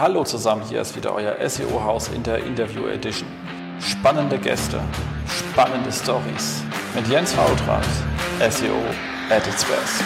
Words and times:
Hallo 0.00 0.22
zusammen, 0.22 0.62
hier 0.68 0.80
ist 0.80 0.94
wieder 0.94 1.12
euer 1.12 1.34
SEO-Haus 1.48 2.06
in 2.14 2.22
der 2.22 2.38
Interview 2.44 2.86
Edition. 2.86 3.28
Spannende 3.80 4.38
Gäste, 4.38 4.80
spannende 5.26 5.90
Stories 5.90 6.62
mit 6.94 7.08
Jens 7.08 7.32
Fautrat, 7.32 7.84
SEO 8.38 8.76
at 9.28 9.44
its 9.44 9.64
best. 9.64 10.04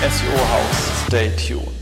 SEO-Haus, 0.00 1.06
stay 1.06 1.30
tuned. 1.36 1.79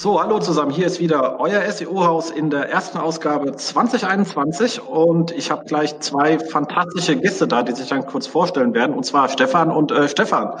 So, 0.00 0.18
hallo 0.18 0.38
zusammen. 0.38 0.70
Hier 0.70 0.86
ist 0.86 0.98
wieder 0.98 1.38
euer 1.40 1.70
SEO-Haus 1.70 2.30
in 2.30 2.48
der 2.48 2.70
ersten 2.70 2.96
Ausgabe 2.96 3.54
2021 3.54 4.80
und 4.80 5.30
ich 5.30 5.50
habe 5.50 5.66
gleich 5.66 6.00
zwei 6.00 6.38
fantastische 6.38 7.16
Gäste 7.16 7.46
da, 7.46 7.62
die 7.62 7.72
sich 7.72 7.90
dann 7.90 8.06
kurz 8.06 8.26
vorstellen 8.26 8.72
werden, 8.72 8.96
und 8.96 9.04
zwar 9.04 9.28
Stefan 9.28 9.70
und 9.70 9.92
äh, 9.92 10.08
Stefan. 10.08 10.58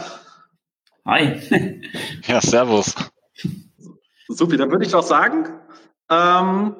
Hi. 1.06 1.40
ja, 2.26 2.42
servus. 2.42 2.94
Super, 4.28 4.58
dann 4.58 4.70
würde 4.70 4.84
ich 4.84 4.92
doch 4.92 5.02
sagen, 5.02 5.48
ähm, 6.10 6.76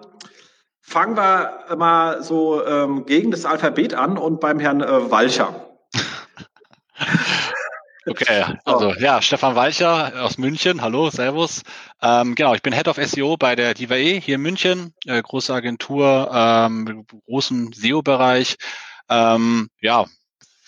fangen 0.83 1.17
wir 1.17 1.77
mal 1.79 2.23
so 2.23 2.62
ähm, 2.62 3.06
gegen 3.06 3.31
das 3.31 3.47
Alphabet 3.47 3.95
an 3.95 4.19
und 4.19 4.39
beim 4.39 4.59
Herrn 4.59 4.83
äh, 4.83 5.11
Walcher. 5.11 5.79
Okay, 8.10 8.45
also 8.64 8.92
ja, 8.95 9.23
Stefan 9.23 9.55
Walcher 9.55 10.24
aus 10.24 10.37
München. 10.37 10.82
Hallo, 10.82 11.10
Servus. 11.10 11.62
Ähm, 12.02 12.34
genau, 12.34 12.55
ich 12.55 12.62
bin 12.62 12.73
Head 12.73 12.88
of 12.88 12.96
SEO 12.96 13.36
bei 13.36 13.55
der 13.55 13.73
DIVAE 13.73 14.19
hier 14.19 14.34
in 14.34 14.41
München, 14.41 14.95
äh, 15.06 15.23
große 15.23 15.55
Agentur, 15.55 16.28
ähm, 16.34 17.06
großen 17.27 17.73
SEO-Bereich. 17.73 18.56
Ähm, 19.09 19.70
ja, 19.80 20.06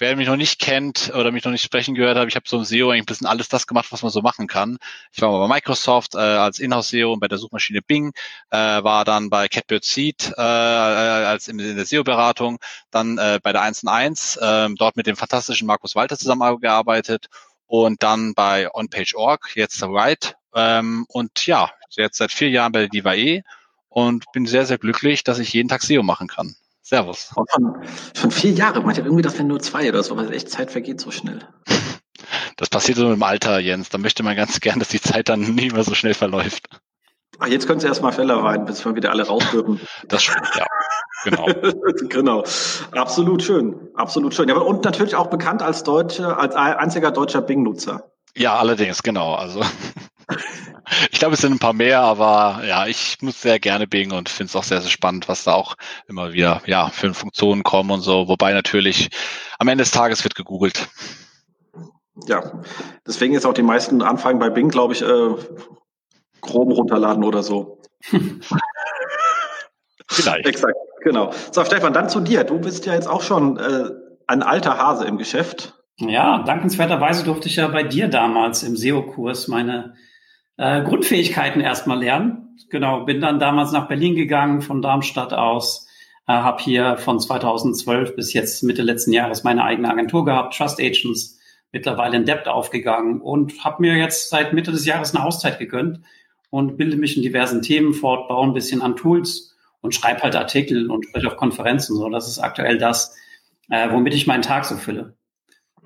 wer 0.03 0.17
mich 0.17 0.27
noch 0.27 0.37
nicht 0.37 0.59
kennt 0.59 1.13
oder 1.15 1.31
mich 1.31 1.45
noch 1.45 1.53
nicht 1.53 1.63
sprechen 1.63 1.95
gehört 1.95 2.19
hat, 2.19 2.27
ich 2.27 2.35
habe 2.35 2.49
so 2.49 2.59
im 2.59 2.65
SEO 2.65 2.91
eigentlich 2.91 3.03
ein 3.03 3.07
bisschen 3.07 3.27
alles 3.29 3.49
das 3.49 3.69
gemacht, 3.69 3.87
was 3.93 4.03
man 4.03 4.11
so 4.11 4.21
machen 4.21 4.49
kann. 4.49 4.79
Ich 5.13 5.23
war 5.23 5.31
mal 5.31 5.47
bei 5.47 5.55
Microsoft 5.55 6.17
äh, 6.17 6.19
als 6.19 6.59
Inhouse-SEO 6.59 7.13
und 7.13 7.21
bei 7.21 7.29
der 7.29 7.39
Suchmaschine 7.39 7.83
Bing, 7.83 8.13
äh, 8.51 8.57
war 8.57 9.05
dann 9.05 9.31
bei 9.31 9.47
Catbird 9.47 9.85
Seed 9.85 10.35
äh, 10.37 10.41
als 10.41 11.47
in, 11.47 11.61
in 11.61 11.77
der 11.77 11.87
SEO-Beratung, 11.87 12.59
dann 12.91 13.17
äh, 13.17 13.39
bei 13.41 13.53
der 13.53 13.63
1&1, 13.63 14.41
äh, 14.41 14.75
dort 14.77 14.97
mit 14.97 15.07
dem 15.07 15.15
fantastischen 15.15 15.69
Markus 15.69 15.95
Walter 15.95 16.19
zusammengearbeitet 16.19 17.29
und 17.69 18.03
dann 18.03 18.35
bei 18.35 18.75
OnPage.org, 18.75 19.55
jetzt 19.55 19.81
Right. 19.85 20.35
Ähm, 20.53 21.07
und 21.11 21.47
ja, 21.47 21.71
jetzt 21.91 22.19
seit 22.19 22.33
vier 22.33 22.51
Jahren 22.51 22.73
bei 22.73 22.81
der 22.81 22.89
DIVAE 22.89 23.43
und 23.89 24.25
bin 24.33 24.47
sehr, 24.47 24.67
sehr 24.67 24.79
glücklich, 24.79 25.23
dass 25.23 25.39
ich 25.39 25.53
jeden 25.53 25.69
Tag 25.69 25.83
SEO 25.83 26.03
machen 26.03 26.27
kann. 26.27 26.57
Servus. 26.83 27.33
Schon, 27.35 27.87
schon 28.15 28.31
vier 28.31 28.51
Jahre. 28.51 28.81
Man 28.81 28.91
hat 28.91 28.99
irgendwie, 28.99 29.23
das 29.23 29.35
wären 29.35 29.47
nur 29.47 29.61
zwei 29.61 29.89
oder 29.89 30.03
so, 30.03 30.17
weil 30.17 30.33
echt 30.33 30.51
Zeit 30.51 30.71
vergeht 30.71 31.01
so 31.01 31.11
schnell. 31.11 31.41
Das 32.57 32.69
passiert 32.69 32.99
so 32.99 33.11
im 33.13 33.23
Alter, 33.23 33.59
Jens. 33.59 33.89
Da 33.89 33.99
möchte 33.99 34.23
man 34.23 34.37
ganz 34.37 34.61
gern, 34.61 34.79
dass 34.79 34.89
die 34.89 35.01
Zeit 35.01 35.29
dann 35.29 35.41
nicht 35.55 35.73
mehr 35.73 35.83
so 35.83 35.95
schnell 35.95 36.15
verläuft. 36.15 36.69
Ach, 37.39 37.47
jetzt 37.47 37.67
können 37.67 37.81
Sie 37.81 37.87
erstmal 37.87 38.13
Fälle 38.13 38.41
weinen, 38.43 38.67
bis 38.67 38.85
wir 38.85 38.95
wieder 38.95 39.11
alle 39.11 39.27
raus 39.27 39.43
dürfen. 39.53 39.81
Das 40.09 40.23
stimmt, 40.23 40.49
ja. 40.55 40.67
Genau. 41.25 41.47
genau. 42.09 42.45
Absolut 42.93 43.43
schön. 43.43 43.89
Absolut 43.95 44.35
schön. 44.35 44.49
Ja, 44.49 44.57
und 44.57 44.85
natürlich 44.85 45.17
auch 45.17 45.29
bekannt 45.29 45.63
als 45.63 45.83
deutsche, 45.83 46.37
als 46.37 46.55
einziger 46.55 47.11
deutscher 47.11 47.43
Bing-Nutzer. 47.43 48.12
Ja, 48.37 48.57
allerdings, 48.59 49.03
genau. 49.03 49.35
Also 49.35 49.63
ich 51.11 51.19
glaube, 51.19 51.35
es 51.35 51.41
sind 51.41 51.53
ein 51.53 51.59
paar 51.59 51.73
mehr, 51.73 52.01
aber 52.01 52.63
ja, 52.67 52.87
ich 52.87 53.19
muss 53.21 53.41
sehr 53.43 53.59
gerne 53.59 53.87
Bing 53.87 54.13
und 54.13 54.29
finde 54.29 54.51
es 54.51 54.57
auch 54.57 54.65
sehr, 54.65 54.81
sehr 54.81 54.91
spannend, 54.91 55.29
was 55.29 55.45
da 55.45 55.53
auch 55.53 55.77
immer 56.09 56.33
wieder 56.33 56.63
ja 56.67 56.89
für 56.89 57.13
Funktionen 57.15 57.63
kommen 57.63 57.91
und 57.91 58.01
so. 58.01 58.29
Wobei 58.29 58.53
natürlich 58.53 59.11
am 59.59 59.69
Ende 59.69 59.85
des 59.85 59.91
Tages 59.91 60.25
wird 60.25 60.35
gegoogelt. 60.35 60.89
Ja, 62.27 62.63
deswegen 63.07 63.35
ist 63.35 63.47
auch 63.47 63.55
die 63.55 63.63
meisten 63.63 64.03
Anfragen 64.03 64.39
bei 64.39 64.51
Bing, 64.51 64.69
glaube 64.69 64.93
ich, 64.93 65.03
äh, 65.03 65.35
Chrome 66.41 66.75
runterladen 66.75 67.25
oder 67.25 67.43
so. 67.43 67.81
Vielleicht. 70.09 70.47
Exakt, 70.47 70.77
genau. 71.03 71.33
So, 71.53 71.65
Stefan, 71.65 71.95
dann 71.95 72.11
zu 72.11 72.21
dir. 72.21 72.45
Du 72.45 72.59
bist 72.59 72.85
ja 72.85 72.93
jetzt 72.93 73.09
auch 73.09 73.23
schon 73.23 73.57
äh, 73.57 73.91
ein 74.27 74.43
alter 74.43 74.77
Hase 74.77 75.07
im 75.07 75.17
Geschäft. 75.17 75.82
Ja, 75.99 76.43
dankenswerterweise 76.43 77.25
durfte 77.25 77.49
ich 77.49 77.57
ja 77.57 77.69
bei 77.69 77.83
dir 77.83 78.09
damals 78.09 78.63
im 78.63 78.77
SEO-Kurs 78.77 79.49
meine 79.49 79.95
äh, 80.57 80.83
Grundfähigkeiten 80.83 81.61
erstmal 81.61 82.01
lernen. 82.01 82.57
Genau, 82.71 83.05
bin 83.05 83.21
dann 83.21 83.39
damals 83.39 83.73
nach 83.73 83.89
Berlin 83.89 84.15
gegangen 84.15 84.63
von 84.63 84.83
Darmstadt 84.83 85.33
aus, 85.33 85.87
äh, 86.27 86.33
habe 86.33 86.63
hier 86.63 86.97
von 86.97 87.21
2012 87.21 88.17
bis 88.17 88.33
jetzt 88.33 88.63
Mitte 88.63 88.83
letzten 88.83 89.13
Jahres 89.13 89.45
meine 89.45 89.65
eigene 89.65 89.91
Agentur 89.91 90.25
gehabt, 90.25 90.57
Trust 90.57 90.81
Agents, 90.81 91.39
mittlerweile 91.73 92.17
in 92.17 92.25
Debt 92.25 92.49
aufgegangen 92.49 93.21
und 93.21 93.65
habe 93.65 93.83
mir 93.83 93.97
jetzt 93.97 94.31
seit 94.31 94.53
Mitte 94.53 94.73
des 94.73 94.87
Jahres 94.87 95.15
eine 95.15 95.25
Auszeit 95.25 95.59
gegönnt 95.59 96.01
und 96.51 96.77
bilde 96.77 96.97
mich 96.97 97.17
in 97.17 97.23
diversen 97.23 97.63
Themen 97.63 97.95
fort, 97.95 98.29
baue 98.29 98.47
ein 98.47 98.55
bisschen 98.55 98.83
an 98.83 98.97
Tools 98.97 99.57
und 99.81 99.95
schreibe 99.95 100.23
halt 100.23 100.37
Artikel 100.37 100.91
und 100.91 101.07
spreche 101.07 101.27
auf 101.27 101.37
Konferenzen. 101.37 101.97
So, 101.97 102.09
das 102.11 102.29
ist 102.29 102.39
aktuell 102.39 102.79
das, 102.79 103.17
äh, 103.71 103.91
womit 103.91 104.15
ich 104.15 104.27
meinen 104.27 104.43
Tag 104.43 104.65
so 104.65 104.77
fülle. 104.77 105.17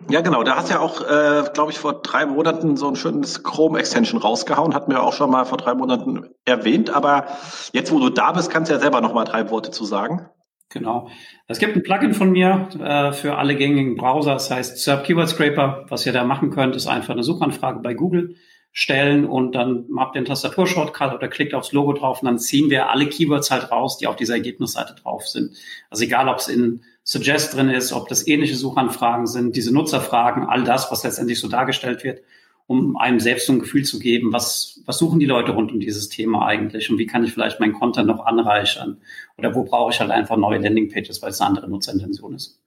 Ja, 0.09 0.21
genau. 0.21 0.43
Da 0.45 0.57
hast 0.57 0.71
ja 0.71 0.79
auch, 0.79 1.01
äh, 1.03 1.45
glaube 1.53 1.73
ich, 1.73 1.79
vor 1.79 2.01
drei 2.03 2.27
Monaten 2.27 2.77
so 2.77 2.87
ein 2.89 2.97
schönes 2.97 3.43
Chrome-Extension 3.43 4.21
rausgehauen. 4.21 4.75
Hatten 4.75 4.91
wir 4.91 5.03
auch 5.03 5.13
schon 5.13 5.31
mal 5.31 5.45
vor 5.45 5.59
drei 5.59 5.75
Monaten 5.75 6.31
erwähnt. 6.45 6.91
Aber 6.95 7.27
jetzt, 7.73 7.91
wo 7.93 7.99
du 7.99 8.11
da 8.11 8.33
bist, 8.33 8.51
kannst 8.51 8.71
du 8.71 8.75
ja 8.75 8.81
selber 8.81 9.01
noch 9.01 9.15
mal 9.15 9.25
drei 9.25 9.51
Worte 9.51 9.71
zu 9.71 9.85
sagen. 9.85 10.29
Genau. 10.69 11.09
Es 11.49 11.59
gibt 11.59 11.75
ein 11.77 11.83
Plugin 11.83 12.15
von 12.15 12.31
mir 12.31 12.69
äh, 12.79 13.13
für 13.13 13.37
alle 13.37 13.57
gängigen 13.57 13.97
Browser. 13.97 14.35
Das 14.35 14.51
heißt 14.51 14.79
SERP 14.79 15.05
Keyword 15.05 15.29
Scraper. 15.29 15.87
Was 15.89 16.07
ihr 16.07 16.13
da 16.13 16.25
machen 16.25 16.51
könnt, 16.51 16.77
ist 16.77 16.87
einfach 16.87 17.15
eine 17.15 17.23
Suchanfrage 17.23 17.81
bei 17.81 17.95
Google 17.95 18.37
stellen 18.73 19.25
und 19.25 19.55
dann 19.55 19.87
habt 19.97 20.17
ihr 20.17 20.19
einen 20.19 20.27
Tastaturshortcut 20.27 21.15
oder 21.15 21.29
klickt 21.29 21.55
aufs 21.55 21.73
Logo 21.73 21.95
drauf 21.95 22.21
und 22.21 22.27
dann 22.27 22.39
ziehen 22.39 22.69
wir 22.69 22.91
alle 22.91 23.07
Keywords 23.07 23.51
halt 23.51 23.71
raus, 23.71 23.97
die 23.97 24.07
auf 24.07 24.17
dieser 24.17 24.35
Ergebnisseite 24.35 24.95
drauf 24.95 25.27
sind. 25.27 25.57
Also 25.89 26.05
egal, 26.05 26.29
ob 26.29 26.41
es 26.41 26.49
in 26.49 26.83
Suggest 27.09 27.55
drin 27.55 27.69
ist, 27.71 27.93
ob 27.93 28.09
das 28.09 28.27
ähnliche 28.27 28.57
Suchanfragen 28.57 29.29
sind, 29.29 29.55
diese 29.55 29.73
Nutzerfragen, 29.73 30.45
all 30.45 30.65
das, 30.65 30.91
was 30.91 31.05
letztendlich 31.05 31.39
so 31.39 31.47
dargestellt 31.47 32.03
wird, 32.03 32.23
um 32.67 32.97
einem 32.97 33.21
selbst 33.21 33.47
so 33.47 33.53
ein 33.53 33.61
Gefühl 33.61 33.85
zu 33.85 34.01
geben, 34.01 34.33
was, 34.33 34.81
was 34.87 34.99
suchen 34.99 35.21
die 35.21 35.27
Leute 35.27 35.53
rund 35.53 35.71
um 35.71 35.79
dieses 35.79 36.09
Thema 36.09 36.45
eigentlich 36.45 36.91
und 36.91 36.99
wie 36.99 37.07
kann 37.07 37.23
ich 37.23 37.33
vielleicht 37.33 37.61
meinen 37.61 37.75
Content 37.75 38.09
noch 38.09 38.27
anreichern 38.27 39.01
oder 39.39 39.55
wo 39.55 39.63
brauche 39.63 39.93
ich 39.93 40.01
halt 40.01 40.11
einfach 40.11 40.37
neue 40.37 40.59
Landingpages, 40.59 41.23
weil 41.23 41.31
es 41.31 41.41
eine 41.41 41.51
andere 41.51 41.71
Nutzerintention 41.71 42.35
ist. 42.35 42.61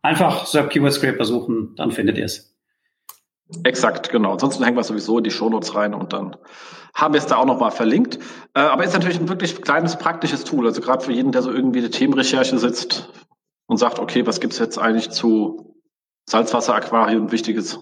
Einfach 0.00 0.46
SERP 0.46 0.70
Keyword 0.70 0.94
Scraper 0.94 1.26
suchen, 1.26 1.74
dann 1.76 1.92
findet 1.92 2.16
ihr 2.16 2.24
es. 2.24 2.56
Exakt, 3.62 4.08
genau. 4.08 4.32
Ansonsten 4.32 4.64
hängen 4.64 4.78
wir 4.78 4.84
sowieso 4.84 5.18
in 5.18 5.24
die 5.24 5.30
Shownotes 5.30 5.74
rein 5.74 5.92
und 5.92 6.14
dann 6.14 6.34
haben 6.94 7.12
wir 7.12 7.18
es 7.18 7.26
da 7.26 7.36
auch 7.36 7.44
nochmal 7.44 7.72
verlinkt. 7.72 8.18
Äh, 8.54 8.60
aber 8.60 8.84
ist 8.84 8.94
natürlich 8.94 9.20
ein 9.20 9.28
wirklich 9.28 9.60
kleines 9.60 9.98
praktisches 9.98 10.44
Tool. 10.44 10.66
Also 10.66 10.80
gerade 10.80 11.04
für 11.04 11.12
jeden, 11.12 11.30
der 11.30 11.42
so 11.42 11.52
irgendwie 11.52 11.80
eine 11.80 11.90
Themenrecherche 11.90 12.58
sitzt, 12.58 13.10
und 13.72 13.78
sagt, 13.78 13.98
okay, 13.98 14.26
was 14.26 14.38
gibt's 14.40 14.58
jetzt 14.58 14.78
eigentlich 14.78 15.08
zu 15.10 15.74
Salzwasseraquarien 16.26 17.32
Wichtiges? 17.32 17.78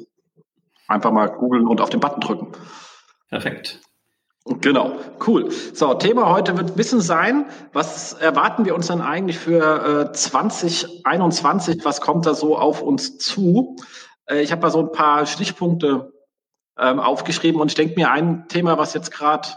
Einfach 0.86 1.10
mal 1.10 1.26
googeln 1.26 1.66
und 1.66 1.80
auf 1.80 1.90
den 1.90 1.98
Button 1.98 2.20
drücken. 2.20 2.52
Perfekt. 3.28 3.80
Genau, 4.44 4.92
cool. 5.26 5.50
So, 5.50 5.92
Thema 5.94 6.30
heute 6.30 6.56
wird 6.56 6.78
Wissen 6.78 7.00
sein. 7.00 7.46
Was 7.72 8.12
erwarten 8.12 8.66
wir 8.66 8.76
uns 8.76 8.86
denn 8.86 9.00
eigentlich 9.00 9.36
für 9.36 10.10
äh, 10.10 10.12
2021? 10.12 11.84
Was 11.84 12.00
kommt 12.00 12.24
da 12.24 12.34
so 12.34 12.56
auf 12.56 12.82
uns 12.82 13.18
zu? 13.18 13.74
Äh, 14.26 14.42
ich 14.42 14.52
habe 14.52 14.62
mal 14.62 14.70
so 14.70 14.78
ein 14.78 14.92
paar 14.92 15.26
Stichpunkte 15.26 16.12
ähm, 16.78 17.00
aufgeschrieben 17.00 17.60
und 17.60 17.66
ich 17.66 17.74
denke 17.74 17.96
mir, 17.96 18.12
ein 18.12 18.46
Thema, 18.46 18.78
was 18.78 18.94
jetzt 18.94 19.10
gerade 19.10 19.48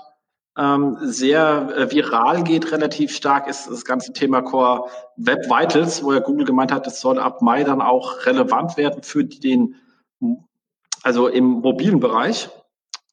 ähm, 0.57 0.97
sehr 1.01 1.69
äh, 1.75 1.91
viral 1.91 2.43
geht, 2.43 2.71
relativ 2.71 3.15
stark, 3.15 3.47
ist 3.47 3.69
das 3.69 3.85
ganze 3.85 4.13
Thema 4.13 4.41
Core 4.41 4.89
Web 5.17 5.45
Vitals, 5.49 6.03
wo 6.03 6.13
ja 6.13 6.19
Google 6.19 6.45
gemeint 6.45 6.71
hat, 6.71 6.85
es 6.85 6.99
soll 6.99 7.19
ab 7.19 7.41
Mai 7.41 7.63
dann 7.63 7.81
auch 7.81 8.25
relevant 8.25 8.77
werden 8.77 9.03
für 9.03 9.23
den, 9.23 9.75
also 11.01 11.27
im 11.27 11.45
mobilen 11.45 11.99
Bereich. 11.99 12.49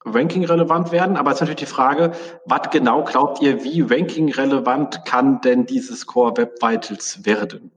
Ranking 0.05 0.45
relevant 0.47 0.93
werden, 0.93 1.19
aber 1.19 1.31
es 1.31 1.37
ist 1.37 1.41
natürlich 1.43 1.61
die 1.61 1.67
Frage, 1.67 2.13
was 2.47 2.71
genau 2.71 3.05
glaubt 3.05 3.43
ihr, 3.43 3.65
wie 3.65 3.83
Ranking 3.83 4.33
relevant 4.33 5.05
kann 5.05 5.43
denn 5.43 5.67
dieses 5.67 6.07
Core 6.07 6.39
Web 6.39 6.63
Vitals 6.63 7.27
werden? 7.27 7.71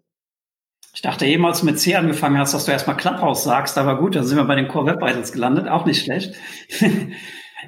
Ich 0.94 1.02
dachte 1.02 1.26
eben, 1.26 1.46
als 1.46 1.60
du 1.62 1.66
mit 1.66 1.80
C 1.80 1.96
angefangen 1.96 2.38
hast, 2.38 2.54
dass 2.54 2.66
du 2.66 2.72
erstmal 2.72 2.96
Clubhouse 2.96 3.44
sagst, 3.44 3.78
aber 3.78 3.98
gut, 3.98 4.16
dann 4.16 4.26
sind 4.26 4.38
wir 4.38 4.46
bei 4.46 4.56
den 4.56 4.68
Core 4.68 4.86
Web 4.86 5.02
Vitals 5.02 5.34
gelandet, 5.34 5.68
auch 5.68 5.86
nicht 5.86 6.04
schlecht. 6.04 6.36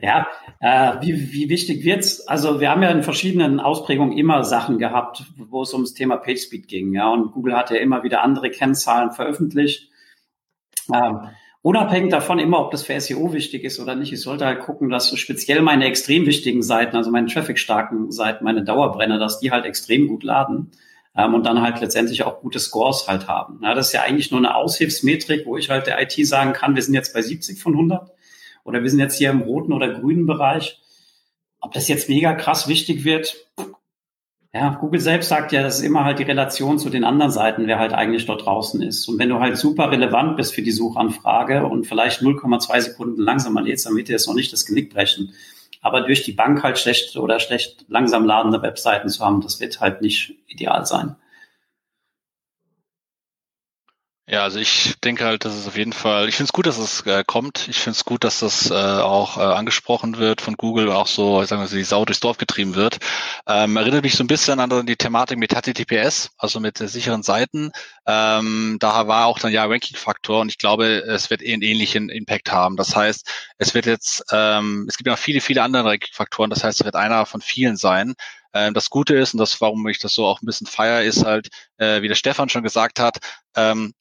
Ja, 0.02 0.28
äh, 0.60 0.94
wie, 1.02 1.32
wie 1.34 1.50
wichtig 1.50 1.84
wird's? 1.86 2.28
Also 2.28 2.60
wir 2.60 2.70
haben 2.70 2.84
ja 2.84 2.90
in 2.92 3.04
verschiedenen 3.04 3.60
Ausprägungen 3.60 4.18
immer 4.18 4.44
Sachen 4.44 4.78
gehabt, 4.78 5.24
wo 5.38 5.62
es 5.62 5.74
ums 5.74 5.94
Thema 5.94 6.18
PageSpeed 6.18 6.68
ging. 6.68 6.94
Ja, 6.94 7.10
und 7.10 7.32
Google 7.32 7.56
hat 7.56 7.72
ja 7.72 7.78
immer 7.78 8.04
wieder 8.04 8.22
andere 8.24 8.50
Kennzahlen 8.50 9.12
veröffentlicht. 9.12 9.90
Ähm, 10.94 11.20
unabhängig 11.62 12.12
davon 12.12 12.40
immer, 12.40 12.60
ob 12.60 12.72
das 12.72 12.84
für 12.84 13.00
SEO 13.00 13.34
wichtig 13.34 13.64
ist 13.64 13.80
oder 13.80 13.96
nicht, 13.96 14.14
ich 14.14 14.22
sollte 14.22 14.46
halt 14.46 14.60
gucken, 14.60 14.90
dass 14.90 15.18
speziell 15.18 15.62
meine 15.62 15.86
extrem 15.86 16.26
wichtigen 16.26 16.62
Seiten, 16.62 16.96
also 16.96 17.12
meine 17.12 17.28
traffic-starken 17.28 18.12
Seiten, 18.12 18.44
meine 18.44 18.64
Dauerbrenner, 18.64 19.18
dass 19.18 19.40
die 19.40 19.52
halt 19.52 19.66
extrem 19.66 20.08
gut 20.08 20.24
laden. 20.24 20.72
ähm, 21.18 21.34
und 21.34 21.46
dann 21.46 21.62
halt 21.62 21.80
letztendlich 21.82 22.24
auch 22.24 22.42
gute 22.42 22.60
Scores 22.60 23.08
halt 23.08 23.28
haben. 23.28 23.60
Ja, 23.64 23.74
das 23.74 23.88
ist 23.88 23.94
ja 23.94 24.02
eigentlich 24.04 24.32
nur 24.32 24.40
eine 24.40 24.56
Aushilfsmetrik, 24.56 25.46
wo 25.46 25.58
ich 25.58 25.70
halt 25.70 25.88
der 25.88 26.02
IT 26.02 26.14
sagen 26.28 26.54
kann, 26.54 26.76
wir 26.76 26.82
sind 26.82 26.94
jetzt 26.94 27.14
bei 27.14 27.22
70 27.22 27.62
von 27.62 27.74
100 27.74 28.12
oder 28.66 28.84
wir 28.84 28.90
sind 28.90 29.00
jetzt 29.00 29.18
hier 29.18 29.30
im 29.30 29.42
roten 29.42 29.72
oder 29.72 29.94
grünen 29.94 30.26
Bereich. 30.26 30.82
Ob 31.62 31.72
das 31.72 31.88
jetzt 31.88 32.10
mega 32.10 32.34
krass 32.34 32.68
wichtig 32.68 33.06
wird, 33.06 33.38
ja, 34.54 34.70
Google 34.80 35.02
selbst 35.02 35.28
sagt 35.28 35.52
ja, 35.52 35.64
das 35.64 35.80
ist 35.80 35.86
immer 35.86 36.06
halt 36.06 36.20
die 36.20 36.24
Relation 36.24 36.80
zu 36.80 36.90
den 36.90 37.04
anderen 37.04 37.32
Seiten, 37.32 37.68
wer 37.68 37.78
halt 37.78 37.92
eigentlich 37.92 38.26
dort 38.26 38.46
draußen 38.46 38.82
ist. 38.82 39.08
Und 39.08 39.20
wenn 39.20 39.28
du 39.28 39.40
halt 39.40 39.58
super 39.58 39.92
relevant 39.92 40.38
bist 40.38 40.54
für 40.54 40.62
die 40.62 40.72
Suchanfrage 40.72 41.66
und 41.66 41.86
vielleicht 41.86 42.22
0,2 42.22 42.82
Sekunden 42.82 43.22
langsamer 43.22 43.62
lädst, 43.62 43.86
dann 43.86 43.98
wird 43.98 44.08
dir 44.08 44.14
jetzt 44.14 44.28
noch 44.28 44.34
nicht 44.34 44.54
das 44.54 44.66
Genick 44.66 44.94
brechen. 44.94 45.34
Aber 45.82 46.02
durch 46.02 46.24
die 46.24 46.32
Bank 46.32 46.64
halt 46.64 46.80
schlecht 46.80 47.18
oder 47.18 47.40
schlecht 47.40 47.86
langsam 47.90 48.26
ladende 48.26 48.62
Webseiten 48.62 49.10
zu 49.10 49.24
haben, 49.26 49.42
das 49.42 49.60
wird 49.60 49.82
halt 49.82 50.02
nicht 50.02 50.36
ideal 50.48 50.86
sein. 50.86 51.18
Ja, 54.28 54.42
also 54.42 54.58
ich 54.58 54.96
denke 55.04 55.24
halt, 55.24 55.46
dass 55.46 55.54
es 55.54 55.68
auf 55.68 55.78
jeden 55.78 55.94
Fall, 55.94 56.28
ich 56.28 56.36
finde 56.36 56.48
es 56.48 56.54
gut, 56.54 56.66
dass 56.66 56.80
es 56.80 57.02
äh, 57.06 57.24
kommt. 57.24 57.68
Ich 57.68 57.78
finde 57.78 57.96
es 57.96 58.06
gut, 58.06 58.24
dass 58.24 58.40
das 58.40 58.72
äh, 58.72 58.74
auch 58.74 59.38
äh, 59.38 59.42
angesprochen 59.42 60.18
wird 60.18 60.42
von 60.42 60.56
Google, 60.58 60.92
auch 60.92 61.06
so, 61.06 61.44
sagen 61.44 61.62
wir 61.62 61.68
so, 61.68 61.76
die 61.76 61.84
Sau 61.84 62.06
durchs 62.06 62.22
Dorf 62.22 62.38
getrieben 62.40 62.74
wird. 62.74 62.98
Ähm, 63.48 63.78
erinnert 63.78 64.04
mich 64.04 64.16
so 64.16 64.24
ein 64.24 64.28
bisschen 64.28 64.60
an 64.60 64.88
die 64.88 64.96
Thematik 64.96 65.38
mit 65.38 65.54
HTTPS, 65.54 66.32
also 66.40 66.60
mit 66.60 66.82
äh, 66.82 66.88
sicheren 66.88 67.22
Seiten. 67.22 67.72
Ähm, 68.08 68.78
da 68.80 69.08
war 69.08 69.28
auch 69.28 69.38
dann 69.38 69.52
ja 69.52 69.64
Ranking-Faktor 69.66 70.42
und 70.42 70.50
ich 70.50 70.58
glaube, 70.58 71.04
es 71.08 71.30
wird 71.30 71.44
eh 71.44 71.54
einen 71.54 71.62
ähnlichen 71.62 72.10
Impact 72.10 72.52
haben. 72.52 72.78
Das 72.78 72.96
heißt, 72.96 73.32
es 73.60 73.76
wird 73.76 73.86
jetzt, 73.86 74.24
ähm, 74.32 74.88
es 74.90 74.98
gibt 74.98 75.06
ja 75.06 75.14
noch 75.14 75.20
viele, 75.20 75.40
viele 75.40 75.62
andere 75.62 75.86
Ranking-Faktoren. 75.86 76.50
Das 76.50 76.64
heißt, 76.64 76.80
es 76.80 76.86
wird 76.86 76.96
einer 76.96 77.28
von 77.28 77.42
vielen 77.42 77.78
sein. 77.78 78.16
Ähm, 78.56 78.74
das 78.74 78.90
Gute 78.90 79.16
ist, 79.16 79.36
und 79.36 79.40
das, 79.40 79.62
warum 79.62 79.88
ich 79.88 80.00
das 80.00 80.14
so 80.14 80.26
auch 80.26 80.42
ein 80.42 80.48
bisschen 80.48 80.66
feier, 80.66 81.04
ist 81.04 81.24
halt, 81.26 81.50
äh, 81.78 82.02
wie 82.02 82.08
der 82.08 82.16
Stefan 82.16 82.50
schon 82.50 82.64
gesagt 82.64 83.00
hat, 83.00 83.20
ähm, 83.56 83.94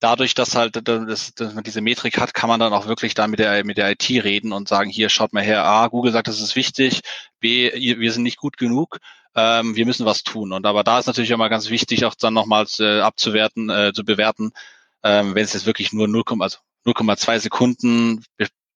dadurch, 0.00 0.34
dass 0.34 0.54
halt 0.54 0.86
dass, 0.86 1.34
dass 1.34 1.54
man 1.54 1.64
diese 1.64 1.80
Metrik 1.80 2.18
hat, 2.18 2.34
kann 2.34 2.48
man 2.48 2.60
dann 2.60 2.72
auch 2.72 2.86
wirklich 2.86 3.14
da 3.14 3.26
mit 3.26 3.38
der 3.38 3.64
mit 3.64 3.78
der 3.78 3.90
IT 3.90 4.08
reden 4.10 4.52
und 4.52 4.68
sagen, 4.68 4.90
hier 4.90 5.08
schaut 5.08 5.32
mal 5.32 5.42
her, 5.42 5.64
A, 5.64 5.88
Google 5.88 6.12
sagt, 6.12 6.28
das 6.28 6.40
ist 6.40 6.56
wichtig, 6.56 7.00
B, 7.40 7.72
wir 7.72 8.12
sind 8.12 8.22
nicht 8.22 8.38
gut 8.38 8.56
genug, 8.56 8.98
ähm, 9.34 9.76
wir 9.76 9.86
müssen 9.86 10.06
was 10.06 10.22
tun. 10.22 10.52
Und 10.52 10.66
aber 10.66 10.84
da 10.84 10.98
ist 10.98 11.06
natürlich 11.06 11.30
immer 11.30 11.48
ganz 11.48 11.70
wichtig, 11.70 12.04
auch 12.04 12.14
dann 12.14 12.34
nochmals 12.34 12.80
äh, 12.80 13.00
abzuwerten, 13.00 13.70
äh, 13.70 13.92
zu 13.94 14.04
bewerten, 14.04 14.52
ähm, 15.02 15.34
wenn 15.34 15.44
es 15.44 15.52
jetzt 15.54 15.66
wirklich 15.66 15.92
nur 15.92 16.08
0, 16.08 16.24
also 16.40 16.58
0,2 16.86 17.40
Sekunden 17.40 18.24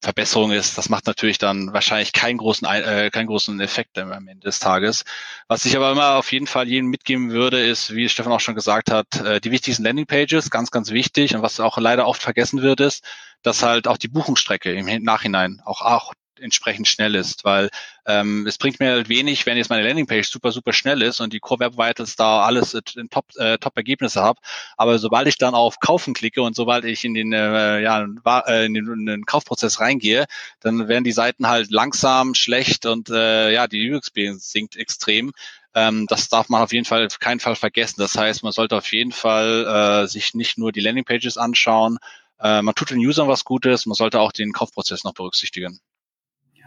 Verbesserung 0.00 0.52
ist, 0.52 0.78
das 0.78 0.88
macht 0.88 1.06
natürlich 1.06 1.38
dann 1.38 1.72
wahrscheinlich 1.72 2.12
keinen 2.12 2.38
großen, 2.38 2.66
äh, 2.68 3.10
keinen 3.10 3.26
großen 3.26 3.58
Effekt 3.60 3.98
am 3.98 4.12
Ende 4.28 4.44
des 4.44 4.60
Tages. 4.60 5.04
Was 5.48 5.64
ich 5.64 5.76
aber 5.76 5.90
immer 5.90 6.14
auf 6.14 6.30
jeden 6.30 6.46
Fall 6.46 6.68
jedem 6.68 6.88
mitgeben 6.88 7.30
würde, 7.30 7.60
ist, 7.60 7.94
wie 7.94 8.08
Stefan 8.08 8.32
auch 8.32 8.40
schon 8.40 8.54
gesagt 8.54 8.90
hat, 8.92 9.16
äh, 9.16 9.40
die 9.40 9.50
wichtigsten 9.50 9.82
Landingpages, 9.82 10.50
ganz, 10.50 10.70
ganz 10.70 10.90
wichtig. 10.90 11.34
Und 11.34 11.42
was 11.42 11.58
auch 11.58 11.78
leider 11.78 12.06
oft 12.06 12.22
vergessen 12.22 12.62
wird, 12.62 12.80
ist, 12.80 13.04
dass 13.42 13.62
halt 13.62 13.88
auch 13.88 13.96
die 13.96 14.08
Buchungsstrecke 14.08 14.72
im 14.72 15.02
Nachhinein 15.02 15.60
auch, 15.64 15.82
auch 15.82 16.14
entsprechend 16.40 16.88
schnell 16.88 17.14
ist, 17.14 17.44
weil 17.44 17.70
ähm, 18.06 18.46
es 18.46 18.58
bringt 18.58 18.80
mir 18.80 18.90
halt 18.90 19.08
wenig, 19.08 19.46
wenn 19.46 19.56
jetzt 19.56 19.70
meine 19.70 19.86
Landingpage 19.86 20.28
super, 20.28 20.52
super 20.52 20.72
schnell 20.72 21.02
ist 21.02 21.20
und 21.20 21.32
die 21.32 21.40
Core 21.40 21.60
Web 21.60 21.76
Vitals 21.76 22.16
da 22.16 22.42
alles 22.42 22.74
in 22.74 23.10
Top, 23.10 23.26
äh, 23.36 23.58
Top 23.58 23.76
Ergebnisse 23.76 24.22
habe. 24.22 24.40
Aber 24.76 24.98
sobald 24.98 25.28
ich 25.28 25.38
dann 25.38 25.54
auf 25.54 25.80
Kaufen 25.80 26.14
klicke 26.14 26.42
und 26.42 26.56
sobald 26.56 26.84
ich 26.84 27.04
in 27.04 27.14
den, 27.14 27.32
äh, 27.32 27.80
ja, 27.80 28.06
äh, 28.46 28.66
in 28.66 28.74
den, 28.74 28.86
in 28.86 29.06
den 29.06 29.26
Kaufprozess 29.26 29.80
reingehe, 29.80 30.26
dann 30.60 30.88
werden 30.88 31.04
die 31.04 31.12
Seiten 31.12 31.48
halt 31.48 31.70
langsam, 31.70 32.34
schlecht 32.34 32.86
und 32.86 33.10
äh, 33.10 33.52
ja, 33.52 33.66
die 33.66 33.92
UX 33.92 34.10
sinkt 34.38 34.76
extrem. 34.76 35.32
Ähm, 35.74 36.06
das 36.08 36.28
darf 36.28 36.48
man 36.48 36.62
auf 36.62 36.72
jeden 36.72 36.86
Fall 36.86 37.06
auf 37.06 37.18
keinen 37.18 37.40
Fall 37.40 37.56
vergessen. 37.56 38.00
Das 38.00 38.16
heißt, 38.16 38.42
man 38.42 38.52
sollte 38.52 38.76
auf 38.76 38.90
jeden 38.92 39.12
Fall 39.12 40.04
äh, 40.04 40.08
sich 40.08 40.34
nicht 40.34 40.58
nur 40.58 40.72
die 40.72 40.80
Landingpages 40.80 41.36
anschauen, 41.36 41.98
äh, 42.40 42.62
man 42.62 42.74
tut 42.74 42.90
den 42.90 42.98
Usern 42.98 43.28
was 43.28 43.44
Gutes, 43.44 43.86
man 43.86 43.94
sollte 43.94 44.20
auch 44.20 44.32
den 44.32 44.52
Kaufprozess 44.52 45.04
noch 45.04 45.14
berücksichtigen. 45.14 45.80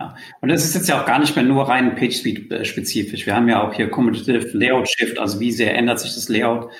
Ja, 0.01 0.15
und 0.41 0.49
das 0.49 0.65
ist 0.65 0.73
jetzt 0.73 0.89
ja 0.89 0.99
auch 0.99 1.05
gar 1.05 1.19
nicht 1.19 1.35
mehr 1.35 1.45
nur 1.45 1.69
rein 1.69 1.95
PageSpeed-spezifisch. 1.95 3.27
Wir 3.27 3.35
haben 3.35 3.47
ja 3.47 3.61
auch 3.61 3.73
hier 3.73 3.89
Cumulative 3.91 4.57
Layout 4.57 4.89
Shift, 4.89 5.19
also 5.19 5.39
wie 5.39 5.51
sehr 5.51 5.75
ändert 5.75 5.99
sich 5.99 6.15
das 6.15 6.27
Layout. 6.27 6.71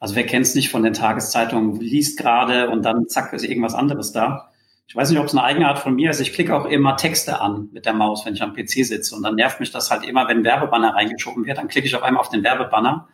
Also 0.00 0.16
wer 0.16 0.26
kennt 0.26 0.46
es 0.46 0.56
nicht 0.56 0.68
von 0.70 0.82
den 0.82 0.92
Tageszeitungen, 0.92 1.80
liest 1.80 2.18
gerade 2.18 2.68
und 2.70 2.84
dann 2.84 3.06
zack 3.06 3.32
ist 3.32 3.44
irgendwas 3.44 3.74
anderes 3.74 4.10
da. 4.10 4.50
Ich 4.88 4.96
weiß 4.96 5.10
nicht, 5.10 5.18
ob 5.20 5.26
es 5.26 5.32
eine 5.32 5.44
Eigenart 5.44 5.78
von 5.78 5.94
mir 5.94 6.10
ist. 6.10 6.20
Ich 6.20 6.32
klicke 6.32 6.56
auch 6.56 6.64
immer 6.64 6.96
Texte 6.96 7.40
an 7.40 7.68
mit 7.72 7.86
der 7.86 7.92
Maus, 7.92 8.26
wenn 8.26 8.34
ich 8.34 8.42
am 8.42 8.52
PC 8.52 8.84
sitze. 8.84 9.14
Und 9.14 9.22
dann 9.22 9.36
nervt 9.36 9.60
mich 9.60 9.70
das 9.70 9.90
halt 9.90 10.04
immer, 10.04 10.26
wenn 10.28 10.38
ein 10.38 10.44
Werbebanner 10.44 10.94
reingeschoben 10.94 11.46
wird. 11.46 11.58
Dann 11.58 11.68
klicke 11.68 11.86
ich 11.86 11.94
auf 11.94 12.02
einmal 12.02 12.20
auf 12.20 12.30
den 12.30 12.42
Werbebanner. 12.42 13.08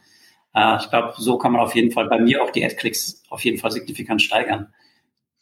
Äh, 0.54 0.76
ich 0.78 0.88
glaube, 0.88 1.14
so 1.16 1.38
kann 1.38 1.52
man 1.52 1.60
auf 1.60 1.74
jeden 1.74 1.90
Fall 1.90 2.08
bei 2.08 2.18
mir 2.18 2.42
auch 2.42 2.50
die 2.50 2.64
Ad-Klicks 2.64 3.22
auf 3.28 3.44
jeden 3.44 3.58
Fall 3.58 3.70
signifikant 3.70 4.22
steigern. 4.22 4.72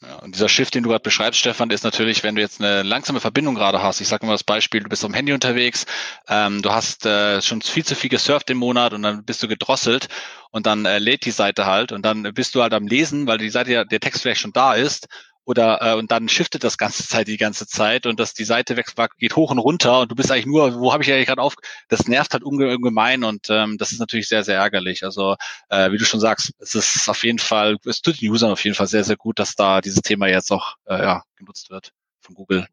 Ja, 0.02 0.16
und 0.16 0.34
dieser 0.34 0.48
Shift, 0.48 0.74
den 0.74 0.82
du 0.82 0.88
gerade 0.88 1.02
beschreibst, 1.02 1.38
Stefan, 1.38 1.68
ist 1.68 1.84
natürlich, 1.84 2.22
wenn 2.22 2.34
du 2.34 2.40
jetzt 2.40 2.58
eine 2.60 2.82
langsame 2.82 3.20
Verbindung 3.20 3.54
gerade 3.54 3.82
hast. 3.82 4.00
Ich 4.00 4.08
sage 4.08 4.24
mal 4.24 4.32
das 4.32 4.44
Beispiel, 4.44 4.80
du 4.80 4.88
bist 4.88 5.04
am 5.04 5.12
Handy 5.12 5.34
unterwegs, 5.34 5.84
ähm, 6.26 6.62
du 6.62 6.70
hast 6.72 7.04
äh, 7.04 7.42
schon 7.42 7.60
viel 7.60 7.84
zu 7.84 7.94
viel 7.94 8.08
gesurft 8.08 8.48
im 8.48 8.56
Monat 8.56 8.94
und 8.94 9.02
dann 9.02 9.24
bist 9.24 9.42
du 9.42 9.48
gedrosselt 9.48 10.08
und 10.52 10.64
dann 10.64 10.86
äh, 10.86 10.98
lädt 10.98 11.26
die 11.26 11.30
Seite 11.30 11.66
halt 11.66 11.92
und 11.92 12.02
dann 12.02 12.22
bist 12.32 12.54
du 12.54 12.62
halt 12.62 12.72
am 12.72 12.86
Lesen, 12.86 13.26
weil 13.26 13.36
die 13.36 13.50
Seite 13.50 13.72
ja, 13.72 13.84
der 13.84 14.00
Text 14.00 14.22
vielleicht 14.22 14.40
schon 14.40 14.54
da 14.54 14.72
ist 14.72 15.06
oder 15.50 15.80
äh, 15.82 15.94
und 15.96 16.12
dann 16.12 16.28
shiftet 16.28 16.62
das 16.62 16.78
ganze 16.78 17.06
Zeit 17.06 17.26
die 17.26 17.36
ganze 17.36 17.66
Zeit 17.66 18.06
und 18.06 18.20
dass 18.20 18.34
die 18.34 18.44
Seite 18.44 18.76
wächst, 18.76 18.96
geht 19.18 19.34
hoch 19.34 19.50
und 19.50 19.58
runter 19.58 20.00
und 20.00 20.10
du 20.10 20.14
bist 20.14 20.30
eigentlich 20.30 20.46
nur, 20.46 20.80
wo 20.80 20.92
habe 20.92 21.02
ich 21.02 21.12
eigentlich 21.12 21.26
gerade 21.26 21.42
auf? 21.42 21.56
Das 21.88 22.06
nervt 22.06 22.32
halt 22.32 22.44
ungemein 22.44 23.24
und 23.24 23.48
ähm, 23.50 23.76
das 23.76 23.90
ist 23.90 23.98
natürlich 23.98 24.28
sehr 24.28 24.44
sehr 24.44 24.58
ärgerlich. 24.58 25.04
Also 25.04 25.34
äh, 25.68 25.90
wie 25.90 25.98
du 25.98 26.04
schon 26.04 26.20
sagst, 26.20 26.54
es 26.60 26.74
ist 26.76 27.08
auf 27.08 27.24
jeden 27.24 27.40
Fall, 27.40 27.78
es 27.84 28.00
tut 28.00 28.20
den 28.20 28.30
Usern 28.30 28.52
auf 28.52 28.64
jeden 28.64 28.76
Fall 28.76 28.86
sehr 28.86 29.02
sehr 29.02 29.16
gut, 29.16 29.40
dass 29.40 29.56
da 29.56 29.80
dieses 29.80 30.02
Thema 30.02 30.28
jetzt 30.28 30.52
auch 30.52 30.76
äh, 30.86 31.02
ja, 31.02 31.24
genutzt 31.36 31.70
wird 31.70 31.92
von 32.20 32.36
Google. 32.36 32.66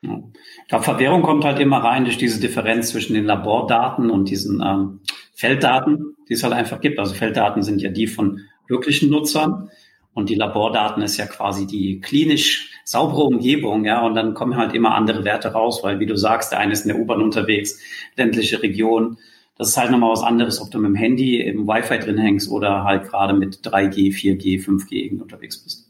Ich 0.00 0.68
glaube, 0.68 0.84
Verwirrung 0.84 1.22
kommt 1.22 1.44
halt 1.44 1.58
immer 1.58 1.78
rein 1.78 2.04
durch 2.04 2.18
diese 2.18 2.38
Differenz 2.38 2.90
zwischen 2.90 3.14
den 3.14 3.24
Labordaten 3.24 4.10
und 4.10 4.28
diesen 4.28 4.62
ähm, 4.62 5.00
Felddaten, 5.34 6.14
die 6.28 6.34
es 6.34 6.44
halt 6.44 6.52
einfach 6.52 6.80
gibt. 6.80 7.00
Also 7.00 7.14
Felddaten 7.14 7.62
sind 7.62 7.82
ja 7.82 7.90
die 7.90 8.06
von 8.06 8.42
wirklichen 8.68 9.10
Nutzern 9.10 9.70
und 10.18 10.28
die 10.28 10.34
Labordaten 10.34 11.00
ist 11.02 11.16
ja 11.16 11.26
quasi 11.26 11.64
die 11.64 12.00
klinisch 12.00 12.72
saubere 12.84 13.22
Umgebung, 13.22 13.84
ja. 13.84 14.04
Und 14.04 14.14
dann 14.16 14.34
kommen 14.34 14.56
halt 14.56 14.74
immer 14.74 14.94
andere 14.96 15.24
Werte 15.24 15.52
raus, 15.52 15.84
weil, 15.84 16.00
wie 16.00 16.06
du 16.06 16.16
sagst, 16.16 16.50
der 16.50 16.58
eine 16.58 16.72
ist 16.72 16.84
in 16.84 16.88
der 16.88 16.98
U-Bahn 16.98 17.22
unterwegs, 17.22 17.78
ländliche 18.16 18.60
Region. 18.60 19.16
Das 19.56 19.68
ist 19.68 19.76
halt 19.76 19.92
nochmal 19.92 20.10
was 20.10 20.24
anderes, 20.24 20.60
ob 20.60 20.72
du 20.72 20.78
mit 20.78 20.88
dem 20.88 20.96
Handy 20.96 21.40
im 21.40 21.68
Wi-Fi 21.68 22.00
drin 22.00 22.18
hängst 22.18 22.50
oder 22.50 22.82
halt 22.84 23.04
gerade 23.08 23.32
mit 23.32 23.60
3G, 23.64 24.12
4G, 24.12 24.60
5G 24.64 25.20
unterwegs 25.20 25.58
bist. 25.58 25.87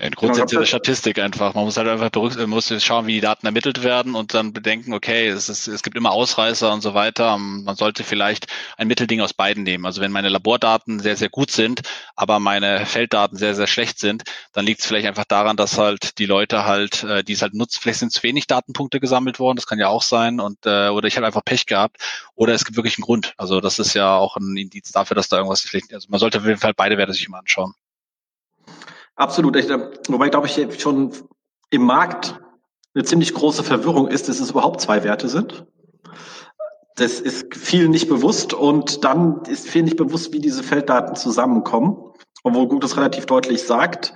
Ja, 0.00 0.08
grundsätzlich 0.10 0.58
genau, 0.58 0.64
Statistik 0.64 1.18
einfach. 1.18 1.54
Man 1.54 1.64
muss 1.64 1.76
halt 1.76 1.88
einfach 1.88 2.10
berücksichtigen, 2.10 2.50
muss 2.50 2.72
schauen, 2.84 3.08
wie 3.08 3.14
die 3.14 3.20
Daten 3.20 3.46
ermittelt 3.46 3.82
werden 3.82 4.14
und 4.14 4.32
dann 4.32 4.52
bedenken, 4.52 4.94
okay, 4.94 5.26
es, 5.26 5.48
ist, 5.48 5.66
es 5.66 5.82
gibt 5.82 5.96
immer 5.96 6.12
Ausreißer 6.12 6.72
und 6.72 6.82
so 6.82 6.94
weiter. 6.94 7.36
Man 7.36 7.74
sollte 7.74 8.04
vielleicht 8.04 8.46
ein 8.76 8.86
Mittelding 8.86 9.20
aus 9.20 9.34
beiden 9.34 9.64
nehmen. 9.64 9.86
Also 9.86 10.00
wenn 10.00 10.12
meine 10.12 10.28
Labordaten 10.28 11.00
sehr, 11.00 11.16
sehr 11.16 11.30
gut 11.30 11.50
sind, 11.50 11.82
aber 12.14 12.38
meine 12.38 12.86
Felddaten 12.86 13.36
sehr, 13.36 13.56
sehr 13.56 13.66
schlecht 13.66 13.98
sind, 13.98 14.22
dann 14.52 14.64
liegt 14.64 14.80
es 14.80 14.86
vielleicht 14.86 15.08
einfach 15.08 15.24
daran, 15.24 15.56
dass 15.56 15.78
halt 15.78 16.18
die 16.18 16.26
Leute 16.26 16.64
halt, 16.64 17.02
äh, 17.02 17.24
die 17.24 17.32
es 17.32 17.42
halt 17.42 17.54
nutzen, 17.54 17.80
vielleicht 17.82 17.98
sind 17.98 18.12
zu 18.12 18.22
wenig 18.22 18.46
Datenpunkte 18.46 19.00
gesammelt 19.00 19.40
worden, 19.40 19.56
das 19.56 19.66
kann 19.66 19.80
ja 19.80 19.88
auch 19.88 20.02
sein, 20.02 20.38
und 20.38 20.64
äh, 20.64 20.90
oder 20.90 21.08
ich 21.08 21.16
habe 21.16 21.26
einfach 21.26 21.44
Pech 21.44 21.66
gehabt, 21.66 21.96
oder 22.36 22.54
es 22.54 22.64
gibt 22.64 22.76
wirklich 22.76 22.98
einen 22.98 23.04
Grund. 23.04 23.34
Also 23.36 23.60
das 23.60 23.80
ist 23.80 23.94
ja 23.94 24.14
auch 24.16 24.36
ein 24.36 24.56
Indiz 24.56 24.92
dafür, 24.92 25.16
dass 25.16 25.28
da 25.28 25.38
irgendwas 25.38 25.62
schlecht 25.62 25.88
ist. 25.88 25.94
Also 25.94 26.06
man 26.10 26.20
sollte 26.20 26.38
auf 26.38 26.46
jeden 26.46 26.60
Fall 26.60 26.74
beide 26.74 26.96
Werte 26.98 27.12
sich 27.12 27.26
immer 27.26 27.38
anschauen. 27.38 27.74
Absolut. 29.18 29.56
Ich, 29.56 29.68
wobei, 29.68 30.28
glaube 30.28 30.46
ich, 30.46 30.80
schon 30.80 31.12
im 31.70 31.82
Markt 31.82 32.40
eine 32.94 33.02
ziemlich 33.02 33.34
große 33.34 33.64
Verwirrung 33.64 34.06
ist, 34.06 34.28
dass 34.28 34.38
es 34.38 34.50
überhaupt 34.50 34.80
zwei 34.80 35.02
Werte 35.02 35.28
sind. 35.28 35.66
Das 36.94 37.18
ist 37.18 37.54
viel 37.54 37.88
nicht 37.88 38.08
bewusst 38.08 38.54
und 38.54 39.04
dann 39.04 39.42
ist 39.48 39.68
viel 39.68 39.82
nicht 39.82 39.96
bewusst, 39.96 40.32
wie 40.32 40.38
diese 40.38 40.62
Felddaten 40.62 41.16
zusammenkommen. 41.16 41.96
Obwohl 42.44 42.68
Google 42.68 42.80
das 42.80 42.96
relativ 42.96 43.26
deutlich 43.26 43.64
sagt, 43.64 44.14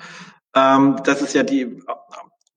ähm, 0.55 0.97
dass 1.05 1.21
es 1.21 1.33
ja 1.33 1.43
die 1.43 1.83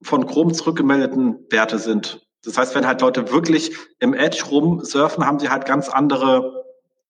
von 0.04 0.28
Chrome 0.28 0.54
zurückgemeldeten 0.54 1.48
Werte 1.50 1.80
sind. 1.80 2.28
Das 2.44 2.60
heißt, 2.60 2.75
wenn 2.75 2.86
halt 2.86 3.02
Leute 3.02 3.32
wirklich 3.32 3.72
im 4.00 4.14
Edge 4.14 4.44
rumsurfen, 4.52 5.25
haben 5.25 5.40
sie 5.40 5.50
halt 5.50 5.66
ganz 5.66 5.90
andere 5.90 6.64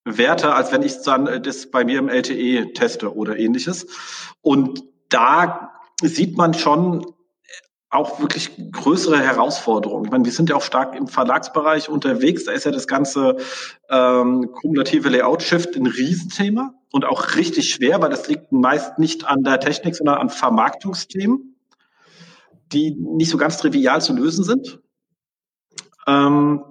Werte, 0.05 0.53
als 0.53 0.71
wenn 0.71 0.81
ich 0.81 1.01
dann 1.01 1.43
das 1.43 1.69
bei 1.71 1.83
mir 1.83 1.99
im 1.99 2.07
LTE 2.07 2.71
teste 2.71 3.13
oder 3.13 3.37
ähnliches. 3.37 3.87
Und 4.41 4.94
da 5.09 5.71
sieht 6.01 6.37
man 6.37 6.53
schon 6.53 7.05
auch 7.89 8.19
wirklich 8.19 8.51
größere 8.71 9.19
Herausforderungen. 9.19 10.05
Ich 10.05 10.11
meine, 10.11 10.25
wir 10.25 10.31
sind 10.31 10.49
ja 10.49 10.55
auch 10.55 10.61
stark 10.61 10.95
im 10.95 11.07
Verlagsbereich 11.07 11.89
unterwegs. 11.89 12.43
Da 12.43 12.51
ist 12.51 12.65
ja 12.65 12.71
das 12.71 12.87
ganze 12.87 13.37
ähm, 13.89 14.51
kumulative 14.51 15.09
Layout-Shift 15.09 15.75
ein 15.75 15.87
Riesenthema 15.87 16.73
und 16.91 17.05
auch 17.05 17.35
richtig 17.35 17.73
schwer, 17.73 18.01
weil 18.01 18.09
das 18.09 18.27
liegt 18.27 18.51
meist 18.51 18.99
nicht 18.99 19.25
an 19.25 19.43
der 19.43 19.59
Technik, 19.59 19.95
sondern 19.95 20.17
an 20.17 20.29
Vermarktungsthemen, 20.29 21.55
die 22.73 22.91
nicht 22.91 23.29
so 23.29 23.37
ganz 23.37 23.57
trivial 23.57 24.01
zu 24.01 24.13
lösen 24.13 24.43
sind, 24.43 24.79
ähm, 26.05 26.63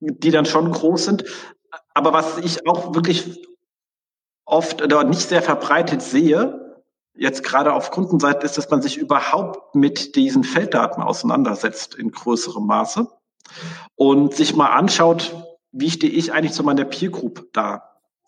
die 0.00 0.30
dann 0.30 0.46
schon 0.46 0.70
groß 0.70 1.04
sind. 1.04 1.24
Aber 1.94 2.12
was 2.12 2.38
ich 2.38 2.66
auch 2.68 2.94
wirklich 2.94 3.42
oft 4.44 4.80
oder 4.80 5.02
nicht 5.04 5.28
sehr 5.28 5.42
verbreitet 5.42 6.02
sehe, 6.02 6.67
jetzt 7.18 7.42
gerade 7.42 7.72
auf 7.72 7.90
Kundenseite, 7.90 8.46
ist, 8.46 8.56
dass 8.56 8.70
man 8.70 8.80
sich 8.80 8.96
überhaupt 8.96 9.74
mit 9.74 10.14
diesen 10.14 10.44
Felddaten 10.44 11.02
auseinandersetzt 11.02 11.94
in 11.94 12.10
größerem 12.10 12.64
Maße 12.64 13.08
und 13.96 14.34
sich 14.34 14.54
mal 14.54 14.68
anschaut, 14.68 15.34
wie 15.72 15.90
stehe 15.90 16.12
ich 16.12 16.32
eigentlich 16.32 16.52
zu 16.52 16.62
meiner 16.62 16.84
Peer 16.84 17.10
Group 17.10 17.48
da? 17.52 17.82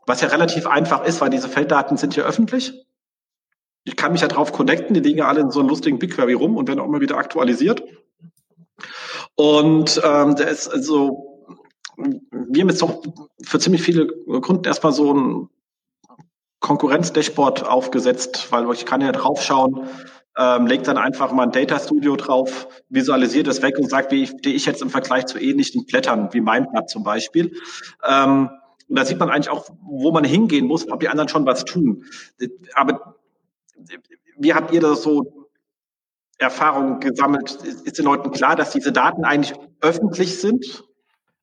Was 0.07 0.21
ja 0.21 0.29
relativ 0.29 0.67
einfach 0.67 1.05
ist, 1.05 1.21
weil 1.21 1.31
diese 1.31 1.49
Felddaten 1.49 1.97
sind 1.97 2.17
ja 2.17 2.25
öffentlich. 2.25 2.75
Ich 3.85 3.97
kann 3.97 4.13
mich 4.13 4.21
ja 4.21 4.29
drauf 4.29 4.53
connecten, 4.53 4.95
die 4.95 5.01
liegen 5.01 5.19
ja 5.19 5.29
alle 5.29 5.41
in 5.41 5.51
so 5.51 5.61
einem 5.61 5.69
lustigen 5.69 5.99
BigQuery 5.99 6.35
rum 6.35 6.57
und 6.57 6.69
werden 6.69 6.81
auch 6.81 6.87
immer 6.87 7.01
wieder 7.01 7.17
aktualisiert. 7.17 7.83
Und 9.37 10.01
ähm, 10.05 10.37
der 10.37 10.49
ist 10.49 10.69
also, 10.69 11.47
wir 11.97 12.63
haben 12.63 12.69
jetzt 12.69 12.83
doch 12.83 13.03
für 13.43 13.59
ziemlich 13.59 13.83
viele 13.83 14.07
Kunden 14.41 14.65
erstmal 14.65 14.93
so 14.93 15.15
ein 15.15 15.49
Konkurrenz-Dashboard 16.61 17.67
aufgesetzt, 17.67 18.53
weil 18.53 18.71
ich 18.73 18.87
kann 18.87 19.01
ja 19.01 19.13
draufschauen, 19.13 19.89
ähm, 20.37 20.67
legt 20.67 20.87
dann 20.87 20.99
einfach 20.99 21.33
mal 21.33 21.45
ein 21.45 21.53
Data 21.53 21.79
Studio 21.79 22.17
drauf, 22.17 22.69
visualisiert 22.89 23.49
es 23.49 23.63
weg 23.63 23.79
und 23.79 23.91
sagt, 23.91 24.13
wie 24.13 24.27
stehe 24.27 24.55
ich 24.55 24.67
jetzt 24.67 24.83
im 24.83 24.91
Vergleich 24.91 25.27
zu 25.27 25.39
ähnlichen 25.39 25.87
Blättern, 25.87 26.29
wie 26.33 26.41
Blatt 26.41 26.89
zum 26.89 27.03
Beispiel. 27.03 27.57
Ähm, 28.07 28.51
und 28.89 28.99
da 28.99 29.05
sieht 29.05 29.19
man 29.19 29.31
eigentlich 29.31 29.51
auch, 29.51 29.69
wo 29.83 30.11
man 30.13 30.25
hingehen 30.25 30.67
muss, 30.67 30.91
ob 30.91 31.01
die 31.01 31.09
anderen 31.09 31.29
schon 31.29 31.47
was 31.47 31.65
tun. 31.65 32.05
Aber 32.75 33.17
wie 34.37 34.55
habt 34.55 34.73
ihr 34.73 34.81
das 34.81 35.03
so 35.03 35.49
Erfahrungen 36.39 37.01
gesammelt? 37.01 37.53
Ist 37.85 37.99
den 37.99 38.05
Leuten 38.05 38.31
klar, 38.33 38.57
dass 38.57 38.73
diese 38.73 38.93
Daten 38.93 39.25
eigentlich 39.25 39.55
öffentlich 39.81 40.41
sind, 40.41 40.85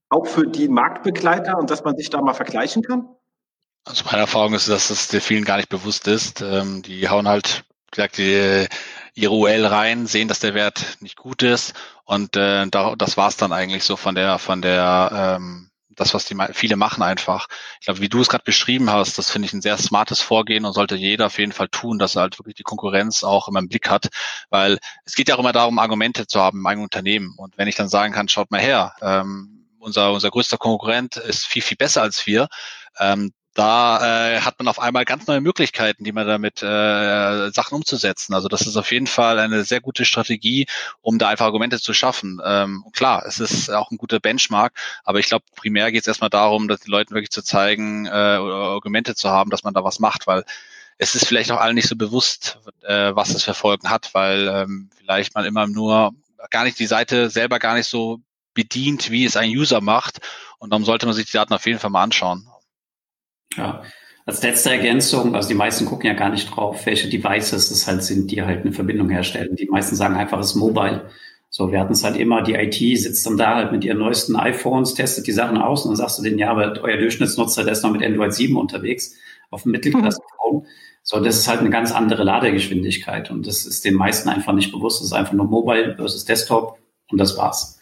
auch 0.09 0.27
für 0.27 0.47
die 0.47 0.67
Marktbegleiter 0.67 1.57
und 1.57 1.69
dass 1.69 1.83
man 1.83 1.95
sich 1.95 2.09
da 2.09 2.21
mal 2.21 2.33
vergleichen 2.33 2.83
kann? 2.83 3.07
Also 3.87 4.03
meine 4.05 4.19
Erfahrung 4.19 4.53
ist, 4.53 4.67
dass 4.67 4.89
das 4.89 5.23
vielen 5.23 5.45
gar 5.45 5.57
nicht 5.57 5.69
bewusst 5.69 6.07
ist. 6.07 6.41
Ähm, 6.41 6.81
die 6.81 7.07
hauen 7.09 7.27
halt 7.27 7.63
gesagt, 7.89 8.17
die, 8.17 8.67
ihre 9.13 9.33
UL 9.33 9.65
rein, 9.65 10.07
sehen, 10.07 10.27
dass 10.27 10.39
der 10.39 10.53
Wert 10.53 10.97
nicht 10.99 11.15
gut 11.15 11.41
ist 11.41 11.73
und 12.03 12.35
äh, 12.35 12.67
da, 12.67 12.95
das 12.95 13.17
war's 13.17 13.37
dann 13.37 13.53
eigentlich 13.53 13.83
so 13.83 13.95
von 13.95 14.13
der 14.13 14.39
von 14.39 14.61
der 14.61 15.37
ähm, 15.37 15.71
das, 15.95 16.13
was 16.13 16.25
die 16.25 16.35
viele 16.53 16.75
machen 16.75 17.01
einfach. 17.01 17.47
Ich 17.79 17.85
glaube, 17.85 18.01
wie 18.01 18.09
du 18.09 18.21
es 18.21 18.29
gerade 18.29 18.43
beschrieben 18.43 18.91
hast, 18.91 19.17
das 19.17 19.31
finde 19.31 19.47
ich 19.47 19.53
ein 19.53 19.63
sehr 19.63 19.77
smartes 19.77 20.21
Vorgehen 20.21 20.65
und 20.65 20.73
sollte 20.73 20.95
jeder 20.95 21.25
auf 21.25 21.39
jeden 21.39 21.53
Fall 21.53 21.69
tun, 21.69 21.97
dass 21.97 22.15
er 22.15 22.21
halt 22.21 22.37
wirklich 22.37 22.55
die 22.55 22.63
Konkurrenz 22.63 23.23
auch 23.23 23.47
immer 23.47 23.59
im 23.59 23.67
Blick 23.67 23.89
hat, 23.89 24.09
weil 24.49 24.77
es 25.05 25.15
geht 25.15 25.29
ja 25.29 25.35
auch 25.35 25.39
immer 25.39 25.53
darum, 25.53 25.79
Argumente 25.79 26.27
zu 26.27 26.39
haben 26.39 26.59
im 26.59 26.67
eigenen 26.67 26.83
Unternehmen. 26.83 27.33
Und 27.37 27.57
wenn 27.57 27.67
ich 27.67 27.75
dann 27.75 27.89
sagen 27.89 28.13
kann, 28.13 28.27
schaut 28.27 28.51
mal 28.51 28.61
her, 28.61 28.93
ähm, 29.01 29.65
unser, 29.79 30.11
unser 30.11 30.29
größter 30.29 30.57
Konkurrent 30.57 31.17
ist 31.17 31.47
viel, 31.47 31.63
viel 31.63 31.77
besser 31.77 32.03
als 32.03 32.27
wir, 32.27 32.47
ähm, 32.99 33.31
da 33.57 34.35
äh, 34.35 34.41
hat 34.41 34.59
man 34.59 34.67
auf 34.67 34.79
einmal 34.79 35.03
ganz 35.03 35.25
neue 35.25 35.41
Möglichkeiten, 35.41 36.03
die 36.03 36.11
man 36.11 36.27
damit 36.27 36.61
äh, 36.61 37.49
Sachen 37.49 37.73
umzusetzen. 37.73 38.35
Also 38.35 38.49
das 38.49 38.61
ist 38.67 38.77
auf 38.77 38.91
jeden 38.91 39.07
Fall 39.07 39.39
eine 39.39 39.63
sehr 39.63 39.81
gute 39.81 40.05
Strategie, 40.05 40.67
um 41.01 41.17
da 41.17 41.29
einfach 41.29 41.45
Argumente 41.45 41.79
zu 41.79 41.93
schaffen. 41.95 42.39
Ähm, 42.45 42.85
klar, 42.93 43.25
es 43.25 43.39
ist 43.39 43.71
auch 43.71 43.89
ein 43.89 43.97
guter 43.97 44.19
Benchmark, 44.19 44.73
aber 45.03 45.17
ich 45.17 45.25
glaube, 45.25 45.45
primär 45.55 45.91
geht 45.91 46.01
es 46.01 46.07
erstmal 46.07 46.29
darum, 46.29 46.67
dass 46.67 46.81
die 46.81 46.91
Leuten 46.91 47.15
wirklich 47.15 47.31
zu 47.31 47.41
zeigen, 47.41 48.05
äh, 48.05 48.09
Argumente 48.09 49.15
zu 49.15 49.29
haben, 49.29 49.49
dass 49.49 49.63
man 49.63 49.73
da 49.73 49.83
was 49.83 49.97
macht, 49.97 50.27
weil 50.27 50.43
es 50.99 51.15
ist 51.15 51.25
vielleicht 51.25 51.51
auch 51.51 51.59
allen 51.59 51.75
nicht 51.75 51.87
so 51.87 51.95
bewusst, 51.95 52.59
äh, 52.83 53.15
was 53.15 53.33
es 53.33 53.43
für 53.43 53.55
Folgen 53.55 53.89
hat, 53.89 54.13
weil 54.13 54.47
ähm, 54.49 54.91
vielleicht 54.99 55.33
man 55.33 55.45
immer 55.45 55.65
nur 55.65 56.11
gar 56.51 56.63
nicht 56.63 56.77
die 56.77 56.85
Seite 56.85 57.31
selber 57.31 57.57
gar 57.57 57.73
nicht 57.73 57.87
so 57.87 58.19
bedient, 58.53 59.09
wie 59.09 59.25
es 59.25 59.35
ein 59.35 59.49
User 59.49 59.81
macht. 59.81 60.19
Und 60.59 60.69
darum 60.69 60.85
sollte 60.85 61.07
man 61.07 61.15
sich 61.15 61.25
die 61.25 61.33
Daten 61.33 61.53
auf 61.53 61.65
jeden 61.65 61.79
Fall 61.79 61.89
mal 61.89 62.03
anschauen. 62.03 62.47
Ja, 63.57 63.81
als 64.25 64.43
letzte 64.43 64.71
Ergänzung, 64.71 65.35
also 65.35 65.47
die 65.47 65.55
meisten 65.55 65.85
gucken 65.85 66.07
ja 66.07 66.13
gar 66.13 66.29
nicht 66.29 66.53
drauf, 66.53 66.85
welche 66.85 67.09
Devices 67.09 67.71
es 67.71 67.87
halt 67.87 68.03
sind, 68.03 68.29
die 68.29 68.43
halt 68.43 68.61
eine 68.61 68.73
Verbindung 68.73 69.09
herstellen. 69.09 69.55
Die 69.55 69.67
meisten 69.67 69.95
sagen 69.95 70.15
einfach, 70.15 70.39
es 70.39 70.47
ist 70.47 70.55
mobile. 70.55 71.09
So, 71.49 71.71
wir 71.71 71.79
hatten 71.79 71.93
es 71.93 72.03
halt 72.03 72.17
immer, 72.17 72.43
die 72.43 72.55
IT 72.55 72.99
sitzt 72.99 73.25
dann 73.25 73.37
da 73.37 73.55
halt 73.55 73.71
mit 73.71 73.85
ihren 73.85 73.99
neuesten 73.99 74.35
iPhones, 74.35 74.95
testet 74.95 75.27
die 75.27 75.31
Sachen 75.31 75.57
aus 75.57 75.85
und 75.85 75.91
dann 75.91 75.95
sagst 75.95 76.19
du 76.19 76.23
denen, 76.23 76.37
ja, 76.37 76.51
aber 76.51 76.77
euer 76.81 76.97
Durchschnittsnutzer, 76.97 77.63
der 77.63 77.71
ist 77.71 77.83
noch 77.83 77.91
mit 77.91 78.03
Android 78.03 78.33
7 78.33 78.57
unterwegs, 78.57 79.15
auf 79.49 79.63
dem 79.63 79.71
Mittelklasse-Phone. 79.71 80.65
So, 81.03 81.21
das 81.21 81.37
ist 81.37 81.47
halt 81.47 81.61
eine 81.61 81.69
ganz 81.69 81.93
andere 81.93 82.23
Ladegeschwindigkeit 82.25 83.31
und 83.31 83.47
das 83.47 83.65
ist 83.65 83.85
den 83.85 83.93
meisten 83.93 84.27
einfach 84.27 84.51
nicht 84.51 84.73
bewusst. 84.73 84.99
Das 84.99 85.07
ist 85.07 85.13
einfach 85.13 85.33
nur 85.33 85.45
Mobile 85.45 85.95
versus 85.95 86.25
Desktop 86.25 86.77
und 87.09 87.17
das 87.17 87.37
war's. 87.37 87.76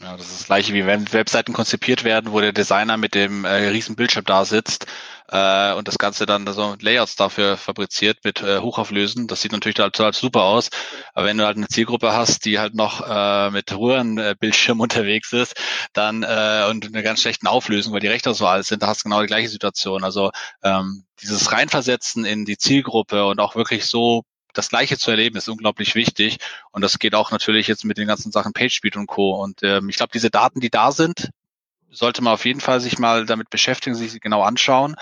Ja, 0.00 0.16
das 0.16 0.28
ist 0.28 0.40
das 0.40 0.46
gleiche 0.46 0.74
wie 0.74 0.86
wenn 0.86 1.12
Webseiten 1.12 1.52
konzipiert 1.52 2.04
werden, 2.04 2.30
wo 2.30 2.40
der 2.40 2.52
Designer 2.52 2.96
mit 2.96 3.16
dem 3.16 3.44
äh, 3.44 3.68
riesen 3.68 3.96
Bildschirm 3.96 4.24
da 4.24 4.44
sitzt 4.44 4.86
äh, 5.26 5.72
und 5.72 5.88
das 5.88 5.98
Ganze 5.98 6.24
dann 6.24 6.46
so 6.52 6.76
Layouts 6.80 7.16
dafür 7.16 7.56
fabriziert 7.56 8.18
mit 8.22 8.40
äh, 8.40 8.60
Hochauflösen. 8.60 9.26
Das 9.26 9.40
sieht 9.40 9.50
natürlich 9.50 9.74
total 9.74 10.12
super 10.12 10.44
aus. 10.44 10.70
Aber 11.14 11.26
wenn 11.26 11.36
du 11.36 11.44
halt 11.44 11.56
eine 11.56 11.66
Zielgruppe 11.66 12.12
hast, 12.12 12.44
die 12.44 12.60
halt 12.60 12.76
noch 12.76 13.00
äh, 13.08 13.50
mit 13.50 13.76
Röhrenbildschirm 13.76 14.78
unterwegs 14.80 15.32
ist, 15.32 15.54
dann 15.94 16.22
äh, 16.22 16.66
und 16.70 16.86
eine 16.86 17.02
ganz 17.02 17.20
schlechten 17.22 17.48
Auflösung, 17.48 17.92
weil 17.92 18.00
die 18.00 18.06
Rechte 18.06 18.32
so 18.34 18.46
alt 18.46 18.66
sind, 18.66 18.84
da 18.84 18.86
hast 18.86 19.00
du 19.00 19.08
genau 19.08 19.20
die 19.22 19.26
gleiche 19.26 19.48
Situation. 19.48 20.04
Also 20.04 20.30
ähm, 20.62 21.06
dieses 21.22 21.50
Reinversetzen 21.50 22.24
in 22.24 22.44
die 22.44 22.56
Zielgruppe 22.56 23.26
und 23.26 23.40
auch 23.40 23.56
wirklich 23.56 23.86
so 23.86 24.22
das 24.54 24.68
Gleiche 24.68 24.98
zu 24.98 25.10
erleben, 25.10 25.36
ist 25.36 25.48
unglaublich 25.48 25.94
wichtig. 25.94 26.38
Und 26.70 26.82
das 26.82 26.98
geht 26.98 27.14
auch 27.14 27.30
natürlich 27.30 27.66
jetzt 27.68 27.84
mit 27.84 27.98
den 27.98 28.08
ganzen 28.08 28.32
Sachen 28.32 28.52
PageSpeed 28.52 28.96
und 28.96 29.06
Co. 29.06 29.32
Und 29.42 29.62
ähm, 29.62 29.88
ich 29.88 29.96
glaube, 29.96 30.10
diese 30.12 30.30
Daten, 30.30 30.60
die 30.60 30.70
da 30.70 30.92
sind, 30.92 31.30
sollte 31.90 32.22
man 32.22 32.34
auf 32.34 32.44
jeden 32.44 32.60
Fall 32.60 32.80
sich 32.80 32.98
mal 32.98 33.26
damit 33.26 33.50
beschäftigen, 33.50 33.96
sich 33.96 34.12
sie 34.12 34.20
genau 34.20 34.42
anschauen. 34.42 34.96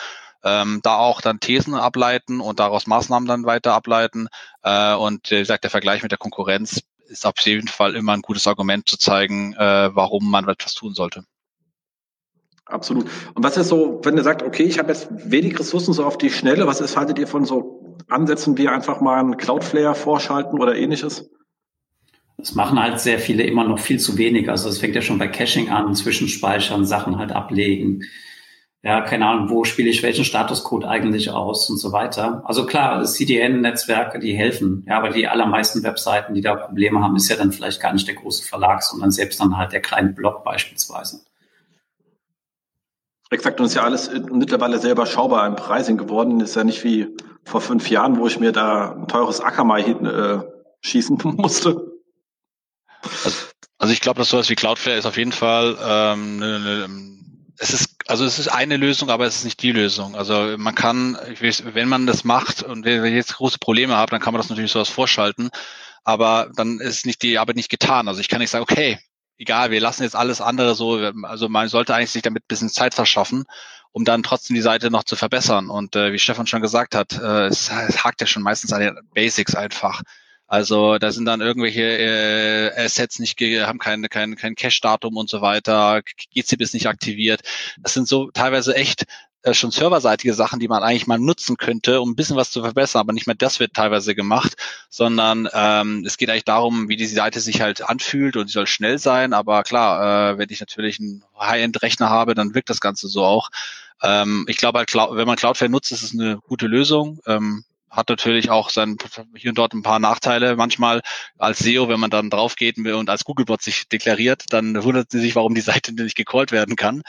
Ähm, 0.45 0.81
da 0.83 0.97
auch 0.97 1.21
dann 1.21 1.41
Thesen 1.41 1.75
ableiten 1.75 2.41
und 2.41 2.61
daraus 2.61 2.87
Maßnahmen 2.87 3.29
dann 3.29 3.47
weiter 3.47 3.75
ableiten. 3.75 4.29
Äh, 4.63 4.95
und 4.95 5.33
äh, 5.33 5.37
wie 5.37 5.41
gesagt, 5.41 5.65
der 5.65 5.71
Vergleich 5.71 6.03
mit 6.03 6.13
der 6.13 6.19
Konkurrenz 6.19 6.83
ist 7.09 7.27
auf 7.27 7.39
jeden 7.41 7.69
Fall 7.69 7.97
immer 7.97 8.13
ein 8.13 8.23
gutes 8.23 8.47
Argument 8.47 8.89
zu 8.89 8.97
zeigen, 8.99 9.55
äh, 9.55 9.95
warum 9.95 10.31
man 10.31 10.49
etwas 10.49 10.75
tun 10.75 10.95
sollte. 10.95 11.25
Absolut. 12.67 13.07
Und 13.35 13.45
was 13.45 13.57
ist 13.57 13.69
so, 13.69 14.01
wenn 14.03 14.17
ihr 14.17 14.25
sagt, 14.25 14.43
okay, 14.43 14.65
ich 14.65 14.79
habe 14.79 14.89
jetzt 14.89 15.09
wenig 15.11 15.59
Ressourcen 15.59 15.93
so 15.93 16.05
auf 16.05 16.19
die 16.19 16.31
Schnelle, 16.31 16.67
was 16.67 16.81
ist, 16.81 16.97
haltet 16.97 17.19
ihr 17.19 17.29
von 17.29 17.45
so 17.45 17.97
Ansätzen 18.09 18.59
wie 18.59 18.69
einfach 18.69 19.01
mal 19.01 19.21
einen 19.21 19.37
Cloudflare 19.37 19.95
vorschalten 19.95 20.61
oder 20.61 20.75
ähnliches? 20.75 21.31
Das 22.39 22.55
machen 22.55 22.81
halt 22.81 23.01
sehr 23.01 23.19
viele 23.19 23.45
immer 23.45 23.65
noch 23.65 23.79
viel 23.79 23.99
zu 23.99 24.19
wenig. 24.19 24.51
Also 24.51 24.69
es 24.69 24.79
fängt 24.79 24.95
ja 24.95 25.03
schon 25.03 25.19
bei 25.19 25.29
Caching 25.29 25.71
an, 25.71 25.95
Zwischenspeichern, 25.95 26.85
Sachen 26.85 27.19
halt 27.19 27.33
ablegen. 27.33 28.03
Ja, 28.83 29.01
keine 29.01 29.27
Ahnung, 29.27 29.49
wo 29.51 29.65
spiele 29.65 29.89
ich 29.89 30.03
welchen 30.03 30.25
Statuscode 30.25 30.85
eigentlich 30.85 31.31
aus 31.31 31.71
und 31.71 31.79
so 31.79 31.93
weiter. 31.93 32.43
Also 32.45 32.67
klar, 32.67 33.05
CDN-Netzwerke, 33.05 34.19
die 34.19 34.35
helfen. 34.35 34.85
Ja, 34.87 34.99
aber 34.99 35.11
die 35.11 35.27
allermeisten 35.27 35.83
Webseiten, 35.83 36.35
die 36.35 36.41
da 36.41 36.55
Probleme 36.55 37.01
haben, 37.01 37.17
ist 37.17 37.29
ja 37.29 37.37
dann 37.37 37.53
vielleicht 37.53 37.81
gar 37.81 37.93
nicht 37.93 38.07
der 38.07 38.17
große 38.17 38.45
Verlag, 38.45 38.83
sondern 38.83 39.11
selbst 39.11 39.41
dann 39.41 39.57
halt 39.57 39.73
der 39.73 39.81
kleine 39.81 40.11
Blog 40.11 40.45
beispielsweise. 40.45 41.21
Exakt, 43.31 43.59
und 43.59 43.67
ist 43.67 43.75
ja 43.75 43.83
alles 43.83 44.11
mittlerweile 44.31 44.79
sehr 44.79 44.93
überschaubar 44.93 45.47
im 45.47 45.57
Pricing 45.57 45.97
geworden. 45.97 46.41
Ist 46.41 46.55
ja 46.55 46.65
nicht 46.65 46.85
wie 46.85 47.09
vor 47.45 47.61
fünf 47.61 47.91
Jahren, 47.91 48.19
wo 48.19 48.27
ich 48.27 48.39
mir 48.39 48.53
da 48.53 48.93
ein 48.93 49.09
teures 49.09 49.41
Akamai 49.41 49.83
äh, 49.83 50.41
schießen 50.81 51.19
musste. 51.25 51.81
Also, 53.03 53.39
also 53.79 53.93
ich 53.93 54.01
glaube, 54.01 54.19
dass 54.19 54.31
sowas 54.31 54.49
wie 54.49 54.55
Cloudflare 54.55 54.97
ist 54.97 55.07
auf 55.07 55.17
jeden 55.17 55.33
Fall 55.33 55.77
ähm, 55.83 56.39
ne, 56.39 56.61
ne, 56.61 56.89
es 57.59 57.73
ist 57.73 57.97
also 58.09 58.25
es 58.25 58.39
ist 58.39 58.49
eine 58.49 58.77
Lösung, 58.77 59.11
aber 59.11 59.27
es 59.27 59.37
ist 59.37 59.45
nicht 59.45 59.63
die 59.63 59.73
Lösung. 59.73 60.15
Also 60.15 60.55
man 60.59 60.75
kann, 60.75 61.19
wenn 61.41 61.89
man 61.89 62.07
das 62.07 62.25
macht 62.25 62.63
und 62.63 62.85
wenn 62.85 63.05
ihr 63.05 63.11
jetzt 63.11 63.37
große 63.37 63.59
Probleme 63.59 63.97
habt, 63.97 64.13
dann 64.13 64.21
kann 64.21 64.33
man 64.33 64.41
das 64.41 64.49
natürlich 64.49 64.71
sowas 64.71 64.89
vorschalten, 64.89 65.51
aber 66.05 66.51
dann 66.55 66.79
ist 66.79 67.05
nicht 67.05 67.23
die 67.23 67.39
Arbeit 67.39 67.57
nicht 67.57 67.71
getan. 67.71 68.07
Also 68.07 68.21
ich 68.21 68.29
kann 68.29 68.41
nicht 68.41 68.51
sagen, 68.51 68.63
okay, 68.63 69.01
egal, 69.39 69.71
wir 69.71 69.81
lassen 69.81 70.03
jetzt 70.03 70.17
alles 70.17 70.41
andere 70.41 70.75
so, 70.75 70.95
also 71.23 71.49
man 71.49 71.69
sollte 71.69 71.95
eigentlich 71.95 72.11
sich 72.11 72.23
damit 72.23 72.45
ein 72.45 72.49
bisschen 72.49 72.69
Zeit 72.69 72.95
verschaffen, 72.95 73.45
um 73.93 74.05
dann 74.05 74.23
trotzdem 74.23 74.55
die 74.55 74.63
Seite 74.63 74.91
noch 74.91 75.05
zu 75.05 75.17
verbessern. 75.17 75.71
Und 75.71 75.97
äh, 75.97 76.13
wie 76.13 76.19
Stefan 76.19 76.47
schon 76.47 76.63
gesagt 76.63 76.95
hat, 76.95 77.19
äh, 77.19 77.47
es, 77.47 77.71
es 77.89 78.05
hakt 78.05 78.21
ja 78.21 78.27
schon 78.27 78.43
meistens 78.43 78.73
an 78.73 78.81
den 78.81 78.99
Basics 79.15 79.55
einfach. 79.55 80.03
Also 80.49 80.99
da 80.99 81.11
sind 81.11 81.25
dann 81.25 81.41
irgendwelche 81.41 81.83
äh, 81.83 82.85
Assets 82.85 83.19
nicht, 83.19 83.41
haben 83.41 83.79
kein, 83.79 84.03
kein, 84.09 84.37
kein 84.37 84.55
Cache-Datum 84.55 85.17
und 85.17 85.29
so 85.29 85.41
weiter, 85.41 86.03
GCP 86.35 86.63
ist 86.63 86.75
nicht 86.75 86.87
aktiviert. 86.87 87.41
Das 87.81 87.95
sind 87.95 88.07
so 88.07 88.31
teilweise 88.31 88.77
echt 88.77 89.07
äh, 89.47 89.55
schon 89.55 89.71
serverseitige 89.71 90.35
Sachen, 90.35 90.59
die 90.59 90.67
man 90.67 90.83
eigentlich 90.83 91.07
mal 91.07 91.21
nutzen 91.21 91.57
könnte, 91.57 92.01
um 92.01 92.11
ein 92.11 92.17
bisschen 92.17 92.37
was 92.37 92.51
zu 92.51 92.63
verbessern, 92.63 93.01
aber 93.01 93.13
nicht 93.13 93.29
mehr 93.29 93.37
das 93.37 93.61
wird 93.61 93.75
teilweise 93.75 94.17
gemacht, 94.17 94.55
sondern 94.91 95.49
ähm, 95.53 96.03
es 96.05 96.17
geht 96.17 96.31
eigentlich 96.31 96.45
darum, 96.45 96.89
wie 96.89 96.97
die 96.97 97.07
Seite 97.07 97.39
sich 97.39 97.61
halt 97.61 97.89
anfühlt 97.89 98.37
und 98.37 98.49
sie 98.49 98.55
soll 98.55 98.67
schnell 98.67 98.99
sein, 98.99 99.33
aber 99.33 99.63
klar, 99.63 100.33
äh, 100.33 100.39
wenn 100.39 100.51
ich 100.51 100.59
natürlich 100.59 100.99
einen 100.99 101.23
High-End-Rechner 101.39 102.11
habe, 102.11 102.35
dann 102.35 102.55
wirkt 102.55 102.71
das 102.71 102.81
Ganze 102.81 103.07
so 103.07 103.25
auch. 103.25 103.51
Ähm, 104.03 104.47
ich 104.49 104.57
glaube 104.57 104.81
halt, 104.81 104.93
wenn 104.93 105.29
man 105.29 105.37
Cloudflare 105.37 105.71
nutzt, 105.71 105.93
ist 105.93 106.03
es 106.03 106.13
eine 106.13 106.39
gute 106.49 106.67
Lösung. 106.67 107.21
Ähm, 107.27 107.65
hat 107.91 108.09
natürlich 108.09 108.51
auch 108.51 108.71
sein, 108.71 108.97
hier 109.37 109.51
und 109.51 109.59
dort 109.59 109.73
ein 109.73 109.83
paar 109.83 109.99
Nachteile. 109.99 110.57
Manchmal 110.57 111.03
als 111.39 111.61
SEO, 111.61 111.89
wenn 111.89 112.01
man 112.01 112.11
dann 112.11 112.31
drauf 112.31 112.57
geht 112.57 112.79
und 112.79 113.11
als 113.11 113.25
Googlebot 113.25 113.63
sich 113.63 113.89
deklariert, 113.89 114.45
dann 114.51 114.83
wundert 114.83 115.11
sie 115.11 115.21
sich, 115.21 115.37
warum 115.37 115.55
die 115.55 115.61
Seite 115.63 115.95
nicht 115.95 116.17
gecallt 116.17 116.53
werden 116.53 116.77
kann. 116.77 117.03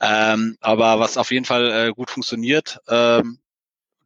Ähm, 0.00 0.56
aber 0.60 1.00
was 1.00 1.16
auf 1.16 1.30
jeden 1.30 1.44
Fall 1.44 1.70
äh, 1.70 1.90
gut 1.92 2.10
funktioniert, 2.10 2.78
ähm, 2.88 3.38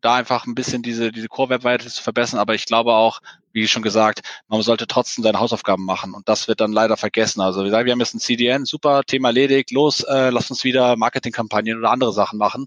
da 0.01 0.15
einfach 0.15 0.47
ein 0.47 0.55
bisschen 0.55 0.83
diese, 0.83 1.11
diese 1.11 1.29
Core-Webseite 1.29 1.89
zu 1.89 2.03
verbessern. 2.03 2.39
Aber 2.39 2.55
ich 2.55 2.67
glaube 2.67 2.93
auch, 2.95 3.21
wie 3.53 3.67
schon 3.67 3.83
gesagt, 3.83 4.21
man 4.47 4.63
sollte 4.63 4.87
trotzdem 4.87 5.25
seine 5.25 5.41
Hausaufgaben 5.41 5.85
machen. 5.85 6.15
Und 6.15 6.29
das 6.29 6.47
wird 6.47 6.61
dann 6.61 6.73
leider 6.73 6.97
vergessen. 6.97 7.41
Also 7.41 7.65
wir 7.65 7.71
sagen, 7.71 7.87
wir 7.87 7.93
haben 7.93 8.01
jetzt 8.01 8.15
ein 8.15 8.21
CDN, 8.21 8.65
super, 8.65 9.03
Thema 9.05 9.31
erledigt, 9.31 9.73
los, 9.73 10.03
äh, 10.03 10.31
lass 10.31 10.51
uns 10.51 10.63
wieder 10.63 10.97
Marketingkampagnen 10.97 11.79
oder 11.79 11.91
andere 11.91 12.13
Sachen 12.13 12.39
machen. 12.39 12.67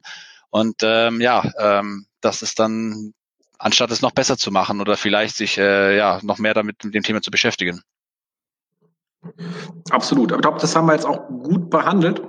Und 0.49 0.77
ähm, 0.81 1.21
ja, 1.21 1.49
ähm, 1.57 2.07
das 2.19 2.41
ist 2.41 2.59
dann 2.59 3.13
anstatt 3.61 3.91
es 3.91 4.01
noch 4.01 4.11
besser 4.11 4.37
zu 4.37 4.51
machen 4.51 4.81
oder 4.81 4.97
vielleicht 4.97 5.35
sich 5.35 5.57
äh, 5.57 5.95
ja 5.95 6.19
noch 6.23 6.39
mehr 6.39 6.53
damit 6.53 6.83
mit 6.83 6.93
dem 6.93 7.03
Thema 7.03 7.21
zu 7.21 7.31
beschäftigen. 7.31 7.81
Absolut. 9.91 10.31
Aber 10.31 10.39
ich 10.39 10.41
glaube, 10.41 10.59
das 10.59 10.75
haben 10.75 10.87
wir 10.87 10.93
jetzt 10.93 11.05
auch 11.05 11.27
gut 11.27 11.69
behandelt. 11.69 12.21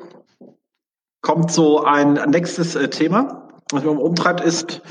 Kommt 1.22 1.50
so 1.50 1.84
ein 1.84 2.14
nächstes 2.30 2.74
äh, 2.74 2.88
Thema, 2.88 3.48
was 3.70 3.82
mich 3.82 3.92
umtreibt, 3.92 4.40
ist 4.40 4.82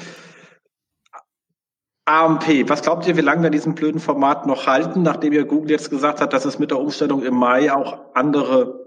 AMP. 2.05 2.67
Was 2.69 2.81
glaubt 2.81 3.05
ihr, 3.05 3.15
wie 3.17 3.21
lange 3.21 3.43
wir 3.43 3.49
diesen 3.51 3.75
blöden 3.75 4.01
Format 4.01 4.47
noch 4.47 4.65
halten, 4.65 5.03
nachdem 5.03 5.33
ihr 5.33 5.45
Google 5.45 5.71
jetzt 5.71 5.91
gesagt 5.91 6.21
hat, 6.21 6.33
dass 6.33 6.45
es 6.45 6.57
mit 6.57 6.71
der 6.71 6.79
Umstellung 6.79 7.23
im 7.23 7.35
Mai 7.35 7.71
auch 7.71 8.15
andere 8.15 8.81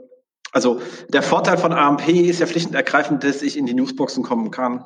also 0.52 0.80
der 1.08 1.24
Vorteil 1.24 1.58
von 1.58 1.72
AMP 1.72 2.08
ist 2.08 2.38
ja 2.38 2.46
schlicht 2.46 2.68
und 2.68 2.74
ergreifend, 2.74 3.24
dass 3.24 3.42
ich 3.42 3.56
in 3.56 3.66
die 3.66 3.74
Newsboxen 3.74 4.22
kommen 4.22 4.52
kann 4.52 4.84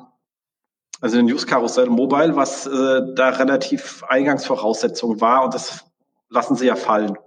also 1.01 1.17
ein 1.17 1.25
News-Karussell 1.25 1.87
Mobile, 1.87 2.35
was 2.35 2.67
äh, 2.67 3.01
da 3.15 3.29
relativ 3.29 4.03
Eingangsvoraussetzung 4.07 5.21
war 5.21 5.45
und 5.45 5.53
das 5.53 5.85
lassen 6.29 6.55
sie 6.55 6.67
ja 6.67 6.75
fallen. 6.75 7.17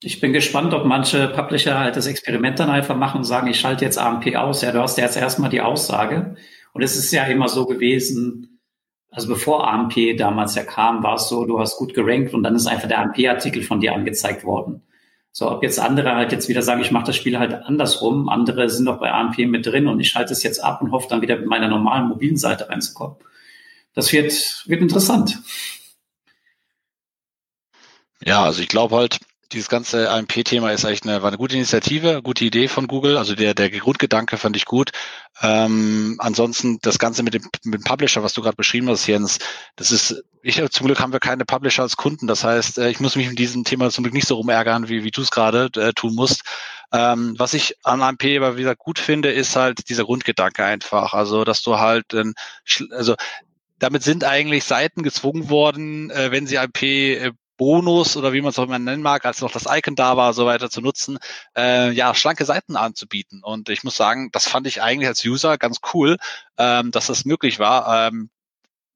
Ich 0.00 0.20
bin 0.20 0.34
gespannt, 0.34 0.74
ob 0.74 0.84
manche 0.84 1.28
Publisher 1.28 1.78
halt 1.78 1.96
das 1.96 2.06
Experiment 2.06 2.58
dann 2.58 2.68
einfach 2.68 2.96
machen 2.96 3.18
und 3.18 3.24
sagen, 3.24 3.46
ich 3.46 3.58
schalte 3.58 3.86
jetzt 3.86 3.96
AMP 3.96 4.36
aus. 4.36 4.60
Ja, 4.60 4.70
du 4.70 4.80
hast 4.80 4.98
ja 4.98 5.04
jetzt 5.04 5.16
erstmal 5.16 5.48
die 5.48 5.62
Aussage. 5.62 6.36
Und 6.74 6.82
es 6.82 6.94
ist 6.96 7.10
ja 7.10 7.24
immer 7.24 7.48
so 7.48 7.64
gewesen, 7.64 8.60
also 9.10 9.28
bevor 9.28 9.66
AMP 9.66 10.18
damals 10.18 10.56
ja 10.56 10.64
kam, 10.64 11.02
war 11.02 11.14
es 11.14 11.28
so, 11.28 11.46
du 11.46 11.58
hast 11.58 11.78
gut 11.78 11.94
gerankt 11.94 12.34
und 12.34 12.42
dann 12.42 12.56
ist 12.56 12.66
einfach 12.66 12.88
der 12.88 12.98
AMP-Artikel 12.98 13.62
von 13.62 13.80
dir 13.80 13.94
angezeigt 13.94 14.44
worden. 14.44 14.82
So, 15.36 15.50
ob 15.50 15.64
jetzt 15.64 15.80
andere 15.80 16.14
halt 16.14 16.30
jetzt 16.30 16.48
wieder 16.48 16.62
sagen, 16.62 16.80
ich 16.80 16.92
mache 16.92 17.06
das 17.06 17.16
Spiel 17.16 17.40
halt 17.40 17.54
andersrum, 17.54 18.28
andere 18.28 18.70
sind 18.70 18.84
doch 18.84 19.00
bei 19.00 19.10
AMP 19.10 19.38
mit 19.38 19.66
drin 19.66 19.88
und 19.88 19.98
ich 19.98 20.08
schalte 20.08 20.32
es 20.32 20.44
jetzt 20.44 20.62
ab 20.62 20.80
und 20.80 20.92
hoffe 20.92 21.08
dann 21.10 21.22
wieder 21.22 21.36
mit 21.36 21.46
meiner 21.46 21.66
normalen 21.66 22.06
mobilen 22.06 22.36
Seite 22.36 22.68
reinzukommen. 22.68 23.16
Das 23.94 24.12
wird, 24.12 24.62
wird 24.66 24.80
interessant. 24.80 25.42
Ja, 28.24 28.44
also 28.44 28.62
ich 28.62 28.68
glaube 28.68 28.94
halt, 28.94 29.18
dieses 29.54 29.68
ganze 29.68 30.10
AMP-Thema 30.10 30.72
ist 30.72 30.84
eigentlich 30.84 31.04
eine, 31.04 31.22
war 31.22 31.28
eine 31.28 31.38
gute 31.38 31.54
Initiative, 31.54 32.20
gute 32.22 32.44
Idee 32.44 32.68
von 32.68 32.86
Google. 32.86 33.16
Also 33.16 33.34
der, 33.34 33.54
der 33.54 33.70
Grundgedanke 33.70 34.36
fand 34.36 34.56
ich 34.56 34.66
gut. 34.66 34.90
Ähm, 35.40 36.16
ansonsten 36.18 36.78
das 36.82 36.98
Ganze 36.98 37.22
mit 37.22 37.34
dem, 37.34 37.48
mit 37.64 37.80
dem 37.80 37.84
Publisher, 37.84 38.22
was 38.22 38.34
du 38.34 38.42
gerade 38.42 38.56
beschrieben 38.56 38.88
hast, 38.88 39.06
Jens, 39.06 39.38
das 39.76 39.92
ist, 39.92 40.24
ich 40.42 40.62
zum 40.70 40.86
Glück 40.86 41.00
haben 41.00 41.12
wir 41.12 41.20
keine 41.20 41.44
Publisher 41.44 41.82
als 41.82 41.96
Kunden. 41.96 42.26
Das 42.26 42.44
heißt, 42.44 42.78
äh, 42.78 42.90
ich 42.90 43.00
muss 43.00 43.16
mich 43.16 43.28
mit 43.28 43.38
diesem 43.38 43.64
Thema 43.64 43.90
zum 43.90 44.04
Glück 44.04 44.14
nicht 44.14 44.28
so 44.28 44.34
rumärgern, 44.34 44.88
wie, 44.88 45.04
wie 45.04 45.10
du 45.10 45.22
es 45.22 45.30
gerade 45.30 45.70
äh, 45.80 45.92
tun 45.92 46.14
musst. 46.14 46.42
Ähm, 46.92 47.34
was 47.38 47.54
ich 47.54 47.76
an 47.82 48.02
AMP 48.02 48.24
aber 48.36 48.56
wieder 48.56 48.76
gut 48.76 48.98
finde, 48.98 49.32
ist 49.32 49.56
halt 49.56 49.88
dieser 49.88 50.04
Grundgedanke 50.04 50.64
einfach. 50.64 51.14
Also, 51.14 51.44
dass 51.44 51.62
du 51.62 51.78
halt, 51.78 52.12
äh, 52.12 52.24
also 52.90 53.14
damit 53.78 54.02
sind 54.02 54.24
eigentlich 54.24 54.64
Seiten 54.64 55.02
gezwungen 55.02 55.50
worden, 55.50 56.10
äh, 56.10 56.30
wenn 56.30 56.46
sie 56.46 56.58
AMP 56.58 56.82
äh, 56.82 57.32
Bonus 57.64 58.14
oder 58.18 58.34
wie 58.34 58.42
man 58.42 58.50
es 58.50 58.58
auch 58.58 58.64
immer 58.64 58.78
nennen 58.78 59.00
mag, 59.00 59.24
als 59.24 59.40
noch 59.40 59.50
das 59.50 59.64
Icon 59.66 59.94
da 59.94 60.18
war, 60.18 60.34
so 60.34 60.44
weiter 60.44 60.68
zu 60.68 60.82
nutzen, 60.82 61.18
äh, 61.56 61.90
ja, 61.92 62.14
schlanke 62.14 62.44
Seiten 62.44 62.76
anzubieten. 62.76 63.42
Und 63.42 63.70
ich 63.70 63.84
muss 63.84 63.96
sagen, 63.96 64.28
das 64.32 64.46
fand 64.46 64.66
ich 64.66 64.82
eigentlich 64.82 65.08
als 65.08 65.24
User 65.24 65.56
ganz 65.56 65.78
cool, 65.94 66.18
ähm, 66.58 66.90
dass 66.90 67.06
das 67.06 67.24
möglich 67.24 67.58
war. 67.58 68.08
Ähm, 68.08 68.28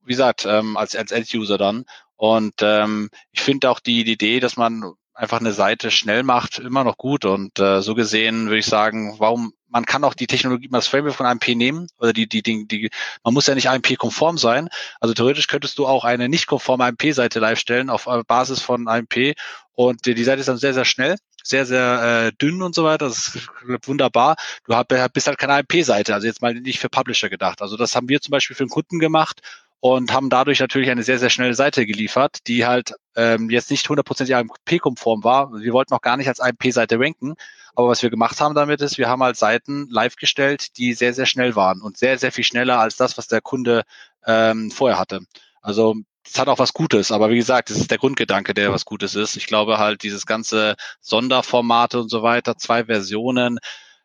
wie 0.04 0.12
gesagt, 0.12 0.44
ähm, 0.44 0.76
als, 0.76 0.94
als 0.94 1.12
End-User 1.12 1.56
dann. 1.56 1.86
Und 2.16 2.56
ähm, 2.60 3.08
ich 3.32 3.40
finde 3.40 3.71
auch 3.71 3.80
die, 3.80 4.04
die 4.04 4.12
Idee, 4.12 4.38
dass 4.38 4.58
man 4.58 4.93
einfach 5.14 5.40
eine 5.40 5.54
Seite 5.54 5.90
schnell 5.90 6.23
macht, 6.23 6.58
immer 6.58 6.84
noch 6.84 6.99
gut. 6.99 7.25
Und 7.25 7.58
äh, 7.58 7.80
so 7.80 7.95
gesehen 7.95 8.49
würde 8.49 8.58
ich 8.58 8.66
sagen, 8.66 9.14
warum 9.19 9.54
man 9.69 9.85
kann 9.85 10.04
auch 10.04 10.15
die 10.15 10.26
Technologie, 10.26 10.69
das 10.71 10.89
Framework 10.89 11.15
von 11.15 11.26
AMP 11.26 11.49
nehmen 11.49 11.89
oder 11.99 12.13
die, 12.13 12.28
die, 12.28 12.43
die, 12.43 12.67
die 12.67 12.91
man 13.23 13.35
muss 13.35 13.47
ja 13.47 13.54
nicht 13.54 13.69
AMP-konform 13.69 14.39
sein. 14.39 14.69
Also 15.00 15.15
theoretisch 15.15 15.47
könntest 15.47 15.78
du 15.78 15.87
auch 15.87 16.04
eine 16.04 16.28
nicht 16.28 16.47
konforme 16.47 16.85
AMP-Seite 16.85 17.41
live 17.41 17.59
stellen 17.59 17.91
auf 17.91 18.09
Basis 18.26 18.61
von 18.63 18.89
AMP 18.89 19.35
und 19.75 20.07
die 20.07 20.25
Seite 20.25 20.41
ist 20.41 20.49
dann 20.49 20.59
sehr, 20.59 20.75
sehr 20.75 20.85
schnell 20.85 21.17
sehr, 21.49 21.65
sehr 21.65 22.26
äh, 22.26 22.33
dünn 22.37 22.63
und 22.63 22.75
so 22.75 22.85
weiter. 22.85 23.07
Das 23.07 23.35
ist 23.35 23.49
wunderbar. 23.85 24.37
Du 24.67 24.75
bist 25.13 25.26
halt 25.26 25.39
keine 25.39 25.54
AMP-Seite, 25.54 26.13
also 26.15 26.26
jetzt 26.26 26.43
mal 26.43 26.52
nicht 26.54 26.78
für 26.78 26.91
Publisher 26.91 27.31
gedacht. 27.31 27.63
Also 27.63 27.76
das 27.76 27.97
haben 27.97 28.09
wir 28.09 28.21
zum 28.21 28.33
Beispiel 28.33 28.54
für 28.54 28.65
einen 28.65 28.71
Kunden 28.71 28.99
gemacht 28.99 29.41
und 29.80 30.12
haben 30.12 30.30
dadurch 30.30 30.60
natürlich 30.60 30.91
eine 30.91 31.02
sehr, 31.02 31.19
sehr 31.19 31.30
schnelle 31.30 31.54
Seite 31.54 31.86
geliefert, 31.86 32.38
die 32.47 32.67
halt 32.67 32.95
ähm, 33.17 33.50
jetzt 33.50 33.71
nicht 33.71 33.88
hundertprozentig 33.88 34.34
AMP-konform 34.34 35.25
war. 35.25 35.52
Wir 35.52 35.73
wollten 35.73 35.95
auch 35.95 36.00
gar 36.00 36.17
nicht 36.17 36.28
als 36.28 36.41
AMP-Seite 36.41 36.99
ranken, 36.99 37.34
aber 37.75 37.88
was 37.88 38.02
wir 38.02 38.10
gemacht 38.10 38.41
haben 38.41 38.54
damit 38.54 38.80
ist, 38.80 38.99
wir 38.99 39.08
haben 39.08 39.23
halt 39.23 39.36
Seiten 39.36 39.86
live 39.88 40.17
gestellt, 40.17 40.76
die 40.78 40.95
sehr, 40.95 41.14
sehr 41.14 41.26
schnell 41.26 41.54
waren 41.54 41.80
und 41.80 41.97
sehr, 41.97 42.19
sehr 42.19 42.32
viel 42.32 42.45
schneller 42.45 42.80
als 42.80 42.97
das, 42.97 43.17
was 43.17 43.28
der 43.28 43.41
Kunde 43.41 43.84
ähm, 44.26 44.71
vorher 44.71 44.99
hatte. 44.99 45.21
Also 45.62 45.95
es 46.25 46.38
hat 46.38 46.49
auch 46.49 46.58
was 46.58 46.75
Gutes, 46.75 47.12
aber 47.12 47.30
wie 47.30 47.36
gesagt, 47.36 47.71
das 47.71 47.78
ist 47.78 47.91
der 47.91 47.99
Grundgedanke, 47.99 48.54
der 48.54 48.73
was 48.73 48.84
Gutes 48.84 49.14
ist. 49.14 49.36
Ich 49.36 49.47
glaube 49.47 49.78
halt, 49.78 50.02
dieses 50.02 50.26
ganze 50.26 50.75
Sonderformate 51.00 52.00
und 52.00 52.10
so 52.10 52.23
weiter, 52.23 52.56
zwei 52.56 52.84
Versionen, 52.84 53.58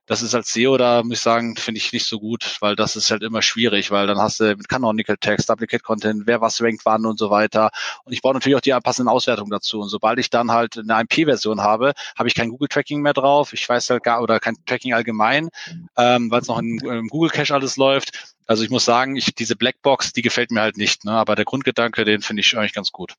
das 0.05 0.21
ist 0.21 0.35
als 0.35 0.51
SEO 0.51 0.77
da, 0.77 1.01
muss 1.01 1.17
ich 1.17 1.21
sagen, 1.21 1.55
finde 1.55 1.77
ich 1.77 1.93
nicht 1.93 2.05
so 2.05 2.19
gut, 2.19 2.57
weil 2.59 2.75
das 2.75 2.95
ist 2.97 3.09
halt 3.09 3.23
immer 3.23 3.41
schwierig, 3.41 3.89
weil 3.89 4.05
dann 4.05 4.17
hast 4.17 4.41
du 4.41 4.55
mit 4.55 4.67
Canonical 4.67 5.15
Text, 5.17 5.49
Duplicate 5.49 5.81
Content, 5.81 6.23
wer 6.25 6.41
was 6.41 6.61
rankt 6.61 6.85
wann 6.85 7.05
und 7.05 7.17
so 7.17 7.29
weiter. 7.29 7.69
Und 8.03 8.11
ich 8.11 8.21
brauche 8.21 8.33
natürlich 8.33 8.57
auch 8.57 8.61
die 8.61 8.71
passenden 8.71 9.09
Auswertungen 9.09 9.49
dazu. 9.49 9.79
Und 9.79 9.87
sobald 9.87 10.19
ich 10.19 10.29
dann 10.29 10.51
halt 10.51 10.77
eine 10.77 10.95
AMP-Version 10.95 11.61
habe, 11.61 11.93
habe 12.17 12.27
ich 12.27 12.35
kein 12.35 12.49
Google-Tracking 12.49 13.01
mehr 13.01 13.13
drauf. 13.13 13.53
Ich 13.53 13.67
weiß 13.67 13.89
halt 13.91 14.03
gar, 14.03 14.21
oder 14.21 14.41
kein 14.41 14.55
Tracking 14.65 14.93
allgemein, 14.93 15.49
ähm, 15.97 16.29
weil 16.29 16.41
es 16.41 16.47
noch 16.47 16.59
in, 16.59 16.79
in 16.79 17.07
Google 17.07 17.29
Cache 17.29 17.53
alles 17.53 17.77
läuft. 17.77 18.35
Also 18.45 18.63
ich 18.63 18.69
muss 18.69 18.83
sagen, 18.83 19.15
ich, 19.15 19.33
diese 19.33 19.55
Blackbox, 19.55 20.11
die 20.11 20.21
gefällt 20.21 20.51
mir 20.51 20.61
halt 20.61 20.75
nicht. 20.75 21.05
Ne? 21.05 21.13
Aber 21.13 21.35
der 21.35 21.45
Grundgedanke, 21.45 22.03
den 22.03 22.21
finde 22.21 22.41
ich 22.41 22.57
eigentlich 22.57 22.73
ganz 22.73 22.91
gut. 22.91 23.13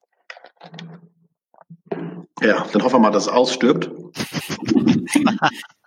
Ja, 2.42 2.66
dann 2.72 2.82
hoffen 2.82 2.96
wir 2.96 2.98
mal, 2.98 3.10
dass 3.10 3.24
es 3.24 3.32
ausstirbt. 3.32 3.90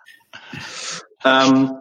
Ähm, 1.24 1.72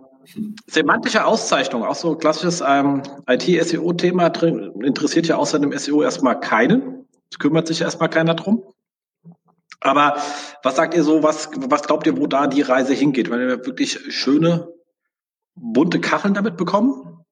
semantische 0.67 1.25
Auszeichnung, 1.25 1.85
auch 1.85 1.95
so 1.95 2.13
ein 2.13 2.19
klassisches 2.19 2.63
ähm, 2.67 3.03
IT-SEO-Thema 3.29 4.27
interessiert 4.83 5.27
ja 5.29 5.37
außer 5.37 5.59
dem 5.59 5.77
SEO 5.77 6.03
erstmal 6.03 6.41
keinen. 6.41 7.07
Es 7.31 7.39
kümmert 7.39 7.67
sich 7.67 7.81
erstmal 7.81 8.11
keiner 8.11 8.35
drum. 8.35 8.63
Aber 9.81 10.17
was 10.63 10.77
sagt 10.77 10.95
ihr 10.95 11.05
so, 11.05 11.23
was, 11.23 11.51
was 11.55 11.83
glaubt 11.83 12.07
ihr, 12.07 12.19
wo 12.19 12.27
da 12.27 12.47
die 12.47 12.63
Reise 12.63 12.95
hingeht? 12.95 13.31
Wenn 13.31 13.41
wir 13.41 13.67
wirklich 13.67 13.99
schöne, 14.15 14.69
bunte 15.55 16.01
Kacheln 16.01 16.35
damit 16.35 16.57
bekommen. 16.57 17.25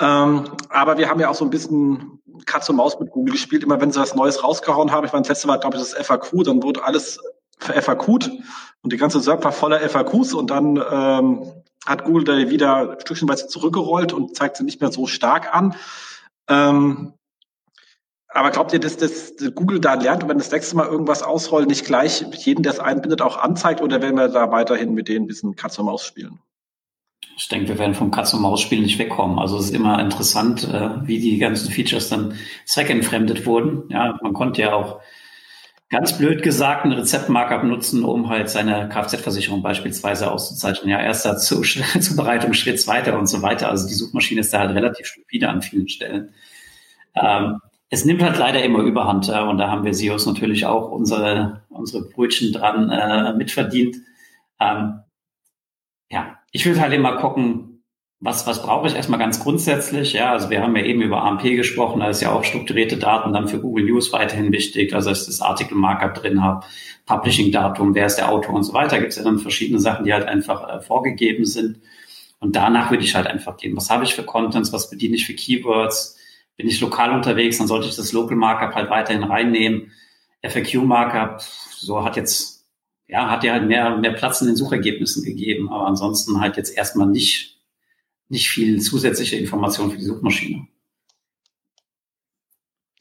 Ähm, 0.00 0.44
aber 0.68 0.98
wir 0.98 1.08
haben 1.08 1.20
ja 1.20 1.28
auch 1.28 1.34
so 1.34 1.44
ein 1.44 1.50
bisschen 1.50 2.20
Katz 2.46 2.68
und 2.68 2.76
Maus 2.76 3.00
mit 3.00 3.10
Google 3.10 3.32
gespielt. 3.32 3.64
Immer 3.64 3.80
wenn 3.80 3.90
sie 3.90 4.00
was 4.00 4.14
Neues 4.14 4.44
rausgehauen 4.44 4.92
haben, 4.92 5.06
ich 5.06 5.12
meine, 5.12 5.22
das 5.22 5.28
letzte 5.28 5.48
Mal, 5.48 5.58
glaube 5.58 5.76
ich, 5.76 5.82
das 5.82 5.94
FAQ, 5.94 6.44
dann 6.44 6.62
wurde 6.62 6.84
alles 6.84 7.18
FAQt 7.58 8.30
und 8.82 8.92
die 8.92 8.96
ganze 8.96 9.20
Server 9.20 9.44
war 9.44 9.52
voller 9.52 9.80
FAQs 9.80 10.34
und 10.34 10.50
dann 10.50 10.76
ähm, 10.76 11.52
hat 11.86 12.04
Google 12.04 12.24
da 12.24 12.50
wieder 12.50 12.98
stückchenweise 13.00 13.48
zurückgerollt 13.48 14.12
und 14.12 14.36
zeigt 14.36 14.56
sie 14.56 14.64
nicht 14.64 14.80
mehr 14.80 14.92
so 14.92 15.06
stark 15.06 15.54
an. 15.54 15.74
Ähm, 16.48 17.14
aber 18.28 18.50
glaubt 18.50 18.72
ihr, 18.72 18.80
dass 18.80 18.96
das 18.96 19.34
Google 19.54 19.80
da 19.80 19.94
lernt 19.94 20.22
und 20.22 20.28
wenn 20.28 20.38
das 20.38 20.50
nächste 20.50 20.76
Mal 20.76 20.86
irgendwas 20.86 21.22
ausrollt, 21.22 21.66
nicht 21.66 21.86
gleich 21.86 22.24
jeden, 22.44 22.62
der 22.62 22.72
es 22.72 22.78
einbindet, 22.78 23.22
auch 23.22 23.38
anzeigt 23.38 23.80
oder 23.80 24.02
werden 24.02 24.16
wir 24.16 24.28
da 24.28 24.50
weiterhin 24.50 24.92
mit 24.92 25.08
denen 25.08 25.24
ein 25.24 25.28
bisschen 25.28 25.56
Katz 25.56 25.78
und 25.78 25.86
Maus 25.86 26.04
spielen? 26.04 26.38
Ich 27.36 27.48
denke, 27.48 27.68
wir 27.68 27.78
werden 27.78 27.94
vom 27.94 28.10
Katz- 28.10 28.34
und 28.34 28.42
Maus-Spiel 28.42 28.80
nicht 28.80 28.98
wegkommen. 28.98 29.38
Also 29.38 29.58
es 29.58 29.66
ist 29.66 29.74
immer 29.74 30.00
interessant, 30.00 30.64
äh, 30.64 31.06
wie 31.06 31.20
die 31.20 31.38
ganzen 31.38 31.70
Features 31.70 32.08
dann 32.08 32.34
zweckentfremdet 32.64 33.46
wurden. 33.46 33.84
Ja, 33.90 34.18
man 34.22 34.32
konnte 34.32 34.60
ja 34.62 34.72
auch 34.72 35.00
ganz 35.90 36.16
blöd 36.18 36.42
gesagt 36.42 36.84
ein 36.84 36.92
Rezeptmarkup 36.92 37.64
nutzen, 37.64 38.04
um 38.04 38.28
halt 38.28 38.50
seine 38.50 38.88
Kfz-Versicherung 38.88 39.62
beispielsweise 39.62 40.30
auszuzeichnen. 40.30 40.90
Ja, 40.90 41.00
erster 41.00 41.38
zu, 41.38 41.62
Zubereitung, 42.00 42.52
Schritt, 42.52 42.80
zweiter 42.80 43.18
und 43.18 43.26
so 43.26 43.42
weiter. 43.42 43.70
Also 43.70 43.88
die 43.88 43.94
Suchmaschine 43.94 44.40
ist 44.40 44.52
da 44.52 44.60
halt 44.60 44.74
relativ 44.74 45.06
stupide 45.06 45.48
an 45.48 45.62
vielen 45.62 45.88
Stellen. 45.88 46.34
Ähm, 47.14 47.60
es 47.90 48.04
nimmt 48.04 48.22
halt 48.22 48.38
leider 48.38 48.62
immer 48.62 48.80
Überhand 48.80 49.28
äh, 49.28 49.40
und 49.40 49.58
da 49.58 49.70
haben 49.70 49.84
wir 49.84 49.94
SEOs 49.94 50.26
natürlich 50.26 50.66
auch 50.66 50.90
unsere, 50.90 51.62
unsere 51.70 52.04
Brötchen 52.04 52.52
dran 52.52 52.90
äh, 52.90 53.32
mitverdient. 53.32 53.96
Ähm, 54.60 55.00
ja, 56.10 56.38
ich 56.52 56.66
würde 56.66 56.80
halt 56.80 56.92
immer 56.92 57.16
gucken, 57.16 57.67
was, 58.20 58.46
was 58.46 58.62
brauche 58.62 58.88
ich 58.88 58.94
erstmal 58.94 59.20
ganz 59.20 59.40
grundsätzlich? 59.40 60.12
Ja, 60.12 60.32
also 60.32 60.50
wir 60.50 60.60
haben 60.60 60.74
ja 60.74 60.82
eben 60.82 61.02
über 61.02 61.22
AMP 61.22 61.42
gesprochen, 61.42 62.00
da 62.00 62.08
ist 62.08 62.20
ja 62.20 62.32
auch 62.32 62.42
strukturierte 62.42 62.96
Daten 62.96 63.32
dann 63.32 63.46
für 63.46 63.60
Google 63.60 63.84
News 63.84 64.12
weiterhin 64.12 64.50
wichtig, 64.50 64.92
also 64.92 65.10
dass 65.10 65.20
ich 65.20 65.26
das 65.26 65.40
Artikel 65.40 65.76
Markup 65.76 66.14
drin 66.14 66.42
habe, 66.42 66.66
Publishing-Datum, 67.06 67.94
wer 67.94 68.06
ist 68.06 68.16
der 68.16 68.30
Autor 68.30 68.56
und 68.56 68.64
so 68.64 68.72
weiter. 68.72 68.98
Gibt 68.98 69.12
es 69.12 69.16
ja 69.16 69.24
dann 69.24 69.38
verschiedene 69.38 69.78
Sachen, 69.78 70.04
die 70.04 70.12
halt 70.12 70.26
einfach 70.26 70.68
äh, 70.68 70.80
vorgegeben 70.80 71.44
sind. 71.44 71.78
Und 72.40 72.56
danach 72.56 72.90
würde 72.90 73.04
ich 73.04 73.14
halt 73.14 73.26
einfach 73.26 73.56
gehen. 73.56 73.76
Was 73.76 73.90
habe 73.90 74.04
ich 74.04 74.14
für 74.14 74.24
Contents? 74.24 74.72
Was 74.72 74.90
bediene 74.90 75.16
ich 75.16 75.26
für 75.26 75.34
Keywords? 75.34 76.16
Bin 76.56 76.68
ich 76.68 76.80
lokal 76.80 77.12
unterwegs, 77.12 77.58
dann 77.58 77.68
sollte 77.68 77.88
ich 77.88 77.96
das 77.96 78.12
Local 78.12 78.36
Markup 78.36 78.74
halt 78.74 78.90
weiterhin 78.90 79.22
reinnehmen. 79.22 79.92
FAQ 80.42 80.84
Markup, 80.84 81.40
so 81.40 82.04
hat 82.04 82.16
jetzt, 82.16 82.66
ja, 83.06 83.30
hat 83.30 83.44
ja 83.44 83.52
halt 83.52 83.66
mehr, 83.66 83.96
mehr 83.96 84.12
Platz 84.12 84.40
in 84.40 84.48
den 84.48 84.56
Suchergebnissen 84.56 85.24
gegeben, 85.24 85.70
aber 85.70 85.86
ansonsten 85.86 86.40
halt 86.40 86.56
jetzt 86.56 86.76
erstmal 86.76 87.06
nicht 87.06 87.57
nicht 88.28 88.48
viel 88.48 88.80
zusätzliche 88.80 89.36
Information 89.36 89.90
für 89.90 89.98
die 89.98 90.04
Suchmaschine. 90.04 90.66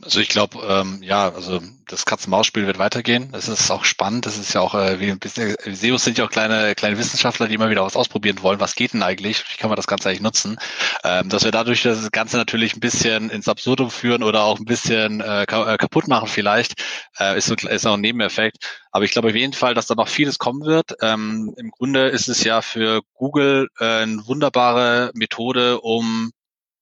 Also 0.04 0.20
ich 0.20 0.30
glaube, 0.30 0.60
ähm, 0.60 1.02
ja, 1.02 1.34
also 1.34 1.60
das 1.88 2.06
Katz-Maus-Spiel 2.06 2.68
wird 2.68 2.78
weitergehen. 2.78 3.32
Das 3.32 3.48
ist 3.48 3.72
auch 3.72 3.84
spannend. 3.84 4.28
Das 4.28 4.38
ist 4.38 4.54
ja 4.54 4.62
auch, 4.62 4.76
äh, 4.76 5.00
wie 5.00 5.10
ein 5.10 5.18
bisschen, 5.18 5.56
SEOs 5.66 6.04
sind 6.04 6.20
ja 6.20 6.26
auch 6.26 6.30
kleine, 6.30 6.76
kleine 6.76 7.00
Wissenschaftler, 7.00 7.48
die 7.48 7.56
immer 7.56 7.72
wieder 7.72 7.84
was 7.84 7.96
ausprobieren 7.96 8.44
wollen. 8.44 8.60
Was 8.60 8.76
geht 8.76 8.94
denn 8.94 9.02
eigentlich? 9.02 9.44
Wie 9.52 9.58
kann 9.58 9.72
man 9.72 9.76
das 9.76 9.88
Ganze 9.88 10.10
eigentlich 10.10 10.22
nutzen? 10.22 10.60
Ähm, 11.04 11.30
dass 11.30 11.46
wir 11.46 11.52
dadurch 11.52 11.82
das 11.82 12.12
Ganze 12.12 12.38
natürlich 12.38 12.76
ein 12.76 12.80
bisschen 12.80 13.32
ins 13.32 13.48
Absurdum 13.48 13.90
führen 13.90 14.22
oder 14.22 14.44
auch 14.44 14.60
ein 14.60 14.66
bisschen 14.66 15.20
äh, 15.22 15.44
äh 15.44 15.78
kaputt 15.78 16.08
machen 16.08 16.28
vielleicht, 16.28 16.76
äh, 17.20 17.36
ist, 17.36 17.48
so, 17.48 17.56
ist 17.56 17.88
auch 17.88 17.96
ein 17.96 18.02
Nebeneffekt. 18.02 18.84
Aber 18.92 19.04
ich 19.04 19.12
glaube 19.12 19.30
auf 19.30 19.36
jeden 19.36 19.54
Fall, 19.54 19.74
dass 19.74 19.88
da 19.88 19.96
noch 19.96 20.10
vieles 20.10 20.38
kommen 20.38 20.64
wird. 20.64 20.92
Ähm, 21.02 21.56
Im 21.58 21.72
Grunde 21.72 22.10
ist 22.10 22.28
es 22.28 22.44
ja 22.44 22.62
für 22.62 23.02
Google 23.16 23.70
äh, 23.80 24.04
eine 24.04 24.28
wunderbare 24.28 25.10
Methode, 25.16 25.82
um 25.82 26.32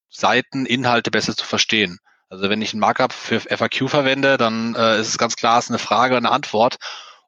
Seiten, 0.09 0.65
Inhalte 0.65 1.11
besser 1.11 1.35
zu 1.35 1.45
verstehen. 1.45 1.99
Also 2.29 2.49
wenn 2.49 2.61
ich 2.61 2.73
ein 2.73 2.79
Markup 2.79 3.13
für 3.13 3.39
FAQ 3.39 3.89
verwende, 3.89 4.37
dann 4.37 4.75
äh, 4.75 4.99
ist 4.99 5.09
es 5.09 5.17
ganz 5.17 5.35
klar, 5.35 5.59
es 5.59 5.65
ist 5.65 5.71
eine 5.71 5.79
Frage, 5.79 6.17
eine 6.17 6.31
Antwort. 6.31 6.77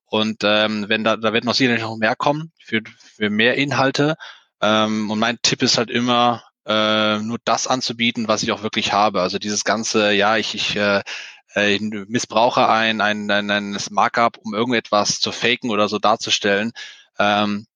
Und 0.06 0.44
ähm, 0.44 0.90
wenn 0.90 1.04
da, 1.04 1.18
da 1.18 1.34
wird 1.34 1.44
noch 1.44 1.54
sicherlich 1.54 1.82
noch 1.82 1.98
mehr 1.98 2.16
kommen 2.16 2.52
für, 2.64 2.82
für 2.98 3.30
mehr 3.30 3.56
Inhalte. 3.56 4.16
Ähm, 4.62 5.12
und 5.12 5.20
mein 5.20 5.38
Tipp 5.42 5.62
ist 5.62 5.78
halt 5.78 5.92
immer, 5.92 6.44
äh, 6.68 7.20
nur 7.20 7.38
das 7.46 7.68
anzubieten, 7.68 8.28
was 8.28 8.44
ich 8.44 8.52
auch 8.52 8.64
wirklich 8.64 8.92
habe. 8.94 9.22
Also 9.22 9.40
dieses 9.40 9.64
ganze, 9.64 10.12
ja, 10.12 10.38
ich, 10.38 10.54
ich, 10.56 10.76
äh, 10.76 11.02
äh 11.56 11.76
ich 11.76 11.82
missbrauche 11.82 12.68
ein, 12.68 13.02
ein, 13.02 13.30
ein, 13.32 13.50
ein 13.50 13.78
Markup, 13.90 14.38
um 14.44 14.54
irgendetwas 14.54 15.20
zu 15.20 15.32
faken 15.32 15.70
oder 15.70 15.88
so 15.88 16.00
darzustellen. 16.00 16.72
Ähm, 17.20 17.68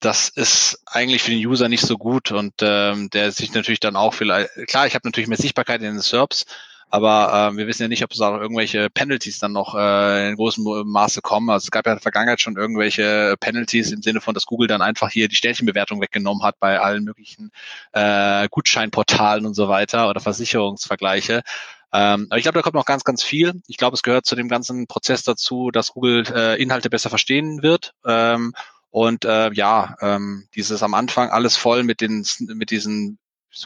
das 0.00 0.28
ist 0.28 0.82
eigentlich 0.86 1.22
für 1.22 1.30
den 1.30 1.44
User 1.44 1.68
nicht 1.68 1.84
so 1.84 1.98
gut 1.98 2.30
und 2.30 2.54
ähm, 2.60 3.10
der 3.10 3.32
sich 3.32 3.52
natürlich 3.52 3.80
dann 3.80 3.96
auch 3.96 4.14
vielleicht, 4.14 4.50
klar, 4.68 4.86
ich 4.86 4.94
habe 4.94 5.06
natürlich 5.06 5.28
mehr 5.28 5.38
Sichtbarkeit 5.38 5.80
in 5.82 5.94
den 5.94 6.00
SERPs, 6.00 6.46
aber 6.90 7.50
äh, 7.52 7.56
wir 7.56 7.66
wissen 7.66 7.82
ja 7.82 7.88
nicht, 7.88 8.02
ob 8.04 8.12
es 8.12 8.18
da 8.18 8.40
irgendwelche 8.40 8.88
Penalties 8.90 9.38
dann 9.38 9.52
noch 9.52 9.74
äh, 9.74 10.30
in 10.30 10.36
großem 10.36 10.64
Maße 10.86 11.20
kommen. 11.20 11.50
Also 11.50 11.66
es 11.66 11.70
gab 11.70 11.84
ja 11.84 11.92
in 11.92 11.96
der 11.96 12.02
Vergangenheit 12.02 12.40
schon 12.40 12.56
irgendwelche 12.56 13.34
Penalties 13.38 13.92
im 13.92 14.00
Sinne 14.00 14.20
von, 14.20 14.34
dass 14.34 14.46
Google 14.46 14.68
dann 14.68 14.80
einfach 14.80 15.10
hier 15.10 15.28
die 15.28 15.36
Sternchenbewertung 15.36 16.00
weggenommen 16.00 16.42
hat 16.42 16.58
bei 16.60 16.80
allen 16.80 17.04
möglichen 17.04 17.50
äh, 17.92 18.48
Gutscheinportalen 18.50 19.44
und 19.44 19.54
so 19.54 19.68
weiter 19.68 20.08
oder 20.08 20.20
Versicherungsvergleiche. 20.20 21.42
Ähm, 21.92 22.26
aber 22.30 22.38
ich 22.38 22.42
glaube, 22.42 22.58
da 22.58 22.62
kommt 22.62 22.74
noch 22.74 22.86
ganz, 22.86 23.04
ganz 23.04 23.22
viel. 23.22 23.60
Ich 23.66 23.76
glaube, 23.76 23.94
es 23.94 24.02
gehört 24.02 24.26
zu 24.26 24.36
dem 24.36 24.48
ganzen 24.48 24.86
Prozess 24.86 25.22
dazu, 25.22 25.70
dass 25.70 25.92
Google 25.92 26.24
äh, 26.34 26.60
Inhalte 26.60 26.90
besser 26.90 27.10
verstehen 27.10 27.62
wird. 27.62 27.94
Ähm, 28.06 28.54
und 28.90 29.24
äh, 29.24 29.52
ja, 29.52 29.96
ähm, 30.00 30.48
dieses 30.54 30.82
am 30.82 30.94
Anfang 30.94 31.30
alles 31.30 31.56
voll 31.56 31.82
mit 31.82 32.00
den 32.00 32.24
mit 32.38 32.70
diesen 32.70 33.18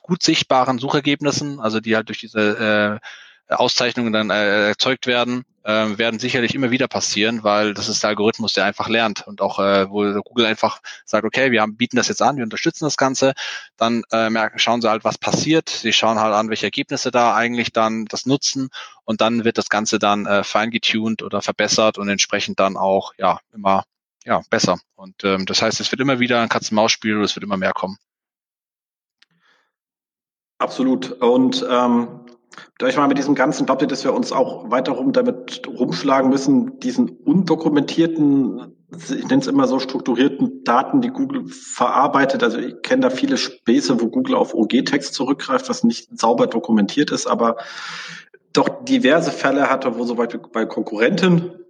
gut 0.03 0.23
sichtbaren 0.23 0.79
Suchergebnissen, 0.79 1.61
also 1.61 1.81
die 1.81 1.97
halt 1.97 2.09
durch 2.09 2.21
diese 2.21 3.01
äh, 3.49 3.55
Auszeichnungen 3.55 4.13
dann 4.13 4.31
äh, 4.31 4.69
erzeugt 4.69 5.07
werden, 5.07 5.45
äh, 5.65 5.99
werden 5.99 6.19
sicherlich 6.19 6.55
immer 6.55 6.71
wieder 6.71 6.89
passieren, 6.89 7.45
weil 7.45 7.75
das 7.75 7.89
ist 7.89 8.03
der 8.03 8.11
Algorithmus, 8.11 8.55
der 8.55 8.65
einfach 8.65 8.89
lernt 8.89 9.27
und 9.27 9.41
auch 9.41 9.59
äh, 9.59 9.89
wo 9.91 10.03
Google 10.23 10.47
einfach 10.47 10.81
sagt, 11.05 11.25
okay, 11.25 11.51
wir 11.51 11.61
haben, 11.61 11.77
bieten 11.77 11.97
das 11.97 12.09
jetzt 12.09 12.23
an, 12.23 12.37
wir 12.37 12.45
unterstützen 12.45 12.85
das 12.85 12.97
Ganze, 12.97 13.35
dann 13.77 14.03
äh, 14.11 14.31
merken, 14.31 14.59
schauen 14.59 14.81
sie 14.81 14.89
halt, 14.89 15.05
was 15.05 15.19
passiert, 15.19 15.69
sie 15.69 15.93
schauen 15.93 16.19
halt 16.19 16.35
an, 16.35 16.49
welche 16.49 16.67
Ergebnisse 16.67 17.11
da 17.11 17.35
eigentlich 17.35 17.73
dann 17.73 18.07
das 18.07 18.27
nutzen. 18.27 18.71
Und 19.05 19.21
dann 19.21 19.45
wird 19.45 19.59
das 19.59 19.69
Ganze 19.69 19.99
dann 19.99 20.27
äh, 20.27 20.45
fein 20.45 20.71
getuned 20.71 21.23
oder 21.23 21.43
verbessert 21.43 21.99
und 21.99 22.09
entsprechend 22.09 22.61
dann 22.61 22.77
auch 22.77 23.13
ja 23.19 23.41
immer 23.53 23.85
ja 24.25 24.43
besser. 24.51 24.79
Und 24.95 25.25
ähm, 25.25 25.47
das 25.47 25.63
heißt, 25.63 25.81
es 25.81 25.91
wird 25.93 26.01
immer 26.01 26.21
wieder 26.21 26.41
ein 26.41 26.49
Katz-Maus-Spiel 26.49 27.17
und 27.17 27.25
es 27.25 27.35
wird 27.35 27.45
immer 27.45 27.57
mehr 27.57 27.73
kommen. 27.73 27.97
Absolut. 30.59 31.11
Und 31.21 31.67
ähm, 31.69 32.21
ich 32.89 32.97
mal 32.97 33.09
mit 33.09 33.19
diesem 33.19 33.35
ganzen 33.35 33.67
Bubble, 33.67 33.87
dass 33.87 34.05
wir 34.05 34.13
uns 34.13 34.33
auch 34.33 34.71
weiter 34.71 34.93
rum 34.93 35.13
damit 35.13 35.63
rumschlagen 35.67 36.31
müssen, 36.31 36.79
diesen 36.81 37.09
undokumentierten, 37.11 38.77
ich 38.93 39.27
nenne 39.29 39.41
es 39.41 39.47
immer 39.47 39.67
so 39.67 39.79
strukturierten 39.79 40.65
Daten, 40.65 41.01
die 41.01 41.11
Google 41.11 41.47
verarbeitet. 41.47 42.43
Also 42.43 42.59
ich 42.59 42.83
kenne 42.83 43.03
da 43.03 43.11
viele 43.11 43.37
Späße, 43.37 44.01
wo 44.01 44.09
Google 44.09 44.35
auf 44.35 44.55
OG-Text 44.55 45.15
zurückgreift, 45.15 45.69
was 45.69 45.85
nicht 45.85 46.19
sauber 46.19 46.47
dokumentiert 46.47 47.11
ist, 47.11 47.27
aber 47.27 47.57
doch 48.53 48.85
diverse 48.85 49.31
Fälle 49.31 49.71
hatte, 49.71 49.97
wo 49.97 50.05
so 50.05 50.15
bei 50.15 50.67
Konkurrenten 50.67 51.62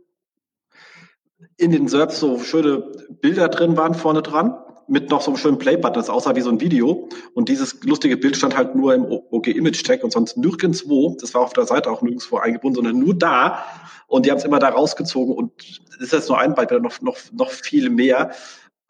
in 1.56 1.70
den 1.70 1.88
SERPs 1.88 2.20
so 2.20 2.38
schöne 2.38 2.92
Bilder 3.20 3.48
drin 3.48 3.76
waren 3.76 3.94
vorne 3.94 4.22
dran 4.22 4.56
mit 4.88 5.10
noch 5.10 5.22
so 5.22 5.30
einem 5.30 5.38
schönen 5.38 5.58
Playbutton, 5.58 5.94
das 5.94 6.10
aussah 6.10 6.36
wie 6.36 6.40
so 6.40 6.50
ein 6.50 6.60
Video. 6.60 7.08
Und 7.34 7.48
dieses 7.48 7.82
lustige 7.84 8.16
Bild 8.16 8.36
stand 8.36 8.56
halt 8.56 8.74
nur 8.74 8.94
im 8.94 9.04
OG 9.04 9.48
Image 9.48 9.82
Tag 9.84 10.02
und 10.04 10.12
sonst 10.12 10.36
nirgendwo. 10.36 11.16
Das 11.20 11.34
war 11.34 11.42
auf 11.42 11.52
der 11.52 11.66
Seite 11.66 11.90
auch 11.90 12.02
nirgendwo 12.02 12.38
eingebunden, 12.38 12.76
sondern 12.76 12.98
nur 12.98 13.14
da. 13.14 13.64
Und 14.06 14.26
die 14.26 14.30
haben 14.30 14.38
es 14.38 14.44
immer 14.44 14.58
da 14.58 14.68
rausgezogen. 14.68 15.34
Und 15.34 15.52
das 15.92 16.00
ist 16.00 16.12
jetzt 16.12 16.28
nur 16.28 16.38
ein 16.38 16.54
Beispiel, 16.54 16.80
noch, 16.80 17.00
noch, 17.00 17.16
noch 17.32 17.50
viel 17.50 17.90
mehr. 17.90 18.32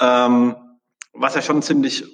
Ähm, 0.00 0.56
was 1.12 1.34
ja 1.34 1.42
schon 1.42 1.62
ziemlich 1.62 2.04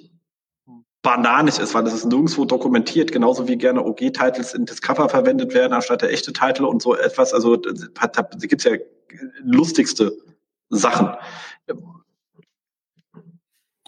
bananisch 1.01 1.57
ist, 1.59 1.73
weil 1.73 1.85
das 1.85 1.93
ist 1.93 2.05
nirgendwo 2.05 2.43
dokumentiert, 2.43 3.11
genauso 3.11 3.47
wie 3.47 3.57
gerne 3.57 3.83
OG-Titles 3.85 4.53
in 4.53 4.65
Discover 4.65 5.07
verwendet 5.07 5.53
werden, 5.53 5.73
anstatt 5.73 6.01
der 6.01 6.11
echte 6.11 6.33
Titel 6.33 6.65
und 6.65 6.81
so 6.81 6.93
etwas. 6.95 7.33
Also 7.33 7.55
da 7.55 8.21
gibt 8.41 8.65
es 8.65 8.71
ja 8.71 8.77
lustigste 9.41 10.15
Sachen. 10.69 11.09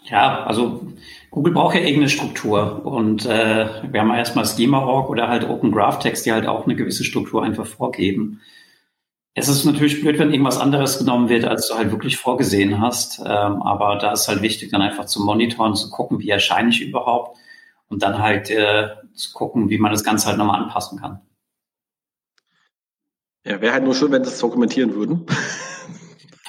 Ja, 0.04 0.44
also 0.44 0.91
Google 1.30 1.54
braucht 1.54 1.76
ja 1.76 1.82
irgendeine 1.82 2.10
Struktur 2.10 2.86
und 2.86 3.26
äh, 3.26 3.84
wir 3.91 4.02
haben 4.02 4.12
erstmal 4.12 4.46
Schema.org 4.46 5.10
oder 5.10 5.30
halt 5.30 5.48
Open 5.48 5.72
Graph 5.72 6.00
Text, 6.00 6.26
die 6.26 6.34
halt 6.34 6.48
auch 6.48 6.65
eine 6.65 6.76
gewisse 6.76 7.04
Struktur 7.04 7.44
einfach 7.44 7.65
vorgeben. 7.65 8.41
Es 9.34 9.48
ist 9.48 9.63
natürlich 9.63 10.02
blöd, 10.02 10.20
wenn 10.20 10.32
irgendwas 10.32 10.60
anderes 10.60 10.98
genommen 11.00 11.30
wird, 11.30 11.46
als 11.46 11.70
du 11.70 11.76
halt 11.76 11.91
wirklich 11.91 12.17
vorgesehen 12.17 12.82
hast. 12.82 13.20
Ähm, 13.20 13.62
aber 13.62 13.98
da 13.98 14.12
ist 14.12 14.28
halt 14.28 14.41
wichtig, 14.41 14.72
dann 14.72 14.82
einfach 14.82 15.06
zu 15.06 15.24
monitoren, 15.24 15.76
zu 15.76 15.89
gucken, 15.89 16.20
wie 16.20 16.30
erscheine 16.30 16.70
ich 16.70 16.82
überhaupt 16.82 17.38
und 17.88 18.04
dann 18.04 18.20
halt 18.20 18.50
äh, 18.50 18.89
zu 19.13 19.32
gucken, 19.32 19.70
wie 19.70 19.78
man 19.78 19.91
das 19.91 20.04
Ganze 20.04 20.28
halt 20.28 20.38
nochmal 20.38 20.62
anpassen 20.62 21.00
kann. 21.00 21.22
Ja, 23.46 23.62
wäre 23.62 23.74
halt 23.74 23.86
nur 23.86 23.96
schön, 23.96 24.12
wenn 24.12 24.24
sie 24.24 24.32
es 24.32 24.39
dokumentieren 24.39 24.94
würden. 24.96 25.26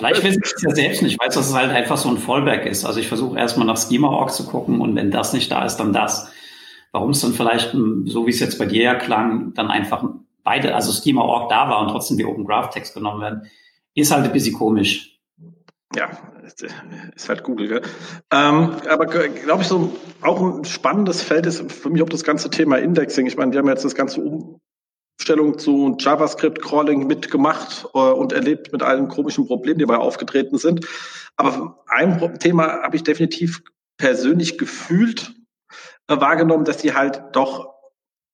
Vielleicht 0.03 0.25
wissen 0.25 0.43
sie 0.43 0.53
es 0.57 0.62
ja 0.62 0.75
selbst 0.75 1.03
nicht, 1.03 1.21
weil 1.21 1.29
es 1.29 1.55
halt 1.55 1.71
einfach 1.71 1.97
so 1.97 2.09
ein 2.09 2.19
Fallback 2.19 2.67
ist. 2.67 2.85
Also 2.85 2.99
ich 2.99 3.07
versuche 3.07 3.38
erstmal 3.38 3.67
nach 3.67 3.79
Schema.org 3.79 4.33
zu 4.33 4.45
gucken 4.45 4.81
und 4.81 4.97
wenn 4.97 5.12
das 5.12 5.33
nicht 5.33 5.51
da 5.53 5.65
ist, 5.65 5.77
dann 5.77 5.93
das. 5.93 6.29
Warum 6.91 7.11
es 7.11 7.21
dann 7.21 7.33
vielleicht, 7.33 7.73
hm, 7.73 8.07
so 8.09 8.27
wie 8.27 8.31
es 8.31 8.41
jetzt 8.41 8.59
bei 8.59 8.67
dir 8.67 8.83
ja 8.83 8.95
klang, 8.97 9.55
dann 9.55 9.71
einfach 9.71 10.05
beide, 10.43 10.75
also 10.75 10.93
Schema.org 10.93 11.49
da 11.49 11.69
war 11.69 11.81
und 11.81 11.88
trotzdem 11.88 12.17
die 12.17 12.25
Open 12.25 12.45
Graph 12.45 12.71
Text 12.71 12.95
genommen 12.95 13.21
werden, 13.21 13.51
ist 13.95 14.11
halt 14.11 14.25
ein 14.25 14.33
bisschen 14.33 14.57
komisch. 14.57 15.21
Ja, 15.95 16.11
ist 17.15 17.29
halt 17.29 17.45
Google, 17.45 17.69
gell? 17.69 17.83
Ähm, 18.33 18.77
aber 18.88 19.07
glaube 19.07 19.62
ich, 19.62 19.69
so 19.69 19.97
auch 20.23 20.41
ein 20.41 20.65
spannendes 20.65 21.23
Feld 21.23 21.47
ist 21.47 21.71
für 21.71 21.91
mich 21.91 22.03
auch 22.03 22.09
das 22.09 22.25
ganze 22.25 22.51
Thema 22.51 22.79
Indexing. 22.79 23.27
Ich 23.27 23.37
meine, 23.37 23.53
die 23.53 23.59
haben 23.59 23.69
jetzt 23.69 23.85
das 23.85 23.95
ganze 23.95 24.21
um 24.21 24.59
Stellung 25.20 25.59
zu 25.59 25.96
JavaScript-Crawling 25.98 27.07
mitgemacht 27.07 27.87
äh, 27.94 27.98
und 27.98 28.33
erlebt 28.33 28.72
mit 28.72 28.83
allen 28.83 29.09
komischen 29.09 29.46
Problemen, 29.46 29.79
die 29.79 29.87
dabei 29.87 29.98
aufgetreten 29.98 30.59
sind. 30.59 30.87
Aber 31.37 31.83
ein 31.87 32.38
Thema 32.38 32.83
habe 32.83 32.96
ich 32.96 33.03
definitiv 33.03 33.62
persönlich 33.96 34.59
gefühlt 34.59 35.35
äh, 36.09 36.20
wahrgenommen, 36.20 36.64
dass 36.64 36.81
sie 36.81 36.94
halt 36.94 37.22
doch 37.33 37.72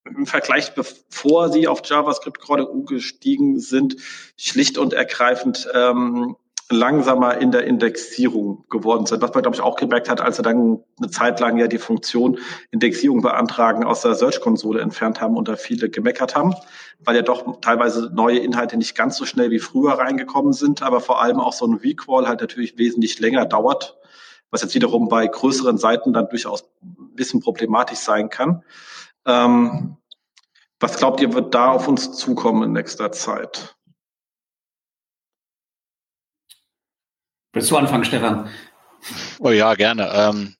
im 0.04 0.26
Vergleich, 0.26 0.74
bevor 0.74 1.50
sie 1.50 1.68
auf 1.68 1.82
JavaScript-Crawling 1.84 2.66
umgestiegen 2.66 3.60
sind, 3.60 3.96
schlicht 4.36 4.78
und 4.78 4.94
ergreifend 4.94 5.68
ähm, 5.74 6.36
langsamer 6.70 7.38
in 7.38 7.50
der 7.50 7.64
Indexierung 7.64 8.64
geworden 8.68 9.06
sind. 9.06 9.22
Was 9.22 9.32
man, 9.32 9.42
glaube 9.42 9.54
ich, 9.54 9.62
auch 9.62 9.76
gemerkt 9.76 10.10
hat, 10.10 10.20
als 10.20 10.36
sie 10.36 10.42
dann 10.42 10.80
eine 10.98 11.10
Zeit 11.10 11.40
lang 11.40 11.56
ja 11.56 11.66
die 11.66 11.78
Funktion 11.78 12.38
Indexierung 12.70 13.22
beantragen 13.22 13.84
aus 13.84 14.02
der 14.02 14.14
Search-Konsole 14.14 14.80
entfernt 14.80 15.20
haben 15.20 15.36
und 15.36 15.48
da 15.48 15.56
viele 15.56 15.88
gemeckert 15.88 16.36
haben, 16.36 16.54
weil 17.00 17.16
ja 17.16 17.22
doch 17.22 17.60
teilweise 17.60 18.10
neue 18.14 18.38
Inhalte 18.38 18.76
nicht 18.76 18.94
ganz 18.94 19.16
so 19.16 19.24
schnell 19.24 19.50
wie 19.50 19.60
früher 19.60 19.92
reingekommen 19.92 20.52
sind, 20.52 20.82
aber 20.82 21.00
vor 21.00 21.22
allem 21.22 21.40
auch 21.40 21.54
so 21.54 21.66
ein 21.66 21.74
Recall 21.74 22.28
halt 22.28 22.40
natürlich 22.40 22.76
wesentlich 22.76 23.18
länger 23.18 23.46
dauert, 23.46 23.96
was 24.50 24.60
jetzt 24.60 24.74
wiederum 24.74 25.08
bei 25.08 25.26
größeren 25.26 25.78
Seiten 25.78 26.12
dann 26.12 26.28
durchaus 26.28 26.64
ein 26.82 27.14
bisschen 27.14 27.40
problematisch 27.40 28.00
sein 28.00 28.28
kann. 28.28 28.62
Ähm, 29.24 29.96
was 30.80 30.96
glaubt 30.96 31.20
ihr, 31.20 31.32
wird 31.32 31.54
da 31.54 31.70
auf 31.70 31.88
uns 31.88 32.12
zukommen 32.12 32.62
in 32.62 32.72
nächster 32.72 33.10
Zeit? 33.10 33.77
Willst 37.58 37.72
du 37.72 37.76
anfangen, 37.76 38.04
Stefan? 38.04 38.48
Oh 39.40 39.50
ja, 39.50 39.74
gerne. 39.74 40.08
Ähm, 40.14 40.54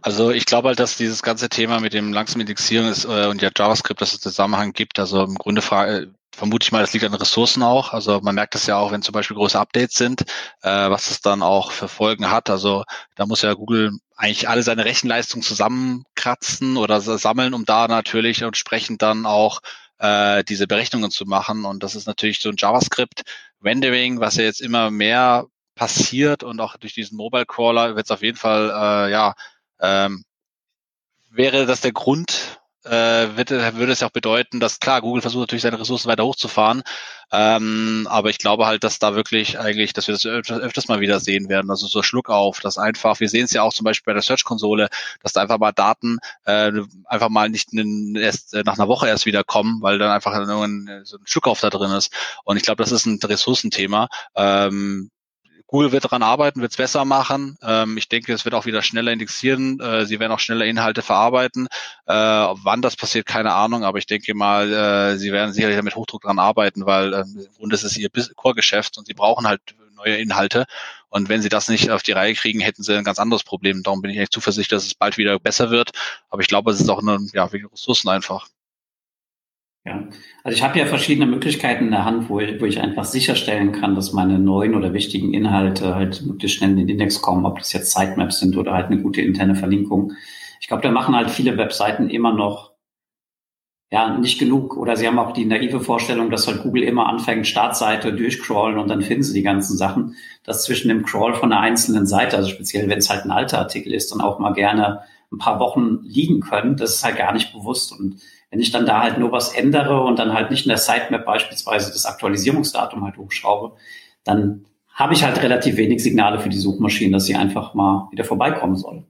also 0.00 0.30
ich 0.30 0.46
glaube 0.46 0.68
halt, 0.68 0.78
dass 0.78 0.96
dieses 0.96 1.24
ganze 1.24 1.48
Thema 1.48 1.80
mit 1.80 1.92
dem 1.92 2.12
langsamen 2.12 2.42
Indexieren 2.42 2.86
ist, 2.86 3.04
äh, 3.04 3.26
und 3.26 3.42
ja 3.42 3.50
JavaScript, 3.52 4.00
dass 4.00 4.14
es 4.14 4.20
Zusammenhang 4.20 4.72
gibt. 4.72 5.00
Also 5.00 5.24
im 5.24 5.34
Grunde 5.34 5.60
frage, 5.60 6.14
vermute 6.30 6.62
ich 6.62 6.70
mal, 6.70 6.82
das 6.82 6.92
liegt 6.92 7.04
an 7.04 7.14
Ressourcen 7.14 7.64
auch. 7.64 7.92
Also 7.92 8.20
man 8.20 8.36
merkt 8.36 8.54
es 8.54 8.64
ja 8.66 8.76
auch, 8.76 8.92
wenn 8.92 9.02
zum 9.02 9.12
Beispiel 9.12 9.36
große 9.36 9.58
Updates 9.58 9.96
sind, 9.96 10.22
äh, 10.62 10.88
was 10.88 11.10
es 11.10 11.20
dann 11.20 11.42
auch 11.42 11.72
für 11.72 11.88
Folgen 11.88 12.30
hat. 12.30 12.48
Also 12.48 12.84
da 13.16 13.26
muss 13.26 13.42
ja 13.42 13.52
Google 13.54 13.90
eigentlich 14.14 14.48
alle 14.48 14.62
seine 14.62 14.84
Rechenleistung 14.84 15.42
zusammenkratzen 15.42 16.76
oder 16.76 17.00
sammeln, 17.00 17.54
um 17.54 17.64
da 17.64 17.88
natürlich 17.88 18.42
entsprechend 18.42 19.02
dann 19.02 19.26
auch 19.26 19.58
äh, 19.98 20.44
diese 20.44 20.68
Berechnungen 20.68 21.10
zu 21.10 21.24
machen. 21.24 21.64
Und 21.64 21.82
das 21.82 21.96
ist 21.96 22.06
natürlich 22.06 22.38
so 22.38 22.50
ein 22.50 22.56
JavaScript-Rendering, 22.56 24.20
was 24.20 24.36
ja 24.36 24.44
jetzt 24.44 24.60
immer 24.60 24.92
mehr 24.92 25.46
passiert 25.76 26.42
und 26.42 26.60
auch 26.60 26.76
durch 26.76 26.94
diesen 26.94 27.16
Mobile 27.16 27.46
Crawler 27.46 27.94
wird 27.94 28.06
es 28.06 28.10
auf 28.10 28.22
jeden 28.22 28.38
Fall, 28.38 28.70
äh, 28.70 29.12
ja, 29.12 29.34
ähm, 29.80 30.24
wäre 31.30 31.66
das 31.66 31.82
der 31.82 31.92
Grund, 31.92 32.58
äh, 32.84 33.36
wird, 33.36 33.50
würde 33.50 33.92
es 33.92 34.00
ja 34.00 34.06
auch 34.06 34.12
bedeuten, 34.12 34.58
dass 34.58 34.80
klar, 34.80 35.02
Google 35.02 35.20
versucht 35.20 35.42
natürlich 35.42 35.62
seine 35.62 35.78
Ressourcen 35.78 36.08
weiter 36.08 36.24
hochzufahren, 36.24 36.82
ähm, 37.30 38.06
aber 38.08 38.30
ich 38.30 38.38
glaube 38.38 38.66
halt, 38.66 38.84
dass 38.84 38.98
da 38.98 39.14
wirklich 39.14 39.58
eigentlich, 39.58 39.92
dass 39.92 40.06
wir 40.06 40.14
das 40.14 40.24
öfters, 40.24 40.60
öfters 40.60 40.88
mal 40.88 41.00
wieder 41.00 41.20
sehen 41.20 41.50
werden, 41.50 41.70
also 41.70 41.86
so 41.88 42.02
Schluck 42.02 42.30
auf, 42.30 42.60
dass 42.60 42.78
einfach, 42.78 43.20
wir 43.20 43.28
sehen 43.28 43.44
es 43.44 43.52
ja 43.52 43.62
auch 43.62 43.74
zum 43.74 43.84
Beispiel 43.84 44.12
bei 44.12 44.14
der 44.14 44.22
Search-Konsole, 44.22 44.88
dass 45.22 45.34
da 45.34 45.42
einfach 45.42 45.58
mal 45.58 45.72
Daten 45.72 46.18
äh, 46.44 46.72
einfach 47.04 47.28
mal 47.28 47.50
nicht 47.50 47.74
erst 47.74 48.54
äh, 48.54 48.62
nach 48.64 48.78
einer 48.78 48.88
Woche 48.88 49.08
erst 49.08 49.26
wieder 49.26 49.44
kommen, 49.44 49.82
weil 49.82 49.98
dann 49.98 50.10
einfach 50.10 50.32
so 50.46 50.62
ein 50.62 51.04
Schluck 51.24 51.48
auf 51.48 51.60
da 51.60 51.68
drin 51.68 51.90
ist. 51.90 52.12
Und 52.44 52.56
ich 52.56 52.62
glaube, 52.62 52.82
das 52.82 52.92
ist 52.92 53.04
ein 53.04 53.18
Ressourcenthema. 53.22 54.08
Ähm, 54.36 55.10
Google 55.66 55.92
wird 55.92 56.04
daran 56.04 56.22
arbeiten, 56.22 56.60
wird 56.60 56.72
es 56.72 56.76
besser 56.76 57.04
machen. 57.04 57.58
Ähm, 57.62 57.96
ich 57.96 58.08
denke, 58.08 58.32
es 58.32 58.44
wird 58.44 58.54
auch 58.54 58.66
wieder 58.66 58.82
schneller 58.82 59.12
indexieren. 59.12 59.80
Äh, 59.80 60.06
sie 60.06 60.20
werden 60.20 60.32
auch 60.32 60.38
schneller 60.38 60.64
Inhalte 60.64 61.02
verarbeiten. 61.02 61.66
Äh, 62.06 62.14
wann 62.14 62.82
das 62.82 62.96
passiert, 62.96 63.26
keine 63.26 63.52
Ahnung, 63.52 63.84
aber 63.84 63.98
ich 63.98 64.06
denke 64.06 64.34
mal, 64.34 64.72
äh, 64.72 65.16
sie 65.16 65.32
werden 65.32 65.52
sicherlich 65.52 65.80
mit 65.82 65.96
Hochdruck 65.96 66.22
daran 66.22 66.38
arbeiten, 66.38 66.86
weil 66.86 67.14
äh, 67.14 67.20
im 67.20 67.48
Grunde 67.56 67.74
ist 67.74 67.82
es 67.82 67.96
ihr 67.96 68.10
Core-Geschäft 68.36 68.96
und 68.98 69.06
sie 69.06 69.14
brauchen 69.14 69.46
halt 69.46 69.60
neue 69.96 70.16
Inhalte. 70.16 70.66
Und 71.08 71.28
wenn 71.28 71.42
sie 71.42 71.48
das 71.48 71.68
nicht 71.68 71.90
auf 71.90 72.02
die 72.02 72.12
Reihe 72.12 72.34
kriegen, 72.34 72.60
hätten 72.60 72.82
sie 72.82 72.96
ein 72.96 73.04
ganz 73.04 73.18
anderes 73.18 73.42
Problem. 73.42 73.82
Darum 73.82 74.02
bin 74.02 74.10
ich 74.10 74.18
echt 74.18 74.32
zuversichtlich, 74.32 74.68
dass 74.68 74.86
es 74.86 74.94
bald 74.94 75.16
wieder 75.16 75.38
besser 75.38 75.70
wird. 75.70 75.92
Aber 76.28 76.42
ich 76.42 76.48
glaube, 76.48 76.70
es 76.70 76.80
ist 76.80 76.90
auch 76.90 77.00
eine, 77.00 77.18
ja, 77.32 77.52
wegen 77.52 77.66
Ressourcen 77.66 78.08
einfach. 78.08 78.46
Ja, 79.86 80.02
also 80.42 80.56
ich 80.56 80.64
habe 80.64 80.78
ja 80.80 80.86
verschiedene 80.86 81.26
Möglichkeiten 81.26 81.84
in 81.84 81.90
der 81.92 82.04
Hand, 82.04 82.28
wo 82.28 82.40
ich, 82.40 82.60
wo 82.60 82.64
ich 82.64 82.80
einfach 82.80 83.04
sicherstellen 83.04 83.70
kann, 83.70 83.94
dass 83.94 84.12
meine 84.12 84.36
neuen 84.36 84.74
oder 84.74 84.92
wichtigen 84.92 85.32
Inhalte 85.32 85.94
halt 85.94 86.26
möglichst 86.26 86.58
schnell 86.58 86.70
in 86.70 86.76
den 86.78 86.88
Index 86.88 87.22
kommen, 87.22 87.46
ob 87.46 87.58
das 87.58 87.72
jetzt 87.72 87.92
Sitemaps 87.92 88.40
sind 88.40 88.56
oder 88.56 88.72
halt 88.72 88.86
eine 88.86 89.00
gute 89.00 89.20
interne 89.20 89.54
Verlinkung. 89.54 90.12
Ich 90.60 90.66
glaube, 90.66 90.82
da 90.82 90.90
machen 90.90 91.14
halt 91.14 91.30
viele 91.30 91.56
Webseiten 91.56 92.10
immer 92.10 92.32
noch 92.32 92.72
ja 93.92 94.18
nicht 94.18 94.40
genug 94.40 94.76
oder 94.76 94.96
sie 94.96 95.06
haben 95.06 95.20
auch 95.20 95.30
die 95.30 95.44
naive 95.44 95.78
Vorstellung, 95.78 96.30
dass 96.30 96.48
halt 96.48 96.64
Google 96.64 96.82
immer 96.82 97.06
anfängt, 97.06 97.46
Startseite 97.46 98.12
durchcrawlen 98.12 98.78
und 98.78 98.88
dann 98.88 99.02
finden 99.02 99.22
sie 99.22 99.34
die 99.34 99.44
ganzen 99.44 99.76
Sachen, 99.76 100.16
dass 100.42 100.64
zwischen 100.64 100.88
dem 100.88 101.04
Crawl 101.04 101.34
von 101.34 101.52
einer 101.52 101.60
einzelnen 101.60 102.06
Seite, 102.06 102.36
also 102.36 102.48
speziell 102.50 102.88
wenn 102.88 102.98
es 102.98 103.08
halt 103.08 103.24
ein 103.24 103.30
alter 103.30 103.60
Artikel 103.60 103.92
ist, 103.92 104.10
dann 104.10 104.20
auch 104.20 104.40
mal 104.40 104.52
gerne 104.52 105.02
ein 105.30 105.38
paar 105.38 105.60
Wochen 105.60 106.00
liegen 106.02 106.40
können. 106.40 106.76
Das 106.76 106.96
ist 106.96 107.04
halt 107.04 107.16
gar 107.18 107.32
nicht 107.32 107.52
bewusst 107.52 107.92
und 107.92 108.16
wenn 108.56 108.62
ich 108.62 108.70
dann 108.70 108.86
da 108.86 109.02
halt 109.02 109.18
nur 109.18 109.32
was 109.32 109.52
ändere 109.52 110.00
und 110.00 110.18
dann 110.18 110.32
halt 110.32 110.50
nicht 110.50 110.64
in 110.64 110.70
der 110.70 110.78
Sitemap 110.78 111.26
beispielsweise 111.26 111.92
das 111.92 112.06
Aktualisierungsdatum 112.06 113.04
halt 113.04 113.18
hochschraube, 113.18 113.76
dann 114.24 114.64
habe 114.88 115.12
ich 115.12 115.24
halt 115.24 115.42
relativ 115.42 115.76
wenig 115.76 116.02
Signale 116.02 116.38
für 116.38 116.48
die 116.48 116.56
Suchmaschine, 116.56 117.12
dass 117.12 117.26
sie 117.26 117.36
einfach 117.36 117.74
mal 117.74 118.08
wieder 118.12 118.24
vorbeikommen 118.24 118.76
soll. 118.76 119.04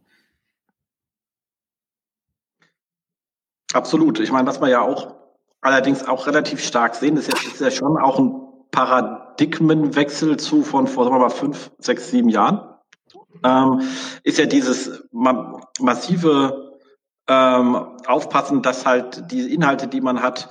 Absolut. 3.73 4.19
Ich 4.19 4.33
meine, 4.33 4.49
was 4.49 4.61
wir 4.61 4.69
ja 4.69 4.81
auch 4.81 5.15
allerdings 5.61 6.05
auch 6.05 6.27
relativ 6.27 6.61
stark 6.61 6.97
sehen, 6.97 7.17
ist 7.17 7.29
ja, 7.33 7.39
ist 7.39 7.61
ja 7.61 7.71
schon 7.71 7.97
auch 7.99 8.19
ein 8.19 8.35
Paradigmenwechsel 8.73 10.39
zu 10.39 10.65
von 10.65 10.89
vor 10.89 11.05
sagen 11.05 11.15
wir 11.15 11.21
mal 11.21 11.31
fünf, 11.31 11.71
sechs, 11.79 12.11
sieben 12.11 12.31
Jahren. 12.31 12.63
Ähm, 13.45 13.83
ist 14.25 14.39
ja 14.39 14.47
dieses 14.47 15.05
ma 15.13 15.61
massive 15.79 16.66
ähm, 17.29 17.77
aufpassen, 18.07 18.63
dass 18.63 18.87
halt 18.87 19.31
die 19.31 19.53
Inhalte, 19.53 19.89
die 19.89 20.01
man 20.01 20.23
hat, 20.23 20.51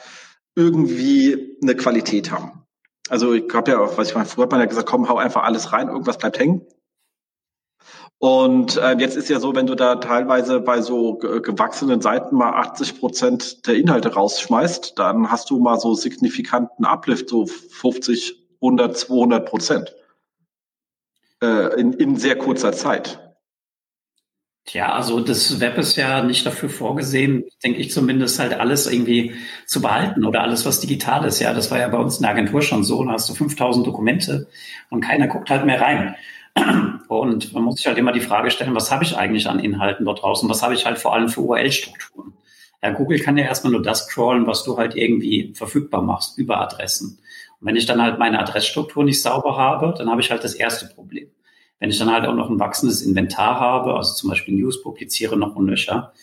irgendwie 0.55 1.57
eine 1.61 1.75
Qualität 1.75 2.31
haben. 2.31 2.63
Also 3.09 3.33
ich 3.33 3.53
habe 3.53 3.71
ja, 3.71 3.97
was 3.97 4.09
ich 4.09 4.15
meine, 4.15 4.25
früher 4.25 4.43
hat 4.43 4.51
man 4.51 4.59
ja 4.59 4.65
gesagt, 4.65 4.87
komm, 4.87 5.07
hau 5.07 5.17
einfach 5.17 5.43
alles 5.43 5.73
rein, 5.73 5.89
irgendwas 5.89 6.17
bleibt 6.17 6.39
hängen. 6.39 6.65
Und 8.17 8.77
äh, 8.77 8.95
jetzt 8.97 9.17
ist 9.17 9.29
ja 9.29 9.39
so, 9.39 9.53
wenn 9.55 9.67
du 9.67 9.75
da 9.75 9.95
teilweise 9.95 10.61
bei 10.61 10.81
so 10.81 11.15
gewachsenen 11.15 12.01
Seiten 12.01 12.35
mal 12.35 12.53
80 12.53 12.99
Prozent 12.99 13.67
der 13.67 13.75
Inhalte 13.75 14.13
rausschmeißt, 14.13 14.97
dann 14.97 15.29
hast 15.29 15.49
du 15.49 15.59
mal 15.59 15.79
so 15.79 15.93
signifikanten 15.93 16.85
Uplift, 16.85 17.29
so 17.29 17.45
50, 17.45 18.47
100, 18.61 18.97
200 18.97 19.45
Prozent 19.47 19.95
äh, 21.43 21.79
in, 21.79 21.93
in 21.93 22.15
sehr 22.15 22.37
kurzer 22.37 22.71
Zeit. 22.71 23.24
Tja, 24.65 24.91
also 24.93 25.19
das 25.19 25.59
Web 25.59 25.77
ist 25.77 25.95
ja 25.95 26.23
nicht 26.23 26.43
dafür 26.43 26.69
vorgesehen, 26.69 27.43
denke 27.63 27.79
ich 27.79 27.91
zumindest, 27.91 28.39
halt 28.39 28.53
alles 28.55 28.87
irgendwie 28.91 29.35
zu 29.67 29.79
behalten 29.79 30.25
oder 30.25 30.41
alles, 30.41 30.65
was 30.65 30.79
digital 30.79 31.23
ist. 31.25 31.39
Ja, 31.39 31.53
das 31.53 31.69
war 31.69 31.77
ja 31.79 31.87
bei 31.87 31.99
uns 31.99 32.17
in 32.17 32.23
der 32.23 32.31
Agentur 32.31 32.63
schon 32.63 32.83
so. 32.83 33.03
Da 33.03 33.11
hast 33.11 33.29
du 33.29 33.35
5000 33.35 33.85
Dokumente 33.85 34.47
und 34.89 35.01
keiner 35.01 35.27
guckt 35.27 35.51
halt 35.51 35.65
mehr 35.65 35.81
rein. 35.81 36.15
Und 37.07 37.53
man 37.53 37.63
muss 37.63 37.75
sich 37.75 37.85
halt 37.85 37.99
immer 37.99 38.11
die 38.11 38.21
Frage 38.21 38.49
stellen, 38.49 38.73
was 38.73 38.91
habe 38.91 39.03
ich 39.03 39.15
eigentlich 39.15 39.47
an 39.47 39.59
Inhalten 39.59 40.05
dort 40.05 40.23
draußen? 40.23 40.49
Was 40.49 40.63
habe 40.63 40.73
ich 40.73 40.85
halt 40.85 40.97
vor 40.97 41.13
allem 41.13 41.29
für 41.29 41.41
URL-Strukturen? 41.41 42.33
Ja, 42.81 42.89
Google 42.91 43.19
kann 43.19 43.37
ja 43.37 43.45
erstmal 43.45 43.73
nur 43.73 43.83
das 43.83 44.07
crawlen, 44.07 44.47
was 44.47 44.63
du 44.63 44.77
halt 44.77 44.95
irgendwie 44.95 45.53
verfügbar 45.53 46.01
machst 46.01 46.39
über 46.39 46.59
Adressen. 46.59 47.19
Und 47.59 47.67
wenn 47.67 47.75
ich 47.75 47.85
dann 47.85 48.01
halt 48.01 48.17
meine 48.17 48.39
Adressstruktur 48.39 49.03
nicht 49.03 49.21
sauber 49.21 49.57
habe, 49.57 49.93
dann 49.97 50.09
habe 50.09 50.21
ich 50.21 50.31
halt 50.31 50.43
das 50.43 50.55
erste 50.55 50.87
Problem. 50.87 51.27
Wenn 51.79 51.89
ich 51.89 51.99
dann 51.99 52.11
halt 52.11 52.25
auch 52.25 52.35
noch 52.35 52.49
ein 52.49 52.59
wachsendes 52.59 53.01
Inventar 53.01 53.59
habe, 53.59 53.95
also 53.95 54.13
zum 54.13 54.29
Beispiel 54.29 54.55
News 54.55 54.81
publiziere 54.81 55.37
noch 55.37 55.55
und 55.55 55.65
nöcher, 55.65 56.13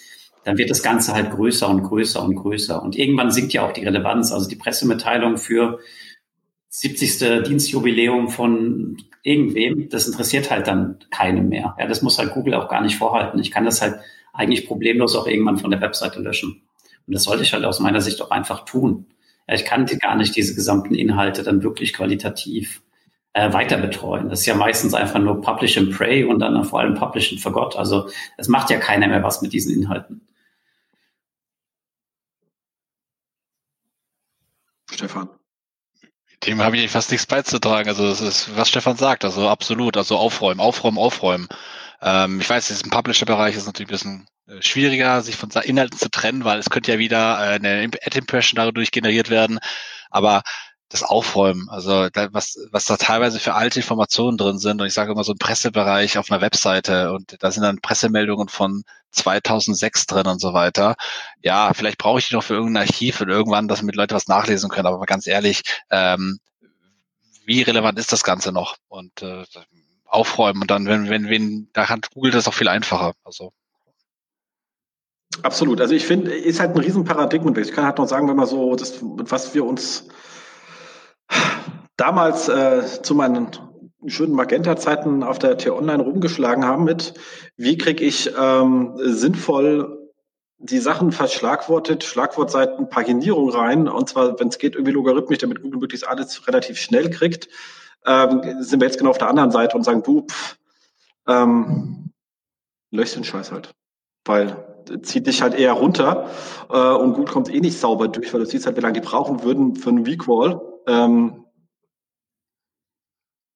dann 0.45 0.59
wird 0.59 0.71
das 0.71 0.83
Ganze 0.83 1.13
halt 1.13 1.31
größer 1.31 1.69
und 1.69 1.83
größer 1.83 2.23
und 2.23 2.35
größer. 2.35 2.83
Und 2.83 2.97
irgendwann 2.97 3.31
sinkt 3.31 3.53
ja 3.53 3.67
auch 3.67 3.73
die 3.73 3.85
Relevanz. 3.85 4.33
Also 4.33 4.49
die 4.49 4.57
Pressemitteilung 4.57 5.37
für 5.37 5.79
70. 6.69 7.45
Dienstjubiläum 7.47 8.29
von 8.29 8.97
irgendwem, 9.23 9.89
das 9.89 10.07
interessiert 10.07 10.51
halt 10.51 10.67
dann 10.67 10.99
keinem 11.11 11.49
mehr. 11.49 11.77
Ja, 11.79 11.87
das 11.87 12.03
muss 12.03 12.19
halt 12.19 12.33
Google 12.33 12.55
auch 12.55 12.69
gar 12.69 12.81
nicht 12.81 12.97
vorhalten. 12.97 13.39
Ich 13.39 13.51
kann 13.51 13.65
das 13.65 13.83
halt 13.83 13.97
eigentlich 14.33 14.67
problemlos 14.67 15.15
auch 15.15 15.27
irgendwann 15.27 15.59
von 15.59 15.71
der 15.71 15.81
Webseite 15.81 16.21
löschen. 16.21 16.63
Und 17.07 17.15
das 17.15 17.25
sollte 17.25 17.43
ich 17.43 17.53
halt 17.53 17.65
aus 17.65 17.79
meiner 17.79 18.01
Sicht 18.01 18.21
auch 18.23 18.31
einfach 18.31 18.65
tun. 18.65 19.07
Ja, 19.47 19.55
ich 19.55 19.65
kann 19.65 19.87
gar 19.87 20.17
nicht 20.17 20.35
diese 20.35 20.55
gesamten 20.55 20.95
Inhalte 20.95 21.43
dann 21.43 21.63
wirklich 21.63 21.93
qualitativ 21.93 22.83
äh, 23.35 23.53
weiter 23.53 23.79
betreuen. 23.79 24.29
Das 24.29 24.41
ist 24.41 24.47
ja 24.47 24.55
meistens 24.55 24.95
einfach 24.95 25.19
nur 25.19 25.41
Publish 25.41 25.79
and 25.79 25.97
Pray 25.97 26.25
und 26.25 26.41
dann 26.41 26.65
vor 26.65 26.81
allem 26.81 26.95
Publish 26.95 27.33
and 27.33 27.41
Forgot. 27.41 27.77
Also 27.77 28.09
es 28.37 28.49
macht 28.49 28.71
ja 28.71 28.79
keiner 28.79 29.09
mehr 29.09 29.23
was 29.23 29.43
mit 29.43 29.53
diesen 29.53 29.73
Inhalten. 29.75 30.27
Stefan. 34.91 35.31
Dem 36.47 36.61
habe 36.61 36.77
ich 36.77 36.91
fast 36.91 37.11
nichts 37.11 37.27
beizutragen. 37.27 37.89
Also 37.89 38.07
das 38.09 38.21
ist, 38.21 38.57
was 38.57 38.69
Stefan 38.69 38.97
sagt, 38.97 39.25
also 39.25 39.49
absolut. 39.49 39.97
Also 39.97 40.17
aufräumen, 40.17 40.61
aufräumen, 40.61 40.99
aufräumen. 40.99 41.49
Ähm, 42.03 42.41
ich 42.41 42.51
weiß, 42.51 42.83
im 42.83 42.91
Publisher-Bereich 42.91 43.57
ist 43.57 43.67
natürlich 43.67 43.89
ein 43.89 43.93
bisschen 43.93 44.27
äh, 44.49 44.61
schwieriger, 44.61 45.23
sich 45.23 45.37
von 45.37 45.51
Inhalten 45.51 45.99
zu 45.99 46.11
trennen, 46.11 46.45
weil 46.45 46.59
es 46.59 46.69
könnte 46.69 46.93
ja 46.93 46.99
wieder 46.99 47.39
äh, 47.39 47.55
eine 47.55 47.85
Ad-Impression 48.05 48.57
dadurch 48.57 48.91
generiert 48.91 49.31
werden. 49.31 49.61
Aber 50.11 50.43
das 50.93 51.03
Aufräumen. 51.03 51.69
Also 51.71 52.09
da, 52.11 52.29
was, 52.33 52.59
was 52.71 52.85
da 52.85 52.97
teilweise 52.97 53.41
für 53.41 53.55
alte 53.55 53.81
Informationen 53.81 54.37
drin 54.37 54.59
sind. 54.59 54.81
Und 54.81 54.87
ich 54.87 54.93
sage 54.93 55.13
immer 55.13 55.25
so 55.25 55.33
ein 55.33 55.39
Pressebereich 55.39 56.19
auf 56.19 56.31
einer 56.31 56.43
Webseite 56.43 57.13
und 57.13 57.37
da 57.43 57.51
sind 57.51 57.63
dann 57.63 57.81
Pressemeldungen 57.81 58.49
von 58.49 58.83
2006 59.13 60.07
drin 60.07 60.27
und 60.27 60.41
so 60.41 60.53
weiter. 60.53 60.97
Ja, 61.43 61.73
vielleicht 61.75 61.99
brauche 61.99 62.19
ich 62.19 62.29
die 62.29 62.35
noch 62.35 62.45
für 62.45 62.55
irgendein 62.55 62.87
Archiv 62.87 63.21
und 63.21 63.31
irgendwann, 63.31 63.69
dass 63.69 63.83
mit 63.83 63.97
Leute 63.97 64.15
was 64.15 64.29
nachlesen 64.29 64.69
können. 64.69 64.87
Aber 64.87 65.05
ganz 65.07 65.27
ehrlich, 65.27 65.63
ähm, 65.91 66.39
wie 67.45 67.63
relevant 67.63 67.99
ist 67.99 68.13
das 68.13 68.23
Ganze 68.23 68.53
noch? 68.53 68.77
Und 68.89 69.23
äh, 69.23 69.45
aufräumen 70.05 70.61
und 70.61 70.71
dann, 70.71 70.87
wenn, 70.87 71.09
wenn, 71.09 71.29
wenn, 71.29 71.69
da 71.73 71.89
hat 71.89 72.11
Google 72.11 72.33
das 72.33 72.47
auch 72.47 72.55
viel 72.55 72.69
einfacher. 72.69 73.15
Also 73.25 73.53
Absolut. 75.43 75.81
Also 75.81 75.95
ich 75.95 76.05
finde, 76.05 76.35
ist 76.35 76.61
halt 76.61 76.75
ein 76.75 76.79
riesen. 76.79 77.07
Ich 77.07 77.73
kann 77.73 77.87
halt 77.87 77.97
noch 77.97 78.07
sagen, 78.07 78.29
wenn 78.29 78.37
man 78.37 78.47
so, 78.47 78.77
das, 78.77 78.99
was 79.01 79.55
wir 79.55 79.65
uns 79.65 80.09
damals 81.97 82.49
äh, 82.49 82.83
zu 83.03 83.15
meinen 83.15 83.49
schönen 84.07 84.35
Magenta-Zeiten 84.35 85.23
auf 85.23 85.39
der 85.39 85.57
T-Online 85.59 86.03
rumgeschlagen 86.03 86.65
haben 86.65 86.85
mit, 86.85 87.15
wie 87.57 87.79
kriege 87.79 88.05
ich 88.05 88.33
ähm, 88.37 88.95
sinnvoll 88.97 89.99
die 90.59 90.79
Sachen 90.79 91.11
verschlagwortet, 91.11 92.05
Schlagwortseiten, 92.05 92.89
Paginierung 92.89 93.51
rein, 93.51 93.89
und 93.89 94.09
zwar, 94.09 94.39
wenn 94.39 94.49
es 94.49 94.59
geht, 94.59 94.75
irgendwie 94.75 94.93
logarithmisch, 94.93 95.39
damit 95.39 95.61
Google 95.61 95.81
möglichst 95.81 96.07
alles 96.07 96.47
relativ 96.47 96.79
schnell 96.79 97.11
kriegt, 97.11 97.49
ähm, 98.07 98.43
sind 98.61 98.81
wir 98.81 98.87
jetzt 98.87 98.99
genau 98.99 99.11
auf 99.11 99.19
der 99.19 99.29
anderen 99.29 99.51
Seite 99.51 99.77
und 99.77 99.83
sagen, 99.83 100.03
du, 100.03 100.27
ähm, 101.27 102.11
lösch 102.91 103.15
den 103.15 103.25
Scheiß 103.25 103.51
halt. 103.53 103.75
Weil 104.25 104.57
zieht 105.03 105.27
dich 105.27 105.43
halt 105.43 105.55
eher 105.55 105.73
runter 105.73 106.29
äh, 106.71 106.77
und 106.77 107.15
Google 107.15 107.33
kommt 107.33 107.53
eh 107.53 107.61
nicht 107.61 107.79
sauber 107.79 108.09
durch, 108.09 108.33
weil 108.33 108.41
du 108.41 108.47
siehst 108.47 108.67
halt, 108.67 108.77
wie 108.77 108.81
lange 108.81 109.01
die 109.01 109.07
brauchen 109.07 109.43
würden 109.43 109.75
für 109.75 109.91
einen 109.91 110.05
Recall. 110.05 110.61
Ähm, 110.87 111.45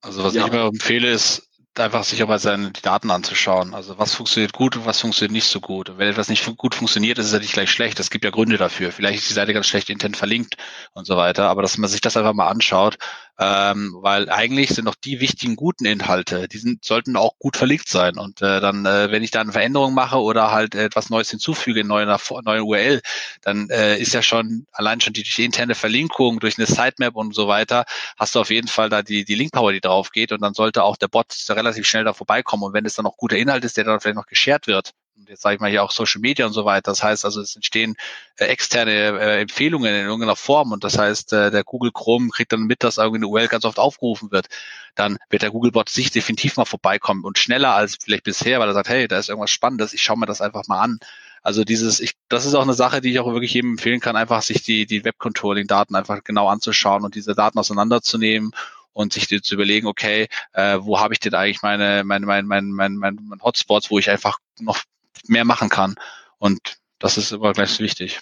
also 0.02 0.22
was 0.22 0.34
ja. 0.34 0.46
ich 0.46 0.52
immer 0.52 0.66
empfehle, 0.66 1.10
ist 1.10 1.48
einfach 1.78 2.04
sich 2.04 2.22
auch 2.22 2.28
mal 2.28 2.38
seine 2.38 2.70
Daten 2.70 3.10
anzuschauen. 3.10 3.74
Also 3.74 3.98
was 3.98 4.14
funktioniert 4.14 4.52
gut 4.52 4.76
und 4.76 4.86
was 4.86 5.00
funktioniert 5.00 5.32
nicht 5.32 5.48
so 5.48 5.60
gut. 5.60 5.90
Und 5.90 5.98
wenn 5.98 6.08
etwas 6.08 6.28
nicht 6.28 6.44
gut 6.56 6.74
funktioniert, 6.74 7.18
ist 7.18 7.26
es 7.26 7.32
ja 7.32 7.38
nicht 7.38 7.52
gleich 7.52 7.70
schlecht. 7.70 8.00
Es 8.00 8.10
gibt 8.10 8.24
ja 8.24 8.30
Gründe 8.30 8.56
dafür. 8.56 8.92
Vielleicht 8.92 9.18
ist 9.18 9.28
die 9.28 9.34
Seite 9.34 9.52
ganz 9.52 9.66
schlecht 9.66 9.90
intent 9.90 10.16
verlinkt 10.16 10.56
und 10.94 11.06
so 11.06 11.16
weiter. 11.16 11.48
Aber 11.48 11.62
dass 11.62 11.76
man 11.76 11.90
sich 11.90 12.00
das 12.00 12.16
einfach 12.16 12.32
mal 12.32 12.48
anschaut, 12.48 12.98
ähm, 13.38 13.96
weil 14.00 14.30
eigentlich 14.30 14.70
sind 14.70 14.86
doch 14.86 14.94
die 14.94 15.20
wichtigen 15.20 15.56
guten 15.56 15.84
Inhalte, 15.84 16.48
die 16.48 16.58
sind, 16.58 16.84
sollten 16.84 17.16
auch 17.16 17.38
gut 17.38 17.56
verlinkt 17.56 17.88
sein. 17.88 18.16
Und 18.16 18.40
äh, 18.40 18.60
dann, 18.60 18.86
äh, 18.86 19.10
wenn 19.10 19.22
ich 19.22 19.30
da 19.30 19.40
eine 19.40 19.52
Veränderung 19.52 19.94
mache 19.94 20.18
oder 20.18 20.52
halt 20.52 20.74
etwas 20.74 21.10
Neues 21.10 21.30
hinzufüge 21.30 21.80
in 21.80 21.86
neuer, 21.86 22.18
neuen 22.44 22.62
URL, 22.62 23.02
dann 23.42 23.68
äh, 23.70 23.98
ist 23.98 24.14
ja 24.14 24.22
schon 24.22 24.66
allein 24.72 25.00
schon 25.00 25.12
die, 25.12 25.22
die 25.22 25.44
interne 25.44 25.74
Verlinkung 25.74 26.40
durch 26.40 26.56
eine 26.58 26.66
Sitemap 26.66 27.14
und 27.14 27.34
so 27.34 27.46
weiter, 27.48 27.84
hast 28.18 28.34
du 28.34 28.40
auf 28.40 28.50
jeden 28.50 28.68
Fall 28.68 28.88
da 28.88 29.02
die, 29.02 29.24
die 29.24 29.34
Linkpower, 29.34 29.72
die 29.72 29.80
drauf 29.80 30.12
geht 30.12 30.32
und 30.32 30.40
dann 30.40 30.54
sollte 30.54 30.82
auch 30.82 30.96
der 30.96 31.08
Bot 31.08 31.26
relativ 31.50 31.86
schnell 31.86 32.04
da 32.04 32.14
vorbeikommen. 32.14 32.62
Und 32.64 32.72
wenn 32.72 32.86
es 32.86 32.94
dann 32.94 33.06
auch 33.06 33.16
guter 33.16 33.36
Inhalt 33.36 33.64
ist, 33.64 33.76
der 33.76 33.84
dann 33.84 34.00
vielleicht 34.00 34.16
noch 34.16 34.26
geshared 34.26 34.66
wird, 34.66 34.92
und 35.16 35.28
jetzt 35.28 35.42
sage 35.42 35.56
ich 35.56 35.60
mal 35.60 35.70
hier 35.70 35.82
auch 35.82 35.90
Social 35.90 36.20
Media 36.20 36.46
und 36.46 36.52
so 36.52 36.64
weiter. 36.64 36.90
Das 36.90 37.02
heißt 37.02 37.24
also, 37.24 37.40
es 37.40 37.56
entstehen 37.56 37.96
äh, 38.36 38.44
externe 38.44 38.92
äh, 38.92 39.40
Empfehlungen 39.40 39.94
in 39.94 40.06
irgendeiner 40.06 40.36
Form 40.36 40.72
und 40.72 40.84
das 40.84 40.98
heißt, 40.98 41.32
äh, 41.32 41.50
der 41.50 41.64
Google 41.64 41.92
Chrome 41.92 42.28
kriegt 42.30 42.52
dann 42.52 42.62
mit, 42.62 42.82
dass 42.82 42.98
irgendwie 42.98 43.18
eine 43.18 43.28
URL 43.28 43.48
ganz 43.48 43.64
oft 43.64 43.78
aufgerufen 43.78 44.30
wird. 44.30 44.46
Dann 44.94 45.18
wird 45.30 45.42
der 45.42 45.50
Googlebot 45.50 45.88
sich 45.88 46.10
definitiv 46.10 46.56
mal 46.56 46.64
vorbeikommen 46.64 47.24
und 47.24 47.38
schneller 47.38 47.74
als 47.74 47.96
vielleicht 48.02 48.24
bisher, 48.24 48.60
weil 48.60 48.68
er 48.68 48.74
sagt, 48.74 48.88
hey, 48.88 49.08
da 49.08 49.18
ist 49.18 49.28
irgendwas 49.28 49.50
Spannendes, 49.50 49.92
ich 49.92 50.02
schaue 50.02 50.18
mir 50.18 50.26
das 50.26 50.40
einfach 50.40 50.66
mal 50.66 50.80
an. 50.80 50.98
Also 51.42 51.64
dieses, 51.64 52.00
ich, 52.00 52.14
das 52.28 52.44
ist 52.44 52.54
auch 52.54 52.62
eine 52.62 52.74
Sache, 52.74 53.00
die 53.00 53.12
ich 53.12 53.20
auch 53.20 53.32
wirklich 53.32 53.54
jedem 53.54 53.72
empfehlen 53.72 54.00
kann, 54.00 54.16
einfach 54.16 54.42
sich 54.42 54.62
die, 54.62 54.84
die 54.84 55.04
Web-Controlling-Daten 55.04 55.94
einfach 55.94 56.24
genau 56.24 56.48
anzuschauen 56.48 57.04
und 57.04 57.14
diese 57.14 57.34
Daten 57.34 57.58
auseinanderzunehmen 57.58 58.50
und 58.92 59.12
sich 59.12 59.28
zu 59.28 59.54
überlegen, 59.54 59.86
okay, 59.86 60.26
äh, 60.54 60.78
wo 60.80 60.98
habe 60.98 61.14
ich 61.14 61.20
denn 61.20 61.34
eigentlich 61.34 61.62
meine, 61.62 62.02
meine, 62.04 62.26
meine, 62.26 62.46
meine, 62.46 62.66
meine, 62.66 62.96
meine 62.96 63.42
Hotspots, 63.42 63.90
wo 63.90 63.98
ich 63.98 64.10
einfach 64.10 64.38
noch 64.58 64.82
mehr 65.26 65.44
machen 65.44 65.68
kann. 65.68 65.96
Und 66.38 66.78
das 66.98 67.18
ist 67.18 67.32
immer 67.32 67.52
gleich 67.52 67.78
wichtig. 67.80 68.20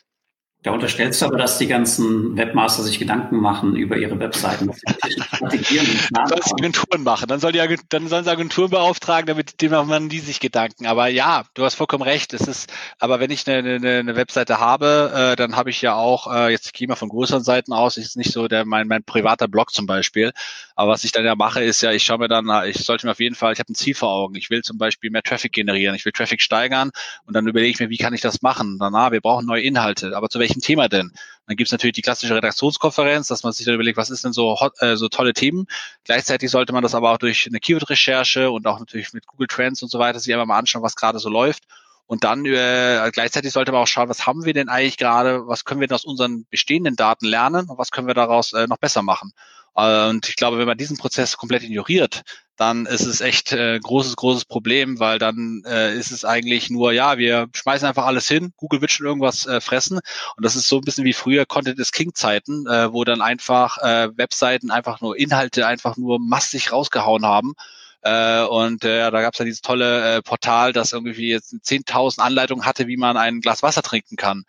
Da 0.64 0.70
unterstellst 0.72 1.20
du 1.20 1.27
aber, 1.27 1.37
dass 1.37 1.59
die 1.59 1.66
ganzen 1.66 2.38
Webmaster 2.38 2.83
sich 2.83 2.98
Gedanken 2.98 3.37
machen 3.37 3.77
über 3.77 3.98
ihre 3.98 4.18
Webseiten, 4.18 4.66
was 4.66 4.81
sie 4.81 5.62
Soll 5.68 6.40
Agenturen 6.59 7.03
machen, 7.03 7.27
dann, 7.29 7.38
soll 7.38 7.53
die 7.53 7.61
Agentur, 7.61 7.85
dann 7.90 8.09
sollen 8.09 8.24
sie 8.24 8.31
Agenturen 8.31 8.70
beauftragen, 8.70 9.27
damit 9.27 9.61
die 9.61 9.68
machen 9.68 10.09
die 10.09 10.20
sich 10.20 10.40
Gedanken. 10.40 10.87
Aber 10.87 11.09
ja, 11.09 11.44
du 11.53 11.66
hast 11.66 11.74
vollkommen 11.74 12.03
recht. 12.03 12.33
Es 12.33 12.48
ist, 12.48 12.72
aber 12.98 13.20
wenn 13.20 13.31
ich 13.31 13.46
eine, 13.46 13.74
eine, 13.74 13.98
eine 13.98 14.16
Webseite 14.16 14.59
habe, 14.59 15.12
äh, 15.14 15.37
dann 15.37 15.55
habe 15.55 15.68
ich 15.68 15.83
ja 15.83 15.96
auch, 15.96 16.33
äh, 16.35 16.50
jetzt 16.50 16.72
gehe 16.72 16.87
ich 16.87 16.88
mal 16.88 16.96
von 16.96 17.11
größeren 17.11 17.44
Seiten 17.44 17.74
aus, 17.74 17.98
ist 17.98 18.16
nicht 18.16 18.33
so 18.33 18.48
der 18.48 18.64
mein, 18.64 18.88
mein 18.88 19.05
privater 19.05 19.48
Blog 19.48 19.70
zum 19.70 19.85
Beispiel. 19.85 20.33
Aber 20.77 20.92
was 20.92 21.05
ich 21.05 21.12
dann 21.12 21.27
ja 21.27 21.35
mache, 21.35 21.62
ist 21.62 21.83
ja, 21.83 21.92
ich 21.92 22.05
schaue 22.05 22.20
mir 22.20 22.29
dann, 22.29 22.48
ich 22.66 22.79
sollte 22.87 23.07
mir 23.07 23.12
auf 23.12 23.20
jeden 23.20 23.35
Fall, 23.35 23.53
ich 23.53 23.59
habe 23.59 23.70
ein 23.70 23.74
Ziel 23.74 23.94
vor 23.94 24.09
Augen. 24.09 24.35
Ich 24.35 24.48
will 24.48 24.62
zum 24.62 24.79
Beispiel 24.79 25.11
mehr 25.11 25.22
Traffic 25.22 25.53
generieren, 25.53 25.94
ich 25.94 26.07
will 26.07 26.12
Traffic 26.12 26.40
steigern 26.40 26.90
und 27.27 27.37
dann 27.37 27.46
überlege 27.46 27.70
ich 27.70 27.81
mir, 27.81 27.90
wie 27.90 27.98
kann 27.98 28.14
ich 28.14 28.22
das 28.22 28.40
machen? 28.40 28.79
Danach, 28.81 29.12
wir 29.12 29.20
brauchen 29.20 29.44
neue 29.44 29.61
Inhalte. 29.61 30.16
Aber 30.16 30.31
zu 30.31 30.38
welchem 30.38 30.53
welchem 30.54 30.62
Thema 30.62 30.88
denn? 30.88 31.12
Dann 31.46 31.56
gibt 31.56 31.68
es 31.68 31.72
natürlich 31.72 31.94
die 31.94 32.02
klassische 32.02 32.34
Redaktionskonferenz, 32.34 33.28
dass 33.28 33.42
man 33.42 33.52
sich 33.52 33.66
dann 33.66 33.74
überlegt, 33.74 33.98
was 33.98 34.10
ist 34.10 34.24
denn 34.24 34.32
so, 34.32 34.58
hot, 34.60 34.80
äh, 34.80 34.96
so 34.96 35.08
tolle 35.08 35.34
Themen. 35.34 35.66
Gleichzeitig 36.04 36.50
sollte 36.50 36.72
man 36.72 36.82
das 36.82 36.94
aber 36.94 37.12
auch 37.12 37.18
durch 37.18 37.46
eine 37.46 37.60
Keyword-Recherche 37.60 38.50
und 38.50 38.66
auch 38.66 38.78
natürlich 38.78 39.12
mit 39.12 39.26
Google 39.26 39.48
Trends 39.48 39.82
und 39.82 39.90
so 39.90 39.98
weiter 39.98 40.20
sich 40.20 40.32
einfach 40.32 40.46
mal 40.46 40.58
anschauen, 40.58 40.82
was 40.82 40.96
gerade 40.96 41.18
so 41.18 41.28
läuft. 41.28 41.64
Und 42.06 42.24
dann 42.24 42.44
äh, 42.44 43.10
gleichzeitig 43.12 43.52
sollte 43.52 43.72
man 43.72 43.82
auch 43.82 43.86
schauen, 43.86 44.08
was 44.08 44.26
haben 44.26 44.44
wir 44.44 44.52
denn 44.52 44.68
eigentlich 44.68 44.98
gerade, 44.98 45.46
was 45.46 45.64
können 45.64 45.80
wir 45.80 45.88
denn 45.88 45.94
aus 45.94 46.04
unseren 46.04 46.46
bestehenden 46.50 46.96
Daten 46.96 47.26
lernen 47.26 47.68
und 47.68 47.78
was 47.78 47.90
können 47.90 48.06
wir 48.06 48.14
daraus 48.14 48.52
äh, 48.52 48.66
noch 48.66 48.78
besser 48.78 49.02
machen. 49.02 49.32
Äh, 49.76 50.08
und 50.08 50.28
ich 50.28 50.37
glaube, 50.37 50.58
wenn 50.58 50.66
man 50.66 50.78
diesen 50.78 50.96
Prozess 50.96 51.37
komplett 51.37 51.62
ignoriert, 51.62 52.22
dann 52.56 52.87
ist 52.87 53.04
es 53.04 53.20
echt 53.20 53.52
äh, 53.52 53.78
großes, 53.80 54.16
großes 54.16 54.44
Problem, 54.44 55.00
weil 55.00 55.18
dann 55.18 55.62
äh, 55.66 55.96
ist 55.96 56.12
es 56.12 56.24
eigentlich 56.24 56.70
nur, 56.70 56.92
ja, 56.92 57.18
wir 57.18 57.48
schmeißen 57.52 57.87
einfach 57.87 58.06
alles 58.06 58.28
hin, 58.28 58.52
Google 58.56 58.80
wird 58.80 58.92
schon 58.92 59.06
irgendwas 59.06 59.46
äh, 59.46 59.60
fressen. 59.60 59.98
Und 60.37 60.44
das 60.44 60.54
ist 60.54 60.68
so 60.68 60.76
ein 60.76 60.84
bisschen 60.84 61.04
wie 61.04 61.12
früher 61.12 61.46
Content 61.46 61.78
is 61.80 61.90
King 61.90 62.14
Zeiten, 62.14 62.66
äh, 62.66 62.92
wo 62.92 63.04
dann 63.04 63.22
einfach 63.22 63.78
äh, 63.78 64.16
Webseiten 64.16 64.70
einfach 64.70 65.00
nur 65.00 65.18
Inhalte 65.18 65.66
einfach 65.66 65.96
nur 65.96 66.20
massig 66.20 66.70
rausgehauen 66.70 67.24
haben. 67.24 67.54
Äh, 68.02 68.44
und 68.44 68.84
äh, 68.84 69.10
da 69.10 69.22
gab 69.22 69.32
es 69.32 69.38
ja 69.38 69.44
dieses 69.46 69.62
tolle 69.62 70.16
äh, 70.16 70.22
Portal, 70.22 70.72
das 70.72 70.92
irgendwie 70.92 71.30
jetzt 71.30 71.54
10.000 71.54 72.20
Anleitungen 72.20 72.66
hatte, 72.66 72.87
wie 72.87 72.98
man 72.98 73.16
ein 73.16 73.40
Glas 73.40 73.62
Wasser 73.62 73.82
trinken 73.82 74.16
kann. 74.16 74.44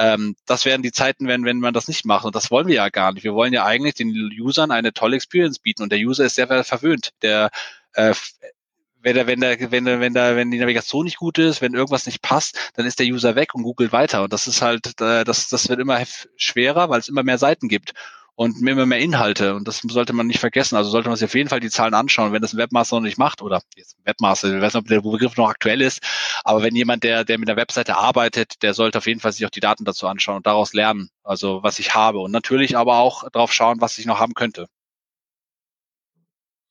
Ähm, 0.00 0.34
das 0.46 0.64
wären 0.64 0.82
die 0.82 0.92
Zeiten, 0.92 1.28
wenn, 1.28 1.44
wenn 1.44 1.58
man 1.58 1.74
das 1.74 1.86
nicht 1.86 2.06
macht. 2.06 2.24
Und 2.24 2.34
das 2.34 2.50
wollen 2.50 2.68
wir 2.68 2.76
ja 2.76 2.88
gar 2.88 3.12
nicht. 3.12 3.22
Wir 3.22 3.34
wollen 3.34 3.52
ja 3.52 3.66
eigentlich 3.66 3.94
den 3.94 4.10
Usern 4.40 4.70
eine 4.70 4.94
tolle 4.94 5.16
Experience 5.16 5.58
bieten. 5.58 5.82
Und 5.82 5.92
der 5.92 5.98
User 5.98 6.24
ist 6.24 6.36
sehr 6.36 6.64
verwöhnt. 6.64 7.10
Der 7.22 7.50
äh, 7.92 8.14
wenn 9.02 9.14
der, 9.14 9.26
wenn 9.26 9.40
der, 9.40 9.70
wenn 9.70 9.84
der, 9.84 10.00
wenn 10.00 10.14
der, 10.14 10.36
wenn 10.36 10.50
die 10.50 10.58
Navigation 10.58 11.04
nicht 11.04 11.16
gut 11.16 11.38
ist, 11.38 11.60
wenn 11.60 11.74
irgendwas 11.74 12.06
nicht 12.06 12.22
passt, 12.22 12.72
dann 12.74 12.86
ist 12.86 12.98
der 12.98 13.06
User 13.06 13.34
weg 13.34 13.54
und 13.54 13.62
googelt 13.62 13.92
weiter. 13.92 14.22
Und 14.24 14.32
das 14.32 14.46
ist 14.46 14.62
halt, 14.62 15.00
äh, 15.00 15.24
das, 15.24 15.48
das 15.48 15.68
wird 15.68 15.80
immer 15.80 16.02
schwerer, 16.36 16.88
weil 16.90 17.00
es 17.00 17.08
immer 17.08 17.22
mehr 17.22 17.38
Seiten 17.38 17.68
gibt 17.68 17.94
und 18.40 18.66
immer 18.66 18.86
mehr 18.86 19.00
Inhalte. 19.00 19.54
Und 19.54 19.68
das 19.68 19.82
sollte 19.86 20.14
man 20.14 20.26
nicht 20.26 20.40
vergessen. 20.40 20.74
Also 20.74 20.88
sollte 20.88 21.10
man 21.10 21.16
sich 21.18 21.26
auf 21.26 21.34
jeden 21.34 21.50
Fall 21.50 21.60
die 21.60 21.68
Zahlen 21.68 21.92
anschauen. 21.92 22.32
Wenn 22.32 22.40
das 22.40 22.54
ein 22.54 22.56
Webmaster 22.56 22.96
noch 22.96 23.02
nicht 23.02 23.18
macht, 23.18 23.42
oder 23.42 23.60
jetzt 23.76 23.98
Webmaster, 24.04 24.48
ich 24.48 24.62
weiß 24.62 24.72
nicht, 24.72 24.82
ob 24.82 24.88
der 24.88 25.02
Begriff 25.02 25.36
noch 25.36 25.50
aktuell 25.50 25.82
ist, 25.82 26.00
aber 26.42 26.62
wenn 26.62 26.74
jemand, 26.74 27.04
der, 27.04 27.24
der 27.24 27.36
mit 27.36 27.50
einer 27.50 27.60
Webseite 27.60 27.98
arbeitet, 27.98 28.62
der 28.62 28.72
sollte 28.72 28.96
auf 28.96 29.06
jeden 29.06 29.20
Fall 29.20 29.32
sich 29.32 29.44
auch 29.44 29.50
die 29.50 29.60
Daten 29.60 29.84
dazu 29.84 30.06
anschauen 30.06 30.38
und 30.38 30.46
daraus 30.46 30.72
lernen. 30.72 31.10
Also 31.22 31.62
was 31.62 31.78
ich 31.80 31.94
habe. 31.94 32.20
Und 32.20 32.30
natürlich 32.30 32.78
aber 32.78 32.96
auch 32.96 33.28
darauf 33.28 33.52
schauen, 33.52 33.82
was 33.82 33.98
ich 33.98 34.06
noch 34.06 34.20
haben 34.20 34.32
könnte. 34.32 34.68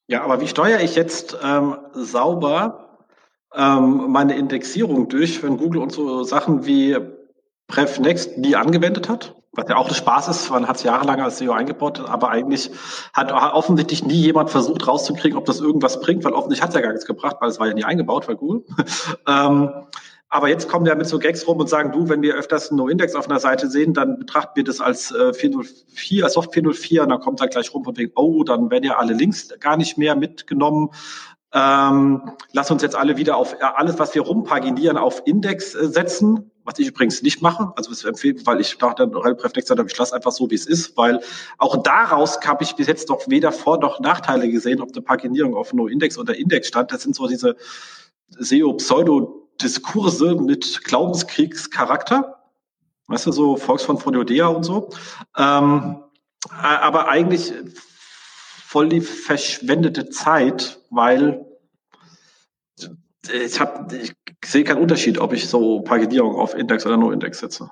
Ja, 0.08 0.23
aber 0.23 0.41
wie 0.41 0.47
steuere 0.47 0.82
ich 0.82 0.95
jetzt 0.95 1.38
ähm, 1.43 1.77
sauber 1.93 2.97
ähm, 3.53 4.10
meine 4.10 4.36
Indexierung 4.36 5.08
durch, 5.08 5.43
wenn 5.43 5.58
Google 5.58 5.84
und 5.84 5.91
so 5.91 6.23
Sachen 6.23 6.65
wie 6.65 6.97
PrefNext 7.67 8.39
nie 8.39 8.55
angewendet 8.55 9.08
hat? 9.08 9.38
Was 9.52 9.68
ja 9.68 9.78
auch 9.78 9.88
ein 9.88 9.96
Spaß 9.96 10.28
ist, 10.28 10.52
man 10.52 10.68
hat 10.68 10.78
es 10.78 10.84
jahrelang 10.84 11.22
als 11.22 11.40
SEO 11.40 11.54
eingebaut, 11.54 12.00
aber 12.08 12.30
eigentlich 12.30 12.70
hat 13.14 13.32
offensichtlich 13.32 14.06
nie 14.06 14.22
jemand 14.22 14.50
versucht 14.52 14.88
rauszukriegen, 14.88 15.38
ob 15.38 15.46
das 15.46 15.60
irgendwas 15.60 16.02
bringt, 16.02 16.24
weil 16.24 16.34
offensichtlich 16.34 16.62
hat 16.62 16.70
es 16.70 16.76
ja 16.76 16.82
gar 16.82 16.92
nichts 16.92 17.06
gebracht, 17.06 17.38
weil 17.40 17.50
es 17.50 17.60
war 17.60 17.68
ja 17.68 17.74
nie 17.74 17.84
eingebaut, 17.84 18.28
weil 18.28 18.36
Google. 18.36 18.64
ähm, 19.28 19.72
aber 20.32 20.48
jetzt 20.48 20.70
kommen 20.70 20.86
wir 20.86 20.96
mit 20.96 21.08
so 21.08 21.18
Gags 21.18 21.48
rum 21.48 21.58
und 21.58 21.68
sagen, 21.68 21.92
du, 21.92 22.08
wenn 22.08 22.22
wir 22.22 22.36
öfters 22.36 22.70
einen 22.70 22.78
No-Index 22.78 23.16
auf 23.16 23.28
einer 23.28 23.40
Seite 23.40 23.68
sehen, 23.68 23.96
dann 23.96 24.20
betrachten 24.20 24.52
wir 24.56 24.64
das 24.64 24.80
als 24.80 25.12
äh, 25.12 25.34
404, 25.34 26.24
als 26.24 26.34
Soft 26.34 26.54
404 26.54 27.02
und 27.02 27.10
dann 27.10 27.20
kommt 27.20 27.42
da 27.42 27.48
gleich 27.48 27.74
rum 27.74 27.84
von 27.84 27.98
wegen, 27.98 28.12
oh, 28.16 28.44
dann 28.44 28.70
werden 28.70 28.84
ja 28.84 28.98
alle 28.98 29.14
Links 29.14 29.50
gar 29.60 29.76
nicht 29.76 29.98
mehr 29.98 30.16
mitgenommen. 30.16 30.92
Ähm, 31.52 32.32
lass 32.52 32.70
uns 32.70 32.84
jetzt 32.84 32.96
alle 32.96 33.18
wieder 33.18 33.38
auf 33.38 33.56
ja, 33.60 33.74
alles, 33.74 33.98
was 33.98 34.14
wir 34.14 34.22
rumpaginieren, 34.22 34.98
auf 34.98 35.24
Index 35.26 35.74
äh, 35.74 35.88
setzen 35.88 36.52
was 36.69 36.77
ich 36.77 36.88
übrigens 36.88 37.23
nicht 37.23 37.41
mache, 37.41 37.73
also 37.75 37.91
es 37.91 38.03
empfehlen, 38.03 38.39
weil 38.45 38.62
ich 38.62 38.77
dachte, 38.77 39.10
Reflex 39.12 39.71
hat, 39.71 39.79
ich 39.84 39.97
lasse 39.97 40.13
einfach 40.15 40.32
so, 40.32 40.51
wie 40.51 40.55
es 40.55 40.67
ist, 40.67 40.95
weil 40.95 41.19
auch 41.58 41.82
daraus 41.82 42.39
habe 42.45 42.63
ich 42.63 42.75
bis 42.75 42.86
jetzt 42.86 43.10
noch 43.10 43.27
weder 43.27 43.51
Vor- 43.51 43.79
noch 43.79 43.99
Nachteile 43.99 44.47
gesehen, 44.47 44.79
ob 44.79 44.93
die 44.93 45.01
Paginierung 45.01 45.55
auf 45.55 45.73
No-Index 45.73 46.19
oder 46.19 46.38
Index 46.38 46.67
stand. 46.67 46.91
Das 46.91 47.01
sind 47.01 47.15
so 47.15 47.27
diese 47.27 47.55
SEO-Pseudo-Diskurse 48.38 50.36
mit 50.36 50.84
Glaubenskriegscharakter. 50.84 52.36
Weißt 53.08 53.25
du, 53.25 53.32
so 53.32 53.58
Volksfront 53.58 54.03
von 54.03 54.13
Judäa 54.13 54.45
und 54.45 54.63
so. 54.63 54.91
Ähm, 55.36 56.03
aber 56.62 57.10
eigentlich 57.10 57.51
voll 58.63 58.89
die 58.89 59.01
verschwendete 59.01 60.12
Zeit, 60.12 60.79
weil 60.91 61.49
ich 63.34 63.59
habe, 63.59 63.95
ich 63.95 64.13
sehe 64.45 64.63
keinen 64.63 64.82
Unterschied, 64.82 65.17
ob 65.17 65.34
ich 65.34 65.47
so 65.47 65.82
Paginierung 65.82 66.36
auf 66.36 66.53
Index 66.53 66.86
oder 66.86 66.97
No-Index 66.97 67.39
setze. 67.39 67.69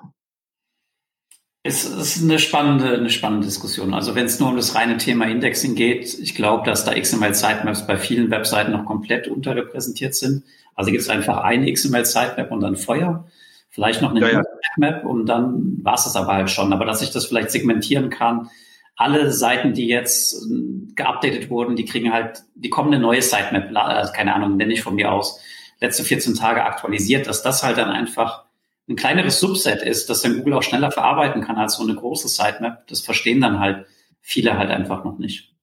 Es 1.64 1.84
ist 1.84 2.22
eine 2.22 2.38
spannende, 2.38 2.94
eine 2.94 3.10
spannende 3.10 3.46
Diskussion. 3.46 3.92
Also 3.92 4.14
wenn 4.14 4.26
es 4.26 4.38
nur 4.38 4.48
um 4.48 4.56
das 4.56 4.74
reine 4.74 4.96
Thema 4.96 5.26
Indexing 5.26 5.74
geht, 5.74 6.18
ich 6.18 6.34
glaube, 6.34 6.64
dass 6.64 6.84
da 6.84 6.94
XML-Sitemaps 6.94 7.86
bei 7.86 7.96
vielen 7.96 8.30
Webseiten 8.30 8.72
noch 8.72 8.86
komplett 8.86 9.28
unterrepräsentiert 9.28 10.14
sind. 10.14 10.44
Also 10.74 10.90
gibt 10.90 11.02
es 11.02 11.10
einfach 11.10 11.38
eine 11.38 11.70
XML-Sitemap 11.70 12.50
und 12.52 12.60
dann 12.60 12.76
Feuer, 12.76 13.26
vielleicht 13.70 14.00
noch 14.00 14.12
eine 14.12 14.20
ja, 14.20 14.30
ja. 14.30 14.42
Map 14.76 15.04
und 15.04 15.26
dann 15.26 15.78
war 15.82 15.94
es 15.94 16.04
das 16.04 16.16
aber 16.16 16.32
halt 16.32 16.50
schon. 16.50 16.72
Aber 16.72 16.84
dass 16.84 17.02
ich 17.02 17.10
das 17.10 17.26
vielleicht 17.26 17.50
segmentieren 17.50 18.08
kann, 18.08 18.50
alle 18.98 19.30
Seiten, 19.30 19.74
die 19.74 19.86
jetzt 19.86 20.34
äh, 20.34 20.92
geupdatet 20.94 21.48
wurden, 21.48 21.76
die 21.76 21.84
kriegen 21.84 22.12
halt, 22.12 22.42
die 22.56 22.68
kommen 22.68 22.92
eine 22.92 23.00
neue 23.00 23.22
Sitemap, 23.22 23.74
also 23.74 24.12
keine 24.12 24.34
Ahnung, 24.34 24.56
nenne 24.56 24.72
ich 24.72 24.82
von 24.82 24.96
mir 24.96 25.12
aus, 25.12 25.40
letzte 25.80 26.02
14 26.02 26.34
Tage 26.34 26.64
aktualisiert, 26.64 27.28
dass 27.28 27.42
das 27.42 27.62
halt 27.62 27.78
dann 27.78 27.90
einfach 27.90 28.44
ein 28.88 28.96
kleineres 28.96 29.38
Subset 29.38 29.82
ist, 29.82 30.10
das 30.10 30.22
dann 30.22 30.38
Google 30.38 30.54
auch 30.54 30.62
schneller 30.64 30.90
verarbeiten 30.90 31.42
kann 31.42 31.56
als 31.56 31.76
so 31.76 31.84
eine 31.84 31.94
große 31.94 32.26
Sitemap. 32.26 32.88
Das 32.88 33.00
verstehen 33.00 33.40
dann 33.40 33.60
halt 33.60 33.86
viele 34.20 34.58
halt 34.58 34.70
einfach 34.70 35.04
noch 35.04 35.18
nicht. 35.18 35.54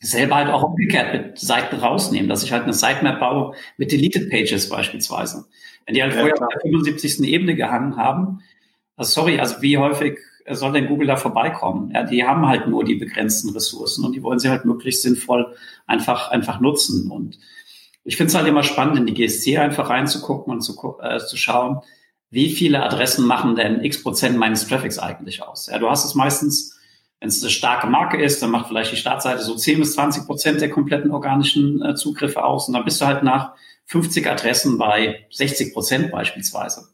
Selber 0.00 0.34
halt 0.34 0.48
auch 0.48 0.64
umgekehrt 0.64 1.14
mit 1.14 1.38
Seiten 1.38 1.76
rausnehmen, 1.76 2.28
dass 2.28 2.42
ich 2.42 2.52
halt 2.52 2.64
eine 2.64 2.72
Sitemap 2.72 3.20
baue 3.20 3.54
mit 3.76 3.92
Deleted 3.92 4.30
Pages 4.30 4.68
beispielsweise. 4.68 5.44
Wenn 5.86 5.94
die 5.94 6.02
halt 6.02 6.14
ja, 6.14 6.20
vorher 6.20 6.42
auf 6.42 6.48
der 6.48 6.60
75. 6.60 7.20
Ebene 7.20 7.54
gehangen 7.54 7.96
haben, 7.96 8.40
also 8.96 9.12
sorry, 9.12 9.38
also 9.38 9.62
wie 9.62 9.78
häufig 9.78 10.18
soll 10.50 10.72
denn 10.72 10.88
Google 10.88 11.06
da 11.06 11.16
vorbeikommen? 11.16 11.90
Ja, 11.92 12.02
die 12.02 12.24
haben 12.24 12.46
halt 12.46 12.68
nur 12.68 12.84
die 12.84 12.96
begrenzten 12.96 13.50
Ressourcen 13.50 14.04
und 14.04 14.12
die 14.12 14.22
wollen 14.22 14.38
sie 14.38 14.50
halt 14.50 14.64
möglichst 14.64 15.02
sinnvoll 15.02 15.54
einfach, 15.86 16.30
einfach 16.30 16.60
nutzen. 16.60 17.10
Und 17.10 17.38
ich 18.04 18.16
finde 18.16 18.28
es 18.28 18.34
halt 18.34 18.46
immer 18.46 18.62
spannend, 18.62 18.98
in 18.98 19.06
die 19.06 19.14
GSC 19.14 19.58
einfach 19.58 19.88
reinzugucken 19.88 20.52
und 20.52 20.60
zu, 20.60 20.98
äh, 21.00 21.18
zu 21.18 21.36
schauen, 21.36 21.80
wie 22.30 22.50
viele 22.50 22.82
Adressen 22.82 23.26
machen 23.26 23.54
denn 23.54 23.82
x 23.84 24.02
Prozent 24.02 24.36
meines 24.36 24.66
Traffics 24.66 24.98
eigentlich 24.98 25.42
aus? 25.42 25.68
Ja, 25.68 25.78
du 25.78 25.88
hast 25.88 26.04
es 26.04 26.14
meistens, 26.14 26.78
wenn 27.20 27.28
es 27.28 27.42
eine 27.42 27.50
starke 27.50 27.86
Marke 27.86 28.20
ist, 28.20 28.42
dann 28.42 28.50
macht 28.50 28.68
vielleicht 28.68 28.92
die 28.92 28.96
Startseite 28.96 29.42
so 29.42 29.54
10 29.54 29.78
bis 29.78 29.94
20 29.94 30.26
Prozent 30.26 30.60
der 30.60 30.68
kompletten 30.68 31.10
organischen 31.10 31.82
äh, 31.82 31.94
Zugriffe 31.94 32.44
aus 32.44 32.68
und 32.68 32.74
dann 32.74 32.84
bist 32.84 33.00
du 33.00 33.06
halt 33.06 33.22
nach 33.22 33.54
50 33.86 34.26
Adressen 34.28 34.78
bei 34.78 35.26
60 35.30 35.72
Prozent 35.72 36.10
beispielsweise. 36.10 36.93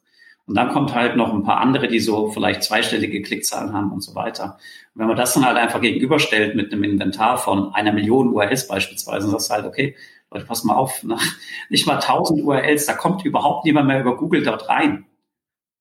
Und 0.51 0.57
dann 0.57 0.71
kommt 0.71 0.97
halt 0.97 1.15
noch 1.15 1.33
ein 1.33 1.45
paar 1.45 1.61
andere, 1.61 1.87
die 1.87 2.01
so 2.01 2.33
vielleicht 2.33 2.65
zweistellige 2.65 3.23
Klickzahlen 3.23 3.73
haben 3.73 3.93
und 3.93 4.01
so 4.01 4.17
weiter. 4.17 4.59
Und 4.95 5.01
wenn 5.01 5.07
man 5.07 5.17
das 5.17 5.33
dann 5.33 5.47
halt 5.47 5.57
einfach 5.57 5.81
gegenüberstellt 5.81 6.57
mit 6.57 6.73
einem 6.73 6.83
Inventar 6.83 7.39
von 7.39 7.73
einer 7.73 7.93
Million 7.93 8.35
URLs 8.35 8.67
beispielsweise, 8.67 9.29
dann 9.29 9.31
sagst 9.31 9.49
du 9.49 9.55
halt, 9.55 9.65
okay, 9.65 9.95
Leute, 10.29 10.47
pass 10.47 10.65
mal 10.65 10.75
auf, 10.75 11.05
nach 11.05 11.23
nicht 11.69 11.87
mal 11.87 12.01
1000 12.01 12.43
URLs, 12.43 12.85
da 12.87 12.95
kommt 12.95 13.25
überhaupt 13.25 13.65
niemand 13.65 13.87
mehr 13.87 14.01
über 14.01 14.17
Google 14.17 14.43
dort 14.43 14.69
rein. 14.69 15.07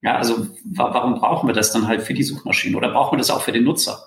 Ja, 0.04 0.18
also 0.18 0.46
warum 0.66 1.16
brauchen 1.16 1.50
wir 1.50 1.56
das 1.56 1.72
dann 1.72 1.88
halt 1.88 2.04
für 2.04 2.14
die 2.14 2.22
Suchmaschine 2.22 2.78
oder 2.78 2.92
brauchen 2.92 3.14
wir 3.14 3.18
das 3.18 3.32
auch 3.32 3.42
für 3.42 3.52
den 3.52 3.64
Nutzer? 3.64 4.04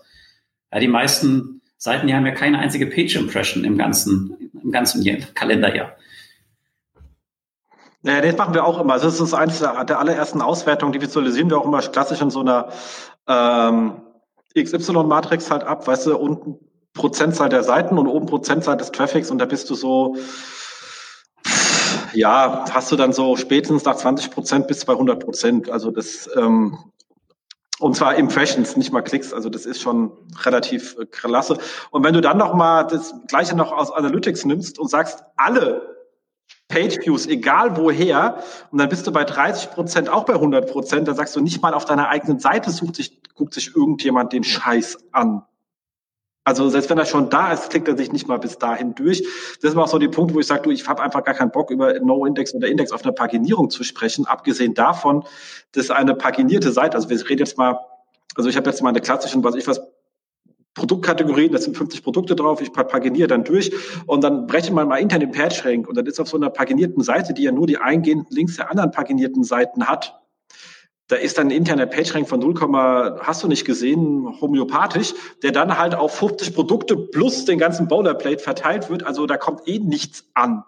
Ja, 0.72 0.78
die 0.78 0.86
meisten 0.86 1.60
Seiten, 1.76 2.06
die 2.06 2.14
haben 2.14 2.24
ja 2.24 2.36
keine 2.36 2.60
einzige 2.60 2.86
Page 2.86 3.16
Impression 3.16 3.64
im 3.64 3.76
ganzen, 3.76 4.52
im 4.62 4.70
ganzen 4.70 5.04
Kalenderjahr. 5.34 5.96
Ja, 8.02 8.20
das 8.20 8.36
machen 8.36 8.54
wir 8.54 8.64
auch 8.64 8.80
immer. 8.80 8.98
Das 8.98 9.20
ist 9.20 9.34
eines 9.34 9.60
der, 9.60 9.98
allerersten 9.98 10.42
Auswertungen, 10.42 10.92
die 10.92 11.00
visualisieren 11.00 11.50
wir 11.50 11.58
auch 11.58 11.64
immer 11.64 11.80
klassisch 11.80 12.20
in 12.20 12.30
so 12.30 12.40
einer 12.40 12.68
ähm, 13.28 14.02
XY-Matrix 14.58 15.50
halt 15.50 15.64
ab, 15.64 15.86
weißt 15.86 16.06
du, 16.06 16.16
unten 16.16 16.58
Prozentzahl 16.94 17.48
der 17.48 17.62
Seiten 17.62 17.98
und 17.98 18.08
oben 18.08 18.26
Prozentzahl 18.26 18.76
des 18.76 18.90
Traffics 18.92 19.30
und 19.30 19.38
da 19.38 19.46
bist 19.46 19.70
du 19.70 19.74
so 19.74 20.16
ja, 22.14 22.64
hast 22.70 22.92
du 22.92 22.96
dann 22.96 23.12
so 23.12 23.36
spätestens 23.36 23.84
nach 23.84 23.96
20 23.96 24.30
Prozent 24.30 24.66
bis 24.66 24.80
200 24.80 25.24
Prozent. 25.24 25.70
Also 25.70 25.90
das, 25.90 26.28
ähm, 26.36 26.78
und 27.78 27.96
zwar 27.96 28.14
Impressions, 28.16 28.76
nicht 28.76 28.92
mal 28.92 29.02
Klicks. 29.02 29.32
Also 29.32 29.48
das 29.48 29.66
ist 29.66 29.80
schon 29.80 30.12
relativ 30.44 30.96
äh, 30.98 31.06
klasse. 31.06 31.58
Und 31.90 32.04
wenn 32.04 32.14
du 32.14 32.20
dann 32.20 32.38
noch 32.38 32.54
mal 32.54 32.84
das 32.84 33.14
Gleiche 33.28 33.56
noch 33.56 33.72
aus 33.72 33.90
Analytics 33.90 34.44
nimmst 34.44 34.78
und 34.78 34.88
sagst, 34.88 35.24
alle 35.36 36.01
Page 36.72 36.98
Views, 37.04 37.26
egal 37.26 37.76
woher, 37.76 38.42
und 38.70 38.78
dann 38.78 38.88
bist 38.88 39.06
du 39.06 39.12
bei 39.12 39.24
30 39.24 39.70
Prozent, 39.70 40.08
auch 40.08 40.24
bei 40.24 40.34
100 40.34 40.70
Prozent, 40.70 41.06
dann 41.06 41.14
sagst 41.14 41.36
du 41.36 41.40
nicht 41.40 41.60
mal 41.60 41.74
auf 41.74 41.84
deiner 41.84 42.08
eigenen 42.08 42.38
Seite 42.38 42.70
sucht 42.70 42.96
sich, 42.96 43.20
guckt 43.34 43.52
sich 43.52 43.76
irgendjemand 43.76 44.32
den 44.32 44.42
Scheiß 44.42 44.98
an. 45.12 45.42
Also 46.44 46.68
selbst 46.70 46.88
wenn 46.90 46.98
er 46.98 47.04
schon 47.04 47.28
da 47.28 47.52
ist, 47.52 47.70
klickt 47.70 47.86
er 47.86 47.96
sich 47.96 48.10
nicht 48.10 48.26
mal 48.26 48.38
bis 48.38 48.58
dahin 48.58 48.94
durch. 48.94 49.22
Das 49.60 49.72
ist 49.72 49.76
auch 49.76 49.86
so 49.86 49.98
die 49.98 50.08
Punkt, 50.08 50.34
wo 50.34 50.40
ich 50.40 50.46
sage, 50.46 50.62
du, 50.62 50.70
ich 50.70 50.88
habe 50.88 51.02
einfach 51.02 51.22
gar 51.22 51.34
keinen 51.34 51.52
Bock, 51.52 51.70
über 51.70 51.92
No-Index 52.00 52.54
oder 52.54 52.68
Index 52.68 52.90
auf 52.90 53.04
einer 53.04 53.12
Paginierung 53.12 53.70
zu 53.70 53.84
sprechen. 53.84 54.26
Abgesehen 54.26 54.74
davon, 54.74 55.24
dass 55.72 55.90
eine 55.90 56.14
paginierte 56.14 56.72
Seite, 56.72 56.96
also 56.96 57.10
wir 57.10 57.28
reden 57.28 57.40
jetzt 57.40 57.58
mal, 57.58 57.78
also 58.34 58.48
ich 58.48 58.56
habe 58.56 58.68
jetzt 58.68 58.82
mal 58.82 58.88
eine 58.88 59.00
klassischen, 59.00 59.44
was 59.44 59.54
ich 59.54 59.66
was, 59.68 59.82
Produktkategorien, 60.74 61.52
da 61.52 61.58
sind 61.58 61.76
50 61.76 62.02
Produkte 62.02 62.34
drauf, 62.34 62.60
ich 62.62 62.72
paginiere 62.72 63.28
dann 63.28 63.44
durch 63.44 63.72
und 64.06 64.24
dann 64.24 64.46
breche 64.46 64.72
man 64.72 64.88
mal 64.88 64.96
intern 64.96 65.20
den 65.20 65.30
Page-Rank 65.30 65.86
und 65.86 65.96
dann 65.96 66.06
ist 66.06 66.18
auf 66.18 66.28
so 66.28 66.36
einer 66.36 66.50
paginierten 66.50 67.02
Seite, 67.02 67.34
die 67.34 67.42
ja 67.42 67.52
nur 67.52 67.66
die 67.66 67.78
eingehenden 67.78 68.26
Links 68.34 68.56
der 68.56 68.70
anderen 68.70 68.90
paginierten 68.90 69.44
Seiten 69.44 69.86
hat, 69.86 70.22
da 71.12 71.18
ist 71.18 71.36
dann 71.36 71.48
ein 71.48 71.50
interner 71.50 71.84
PageRank 71.84 72.26
von 72.26 72.40
0, 72.40 73.18
hast 73.20 73.42
du 73.42 73.48
nicht 73.48 73.66
gesehen, 73.66 74.40
homöopathisch, 74.40 75.12
der 75.42 75.52
dann 75.52 75.76
halt 75.76 75.94
auf 75.94 76.16
50 76.16 76.54
Produkte 76.54 76.96
plus 76.96 77.44
den 77.44 77.58
ganzen 77.58 77.86
Boilerplate 77.86 78.38
verteilt 78.38 78.88
wird. 78.88 79.04
Also 79.04 79.26
da 79.26 79.36
kommt 79.36 79.68
eh 79.68 79.78
nichts 79.78 80.30
an. 80.32 80.64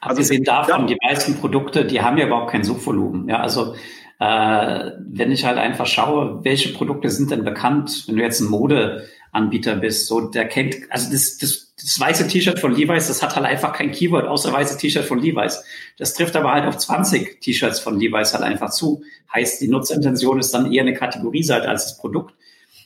Also 0.00 0.20
Abgesehen 0.20 0.44
davon, 0.44 0.86
die 0.86 0.96
meisten 1.02 1.34
Produkte, 1.34 1.84
die 1.84 2.00
haben 2.00 2.16
ja 2.18 2.26
überhaupt 2.26 2.52
kein 2.52 2.62
Suchvolumen. 2.62 3.28
Ja, 3.28 3.40
also 3.40 3.74
äh, 4.18 4.90
wenn 4.98 5.30
ich 5.30 5.44
halt 5.44 5.58
einfach 5.58 5.86
schaue, 5.86 6.44
welche 6.44 6.72
Produkte 6.72 7.10
sind 7.10 7.30
denn 7.30 7.44
bekannt, 7.44 8.04
wenn 8.06 8.16
du 8.16 8.22
jetzt 8.22 8.40
ein 8.40 8.48
Modeanbieter 8.48 9.76
bist, 9.76 10.06
so 10.06 10.20
der 10.28 10.46
kennt, 10.48 10.76
also 10.90 11.10
das, 11.10 11.38
das 11.38 11.68
das 11.80 12.00
weiße 12.00 12.26
T-Shirt 12.26 12.58
von 12.58 12.74
Levi's, 12.74 13.06
das 13.06 13.22
hat 13.22 13.36
halt 13.36 13.46
einfach 13.46 13.72
kein 13.72 13.92
Keyword, 13.92 14.26
außer 14.26 14.52
weiße 14.52 14.78
T-Shirt 14.78 15.04
von 15.04 15.20
Levi's. 15.20 15.62
Das 15.96 16.12
trifft 16.14 16.34
aber 16.34 16.52
halt 16.52 16.66
auf 16.66 16.76
20 16.76 17.40
T-Shirts 17.40 17.78
von 17.78 17.98
Levi's 18.00 18.34
halt 18.34 18.42
einfach 18.42 18.70
zu. 18.70 19.02
Heißt, 19.32 19.60
die 19.60 19.68
Nutzerintention 19.68 20.40
ist 20.40 20.52
dann 20.52 20.72
eher 20.72 20.82
eine 20.82 20.94
Kategorieseite 20.94 21.68
als 21.68 21.84
das 21.84 21.98
Produkt. 21.98 22.34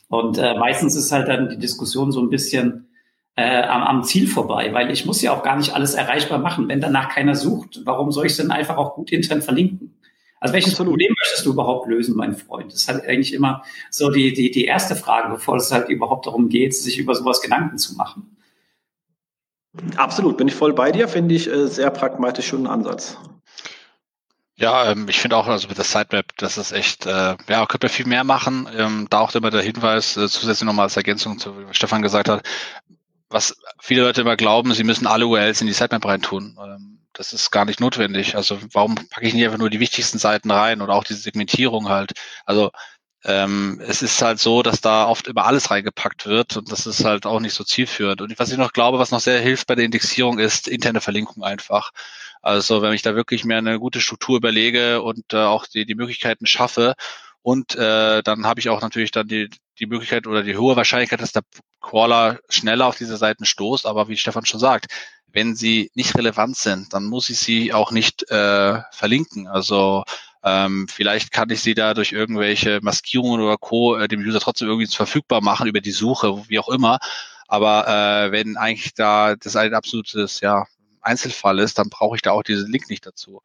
Und 0.09 0.37
äh, 0.37 0.55
meistens 0.59 0.95
ist 0.95 1.11
halt 1.11 1.29
dann 1.29 1.49
die 1.49 1.59
Diskussion 1.59 2.13
so 2.13 2.21
ein 2.21 2.29
bisschen 2.29 2.89
äh, 3.35 3.63
am, 3.63 3.83
am 3.83 4.05
Ziel 4.05 4.27
vorbei, 4.27 4.75
weil 4.75 4.91
ich 4.91 5.07
muss 5.07 5.23
ja 5.23 5.33
auch 5.33 5.43
gar 5.43 5.57
nicht 5.57 5.75
alles 5.75 5.95
erreichbar 5.95 6.39
machen. 6.39 6.69
Wenn 6.69 6.83
danach 6.83 7.09
keiner 7.09 7.35
sucht, 7.35 7.81
warum 7.85 8.13
soll 8.13 8.27
ich 8.27 8.33
es 8.33 8.39
denn 8.39 8.51
einfach 8.51 8.77
auch 8.77 8.95
gut 8.95 9.11
intern 9.11 9.41
verlinken? 9.41 9.95
Also 10.43 10.55
welches 10.55 10.73
Absolut. 10.73 10.95
Problem 10.95 11.15
möchtest 11.17 11.47
du 11.47 11.53
überhaupt 11.53 11.89
lösen, 11.89 12.17
mein 12.17 12.35
Freund? 12.35 12.73
Das 12.73 12.81
ist 12.81 12.89
halt 12.89 13.07
eigentlich 13.07 13.33
immer 13.33 13.63
so 13.91 14.11
die, 14.11 14.33
die, 14.33 14.51
die 14.51 14.65
erste 14.65 14.97
Frage, 14.97 15.29
bevor 15.33 15.55
es 15.55 15.71
halt 15.71 15.89
überhaupt 15.89 16.27
darum 16.27 16.49
geht, 16.49 16.75
sich 16.75 16.99
über 16.99 17.15
sowas 17.15 17.41
Gedanken 17.41 17.79
zu 17.79 17.95
machen. 17.95 18.37
Absolut, 19.95 20.37
bin 20.37 20.49
ich 20.49 20.55
voll 20.57 20.73
bei 20.73 20.91
dir, 20.91 21.07
finde 21.07 21.37
ich 21.37 21.49
äh, 21.49 21.69
sehr 21.69 21.91
pragmatisch 21.91 22.53
und 22.55 22.67
Ansatz. 22.67 23.19
Ja, 24.57 24.91
ähm, 24.91 25.07
ich 25.09 25.21
finde 25.21 25.37
auch, 25.37 25.47
also 25.47 25.69
mit 25.69 25.79
der 25.79 25.85
Sitemap, 25.85 26.37
das 26.39 26.59
ist 26.59 26.73
echt, 26.73 27.07
äh, 27.07 27.37
ja, 27.49 27.67
könnte 27.67 27.87
man 27.87 27.93
viel 27.93 28.09
mehr 28.09 28.25
machen. 28.25 28.69
Ähm, 28.77 29.07
da 29.11 29.21
auch 29.21 29.33
immer 29.37 29.51
der 29.51 29.63
Hinweis, 29.63 30.17
äh, 30.17 30.29
zusätzlich 30.29 30.67
nochmal 30.67 30.87
als 30.87 30.97
Ergänzung 30.97 31.39
zu, 31.39 31.55
was 31.69 31.77
Stefan 31.77 32.03
gesagt 32.03 32.29
hat, 32.29 32.43
was 33.29 33.57
viele 33.81 34.03
Leute 34.03 34.23
immer 34.23 34.37
glauben, 34.37 34.75
sie 34.75 34.83
müssen 34.83 35.07
alle 35.07 35.29
URLs 35.29 35.61
in 35.61 35.69
die 35.69 35.73
Sitemap 35.73 36.05
reintun. 36.05 36.59
Ähm, 36.61 36.99
das 37.13 37.33
ist 37.33 37.51
gar 37.51 37.65
nicht 37.65 37.81
notwendig. 37.81 38.37
Also 38.37 38.59
warum 38.73 38.95
packe 38.95 39.27
ich 39.27 39.35
nicht 39.35 39.45
einfach 39.45 39.59
nur 39.59 39.71
die 39.71 39.81
wichtigsten 39.81 40.19
Seiten 40.19 40.51
rein 40.51 40.83
oder 40.83 40.95
auch 40.95 41.05
diese 41.05 41.21
Segmentierung 41.21 41.89
halt? 41.89 42.13
Also 42.47 42.71
ähm, 43.25 43.81
es 43.87 44.03
ist 44.03 44.21
halt 44.23 44.41
so, 44.41 44.63
dass 44.63 44.81
da 44.81 45.07
oft 45.07 45.29
immer 45.29 45.45
alles 45.47 45.71
reingepackt 45.71 46.27
wird 46.27 46.57
und 46.57 46.73
das 46.73 46.87
ist 46.87 47.05
halt 47.05 47.27
auch 47.27 47.41
nicht 47.41 47.55
so 47.55 47.65
zielführend. 47.65 48.21
Und 48.21 48.39
was 48.39 48.51
ich 48.51 48.59
noch 48.59 48.73
glaube, 48.73 48.99
was 48.99 49.13
noch 49.13 49.21
sehr 49.21 49.41
hilft 49.41 49.67
bei 49.69 49.75
der 49.77 49.85
Indexierung, 49.85 50.39
ist 50.39 50.69
interne 50.69 51.01
Verlinkung 51.01 51.45
einfach. 51.45 51.93
Also 52.41 52.83
wenn 52.83 52.93
ich 52.93 53.03
da 53.03 53.15
wirklich 53.15 53.45
mir 53.45 53.59
eine 53.59 53.79
gute 53.79 54.01
Struktur 54.01 54.37
überlege 54.37 55.03
und 55.03 55.33
äh, 55.33 55.37
auch 55.37 55.67
die, 55.67 55.87
die 55.87 55.95
Möglichkeiten 55.95 56.47
schaffe 56.47 56.95
und 57.43 57.75
äh, 57.75 58.23
dann 58.23 58.47
habe 58.47 58.61
ich 58.61 58.69
auch 58.69 58.81
natürlich 58.81 59.11
dann 59.11 59.27
die, 59.29 59.51
die 59.79 59.87
Möglichkeit 59.87 60.27
oder 60.27 60.43
die 60.43 60.57
hohe 60.57 60.77
Wahrscheinlichkeit, 60.77 61.21
dass 61.21 61.33
der 61.33 61.43
Crawler 61.81 62.39
schneller 62.49 62.87
auf 62.87 62.97
diese 62.97 63.17
Seiten 63.17 63.45
stoßt. 63.45 63.85
Aber 63.87 64.09
wie 64.09 64.17
Stefan 64.17 64.47
schon 64.47 64.61
sagt, 64.61 64.87
wenn 65.33 65.55
sie 65.55 65.91
nicht 65.95 66.17
relevant 66.17 66.57
sind, 66.57 66.93
dann 66.93 67.05
muss 67.05 67.31
ich 67.31 67.39
sie 67.39 67.73
auch 67.73 67.91
nicht 67.91 68.31
äh, 68.31 68.81
verlinken. 68.91 69.49
Also 69.49 70.05
ähm, 70.45 70.89
vielleicht 70.89 71.33
kann 71.33 71.51
ich 71.51 71.63
sie 71.63 71.75
da 71.75 71.95
durch 71.95 72.13
irgendwelche 72.13 72.81
Maskierungen 72.83 73.41
oder 73.41 73.57
Co. 73.57 73.97
Äh, 73.97 74.09
dem 74.09 74.21
User 74.21 74.41
trotzdem 74.41 74.69
irgendwie 74.69 74.95
verfügbar 74.95 75.41
machen 75.41 75.69
über 75.69 75.81
die 75.81 75.93
Suche, 75.93 76.49
wie 76.49 76.59
auch 76.59 76.69
immer. 76.69 76.99
Aber 77.49 77.87
äh, 77.87 78.33
wenn 78.33 78.57
eigentlich 78.57 78.95
da 78.95 79.37
das 79.37 79.57
ein 79.57 79.75
absolutes 79.75 80.41
ja, 80.41 80.67
Einzelfall 81.01 81.59
ist, 81.59 81.79
dann 81.79 81.91
brauche 81.91 82.17
ich 82.17 82.23
da 82.23 82.33
auch 82.33 82.43
diesen 82.43 82.71
Link 82.71 82.89
nicht 82.89 83.07
dazu. 83.07 83.43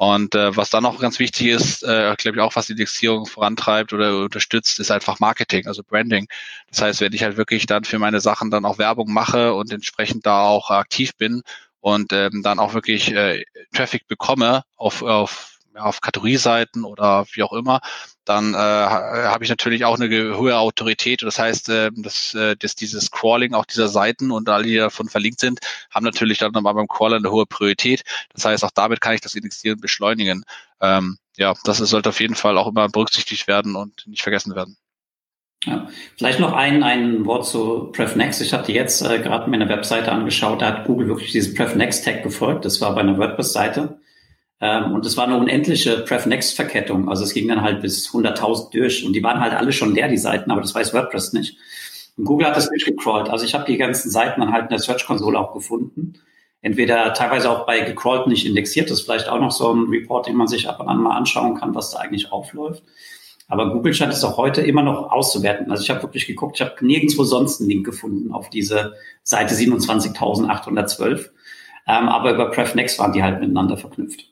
Und 0.00 0.34
äh, 0.34 0.56
was 0.56 0.70
dann 0.70 0.86
auch 0.86 0.98
ganz 0.98 1.18
wichtig 1.18 1.48
ist, 1.48 1.82
äh, 1.82 2.14
glaube 2.16 2.38
ich 2.38 2.40
auch, 2.40 2.56
was 2.56 2.68
die 2.68 2.72
Indexierung 2.72 3.26
vorantreibt 3.26 3.92
oder 3.92 4.16
unterstützt, 4.16 4.80
ist 4.80 4.90
einfach 4.90 5.20
Marketing, 5.20 5.66
also 5.66 5.82
Branding. 5.82 6.26
Das 6.70 6.80
heißt, 6.80 7.02
wenn 7.02 7.12
ich 7.12 7.22
halt 7.22 7.36
wirklich 7.36 7.66
dann 7.66 7.84
für 7.84 7.98
meine 7.98 8.20
Sachen 8.20 8.50
dann 8.50 8.64
auch 8.64 8.78
Werbung 8.78 9.12
mache 9.12 9.52
und 9.52 9.70
entsprechend 9.70 10.24
da 10.24 10.44
auch 10.44 10.70
aktiv 10.70 11.14
bin 11.18 11.42
und 11.80 12.14
ähm, 12.14 12.40
dann 12.42 12.60
auch 12.60 12.72
wirklich 12.72 13.12
äh, 13.12 13.44
Traffic 13.74 14.08
bekomme 14.08 14.62
auf, 14.74 15.02
auf 15.02 15.58
auf 15.76 16.00
Kategorieseiten 16.00 16.84
oder 16.84 17.26
wie 17.32 17.42
auch 17.42 17.52
immer, 17.52 17.80
dann 18.24 18.54
äh, 18.54 18.56
habe 18.56 19.44
ich 19.44 19.50
natürlich 19.50 19.84
auch 19.84 19.98
eine 19.98 20.36
hohe 20.36 20.56
Autorität. 20.56 21.22
Das 21.22 21.38
heißt, 21.38 21.68
äh, 21.68 21.90
dass, 21.94 22.34
äh, 22.34 22.56
dass 22.56 22.74
dieses 22.74 23.10
Crawling 23.10 23.54
auch 23.54 23.64
dieser 23.64 23.88
Seiten 23.88 24.30
und 24.30 24.48
alle, 24.48 24.64
die 24.64 24.76
davon 24.76 25.08
verlinkt 25.08 25.40
sind, 25.40 25.60
haben 25.90 26.04
natürlich 26.04 26.38
dann 26.38 26.52
nochmal 26.52 26.74
beim 26.74 26.88
Crawler 26.88 27.16
eine 27.16 27.30
hohe 27.30 27.46
Priorität. 27.46 28.02
Das 28.34 28.44
heißt, 28.44 28.64
auch 28.64 28.70
damit 28.72 29.00
kann 29.00 29.14
ich 29.14 29.20
das 29.20 29.34
Indexieren 29.34 29.80
beschleunigen. 29.80 30.44
Ähm, 30.80 31.18
ja, 31.36 31.54
das 31.64 31.78
sollte 31.78 32.10
auf 32.10 32.20
jeden 32.20 32.34
Fall 32.34 32.58
auch 32.58 32.68
immer 32.68 32.88
berücksichtigt 32.88 33.46
werden 33.46 33.74
und 33.74 34.06
nicht 34.06 34.22
vergessen 34.22 34.54
werden. 34.54 34.76
Ja, 35.64 35.88
vielleicht 36.16 36.40
noch 36.40 36.54
ein, 36.54 36.82
ein 36.82 37.26
Wort 37.26 37.46
zu 37.46 37.90
PrefNext. 37.92 38.40
Ich 38.40 38.54
hatte 38.54 38.72
jetzt 38.72 39.02
äh, 39.02 39.18
gerade 39.18 39.50
mir 39.50 39.56
eine 39.56 39.68
Webseite 39.68 40.10
angeschaut, 40.10 40.62
da 40.62 40.66
hat 40.66 40.86
Google 40.86 41.08
wirklich 41.08 41.32
dieses 41.32 41.54
PrefNext-Tag 41.54 42.22
gefolgt. 42.22 42.64
Das 42.64 42.80
war 42.80 42.94
bei 42.94 43.02
einer 43.02 43.18
WordPress-Seite. 43.18 43.99
Ähm, 44.60 44.92
und 44.92 45.06
es 45.06 45.16
war 45.16 45.24
eine 45.24 45.36
unendliche 45.36 45.98
PrefNext-Verkettung. 45.98 47.08
Also 47.08 47.24
es 47.24 47.32
ging 47.32 47.48
dann 47.48 47.62
halt 47.62 47.80
bis 47.80 48.08
100.000 48.10 48.72
durch. 48.72 49.04
Und 49.04 49.14
die 49.14 49.22
waren 49.22 49.40
halt 49.40 49.54
alle 49.54 49.72
schon 49.72 49.94
leer, 49.94 50.08
die 50.08 50.18
Seiten, 50.18 50.50
aber 50.50 50.60
das 50.60 50.74
weiß 50.74 50.92
WordPress 50.92 51.32
nicht. 51.32 51.56
Und 52.16 52.24
Google 52.24 52.46
hat 52.46 52.56
das 52.56 52.68
durchgecrawlt. 52.68 53.30
Also 53.30 53.44
ich 53.44 53.54
habe 53.54 53.64
die 53.64 53.78
ganzen 53.78 54.10
Seiten 54.10 54.40
dann 54.40 54.52
halt 54.52 54.64
in 54.64 54.68
der 54.70 54.78
Search-Konsole 54.78 55.38
auch 55.38 55.54
gefunden. 55.54 56.14
Entweder 56.62 57.14
teilweise 57.14 57.50
auch 57.50 57.64
bei 57.64 57.80
gecrawlt 57.80 58.26
nicht 58.26 58.44
indexiert. 58.44 58.90
Das 58.90 58.98
ist 58.98 59.04
vielleicht 59.06 59.28
auch 59.30 59.40
noch 59.40 59.50
so 59.50 59.72
ein 59.72 59.88
Report, 59.88 60.26
den 60.26 60.36
man 60.36 60.46
sich 60.46 60.68
ab 60.68 60.80
und 60.80 60.88
an 60.88 60.98
mal 60.98 61.16
anschauen 61.16 61.54
kann, 61.54 61.74
was 61.74 61.92
da 61.92 62.00
eigentlich 62.00 62.30
aufläuft. 62.30 62.82
Aber 63.48 63.72
Google 63.72 63.94
scheint 63.94 64.12
es 64.12 64.22
auch 64.22 64.36
heute 64.36 64.60
immer 64.60 64.82
noch 64.82 65.10
auszuwerten. 65.10 65.70
Also 65.70 65.82
ich 65.82 65.90
habe 65.90 66.02
wirklich 66.02 66.26
geguckt, 66.26 66.60
ich 66.60 66.60
habe 66.60 66.74
nirgendwo 66.86 67.24
sonst 67.24 67.60
einen 67.60 67.70
Link 67.70 67.86
gefunden 67.86 68.32
auf 68.32 68.50
diese 68.50 68.94
Seite 69.22 69.54
27.812. 69.54 71.30
Ähm, 71.88 72.08
aber 72.08 72.34
über 72.34 72.50
PrefNext 72.50 72.98
waren 72.98 73.12
die 73.12 73.22
halt 73.22 73.40
miteinander 73.40 73.76
verknüpft. 73.76 74.29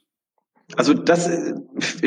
Also 0.77 0.95
das, 0.95 1.29
äh, 1.29 1.55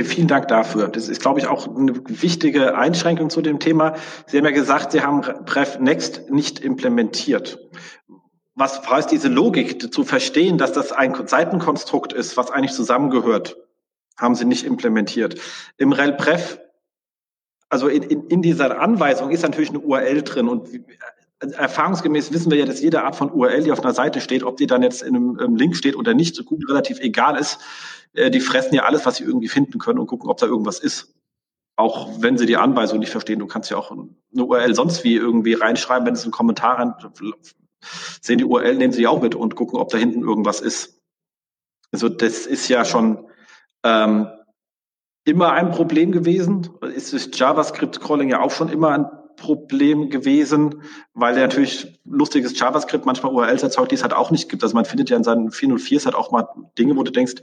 vielen 0.03 0.28
Dank 0.28 0.47
dafür. 0.47 0.88
Das 0.88 1.09
ist, 1.09 1.22
glaube 1.22 1.39
ich, 1.39 1.47
auch 1.47 1.68
eine 1.68 1.93
wichtige 2.07 2.78
Einschränkung 2.78 3.30
zu 3.30 3.41
dem 3.41 3.59
Thema. 3.59 3.95
Sie 4.28 4.38
haben 4.38 4.45
ja 4.45 4.51
gesagt, 4.51 4.91
Sie 4.91 5.01
haben 5.01 5.22
PrefNext 5.22 6.30
nicht 6.30 6.59
implementiert. 6.59 7.59
Was 8.53 8.88
heißt 8.88 9.12
diese 9.12 9.30
Logik 9.30 9.91
zu 9.93 10.03
verstehen, 10.03 10.57
dass 10.57 10.74
das 10.74 10.91
ein 10.91 11.16
Seitenkonstrukt 11.28 12.14
ist, 12.14 12.38
was 12.38 12.51
eigentlich 12.51 12.74
zusammengehört, 12.74 13.57
haben 14.18 14.36
Sie 14.36 14.45
nicht 14.45 14.66
implementiert. 14.66 15.39
Im 15.78 15.93
RelPref 15.93 16.59
also 17.72 17.88
in, 17.88 18.03
in, 18.03 18.28
in 18.28 18.41
dieser 18.41 18.82
Anweisung 18.82 19.32
ist 19.32 19.43
natürlich 19.43 19.70
eine 19.70 19.80
URL 19.80 20.24
drin 20.24 20.49
und 20.49 20.68
erfahrungsgemäß 21.42 22.32
wissen 22.32 22.52
wir 22.52 22.60
ja, 22.60 22.66
dass 22.66 22.82
jede 22.82 23.04
Art 23.04 23.16
von 23.16 23.32
URL, 23.32 23.64
die 23.64 23.72
auf 23.72 23.84
einer 23.84 23.94
Seite 23.94 24.22
steht, 24.22 24.44
ob 24.44 24.58
die 24.58 24.68
dann 24.68 24.84
jetzt 24.84 25.02
in 25.02 25.16
einem, 25.16 25.39
einem 25.39 25.56
Link 25.56 25.76
steht 25.76 25.96
oder 25.96 26.14
nicht, 26.14 26.36
so 26.36 26.44
gut 26.44 26.68
relativ 26.70 27.00
egal 27.00 27.38
ist. 27.38 27.60
Äh, 28.14 28.30
die 28.32 28.39
fressen 28.39 28.76
ja 28.76 28.84
alles, 28.84 29.06
was 29.06 29.18
sie 29.18 29.24
irgendwie 29.24 29.48
finden 29.48 29.80
können 29.80 30.00
und 30.00 30.08
gucken, 30.08 30.30
ob 30.30 30.38
da 30.38 30.46
irgendwas 30.46 30.80
ist. 30.80 31.16
Auch 31.76 32.22
wenn 32.22 32.38
sie 32.38 32.46
die 32.46 32.58
Anweisung 32.58 33.00
nicht 33.00 33.12
verstehen. 33.12 33.39
Du 33.39 33.48
kannst 33.48 33.72
ja 33.72 33.78
auch 33.78 33.92
eine 33.92 34.46
URL 34.46 34.76
sonst 34.76 35.04
wie 35.04 35.16
irgendwie 35.16 35.54
reinschreiben, 35.54 36.06
wenn 36.06 36.14
es 36.14 36.24
einen 36.24 36.32
Kommentar 36.32 36.78
rein, 36.78 36.94
sehen 38.22 38.38
die 38.38 38.46
URL, 38.46 38.76
nehmen 38.76 38.94
sie 38.94 39.08
auch 39.08 39.22
mit 39.22 39.34
und 39.34 39.56
gucken, 39.56 39.80
ob 39.80 39.89
da 39.89 39.98
hinten 39.98 40.22
irgendwas 40.22 40.62
ist. 40.62 41.02
Also 41.92 42.08
das 42.08 42.46
ist 42.46 42.68
ja 42.68 42.86
schon 42.86 43.26
ähm, 43.84 44.28
immer 45.26 45.54
ein 45.54 45.72
Problem 45.72 46.12
gewesen. 46.12 46.70
Ist 46.94 47.14
das 47.14 47.30
JavaScript-Crawling 47.34 48.30
ja 48.30 48.42
auch 48.42 48.52
schon 48.52 48.70
immer 48.70 48.89
ein 48.89 49.06
Problem 49.42 50.10
gewesen, 50.10 50.84
weil 51.16 51.36
er 51.36 51.48
natürlich 51.48 52.00
lustiges 52.06 52.58
JavaScript 52.58 53.06
manchmal 53.06 53.34
URLs 53.34 53.64
erzeugt, 53.64 53.92
die 53.92 53.96
es 53.96 54.04
halt 54.04 54.14
auch 54.14 54.30
nicht 54.30 54.50
gibt. 54.50 54.62
Also 54.64 54.76
man 54.76 54.86
findet 54.86 55.10
ja 55.10 55.18
in 55.18 55.24
seinen 55.24 55.50
404s 55.50 56.06
halt 56.06 56.16
auch 56.16 56.32
mal 56.32 56.48
Dinge, 56.78 56.96
wo 56.96 57.04
du 57.04 57.12
denkst, 57.12 57.36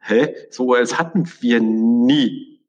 hä, 0.00 0.34
so 0.50 0.66
URLs 0.66 0.98
hatten 0.98 1.24
wir 1.40 1.60
nie. 1.60 2.60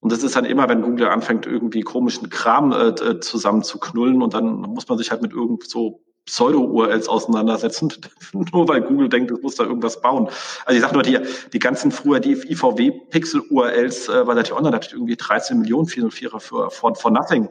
Und 0.00 0.12
das 0.12 0.22
ist 0.22 0.36
dann 0.36 0.44
immer, 0.44 0.68
wenn 0.68 0.82
Google 0.82 1.08
anfängt, 1.08 1.46
irgendwie 1.46 1.80
komischen 1.80 2.28
Kram 2.28 2.70
äh, 2.72 2.88
äh 2.88 3.20
zusammen 3.20 3.62
zu 3.62 3.78
knullen 3.78 4.22
und 4.22 4.34
dann 4.34 4.60
muss 4.60 4.86
man 4.88 4.98
sich 4.98 5.10
halt 5.10 5.22
mit 5.22 5.32
irgend 5.32 5.68
so 5.68 6.02
Pseudo-URLs 6.26 7.08
auseinandersetzen, 7.08 7.90
nur 8.52 8.68
weil 8.68 8.82
Google 8.82 9.08
denkt, 9.08 9.30
es 9.30 9.40
muss 9.40 9.56
da 9.56 9.64
irgendwas 9.64 10.02
bauen. 10.02 10.28
Also 10.66 10.76
ich 10.76 10.82
sag 10.82 10.92
nur, 10.92 11.02
die, 11.02 11.18
die 11.52 11.58
ganzen 11.58 11.90
früher, 11.90 12.20
die 12.20 12.32
IVW-Pixel-URLs 12.32 14.08
äh, 14.08 14.24
bei 14.24 14.34
der 14.34 14.44
T-Online 14.44 14.76
hatte 14.76 14.94
irgendwie 14.94 15.16
13 15.16 15.60
Millionen 15.60 15.88
404er 15.88 16.38
für, 16.38 16.70
for, 16.70 16.94
for 16.94 17.10
nothing. 17.10 17.48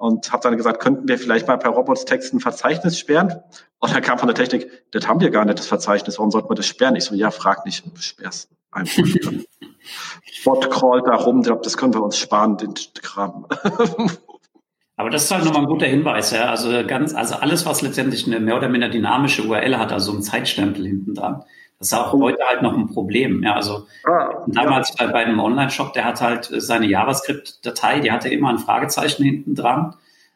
Und 0.00 0.32
habe 0.32 0.42
dann 0.42 0.56
gesagt, 0.56 0.80
könnten 0.80 1.08
wir 1.08 1.18
vielleicht 1.18 1.46
mal 1.46 1.58
per 1.58 1.72
Robots-Text 1.72 2.32
ein 2.32 2.40
Verzeichnis 2.40 2.98
sperren? 2.98 3.34
Und 3.80 3.94
dann 3.94 4.00
kam 4.00 4.18
von 4.18 4.28
der 4.28 4.34
Technik, 4.34 4.66
das 4.92 5.06
haben 5.06 5.20
wir 5.20 5.28
gar 5.28 5.44
nicht, 5.44 5.58
das 5.58 5.66
Verzeichnis, 5.66 6.16
warum 6.18 6.30
sollten 6.30 6.48
wir 6.48 6.54
das 6.54 6.64
sperren? 6.64 6.96
Ich 6.96 7.04
so, 7.04 7.14
ja, 7.14 7.30
frag 7.30 7.66
nicht, 7.66 7.84
sperr's 7.98 8.48
einfach. 8.72 9.02
Bot 10.44 10.70
crawlt 10.70 11.06
da 11.06 11.16
rum, 11.16 11.42
das 11.42 11.76
können 11.76 11.92
wir 11.92 12.02
uns 12.02 12.16
sparen, 12.16 12.56
den 12.56 12.72
Kram. 13.02 13.46
Aber 14.96 15.10
das 15.10 15.24
ist 15.24 15.30
halt 15.32 15.44
nochmal 15.44 15.64
ein 15.64 15.68
guter 15.68 15.86
Hinweis, 15.86 16.30
ja. 16.30 16.48
Also 16.48 16.70
ganz, 16.86 17.14
also 17.14 17.34
alles, 17.34 17.66
was 17.66 17.82
letztendlich 17.82 18.26
eine 18.26 18.40
mehr 18.40 18.56
oder 18.56 18.70
minder 18.70 18.88
dynamische 18.88 19.42
URL 19.42 19.76
hat, 19.76 19.92
also 19.92 20.12
ein 20.12 20.22
Zeitstempel 20.22 20.86
hinten 20.86 21.14
dran, 21.14 21.44
das 21.80 21.92
ist 21.92 21.94
auch 21.94 22.12
heute 22.12 22.42
halt 22.46 22.60
noch 22.60 22.76
ein 22.76 22.88
Problem. 22.88 23.42
Ja, 23.42 23.54
also 23.54 23.86
ah, 24.04 24.44
damals 24.48 24.92
ja. 24.98 25.06
bei, 25.06 25.24
einem 25.24 25.40
Online-Shop, 25.40 25.94
der 25.94 26.04
hat 26.04 26.20
halt 26.20 26.50
seine 26.52 26.86
JavaScript-Datei, 26.86 28.00
die 28.00 28.12
hatte 28.12 28.28
immer 28.28 28.50
ein 28.50 28.58
Fragezeichen 28.58 29.24
hinten 29.24 29.54
dran 29.54 29.94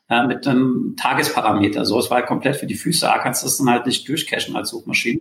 äh, 0.08 0.26
mit 0.26 0.46
einem 0.46 0.96
Tagesparameter. 0.96 1.84
So, 1.84 1.98
es 1.98 2.08
war 2.08 2.18
halt 2.18 2.28
komplett 2.28 2.56
für 2.56 2.66
die 2.66 2.74
Füße. 2.74 3.04
Da 3.04 3.18
kannst 3.18 3.42
du 3.42 3.46
das 3.46 3.58
dann 3.58 3.68
halt 3.68 3.84
nicht 3.84 4.08
durchcachen 4.08 4.56
als 4.56 4.70
Suchmaschine. 4.70 5.20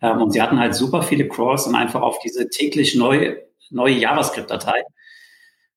Ähm, 0.00 0.22
und 0.22 0.30
sie 0.30 0.40
hatten 0.40 0.60
halt 0.60 0.76
super 0.76 1.02
viele 1.02 1.26
Crawls 1.26 1.66
und 1.66 1.74
einfach 1.74 2.02
auf 2.02 2.20
diese 2.20 2.48
täglich 2.48 2.94
neue, 2.94 3.38
neue 3.70 3.94
JavaScript-Datei 3.94 4.84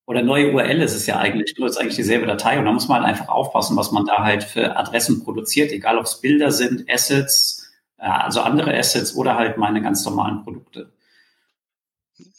oder 0.06 0.22
neue 0.22 0.52
URL 0.52 0.82
ist 0.82 0.94
es 0.94 1.08
ja 1.08 1.18
eigentlich, 1.18 1.58
nur 1.58 1.68
ist 1.68 1.78
eigentlich 1.78 1.96
dieselbe 1.96 2.28
Datei 2.28 2.60
und 2.60 2.66
da 2.66 2.72
muss 2.72 2.88
man 2.88 3.02
halt 3.02 3.10
einfach 3.10 3.30
aufpassen, 3.30 3.78
was 3.78 3.92
man 3.92 4.06
da 4.06 4.24
halt 4.24 4.44
für 4.44 4.76
Adressen 4.78 5.24
produziert, 5.24 5.72
egal 5.72 5.98
ob 5.98 6.06
es 6.06 6.22
Bilder 6.22 6.52
sind, 6.52 6.88
Assets, 6.88 7.61
also 8.10 8.42
andere 8.42 8.78
Assets 8.78 9.16
oder 9.16 9.36
halt 9.36 9.58
meine 9.58 9.82
ganz 9.82 10.06
normalen 10.06 10.44
Produkte 10.44 10.92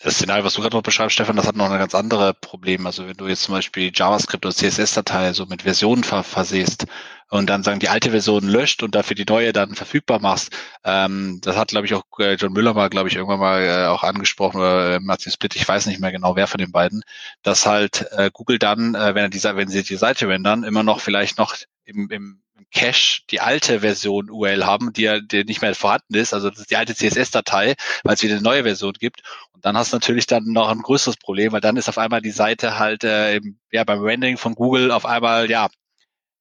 das 0.02 0.14
Szenario, 0.14 0.44
was 0.44 0.54
du 0.54 0.60
gerade 0.60 0.76
noch 0.76 0.82
beschreibst, 0.82 1.14
Stefan, 1.14 1.36
das 1.36 1.46
hat 1.46 1.56
noch 1.56 1.70
ein 1.70 1.78
ganz 1.78 1.94
andere 1.94 2.34
Problem. 2.34 2.86
Also 2.86 3.06
wenn 3.06 3.16
du 3.16 3.26
jetzt 3.28 3.42
zum 3.42 3.54
Beispiel 3.54 3.90
JavaScript 3.94 4.44
oder 4.44 4.54
CSS-Datei 4.54 5.32
so 5.32 5.46
mit 5.46 5.62
Versionen 5.62 6.04
ver 6.04 6.22
versehst 6.22 6.86
und 7.30 7.48
dann 7.48 7.62
sagen, 7.62 7.80
die 7.80 7.88
alte 7.88 8.10
Version 8.10 8.46
löscht 8.46 8.82
und 8.82 8.94
dafür 8.94 9.14
die 9.16 9.24
neue 9.28 9.52
dann 9.52 9.74
verfügbar 9.74 10.20
machst, 10.20 10.52
ähm, 10.84 11.40
das 11.42 11.56
hat, 11.56 11.68
glaube 11.68 11.86
ich, 11.86 11.94
auch 11.94 12.04
äh, 12.18 12.34
John 12.34 12.52
Müller 12.52 12.74
mal, 12.74 12.90
glaube 12.90 13.08
ich, 13.08 13.16
irgendwann 13.16 13.40
mal 13.40 13.62
äh, 13.62 13.86
auch 13.86 14.02
angesprochen 14.02 14.58
oder 14.58 14.96
äh, 14.96 15.00
Martin 15.00 15.32
Split, 15.32 15.56
ich 15.56 15.66
weiß 15.66 15.86
nicht 15.86 16.00
mehr 16.00 16.12
genau, 16.12 16.36
wer 16.36 16.46
von 16.46 16.58
den 16.58 16.72
beiden, 16.72 17.02
dass 17.42 17.66
halt 17.66 18.06
äh, 18.12 18.30
Google 18.32 18.58
dann, 18.58 18.94
äh, 18.94 19.14
wenn 19.14 19.24
er 19.24 19.28
diese, 19.30 19.56
wenn 19.56 19.68
sie 19.68 19.82
die 19.82 19.96
Seite 19.96 20.28
rendern, 20.28 20.64
immer 20.64 20.82
noch 20.82 21.00
vielleicht 21.00 21.38
noch 21.38 21.56
im, 21.84 22.10
im 22.10 22.41
Cache 22.72 23.22
die 23.30 23.40
alte 23.40 23.80
Version 23.80 24.30
URL 24.30 24.64
haben, 24.64 24.92
die 24.92 25.02
ja 25.02 25.20
die 25.20 25.44
nicht 25.44 25.62
mehr 25.62 25.74
vorhanden 25.74 26.14
ist, 26.14 26.34
also 26.34 26.50
das 26.50 26.60
ist 26.60 26.70
die 26.70 26.76
alte 26.76 26.94
CSS-Datei, 26.94 27.74
weil 28.02 28.14
es 28.14 28.22
wieder 28.22 28.34
eine 28.34 28.42
neue 28.42 28.62
Version 28.64 28.94
gibt. 28.94 29.22
Und 29.52 29.64
dann 29.64 29.76
hast 29.76 29.92
du 29.92 29.96
natürlich 29.96 30.26
dann 30.26 30.44
noch 30.46 30.68
ein 30.68 30.82
größeres 30.82 31.16
Problem, 31.16 31.52
weil 31.52 31.60
dann 31.60 31.76
ist 31.76 31.88
auf 31.88 31.98
einmal 31.98 32.22
die 32.22 32.30
Seite 32.30 32.78
halt 32.78 33.04
äh, 33.04 33.36
im, 33.36 33.58
ja, 33.70 33.84
beim 33.84 34.00
Rendering 34.00 34.38
von 34.38 34.54
Google 34.54 34.90
auf 34.90 35.06
einmal 35.06 35.50
ja 35.50 35.68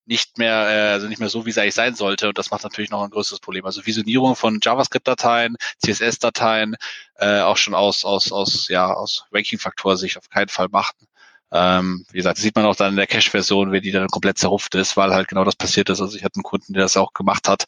nicht 0.06 0.38
mehr, 0.38 0.68
äh, 0.70 0.92
also 0.92 1.08
nicht 1.08 1.20
mehr 1.20 1.30
so, 1.30 1.46
wie 1.46 1.52
es 1.52 1.58
eigentlich 1.58 1.76
sein 1.76 1.96
sollte. 1.96 2.28
Und 2.30 2.38
das 2.38 2.52
macht 2.52 2.64
natürlich 2.64 2.90
noch 2.90 3.04
ein 3.04 3.12
größeres 3.12 3.40
Problem. 3.40 3.66
Also 3.66 3.86
Visionierung 3.86 4.36
von 4.36 4.60
JavaScript-Dateien, 4.62 5.58
CSS-Dateien, 5.84 6.76
äh, 7.16 7.42
auch 7.42 7.58
schon 7.58 7.76
aus, 7.76 8.04
aus, 8.04 8.32
aus, 8.32 8.68
ja, 8.68 8.94
aus 8.94 9.26
Ranking-Faktor 9.32 9.98
sich 9.98 10.18
auf 10.18 10.30
keinen 10.30 10.50
Fall 10.50 10.68
machen. 10.70 11.08
Ähm, 11.52 12.06
wie 12.12 12.18
gesagt, 12.18 12.38
das 12.38 12.44
sieht 12.44 12.56
man 12.56 12.66
auch 12.66 12.76
dann 12.76 12.92
in 12.92 12.96
der 12.96 13.08
Cache-Version, 13.08 13.72
wie 13.72 13.82
die 13.82 13.92
dann 13.92 14.08
komplett 14.08 14.38
zerrupft 14.38 14.76
ist, 14.76 14.96
weil 14.96 15.14
halt 15.14 15.28
genau 15.28 15.44
das 15.44 15.56
passiert 15.56 15.90
ist. 15.90 16.02
Also 16.02 16.16
ich 16.16 16.24
hatte 16.24 16.38
einen 16.38 16.44
Kunden, 16.44 16.74
der 16.74 16.84
das 16.84 16.98
auch 16.98 17.14
gemacht 17.14 17.48
hat. 17.50 17.66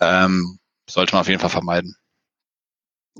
Ähm, 0.00 0.58
sollte 0.88 1.14
man 1.14 1.20
auf 1.20 1.28
jeden 1.28 1.40
Fall 1.40 1.50
vermeiden. 1.50 1.96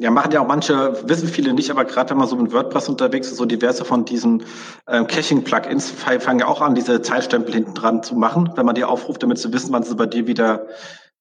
Ja, 0.01 0.13
machen 0.13 0.31
ja 0.31 0.41
auch 0.41 0.47
manche, 0.47 0.97
wissen 1.09 1.27
viele 1.27 1.53
nicht, 1.53 1.71
aber 1.73 1.85
gerade 1.85 2.11
wenn 2.11 2.19
man 2.19 2.29
so 2.29 2.37
mit 2.37 2.53
WordPress 2.53 2.89
unterwegs 2.89 3.27
ist, 3.33 3.37
so 3.37 3.47
diverse 3.47 3.85
von 3.85 4.05
diesen 4.05 4.45
ähm, 4.87 5.09
Caching-Plugins 5.09 5.91
fangen 5.91 6.39
ja 6.39 6.47
auch 6.47 6.61
an, 6.61 6.77
diese 6.77 7.03
Zeitstempel 7.03 7.53
hinten 7.53 7.75
dran 7.75 8.05
zu 8.05 8.15
machen, 8.15 8.53
wenn 8.55 8.65
man 8.65 8.77
die 8.77 8.85
aufruft, 8.85 9.25
damit 9.25 9.39
sie 9.39 9.53
wissen, 9.53 9.73
wann 9.73 9.83
sie 9.83 9.97
bei 9.97 10.07
dir 10.07 10.29
wieder 10.29 10.69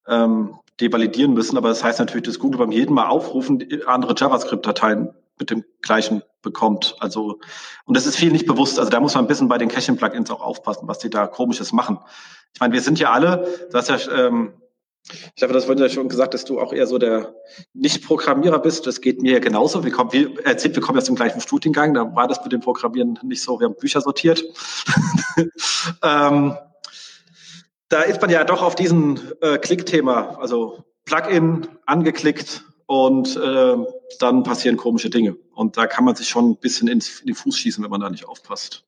ähm, 0.07 0.55
devalidieren 0.79 1.33
müssen. 1.33 1.57
Aber 1.57 1.69
das 1.69 1.83
heißt 1.83 1.99
natürlich, 1.99 2.25
dass 2.25 2.39
Google 2.39 2.59
beim 2.59 2.71
jeden 2.71 2.93
Mal 2.93 3.07
aufrufen 3.07 3.67
andere 3.85 4.13
JavaScript-Dateien 4.15 5.13
mit 5.39 5.49
dem 5.49 5.63
gleichen 5.81 6.23
bekommt. 6.41 6.95
Also, 6.99 7.39
und 7.85 7.97
das 7.97 8.05
ist 8.05 8.15
viel 8.15 8.31
nicht 8.31 8.47
bewusst. 8.47 8.79
Also 8.79 8.89
da 8.89 8.99
muss 8.99 9.15
man 9.15 9.25
ein 9.25 9.27
bisschen 9.27 9.47
bei 9.47 9.57
den 9.57 9.69
Caching-Plugins 9.69 10.31
auch 10.31 10.41
aufpassen, 10.41 10.87
was 10.87 10.99
die 10.99 11.09
da 11.09 11.27
komisches 11.27 11.73
machen. 11.73 11.99
Ich 12.53 12.59
meine, 12.59 12.73
wir 12.73 12.81
sind 12.81 12.99
ja 12.99 13.11
alle, 13.11 13.47
du 13.69 13.77
hast 13.77 13.89
ja, 13.89 13.97
ähm, 14.11 14.53
ich 15.35 15.43
habe 15.43 15.53
das 15.53 15.67
wurde 15.67 15.83
ja 15.83 15.89
schon 15.89 16.09
gesagt, 16.09 16.33
dass 16.33 16.43
du 16.43 16.59
auch 16.59 16.73
eher 16.73 16.85
so 16.85 16.97
der 16.97 17.33
Nicht-Programmierer 17.73 18.59
bist. 18.59 18.87
Das 18.87 18.99
geht 18.99 19.21
mir 19.21 19.33
ja 19.33 19.39
genauso. 19.39 19.83
Wir 19.85 19.91
kommen, 19.91 20.11
wie 20.11 20.35
erzählt, 20.43 20.75
wir 20.75 20.83
kommen 20.83 20.97
aus 20.97 21.05
dem 21.05 21.15
gleichen 21.15 21.39
Studiengang. 21.39 21.93
Da 21.93 22.13
war 22.13 22.27
das 22.27 22.43
mit 22.43 22.51
dem 22.51 22.59
Programmieren 22.59 23.17
nicht 23.23 23.41
so. 23.41 23.59
Wir 23.59 23.67
haben 23.67 23.75
Bücher 23.75 24.01
sortiert. 24.01 24.43
ähm, 26.03 26.57
da 27.89 28.01
ist 28.01 28.21
man 28.21 28.29
ja 28.29 28.43
doch 28.43 28.61
auf 28.61 28.75
diesen 28.75 29.19
äh, 29.41 29.57
Klick-Thema, 29.57 30.37
also 30.39 30.83
Plugin 31.05 31.67
angeklickt, 31.85 32.63
und 32.87 33.35
äh, 33.35 33.75
dann 34.19 34.43
passieren 34.43 34.77
komische 34.77 35.09
Dinge. 35.09 35.35
Und 35.53 35.77
da 35.77 35.85
kann 35.85 36.05
man 36.05 36.15
sich 36.15 36.29
schon 36.29 36.51
ein 36.51 36.57
bisschen 36.57 36.87
ins, 36.87 37.19
in 37.19 37.27
den 37.27 37.35
Fuß 37.35 37.57
schießen, 37.57 37.83
wenn 37.83 37.91
man 37.91 38.01
da 38.01 38.09
nicht 38.09 38.25
aufpasst. 38.25 38.83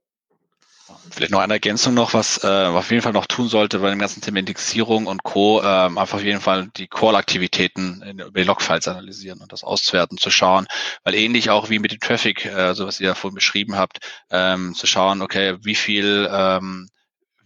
Vielleicht 1.12 1.32
noch 1.32 1.42
eine 1.42 1.54
Ergänzung 1.54 1.94
noch, 1.94 2.14
was 2.14 2.44
äh, 2.44 2.48
auf 2.48 2.90
jeden 2.90 3.04
Fall 3.04 3.14
noch 3.14 3.28
tun 3.28 3.48
sollte 3.48 3.80
bei 3.80 3.90
dem 3.92 4.00
ganzen 4.00 4.22
Thema 4.22 4.40
Indexierung 4.40 5.06
und 5.06 5.22
Co. 5.24 5.62
Ähm, 5.62 5.98
einfach 5.98 6.18
auf 6.18 6.24
jeden 6.24 6.42
Fall 6.42 6.70
die 6.78 6.88
Call-Aktivitäten 6.88 8.02
über 8.28 8.40
die 8.40 8.46
Logfiles 8.46 8.88
analysieren 8.88 9.40
und 9.40 9.52
das 9.52 9.64
auszuwerten, 9.64 10.18
zu 10.18 10.32
schauen, 10.32 10.66
weil 11.04 11.14
ähnlich 11.14 11.52
auch 11.52 11.70
wie 11.70 11.78
mit 11.78 11.92
dem 11.92 12.00
Traffic, 12.00 12.46
äh, 12.46 12.74
so 12.74 12.88
was 12.88 13.00
ihr 13.00 13.08
ja 13.08 13.16
vorhin 13.16 13.36
beschrieben 13.36 13.76
habt, 13.76 14.00
ähm, 14.32 14.74
zu 14.74 14.88
schauen, 14.88 15.22
okay, 15.22 15.58
wie 15.62 15.76
viel 15.76 16.28
ähm, 16.32 16.90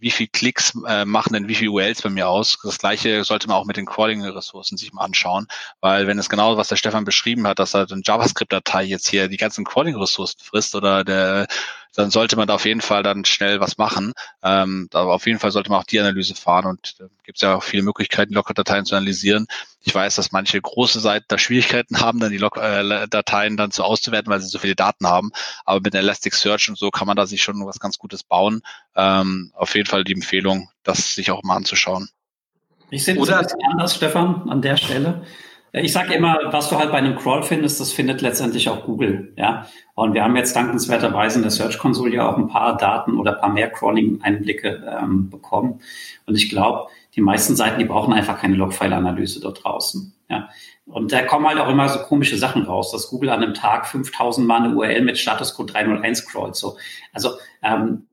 wie 0.04 0.10
viel 0.10 0.26
Klicks 0.28 0.74
äh, 0.86 1.06
machen 1.06 1.32
denn 1.32 1.48
wie 1.48 1.54
viel 1.54 1.70
URLs 1.70 2.02
bei 2.02 2.10
mir 2.10 2.28
aus. 2.28 2.58
Das 2.62 2.78
gleiche 2.78 3.24
sollte 3.24 3.48
man 3.48 3.56
auch 3.56 3.64
mit 3.64 3.78
den 3.78 3.86
Crawling-Ressourcen 3.86 4.76
sich 4.76 4.92
mal 4.92 5.02
anschauen, 5.02 5.46
weil 5.80 6.06
wenn 6.06 6.18
es 6.18 6.28
genau, 6.28 6.58
was 6.58 6.68
der 6.68 6.76
Stefan 6.76 7.06
beschrieben 7.06 7.46
hat, 7.46 7.58
dass 7.58 7.74
er 7.74 7.90
eine 7.90 8.02
JavaScript-Datei 8.04 8.82
jetzt 8.84 9.08
hier 9.08 9.28
die 9.28 9.38
ganzen 9.38 9.64
Crawling-Ressourcen 9.64 10.40
frisst 10.42 10.74
oder 10.74 11.04
der 11.04 11.46
dann 11.94 12.10
sollte 12.10 12.36
man 12.36 12.48
da 12.48 12.54
auf 12.54 12.64
jeden 12.64 12.80
Fall 12.80 13.02
dann 13.02 13.24
schnell 13.24 13.60
was 13.60 13.78
machen. 13.78 14.12
Ähm, 14.42 14.88
aber 14.92 15.14
auf 15.14 15.26
jeden 15.26 15.38
Fall 15.38 15.50
sollte 15.50 15.70
man 15.70 15.80
auch 15.80 15.84
die 15.84 16.00
Analyse 16.00 16.34
fahren 16.34 16.66
und 16.66 16.96
äh, 17.00 17.04
gibt 17.22 17.38
es 17.38 17.42
ja 17.42 17.54
auch 17.54 17.62
viele 17.62 17.82
Möglichkeiten, 17.82 18.34
Logger-Dateien 18.34 18.84
zu 18.84 18.96
analysieren. 18.96 19.46
Ich 19.80 19.94
weiß, 19.94 20.16
dass 20.16 20.32
manche 20.32 20.60
große 20.60 21.00
Seiten 21.00 21.26
da 21.28 21.38
Schwierigkeiten 21.38 22.00
haben, 22.00 22.20
dann 22.20 22.32
die 22.32 22.38
Log-Dateien 22.38 23.56
dann 23.56 23.70
so 23.70 23.84
auszuwerten, 23.84 24.30
weil 24.30 24.40
sie 24.40 24.48
so 24.48 24.58
viele 24.58 24.74
Daten 24.74 25.06
haben. 25.06 25.30
Aber 25.64 25.80
mit 25.80 25.94
Elasticsearch 25.94 26.68
und 26.68 26.78
so 26.78 26.90
kann 26.90 27.06
man 27.06 27.16
da 27.16 27.26
sich 27.26 27.42
schon 27.42 27.64
was 27.64 27.78
ganz 27.78 27.98
Gutes 27.98 28.24
bauen. 28.24 28.62
Ähm, 28.96 29.52
auf 29.54 29.74
jeden 29.74 29.88
Fall 29.88 30.04
die 30.04 30.14
Empfehlung, 30.14 30.70
das 30.82 31.14
sich 31.14 31.30
auch 31.30 31.42
mal 31.42 31.56
anzuschauen. 31.56 32.08
Ich 32.90 33.04
sehe 33.04 33.14
das 33.14 33.54
anders, 33.70 33.96
Stefan, 33.96 34.48
an 34.48 34.62
der 34.62 34.76
Stelle. 34.76 35.24
Ich 35.76 35.92
sage 35.92 36.14
immer, 36.14 36.38
was 36.52 36.68
du 36.68 36.78
halt 36.78 36.92
bei 36.92 36.98
einem 36.98 37.16
Crawl 37.16 37.42
findest, 37.42 37.80
das 37.80 37.92
findet 37.92 38.20
letztendlich 38.20 38.68
auch 38.68 38.84
Google. 38.84 39.32
Ja, 39.36 39.66
und 39.94 40.14
wir 40.14 40.22
haben 40.22 40.36
jetzt 40.36 40.54
dankenswerterweise 40.54 41.38
in 41.38 41.42
der 41.42 41.50
Search 41.50 41.78
Console 41.78 42.14
ja 42.14 42.30
auch 42.30 42.36
ein 42.38 42.46
paar 42.46 42.76
Daten 42.76 43.18
oder 43.18 43.34
ein 43.34 43.40
paar 43.40 43.52
mehr 43.52 43.70
Crawling-Einblicke 43.70 45.00
ähm, 45.02 45.30
bekommen. 45.30 45.80
Und 46.26 46.36
ich 46.36 46.48
glaube, 46.48 46.86
die 47.16 47.20
meisten 47.20 47.56
Seiten, 47.56 47.80
die 47.80 47.86
brauchen 47.86 48.14
einfach 48.14 48.40
keine 48.40 48.54
Logfile-Analyse 48.54 49.40
dort 49.40 49.64
draußen. 49.64 50.14
Ja, 50.30 50.48
und 50.86 51.12
da 51.12 51.22
kommen 51.22 51.48
halt 51.48 51.58
auch 51.58 51.68
immer 51.68 51.88
so 51.88 51.98
komische 51.98 52.38
Sachen 52.38 52.62
raus, 52.62 52.92
dass 52.92 53.08
Google 53.08 53.30
an 53.30 53.42
einem 53.42 53.54
Tag 53.54 53.88
5000 53.88 54.46
Mal 54.46 54.62
eine 54.62 54.76
URL 54.76 55.02
mit 55.02 55.18
Statuscode 55.18 55.74
301 55.74 56.26
crawlt. 56.26 56.54
So, 56.54 56.76
also 57.12 57.30
ähm, 57.64 58.06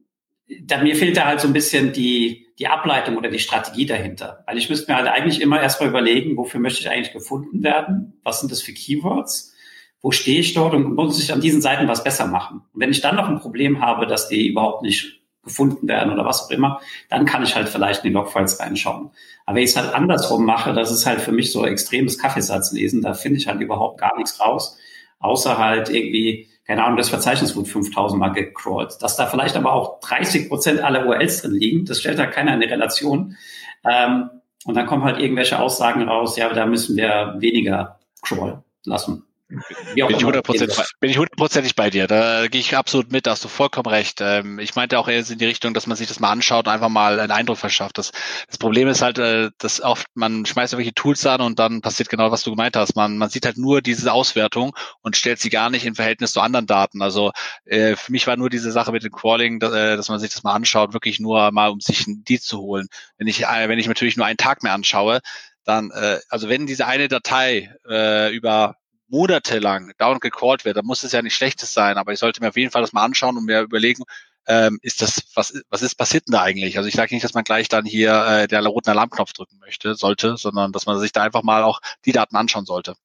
da, 0.64 0.82
mir 0.82 0.95
fehlt 0.95 1.16
da 1.16 1.26
halt 1.26 1.39
so 1.39 1.47
ein 1.47 1.53
bisschen 1.53 1.93
die, 1.93 2.47
die 2.62 2.68
Ableitung 2.68 3.18
oder 3.18 3.30
die 3.30 3.39
Strategie 3.39 3.88
dahinter. 3.88 4.43
Weil 4.45 4.59
ich 4.59 4.70
müsste 4.70 4.91
mir 4.91 4.95
halt 4.95 5.07
eigentlich 5.07 5.41
immer 5.41 5.59
erstmal 5.59 5.89
überlegen, 5.89 6.38
wofür 6.38 6.59
möchte 6.59 6.82
ich 6.82 6.89
eigentlich 6.91 7.12
gefunden 7.12 7.64
werden? 7.64 8.22
Was 8.24 8.39
sind 8.39 8.51
das 8.51 8.62
für 8.62 8.72
Keywords? 8.72 9.55
Wo 9.99 10.12
stehe 10.12 10.39
ich 10.39 10.53
dort 10.53 10.76
und 10.76 10.93
muss 10.93 11.22
ich 11.22 11.34
an 11.34 11.41
diesen 11.41 11.59
Seiten 11.59 11.88
was 11.88 12.03
besser 12.03 12.28
machen? 12.28 12.62
Und 12.72 12.80
wenn 12.80 12.91
ich 12.91 13.01
dann 13.01 13.16
noch 13.16 13.28
ein 13.28 13.39
Problem 13.39 13.82
habe, 13.82 14.05
dass 14.05 14.28
die 14.28 14.47
überhaupt 14.47 14.84
nicht 14.84 15.24
gefunden 15.43 15.88
werden 15.88 16.14
oder 16.14 16.24
was 16.24 16.43
auch 16.43 16.51
immer, 16.51 16.82
dann 17.09 17.26
kann 17.26 17.41
ich 17.41 17.55
halt 17.55 17.68
vielleicht 17.68 18.03
in 18.03 18.12
die 18.12 18.14
Logfiles 18.14 18.59
reinschauen. 18.59 19.09
Aber 19.47 19.55
wenn 19.55 19.64
ich 19.64 19.72
es 19.72 19.76
halt 19.76 19.91
andersrum 19.91 20.45
mache, 20.45 20.74
das 20.74 20.91
ist 20.91 21.07
halt 21.07 21.20
für 21.20 21.32
mich 21.32 21.51
so 21.51 21.66
extremes 21.66 22.20
Kaffeesatzlesen, 22.20 23.01
da 23.01 23.16
finde 23.16 23.39
ich 23.39 23.47
halt 23.47 23.59
überhaupt 23.59 23.99
gar 23.99 24.16
nichts 24.18 24.39
raus, 24.39 24.78
außer 25.18 25.57
halt 25.57 25.89
irgendwie 25.89 26.47
keine 26.72 26.86
Ahnung, 26.86 26.95
das 26.95 27.09
Verzeichnis 27.09 27.53
wird 27.53 27.67
5000 27.67 28.17
Mal 28.17 28.30
gecrawlt. 28.30 28.95
Dass 29.01 29.17
da 29.17 29.26
vielleicht 29.28 29.57
aber 29.57 29.74
auch 29.74 29.99
30 29.99 30.47
Prozent 30.47 30.80
aller 30.80 31.05
URLs 31.05 31.41
drin 31.41 31.51
liegen, 31.51 31.84
das 31.84 31.99
stellt 31.99 32.17
da 32.17 32.28
keiner 32.28 32.53
in 32.53 32.61
die 32.61 32.67
Relation. 32.67 33.36
Ähm, 33.84 34.30
und 34.63 34.76
dann 34.76 34.86
kommen 34.86 35.03
halt 35.03 35.19
irgendwelche 35.19 35.59
Aussagen 35.59 36.07
raus, 36.07 36.38
ja, 36.38 36.47
da 36.53 36.65
müssen 36.65 36.95
wir 36.95 37.36
weniger 37.39 37.99
crawlen 38.22 38.63
lassen. 38.86 39.26
Bin 39.51 40.17
ich, 40.17 40.23
hundertprozentig, 40.23 40.77
bin 40.99 41.09
ich 41.09 41.17
hundertprozentig 41.17 41.75
bei 41.75 41.89
dir. 41.89 42.07
Da 42.07 42.47
gehe 42.47 42.61
ich 42.61 42.75
absolut 42.77 43.11
mit, 43.11 43.27
da 43.27 43.31
hast 43.31 43.43
du 43.43 43.49
vollkommen 43.49 43.87
recht. 43.87 44.21
Ähm, 44.21 44.59
ich 44.59 44.75
meinte 44.75 44.97
auch 44.97 45.09
eher 45.09 45.27
in 45.27 45.37
die 45.37 45.45
Richtung, 45.45 45.73
dass 45.73 45.87
man 45.87 45.97
sich 45.97 46.07
das 46.07 46.19
mal 46.19 46.31
anschaut 46.31 46.67
und 46.67 46.73
einfach 46.73 46.89
mal 46.89 47.19
einen 47.19 47.31
Eindruck 47.31 47.57
verschafft. 47.57 47.97
Das, 47.97 48.11
das 48.47 48.57
Problem 48.57 48.87
ist 48.87 49.01
halt, 49.01 49.19
äh, 49.19 49.49
dass 49.57 49.81
oft 49.81 50.07
man 50.13 50.45
schmeißt 50.45 50.73
irgendwelche 50.73 50.93
Tools 50.93 51.25
an 51.25 51.41
und 51.41 51.59
dann 51.59 51.81
passiert 51.81 52.09
genau, 52.09 52.31
was 52.31 52.43
du 52.43 52.51
gemeint 52.51 52.75
hast. 52.75 52.95
Man, 52.95 53.17
man 53.17 53.29
sieht 53.29 53.45
halt 53.45 53.57
nur 53.57 53.81
diese 53.81 54.13
Auswertung 54.13 54.75
und 55.01 55.17
stellt 55.17 55.39
sie 55.39 55.49
gar 55.49 55.69
nicht 55.69 55.85
in 55.85 55.95
Verhältnis 55.95 56.31
zu 56.31 56.41
anderen 56.41 56.67
Daten. 56.67 57.01
Also 57.01 57.31
äh, 57.65 57.95
für 57.95 58.11
mich 58.11 58.27
war 58.27 58.37
nur 58.37 58.49
diese 58.49 58.71
Sache 58.71 58.91
mit 58.91 59.03
dem 59.03 59.11
Crawling, 59.11 59.59
dass, 59.59 59.73
äh, 59.73 59.97
dass 59.97 60.09
man 60.09 60.19
sich 60.19 60.31
das 60.31 60.43
mal 60.43 60.53
anschaut, 60.53 60.93
wirklich 60.93 61.19
nur 61.19 61.51
mal, 61.51 61.69
um 61.69 61.81
sich 61.81 62.05
die 62.07 62.39
zu 62.39 62.59
holen. 62.59 62.87
Wenn 63.17 63.27
ich, 63.27 63.41
wenn 63.41 63.79
ich 63.79 63.87
natürlich 63.87 64.15
nur 64.15 64.25
einen 64.25 64.37
Tag 64.37 64.63
mehr 64.63 64.73
anschaue, 64.73 65.19
dann, 65.63 65.91
äh, 65.91 66.19
also 66.29 66.49
wenn 66.49 66.65
diese 66.65 66.87
eine 66.87 67.07
Datei 67.07 67.73
äh, 67.87 68.33
über 68.33 68.75
monatelang 69.12 69.91
down 69.97 70.20
gecallt 70.20 70.66
wird, 70.66 70.78
dann 70.78 70.86
muss 70.86 71.03
es 71.03 71.12
ja 71.12 71.22
nicht 71.22 71.36
schlechtes 71.36 71.74
sein, 71.74 71.97
aber 71.97 72.14
ich 72.14 72.20
sollte 72.20 72.41
mir 72.41 72.49
auf 72.49 72.57
jeden 72.57 72.72
Fall 72.72 72.82
das 72.82 72.93
mal 72.93 73.03
anschauen 73.03 73.38
und 73.38 73.45
mir 73.45 73.62
überlegen, 73.62 74.03
ähm, 74.47 74.80
ist 74.82 75.01
das, 75.01 75.24
was, 75.36 75.53
was 75.70 75.82
ist 75.82 75.95
passiert 75.95 76.28
denn 76.28 76.34
da 76.34 76.41
eigentlich? 76.41 76.78
Also 76.78 76.88
ich 76.88 76.95
sage 76.95 77.14
nicht, 77.14 77.24
dass 77.24 77.34
man 77.34 77.43
gleich 77.43 77.68
dann 77.68 77.86
hier 77.86 78.14
äh, 78.26 78.47
der 78.47 78.66
roten 78.66 78.89
Alarmknopf 78.89 79.34
drücken 79.34 79.59
möchte, 79.59 79.95
sollte, 79.95 80.38
sondern 80.38 80.72
dass 80.72 80.86
man 80.86 80.99
sich 80.99 81.12
da 81.12 81.22
einfach 81.24 81.43
mal 81.43 81.64
auch 81.64 81.80
die 82.05 82.12
Daten 82.12 82.36
anschauen 82.36 82.66
sollte. 82.66 82.95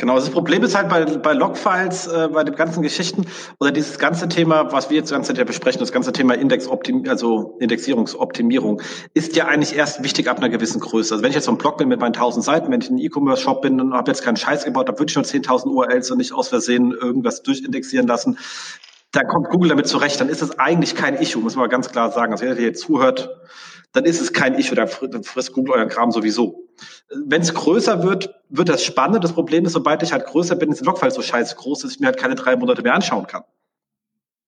Genau, 0.00 0.14
das 0.14 0.30
Problem 0.30 0.64
ist 0.64 0.74
halt 0.74 0.88
bei, 0.88 1.04
bei 1.04 1.34
Logfiles, 1.34 2.06
äh, 2.06 2.28
bei 2.32 2.42
den 2.42 2.54
ganzen 2.54 2.82
Geschichten 2.82 3.26
oder 3.58 3.70
dieses 3.70 3.98
ganze 3.98 4.30
Thema, 4.30 4.72
was 4.72 4.88
wir 4.88 4.96
jetzt 4.96 5.10
die 5.10 5.12
ganze 5.12 5.28
Zeit 5.28 5.36
ja 5.36 5.44
besprechen, 5.44 5.78
das 5.78 5.92
ganze 5.92 6.10
Thema 6.10 6.32
Indexoptim 6.32 7.04
also 7.06 7.58
Indexierungsoptimierung, 7.60 8.80
ist 9.12 9.36
ja 9.36 9.44
eigentlich 9.44 9.76
erst 9.76 10.02
wichtig 10.02 10.30
ab 10.30 10.38
einer 10.38 10.48
gewissen 10.48 10.80
Größe. 10.80 11.12
Also 11.12 11.22
wenn 11.22 11.28
ich 11.28 11.34
jetzt 11.34 11.44
so 11.44 11.50
ein 11.50 11.58
Blog 11.58 11.76
bin 11.76 11.88
mit 11.88 12.00
meinen 12.00 12.14
1000 12.14 12.42
Seiten, 12.42 12.72
wenn 12.72 12.80
ich 12.80 12.88
ein 12.88 12.96
E-Commerce-Shop 12.96 13.60
bin 13.60 13.78
und 13.78 13.92
habe 13.92 14.10
jetzt 14.10 14.22
keinen 14.22 14.38
Scheiß 14.38 14.64
gebaut, 14.64 14.88
dann 14.88 14.98
würde 14.98 15.10
ich 15.10 15.16
nur 15.16 15.24
10.000 15.26 15.66
URLs 15.66 16.10
und 16.10 16.16
nicht 16.16 16.32
aus 16.32 16.48
Versehen 16.48 16.92
irgendwas 16.92 17.42
durchindexieren 17.42 18.06
lassen. 18.06 18.38
Da 19.12 19.22
kommt 19.22 19.50
Google 19.50 19.68
damit 19.68 19.86
zurecht, 19.86 20.18
dann 20.18 20.30
ist 20.30 20.40
es 20.40 20.58
eigentlich 20.58 20.94
kein 20.94 21.14
Issue, 21.16 21.42
muss 21.42 21.56
man 21.56 21.68
ganz 21.68 21.90
klar 21.90 22.10
sagen. 22.10 22.32
Also 22.32 22.46
wer 22.46 22.54
hier 22.54 22.72
zuhört, 22.72 23.28
dann 23.92 24.04
ist 24.04 24.20
es 24.20 24.32
kein 24.32 24.54
Issue, 24.54 24.76
dann 24.76 24.88
frisst 25.24 25.52
Google 25.52 25.74
euren 25.74 25.88
Kram 25.88 26.12
sowieso. 26.12 26.68
Wenn 27.26 27.42
es 27.42 27.52
größer 27.52 28.02
wird, 28.02 28.34
wird 28.48 28.68
das 28.68 28.84
spannend. 28.84 29.24
Das 29.24 29.32
Problem 29.32 29.64
ist, 29.64 29.72
sobald 29.72 30.02
ich 30.02 30.12
halt 30.12 30.26
größer 30.26 30.56
bin, 30.56 30.70
ist 30.70 30.80
der 30.80 30.86
Logfile 30.86 31.10
so 31.10 31.22
scheiße 31.22 31.56
groß, 31.56 31.80
dass 31.80 31.92
ich 31.92 32.00
mir 32.00 32.06
halt 32.06 32.18
keine 32.18 32.36
drei 32.36 32.56
Monate 32.56 32.82
mehr 32.82 32.94
anschauen 32.94 33.26
kann. 33.26 33.42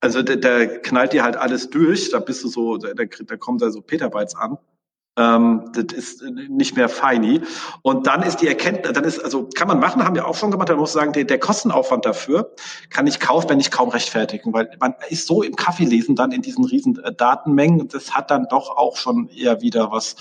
Also 0.01 0.22
da, 0.22 0.36
da 0.36 0.66
knallt 0.66 1.12
dir 1.12 1.22
halt 1.22 1.36
alles 1.36 1.70
durch, 1.70 2.11
da 2.11 2.20
bist 2.20 2.43
du 2.43 2.49
so, 2.49 2.76
da, 2.76 2.93
da 2.95 3.36
kommt 3.36 3.62
da 3.62 3.70
so 3.70 3.80
Petabytes 3.80 4.34
an. 4.34 4.59
Ähm, 5.18 5.70
das 5.74 5.92
ist 5.92 6.22
nicht 6.22 6.74
mehr 6.74 6.88
feini. 6.88 7.42
Und 7.82 8.06
dann 8.06 8.22
ist 8.22 8.38
die 8.38 8.48
Erkenntnis, 8.48 8.92
dann 8.94 9.04
ist, 9.04 9.22
also 9.22 9.46
kann 9.54 9.68
man 9.68 9.78
machen, 9.78 10.02
haben 10.02 10.14
wir 10.14 10.26
auch 10.26 10.36
schon 10.36 10.50
gemacht, 10.50 10.68
man 10.70 10.78
muss 10.78 10.94
sagen, 10.94 11.12
der, 11.12 11.24
der 11.24 11.38
Kostenaufwand 11.38 12.06
dafür 12.06 12.54
kann 12.88 13.06
ich 13.06 13.20
kaufmännig 13.20 13.70
kaum 13.70 13.90
rechtfertigen, 13.90 14.54
weil 14.54 14.70
man 14.80 14.94
ist 15.10 15.26
so 15.26 15.42
im 15.42 15.54
Kaffee 15.54 15.84
lesen 15.84 16.16
dann 16.16 16.32
in 16.32 16.40
diesen 16.40 16.64
riesen 16.64 16.98
äh, 17.04 17.12
Datenmengen, 17.12 17.88
das 17.88 18.14
hat 18.14 18.30
dann 18.30 18.46
doch 18.48 18.70
auch 18.70 18.96
schon 18.96 19.28
eher 19.28 19.60
wieder 19.60 19.90
was, 19.90 20.16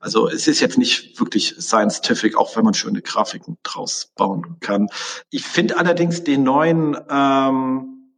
also 0.00 0.28
es 0.28 0.48
ist 0.48 0.60
jetzt 0.60 0.78
nicht 0.78 1.20
wirklich 1.20 1.54
scientific, 1.60 2.36
auch 2.36 2.56
wenn 2.56 2.64
man 2.64 2.74
schöne 2.74 3.02
Grafiken 3.02 3.56
draus 3.62 4.12
bauen 4.16 4.56
kann. 4.58 4.88
Ich 5.30 5.44
finde 5.44 5.76
allerdings 5.76 6.24
den 6.24 6.42
neuen 6.42 6.96
ähm, 7.08 8.10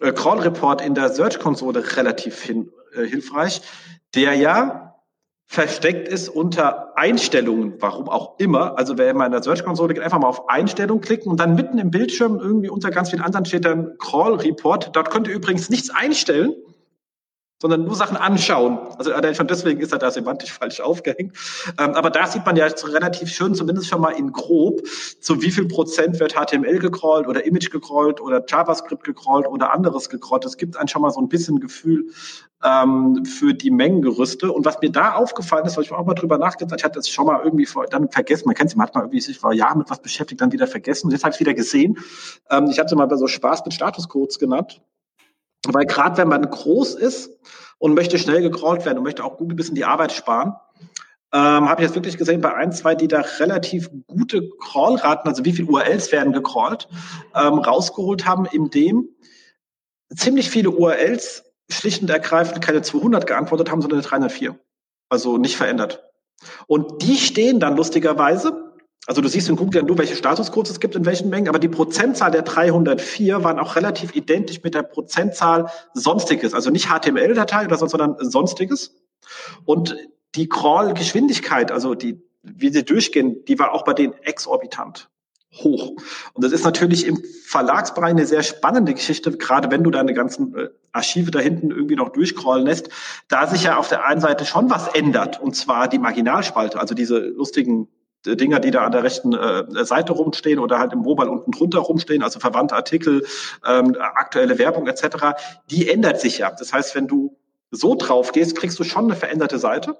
äh, 0.00 0.12
Crawl 0.12 0.40
Report 0.40 0.80
in 0.80 0.94
der 0.94 1.10
Search 1.10 1.38
Konsole 1.38 1.84
relativ 1.96 2.40
hin, 2.40 2.70
äh, 2.94 3.04
hilfreich, 3.04 3.60
der 4.14 4.34
ja 4.34 4.87
versteckt 5.50 6.08
ist 6.08 6.28
unter 6.28 6.96
Einstellungen, 6.96 7.74
warum 7.80 8.08
auch 8.10 8.38
immer. 8.38 8.76
Also 8.76 8.98
wer 8.98 9.10
in 9.10 9.16
meiner 9.16 9.42
Search-Konsole 9.42 9.94
geht, 9.94 10.02
einfach 10.02 10.18
mal 10.18 10.28
auf 10.28 10.50
Einstellungen 10.50 11.00
klicken 11.00 11.30
und 11.30 11.40
dann 11.40 11.54
mitten 11.54 11.78
im 11.78 11.90
Bildschirm 11.90 12.38
irgendwie 12.38 12.68
unter 12.68 12.90
ganz 12.90 13.10
vielen 13.10 13.22
anderen 13.22 13.46
steht 13.46 13.64
dann 13.64 13.96
Crawl 13.98 14.34
Report. 14.34 14.90
Dort 14.94 15.10
könnt 15.10 15.26
ihr 15.26 15.34
übrigens 15.34 15.70
nichts 15.70 15.88
einstellen 15.88 16.54
sondern 17.60 17.84
nur 17.84 17.96
Sachen 17.96 18.16
anschauen. 18.16 18.78
Also 18.98 19.10
schon 19.34 19.48
deswegen 19.48 19.80
ist 19.80 19.92
er 19.92 19.98
da 19.98 20.10
semantisch 20.10 20.52
falsch 20.52 20.80
aufgehängt. 20.80 21.36
Ähm, 21.78 21.94
aber 21.94 22.10
da 22.10 22.26
sieht 22.26 22.46
man 22.46 22.56
ja 22.56 22.66
relativ 22.66 23.30
schön, 23.30 23.54
zumindest 23.54 23.88
schon 23.88 24.00
mal 24.00 24.10
in 24.10 24.32
grob, 24.32 24.82
zu 25.20 25.42
wie 25.42 25.50
viel 25.50 25.66
Prozent 25.66 26.20
wird 26.20 26.34
HTML 26.34 26.78
gecrawlt 26.78 27.26
oder 27.26 27.44
Image 27.44 27.70
gecrawlt 27.70 28.20
oder 28.20 28.44
JavaScript 28.46 29.02
gecrawlt 29.04 29.46
oder 29.46 29.72
anderes 29.72 30.08
gecrawlt. 30.08 30.44
Das 30.44 30.56
gibt 30.56 30.76
einem 30.76 30.88
schon 30.88 31.02
mal 31.02 31.10
so 31.10 31.20
ein 31.20 31.28
bisschen 31.28 31.58
Gefühl 31.58 32.06
ähm, 32.64 33.24
für 33.24 33.54
die 33.54 33.70
Mengengerüste. 33.70 34.52
Und 34.52 34.64
was 34.64 34.80
mir 34.80 34.90
da 34.90 35.14
aufgefallen 35.14 35.66
ist, 35.66 35.76
weil 35.76 35.84
ich 35.84 35.92
auch 35.92 36.06
mal 36.06 36.14
drüber 36.14 36.38
nachgedacht, 36.38 36.78
ich 36.78 36.84
hatte 36.84 36.98
das 36.98 37.08
schon 37.08 37.26
mal 37.26 37.40
irgendwie 37.42 37.66
vor, 37.66 37.86
dann 37.86 38.08
vergessen. 38.08 38.44
Man 38.46 38.54
kennt 38.54 38.70
es, 38.70 38.76
man 38.76 38.86
hat 38.86 38.94
mal 38.94 39.02
irgendwie 39.02 39.20
sich 39.20 39.38
vor 39.38 39.52
Jahren 39.52 39.78
mit 39.78 39.90
was 39.90 40.00
beschäftigt, 40.00 40.40
dann 40.40 40.52
wieder 40.52 40.66
vergessen. 40.66 41.06
Und 41.06 41.12
jetzt 41.12 41.24
habe 41.24 41.34
ich 41.34 41.40
wieder 41.40 41.54
gesehen. 41.54 41.98
Ähm, 42.50 42.68
ich 42.70 42.78
hatte 42.78 42.94
mal 42.94 43.08
so 43.16 43.26
Spaß 43.26 43.64
mit 43.64 43.74
Statuscodes 43.74 44.38
genannt. 44.38 44.80
Weil 45.74 45.86
gerade 45.86 46.16
wenn 46.16 46.28
man 46.28 46.42
groß 46.42 46.94
ist 46.94 47.38
und 47.78 47.94
möchte 47.94 48.18
schnell 48.18 48.42
gecrawlt 48.42 48.84
werden 48.84 48.98
und 48.98 49.04
möchte 49.04 49.24
auch 49.24 49.36
Google 49.36 49.54
ein 49.54 49.56
bisschen 49.56 49.74
die 49.74 49.84
Arbeit 49.84 50.12
sparen, 50.12 50.54
ähm, 51.30 51.68
habe 51.68 51.82
ich 51.82 51.88
jetzt 51.88 51.94
wirklich 51.94 52.16
gesehen 52.16 52.40
bei 52.40 52.54
ein, 52.54 52.72
zwei, 52.72 52.94
die 52.94 53.06
da 53.06 53.20
relativ 53.38 53.90
gute 54.06 54.48
Crawlraten, 54.60 55.28
also 55.28 55.44
wie 55.44 55.52
viele 55.52 55.68
URLs 55.68 56.10
werden 56.10 56.32
gecrawlt, 56.32 56.88
ähm, 57.34 57.58
rausgeholt 57.58 58.24
haben, 58.26 58.46
indem 58.46 59.08
ziemlich 60.14 60.48
viele 60.48 60.70
URLs 60.70 61.44
schlicht 61.70 62.00
und 62.00 62.08
ergreifend 62.08 62.62
keine 62.62 62.80
200 62.80 63.26
geantwortet 63.26 63.70
haben, 63.70 63.82
sondern 63.82 63.98
eine 63.98 64.08
304. 64.08 64.58
Also 65.10 65.36
nicht 65.36 65.56
verändert. 65.56 66.02
Und 66.66 67.02
die 67.02 67.16
stehen 67.16 67.60
dann 67.60 67.76
lustigerweise 67.76 68.67
also 69.06 69.22
du 69.22 69.28
siehst 69.28 69.48
in 69.48 69.56
Google 69.56 69.80
ja 69.80 69.86
nur, 69.86 69.96
welche 69.96 70.16
Statuscodes 70.16 70.72
es 70.72 70.80
gibt 70.80 70.94
in 70.94 71.06
welchen 71.06 71.30
Mengen, 71.30 71.48
aber 71.48 71.58
die 71.58 71.68
Prozentzahl 71.68 72.30
der 72.30 72.42
304 72.42 73.42
waren 73.42 73.58
auch 73.58 73.74
relativ 73.76 74.14
identisch 74.14 74.62
mit 74.62 74.74
der 74.74 74.82
Prozentzahl 74.82 75.70
Sonstiges, 75.94 76.52
also 76.52 76.70
nicht 76.70 76.88
HTML-Datei 76.88 77.64
oder 77.64 77.78
sonst, 77.78 77.92
sondern 77.92 78.16
Sonstiges. 78.30 78.94
Und 79.64 79.96
die 80.34 80.48
Crawl-Geschwindigkeit, 80.48 81.72
also 81.72 81.94
die, 81.94 82.20
wie 82.42 82.70
sie 82.70 82.84
durchgehen, 82.84 83.44
die 83.46 83.58
war 83.58 83.72
auch 83.72 83.84
bei 83.84 83.94
denen 83.94 84.12
exorbitant. 84.22 85.08
hoch. 85.52 85.92
Und 86.34 86.44
das 86.44 86.52
ist 86.52 86.64
natürlich 86.64 87.06
im 87.06 87.22
Verlagsbereich 87.46 88.10
eine 88.10 88.26
sehr 88.26 88.42
spannende 88.42 88.92
Geschichte, 88.92 89.36
gerade 89.36 89.70
wenn 89.70 89.82
du 89.82 89.90
deine 89.90 90.12
ganzen 90.12 90.54
äh, 90.54 90.68
Archive 90.92 91.30
da 91.30 91.38
hinten 91.38 91.70
irgendwie 91.70 91.96
noch 91.96 92.10
durchcrawlen 92.10 92.66
lässt, 92.66 92.90
da 93.28 93.46
sich 93.46 93.64
ja 93.64 93.78
auf 93.78 93.88
der 93.88 94.04
einen 94.04 94.20
Seite 94.20 94.44
schon 94.44 94.68
was 94.68 94.88
ändert, 94.88 95.40
und 95.40 95.56
zwar 95.56 95.88
die 95.88 95.98
Marginalspalte, 95.98 96.78
also 96.78 96.94
diese 96.94 97.18
lustigen 97.18 97.88
Dinger, 98.26 98.60
die 98.60 98.70
da 98.70 98.84
an 98.84 98.92
der 98.92 99.04
rechten 99.04 99.32
äh, 99.32 99.84
Seite 99.84 100.12
rumstehen 100.12 100.58
oder 100.58 100.78
halt 100.78 100.92
im 100.92 101.00
Mobile 101.00 101.30
unten 101.30 101.52
drunter 101.52 101.78
rumstehen, 101.78 102.22
also 102.22 102.40
verwandte 102.40 102.74
Artikel, 102.74 103.24
ähm, 103.66 103.96
aktuelle 103.98 104.58
Werbung 104.58 104.86
etc., 104.86 105.36
die 105.70 105.88
ändert 105.88 106.20
sich 106.20 106.38
ja. 106.38 106.50
Das 106.50 106.72
heißt, 106.72 106.94
wenn 106.94 107.06
du 107.06 107.36
so 107.70 107.94
drauf 107.94 108.32
gehst, 108.32 108.56
kriegst 108.56 108.78
du 108.78 108.84
schon 108.84 109.04
eine 109.04 109.14
veränderte 109.14 109.58
Seite 109.58 109.96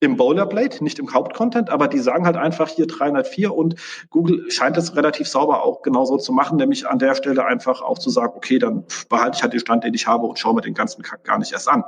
im 0.00 0.16
Bowlerblade, 0.16 0.82
nicht 0.82 0.98
im 0.98 1.14
Hauptcontent, 1.14 1.70
aber 1.70 1.86
die 1.86 2.00
sagen 2.00 2.26
halt 2.26 2.36
einfach 2.36 2.68
hier 2.68 2.88
304 2.88 3.54
und 3.54 3.76
Google 4.10 4.50
scheint 4.50 4.76
es 4.76 4.96
relativ 4.96 5.28
sauber 5.28 5.62
auch 5.62 5.82
genauso 5.82 6.16
zu 6.18 6.32
machen, 6.32 6.56
nämlich 6.56 6.88
an 6.88 6.98
der 6.98 7.14
Stelle 7.14 7.44
einfach 7.46 7.82
auch 7.82 7.98
zu 7.98 8.10
sagen, 8.10 8.32
okay, 8.34 8.58
dann 8.58 8.84
behalte 9.08 9.36
ich 9.36 9.42
halt 9.42 9.52
den 9.52 9.60
Stand, 9.60 9.84
den 9.84 9.94
ich 9.94 10.08
habe 10.08 10.26
und 10.26 10.38
schaue 10.38 10.54
mir 10.54 10.62
den 10.62 10.74
ganzen 10.74 11.02
Kack 11.02 11.22
gar 11.22 11.38
nicht 11.38 11.52
erst 11.52 11.68
an. 11.68 11.84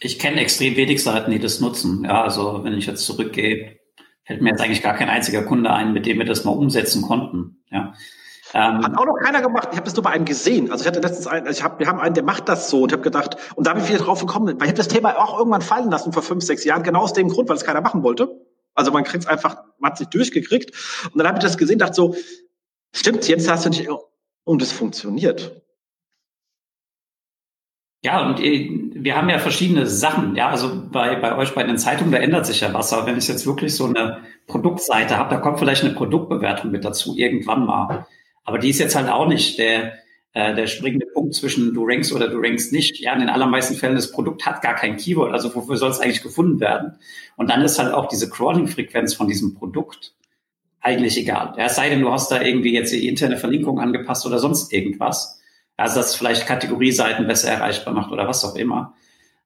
Ich 0.00 0.20
kenne 0.20 0.40
extrem 0.40 0.76
wenig 0.76 1.02
Seiten, 1.02 1.32
die 1.32 1.40
das 1.40 1.58
nutzen. 1.58 2.04
Ja, 2.04 2.22
also 2.22 2.62
wenn 2.62 2.74
ich 2.74 2.86
jetzt 2.86 3.04
zurückgehe, 3.04 3.77
fällt 4.28 4.42
mir 4.42 4.50
jetzt 4.50 4.60
eigentlich 4.60 4.82
gar 4.82 4.94
kein 4.94 5.08
einziger 5.08 5.42
Kunde 5.42 5.70
ein, 5.70 5.94
mit 5.94 6.04
dem 6.04 6.18
wir 6.18 6.26
das 6.26 6.44
mal 6.44 6.50
umsetzen 6.50 7.00
konnten. 7.00 7.62
Ja. 7.70 7.94
Ähm, 8.52 8.84
Hat 8.84 8.96
auch 8.98 9.06
noch 9.06 9.16
keiner 9.22 9.40
gemacht. 9.40 9.68
Ich 9.70 9.76
habe 9.78 9.86
das 9.86 9.94
nur 9.94 10.02
bei 10.02 10.10
einem 10.10 10.26
gesehen. 10.26 10.70
Also 10.70 10.82
ich 10.82 10.86
hatte 10.86 11.00
letztens 11.00 11.26
einen, 11.26 11.46
also 11.46 11.58
ich 11.58 11.64
hab, 11.64 11.78
wir 11.78 11.86
haben 11.86 11.98
einen, 11.98 12.14
der 12.14 12.24
macht 12.24 12.46
das 12.46 12.68
so 12.68 12.82
und 12.82 12.90
ich 12.90 12.92
habe 12.92 13.02
gedacht, 13.02 13.38
und 13.56 13.66
da 13.66 13.72
bin 13.72 13.82
ich 13.82 13.88
wieder 13.88 14.00
drauf 14.00 14.20
gekommen, 14.20 14.46
weil 14.46 14.66
ich 14.66 14.68
habe 14.68 14.74
das 14.74 14.88
Thema 14.88 15.16
auch 15.16 15.38
irgendwann 15.38 15.62
fallen 15.62 15.90
lassen 15.90 16.12
vor 16.12 16.22
fünf, 16.22 16.44
sechs 16.44 16.62
Jahren, 16.64 16.82
genau 16.82 17.00
aus 17.00 17.14
dem 17.14 17.30
Grund, 17.30 17.48
weil 17.48 17.56
es 17.56 17.64
keiner 17.64 17.80
machen 17.80 18.02
wollte. 18.02 18.28
Also 18.74 18.92
man 18.92 19.02
kriegt 19.04 19.24
es 19.24 19.30
einfach, 19.30 19.62
man 19.78 19.92
hat 19.92 19.98
sich 19.98 20.08
durchgekriegt. 20.08 20.72
Und 21.10 21.18
dann 21.18 21.26
habe 21.26 21.38
ich 21.38 21.42
das 21.42 21.56
gesehen, 21.56 21.78
dachte 21.78 21.94
so, 21.94 22.14
stimmt, 22.94 23.26
jetzt 23.28 23.50
hast 23.50 23.64
du 23.64 23.70
nicht, 23.70 23.88
und 24.44 24.62
es 24.62 24.72
funktioniert. 24.72 25.62
Ja, 28.04 28.24
und 28.24 28.40
wir 28.40 29.16
haben 29.16 29.28
ja 29.28 29.38
verschiedene 29.38 29.86
Sachen. 29.86 30.36
Ja, 30.36 30.50
also 30.50 30.88
bei, 30.90 31.16
bei 31.16 31.36
euch 31.36 31.54
bei 31.54 31.64
den 31.64 31.78
Zeitungen, 31.78 32.12
da 32.12 32.18
ändert 32.18 32.46
sich 32.46 32.60
ja 32.60 32.72
was. 32.72 32.92
Aber 32.92 33.06
wenn 33.06 33.18
ich 33.18 33.26
jetzt 33.26 33.46
wirklich 33.46 33.74
so 33.74 33.86
eine 33.86 34.18
Produktseite 34.46 35.16
habe, 35.16 35.34
da 35.34 35.40
kommt 35.40 35.58
vielleicht 35.58 35.82
eine 35.84 35.94
Produktbewertung 35.94 36.70
mit 36.70 36.84
dazu, 36.84 37.16
irgendwann 37.16 37.66
mal. 37.66 38.06
Aber 38.44 38.58
die 38.58 38.70
ist 38.70 38.78
jetzt 38.78 38.94
halt 38.94 39.08
auch 39.08 39.26
nicht 39.26 39.58
der, 39.58 39.94
äh, 40.32 40.54
der 40.54 40.68
springende 40.68 41.06
Punkt 41.06 41.34
zwischen 41.34 41.74
du 41.74 41.84
rankst 41.84 42.12
oder 42.12 42.28
du 42.28 42.38
rankst 42.38 42.72
nicht. 42.72 43.00
Ja, 43.00 43.14
in 43.14 43.20
den 43.20 43.28
allermeisten 43.30 43.74
Fällen, 43.74 43.96
das 43.96 44.12
Produkt 44.12 44.46
hat 44.46 44.62
gar 44.62 44.74
kein 44.76 44.96
Keyword, 44.96 45.32
also 45.32 45.52
wofür 45.54 45.76
soll 45.76 45.90
es 45.90 45.98
eigentlich 45.98 46.22
gefunden 46.22 46.60
werden? 46.60 46.98
Und 47.36 47.50
dann 47.50 47.62
ist 47.62 47.78
halt 47.80 47.92
auch 47.92 48.06
diese 48.06 48.30
Crawling-Frequenz 48.30 49.14
von 49.14 49.26
diesem 49.26 49.54
Produkt 49.54 50.14
eigentlich 50.80 51.18
egal. 51.18 51.54
Ja, 51.58 51.66
es 51.66 51.74
sei 51.76 51.90
denn, 51.90 52.00
du 52.00 52.12
hast 52.12 52.30
da 52.30 52.40
irgendwie 52.40 52.72
jetzt 52.72 52.92
die 52.92 53.08
interne 53.08 53.36
Verlinkung 53.36 53.80
angepasst 53.80 54.24
oder 54.24 54.38
sonst 54.38 54.72
irgendwas. 54.72 55.40
Also 55.78 55.96
das 55.96 56.14
vielleicht 56.14 56.46
Kategorieseiten 56.46 57.26
besser 57.26 57.50
erreichbar 57.50 57.94
macht 57.94 58.12
oder 58.12 58.28
was 58.28 58.44
auch 58.44 58.56
immer. 58.56 58.94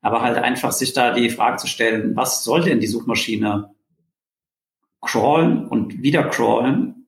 Aber 0.00 0.22
halt 0.22 0.36
einfach 0.38 0.72
sich 0.72 0.92
da 0.92 1.12
die 1.12 1.30
Frage 1.30 1.58
zu 1.58 1.68
stellen, 1.68 2.16
was 2.16 2.42
soll 2.42 2.62
denn 2.62 2.80
die 2.80 2.88
Suchmaschine 2.88 3.70
crawlen 5.00 5.68
und 5.68 6.02
wieder 6.02 6.24
crawlen 6.24 7.02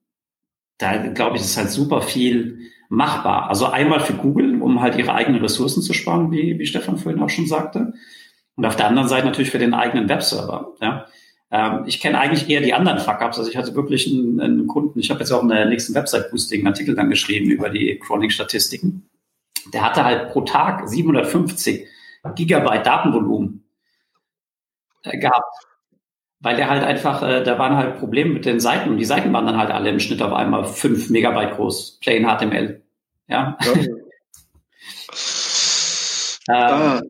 da 0.79 0.97
glaube 1.09 1.37
ich, 1.37 1.43
ist 1.43 1.57
halt 1.57 1.71
super 1.71 2.03
viel 2.03 2.59
machbar. 2.89 3.49
Also 3.49 3.67
einmal 3.67 4.01
für 4.01 4.15
Google, 4.15 4.61
um 4.61 4.81
halt 4.81 4.97
ihre 4.97 5.15
eigenen 5.15 5.41
Ressourcen 5.41 5.83
zu 5.83 5.93
sparen, 5.93 6.31
wie, 6.31 6.59
wie 6.59 6.67
Stefan 6.67 6.99
vorhin 6.99 7.23
auch 7.23 7.31
schon 7.31 7.47
sagte. 7.47 7.95
Und 8.57 8.67
auf 8.67 8.77
der 8.77 8.87
anderen 8.87 9.09
Seite 9.09 9.27
natürlich 9.27 9.51
für 9.51 9.59
den 9.59 9.75
eigenen 9.75 10.09
Webserver. 10.09 10.75
Ja. 10.81 11.07
Ähm, 11.51 11.85
ich 11.87 12.01
kenne 12.01 12.19
eigentlich 12.19 12.49
eher 12.49 12.61
die 12.61 12.75
anderen 12.75 12.99
Fuck-Ups. 12.99 13.39
Also 13.39 13.51
ich 13.51 13.57
hatte 13.57 13.75
wirklich 13.75 14.07
einen, 14.07 14.41
einen 14.41 14.67
Kunden, 14.67 14.99
ich 14.99 15.11
habe 15.11 15.21
jetzt 15.21 15.33
auch 15.33 15.43
in 15.43 15.49
der 15.49 15.67
nächsten 15.67 15.95
Website-Boosting 15.95 16.61
einen 16.61 16.69
Artikel 16.69 16.95
dann 16.95 17.11
geschrieben 17.11 17.51
über 17.51 17.69
die 17.69 17.99
Chronic-Statistiken. 17.99 19.09
Der 19.73 19.83
hatte 19.83 20.05
halt 20.05 20.31
pro 20.31 20.43
Tag 20.43 20.89
750 20.89 21.87
Gigabyte 22.35 22.87
Datenvolumen 22.87 23.65
äh, 25.03 25.19
gehabt 25.19 25.67
weil 26.45 26.57
der 26.57 26.69
halt 26.69 26.85
einfach, 26.85 27.23
äh, 27.23 27.43
da 27.43 27.59
waren 27.59 27.77
halt 27.77 27.99
Probleme 27.99 28.35
mit 28.35 28.45
den 28.45 28.61
Seiten 28.61 28.91
und 28.91 28.99
die 28.99 29.07
Seiten 29.07 29.33
waren 29.33 29.47
dann 29.47 29.57
halt 29.57 29.71
alle 29.71 29.89
im 29.89 29.99
Schnitt 29.99 30.21
auf 30.21 30.35
einmal 30.35 30.67
fünf 30.67 31.09
Megabyte 31.09 31.57
groß, 31.57 32.01
plain 32.03 32.27
HTML. 32.27 32.83
Ja. 33.29 33.57
ja. 33.65 33.73
ähm, 36.51 37.01
ah. 37.01 37.03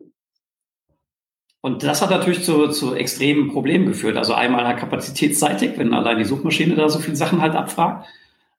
Und 1.59 1.83
das 1.83 2.01
hat 2.01 2.11
natürlich 2.11 2.45
zu, 2.45 2.69
zu 2.69 2.95
extremen 2.95 3.51
Problemen 3.51 3.87
geführt. 3.87 4.15
Also 4.15 4.33
einmal 4.33 4.65
halt 4.65 4.77
kapazitätsseitig, 4.77 5.77
wenn 5.77 5.93
allein 5.93 6.17
die 6.17 6.23
Suchmaschine 6.23 6.75
da 6.75 6.87
so 6.87 6.99
viele 6.99 7.17
Sachen 7.17 7.41
halt 7.41 7.55
abfragt. 7.55 8.07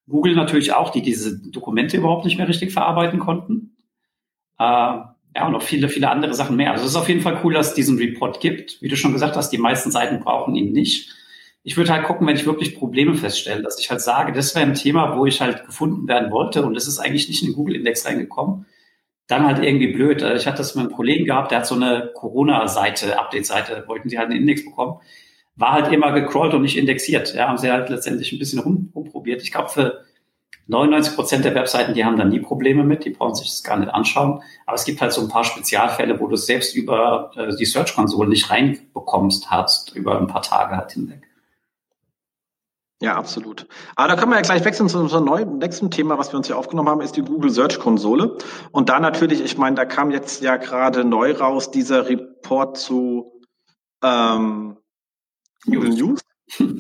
Google 0.09 0.35
natürlich 0.35 0.75
auch, 0.75 0.91
die 0.91 1.03
diese 1.03 1.39
Dokumente 1.39 1.97
überhaupt 1.97 2.27
nicht 2.27 2.37
mehr 2.37 2.49
richtig 2.49 2.73
verarbeiten 2.73 3.19
konnten. 3.19 3.76
Äh, 4.59 4.99
ja, 5.37 5.45
und 5.45 5.53
noch 5.53 5.63
viele, 5.63 5.91
viele 5.91 6.11
andere 6.11 6.33
Sachen 6.33 6.57
mehr. 6.57 6.73
Also 6.73 6.85
es 6.85 6.93
ist 6.93 6.97
auf 6.97 7.09
jeden 7.09 7.21
Fall 7.21 7.41
cool, 7.45 7.53
dass 7.53 7.69
es 7.69 7.75
diesen 7.75 7.99
Report 7.99 8.41
gibt. 8.41 8.81
Wie 8.81 8.89
du 8.89 8.97
schon 8.97 9.13
gesagt 9.13 9.37
hast, 9.37 9.51
die 9.51 9.59
meisten 9.59 9.91
Seiten 9.91 10.21
brauchen 10.21 10.55
ihn 10.57 10.73
nicht. 10.73 11.15
Ich 11.63 11.77
würde 11.77 11.93
halt 11.93 12.05
gucken, 12.05 12.27
wenn 12.27 12.37
ich 12.37 12.47
wirklich 12.47 12.77
Probleme 12.79 13.15
feststelle, 13.15 13.63
dass 13.63 13.79
ich 13.79 13.91
halt 13.91 14.01
sage, 14.01 14.33
das 14.33 14.55
wäre 14.55 14.65
ein 14.65 14.75
Thema, 14.75 15.19
wo 15.19 15.27
ich 15.27 15.43
halt 15.43 15.67
gefunden 15.67 16.09
werden 16.09 16.31
wollte 16.31 16.65
und 16.65 16.75
es 16.77 16.87
ist 16.87 16.99
eigentlich 16.99 17.29
nicht 17.29 17.43
in 17.43 17.49
den 17.49 17.57
Google-Index 17.57 18.07
reingekommen. 18.07 18.65
Dann 19.27 19.45
halt 19.45 19.63
irgendwie 19.63 19.93
blöd. 19.93 20.23
Also 20.23 20.37
ich 20.41 20.47
hatte 20.47 20.59
das 20.59 20.75
mit 20.75 20.87
einem 20.87 20.95
Kollegen 20.95 21.27
gehabt, 21.27 21.51
der 21.51 21.59
hat 21.59 21.67
so 21.67 21.75
eine 21.75 22.13
Corona-Seite, 22.15 23.19
Update-Seite, 23.19 23.85
wollten 23.89 24.09
sie 24.09 24.17
halt 24.17 24.31
einen 24.31 24.41
Index 24.41 24.65
bekommen. 24.65 25.01
War 25.57 25.73
halt 25.73 25.93
immer 25.93 26.13
gecrawlt 26.13 26.55
und 26.55 26.63
nicht 26.63 26.79
indexiert. 26.79 27.35
Ja, 27.35 27.49
haben 27.49 27.59
sie 27.59 27.71
halt 27.71 27.91
letztendlich 27.91 28.33
ein 28.33 28.39
bisschen 28.39 28.61
rum, 28.61 28.91
rumprobiert. 28.95 29.43
Ich 29.43 29.53
glaube, 29.53 29.69
für 29.69 30.06
99 30.69 31.15
Prozent 31.15 31.45
der 31.45 31.55
Webseiten, 31.55 31.95
die 31.95 32.05
haben 32.05 32.17
da 32.17 32.25
nie 32.25 32.41
Probleme 32.41 32.83
mit, 32.83 33.05
die 33.05 33.11
brauchen 33.11 33.37
sich 33.37 33.47
das 33.47 33.63
gar 33.63 33.77
nicht 33.77 33.93
anschauen. 33.93 34.43
Aber 34.67 34.75
es 34.75 34.85
gibt 34.85 35.01
halt 35.01 35.13
so 35.13 35.21
ein 35.21 35.29
paar 35.29 35.45
Spezialfälle, 35.45 36.19
wo 36.19 36.27
du 36.27 36.35
es 36.35 36.47
selbst 36.47 36.75
über 36.75 37.31
äh, 37.37 37.55
die 37.57 37.65
Search-Konsole 37.65 38.29
nicht 38.29 38.51
reinbekommst 38.51 39.51
hast, 39.51 39.95
über 39.95 40.19
ein 40.19 40.27
paar 40.27 40.43
Tage 40.43 40.77
halt 40.77 40.93
hinweg. 40.93 41.23
Ja, 43.01 43.17
absolut. 43.17 43.69
Aber 43.95 44.09
da 44.09 44.17
können 44.17 44.33
wir 44.33 44.37
ja 44.37 44.43
gleich 44.43 44.65
wechseln 44.65 44.89
zu 44.89 44.99
unserem 44.99 45.27
neuen, 45.27 45.59
nächsten 45.59 45.91
Thema, 45.91 46.19
was 46.19 46.33
wir 46.33 46.39
uns 46.39 46.47
hier 46.47 46.57
aufgenommen 46.57 46.89
haben, 46.89 47.03
ist 47.03 47.17
die 47.17 47.23
Google 47.23 47.51
Search 47.51 47.79
Konsole. 47.79 48.39
Und 48.73 48.89
da 48.89 48.99
natürlich, 49.01 49.43
ich 49.43 49.59
meine, 49.59 49.77
da 49.77 49.85
kam 49.85 50.11
jetzt 50.11 50.41
ja 50.41 50.57
gerade 50.57 51.05
neu 51.05 51.33
raus 51.33 51.71
dieser 51.71 52.09
Report 52.09 52.79
zu 52.79 53.43
ähm, 54.03 54.79
Google 55.67 55.91
News. 55.91 56.21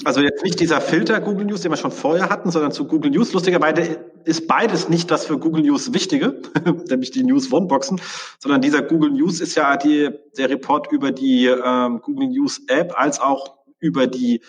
Also 0.04 0.20
jetzt 0.20 0.44
nicht 0.44 0.60
dieser 0.60 0.80
Filter 0.80 1.20
Google 1.20 1.46
News, 1.46 1.62
den 1.62 1.72
wir 1.72 1.76
schon 1.76 1.90
vorher 1.90 2.30
hatten, 2.30 2.52
sondern 2.52 2.70
zu 2.70 2.86
Google 2.86 3.10
News. 3.10 3.32
Lustigerweise 3.32 3.98
ist 4.24 4.46
beides 4.46 4.88
nicht 4.88 5.10
das 5.10 5.26
für 5.26 5.38
Google 5.38 5.62
News 5.62 5.92
Wichtige, 5.92 6.40
nämlich 6.88 7.10
die 7.10 7.24
News 7.24 7.52
One 7.52 7.66
Boxen, 7.66 8.00
sondern 8.38 8.60
dieser 8.60 8.82
Google 8.82 9.10
News 9.10 9.40
ist 9.40 9.56
ja 9.56 9.76
die, 9.76 10.10
der 10.38 10.50
Report 10.50 10.92
über 10.92 11.10
die 11.10 11.46
ähm, 11.46 12.00
Google 12.00 12.28
News 12.28 12.62
App 12.68 12.94
als 12.96 13.18
auch 13.18 13.56
über 13.80 14.06
die 14.06 14.42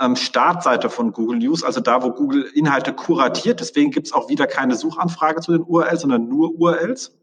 ähm, 0.00 0.16
Startseite 0.16 0.88
von 0.88 1.12
Google 1.12 1.38
News, 1.38 1.62
also 1.62 1.80
da, 1.80 2.02
wo 2.02 2.10
Google 2.10 2.50
Inhalte 2.54 2.94
kuratiert. 2.94 3.60
Deswegen 3.60 3.90
gibt 3.90 4.06
es 4.06 4.12
auch 4.14 4.30
wieder 4.30 4.46
keine 4.46 4.74
Suchanfrage 4.74 5.42
zu 5.42 5.52
den 5.52 5.62
URLs, 5.62 6.00
sondern 6.00 6.28
nur 6.28 6.54
URLs. 6.58 7.18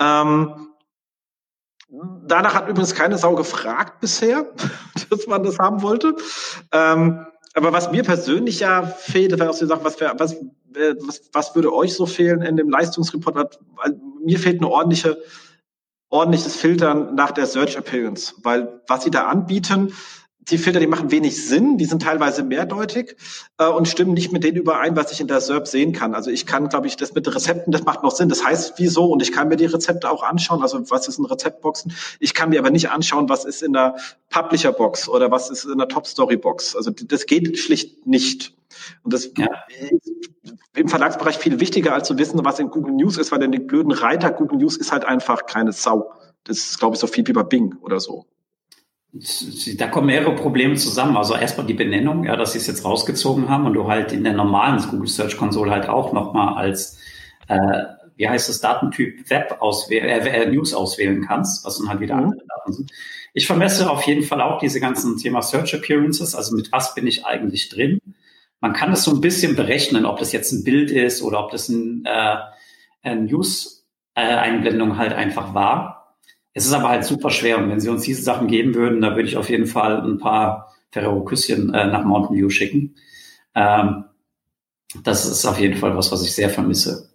Ähm, 0.00 0.69
Danach 2.26 2.54
hat 2.54 2.68
übrigens 2.68 2.94
keine 2.94 3.18
Sau 3.18 3.34
gefragt 3.34 4.00
bisher, 4.00 4.46
dass 5.10 5.26
man 5.26 5.42
das 5.42 5.58
haben 5.58 5.82
wollte. 5.82 6.14
Ähm, 6.72 7.26
aber 7.54 7.72
was 7.72 7.90
mir 7.90 8.04
persönlich 8.04 8.60
ja 8.60 8.82
fehlt, 8.84 9.32
wäre 9.38 9.50
auch 9.50 9.54
so 9.54 9.66
Sache, 9.66 9.84
was, 9.84 10.00
was, 10.00 10.36
was, 11.00 11.30
was 11.32 11.54
würde 11.54 11.74
euch 11.74 11.94
so 11.94 12.06
fehlen 12.06 12.42
in 12.42 12.56
dem 12.56 12.70
Leistungsreport? 12.70 13.58
Mir 14.24 14.38
fehlt 14.38 14.60
eine 14.60 14.70
ordentliche, 14.70 15.18
ordentliches 16.10 16.54
Filtern 16.54 17.16
nach 17.16 17.32
der 17.32 17.46
Search 17.46 17.76
Appearance, 17.76 18.34
weil 18.42 18.80
was 18.86 19.02
sie 19.02 19.10
da 19.10 19.26
anbieten, 19.26 19.92
die 20.48 20.58
Filter, 20.58 20.80
die 20.80 20.86
machen 20.86 21.10
wenig 21.10 21.46
Sinn, 21.46 21.76
die 21.76 21.84
sind 21.84 22.02
teilweise 22.02 22.42
mehrdeutig 22.42 23.16
äh, 23.58 23.66
und 23.66 23.88
stimmen 23.88 24.14
nicht 24.14 24.32
mit 24.32 24.42
denen 24.42 24.56
überein, 24.56 24.96
was 24.96 25.12
ich 25.12 25.20
in 25.20 25.28
der 25.28 25.40
SERP 25.40 25.68
sehen 25.68 25.92
kann. 25.92 26.14
Also 26.14 26.30
ich 26.30 26.46
kann, 26.46 26.68
glaube 26.68 26.86
ich, 26.86 26.96
das 26.96 27.14
mit 27.14 27.32
Rezepten, 27.32 27.72
das 27.72 27.84
macht 27.84 28.02
noch 28.02 28.12
Sinn. 28.12 28.28
Das 28.28 28.44
heißt, 28.44 28.74
wieso? 28.78 29.06
Und 29.06 29.22
ich 29.22 29.32
kann 29.32 29.48
mir 29.48 29.56
die 29.56 29.66
Rezepte 29.66 30.10
auch 30.10 30.22
anschauen. 30.22 30.62
Also 30.62 30.90
was 30.90 31.08
ist 31.08 31.18
in 31.18 31.26
Rezeptboxen? 31.26 31.92
Ich 32.18 32.34
kann 32.34 32.50
mir 32.50 32.58
aber 32.58 32.70
nicht 32.70 32.90
anschauen, 32.90 33.28
was 33.28 33.44
ist 33.44 33.62
in 33.62 33.72
der 33.72 33.96
Publisher-Box 34.30 35.08
oder 35.08 35.30
was 35.30 35.50
ist 35.50 35.64
in 35.64 35.78
der 35.78 35.88
Top-Story-Box. 35.88 36.74
Also 36.74 36.90
das 36.90 37.26
geht 37.26 37.58
schlicht 37.58 38.06
nicht. 38.06 38.54
Und 39.02 39.12
das 39.12 39.30
ja. 39.36 39.48
ist 39.90 40.10
im 40.74 40.88
Verlagsbereich 40.88 41.36
viel 41.36 41.60
wichtiger, 41.60 41.92
als 41.92 42.08
zu 42.08 42.16
wissen, 42.18 42.42
was 42.44 42.58
in 42.58 42.70
Google 42.70 42.94
News 42.94 43.18
ist, 43.18 43.30
weil 43.32 43.42
in 43.42 43.52
den 43.52 43.66
blöden 43.66 43.92
Reiter 43.92 44.30
Google 44.30 44.58
News 44.58 44.76
ist 44.76 44.92
halt 44.92 45.04
einfach 45.04 45.46
keine 45.46 45.72
Sau. 45.72 46.12
Das 46.44 46.58
ist, 46.58 46.78
glaube 46.78 46.94
ich, 46.94 47.00
so 47.00 47.06
viel 47.06 47.26
wie 47.26 47.32
bei 47.32 47.42
Bing 47.42 47.76
oder 47.82 48.00
so. 48.00 48.26
Da 49.12 49.88
kommen 49.88 50.06
mehrere 50.06 50.36
Probleme 50.36 50.76
zusammen. 50.76 51.16
Also 51.16 51.34
erstmal 51.34 51.66
die 51.66 51.74
Benennung, 51.74 52.24
ja, 52.24 52.36
dass 52.36 52.52
sie 52.52 52.58
es 52.58 52.68
jetzt 52.68 52.84
rausgezogen 52.84 53.48
haben 53.48 53.66
und 53.66 53.74
du 53.74 53.88
halt 53.88 54.12
in 54.12 54.22
der 54.22 54.34
normalen 54.34 54.80
Google 54.88 55.08
Search 55.08 55.36
Console 55.36 55.70
halt 55.72 55.88
auch 55.88 56.12
nochmal 56.12 56.54
als, 56.54 56.98
äh, 57.48 57.58
wie 58.16 58.28
heißt 58.28 58.48
das, 58.48 58.60
Datentyp 58.60 59.28
Web 59.28 59.56
auswählen, 59.58 60.08
äh, 60.08 60.46
News 60.46 60.74
auswählen 60.74 61.24
kannst, 61.26 61.64
was 61.64 61.78
dann 61.78 61.88
halt 61.88 61.98
wieder 61.98 62.14
mhm. 62.16 62.24
andere 62.24 62.46
Daten 62.46 62.72
sind. 62.72 62.92
Ich 63.34 63.46
vermesse 63.46 63.90
auf 63.90 64.02
jeden 64.04 64.22
Fall 64.22 64.40
auch 64.40 64.58
diese 64.58 64.80
ganzen 64.80 65.16
Thema 65.16 65.42
Search 65.42 65.74
Appearances, 65.74 66.34
also 66.34 66.54
mit 66.54 66.70
was 66.70 66.94
bin 66.94 67.06
ich 67.06 67.26
eigentlich 67.26 67.68
drin. 67.68 68.00
man 68.60 68.74
kann 68.74 68.92
es 68.92 69.04
so 69.04 69.12
ein 69.12 69.20
bisschen 69.20 69.56
berechnen, 69.56 70.04
ob 70.04 70.18
das 70.18 70.32
jetzt 70.32 70.52
ein 70.52 70.64
Bild 70.64 70.90
ist 70.90 71.22
oder 71.22 71.42
ob 71.44 71.50
das 71.50 71.68
ein, 71.68 72.04
äh, 72.04 72.36
ein 73.02 73.24
News-Einblendung 73.24 74.98
halt 74.98 75.14
einfach 75.14 75.54
war. 75.54 75.99
Es 76.52 76.66
ist 76.66 76.72
aber 76.72 76.88
halt 76.88 77.04
super 77.04 77.30
schwer 77.30 77.58
und 77.58 77.70
wenn 77.70 77.80
sie 77.80 77.88
uns 77.88 78.02
diese 78.02 78.22
Sachen 78.22 78.48
geben 78.48 78.74
würden, 78.74 79.00
da 79.00 79.14
würde 79.14 79.28
ich 79.28 79.36
auf 79.36 79.48
jeden 79.48 79.66
Fall 79.66 80.02
ein 80.02 80.18
paar 80.18 80.74
Ferrero-Küsschen 80.90 81.72
äh, 81.72 81.86
nach 81.86 82.04
Mountain 82.04 82.36
View 82.36 82.50
schicken. 82.50 82.96
Ähm, 83.54 84.04
das 85.04 85.26
ist 85.26 85.46
auf 85.46 85.58
jeden 85.60 85.78
Fall 85.78 85.96
was, 85.96 86.10
was 86.10 86.24
ich 86.24 86.34
sehr 86.34 86.50
vermisse. 86.50 87.10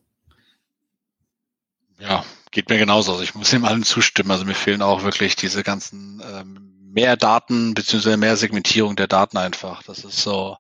Ja, 1.99 2.23
geht 2.51 2.69
mir 2.69 2.77
genauso. 2.77 3.11
Also 3.11 3.23
ich 3.23 3.35
muss 3.35 3.49
dem 3.49 3.65
allen 3.65 3.83
zustimmen. 3.83 4.31
Also 4.31 4.45
mir 4.45 4.53
fehlen 4.53 4.81
auch 4.81 5.03
wirklich 5.03 5.35
diese 5.35 5.63
ganzen 5.63 6.21
ähm, 6.25 6.91
mehr 6.93 7.17
Daten 7.17 7.73
beziehungsweise 7.73 8.17
mehr 8.17 8.37
Segmentierung 8.37 8.95
der 8.95 9.07
Daten 9.07 9.37
einfach. 9.37 9.83
Das 9.83 10.05
ist 10.05 10.21
so 10.21 10.57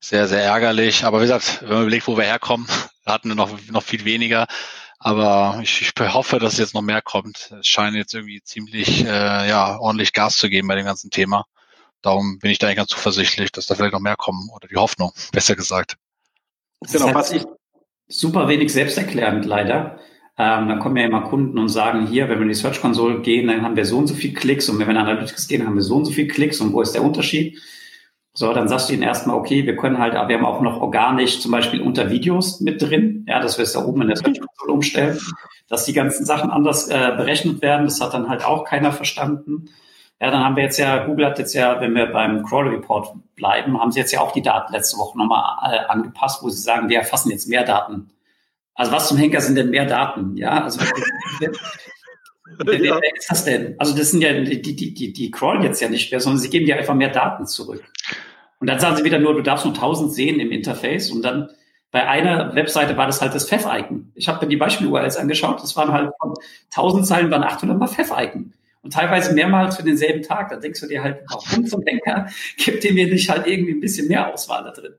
sehr, 0.00 0.28
sehr 0.28 0.42
ärgerlich. 0.42 1.04
Aber 1.04 1.18
wie 1.18 1.24
gesagt, 1.24 1.60
wenn 1.62 1.70
man 1.70 1.82
überlegt, 1.82 2.06
wo 2.06 2.16
wir 2.16 2.24
herkommen, 2.24 2.66
hatten 3.06 3.28
wir 3.28 3.34
noch, 3.34 3.58
noch 3.70 3.82
viel 3.82 4.04
weniger. 4.04 4.46
Aber 4.98 5.60
ich, 5.62 5.82
ich 5.82 5.92
hoffe, 6.14 6.38
dass 6.38 6.58
jetzt 6.58 6.74
noch 6.74 6.82
mehr 6.82 7.02
kommt. 7.02 7.52
Es 7.58 7.66
scheint 7.66 7.96
jetzt 7.96 8.14
irgendwie 8.14 8.42
ziemlich 8.42 9.04
äh, 9.04 9.48
ja, 9.48 9.78
ordentlich 9.78 10.12
Gas 10.12 10.36
zu 10.36 10.48
geben 10.48 10.68
bei 10.68 10.74
dem 10.74 10.86
ganzen 10.86 11.10
Thema. 11.10 11.44
Darum 12.02 12.38
bin 12.38 12.50
ich 12.50 12.58
da 12.58 12.66
eigentlich 12.66 12.78
ganz 12.78 12.90
zuversichtlich, 12.90 13.52
dass 13.52 13.66
da 13.66 13.74
vielleicht 13.74 13.92
noch 13.92 14.00
mehr 14.00 14.16
kommen. 14.16 14.48
Oder 14.54 14.68
die 14.68 14.76
Hoffnung, 14.76 15.12
besser 15.32 15.56
gesagt. 15.56 15.96
Genau, 16.92 17.14
was 17.14 17.32
ich 17.32 17.44
super 18.08 18.48
wenig 18.48 18.72
selbsterklärend 18.72 19.44
leider. 19.44 19.98
Ähm, 20.38 20.68
dann 20.68 20.80
kommen 20.80 20.96
ja 20.98 21.06
immer 21.06 21.22
Kunden 21.22 21.58
und 21.58 21.70
sagen, 21.70 22.06
hier, 22.06 22.28
wenn 22.28 22.38
wir 22.38 22.42
in 22.42 22.48
die 22.48 22.54
Search 22.54 22.80
Console 22.80 23.22
gehen, 23.22 23.48
dann 23.48 23.62
haben 23.62 23.76
wir 23.76 23.86
so 23.86 23.96
und 23.96 24.06
so 24.06 24.14
viel 24.14 24.34
Klicks 24.34 24.68
und 24.68 24.78
wenn 24.78 24.86
wir 24.86 24.92
in 24.92 25.00
Analytics 25.00 25.48
gehen, 25.48 25.66
haben 25.66 25.76
wir 25.76 25.82
so 25.82 25.96
und 25.96 26.04
so 26.04 26.12
viel 26.12 26.28
Klicks 26.28 26.60
und 26.60 26.74
wo 26.74 26.82
ist 26.82 26.92
der 26.92 27.02
Unterschied? 27.02 27.58
So, 28.38 28.52
dann 28.52 28.68
sagst 28.68 28.88
du 28.88 28.92
ihnen 28.92 29.02
erstmal, 29.02 29.36
okay, 29.36 29.66
wir 29.66 29.76
können 29.76 29.98
halt, 29.98 30.12
wir 30.12 30.36
haben 30.36 30.44
auch 30.44 30.60
noch 30.60 30.80
organisch 30.80 31.40
zum 31.40 31.50
Beispiel 31.50 31.80
unter 31.80 32.10
Videos 32.10 32.60
mit 32.60 32.82
drin, 32.82 33.24
ja, 33.26 33.40
dass 33.40 33.58
wir 33.58 33.62
es 33.62 33.72
da 33.72 33.84
oben 33.84 34.02
in 34.02 34.08
der 34.08 34.16
Search 34.16 34.38
Console 34.38 34.72
umstellen, 34.72 35.18
dass 35.68 35.86
die 35.86 35.94
ganzen 35.94 36.24
Sachen 36.24 36.50
anders 36.50 36.88
äh, 36.88 37.14
berechnet 37.16 37.62
werden. 37.62 37.86
Das 37.86 38.00
hat 38.00 38.14
dann 38.14 38.28
halt 38.28 38.44
auch 38.44 38.64
keiner 38.64 38.92
verstanden. 38.92 39.70
Ja, 40.20 40.30
dann 40.30 40.44
haben 40.44 40.56
wir 40.56 40.64
jetzt 40.64 40.78
ja, 40.78 41.04
Google 41.04 41.26
hat 41.26 41.38
jetzt 41.38 41.54
ja, 41.54 41.80
wenn 41.80 41.94
wir 41.94 42.06
beim 42.06 42.44
Crawl 42.44 42.68
Report 42.68 43.14
bleiben, 43.34 43.80
haben 43.80 43.90
sie 43.90 44.00
jetzt 44.00 44.12
ja 44.12 44.20
auch 44.20 44.32
die 44.32 44.42
Daten 44.42 44.72
letzte 44.72 44.98
Woche 44.98 45.18
nochmal 45.18 45.72
äh, 45.72 45.86
angepasst, 45.86 46.42
wo 46.42 46.48
sie 46.50 46.60
sagen, 46.60 46.88
wir 46.88 46.98
erfassen 46.98 47.30
jetzt 47.30 47.48
mehr 47.48 47.64
Daten 47.64 48.10
also 48.76 48.92
was 48.92 49.08
zum 49.08 49.16
Henker 49.16 49.40
sind 49.40 49.56
denn 49.56 49.70
mehr 49.70 49.86
Daten? 49.86 50.36
Ja, 50.36 50.64
also 50.64 50.80
wer, 52.58 53.00
ist 53.16 53.30
das 53.30 53.44
denn? 53.44 53.74
Also 53.78 53.96
das 53.96 54.10
sind 54.10 54.20
ja 54.20 54.34
die, 54.34 54.60
die, 54.60 54.94
die, 54.94 55.12
die 55.12 55.30
crawlen 55.30 55.62
jetzt 55.62 55.80
ja 55.80 55.88
nicht 55.88 56.10
mehr, 56.10 56.20
sondern 56.20 56.40
sie 56.40 56.50
geben 56.50 56.66
dir 56.66 56.76
einfach 56.76 56.94
mehr 56.94 57.08
Daten 57.08 57.46
zurück. 57.46 57.82
Und 58.58 58.68
dann 58.68 58.80
sagen 58.80 58.96
sie 58.96 59.04
wieder 59.04 59.18
nur, 59.18 59.34
du 59.34 59.42
darfst 59.42 59.64
nur 59.64 59.74
1000 59.74 60.12
sehen 60.12 60.40
im 60.40 60.50
Interface 60.50 61.10
und 61.10 61.22
dann 61.22 61.50
bei 61.90 62.06
einer 62.06 62.54
Webseite 62.54 62.96
war 62.96 63.06
das 63.06 63.20
halt 63.20 63.34
das 63.34 63.48
Pfeff-Icon. 63.48 64.12
Ich 64.14 64.28
habe 64.28 64.44
mir 64.44 64.50
die 64.50 64.56
Beispiel-URLs 64.56 65.16
angeschaut, 65.16 65.62
das 65.62 65.76
waren 65.76 65.92
halt 65.92 66.10
von 66.20 66.34
1000 66.70 67.06
Zeilen 67.06 67.30
waren 67.30 67.44
800 67.44 67.78
mal 67.78 67.86
Pfeff-Icon. 67.86 68.52
Und 68.82 68.92
teilweise 68.92 69.34
mehrmals 69.34 69.76
für 69.76 69.82
denselben 69.82 70.22
Tag. 70.22 70.48
Da 70.48 70.56
denkst 70.56 70.80
du 70.80 70.86
dir 70.86 71.02
halt, 71.02 71.18
warum 71.28 71.66
zum 71.66 71.82
Henker 71.84 72.28
gibt 72.56 72.84
ihr 72.84 72.92
mir 72.92 73.08
nicht 73.08 73.28
halt 73.28 73.46
irgendwie 73.46 73.72
ein 73.72 73.80
bisschen 73.80 74.06
mehr 74.06 74.32
Auswahl 74.32 74.62
da 74.62 74.70
drin? 74.70 74.94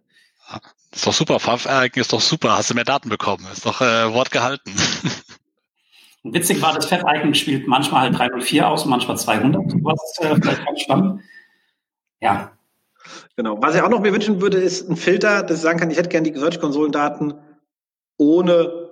Ist 0.91 1.07
doch 1.07 1.13
super. 1.13 1.39
Farbverhalten 1.39 2.01
ist 2.01 2.11
doch 2.11 2.19
super. 2.19 2.57
Hast 2.57 2.69
du 2.69 2.73
mehr 2.73 2.83
Daten 2.83 3.07
bekommen? 3.07 3.45
Ist 3.51 3.65
doch 3.65 3.79
äh, 3.79 4.13
Wort 4.13 4.31
gehalten. 4.31 4.73
Witzig 6.23 6.61
war, 6.61 6.73
das 6.73 6.87
Pfeff-Icon 6.87 7.33
spielt 7.35 7.67
manchmal 7.67 8.01
halt 8.01 8.17
304 8.17 8.67
aus, 8.67 8.85
manchmal 8.85 9.17
200. 9.17 9.61
Was 9.83 10.17
äh, 10.19 10.35
vielleicht 10.35 10.65
ganz 10.65 10.81
spannend. 10.81 11.21
Ja. 12.19 12.56
Genau. 13.35 13.61
Was 13.61 13.75
ich 13.75 13.81
auch 13.81 13.89
noch 13.89 14.01
mir 14.01 14.13
wünschen 14.13 14.41
würde, 14.41 14.57
ist 14.57 14.89
ein 14.89 14.97
Filter, 14.97 15.43
dass 15.43 15.57
ich 15.57 15.63
sagen 15.63 15.79
kann, 15.79 15.91
ich 15.91 15.97
hätte 15.97 16.09
gerne 16.09 16.29
die 16.29 16.37
Search-Konsolendaten 16.37 17.35
ohne 18.17 18.89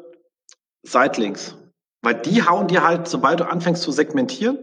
Sitelinks. 0.83 1.55
Weil 2.01 2.15
die 2.15 2.43
hauen 2.43 2.67
dir 2.67 2.83
halt, 2.83 3.07
sobald 3.07 3.39
du 3.39 3.49
anfängst 3.49 3.81
zu 3.81 3.91
segmentieren, 3.91 4.59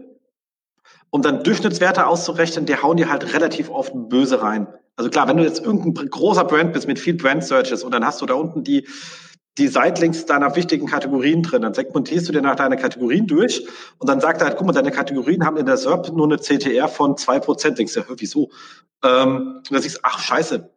um 1.09 1.21
dann 1.21 1.43
Durchschnittswerte 1.43 2.07
auszurechnen, 2.07 2.65
die 2.65 2.77
hauen 2.77 2.97
dir 2.97 3.11
halt 3.11 3.33
relativ 3.33 3.69
oft 3.69 3.91
böse 3.93 4.41
rein. 4.41 4.67
Also 4.95 5.09
klar, 5.09 5.27
wenn 5.27 5.37
du 5.37 5.43
jetzt 5.43 5.63
irgendein 5.63 6.09
großer 6.09 6.45
Brand 6.45 6.73
bist 6.73 6.87
mit 6.87 6.99
viel 6.99 7.15
Brand 7.15 7.43
Searches 7.43 7.83
und 7.83 7.91
dann 7.91 8.05
hast 8.05 8.21
du 8.21 8.25
da 8.25 8.35
unten 8.35 8.63
die, 8.63 8.87
die 9.57 9.67
Sitelinks 9.67 10.25
deiner 10.25 10.55
wichtigen 10.55 10.87
Kategorien 10.87 11.43
drin, 11.43 11.61
dann 11.61 11.73
segmentierst 11.73 12.27
du 12.27 12.31
dir 12.33 12.41
nach 12.41 12.55
deinen 12.55 12.79
Kategorien 12.79 13.27
durch 13.27 13.65
und 13.99 14.09
dann 14.09 14.19
sagt 14.19 14.41
er 14.41 14.47
halt, 14.47 14.57
guck 14.57 14.65
mal, 14.65 14.73
deine 14.73 14.91
Kategorien 14.91 15.45
haben 15.45 15.57
in 15.57 15.65
der 15.65 15.77
SERP 15.77 16.11
nur 16.11 16.25
eine 16.25 16.37
CTR 16.37 16.87
von 16.87 17.17
zwei 17.17 17.39
Prozent. 17.39 17.77
Denkst 17.77 17.93
du, 17.93 17.99
ja, 17.99 18.05
wieso? 18.17 18.49
Ähm, 19.03 19.57
und 19.57 19.71
dann 19.71 19.81
siehst 19.81 19.97
du, 19.97 19.99
ach 20.03 20.19
scheiße, 20.19 20.69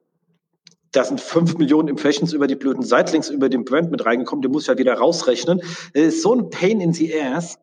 da 0.92 1.04
sind 1.04 1.20
fünf 1.20 1.56
Millionen 1.56 1.88
Impressions 1.88 2.32
über 2.32 2.46
die 2.46 2.54
blöden 2.54 2.82
Sitelinks 2.82 3.28
über 3.30 3.48
den 3.48 3.64
Brand 3.64 3.90
mit 3.90 4.04
reingekommen, 4.04 4.42
die 4.42 4.48
muss 4.48 4.62
ich 4.62 4.68
ja 4.68 4.78
wieder 4.78 4.94
rausrechnen. 4.94 5.60
Das 5.94 6.02
ist 6.02 6.22
so 6.22 6.34
ein 6.34 6.50
Pain 6.50 6.80
in 6.80 6.92
the 6.92 7.18
ass. 7.20 7.58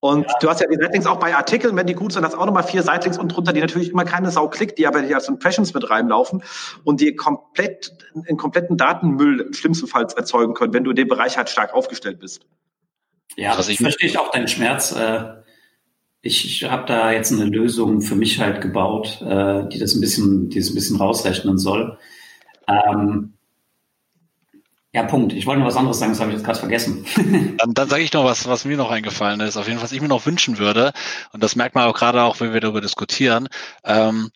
Und 0.00 0.26
ja. 0.26 0.32
du 0.40 0.48
hast 0.48 0.60
ja 0.60 0.68
die 0.68 0.76
Sightlinks 0.76 1.06
auch 1.06 1.18
bei 1.18 1.34
Artikeln, 1.34 1.74
wenn 1.76 1.86
die 1.86 1.94
gut 1.94 2.12
sind, 2.12 2.24
hast 2.24 2.34
auch 2.36 2.46
nochmal 2.46 2.62
vier 2.62 2.82
Sightlinks 2.82 3.18
und 3.18 3.28
drunter, 3.28 3.52
die 3.52 3.60
natürlich 3.60 3.90
immer 3.90 4.04
keine 4.04 4.30
Sau 4.30 4.48
klickt, 4.48 4.78
die 4.78 4.86
aber 4.86 5.00
hier 5.00 5.16
als 5.16 5.28
Impressions 5.28 5.74
mit 5.74 5.90
reinlaufen 5.90 6.42
und 6.84 7.00
die 7.00 7.16
komplett, 7.16 7.96
einen 8.14 8.36
kompletten 8.36 8.76
Datenmüll 8.76 9.40
im 9.40 9.52
schlimmsten 9.52 9.88
Fall 9.88 10.06
erzeugen 10.16 10.54
können, 10.54 10.72
wenn 10.72 10.84
du 10.84 10.90
in 10.90 10.96
dem 10.96 11.08
Bereich 11.08 11.36
halt 11.36 11.48
stark 11.48 11.74
aufgestellt 11.74 12.20
bist. 12.20 12.46
Ja, 13.36 13.56
das 13.56 13.70
verstehe 13.70 14.08
ich 14.08 14.18
auch 14.18 14.30
deinen 14.30 14.48
Schmerz. 14.48 14.92
Äh, 14.92 15.38
ich, 16.20 16.44
ich 16.44 16.70
habe 16.70 16.86
da 16.86 17.10
jetzt 17.10 17.32
eine 17.32 17.44
Lösung 17.44 18.00
für 18.00 18.16
mich 18.16 18.40
halt 18.40 18.60
gebaut, 18.60 19.20
äh, 19.22 19.68
die 19.68 19.78
das 19.78 19.94
ein 19.94 20.00
bisschen, 20.00 20.48
die 20.48 20.60
das 20.60 20.70
ein 20.70 20.74
bisschen 20.74 20.96
rausrechnen 20.96 21.58
soll. 21.58 21.98
Ähm, 22.68 23.37
ja, 24.98 25.04
Punkt. 25.04 25.32
Ich 25.32 25.46
wollte 25.46 25.60
noch 25.60 25.68
was 25.68 25.76
anderes 25.76 26.00
sagen, 26.00 26.10
das 26.10 26.20
habe 26.20 26.30
ich 26.32 26.38
jetzt 26.38 26.44
gerade 26.44 26.58
vergessen. 26.58 27.06
dann 27.58 27.72
dann 27.72 27.88
sage 27.88 28.02
ich 28.02 28.12
noch 28.12 28.24
was, 28.24 28.48
was 28.48 28.64
mir 28.64 28.76
noch 28.76 28.90
eingefallen 28.90 29.38
ist. 29.40 29.56
Auf 29.56 29.66
jeden 29.66 29.78
Fall, 29.78 29.84
was 29.84 29.92
ich 29.92 30.00
mir 30.00 30.08
noch 30.08 30.26
wünschen 30.26 30.58
würde, 30.58 30.92
und 31.32 31.42
das 31.42 31.54
merkt 31.54 31.76
man 31.76 31.84
auch 31.84 31.94
gerade 31.94 32.22
auch, 32.22 32.40
wenn 32.40 32.52
wir 32.52 32.60
darüber 32.60 32.80
diskutieren, 32.80 33.48
ähm, 33.84 34.30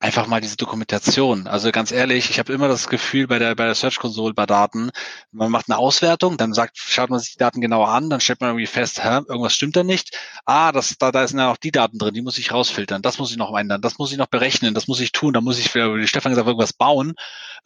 einfach 0.00 0.26
mal 0.26 0.40
diese 0.40 0.56
Dokumentation. 0.56 1.46
Also 1.46 1.70
ganz 1.70 1.92
ehrlich, 1.92 2.30
ich 2.30 2.40
habe 2.40 2.52
immer 2.52 2.66
das 2.66 2.88
Gefühl 2.88 3.28
bei 3.28 3.38
der 3.38 3.54
bei 3.54 3.66
der 3.66 3.76
Search 3.76 4.00
Console 4.00 4.34
bei 4.34 4.44
Daten, 4.44 4.90
man 5.30 5.52
macht 5.52 5.70
eine 5.70 5.78
Auswertung, 5.78 6.36
dann 6.36 6.52
sagt, 6.52 6.78
schaut 6.78 7.10
man 7.10 7.20
sich 7.20 7.34
die 7.34 7.38
Daten 7.38 7.60
genauer 7.60 7.88
an, 7.88 8.10
dann 8.10 8.20
stellt 8.20 8.40
man 8.40 8.50
irgendwie 8.50 8.66
fest, 8.66 9.04
hä, 9.04 9.20
irgendwas 9.28 9.54
stimmt 9.54 9.76
da 9.76 9.84
nicht. 9.84 10.18
Ah, 10.44 10.72
das 10.72 10.96
da 10.98 11.12
da 11.12 11.28
sind 11.28 11.38
ja 11.38 11.46
noch 11.46 11.58
die 11.58 11.70
Daten 11.70 11.98
drin, 11.98 12.14
die 12.14 12.22
muss 12.22 12.38
ich 12.38 12.50
rausfiltern, 12.50 13.02
das 13.02 13.18
muss 13.20 13.30
ich 13.30 13.36
noch 13.36 13.56
ändern, 13.56 13.80
das 13.80 13.98
muss 13.98 14.10
ich 14.10 14.18
noch 14.18 14.26
berechnen, 14.26 14.74
das 14.74 14.88
muss 14.88 14.98
ich 14.98 15.12
tun, 15.12 15.32
da 15.32 15.40
muss 15.40 15.60
ich, 15.60 15.72
wie 15.72 16.08
Stefan 16.08 16.32
gesagt, 16.32 16.48
irgendwas 16.48 16.72
bauen. 16.72 17.14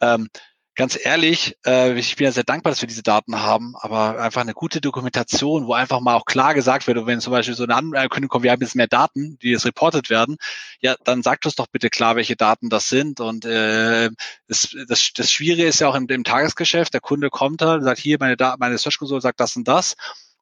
Ähm, 0.01 0.29
ganz 0.77 0.97
ehrlich, 1.03 1.57
äh, 1.65 1.97
ich 1.97 2.15
bin 2.15 2.25
ja 2.25 2.31
sehr 2.31 2.43
dankbar, 2.43 2.71
dass 2.71 2.81
wir 2.81 2.87
diese 2.87 3.01
Daten 3.01 3.41
haben, 3.41 3.75
aber 3.75 4.19
einfach 4.19 4.41
eine 4.41 4.53
gute 4.53 4.79
Dokumentation, 4.79 5.65
wo 5.65 5.73
einfach 5.73 5.99
mal 5.99 6.15
auch 6.15 6.25
klar 6.25 6.53
gesagt 6.53 6.85
wird, 6.85 7.03
wenn 7.07 7.19
zum 7.19 7.31
Beispiel 7.31 7.55
so 7.55 7.63
eine 7.63 7.75
Ankündigung 7.75 8.29
kommt, 8.29 8.43
wir 8.43 8.51
haben 8.51 8.61
jetzt 8.61 8.75
mehr 8.75 8.87
Daten, 8.87 9.39
die 9.39 9.49
jetzt 9.49 9.65
reportet 9.65 10.11
werden, 10.11 10.37
ja, 10.79 10.95
dann 11.03 11.23
sagt 11.23 11.45
uns 11.45 11.55
doch 11.55 11.65
bitte 11.67 11.89
klar, 11.89 12.15
welche 12.15 12.35
Daten 12.35 12.69
das 12.69 12.89
sind. 12.89 13.19
Und 13.19 13.43
äh, 13.43 14.11
das, 14.47 14.75
das, 14.87 15.11
das 15.15 15.31
Schwierige 15.31 15.65
ist 15.65 15.79
ja 15.79 15.89
auch 15.89 15.95
im, 15.95 16.07
im 16.07 16.23
Tagesgeschäft, 16.23 16.93
der 16.93 17.01
Kunde 17.01 17.31
kommt 17.31 17.61
da, 17.61 17.81
sagt, 17.81 17.99
hier, 17.99 18.17
meine, 18.19 18.37
meine 18.59 18.77
Search 18.77 18.99
Console 18.99 19.21
sagt 19.21 19.39
das 19.39 19.55
und 19.55 19.67
das. 19.67 19.95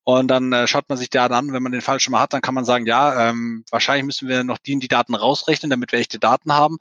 Und 0.03 0.27
dann 0.27 0.51
äh, 0.51 0.67
schaut 0.67 0.89
man 0.89 0.97
sich 0.97 1.09
Daten 1.09 1.33
an, 1.33 1.53
wenn 1.53 1.63
man 1.63 1.71
den 1.71 1.81
Fall 1.81 1.99
schon 2.01 2.11
mal 2.11 2.19
hat, 2.19 2.33
dann 2.33 2.41
kann 2.41 2.53
man 2.53 2.65
sagen, 2.65 2.85
ja, 2.85 3.29
ähm, 3.29 3.63
wahrscheinlich 3.71 4.05
müssen 4.05 4.27
wir 4.27 4.43
noch 4.43 4.57
die, 4.57 4.77
die 4.77 4.89
Daten 4.89 5.15
rausrechnen, 5.15 5.69
damit 5.69 5.93
wir 5.93 5.99
echte 5.99 6.19
Daten 6.19 6.53
haben. 6.53 6.77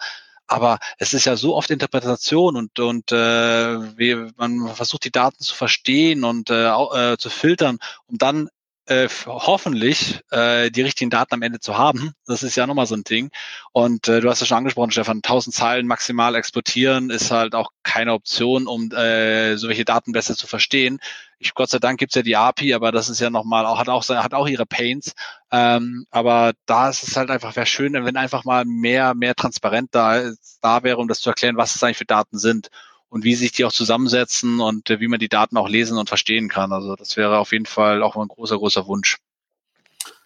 Aber 0.47 0.79
es 0.99 1.15
ist 1.15 1.25
ja 1.25 1.37
so 1.37 1.57
oft 1.57 1.71
Interpretation 1.71 2.57
und, 2.57 2.79
und 2.79 3.13
äh, 3.13 3.99
wie, 3.99 4.31
man 4.37 4.75
versucht 4.75 5.05
die 5.05 5.11
Daten 5.11 5.43
zu 5.43 5.55
verstehen 5.55 6.25
und 6.25 6.51
äh, 6.51 6.69
äh, 6.69 7.17
zu 7.17 7.31
filtern, 7.31 7.79
um 8.07 8.19
dann 8.19 8.49
äh, 8.87 9.09
hoffentlich 9.27 10.21
äh, 10.31 10.71
die 10.71 10.83
richtigen 10.83 11.11
Daten 11.11 11.35
am 11.35 11.43
Ende 11.43 11.61
zu 11.61 11.79
haben. 11.79 12.13
Das 12.27 12.43
ist 12.43 12.57
ja 12.57 12.67
nochmal 12.67 12.87
so 12.87 12.95
ein 12.95 13.05
Ding. 13.05 13.31
Und 13.73 14.09
äh, 14.09 14.21
du 14.21 14.29
hast 14.29 14.41
ja 14.41 14.47
schon 14.47 14.59
angesprochen, 14.59 14.91
Stefan, 14.91 15.19
1000 15.19 15.55
Zeilen 15.55 15.87
maximal 15.87 16.35
exportieren 16.35 17.11
ist 17.11 17.31
halt 17.31 17.55
auch 17.55 17.71
keine 17.83 18.13
Option, 18.13 18.67
um 18.67 18.91
äh, 18.93 19.57
solche 19.57 19.85
Daten 19.85 20.13
besser 20.13 20.37
zu 20.37 20.47
verstehen. 20.47 20.99
Ich, 21.39 21.55
Gott 21.55 21.71
sei 21.71 21.79
Dank 21.79 21.99
gibt's 21.99 22.15
ja 22.15 22.23
die 22.23 22.37
API, 22.37 22.75
aber 22.75 22.93
das 22.93 23.09
ist 23.09 23.21
ja 23.21 23.31
nochmal, 23.31 23.67
auch, 23.67 23.79
hat 23.79 23.89
auch 23.89 24.07
hat 24.09 24.35
auch 24.35 24.47
ihre 24.47 24.67
Pains. 24.67 25.15
Ähm, 25.51 26.07
aber 26.11 26.53
da 26.67 26.91
ist 26.91 27.07
es 27.07 27.17
halt 27.17 27.31
einfach, 27.31 27.57
wäre 27.57 27.67
schön, 27.67 27.93
wenn 27.93 28.17
einfach 28.17 28.45
mal 28.45 28.65
mehr, 28.65 29.15
mehr 29.15 29.35
transparent 29.35 29.91
da, 29.93 30.31
da 30.61 30.83
wäre, 30.83 30.99
um 30.99 31.09
das 31.09 31.21
zu 31.21 31.31
erklären, 31.31 31.57
was 31.57 31.75
es 31.75 31.83
eigentlich 31.83 31.99
für 31.99 32.05
Daten 32.05 32.39
sind 32.39 32.69
und 33.15 33.23
wie 33.23 33.37
sich 33.37 33.53
die 33.53 33.65
auch 33.65 33.71
zusammensetzen 33.71 34.59
und 34.59 34.91
äh, 34.91 34.99
wie 34.99 35.07
man 35.07 35.21
die 35.21 35.29
Daten 35.29 35.57
auch 35.57 35.69
lesen 35.69 35.99
und 35.99 36.09
verstehen 36.09 36.49
kann. 36.49 36.73
Also 36.73 36.97
das 36.97 37.17
wäre 37.17 37.39
auf 37.39 37.53
jeden 37.53 37.65
Fall 37.65 38.03
auch 38.03 38.17
ein 38.17 38.27
großer, 38.27 38.59
großer 38.59 38.89
Wunsch. 38.89 39.19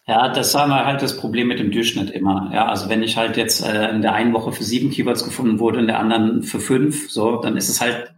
Ja, 0.06 0.30
das 0.30 0.54
haben 0.54 0.70
wir 0.70 0.86
halt 0.86 1.02
das 1.02 1.18
Problem 1.18 1.48
mit 1.48 1.58
dem 1.58 1.70
Durchschnitt 1.70 2.08
immer. 2.08 2.50
Ja, 2.54 2.64
also 2.64 2.88
wenn 2.88 3.02
ich 3.02 3.18
halt 3.18 3.36
jetzt 3.36 3.62
äh, 3.62 3.90
in 3.90 4.00
der 4.00 4.14
einen 4.14 4.32
Woche 4.32 4.52
für 4.52 4.64
sieben 4.64 4.90
Keywords 4.90 5.22
gefunden 5.22 5.58
wurde, 5.58 5.80
in 5.80 5.86
der 5.86 5.98
anderen 5.98 6.42
für 6.42 6.60
fünf, 6.60 7.10
so, 7.10 7.36
dann 7.36 7.58
ist 7.58 7.68
es 7.68 7.82
halt 7.82 8.14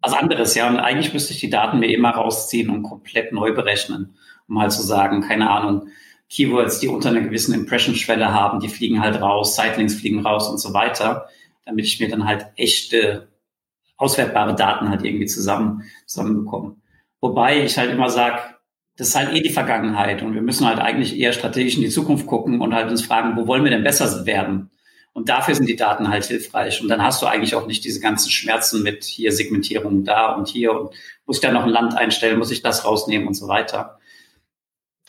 was 0.00 0.12
anderes. 0.12 0.54
Ja, 0.54 0.68
und 0.68 0.76
eigentlich 0.76 1.12
müsste 1.12 1.32
ich 1.32 1.40
die 1.40 1.50
Daten 1.50 1.80
mir 1.80 1.92
immer 1.92 2.10
rausziehen 2.10 2.70
und 2.70 2.84
komplett 2.84 3.32
neu 3.32 3.52
berechnen, 3.52 4.14
um 4.46 4.60
halt 4.60 4.70
zu 4.70 4.82
sagen, 4.82 5.22
keine 5.22 5.50
Ahnung, 5.50 5.88
Keywords, 6.30 6.78
die 6.78 6.86
unter 6.86 7.08
einer 7.08 7.22
gewissen 7.22 7.54
Impression-Schwelle 7.54 8.32
haben, 8.32 8.60
die 8.60 8.68
fliegen 8.68 9.00
halt 9.00 9.20
raus, 9.20 9.56
Sightlinks 9.56 9.96
fliegen 9.96 10.24
raus 10.24 10.48
und 10.48 10.58
so 10.58 10.72
weiter, 10.72 11.26
damit 11.66 11.86
ich 11.86 11.98
mir 11.98 12.08
dann 12.08 12.24
halt 12.24 12.46
echte 12.54 13.31
auswertbare 13.96 14.54
Daten 14.54 14.88
halt 14.88 15.04
irgendwie 15.04 15.26
zusammen, 15.26 15.82
zusammenbekommen. 16.06 16.82
Wobei 17.20 17.62
ich 17.62 17.78
halt 17.78 17.90
immer 17.90 18.10
sage, 18.10 18.40
das 18.96 19.08
ist 19.08 19.14
halt 19.16 19.32
eh 19.34 19.40
die 19.40 19.50
Vergangenheit 19.50 20.22
und 20.22 20.34
wir 20.34 20.42
müssen 20.42 20.66
halt 20.66 20.78
eigentlich 20.78 21.18
eher 21.18 21.32
strategisch 21.32 21.76
in 21.76 21.82
die 21.82 21.88
Zukunft 21.88 22.26
gucken 22.26 22.60
und 22.60 22.74
halt 22.74 22.90
uns 22.90 23.04
fragen, 23.04 23.36
wo 23.36 23.46
wollen 23.46 23.64
wir 23.64 23.70
denn 23.70 23.84
besser 23.84 24.26
werden? 24.26 24.70
Und 25.14 25.28
dafür 25.28 25.54
sind 25.54 25.68
die 25.68 25.76
Daten 25.76 26.08
halt 26.08 26.24
hilfreich. 26.24 26.80
Und 26.80 26.88
dann 26.88 27.02
hast 27.02 27.20
du 27.20 27.26
eigentlich 27.26 27.54
auch 27.54 27.66
nicht 27.66 27.84
diese 27.84 28.00
ganzen 28.00 28.30
Schmerzen 28.30 28.82
mit 28.82 29.04
hier 29.04 29.30
Segmentierung 29.30 30.04
da 30.04 30.32
und 30.32 30.48
hier 30.48 30.72
und 30.72 30.94
muss 31.26 31.36
ich 31.36 31.42
da 31.42 31.52
noch 31.52 31.64
ein 31.64 31.68
Land 31.70 31.94
einstellen, 31.96 32.38
muss 32.38 32.50
ich 32.50 32.62
das 32.62 32.84
rausnehmen 32.84 33.28
und 33.28 33.34
so 33.34 33.48
weiter. 33.48 33.98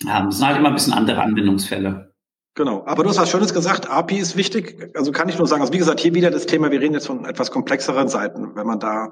Ja, 0.02 0.22
das 0.26 0.38
sind 0.38 0.48
halt 0.48 0.58
immer 0.58 0.70
ein 0.70 0.76
bisschen 0.76 0.94
andere 0.94 1.22
Anwendungsfälle. 1.22 2.13
Genau. 2.56 2.84
Aber 2.86 3.04
du 3.04 3.10
hast 3.10 3.18
was 3.18 3.32
Schönes 3.32 3.54
gesagt. 3.54 3.90
API 3.90 4.18
ist 4.18 4.36
wichtig. 4.36 4.92
Also 4.96 5.12
kann 5.12 5.28
ich 5.28 5.38
nur 5.38 5.48
sagen, 5.48 5.62
also 5.62 5.74
wie 5.74 5.80
gesagt, 5.80 6.00
hier 6.00 6.14
wieder 6.14 6.30
das 6.30 6.46
Thema, 6.46 6.70
wir 6.72 6.82
reden 6.82 6.94
jetzt 6.94 7.08
von 7.08 7.26
etwas 7.26 7.50
komplexeren 7.50 8.10
Seiten. 8.10 8.56
Wenn 8.56 8.68
man 8.68 8.80
da 8.80 9.12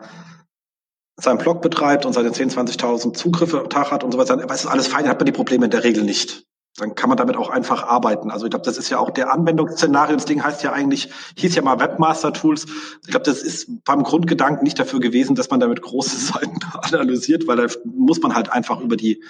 seinen 1.18 1.40
Blog 1.40 1.62
betreibt 1.62 2.06
und 2.06 2.14
seine 2.14 2.30
10.000, 2.30 2.78
20.000 2.78 3.14
Zugriffe 3.14 3.60
am 3.60 3.70
Tag 3.70 3.92
hat 3.92 4.04
und 4.04 4.12
sowas, 4.12 4.28
dann 4.28 4.40
ist 4.40 4.66
alles 4.66 4.88
fein, 4.88 5.08
hat 5.08 5.20
man 5.20 5.26
die 5.26 5.32
Probleme 5.32 5.66
in 5.66 5.72
der 5.72 5.84
Regel 5.84 6.04
nicht. 6.04 6.46
Dann 6.78 6.96
kann 6.96 7.10
man 7.10 7.18
damit 7.18 7.36
auch 7.36 7.50
einfach 7.50 7.84
arbeiten. 7.84 8.32
Also 8.32 8.46
ich 8.46 8.52
glaube, 8.52 8.64
das 8.64 8.78
ist 8.78 8.90
ja 8.90 8.98
auch 8.98 9.10
der 9.10 9.34
Anwendungsszenario. 9.34 10.16
Das 10.16 10.26
Ding 10.26 10.42
heißt 10.42 10.64
ja 10.64 10.72
eigentlich, 10.72 11.10
hieß 11.36 11.56
ja 11.56 11.62
mal 11.64 11.80
Webmaster 11.80 12.32
Tools. 12.32 12.66
Ich 13.04 13.10
glaube, 13.10 13.26
das 13.26 13.42
ist 13.42 13.84
beim 13.84 14.04
Grundgedanken 14.04 14.64
nicht 14.64 14.80
dafür 14.80 15.02
gewesen, 15.02 15.36
dass 15.36 15.50
man 15.50 15.60
damit 15.60 15.82
große 15.82 16.16
Seiten 16.34 16.60
analysiert, 16.74 17.46
weil 17.48 17.58
da 17.58 17.68
muss 17.84 18.22
man 18.22 18.36
halt 18.36 18.52
einfach 18.52 18.80
über 18.80 18.96
die 18.96 19.22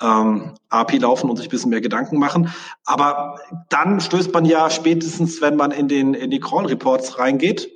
ähm, 0.00 0.54
API 0.68 0.98
laufen 0.98 1.30
und 1.30 1.36
sich 1.36 1.46
ein 1.46 1.50
bisschen 1.50 1.70
mehr 1.70 1.80
Gedanken 1.80 2.18
machen. 2.18 2.52
Aber 2.84 3.40
dann 3.68 4.00
stößt 4.00 4.32
man 4.32 4.44
ja 4.44 4.70
spätestens, 4.70 5.40
wenn 5.40 5.56
man 5.56 5.70
in 5.70 5.88
den 5.88 6.14
in 6.14 6.30
die 6.30 6.40
Crawl 6.40 6.66
Reports 6.66 7.18
reingeht, 7.18 7.70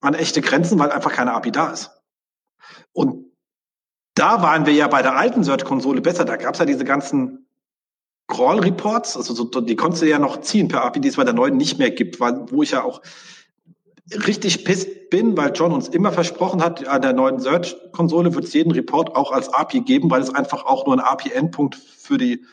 an 0.00 0.14
echte 0.14 0.40
Grenzen, 0.40 0.78
weil 0.78 0.90
einfach 0.90 1.12
keine 1.12 1.32
API 1.32 1.50
da 1.50 1.70
ist. 1.70 1.90
Und 2.92 3.32
da 4.14 4.42
waren 4.42 4.66
wir 4.66 4.72
ja 4.72 4.88
bei 4.88 5.02
der 5.02 5.16
alten 5.16 5.44
Search-Konsole 5.44 6.00
besser. 6.00 6.24
Da 6.24 6.36
gab 6.36 6.54
es 6.54 6.60
ja 6.60 6.66
diese 6.66 6.84
ganzen 6.84 7.46
Crawl-Reports, 8.28 9.16
also 9.16 9.34
so, 9.34 9.44
die 9.44 9.76
konntest 9.76 10.02
du 10.02 10.08
ja 10.08 10.18
noch 10.18 10.40
ziehen 10.40 10.68
per 10.68 10.84
API, 10.84 11.00
die 11.00 11.08
es 11.08 11.16
bei 11.16 11.24
der 11.24 11.34
neuen 11.34 11.56
nicht 11.56 11.78
mehr 11.78 11.90
gibt, 11.90 12.18
weil, 12.18 12.50
wo 12.50 12.62
ich 12.62 12.72
ja 12.72 12.82
auch 12.82 13.00
richtig 14.12 14.64
pisst 14.64 15.10
bin, 15.10 15.36
weil 15.36 15.52
John 15.54 15.72
uns 15.72 15.88
immer 15.88 16.12
versprochen 16.12 16.62
hat, 16.62 16.86
an 16.86 17.02
der 17.02 17.12
neuen 17.12 17.40
Search-Konsole 17.40 18.34
wird 18.34 18.44
es 18.44 18.52
jeden 18.52 18.72
Report 18.72 19.14
auch 19.16 19.32
als 19.32 19.48
API 19.48 19.80
geben, 19.80 20.10
weil 20.10 20.22
es 20.22 20.34
einfach 20.34 20.64
auch 20.64 20.86
nur 20.86 20.96
ein 20.96 21.00
API-Endpunkt 21.00 21.76
für 21.76 22.18
die 22.18 22.44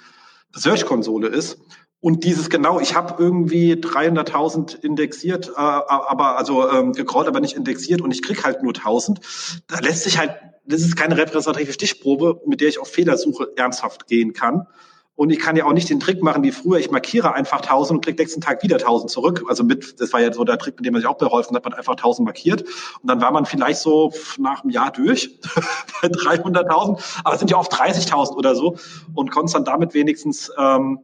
Search-Konsole 0.54 1.28
ist. 1.28 1.60
Und 2.00 2.26
dieses 2.26 2.50
genau, 2.50 2.82
ich 2.82 2.96
habe 2.96 3.16
irgendwie 3.18 3.74
300.000 3.76 4.84
indexiert, 4.84 5.50
äh, 5.50 5.60
aber 5.60 6.38
also 6.38 6.70
ähm, 6.70 6.92
gecrawlt, 6.92 7.28
aber 7.28 7.40
nicht 7.40 7.56
indexiert 7.56 8.02
und 8.02 8.12
ich 8.12 8.22
krieg 8.22 8.44
halt 8.44 8.62
nur 8.62 8.74
1000. 8.76 9.22
Da 9.68 9.80
lässt 9.80 10.04
sich 10.04 10.18
halt, 10.18 10.32
das 10.66 10.82
ist 10.82 10.98
keine 10.98 11.16
repräsentative 11.16 11.72
Stichprobe, 11.72 12.42
mit 12.46 12.60
der 12.60 12.68
ich 12.68 12.80
auf 12.80 12.90
Fehlersuche 12.90 13.54
ernsthaft 13.56 14.08
gehen 14.08 14.34
kann. 14.34 14.68
Und 15.16 15.30
ich 15.30 15.40
kann 15.40 15.56
ja 15.56 15.66
auch 15.66 15.74
nicht 15.74 15.90
den 15.90 16.00
Trick 16.00 16.24
machen 16.24 16.42
wie 16.42 16.52
früher. 16.52 16.80
Ich 16.80 16.90
markiere 16.90 17.34
einfach 17.34 17.62
1000 17.62 17.98
und 17.98 18.06
krieg 18.06 18.18
nächsten 18.18 18.42
Tag 18.42 18.64
wieder 18.64 18.78
1000 18.78 19.12
zurück. 19.12 19.44
Also 19.48 19.64
mit, 19.64 20.00
das 20.02 20.12
war 20.12 20.22
ja 20.22 20.34
so 20.34 20.44
der 20.44 20.58
Trick, 20.58 20.76
mit 20.78 20.86
dem 20.86 20.94
man 20.94 21.02
sich 21.02 21.10
auch 21.10 21.20
beholfen 21.20 21.56
hat. 21.56 21.64
Man 21.64 21.74
einfach 21.74 21.94
1000 21.94 22.26
markiert. 22.26 22.64
Und 22.64 23.08
dann 23.08 23.22
war 23.22 23.32
man 23.32 23.46
vielleicht 23.46 23.80
so 23.80 24.12
nach 24.40 24.64
einem 24.64 24.72
Jahr 24.72 24.92
durch 24.92 25.40
bei 26.02 26.08
300.000. 26.08 27.22
Aber 27.24 27.34
es 27.34 27.40
sind 27.40 27.52
ja 27.52 27.58
oft 27.58 27.72
30.000 27.72 28.36
oder 28.36 28.56
so. 28.56 28.78
Und 29.14 29.30
konntest 29.30 29.56
dann 29.56 29.66
damit 29.66 29.94
wenigstens 29.94 30.52
ähm, 30.58 31.00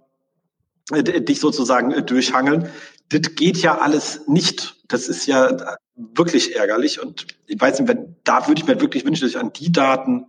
dich 0.92 1.40
sozusagen 1.40 1.92
äh, 1.92 2.02
durchhangeln. 2.02 2.70
Das 3.10 3.36
geht 3.36 3.58
ja 3.58 3.78
alles 3.78 4.28
nicht. 4.28 4.78
Das 4.88 5.08
ist 5.08 5.28
ja 5.28 5.78
wirklich 5.96 6.56
ärgerlich. 6.56 7.00
Und 7.00 7.28
ich 7.46 7.62
weiß 7.62 7.80
nicht, 7.80 7.88
wenn, 7.88 8.16
da 8.24 8.48
würde 8.48 8.60
ich 8.60 8.68
mir 8.68 8.82
wirklich 8.82 9.06
wünschen, 9.06 9.22
dass 9.22 9.32
ich 9.32 9.40
an 9.40 9.54
die 9.54 9.72
Daten 9.72 10.26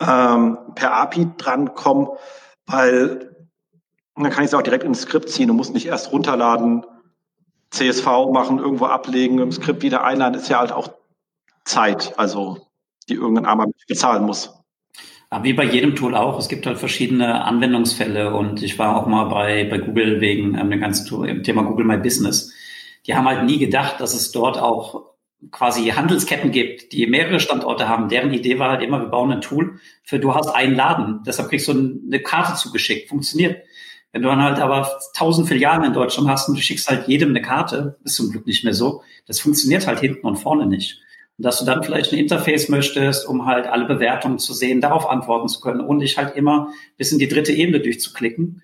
ähm, 0.00 0.58
per 0.74 0.92
API 0.92 1.28
drankomme 1.38 2.18
weil 2.66 3.36
dann 4.14 4.30
kann 4.30 4.44
ich 4.44 4.48
es 4.48 4.54
auch 4.54 4.62
direkt 4.62 4.84
ins 4.84 5.02
Skript 5.02 5.28
ziehen 5.28 5.50
und 5.50 5.56
muss 5.56 5.70
nicht 5.70 5.86
erst 5.86 6.12
runterladen, 6.12 6.84
CSV 7.70 8.06
machen, 8.32 8.58
irgendwo 8.58 8.86
ablegen, 8.86 9.38
im 9.38 9.52
Skript 9.52 9.82
wieder 9.82 10.04
einladen, 10.04 10.34
ist 10.34 10.48
ja 10.48 10.60
halt 10.60 10.72
auch 10.72 10.88
Zeit, 11.64 12.18
also 12.18 12.66
die 13.08 13.14
irgendein 13.14 13.46
Armer 13.46 13.66
bezahlen 13.88 14.24
muss. 14.24 14.52
Aber 15.28 15.44
wie 15.44 15.52
bei 15.52 15.64
jedem 15.64 15.96
Tool 15.96 16.14
auch, 16.14 16.38
es 16.38 16.48
gibt 16.48 16.66
halt 16.66 16.78
verschiedene 16.78 17.44
Anwendungsfälle 17.44 18.34
und 18.34 18.62
ich 18.62 18.78
war 18.78 18.96
auch 18.96 19.06
mal 19.06 19.24
bei, 19.24 19.64
bei 19.64 19.78
Google 19.78 20.20
wegen 20.20 20.56
ähm, 20.56 20.70
dem 20.70 20.80
ganzen 20.80 21.42
Thema 21.42 21.62
Google 21.62 21.84
My 21.84 21.98
Business. 21.98 22.52
Die 23.06 23.14
haben 23.14 23.26
halt 23.26 23.44
nie 23.44 23.58
gedacht, 23.58 24.00
dass 24.00 24.14
es 24.14 24.30
dort 24.30 24.58
auch 24.58 25.15
quasi 25.50 25.88
Handelsketten 25.88 26.50
gibt, 26.50 26.92
die 26.92 27.06
mehrere 27.06 27.40
Standorte 27.40 27.88
haben, 27.88 28.08
deren 28.08 28.32
Idee 28.32 28.58
war 28.58 28.70
halt 28.70 28.82
immer, 28.82 29.00
wir 29.00 29.08
bauen 29.08 29.32
ein 29.32 29.40
Tool 29.40 29.78
für 30.02 30.18
du 30.18 30.34
hast 30.34 30.48
einen 30.48 30.74
Laden, 30.74 31.20
deshalb 31.26 31.50
kriegst 31.50 31.68
du 31.68 31.72
eine 31.72 32.20
Karte 32.20 32.54
zugeschickt, 32.54 33.08
funktioniert. 33.08 33.62
Wenn 34.12 34.22
du 34.22 34.28
dann 34.28 34.42
halt 34.42 34.58
aber 34.58 34.90
tausend 35.14 35.46
Filialen 35.46 35.84
in 35.84 35.92
Deutschland 35.92 36.28
hast 36.28 36.48
und 36.48 36.56
du 36.56 36.62
schickst 36.62 36.88
halt 36.88 37.06
jedem 37.06 37.30
eine 37.30 37.42
Karte, 37.42 37.98
ist 38.02 38.16
zum 38.16 38.30
Glück 38.30 38.46
nicht 38.46 38.64
mehr 38.64 38.72
so, 38.72 39.02
das 39.26 39.40
funktioniert 39.40 39.86
halt 39.86 40.00
hinten 40.00 40.26
und 40.26 40.36
vorne 40.36 40.66
nicht. 40.66 41.00
Und 41.36 41.44
dass 41.44 41.58
du 41.58 41.66
dann 41.66 41.82
vielleicht 41.82 42.12
ein 42.12 42.18
Interface 42.18 42.70
möchtest, 42.70 43.28
um 43.28 43.44
halt 43.44 43.66
alle 43.66 43.84
Bewertungen 43.84 44.38
zu 44.38 44.54
sehen, 44.54 44.80
darauf 44.80 45.08
antworten 45.08 45.48
zu 45.48 45.60
können 45.60 45.80
und 45.80 45.98
dich 45.98 46.16
halt 46.16 46.34
immer 46.34 46.68
bis 46.96 47.12
in 47.12 47.18
die 47.18 47.28
dritte 47.28 47.52
Ebene 47.52 47.80
durchzuklicken. 47.80 48.62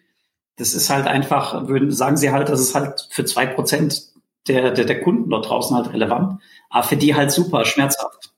Das 0.56 0.72
ist 0.72 0.88
halt 0.88 1.06
einfach, 1.06 1.68
würden, 1.68 1.90
sagen 1.90 2.16
sie 2.16 2.30
halt, 2.30 2.48
das 2.48 2.60
ist 2.60 2.74
halt 2.74 3.08
für 3.10 3.26
zwei 3.26 3.44
Prozent 3.44 4.12
der, 4.48 4.70
der, 4.70 4.84
der 4.84 5.00
Kunden 5.00 5.30
dort 5.30 5.48
draußen 5.48 5.76
halt 5.76 5.92
relevant, 5.92 6.40
aber 6.72 6.82
für 6.82 6.96
die 6.96 7.14
halt 7.14 7.30
super 7.30 7.64
schmerzhaft. 7.64 8.32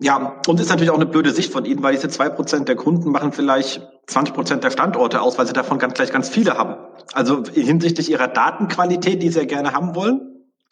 Ja, 0.00 0.40
und 0.48 0.58
ist 0.58 0.68
natürlich 0.70 0.90
auch 0.90 0.96
eine 0.96 1.06
blöde 1.06 1.30
Sicht 1.30 1.52
von 1.52 1.64
Ihnen, 1.64 1.82
weil 1.82 1.94
diese 1.94 2.08
zwei 2.08 2.28
Prozent 2.28 2.68
der 2.68 2.74
Kunden 2.74 3.10
machen 3.10 3.32
vielleicht 3.32 3.86
20 4.06 4.34
Prozent 4.34 4.64
der 4.64 4.70
Standorte 4.70 5.20
aus, 5.20 5.38
weil 5.38 5.46
sie 5.46 5.52
davon 5.52 5.78
ganz, 5.78 5.94
gleich 5.94 6.10
ganz 6.10 6.28
viele 6.28 6.58
haben. 6.58 6.76
Also 7.12 7.44
hinsichtlich 7.44 8.10
ihrer 8.10 8.28
Datenqualität, 8.28 9.22
die 9.22 9.30
sie 9.30 9.38
ja 9.38 9.44
gerne 9.44 9.72
haben 9.72 9.94
wollen, 9.94 10.20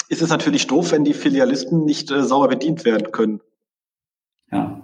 ist 0.08 0.22
es 0.22 0.30
natürlich 0.30 0.66
doof, 0.66 0.90
wenn 0.92 1.04
die 1.04 1.14
Filialisten 1.14 1.84
nicht 1.84 2.10
äh, 2.10 2.24
sauber 2.24 2.48
bedient 2.48 2.84
werden 2.84 3.12
können. 3.12 3.40
Ja. 4.50 4.82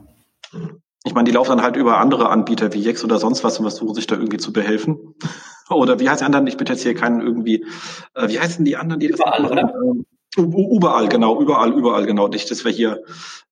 Ich 1.05 1.14
meine, 1.14 1.24
die 1.24 1.35
laufen 1.35 1.51
dann 1.51 1.62
halt 1.62 1.76
über 1.76 1.99
andere 1.99 2.29
Anbieter 2.29 2.72
wie 2.72 2.81
Jex 2.81 3.03
oder 3.03 3.18
sonst 3.18 3.45
was 3.45 3.59
und 3.59 3.64
versuchen 3.64 3.95
sich 3.95 4.07
da 4.07 4.14
irgendwie 4.14 4.39
zu 4.39 4.53
behelfen. 4.53 5.14
oder 5.68 5.99
wie 6.01 6.09
heißt 6.09 6.20
die 6.20 6.24
anderen? 6.24 6.47
Ich 6.47 6.57
bitte 6.57 6.72
jetzt 6.72 6.83
hier 6.83 6.95
keinen 6.95 7.20
irgendwie, 7.20 7.66
äh, 8.14 8.29
wie 8.29 8.39
heißen 8.39 8.64
die 8.64 8.76
anderen, 8.76 9.01
die 9.01 9.09
überall, 9.09 9.43
das 9.43 9.51
oder? 9.51 9.74
Ähm, 9.74 10.07
überall, 10.37 11.09
genau, 11.09 11.41
überall, 11.41 11.72
überall, 11.72 12.07
genau. 12.07 12.29
Nicht, 12.29 12.51
dass 12.51 12.64
wir 12.64 12.72
hier, 12.72 13.03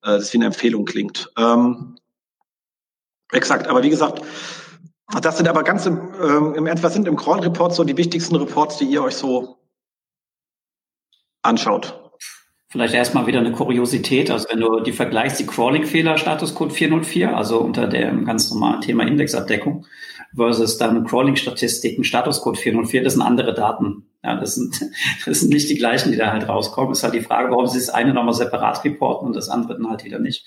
äh, 0.03 0.19
das 0.19 0.33
wie 0.33 0.39
eine 0.39 0.47
Empfehlung 0.47 0.85
klingt. 0.85 1.33
Ähm, 1.37 1.97
exakt, 3.33 3.67
aber 3.69 3.83
wie 3.83 3.91
gesagt, 3.91 4.23
das 5.23 5.37
sind 5.37 5.49
aber 5.49 5.63
ganz 5.63 5.87
im, 5.87 5.99
ähm, 6.21 6.67
etwa 6.67 6.91
sind 6.91 7.07
im 7.07 7.17
Crawl 7.17 7.41
Report 7.41 7.75
so 7.75 7.85
die 7.85 7.97
wichtigsten 7.97 8.37
Reports, 8.37 8.79
die 8.79 8.87
ihr 8.87 9.03
euch 9.03 9.17
so 9.17 9.59
anschaut. 11.43 12.03
Vielleicht 12.69 12.95
erstmal 12.95 13.27
wieder 13.27 13.39
eine 13.39 13.53
Kuriosität. 13.53 14.31
Also 14.31 14.49
wenn 14.51 14.61
du 14.61 14.81
die 14.81 14.93
vergleichst, 14.93 15.39
die 15.39 15.47
Crawling-Fehler 15.47 16.19
Statuscode 16.19 16.73
404, 16.73 17.37
also 17.37 17.61
unter 17.61 17.87
dem 17.87 18.25
ganz 18.25 18.51
normalen 18.51 18.81
Thema 18.81 19.05
Indexabdeckung, 19.05 19.87
versus 20.35 20.77
dann 20.77 21.07
Crawling-Statistiken 21.07 22.03
Statuscode 22.03 22.59
404, 22.59 23.05
das 23.05 23.15
sind 23.15 23.23
andere 23.23 23.55
Daten. 23.55 24.09
Ja, 24.27 24.37
das 24.37 24.57
sind, 24.57 24.81
das 25.27 25.41
sind 25.41 25.53
nicht 25.53 25.71
die 25.71 25.77
gleichen, 25.77 26.11
die 26.11 26.19
da 26.19 26.33
halt 26.33 26.49
rauskommen. 26.49 26.93
ist 26.93 27.03
halt 27.03 27.15
die 27.15 27.23
Frage, 27.23 27.51
warum 27.51 27.67
sie 27.67 27.79
das 27.79 27.91
eine 27.91 28.13
nochmal 28.13 28.35
separat 28.35 28.85
reporten 28.85 29.29
und 29.29 29.37
das 29.37 29.49
andere 29.49 29.79
dann 29.79 29.89
halt 29.89 30.05
wieder 30.05 30.19
nicht. 30.19 30.45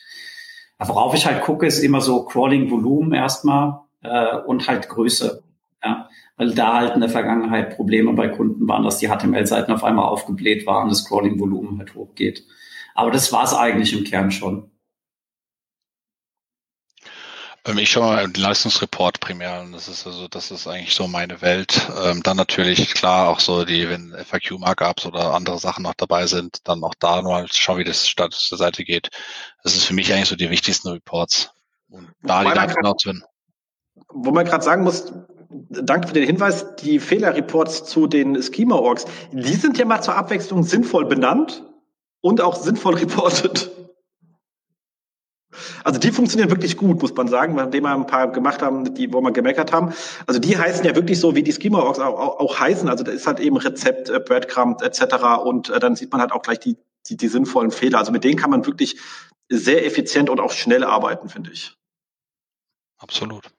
Aber 0.77 0.95
worauf 0.95 1.15
ich 1.15 1.25
halt 1.25 1.41
gucke, 1.41 1.65
ist 1.65 1.79
immer 1.79 2.01
so 2.01 2.25
Crawling-Volumen 2.25 3.13
erstmal 3.13 3.79
äh, 4.03 4.37
und 4.45 4.67
halt 4.67 4.89
Größe. 4.89 5.43
Ja 5.83 6.09
weil 6.39 6.53
da 6.53 6.77
halt 6.77 6.95
in 6.95 7.01
der 7.01 7.09
Vergangenheit 7.09 7.75
Probleme 7.75 8.13
bei 8.13 8.29
Kunden 8.29 8.65
waren, 8.67 8.83
dass 8.83 8.97
die 8.97 9.09
HTML-Seiten 9.09 9.73
auf 9.73 9.83
einmal 9.83 10.05
aufgebläht 10.05 10.65
waren, 10.65 10.87
das 10.87 10.99
Scrolling-Volumen 10.99 11.77
halt 11.79 11.93
hochgeht. 11.95 12.45
Aber 12.95 13.11
das 13.11 13.33
war 13.33 13.43
es 13.43 13.53
eigentlich 13.53 13.91
im 13.91 14.05
Kern 14.05 14.31
schon. 14.31 14.68
Ähm, 17.65 17.77
ich 17.77 17.89
schaue 17.89 18.15
mal 18.15 18.27
den 18.27 18.41
Leistungsreport 18.41 19.19
primär 19.19 19.61
und 19.61 19.73
das 19.73 19.87
ist 19.87 20.05
also, 20.05 20.27
das 20.27 20.51
ist 20.51 20.67
eigentlich 20.67 20.93
so 20.93 21.07
meine 21.07 21.41
Welt. 21.41 21.89
Ähm, 22.03 22.23
dann 22.23 22.37
natürlich 22.37 22.93
klar 22.93 23.29
auch 23.29 23.39
so 23.39 23.65
die, 23.65 23.89
wenn 23.89 24.13
FAQ-Markups 24.13 25.05
oder 25.05 25.33
andere 25.33 25.59
Sachen 25.59 25.83
noch 25.83 25.93
dabei 25.95 26.25
sind, 26.27 26.67
dann 26.67 26.83
auch 26.83 26.95
da 26.99 27.21
nur 27.21 27.45
schauen, 27.51 27.79
wie 27.79 27.83
das 27.83 28.07
Status 28.07 28.49
der 28.49 28.57
Seite 28.57 28.83
geht. 28.83 29.09
Das 29.63 29.75
ist 29.75 29.85
für 29.85 29.93
mich 29.93 30.13
eigentlich 30.13 30.29
so 30.29 30.35
die 30.35 30.49
wichtigsten 30.49 30.89
Reports. 30.89 31.51
Und 31.89 32.09
da 32.21 32.43
die 32.43 32.53
Daten 32.53 32.73
genau 32.75 32.93
zu. 32.93 33.13
Wo 34.09 34.31
man 34.31 34.45
gerade 34.45 34.63
sagen 34.63 34.83
muss, 34.83 35.11
danke 35.49 36.07
für 36.07 36.13
den 36.13 36.25
Hinweis. 36.25 36.75
Die 36.77 36.99
Fehlerreports 36.99 37.85
zu 37.85 38.07
den 38.07 38.41
Schema-Orgs, 38.41 39.05
die 39.31 39.55
sind 39.55 39.77
ja 39.77 39.85
mal 39.85 40.01
zur 40.01 40.15
Abwechslung 40.15 40.63
sinnvoll 40.63 41.05
benannt 41.05 41.63
und 42.21 42.41
auch 42.41 42.55
sinnvoll 42.55 42.95
reportet. 42.99 43.71
Also 45.83 45.99
die 45.99 46.11
funktionieren 46.11 46.49
wirklich 46.49 46.77
gut, 46.77 47.01
muss 47.01 47.13
man 47.15 47.27
sagen, 47.27 47.55
nachdem 47.55 47.83
wir 47.83 47.93
ein 47.93 48.07
paar 48.07 48.31
gemacht 48.31 48.61
haben, 48.61 48.93
die, 48.93 49.11
wo 49.13 49.21
wir 49.21 49.31
gemeckert 49.31 49.71
haben. 49.71 49.93
Also 50.27 50.39
die 50.39 50.57
heißen 50.57 50.85
ja 50.85 50.95
wirklich 50.95 51.19
so, 51.19 51.35
wie 51.35 51.43
die 51.43 51.53
Schema-Orgs 51.53 51.99
auch, 51.99 52.19
auch, 52.19 52.39
auch, 52.39 52.59
heißen. 52.59 52.89
Also 52.89 53.03
da 53.03 53.11
ist 53.11 53.27
halt 53.27 53.39
eben 53.39 53.57
Rezept, 53.57 54.09
äh, 54.09 54.19
Breadcrumb 54.19 54.81
etc. 54.81 55.03
Und 55.43 55.69
äh, 55.69 55.79
dann 55.79 55.95
sieht 55.95 56.11
man 56.11 56.21
halt 56.21 56.31
auch 56.31 56.41
gleich 56.41 56.59
die 56.59 56.77
die, 57.07 57.17
die 57.17 57.27
sinnvollen 57.27 57.71
Fehler. 57.71 57.99
Also 57.99 58.11
mit 58.11 58.23
denen 58.23 58.37
kann 58.37 58.49
man 58.49 58.65
wirklich 58.65 58.99
sehr 59.49 59.85
effizient 59.85 60.29
und 60.29 60.39
auch 60.39 60.51
schnell 60.51 60.83
arbeiten, 60.83 61.29
finde 61.29 61.51
ich. 61.51 61.75
Absolut. 62.97 63.49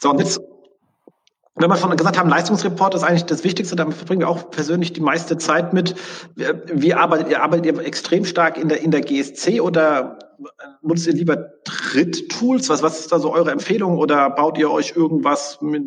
So, 0.00 0.10
und 0.10 0.18
jetzt 0.18 0.40
wenn 1.56 1.70
wir 1.70 1.76
schon 1.76 1.96
gesagt 1.96 2.18
haben, 2.18 2.28
Leistungsreport 2.28 2.94
ist 2.94 3.04
eigentlich 3.04 3.26
das 3.26 3.44
Wichtigste, 3.44 3.76
damit 3.76 3.94
verbringen 3.94 4.22
wir 4.22 4.28
auch 4.28 4.50
persönlich 4.50 4.92
die 4.92 5.00
meiste 5.00 5.38
Zeit 5.38 5.72
mit. 5.72 5.94
Wie 6.34 6.94
arbeitet 6.94 7.28
ihr? 7.28 7.42
Arbeitet 7.42 7.66
ihr 7.66 7.78
extrem 7.78 8.24
stark 8.24 8.58
in 8.58 8.68
der, 8.68 8.82
in 8.82 8.90
der 8.90 9.02
GSC 9.02 9.60
oder 9.60 10.18
nutzt 10.82 11.06
ihr 11.06 11.12
lieber 11.12 11.36
Dritttools? 11.64 12.68
Was, 12.70 12.82
was 12.82 12.98
ist 12.98 13.12
da 13.12 13.20
so 13.20 13.32
eure 13.32 13.52
Empfehlung 13.52 13.98
oder 13.98 14.30
baut 14.30 14.58
ihr 14.58 14.70
euch 14.70 14.94
irgendwas 14.96 15.58
mit 15.60 15.84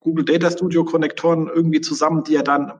Google 0.00 0.24
Data 0.24 0.50
Studio 0.50 0.84
Konnektoren 0.84 1.50
irgendwie 1.54 1.82
zusammen, 1.82 2.24
die 2.24 2.32
ihr 2.32 2.42
dann 2.42 2.72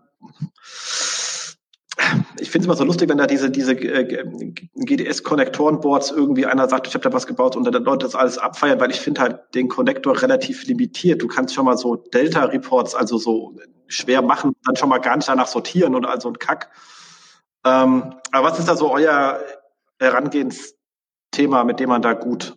ich 2.38 2.51
finde 2.51 2.64
es 2.64 2.66
immer 2.66 2.76
so 2.76 2.84
lustig, 2.84 3.09
wenn 3.09 3.18
da 3.18 3.26
diese, 3.26 3.51
diese 3.51 3.72
äh, 3.72 4.24
GDS-Konnektoren-Boards 4.74 6.11
irgendwie 6.11 6.47
einer 6.47 6.68
sagt, 6.68 6.86
ich 6.86 6.95
habe 6.95 7.05
da 7.05 7.12
was 7.12 7.26
gebaut 7.26 7.57
und 7.57 7.64
dann 7.64 7.84
Leute 7.84 8.07
das 8.07 8.14
alles 8.14 8.38
abfeiern, 8.38 8.80
weil 8.80 8.90
ich 8.90 9.01
finde 9.01 9.20
halt 9.20 9.55
den 9.55 9.68
Konnektor 9.68 10.20
relativ 10.20 10.66
limitiert. 10.66 11.22
Du 11.22 11.28
kannst 11.28 11.55
schon 11.55 11.64
mal 11.64 11.76
so 11.76 11.97
Delta-Reports, 11.97 12.95
also 12.95 13.18
so 13.18 13.55
schwer 13.86 14.22
machen, 14.22 14.53
dann 14.64 14.76
schon 14.76 14.88
mal 14.88 14.99
gar 14.99 15.16
nicht 15.16 15.28
danach 15.28 15.47
sortieren 15.47 15.95
und 15.95 16.07
also 16.07 16.28
ein 16.28 16.38
Kack. 16.38 16.70
Ähm, 17.64 18.14
aber 18.32 18.51
was 18.51 18.59
ist 18.59 18.68
da 18.68 18.76
so 18.76 18.90
euer 18.90 19.40
Herangehensthema, 20.01 21.64
mit 21.64 21.78
dem 21.78 21.90
man 21.90 22.03
da 22.03 22.14
gut 22.14 22.57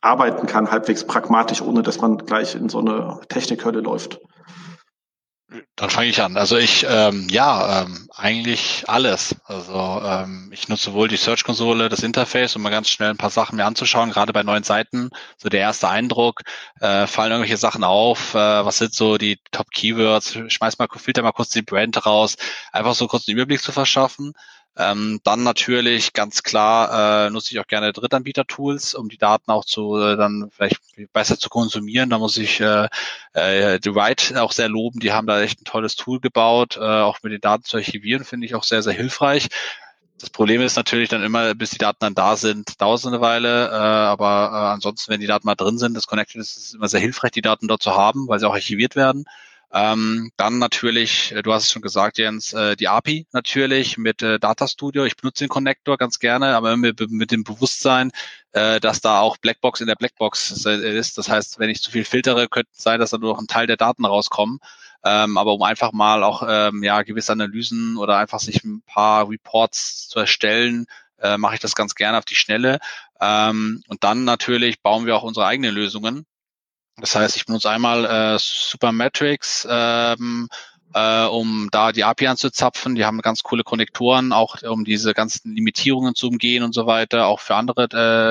arbeiten 0.00 0.46
kann, 0.46 0.70
halbwegs 0.70 1.04
pragmatisch, 1.04 1.62
ohne 1.62 1.82
dass 1.82 2.00
man 2.00 2.18
gleich 2.18 2.54
in 2.54 2.68
so 2.68 2.78
eine 2.78 3.20
Technikhölle 3.28 3.80
läuft? 3.80 4.20
Dann 5.76 5.90
fange 5.90 6.08
ich 6.08 6.22
an. 6.22 6.36
Also 6.36 6.56
ich, 6.56 6.86
ähm, 6.88 7.28
ja, 7.28 7.82
ähm, 7.82 8.08
eigentlich 8.14 8.84
alles. 8.88 9.36
Also 9.44 10.00
ähm, 10.04 10.50
ich 10.52 10.68
nutze 10.68 10.84
sowohl 10.84 11.08
die 11.08 11.16
Search-Konsole, 11.16 11.88
das 11.88 12.02
Interface, 12.02 12.56
um 12.56 12.62
mal 12.62 12.70
ganz 12.70 12.88
schnell 12.88 13.10
ein 13.10 13.18
paar 13.18 13.30
Sachen 13.30 13.56
mir 13.56 13.66
anzuschauen, 13.66 14.10
gerade 14.10 14.32
bei 14.32 14.42
neuen 14.42 14.62
Seiten. 14.62 15.10
So 15.36 15.48
der 15.50 15.60
erste 15.60 15.88
Eindruck, 15.88 16.40
äh, 16.80 17.06
fallen 17.06 17.32
irgendwelche 17.32 17.58
Sachen 17.58 17.84
auf, 17.84 18.34
äh, 18.34 18.38
was 18.38 18.78
sind 18.78 18.94
so 18.94 19.18
die 19.18 19.40
Top-Keywords, 19.50 20.38
schmeiß 20.48 20.78
mal, 20.78 20.88
filter 20.96 21.22
mal 21.22 21.32
kurz 21.32 21.50
die 21.50 21.62
Brand 21.62 22.06
raus, 22.06 22.36
einfach 22.72 22.94
so 22.94 23.06
kurz 23.06 23.28
einen 23.28 23.36
Überblick 23.36 23.60
zu 23.62 23.72
verschaffen. 23.72 24.32
Ähm, 24.76 25.20
dann 25.22 25.42
natürlich 25.42 26.14
ganz 26.14 26.42
klar 26.42 27.26
äh, 27.26 27.30
nutze 27.30 27.52
ich 27.52 27.60
auch 27.60 27.66
gerne 27.66 27.92
Drittanbieter-Tools, 27.92 28.94
um 28.94 29.10
die 29.10 29.18
Daten 29.18 29.50
auch 29.50 29.66
zu 29.66 29.98
äh, 29.98 30.16
dann 30.16 30.50
vielleicht 30.50 30.80
besser 31.12 31.38
zu 31.38 31.50
konsumieren. 31.50 32.08
Da 32.08 32.18
muss 32.18 32.38
ich 32.38 32.60
äh, 32.60 32.88
äh, 33.34 33.78
The 33.82 33.90
Right 33.90 34.34
auch 34.36 34.52
sehr 34.52 34.70
loben. 34.70 35.00
Die 35.00 35.12
haben 35.12 35.26
da 35.26 35.42
echt 35.42 35.60
ein 35.60 35.64
tolles 35.64 35.94
Tool 35.96 36.20
gebaut, 36.20 36.78
äh, 36.78 36.80
auch 36.80 37.18
mit 37.22 37.32
den 37.32 37.40
Daten 37.42 37.64
zu 37.64 37.76
archivieren, 37.76 38.24
finde 38.24 38.46
ich 38.46 38.54
auch 38.54 38.64
sehr, 38.64 38.82
sehr 38.82 38.94
hilfreich. 38.94 39.48
Das 40.18 40.30
Problem 40.30 40.62
ist 40.62 40.76
natürlich 40.76 41.08
dann 41.08 41.24
immer, 41.24 41.54
bis 41.54 41.70
die 41.70 41.78
Daten 41.78 41.98
dann 42.00 42.14
da 42.14 42.36
sind, 42.36 42.80
dauert 42.80 43.00
es 43.00 43.06
eine 43.06 43.20
Weile. 43.20 43.68
Äh, 43.68 43.74
aber 43.74 44.50
äh, 44.52 44.72
ansonsten, 44.72 45.12
wenn 45.12 45.20
die 45.20 45.26
Daten 45.26 45.46
mal 45.46 45.56
drin 45.56 45.78
sind, 45.78 45.94
das 45.94 46.06
Connected 46.06 46.40
ist, 46.40 46.56
ist 46.56 46.74
immer 46.76 46.88
sehr 46.88 47.00
hilfreich, 47.00 47.32
die 47.32 47.42
Daten 47.42 47.68
dort 47.68 47.82
zu 47.82 47.96
haben, 47.96 48.28
weil 48.28 48.38
sie 48.38 48.48
auch 48.48 48.54
archiviert 48.54 48.96
werden. 48.96 49.24
Ähm, 49.74 50.30
dann 50.36 50.58
natürlich, 50.58 51.32
äh, 51.32 51.42
du 51.42 51.52
hast 51.52 51.64
es 51.64 51.72
schon 51.72 51.80
gesagt, 51.80 52.18
Jens, 52.18 52.52
äh, 52.52 52.76
die 52.76 52.88
API 52.88 53.26
natürlich 53.32 53.96
mit 53.96 54.22
äh, 54.22 54.38
Data 54.38 54.68
Studio. 54.68 55.04
Ich 55.04 55.16
benutze 55.16 55.44
den 55.44 55.48
Connector 55.48 55.96
ganz 55.96 56.18
gerne, 56.18 56.54
aber 56.56 56.76
mit, 56.76 57.10
mit 57.10 57.30
dem 57.30 57.42
Bewusstsein, 57.42 58.10
äh, 58.52 58.80
dass 58.80 59.00
da 59.00 59.20
auch 59.20 59.38
Blackbox 59.38 59.80
in 59.80 59.86
der 59.86 59.94
Blackbox 59.94 60.50
ist. 60.66 61.16
Das 61.16 61.28
heißt, 61.30 61.58
wenn 61.58 61.70
ich 61.70 61.82
zu 61.82 61.90
viel 61.90 62.04
filtere, 62.04 62.48
könnte 62.48 62.70
es 62.74 62.82
sein, 62.82 63.00
dass 63.00 63.10
da 63.10 63.18
nur 63.18 63.32
noch 63.32 63.40
ein 63.40 63.46
Teil 63.46 63.66
der 63.66 63.78
Daten 63.78 64.04
rauskommen. 64.04 64.58
Ähm, 65.04 65.38
aber 65.38 65.54
um 65.54 65.62
einfach 65.62 65.92
mal 65.92 66.22
auch 66.22 66.44
ähm, 66.46 66.82
ja 66.82 67.02
gewisse 67.02 67.32
Analysen 67.32 67.96
oder 67.96 68.18
einfach 68.18 68.40
sich 68.40 68.62
ein 68.64 68.82
paar 68.82 69.28
Reports 69.28 70.08
zu 70.08 70.20
erstellen, 70.20 70.86
äh, 71.18 71.38
mache 71.38 71.54
ich 71.54 71.60
das 71.60 71.74
ganz 71.74 71.94
gerne 71.94 72.18
auf 72.18 72.24
die 72.24 72.34
Schnelle. 72.34 72.78
Ähm, 73.20 73.82
und 73.88 74.04
dann 74.04 74.24
natürlich 74.24 74.82
bauen 74.82 75.06
wir 75.06 75.16
auch 75.16 75.22
unsere 75.22 75.46
eigenen 75.46 75.74
Lösungen. 75.74 76.26
Das 76.96 77.14
heißt, 77.14 77.36
ich 77.36 77.46
benutze 77.46 77.70
einmal 77.70 78.04
äh, 78.04 78.38
Supermetrics, 78.38 79.66
ähm, 79.70 80.48
äh, 80.94 81.24
um 81.24 81.68
da 81.72 81.92
die 81.92 82.04
API 82.04 82.28
anzuzapfen. 82.28 82.94
Die 82.94 83.04
haben 83.04 83.22
ganz 83.22 83.42
coole 83.42 83.64
Konnektoren, 83.64 84.32
auch 84.32 84.62
um 84.62 84.84
diese 84.84 85.14
ganzen 85.14 85.54
Limitierungen 85.54 86.14
zu 86.14 86.28
umgehen 86.28 86.62
und 86.62 86.74
so 86.74 86.86
weiter, 86.86 87.26
auch 87.26 87.40
für 87.40 87.56
andere 87.56 87.84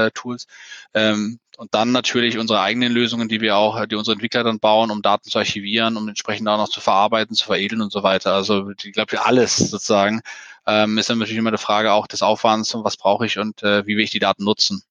äh, 0.07 0.12
Tools. 0.12 0.47
Ähm, 0.93 1.39
und 1.57 1.74
dann 1.76 1.91
natürlich 1.91 2.38
unsere 2.38 2.62
eigenen 2.62 2.91
Lösungen, 2.91 3.30
die 3.30 3.41
wir 3.41 3.55
auch, 3.55 3.86
die 3.86 3.95
unsere 3.95 4.14
Entwickler 4.14 4.43
dann 4.43 4.59
bauen, 4.59 4.89
um 4.89 5.01
Daten 5.01 5.30
zu 5.30 5.38
archivieren, 5.38 5.97
um 5.97 6.07
entsprechend 6.07 6.47
auch 6.47 6.57
noch 6.57 6.70
zu 6.70 6.82
verarbeiten, 6.82 7.36
zu 7.36 7.45
veredeln 7.45 7.82
und 7.82 7.91
so 7.91 8.03
weiter. 8.03 8.34
Also 8.34 8.72
ich 8.72 8.93
glaube, 8.93 9.24
alles 9.24 9.57
sozusagen 9.57 10.22
ähm, 10.66 10.97
ist 10.97 11.09
dann 11.09 11.20
natürlich 11.20 11.38
immer 11.38 11.49
eine 11.49 11.57
Frage 11.57 11.93
auch 11.93 12.07
des 12.07 12.24
Aufwands 12.24 12.74
und 12.74 12.84
was 12.84 12.97
brauche 12.97 13.26
ich 13.26 13.38
und 13.38 13.62
äh, 13.64 13.86
wie 13.86 13.95
will 13.95 14.03
ich 14.03 14.12
die 14.12 14.20
Daten 14.20 14.43
nutzen. 14.43 14.84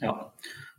Ja, 0.00 0.32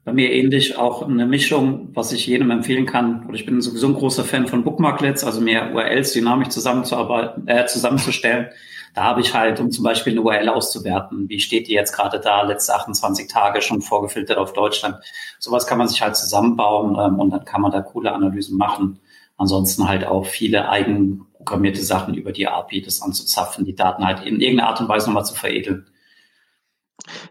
bei 0.03 0.13
mir 0.13 0.31
ähnlich 0.31 0.77
auch 0.77 1.07
eine 1.07 1.27
Mischung, 1.27 1.89
was 1.93 2.11
ich 2.11 2.25
jedem 2.25 2.49
empfehlen 2.49 2.87
kann. 2.87 3.25
Oder 3.27 3.35
ich 3.35 3.45
bin 3.45 3.61
sowieso 3.61 3.87
ein 3.87 3.93
großer 3.93 4.23
Fan 4.23 4.47
von 4.47 4.63
Bookmarklets, 4.63 5.23
also 5.23 5.41
mehr 5.41 5.73
URLs 5.73 6.13
dynamisch 6.13 6.49
zusammenzuarbeiten, 6.49 7.47
äh, 7.47 7.67
zusammenzustellen. 7.67 8.47
Da 8.95 9.03
habe 9.03 9.21
ich 9.21 9.33
halt, 9.33 9.59
um 9.59 9.71
zum 9.71 9.83
Beispiel 9.83 10.13
eine 10.13 10.21
URL 10.21 10.49
auszuwerten, 10.49 11.29
wie 11.29 11.39
steht 11.39 11.67
die 11.67 11.73
jetzt 11.73 11.93
gerade 11.93 12.19
da, 12.19 12.41
letzte 12.41 12.75
28 12.75 13.27
Tage 13.27 13.61
schon 13.61 13.81
vorgefiltert 13.81 14.37
auf 14.37 14.53
Deutschland. 14.53 14.97
Sowas 15.39 15.67
kann 15.67 15.77
man 15.77 15.87
sich 15.87 16.01
halt 16.01 16.15
zusammenbauen 16.15 16.97
ähm, 16.99 17.19
und 17.19 17.29
dann 17.29 17.45
kann 17.45 17.61
man 17.61 17.71
da 17.71 17.81
coole 17.81 18.11
Analysen 18.11 18.57
machen. 18.57 18.99
Ansonsten 19.37 19.87
halt 19.87 20.05
auch 20.05 20.25
viele 20.25 20.67
eigenprogrammierte 20.67 21.81
Sachen 21.81 22.15
über 22.15 22.31
die 22.31 22.47
API, 22.47 22.81
das 22.81 23.01
anzuzapfen, 23.01 23.65
die 23.65 23.75
Daten 23.75 24.03
halt 24.03 24.25
in 24.25 24.41
irgendeiner 24.41 24.69
Art 24.69 24.81
und 24.81 24.89
Weise 24.89 25.07
nochmal 25.07 25.25
zu 25.25 25.35
veredeln. 25.35 25.87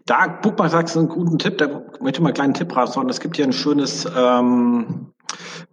Da, 0.05 0.27
Bookmark 0.27 0.71
sagst 0.71 0.95
du 0.95 0.99
einen 0.99 1.09
guten 1.09 1.39
Tipp, 1.39 1.57
da 1.57 1.67
möchte 1.99 2.17
ich 2.17 2.19
mal 2.19 2.29
einen 2.29 2.33
kleinen 2.33 2.53
Tipp 2.53 2.75
raushauen. 2.75 3.09
Es 3.09 3.19
gibt 3.19 3.35
hier 3.35 3.45
ein 3.45 3.53
schönes 3.53 4.07
ähm, 4.15 5.13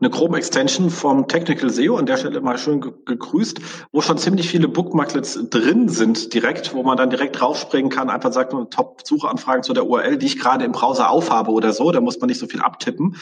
eine 0.01 0.11
Chrome-Extension 0.11 0.91
vom 0.91 1.29
Technical 1.29 1.71
SEO, 1.71 1.97
an 1.97 2.07
der 2.07 2.17
Stelle 2.17 2.41
mal 2.41 2.59
schön 2.59 2.81
gegrüßt, 2.81 3.61
wo 3.93 4.01
schon 4.01 4.19
ziemlich 4.19 4.49
viele 4.49 4.69
Bookmarklets 4.69 5.39
drin 5.51 5.89
sind 5.89 6.33
direkt, 6.35 6.75
wo 6.75 6.83
man 6.83 6.97
dann 6.97 7.11
direkt 7.11 7.41
rausspringen 7.43 7.91
kann, 7.91 8.11
einfach 8.11 8.33
sagt 8.33 8.53
man 8.53 8.71
Top-Suchanfragen 8.71 9.63
zu 9.63 9.73
der 9.73 9.87
URL, 9.87 10.17
die 10.19 10.27
ich 10.27 10.39
gerade 10.39 10.65
im 10.65 10.73
Browser 10.73 11.11
aufhabe 11.11 11.51
oder 11.51 11.73
so, 11.73 11.91
da 11.91 12.01
muss 12.01 12.21
man 12.21 12.29
nicht 12.29 12.39
so 12.39 12.47
viel 12.47 12.61
abtippen. 12.61 13.17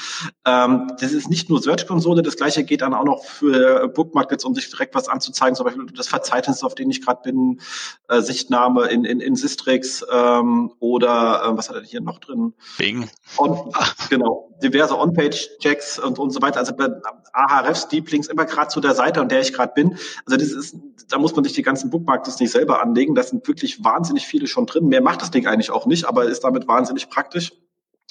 Ähm, 0.44 0.92
das 1.00 1.12
ist 1.12 1.30
nicht 1.30 1.48
nur 1.48 1.62
Search-Konsole, 1.62 2.22
das 2.22 2.36
gleiche 2.36 2.64
geht 2.64 2.82
dann 2.82 2.94
auch 2.94 3.04
noch 3.04 3.24
für 3.24 3.88
Bookmarklets, 3.88 4.44
um 4.44 4.54
sich 4.54 4.68
direkt 4.70 4.94
was 4.94 5.08
anzuzeigen, 5.08 5.54
zum 5.54 5.64
Beispiel 5.64 5.86
das 5.94 6.08
Verzeichnis, 6.08 6.62
auf 6.62 6.74
dem 6.74 6.90
ich 6.90 7.04
gerade 7.04 7.22
bin, 7.22 7.60
äh, 8.08 8.20
Sichtnahme 8.20 8.86
in, 8.86 9.04
in, 9.04 9.20
in 9.20 9.36
Sistrix 9.36 10.04
ähm, 10.12 10.72
oder 10.78 11.42
äh, 11.44 11.56
was 11.56 11.68
hat 11.68 11.76
er 11.76 11.82
hier 11.82 12.00
noch 12.00 12.18
drin? 12.18 12.54
Bing. 12.78 13.08
On, 13.38 13.72
genau, 14.10 14.45
diverse 14.62 14.98
On-Page-Checks 14.98 15.98
und, 15.98 16.18
und 16.18 16.30
so 16.30 16.40
weiter. 16.42 16.58
Also 16.58 16.74
bei 16.74 16.88
Ahrefs, 17.32 17.88
Deep 17.88 18.10
Links 18.10 18.28
immer 18.28 18.44
gerade 18.44 18.68
zu 18.68 18.80
der 18.80 18.94
Seite, 18.94 19.20
an 19.20 19.28
der 19.28 19.40
ich 19.40 19.52
gerade 19.52 19.72
bin. 19.74 19.98
Also 20.24 20.38
das 20.38 20.50
ist, 20.50 20.76
da 21.08 21.18
muss 21.18 21.34
man 21.34 21.44
sich 21.44 21.52
die 21.52 21.62
ganzen 21.62 21.90
Bookmarks 21.90 22.38
nicht 22.40 22.50
selber 22.50 22.80
anlegen. 22.82 23.14
Da 23.14 23.22
sind 23.22 23.46
wirklich 23.46 23.84
wahnsinnig 23.84 24.26
viele 24.26 24.46
schon 24.46 24.66
drin. 24.66 24.88
Mehr 24.88 25.02
macht 25.02 25.22
das 25.22 25.30
Ding 25.30 25.46
eigentlich 25.46 25.70
auch 25.70 25.86
nicht, 25.86 26.06
aber 26.06 26.24
ist 26.24 26.44
damit 26.44 26.66
wahnsinnig 26.68 27.08
praktisch 27.10 27.52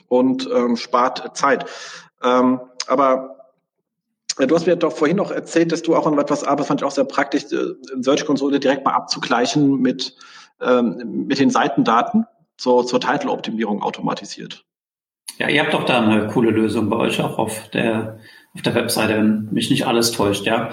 und 0.07 0.49
ähm, 0.53 0.77
spart 0.77 1.35
Zeit. 1.35 1.65
Ähm, 2.23 2.61
aber 2.87 3.35
äh, 4.37 4.47
Du 4.47 4.55
hast 4.55 4.65
mir 4.65 4.75
doch 4.75 4.93
vorhin 4.93 5.17
noch 5.17 5.31
erzählt, 5.31 5.71
dass 5.71 5.81
du 5.81 5.95
auch 5.95 6.07
an 6.07 6.17
etwas 6.17 6.43
arbeitest, 6.43 6.67
fand 6.67 6.81
ich 6.81 6.85
auch 6.85 6.91
sehr 6.91 7.05
praktisch, 7.05 7.45
äh, 7.51 7.73
Search-Konsole 8.01 8.59
direkt 8.59 8.85
mal 8.85 8.93
abzugleichen 8.93 9.81
mit, 9.81 10.15
ähm, 10.61 11.25
mit 11.27 11.39
den 11.39 11.49
Seitendaten 11.49 12.25
so, 12.57 12.83
zur 12.83 12.99
Title-Optimierung 12.99 13.81
automatisiert. 13.81 14.65
Ja, 15.37 15.49
ihr 15.49 15.61
habt 15.61 15.73
doch 15.73 15.85
da 15.85 16.01
eine 16.01 16.27
coole 16.27 16.51
Lösung 16.51 16.89
bei 16.89 16.97
euch 16.97 17.21
auch 17.21 17.37
auf 17.37 17.69
der, 17.69 18.19
auf 18.53 18.61
der 18.61 18.75
Webseite, 18.75 19.17
wenn 19.17 19.49
mich 19.51 19.69
nicht 19.69 19.85
alles 19.85 20.11
täuscht, 20.11 20.45
ja. 20.45 20.71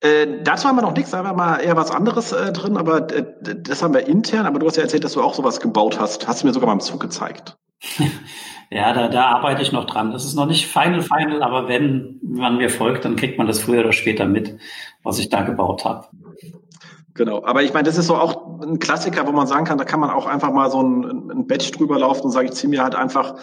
Äh, 0.00 0.42
dazu 0.42 0.66
haben 0.66 0.76
wir 0.76 0.82
noch 0.82 0.94
nichts, 0.94 1.10
da 1.10 1.18
haben 1.18 1.28
wir 1.28 1.34
mal 1.34 1.58
eher 1.58 1.76
was 1.76 1.90
anderes 1.90 2.32
äh, 2.32 2.52
drin, 2.52 2.78
aber 2.78 3.12
äh, 3.12 3.24
das 3.42 3.82
haben 3.82 3.92
wir 3.92 4.06
intern. 4.06 4.46
Aber 4.46 4.58
du 4.58 4.66
hast 4.66 4.76
ja 4.76 4.82
erzählt, 4.82 5.04
dass 5.04 5.12
du 5.12 5.22
auch 5.22 5.34
sowas 5.34 5.60
gebaut 5.60 6.00
hast. 6.00 6.26
Hast 6.26 6.42
du 6.42 6.46
mir 6.46 6.54
sogar 6.54 6.68
mal 6.68 6.72
im 6.72 6.80
Zug 6.80 7.00
gezeigt. 7.00 7.58
ja, 8.70 8.92
da, 8.94 9.08
da 9.08 9.26
arbeite 9.26 9.60
ich 9.60 9.72
noch 9.72 9.84
dran. 9.84 10.10
Das 10.12 10.24
ist 10.24 10.34
noch 10.34 10.46
nicht 10.46 10.66
final, 10.66 11.02
final, 11.02 11.42
aber 11.42 11.68
wenn 11.68 12.18
man 12.22 12.56
mir 12.56 12.70
folgt, 12.70 13.04
dann 13.04 13.16
kriegt 13.16 13.36
man 13.36 13.46
das 13.46 13.60
früher 13.60 13.80
oder 13.80 13.92
später 13.92 14.24
mit, 14.24 14.56
was 15.02 15.18
ich 15.18 15.28
da 15.28 15.42
gebaut 15.42 15.84
habe. 15.84 16.08
Genau, 17.14 17.44
aber 17.44 17.62
ich 17.62 17.72
meine, 17.72 17.84
das 17.84 17.98
ist 17.98 18.06
so 18.06 18.16
auch 18.16 18.60
ein 18.60 18.78
Klassiker, 18.78 19.26
wo 19.26 19.32
man 19.32 19.46
sagen 19.46 19.64
kann, 19.64 19.78
da 19.78 19.84
kann 19.84 20.00
man 20.00 20.10
auch 20.10 20.26
einfach 20.26 20.52
mal 20.52 20.70
so 20.70 20.82
ein, 20.82 21.30
ein 21.30 21.46
Badge 21.46 21.72
drüber 21.72 21.98
laufen 21.98 22.26
und 22.26 22.30
sagen, 22.30 22.48
ich 22.48 22.54
ziehe 22.54 22.70
mir 22.70 22.82
halt 22.82 22.94
einfach 22.94 23.34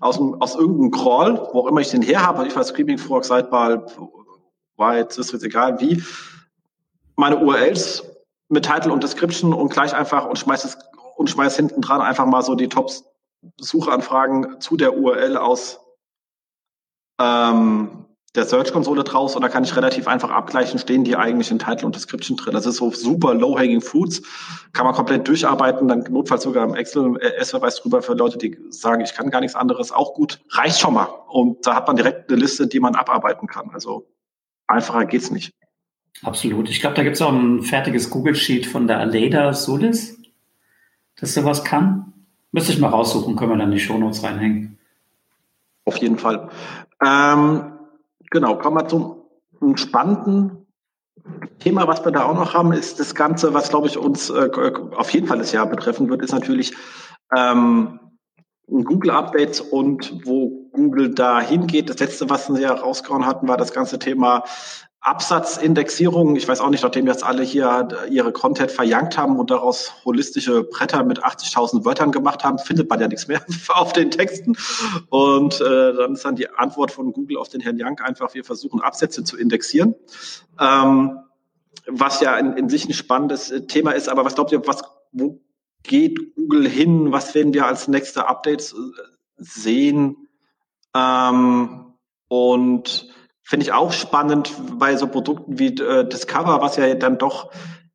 aus, 0.00 0.18
dem, 0.18 0.40
aus 0.40 0.54
irgendeinem 0.54 0.90
Crawl, 0.92 1.48
wo 1.52 1.60
auch 1.60 1.66
immer 1.66 1.80
ich 1.80 1.90
den 1.90 2.02
her 2.02 2.24
habe, 2.24 2.46
ich 2.46 2.54
weiß, 2.54 2.68
Screaming 2.68 2.98
Frog, 2.98 3.24
Sidebar, 3.24 3.86
White, 4.76 5.20
ist 5.20 5.32
jetzt 5.32 5.42
egal 5.44 5.80
wie, 5.80 6.02
meine 7.16 7.38
URLs 7.38 8.04
mit 8.48 8.64
Title 8.64 8.92
und 8.92 9.02
Description 9.02 9.52
und 9.52 9.70
gleich 9.70 9.94
einfach 9.94 10.26
und 10.26 10.38
schmeiß 10.38 10.64
es 10.64 10.78
und 11.16 11.28
schmeiß 11.28 11.56
hinten 11.56 11.80
dran 11.80 12.00
einfach 12.00 12.26
mal 12.26 12.42
so 12.42 12.54
die 12.54 12.68
Top 12.68 12.90
Suchanfragen 13.58 14.60
zu 14.60 14.76
der 14.76 14.96
URL 14.96 15.36
aus 15.36 15.80
ähm, 17.20 18.06
der 18.34 18.44
Search-Konsole 18.44 19.04
draus 19.04 19.34
und 19.36 19.42
da 19.42 19.48
kann 19.48 19.64
ich 19.64 19.74
relativ 19.74 20.06
einfach 20.06 20.30
abgleichen, 20.30 20.78
stehen 20.78 21.02
die 21.02 21.16
eigentlich 21.16 21.50
in 21.50 21.58
Title 21.58 21.86
und 21.86 21.96
Description 21.96 22.36
drin. 22.36 22.52
Das 22.52 22.66
ist 22.66 22.76
so 22.76 22.90
super 22.90 23.34
low-hanging 23.34 23.80
fruits, 23.80 24.22
kann 24.72 24.84
man 24.84 24.94
komplett 24.94 25.26
durcharbeiten, 25.26 25.88
dann 25.88 26.04
notfalls 26.10 26.42
sogar 26.42 26.64
im 26.64 26.74
Excel 26.74 27.16
S-Verweis 27.16 27.76
drüber 27.76 28.02
für 28.02 28.14
Leute, 28.14 28.36
die 28.36 28.58
sagen, 28.68 29.00
ich 29.00 29.14
kann 29.14 29.30
gar 29.30 29.40
nichts 29.40 29.56
anderes, 29.56 29.92
auch 29.92 30.12
gut, 30.12 30.40
reicht 30.50 30.78
schon 30.78 30.94
mal. 30.94 31.08
Und 31.28 31.66
da 31.66 31.74
hat 31.74 31.86
man 31.86 31.96
direkt 31.96 32.30
eine 32.30 32.38
Liste, 32.38 32.66
die 32.66 32.80
man 32.80 32.94
abarbeiten 32.94 33.48
kann. 33.48 33.70
Also 33.72 34.06
einfacher 34.66 35.06
geht's 35.06 35.30
nicht. 35.30 35.54
Absolut. 36.22 36.68
Ich 36.68 36.80
glaube, 36.80 36.96
da 36.96 37.04
gibt's 37.04 37.22
auch 37.22 37.32
ein 37.32 37.62
fertiges 37.62 38.10
Google-Sheet 38.10 38.66
von 38.66 38.86
der 38.86 38.98
Aleda 38.98 39.54
Solis, 39.54 40.20
das 41.16 41.32
sowas 41.32 41.64
kann. 41.64 42.12
Müsste 42.52 42.72
ich 42.72 42.78
mal 42.78 42.88
raussuchen, 42.88 43.36
können 43.36 43.52
wir 43.52 43.58
dann 43.58 43.70
die 43.70 43.80
Shownotes 43.80 44.22
reinhängen. 44.22 44.78
Auf 45.84 45.96
jeden 45.96 46.18
Fall. 46.18 46.50
Ähm, 47.04 47.77
Genau, 48.30 48.56
kommen 48.56 48.76
wir 48.76 48.88
zum 48.88 49.76
spannenden 49.76 50.66
Thema, 51.58 51.86
was 51.88 52.04
wir 52.04 52.12
da 52.12 52.24
auch 52.24 52.34
noch 52.34 52.54
haben, 52.54 52.72
ist 52.72 53.00
das 53.00 53.14
Ganze, 53.14 53.52
was 53.54 53.70
glaube 53.70 53.88
ich 53.88 53.98
uns 53.98 54.30
äh, 54.30 54.50
auf 54.96 55.10
jeden 55.10 55.26
Fall 55.26 55.38
das 55.38 55.52
Jahr 55.52 55.66
betreffen 55.66 56.08
wird, 56.08 56.22
ist 56.22 56.32
natürlich 56.32 56.74
ähm, 57.36 57.98
Google 58.66 59.10
Updates 59.10 59.60
und 59.60 60.26
wo 60.26 60.68
Google 60.72 61.14
da 61.14 61.40
hingeht. 61.40 61.88
Das 61.88 61.98
letzte, 61.98 62.28
was 62.30 62.46
sie 62.46 62.60
ja 62.60 62.72
rausgehauen 62.72 63.26
hatten, 63.26 63.48
war 63.48 63.56
das 63.56 63.72
ganze 63.72 63.98
Thema 63.98 64.44
Absatzindexierung. 65.00 66.36
Ich 66.36 66.48
weiß 66.48 66.60
auch 66.60 66.70
nicht, 66.70 66.82
nachdem 66.82 67.06
jetzt 67.06 67.22
alle 67.24 67.42
hier 67.42 67.88
ihre 68.10 68.32
Content 68.32 68.72
verjankt 68.72 69.16
haben 69.16 69.38
und 69.38 69.50
daraus 69.50 69.92
holistische 70.04 70.64
Bretter 70.64 71.04
mit 71.04 71.24
80.000 71.24 71.84
Wörtern 71.84 72.10
gemacht 72.10 72.42
haben, 72.42 72.58
findet 72.58 72.90
man 72.90 73.00
ja 73.00 73.06
nichts 73.06 73.28
mehr 73.28 73.40
auf 73.68 73.92
den 73.92 74.10
Texten. 74.10 74.56
Und 75.08 75.60
äh, 75.60 75.94
dann 75.94 76.14
ist 76.14 76.24
dann 76.24 76.36
die 76.36 76.50
Antwort 76.50 76.90
von 76.90 77.12
Google 77.12 77.36
auf 77.36 77.48
den 77.48 77.60
Herrn 77.60 77.78
Young 77.80 78.00
einfach, 78.00 78.34
wir 78.34 78.44
versuchen 78.44 78.80
Absätze 78.80 79.22
zu 79.22 79.36
indexieren. 79.36 79.94
Ähm, 80.60 81.20
was 81.86 82.20
ja 82.20 82.36
in, 82.36 82.54
in, 82.54 82.68
sich 82.68 82.86
ein 82.86 82.92
spannendes 82.92 83.50
äh, 83.50 83.66
Thema 83.66 83.92
ist. 83.92 84.08
Aber 84.08 84.24
was 84.24 84.34
glaubt 84.34 84.52
ihr, 84.52 84.66
was, 84.66 84.82
wo 85.12 85.40
geht 85.84 86.34
Google 86.34 86.68
hin? 86.68 87.12
Was 87.12 87.34
werden 87.34 87.54
wir 87.54 87.66
als 87.66 87.88
nächste 87.88 88.28
Updates 88.28 88.72
äh, 88.72 88.76
sehen? 89.36 90.28
Ähm, 90.94 91.94
und 92.28 93.07
Finde 93.48 93.64
ich 93.64 93.72
auch 93.72 93.92
spannend 93.92 94.52
bei 94.78 94.94
so 94.96 95.06
Produkten 95.06 95.58
wie 95.58 95.68
äh, 95.68 96.06
Discover, 96.06 96.60
was 96.60 96.76
ja 96.76 96.92
dann 96.92 97.16
doch 97.16 97.50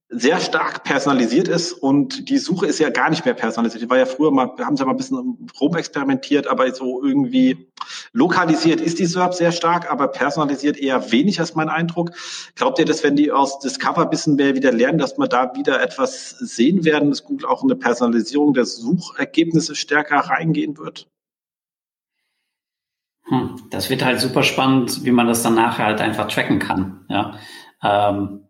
sehr 0.09 0.39
stark 0.39 0.83
personalisiert 0.83 1.47
ist 1.47 1.73
und 1.73 2.27
die 2.27 2.39
Suche 2.39 2.65
ist 2.65 2.79
ja 2.79 2.89
gar 2.89 3.11
nicht 3.11 3.23
mehr 3.23 3.35
personalisiert. 3.35 3.83
Die 3.83 3.89
war 3.91 3.99
ja 3.99 4.07
früher 4.07 4.31
mal, 4.31 4.49
haben 4.57 4.75
sie 4.75 4.81
ja 4.81 4.87
mal 4.87 4.93
ein 4.93 4.97
bisschen 4.97 5.47
rumexperimentiert, 5.61 6.47
aber 6.47 6.73
so 6.73 7.03
irgendwie 7.03 7.69
lokalisiert 8.13 8.81
ist 8.81 8.97
die 8.97 9.05
SERP 9.05 9.35
sehr 9.35 9.51
stark, 9.51 9.91
aber 9.91 10.07
personalisiert 10.07 10.75
eher 10.75 11.11
wenig, 11.11 11.37
ist 11.37 11.55
mein 11.55 11.69
Eindruck. 11.69 12.09
Glaubt 12.55 12.79
ihr, 12.79 12.85
dass 12.85 13.03
wenn 13.03 13.15
die 13.15 13.31
aus 13.31 13.59
Discover 13.59 14.01
ein 14.01 14.09
bisschen 14.09 14.37
mehr 14.37 14.55
wieder 14.55 14.71
lernen, 14.71 14.97
dass 14.97 15.19
wir 15.19 15.27
da 15.27 15.53
wieder 15.53 15.83
etwas 15.83 16.31
sehen 16.31 16.83
werden, 16.83 17.11
dass 17.11 17.25
Google 17.25 17.47
auch 17.47 17.61
eine 17.61 17.75
Personalisierung 17.75 18.55
der 18.55 18.65
Suchergebnisse 18.65 19.75
stärker 19.75 20.17
reingehen 20.17 20.79
wird? 20.79 21.12
Hm, 23.25 23.61
das 23.69 23.89
wird 23.89 24.03
halt 24.03 24.19
super 24.19 24.43
spannend, 24.43 25.05
wie 25.05 25.11
man 25.11 25.27
das 25.27 25.43
dann 25.43 25.55
nachher 25.55 25.85
halt 25.85 26.01
einfach 26.01 26.27
tracken 26.27 26.59
kann. 26.59 27.05
Ja. 27.09 27.35
Ähm, 27.83 28.41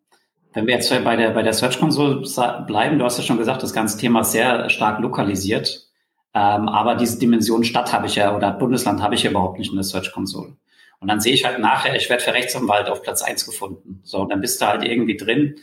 wenn 0.54 0.68
wir 0.68 0.76
jetzt 0.76 0.90
bei 1.04 1.16
der, 1.16 1.32
bei 1.32 1.42
der 1.42 1.54
Search 1.54 1.80
Console 1.80 2.24
bleiben, 2.68 3.00
du 3.00 3.06
hast 3.06 3.18
ja 3.18 3.24
schon 3.24 3.38
gesagt, 3.38 3.64
das 3.64 3.74
ganze 3.74 3.98
Thema 3.98 4.22
ist 4.22 4.32
sehr 4.32 4.70
stark 4.70 5.00
lokalisiert. 5.00 5.88
Ähm, 6.36 6.68
aber 6.68 6.96
diese 6.96 7.20
Dimension 7.20 7.64
Stadt 7.64 7.94
habe 7.94 8.08
ich 8.08 8.16
ja 8.16 8.36
oder 8.36 8.52
Bundesland 8.52 9.02
habe 9.02 9.16
ich 9.16 9.24
ja 9.24 9.32
überhaupt 9.32 9.60
nicht 9.60 9.70
in 9.70 9.76
der 9.76 9.84
Search 9.84 10.12
Console. 10.12 10.56
Und 11.00 11.08
dann 11.08 11.20
sehe 11.20 11.34
ich 11.34 11.46
halt 11.46 11.60
nachher, 11.60 11.96
ich 11.96 12.10
werde 12.10 12.24
für 12.24 12.34
Rechtsanwalt 12.34 12.90
auf 12.90 13.02
Platz 13.02 13.22
eins 13.22 13.46
gefunden. 13.46 14.00
So, 14.04 14.20
und 14.20 14.30
dann 14.30 14.42
bist 14.42 14.62
du 14.62 14.66
halt 14.66 14.84
irgendwie 14.84 15.18
drin 15.18 15.56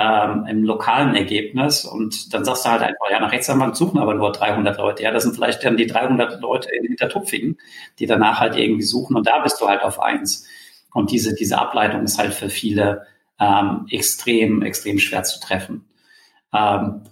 ähm, 0.00 0.46
im 0.46 0.64
lokalen 0.64 1.14
Ergebnis 1.14 1.84
und 1.84 2.32
dann 2.32 2.44
sagst 2.44 2.64
du 2.64 2.70
halt 2.70 2.82
einfach, 2.82 3.10
ja, 3.10 3.20
nach 3.20 3.32
Rechtsanwalt 3.32 3.76
suchen 3.76 3.98
aber 3.98 4.14
nur 4.14 4.32
300 4.32 4.78
Leute. 4.78 5.02
Ja, 5.02 5.10
das 5.10 5.24
sind 5.24 5.34
vielleicht 5.34 5.62
dann 5.64 5.76
die 5.76 5.86
300 5.86 6.40
Leute 6.40 6.70
in 6.74 6.86
Hintertupfingen, 6.86 7.58
die 7.98 8.06
danach 8.06 8.40
halt 8.40 8.56
irgendwie 8.56 8.82
suchen 8.82 9.16
und 9.16 9.26
da 9.26 9.40
bist 9.40 9.60
du 9.60 9.68
halt 9.68 9.82
auf 9.82 10.00
eins. 10.00 10.46
Und 10.92 11.10
diese, 11.10 11.34
diese 11.34 11.58
Ableitung 11.58 12.02
ist 12.02 12.18
halt 12.18 12.32
für 12.32 12.48
viele 12.48 13.06
ähm, 13.38 13.86
extrem, 13.90 14.62
extrem 14.62 14.98
schwer 14.98 15.22
zu 15.22 15.38
treffen. 15.38 15.84
Ähm, 16.52 17.02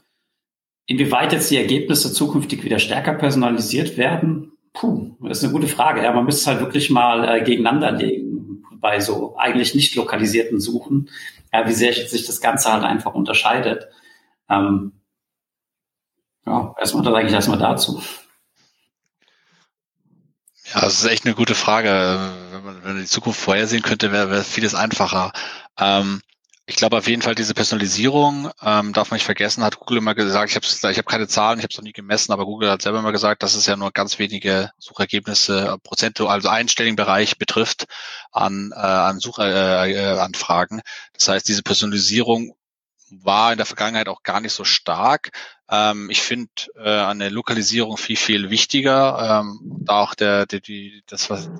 inwieweit 0.86 1.32
jetzt 1.32 1.51
die 1.51 1.59
Ergebnisse 1.59 2.12
zukünftig 2.12 2.65
wieder 2.65 2.78
stärker 2.78 3.15
personalisiert 3.15 3.98
werden, 3.98 4.52
puh, 4.73 5.15
das 5.20 5.39
ist 5.39 5.44
eine 5.44 5.52
gute 5.52 5.69
Frage. 5.69 6.02
Ja, 6.02 6.12
man 6.12 6.24
müsste 6.24 6.40
es 6.40 6.47
halt 6.47 6.60
wirklich 6.60 6.90
mal 6.90 7.28
äh, 7.28 7.44
gegeneinander 7.44 7.93
legen 7.93 8.65
bei 8.81 9.01
so 9.01 9.36
eigentlich 9.36 9.74
nicht 9.74 9.94
lokalisierten 9.97 10.60
Suchen 10.60 11.10
ja, 11.53 11.66
wie 11.66 11.73
sehr 11.73 11.93
sich 11.93 12.27
das 12.27 12.41
Ganze 12.41 12.73
halt 12.73 12.85
einfach 12.85 13.15
unterscheidet. 13.15 13.89
Ähm, 14.49 15.01
ja, 16.47 16.75
erstmal 16.79 17.05
das 17.05 17.15
eigentlich 17.15 17.35
erstmal 17.35 17.59
dazu. 17.59 18.03
Ja, 20.75 20.81
das 20.81 21.01
ist 21.03 21.11
echt 21.11 21.25
eine 21.25 21.35
gute 21.35 21.55
Frage. 21.55 21.89
Wenn 22.51 22.65
man, 22.65 22.77
wenn 22.83 22.93
man 22.95 23.03
die 23.03 23.09
Zukunft 23.09 23.41
vorhersehen 23.41 23.83
könnte, 23.83 24.12
wäre 24.12 24.31
wär 24.31 24.43
vieles 24.43 24.75
einfacher. 24.75 25.33
Ähm, 25.79 26.20
ich 26.69 26.77
glaube 26.77 26.99
auf 26.99 27.09
jeden 27.09 27.23
Fall 27.23 27.35
diese 27.35 27.55
Personalisierung 27.55 28.51
ähm, 28.62 28.93
darf 28.93 29.11
man 29.11 29.16
nicht 29.16 29.24
vergessen, 29.24 29.65
hat 29.65 29.78
Google 29.78 29.97
immer 29.97 30.15
gesagt, 30.15 30.51
ich 30.51 30.57
habe 30.57 30.93
ich 30.93 30.99
hab 30.99 31.07
keine 31.07 31.27
Zahlen, 31.27 31.59
ich 31.59 31.62
habe 31.62 31.73
es 31.73 31.78
noch 31.78 31.85
nie 31.85 31.95
gemessen, 31.95 32.31
aber 32.31 32.45
Google 32.45 32.70
hat 32.70 32.82
selber 32.82 32.99
immer 32.99 33.11
gesagt, 33.11 33.43
dass 33.43 33.55
es 33.55 33.65
ja 33.65 33.74
nur 33.74 33.90
ganz 33.90 34.19
wenige 34.19 34.70
Suchergebnisse, 34.77 35.78
Prozente, 35.82 36.28
also 36.28 36.51
einstelligen 36.51 36.95
Bereich 36.95 37.39
betrifft 37.39 37.86
an, 38.32 38.73
äh, 38.74 38.78
an 38.81 39.19
Suchanfragen. 39.19 40.81
Äh, 40.81 40.82
das 41.15 41.28
heißt, 41.28 41.49
diese 41.49 41.62
Personalisierung 41.62 42.55
war 43.11 43.53
in 43.53 43.57
der 43.57 43.66
Vergangenheit 43.66 44.09
auch 44.09 44.23
gar 44.23 44.43
nicht 44.43 44.53
so 44.53 44.65
stark. 44.65 45.31
Ähm, 45.70 46.09
ich 46.11 46.23
finde 46.23 46.51
äh, 46.77 46.89
eine 46.89 47.28
Lokalisierung 47.28 47.97
viel, 47.97 48.16
viel 48.16 48.51
wichtiger. 48.51 49.40
Ähm, 49.40 49.61
da 49.85 50.01
auch 50.01 50.15
der, 50.15 50.47
der, 50.47 50.61
die, 50.61 51.03
das, 51.07 51.28
was, 51.31 51.51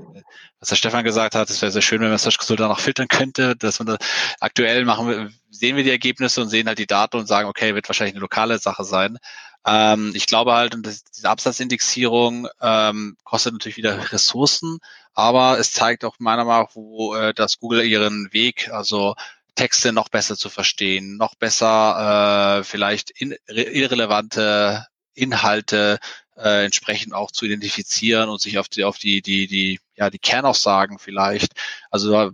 was 0.61 0.69
der 0.69 0.77
Stefan 0.77 1.05
gesagt 1.05 1.35
hat, 1.35 1.51
es 1.51 1.61
wäre 1.61 1.73
sehr 1.73 1.83
schön, 1.83 2.01
wenn 2.01 2.09
man 2.09 2.19
Search 2.19 2.39
Console 2.39 2.59
danach 2.59 2.81
filtern 2.81 3.09
könnte, 3.09 3.57
dass 3.57 3.79
man 3.79 3.87
da, 3.87 3.99
aktuell 4.41 4.85
machen 4.85 5.35
sehen 5.51 5.77
wir 5.77 5.85
die 5.85 5.91
Ergebnisse 5.91 6.41
und 6.41 6.49
sehen 6.49 6.69
halt 6.69 6.79
die 6.79 6.87
Daten 6.87 7.17
und 7.17 7.27
sagen, 7.27 7.49
okay, 7.49 7.75
wird 7.75 7.89
wahrscheinlich 7.89 8.15
eine 8.15 8.21
lokale 8.21 8.59
Sache 8.59 8.85
sein. 8.85 9.19
Ähm, 9.67 10.13
ich 10.15 10.27
glaube 10.27 10.55
halt, 10.55 10.75
und 10.75 10.87
das, 10.87 11.05
diese 11.05 11.29
Absatzindexierung 11.29 12.49
ähm, 12.61 13.17
kostet 13.25 13.53
natürlich 13.53 13.77
wieder 13.77 14.13
Ressourcen, 14.13 14.79
aber 15.15 15.59
es 15.59 15.73
zeigt 15.73 16.05
auch 16.05 16.17
meiner 16.19 16.45
Meinung 16.45 16.65
nach, 16.65 16.75
wo 16.75 17.15
äh, 17.15 17.35
dass 17.35 17.59
Google 17.59 17.85
ihren 17.85 18.33
Weg, 18.33 18.71
also 18.71 19.15
Texte 19.59 19.93
noch 19.93 20.09
besser 20.09 20.37
zu 20.37 20.51
verstehen, 20.51 21.17
noch 21.17 21.35
besser 21.35 22.61
äh, 22.61 22.65
vielleicht 22.65 23.11
in, 23.11 23.35
irrelevante 23.49 24.87
Inhalte 25.15 25.99
äh, 26.37 26.65
entsprechend 26.65 27.13
auch 27.13 27.33
zu 27.33 27.45
identifizieren 27.45 28.29
und 28.29 28.41
sich 28.41 28.59
auf 28.59 28.69
die 28.69 28.85
auf 28.85 28.99
die 28.99 29.21
die 29.21 29.49
die 29.49 29.81
ja 29.97 30.11
die 30.11 30.21
Kernaussagen 30.21 31.01
vielleicht. 31.01 31.55
Also 31.91 32.31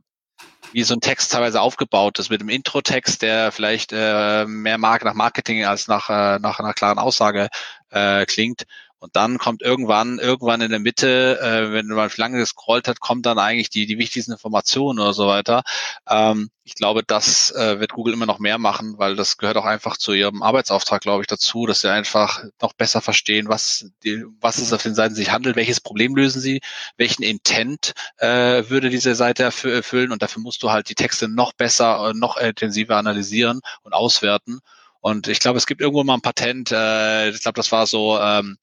wie 0.73 0.83
so 0.83 0.93
ein 0.95 1.01
Text 1.01 1.33
teilweise 1.33 1.63
aufgebaut 1.63 2.19
ist 2.19 2.29
mit 2.29 2.43
dem 2.43 2.51
Intro-Text, 2.51 3.23
der 3.23 3.53
vielleicht 3.53 3.93
äh, 3.95 4.45
mehr 4.45 4.77
mag 4.77 5.03
nach 5.05 5.15
Marketing 5.15 5.65
als 5.65 5.89
nach 5.89 6.11
äh, 6.11 6.39
nach 6.41 6.59
einer 6.61 6.75
klaren 6.75 6.99
Aussage 6.99 7.49
äh, 7.89 8.27
klingt 8.27 8.65
und 9.05 9.15
dann 9.17 9.37
kommt 9.37 9.61
irgendwann, 9.61 10.19
irgendwann 10.19 10.63
in 10.63 10.71
der 10.71 10.81
Mitte, 10.81 11.39
äh, 11.39 11.73
wenn 11.73 11.89
man 11.89 12.11
lange 12.17 12.39
gescrollt 12.39 12.89
hat, 12.89 13.01
kommt 13.01 13.27
dann 13.27 13.39
eigentlich 13.39 13.69
die, 13.69 13.85
die 13.85 13.99
wichtigsten 13.99 14.33
Informationen 14.33 14.99
oder 14.99 15.13
so 15.13 15.27
weiter. 15.27 15.63
Ähm, 16.09 16.49
ich 16.63 16.75
glaube, 16.75 17.03
das 17.07 17.51
äh, 17.51 17.81
wird 17.81 17.93
Google 17.93 18.15
immer 18.15 18.25
noch 18.25 18.39
mehr 18.39 18.57
machen, 18.57 18.95
weil 18.97 19.15
das 19.15 19.37
gehört 19.37 19.59
auch 19.59 19.67
einfach 19.67 19.99
zu 19.99 20.15
ihrem 20.15 20.43
Arbeitsauftrag, 20.43 21.03
glaube 21.03 21.23
ich, 21.23 21.27
dazu, 21.27 21.67
dass 21.67 21.83
sie 21.83 21.93
einfach 21.93 22.45
noch 22.63 22.73
besser 22.73 23.03
verstehen, 23.03 23.47
was, 23.49 23.91
die, 24.05 24.25
was 24.41 24.57
es 24.57 24.73
auf 24.73 24.83
den 24.83 24.95
Seiten 24.95 25.15
sich 25.15 25.31
handelt, 25.31 25.55
welches 25.57 25.83
Problem 25.83 26.17
lösen 26.17 26.41
sie, 26.41 26.63
welchen 26.97 27.25
Intent 27.25 27.93
äh, 28.17 28.71
würde 28.71 28.89
diese 28.89 29.15
Seite 29.15 29.43
erfüllen 29.43 30.13
und 30.13 30.23
dafür 30.23 30.41
musst 30.41 30.63
du 30.63 30.71
halt 30.71 30.89
die 30.89 30.95
Texte 30.95 31.29
noch 31.29 31.53
besser, 31.53 32.09
äh, 32.09 32.15
noch 32.15 32.39
intensiver 32.39 32.97
analysieren 32.97 33.61
und 33.83 33.93
auswerten. 33.93 34.61
Und 35.03 35.29
ich 35.29 35.41
glaube, 35.41 35.59
es 35.59 35.67
gibt 35.67 35.83
irgendwo 35.83 36.03
mal 36.05 36.15
ein 36.15 36.23
Patent, 36.23 36.73
äh, 36.73 37.29
ich 37.29 37.43
glaube, 37.43 37.57
das 37.57 37.71
war 37.71 37.87
so, 37.87 38.19
ähm, 38.19 38.57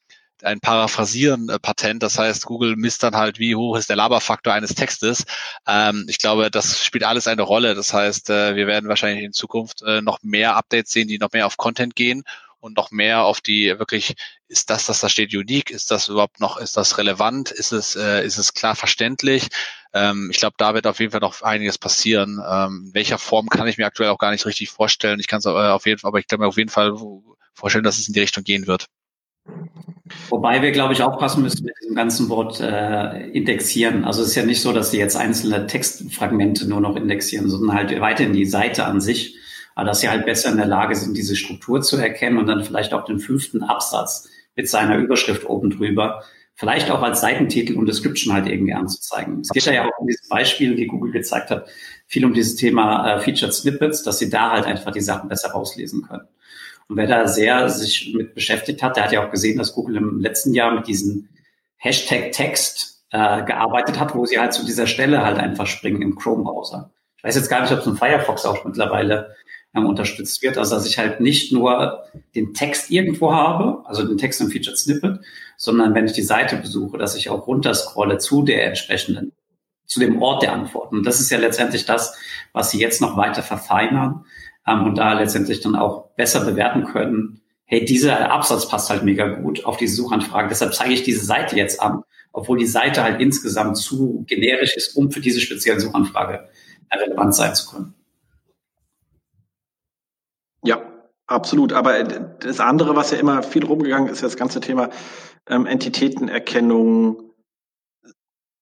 ein 0.46 0.60
Paraphrasieren-Patent. 0.60 2.04
Das 2.04 2.18
heißt, 2.18 2.46
Google 2.46 2.76
misst 2.76 3.04
dann 3.04 3.16
halt, 3.16 3.40
wie 3.40 3.56
hoch 3.56 3.78
ist 3.78 3.90
der 3.90 3.96
Laberfaktor 3.96 4.54
eines 4.54 4.76
Textes. 4.76 5.26
Ähm, 5.68 6.06
ich 6.08 6.18
glaube, 6.18 6.52
das 6.52 6.84
spielt 6.84 7.04
alles 7.04 7.28
eine 7.28 7.42
Rolle. 7.42 7.76
Das 7.76 7.94
heißt, 7.94 8.30
äh, 8.30 8.56
wir 8.56 8.68
werden 8.68 8.90
wahrscheinlich 8.90 9.24
in 9.24 9.34
Zukunft 9.34 9.82
äh, 9.84 10.02
noch 10.02 10.20
mehr 10.24 10.56
Updates 10.56 10.92
sehen, 10.92 11.08
die 11.08 11.20
noch 11.20 11.32
mehr 11.32 11.46
auf 11.46 11.58
Content 11.58 11.96
gehen 11.96 12.24
und 12.62 12.78
noch 12.78 12.92
mehr 12.92 13.24
auf 13.24 13.42
die 13.42 13.68
wirklich, 13.80 14.16
ist 14.48 14.70
das, 14.70 14.88
was 14.88 15.02
da 15.02 15.10
steht, 15.10 15.34
unique? 15.34 15.72
Ist 15.72 15.92
das 15.92 16.08
überhaupt 16.08 16.40
noch, 16.40 16.58
ist 16.58 16.78
das 16.78 16.98
relevant? 16.98 17.52
Ist 17.52 17.72
es, 17.72 17.96
äh, 17.96 18.24
ist 18.24 18.38
es 18.38 18.54
klar 18.54 18.76
verständlich? 18.76 19.48
Ähm, 19.94 20.30
ich 20.32 20.38
glaube, 20.38 20.56
da 20.58 20.74
wird 20.74 20.88
auf 20.88 21.00
jeden 21.00 21.12
Fall 21.12 21.22
noch 21.22 21.42
einiges 21.42 21.78
passieren. 21.78 22.40
Ähm, 22.48 22.86
in 22.88 22.94
welcher 22.94 23.18
Form 23.18 23.50
kann 23.50 23.68
ich 23.68 23.78
mir 23.78 23.88
aktuell 23.88 24.10
auch 24.10 24.20
gar 24.20 24.32
nicht 24.32 24.46
richtig 24.46 24.70
vorstellen. 24.70 25.20
Ich 25.20 25.28
kann 25.28 25.40
es 25.40 25.46
äh, 25.46 25.50
auf 25.50 25.86
jeden 25.86 26.00
Fall, 26.00 26.10
aber 26.10 26.20
ich 26.20 26.28
kann 26.28 26.40
mir 26.40 26.48
auf 26.48 26.58
jeden 26.58 26.70
Fall 26.70 26.94
vorstellen, 27.54 27.84
dass 27.84 27.98
es 27.98 28.08
in 28.08 28.14
die 28.14 28.22
Richtung 28.22 28.44
gehen 28.44 28.68
wird. 28.68 28.86
Wobei 30.30 30.62
wir, 30.62 30.72
glaube 30.72 30.94
ich, 30.94 31.04
aufpassen 31.04 31.44
müssen 31.44 31.66
mit 31.66 31.74
diesem 31.82 31.96
ganzen 31.96 32.30
Wort 32.30 32.60
äh, 32.60 33.28
indexieren. 33.30 34.04
Also 34.06 34.22
es 34.22 34.30
ist 34.30 34.36
ja 34.36 34.46
nicht 34.46 34.62
so, 34.62 34.72
dass 34.74 34.92
sie 34.92 34.98
jetzt 34.98 35.16
einzelne 35.16 35.68
Textfragmente 35.68 36.68
nur 36.68 36.82
noch 36.82 36.96
indexieren, 36.96 37.50
sondern 37.50 37.76
halt 37.76 38.00
weiterhin 38.00 38.34
die 38.34 38.46
Seite 38.46 38.86
an 38.86 39.02
sich. 39.02 39.38
Aber 39.76 39.88
dass 39.88 40.02
sie 40.02 40.10
halt 40.10 40.26
besser 40.26 40.52
in 40.52 40.58
der 40.58 40.66
Lage 40.66 40.96
sind, 40.96 41.16
diese 41.16 41.36
Struktur 41.36 41.82
zu 41.82 41.98
erkennen 41.98 42.38
und 42.38 42.48
dann 42.48 42.64
vielleicht 42.64 42.94
auch 42.94 43.06
den 43.06 43.20
fünften 43.20 43.64
Absatz 43.64 44.30
mit 44.56 44.70
seiner 44.70 44.98
Überschrift 44.98 45.46
oben 45.46 45.70
drüber, 45.70 46.24
vielleicht 46.56 46.92
auch 46.92 47.02
als 47.02 47.22
Seitentitel 47.22 47.78
und 47.78 47.88
Description 47.88 48.34
halt 48.34 48.48
irgendwie 48.48 48.74
anzuzeigen. 48.74 49.40
Es 49.42 49.50
geht 49.50 49.66
ja 49.66 49.86
auch 49.86 50.00
um 50.00 50.08
dieses 50.08 50.28
Beispiel, 50.28 50.76
die 50.76 50.88
Google 50.88 51.12
gezeigt 51.12 51.50
hat, 51.50 51.68
viel 52.06 52.26
um 52.26 52.34
dieses 52.34 52.56
Thema 52.56 53.16
äh, 53.16 53.20
Featured 53.22 53.54
Snippets, 53.54 54.04
dass 54.04 54.20
sie 54.20 54.30
da 54.30 54.52
halt 54.52 54.66
einfach 54.66 54.92
die 54.92 55.02
Sachen 55.02 55.30
besser 55.30 55.52
rauslesen 55.52 56.04
können. 56.08 56.28
Und 56.92 56.98
wer 56.98 57.08
da 57.08 57.26
sehr 57.26 57.70
sich 57.70 58.14
mit 58.14 58.36
beschäftigt 58.36 58.84
hat, 58.84 58.98
der 58.98 59.06
hat 59.06 59.14
ja 59.14 59.26
auch 59.26 59.32
gesehen, 59.32 59.58
dass 59.58 59.72
Google 59.72 59.96
im 59.96 60.20
letzten 60.20 60.54
Jahr 60.54 60.76
mit 60.76 60.88
diesem 60.88 61.30
Hashtag 61.78 62.34
Text 62.34 63.06
äh, 63.12 63.46
gearbeitet 63.46 63.98
hat, 63.98 64.14
wo 64.14 64.26
sie 64.26 64.40
halt 64.40 64.52
zu 64.52 64.66
dieser 64.66 64.88
Stelle 64.88 65.24
halt 65.24 65.38
einfach 65.38 65.68
springen 65.68 66.02
im 66.02 66.18
Chrome-Browser. 66.18 66.92
Ich 67.16 67.24
weiß 67.24 67.38
jetzt 67.38 67.48
gar 67.48 67.62
nicht, 67.62 67.72
ob 67.72 67.80
es 67.80 67.86
im 67.86 67.96
Firefox 67.96 68.46
auch 68.46 68.66
mittlerweile 68.66 69.38
ähm, 69.74 69.86
unterstützt 69.86 70.42
wird. 70.42 70.58
Also 70.58 70.76
dass 70.76 70.86
ich 70.86 70.98
halt 70.98 71.22
nicht 71.22 71.54
nur 71.54 72.04
den 72.36 72.54
Text 72.54 72.92
irgendwo 72.92 73.32
habe, 73.32 73.86
also 73.86 74.06
den 74.06 74.18
Text 74.18 74.42
im 74.42 74.50
Featured 74.50 74.78
Snippet, 74.78 75.22
sondern 75.56 75.96
wenn 75.96 76.08
ich 76.08 76.12
die 76.12 76.24
Seite 76.24 76.58
besuche, 76.58 76.98
dass 76.98 77.16
ich 77.16 77.30
auch 77.30 77.48
runterscrolle 77.48 78.18
zu 78.18 78.44
der 78.44 78.68
entsprechenden, 78.68 79.32
zu 79.86 80.02
dem 80.02 80.22
Ort 80.22 80.44
der 80.44 80.52
Antworten. 80.52 80.98
Und 80.98 81.06
das 81.06 81.22
ist 81.22 81.32
ja 81.32 81.38
letztendlich 81.38 81.86
das, 81.86 82.18
was 82.52 82.70
sie 82.70 82.82
jetzt 82.82 83.00
noch 83.00 83.16
weiter 83.16 83.44
verfeinern 83.44 84.26
ähm, 84.68 84.86
und 84.86 84.98
da 84.98 85.14
letztendlich 85.14 85.62
dann 85.62 85.76
auch 85.76 86.12
besser 86.16 86.46
bewerten 86.46 86.86
können. 86.86 87.42
Hey, 87.66 87.86
dieser 87.86 88.32
Absatz 88.32 88.68
passt 88.68 88.90
halt 88.90 89.04
mega 89.04 89.28
gut 89.28 89.66
auf 89.66 89.78
diese 89.78 89.96
Suchanfrage. 89.96 90.50
Deshalb 90.50 90.74
zeige 90.74 90.94
ich 90.94 91.04
diese 91.04 91.26
Seite 91.26 91.56
jetzt 91.56 91.82
an, 91.82 92.04
obwohl 92.34 92.58
die 92.58 92.66
Seite 92.66 93.04
halt 93.04 93.22
insgesamt 93.22 93.78
zu 93.78 94.24
generisch 94.28 94.76
ist, 94.76 94.96
um 94.96 95.12
für 95.12 95.22
diese 95.22 95.40
spezielle 95.40 95.80
Suchanfrage 95.80 96.50
relevant 96.92 97.34
sein 97.34 97.56
zu 97.56 97.72
können. 97.72 97.94
Ja, 100.64 100.82
absolut. 101.28 101.74
Aber 101.74 102.04
das 102.04 102.60
andere, 102.60 102.96
was 102.96 103.12
ja 103.12 103.18
immer 103.18 103.42
viel 103.42 103.66
rumgegangen 103.66 104.10
ist, 104.10 104.22
das 104.22 104.38
ganze 104.38 104.60
Thema 104.60 104.90
ähm, 105.50 105.66
Entitätenerkennung, 105.66 107.32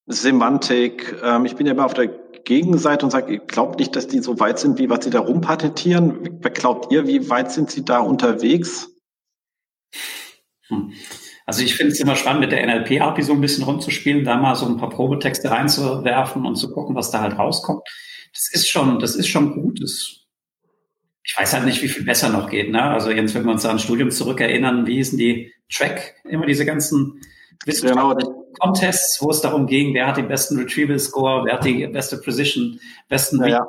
Semantik. 0.06 1.16
Ähm, 1.24 1.46
ich 1.46 1.56
bin 1.56 1.66
ja 1.68 1.74
immer 1.74 1.86
auf 1.86 1.94
der 1.94 2.10
Gegenseite 2.44 3.06
und 3.06 3.12
sage, 3.12 3.34
ihr 3.34 3.40
glaubt 3.40 3.80
nicht, 3.80 3.96
dass 3.96 4.08
die 4.08 4.20
so 4.20 4.40
weit 4.40 4.60
sind, 4.60 4.80
wie 4.80 4.90
was 4.90 5.04
sie 5.04 5.10
da 5.10 5.20
rumpatentieren. 5.20 6.42
Glaubt 6.42 6.92
ihr, 6.92 7.08
wie 7.08 7.30
weit 7.30 7.52
sind 7.52 7.72
sie 7.72 7.86
da 7.86 8.00
unterwegs? 8.00 8.90
Hm. 10.68 10.94
Also 11.46 11.64
ich 11.64 11.76
finde 11.76 11.94
es 11.94 12.00
immer 12.00 12.16
spannend, 12.16 12.42
mit 12.42 12.52
der 12.52 12.66
NLP-API 12.66 13.24
so 13.24 13.34
ein 13.34 13.42
bisschen 13.42 13.64
rumzuspielen, 13.64 14.24
da 14.24 14.38
mal 14.38 14.56
so 14.56 14.68
ein 14.68 14.78
paar 14.78 14.90
Probetexte 14.90 15.50
reinzuwerfen 15.50 16.46
und 16.46 16.56
zu 16.56 16.72
gucken, 16.72 16.96
was 16.96 17.10
da 17.10 17.22
halt 17.22 17.40
rauskommt. 17.40 17.82
Das 18.34 18.50
ist 18.52 18.70
schon, 18.70 19.00
das 19.00 19.16
ist 19.16 19.28
schon 19.28 19.54
gut. 19.54 19.82
Das 19.82 20.20
ich 21.30 21.38
weiß 21.38 21.54
halt 21.54 21.66
nicht, 21.66 21.82
wie 21.84 21.88
viel 21.88 22.06
besser 22.06 22.30
noch 22.30 22.50
geht. 22.50 22.72
Ne? 22.72 22.82
Also 22.82 23.12
jetzt, 23.12 23.36
wenn 23.36 23.46
wir 23.46 23.52
uns 23.52 23.64
an 23.64 23.74
ein 23.74 23.80
Studium 23.80 24.10
zurückerinnern, 24.10 24.88
wie 24.88 24.96
hießen 24.96 25.18
die 25.18 25.54
Track, 25.72 26.16
immer 26.24 26.48
diese 26.48 26.66
ganzen 26.66 27.22
wissenschaftlichen 27.66 28.32
genau. 28.32 28.39
Contests, 28.60 29.22
wo 29.22 29.30
es 29.32 29.42
darum 29.42 29.68
ging, 29.68 29.94
wer 29.94 30.08
hat 30.08 30.18
den 30.18 30.28
besten 30.28 30.58
Retrieval-Score, 30.58 31.46
wer 31.46 31.54
hat 31.54 31.66
die 31.66 31.88
beste 31.88 32.18
Precision, 32.18 32.80
besten 33.08 33.44
ja, 33.46 33.66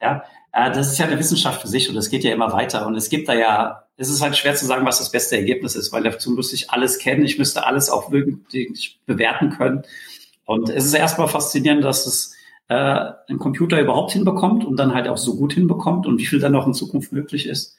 ja. 0.00 0.24
ja, 0.52 0.70
das 0.70 0.92
ist 0.92 0.98
ja 0.98 1.06
eine 1.06 1.18
Wissenschaft 1.18 1.62
für 1.62 1.68
sich 1.68 1.88
und 1.88 1.96
es 1.96 2.10
geht 2.10 2.24
ja 2.24 2.32
immer 2.32 2.52
weiter. 2.52 2.86
Und 2.86 2.96
es 2.96 3.08
gibt 3.08 3.28
da 3.28 3.34
ja, 3.34 3.84
es 3.96 4.08
ist 4.08 4.22
halt 4.22 4.36
schwer 4.36 4.54
zu 4.54 4.66
sagen, 4.66 4.86
was 4.86 4.98
das 4.98 5.10
beste 5.10 5.36
Ergebnis 5.36 5.76
ist, 5.76 5.92
weil 5.92 6.02
dazu 6.02 6.30
müsste 6.30 6.56
ich 6.56 6.70
alles 6.70 6.98
kennen, 6.98 7.24
ich 7.24 7.38
müsste 7.38 7.66
alles 7.66 7.90
auch 7.90 8.10
wirklich 8.10 9.00
bewerten 9.06 9.50
können. 9.50 9.82
Und 10.44 10.68
es 10.68 10.84
ist 10.84 10.94
erstmal 10.94 11.28
faszinierend, 11.28 11.84
dass 11.84 12.06
es 12.06 12.34
äh, 12.68 13.12
ein 13.28 13.38
Computer 13.38 13.80
überhaupt 13.80 14.12
hinbekommt 14.12 14.64
und 14.64 14.76
dann 14.76 14.94
halt 14.94 15.08
auch 15.08 15.18
so 15.18 15.36
gut 15.36 15.52
hinbekommt 15.52 16.06
und 16.06 16.18
wie 16.18 16.26
viel 16.26 16.40
dann 16.40 16.52
noch 16.52 16.66
in 16.66 16.74
Zukunft 16.74 17.12
möglich 17.12 17.46
ist, 17.46 17.76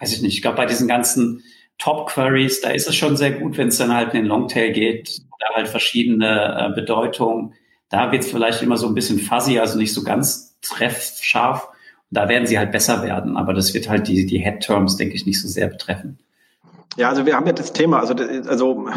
weiß 0.00 0.12
ich 0.12 0.22
nicht. 0.22 0.34
Ich 0.34 0.42
glaube, 0.42 0.56
bei 0.56 0.66
diesen 0.66 0.88
ganzen 0.88 1.42
Top-Queries, 1.80 2.60
da 2.60 2.70
ist 2.70 2.88
es 2.88 2.94
schon 2.94 3.16
sehr 3.16 3.32
gut, 3.32 3.58
wenn 3.58 3.68
es 3.68 3.78
dann 3.78 3.92
halt 3.92 4.14
in 4.14 4.20
den 4.20 4.26
Longtail 4.26 4.72
geht 4.72 5.22
oder 5.34 5.56
halt 5.56 5.68
verschiedene 5.68 6.70
äh, 6.70 6.74
Bedeutungen. 6.74 7.54
Da 7.88 8.12
wird 8.12 8.22
es 8.22 8.30
vielleicht 8.30 8.62
immer 8.62 8.76
so 8.76 8.86
ein 8.86 8.94
bisschen 8.94 9.18
fuzzy, 9.18 9.58
also 9.58 9.76
nicht 9.78 9.92
so 9.92 10.04
ganz 10.04 10.56
treffscharf. 10.62 11.68
da 12.10 12.28
werden 12.28 12.46
sie 12.46 12.58
halt 12.58 12.70
besser 12.70 13.02
werden, 13.02 13.36
aber 13.36 13.54
das 13.54 13.72
wird 13.72 13.88
halt 13.88 14.06
die, 14.08 14.26
die 14.26 14.38
Head-Terms, 14.38 14.96
denke 14.96 15.14
ich, 15.14 15.26
nicht 15.26 15.40
so 15.40 15.48
sehr 15.48 15.68
betreffen. 15.68 16.18
Ja, 16.96 17.08
also 17.08 17.24
wir 17.24 17.34
haben 17.34 17.46
ja 17.46 17.52
das 17.52 17.72
Thema, 17.72 18.00
also, 18.00 18.14
also 18.14 18.88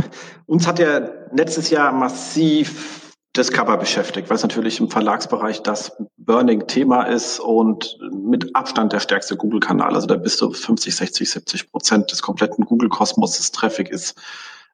uns 0.45 0.67
hat 0.67 0.79
ja 0.79 1.09
letztes 1.31 1.69
Jahr 1.69 1.91
massiv 1.91 3.02
Discover 3.35 3.77
beschäftigt, 3.77 4.29
weil 4.29 4.35
es 4.35 4.43
natürlich 4.43 4.79
im 4.79 4.89
Verlagsbereich 4.89 5.63
das 5.63 5.97
Burning-Thema 6.17 7.03
ist 7.03 7.39
und 7.39 7.97
mit 8.11 8.55
Abstand 8.55 8.93
der 8.93 8.99
stärkste 8.99 9.35
Google-Kanal. 9.35 9.95
Also 9.95 10.05
da 10.05 10.17
bist 10.17 10.39
du 10.39 10.51
50, 10.51 10.95
60, 10.95 11.29
70 11.29 11.71
Prozent 11.71 12.11
des 12.11 12.21
kompletten 12.21 12.65
Google-Kosmos 12.65 13.37
des 13.37 13.51
Traffic 13.51 13.89
ist 13.89 14.15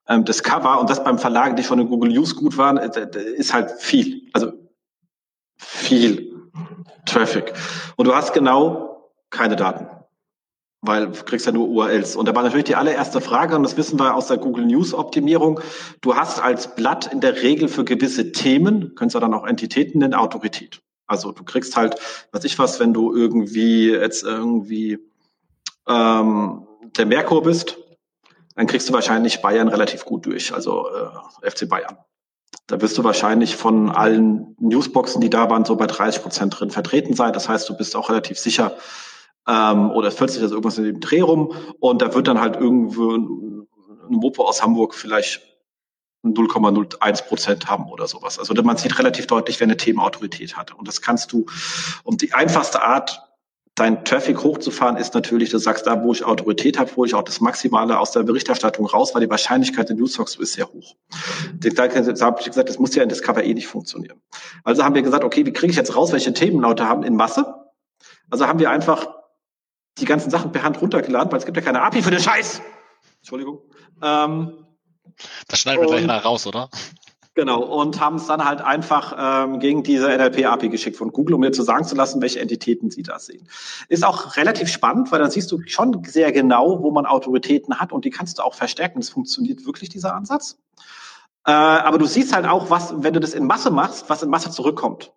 ähm, 0.08 0.26
Discover 0.26 0.80
und 0.80 0.90
das 0.90 1.04
beim 1.04 1.20
Verlag, 1.20 1.56
die 1.56 1.64
schon 1.64 1.80
in 1.80 1.88
Google 1.88 2.12
News 2.12 2.36
gut 2.36 2.58
waren, 2.58 2.78
äh, 2.78 3.10
ist 3.38 3.54
halt 3.54 3.72
viel. 3.80 4.28
Also 4.34 4.52
viel 5.58 6.52
Traffic. 7.06 7.54
Und 7.96 8.08
du 8.08 8.16
hast 8.16 8.34
genau 8.34 9.12
keine 9.30 9.56
Daten 9.56 9.99
weil 10.82 11.08
du 11.08 11.24
kriegst 11.24 11.46
ja 11.46 11.52
nur 11.52 11.68
URLs. 11.68 12.16
Und 12.16 12.28
da 12.28 12.36
war 12.36 12.44
natürlich 12.44 12.66
die 12.66 12.76
allererste 12.76 13.22
Frage, 13.22 13.56
und 13.56 13.64
das 13.64 13.78
wissen 13.78 14.00
wir 14.00 14.16
aus 14.16 14.28
der 14.28 14.38
Google 14.38 14.66
News 14.66 14.94
Optimierung, 14.94 15.60
du 16.02 16.16
hast 16.16 16.42
als 16.42 16.76
Blatt 16.76 17.12
in 17.12 17.20
der 17.20 17.42
Regel 17.42 17.68
für 17.68 17.84
gewisse 17.84 18.32
Themen, 18.32 18.96
könntest 18.96 19.16
du 19.16 19.20
dann 19.20 19.34
auch 19.34 19.46
Entitäten 19.46 20.00
nennen, 20.00 20.14
Autorität. 20.14 20.82
Also 21.08 21.32
du 21.32 21.44
kriegst 21.44 21.76
halt, 21.76 21.96
weiß 22.32 22.44
ich 22.44 22.60
was, 22.60 22.80
wenn 22.80 22.94
du 22.94 23.14
irgendwie 23.14 23.90
jetzt 23.90 24.24
irgendwie 24.24 25.00
ähm, 25.88 26.68
der 26.98 27.06
Merkur 27.06 27.44
bist, 27.44 27.78
dann 28.56 28.68
kriegst 28.68 28.90
du 28.90 28.94
wahrscheinlich 28.94 29.42
Bayern 29.42 29.70
relativ 29.70 30.06
gut 30.06 30.26
durch, 30.26 30.54
also 30.54 30.88
äh, 30.90 31.50
FC 31.50 31.68
Bayern. 31.68 31.98
Da 32.68 32.80
wirst 32.82 32.98
du 32.98 33.04
wahrscheinlich 33.04 33.56
von 33.56 33.90
allen 33.90 34.56
Newsboxen, 34.60 35.22
die 35.22 35.30
da 35.30 35.50
waren, 35.50 35.66
so 35.66 35.76
bei 35.76 35.88
30 35.88 36.22
Prozent 36.22 36.60
drin 36.60 36.70
vertreten 36.70 37.16
sein. 37.16 37.34
Das 37.34 37.50
heißt, 37.50 37.68
du 37.68 37.76
bist 37.76 37.96
auch 37.96 38.10
relativ 38.10 38.38
sicher, 38.38 38.76
ähm, 39.50 39.92
oder 39.92 40.12
40 40.12 40.44
ist 40.44 40.52
irgendwas 40.52 40.78
in 40.78 40.84
dem 40.84 41.00
Dreh 41.00 41.22
rum 41.22 41.54
und 41.80 42.02
da 42.02 42.14
wird 42.14 42.28
dann 42.28 42.40
halt 42.40 42.56
irgendwo 42.56 43.16
ein 43.16 43.68
Mopo 44.10 44.46
aus 44.46 44.62
Hamburg 44.62 44.94
vielleicht 44.94 45.42
0,01 46.24 47.24
Prozent 47.24 47.70
haben 47.70 47.90
oder 47.90 48.08
sowas. 48.08 48.40
Also 48.40 48.54
man 48.62 48.78
sieht 48.78 49.00
relativ 49.00 49.28
deutlich, 49.28 49.60
wer 49.60 49.66
eine 49.66 49.78
Themenautorität 49.78 50.58
hat. 50.58 50.74
Und 50.76 50.88
das 50.88 51.02
kannst 51.02 51.32
du, 51.32 51.46
und 52.04 52.22
die 52.22 52.34
einfachste 52.34 52.82
Art, 52.82 53.24
deinen 53.76 54.04
Traffic 54.04 54.44
hochzufahren, 54.44 54.98
ist 54.98 55.14
natürlich, 55.14 55.52
du 55.52 55.58
sagst, 55.58 55.88
da 55.88 56.04
wo 56.04 56.12
ich 56.12 56.26
Autorität 56.26 56.78
habe, 56.78 56.94
hole 56.98 57.08
ich 57.08 57.16
auch 57.16 57.24
das 57.24 57.40
Maximale 57.40 57.98
aus 57.98 58.12
der 58.12 58.24
Berichterstattung 58.24 58.86
raus, 58.86 59.16
weil 59.16 59.22
die 59.22 59.30
Wahrscheinlichkeit 59.30 59.90
in 59.90 59.98
Newstalks 59.98 60.36
ist 60.36 60.54
sehr 60.54 60.68
hoch. 60.68 60.96
Da 61.54 61.84
habe 61.84 62.40
ich 62.42 62.48
gesagt, 62.48 62.68
das 62.68 62.78
muss 62.78 62.94
ja 62.96 63.04
in 63.04 63.10
Discover 63.10 63.46
eh 63.46 63.54
nicht 63.54 63.68
funktionieren. 63.68 64.20
Also 64.66 64.84
haben 64.84 64.96
wir 64.96 65.02
gesagt, 65.02 65.24
okay, 65.24 65.46
wie 65.46 65.54
kriege 65.54 65.72
ich 65.72 65.78
jetzt 65.78 65.96
raus, 65.96 66.12
welche 66.12 66.34
Themen 66.34 66.60
Leute 66.60 66.90
haben 66.90 67.04
in 67.04 67.16
Masse? 67.16 67.56
Also 68.30 68.48
haben 68.48 68.60
wir 68.60 68.70
einfach 68.70 69.08
die 70.00 70.06
ganzen 70.06 70.30
Sachen 70.30 70.52
per 70.52 70.64
Hand 70.64 70.82
runtergeladen, 70.82 71.32
weil 71.32 71.40
es 71.40 71.46
gibt 71.46 71.58
ja 71.58 71.64
keine 71.64 71.82
API 71.82 72.02
für 72.02 72.12
den 72.12 72.20
Scheiß. 72.20 72.62
Entschuldigung. 73.20 73.62
Ähm, 74.02 74.66
das 75.48 75.60
schneiden 75.60 75.82
wir 75.82 75.88
gleich 75.88 76.06
nach 76.06 76.24
raus, 76.26 76.48
oder? 76.48 76.70
Genau, 77.36 77.62
und 77.62 78.02
haben 78.02 78.18
es 78.18 78.28
dann 78.28 78.44
halt 78.44 78.60
einfach 78.60 79.16
ähm, 79.18 79.60
gegen 79.60 79.84
diese 79.84 80.10
NLP-API 80.10 80.68
geschickt 80.68 80.98
von 80.98 81.12
Google, 81.12 81.36
um 81.36 81.42
mir 81.42 81.54
zu 81.54 81.64
sagen 81.64 81.86
zu 81.86 81.96
lassen, 81.96 82.22
welche 82.22 82.40
Entitäten 82.40 82.90
sie 82.90 83.04
da 83.04 83.18
sehen. 83.18 83.48
Ist 83.88 84.04
auch 84.04 84.36
relativ 84.36 84.68
spannend, 84.68 85.12
weil 85.12 85.20
dann 85.20 85.32
siehst 85.32 85.50
du 85.52 85.62
schon 85.66 86.04
sehr 86.04 86.32
genau, 86.34 86.82
wo 86.82 86.92
man 86.92 87.06
Autoritäten 87.06 87.80
hat 87.80 87.94
und 87.94 88.04
die 88.04 88.10
kannst 88.10 88.40
du 88.40 88.44
auch 88.44 88.56
verstärken. 88.56 89.00
Es 89.00 89.10
funktioniert 89.10 89.66
wirklich, 89.66 89.90
dieser 89.90 90.16
Ansatz. 90.16 90.58
Äh, 91.46 91.52
aber 91.52 91.98
du 91.98 92.06
siehst 92.06 92.36
halt 92.36 92.46
auch, 92.46 92.70
was, 92.70 92.94
wenn 92.98 93.14
du 93.14 93.22
das 93.22 93.34
in 93.34 93.46
Masse 93.46 93.72
machst, 93.72 94.10
was 94.10 94.22
in 94.22 94.30
Masse 94.30 94.52
zurückkommt. 94.52 95.14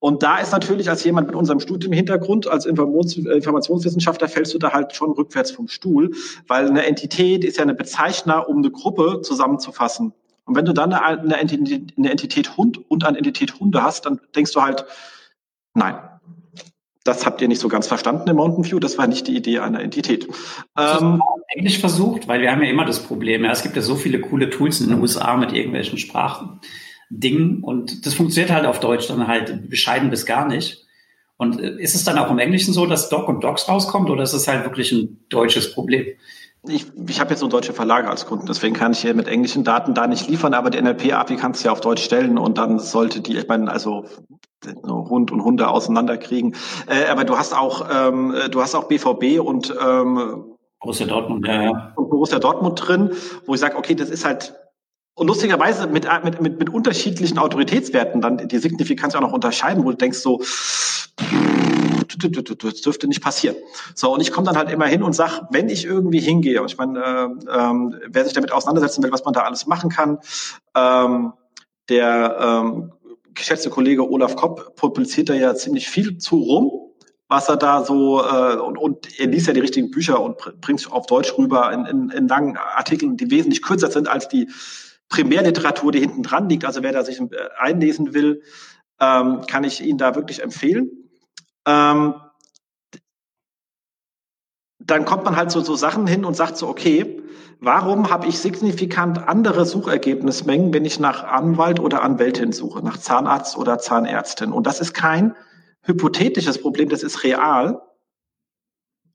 Und 0.00 0.22
da 0.22 0.38
ist 0.38 0.50
natürlich 0.50 0.88
als 0.88 1.04
jemand 1.04 1.28
mit 1.28 1.36
unserem 1.36 1.60
Studienhintergrund, 1.60 2.48
als 2.48 2.64
Informationswissenschaftler, 2.66 4.28
fällst 4.28 4.54
du 4.54 4.58
da 4.58 4.72
halt 4.72 4.96
schon 4.96 5.12
rückwärts 5.12 5.50
vom 5.50 5.68
Stuhl, 5.68 6.12
weil 6.48 6.66
eine 6.66 6.86
Entität 6.86 7.44
ist 7.44 7.58
ja 7.58 7.62
eine 7.62 7.74
Bezeichner, 7.74 8.48
um 8.48 8.58
eine 8.58 8.70
Gruppe 8.70 9.20
zusammenzufassen. 9.22 10.14
Und 10.46 10.56
wenn 10.56 10.64
du 10.64 10.72
dann 10.72 10.92
eine 10.92 11.36
Entität, 11.36 11.92
eine 11.96 12.10
Entität 12.10 12.56
Hund 12.56 12.80
und 12.90 13.04
eine 13.04 13.18
Entität 13.18 13.60
Hunde 13.60 13.82
hast, 13.82 14.06
dann 14.06 14.20
denkst 14.34 14.52
du 14.52 14.62
halt, 14.62 14.86
nein, 15.74 15.96
das 17.04 17.24
habt 17.24 17.40
ihr 17.40 17.48
nicht 17.48 17.60
so 17.60 17.68
ganz 17.68 17.86
verstanden 17.86 18.28
im 18.28 18.36
Mountain 18.36 18.64
View. 18.64 18.78
Das 18.78 18.98
war 18.98 19.06
nicht 19.06 19.26
die 19.26 19.36
Idee 19.36 19.58
einer 19.60 19.80
Entität. 19.80 20.28
Ähm, 20.78 21.22
Englisch 21.48 21.78
versucht, 21.78 22.26
weil 22.26 22.40
wir 22.40 22.50
haben 22.50 22.62
ja 22.62 22.70
immer 22.70 22.84
das 22.84 23.00
Problem. 23.00 23.44
Ja, 23.44 23.52
es 23.52 23.62
gibt 23.62 23.76
ja 23.76 23.82
so 23.82 23.96
viele 23.96 24.20
coole 24.20 24.50
Tools 24.50 24.80
in 24.80 24.88
den 24.88 25.00
USA 25.00 25.36
mit 25.36 25.52
irgendwelchen 25.52 25.98
Sprachen. 25.98 26.60
Ding 27.10 27.62
und 27.62 28.06
das 28.06 28.14
funktioniert 28.14 28.52
halt 28.52 28.66
auf 28.66 28.80
Deutsch 28.80 29.08
dann 29.08 29.26
halt 29.26 29.68
bescheiden 29.68 30.10
bis 30.10 30.26
gar 30.26 30.46
nicht. 30.46 30.86
Und 31.36 31.60
äh, 31.60 31.76
ist 31.80 31.94
es 31.94 32.04
dann 32.04 32.18
auch 32.18 32.30
im 32.30 32.38
Englischen 32.38 32.72
so, 32.72 32.86
dass 32.86 33.08
Doc 33.08 33.28
und 33.28 33.42
Docs 33.42 33.68
rauskommt 33.68 34.10
oder 34.10 34.22
ist 34.22 34.32
es 34.32 34.48
halt 34.48 34.64
wirklich 34.64 34.92
ein 34.92 35.24
deutsches 35.28 35.72
Problem? 35.72 36.06
ich, 36.68 36.86
ich 37.08 37.20
habe 37.20 37.30
jetzt 37.30 37.40
nur 37.40 37.48
deutsche 37.48 37.72
Verlage 37.72 38.08
als 38.08 38.26
Kunden, 38.26 38.46
deswegen 38.46 38.74
kann 38.74 38.92
ich 38.92 39.00
hier 39.00 39.14
mit 39.14 39.28
englischen 39.28 39.64
Daten 39.64 39.94
da 39.94 40.06
nicht 40.06 40.28
liefern, 40.28 40.54
aber 40.54 40.70
die 40.70 40.80
NLP-API 40.80 41.36
kannst 41.36 41.62
du 41.62 41.68
ja 41.68 41.72
auf 41.72 41.80
Deutsch 41.80 42.02
stellen 42.02 42.36
und 42.36 42.58
dann 42.58 42.78
sollte 42.78 43.20
die, 43.20 43.36
ich 43.36 43.48
meine, 43.48 43.70
also 43.70 44.04
Hund 44.86 45.32
und 45.32 45.42
Hunde 45.42 45.68
auseinanderkriegen. 45.68 46.54
Äh, 46.86 47.08
aber 47.10 47.24
du 47.24 47.38
hast 47.38 47.56
auch, 47.56 47.88
ähm, 47.90 48.34
du 48.50 48.60
hast 48.60 48.74
auch 48.74 48.84
BVB 48.84 49.40
und 49.40 49.74
ähm, 49.82 50.44
Borussia 50.80 51.06
Dortmund, 51.06 51.46
ja, 51.46 51.62
ja. 51.62 51.92
Und 51.96 52.10
Borussia 52.10 52.38
Dortmund 52.38 52.86
drin, 52.86 53.10
wo 53.46 53.54
ich 53.54 53.60
sage, 53.60 53.76
okay, 53.76 53.94
das 53.94 54.10
ist 54.10 54.24
halt 54.24 54.54
und 55.20 55.26
lustigerweise 55.26 55.86
mit, 55.86 56.08
mit, 56.24 56.40
mit, 56.40 56.58
mit 56.58 56.70
unterschiedlichen 56.70 57.36
Autoritätswerten 57.36 58.22
dann 58.22 58.48
die 58.48 58.56
Signifikanz 58.56 59.14
auch 59.14 59.20
noch 59.20 59.34
unterscheiden, 59.34 59.84
wo 59.84 59.90
du 59.90 59.96
denkst 59.98 60.18
so, 60.18 60.38
das 62.18 62.80
dürfte 62.80 63.06
nicht 63.06 63.22
passieren. 63.22 63.56
So, 63.94 64.14
und 64.14 64.22
ich 64.22 64.32
komme 64.32 64.46
dann 64.46 64.56
halt 64.56 64.70
immer 64.70 64.86
hin 64.86 65.02
und 65.02 65.12
sag, 65.12 65.42
wenn 65.50 65.68
ich 65.68 65.84
irgendwie 65.84 66.20
hingehe, 66.20 66.62
und 66.62 66.70
ich 66.70 66.78
meine, 66.78 66.98
äh, 66.98 67.54
ähm, 67.54 67.94
wer 68.08 68.24
sich 68.24 68.32
damit 68.32 68.50
auseinandersetzen 68.50 69.02
will, 69.02 69.12
was 69.12 69.22
man 69.26 69.34
da 69.34 69.40
alles 69.42 69.66
machen 69.66 69.90
kann, 69.90 70.20
ähm, 70.74 71.34
der 71.90 72.36
ähm, 72.40 72.92
geschätzte 73.34 73.68
Kollege 73.68 74.10
Olaf 74.10 74.36
Kopp 74.36 74.74
publiziert 74.76 75.28
da 75.28 75.34
ja 75.34 75.54
ziemlich 75.54 75.90
viel 75.90 76.16
zu 76.16 76.36
rum, 76.36 76.70
was 77.28 77.50
er 77.50 77.58
da 77.58 77.84
so 77.84 78.22
äh, 78.22 78.56
und, 78.56 78.78
und 78.78 79.20
er 79.20 79.26
liest 79.26 79.48
ja 79.48 79.52
die 79.52 79.60
richtigen 79.60 79.90
Bücher 79.90 80.18
und 80.18 80.38
bringt 80.62 80.80
es 80.80 80.90
auf 80.90 81.04
Deutsch 81.04 81.36
rüber 81.36 81.70
in, 81.74 81.84
in, 81.84 82.08
in 82.08 82.26
langen 82.26 82.56
Artikeln, 82.56 83.18
die 83.18 83.30
wesentlich 83.30 83.60
kürzer 83.60 83.90
sind 83.90 84.08
als 84.08 84.26
die 84.26 84.48
Primärliteratur, 85.10 85.92
die 85.92 86.00
hinten 86.00 86.22
dran 86.22 86.48
liegt. 86.48 86.64
Also 86.64 86.82
wer 86.82 86.92
da 86.92 87.04
sich 87.04 87.20
äh, 87.20 87.26
einlesen 87.58 88.14
will, 88.14 88.42
ähm, 89.00 89.42
kann 89.46 89.64
ich 89.64 89.82
Ihnen 89.82 89.98
da 89.98 90.14
wirklich 90.14 90.42
empfehlen. 90.42 90.90
Ähm, 91.66 92.14
dann 94.78 95.04
kommt 95.04 95.24
man 95.24 95.36
halt 95.36 95.50
so, 95.50 95.60
so 95.60 95.76
Sachen 95.76 96.06
hin 96.06 96.24
und 96.24 96.34
sagt 96.34 96.56
so, 96.56 96.66
okay, 96.66 97.22
warum 97.60 98.10
habe 98.10 98.26
ich 98.26 98.38
signifikant 98.38 99.18
andere 99.28 99.66
Suchergebnismengen, 99.66 100.72
wenn 100.72 100.84
ich 100.84 100.98
nach 100.98 101.24
Anwalt 101.24 101.80
oder 101.80 102.02
Anwältin 102.02 102.52
suche, 102.52 102.82
nach 102.82 102.96
Zahnarzt 102.96 103.56
oder 103.56 103.78
Zahnärztin? 103.78 104.52
Und 104.52 104.66
das 104.66 104.80
ist 104.80 104.94
kein 104.94 105.36
hypothetisches 105.82 106.60
Problem, 106.60 106.88
das 106.88 107.02
ist 107.02 107.24
real. 107.24 107.82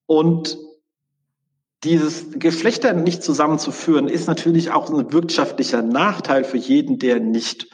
Und 0.06 0.58
dieses 1.86 2.32
Geschlechter 2.32 2.94
nicht 2.94 3.24
zusammenzuführen, 3.24 4.08
ist 4.08 4.28
natürlich 4.28 4.72
auch 4.72 4.90
ein 4.90 5.14
wirtschaftlicher 5.14 5.82
Nachteil 5.82 6.44
für 6.44 6.58
jeden, 6.58 7.00
der 7.00 7.20
nicht 7.20 7.68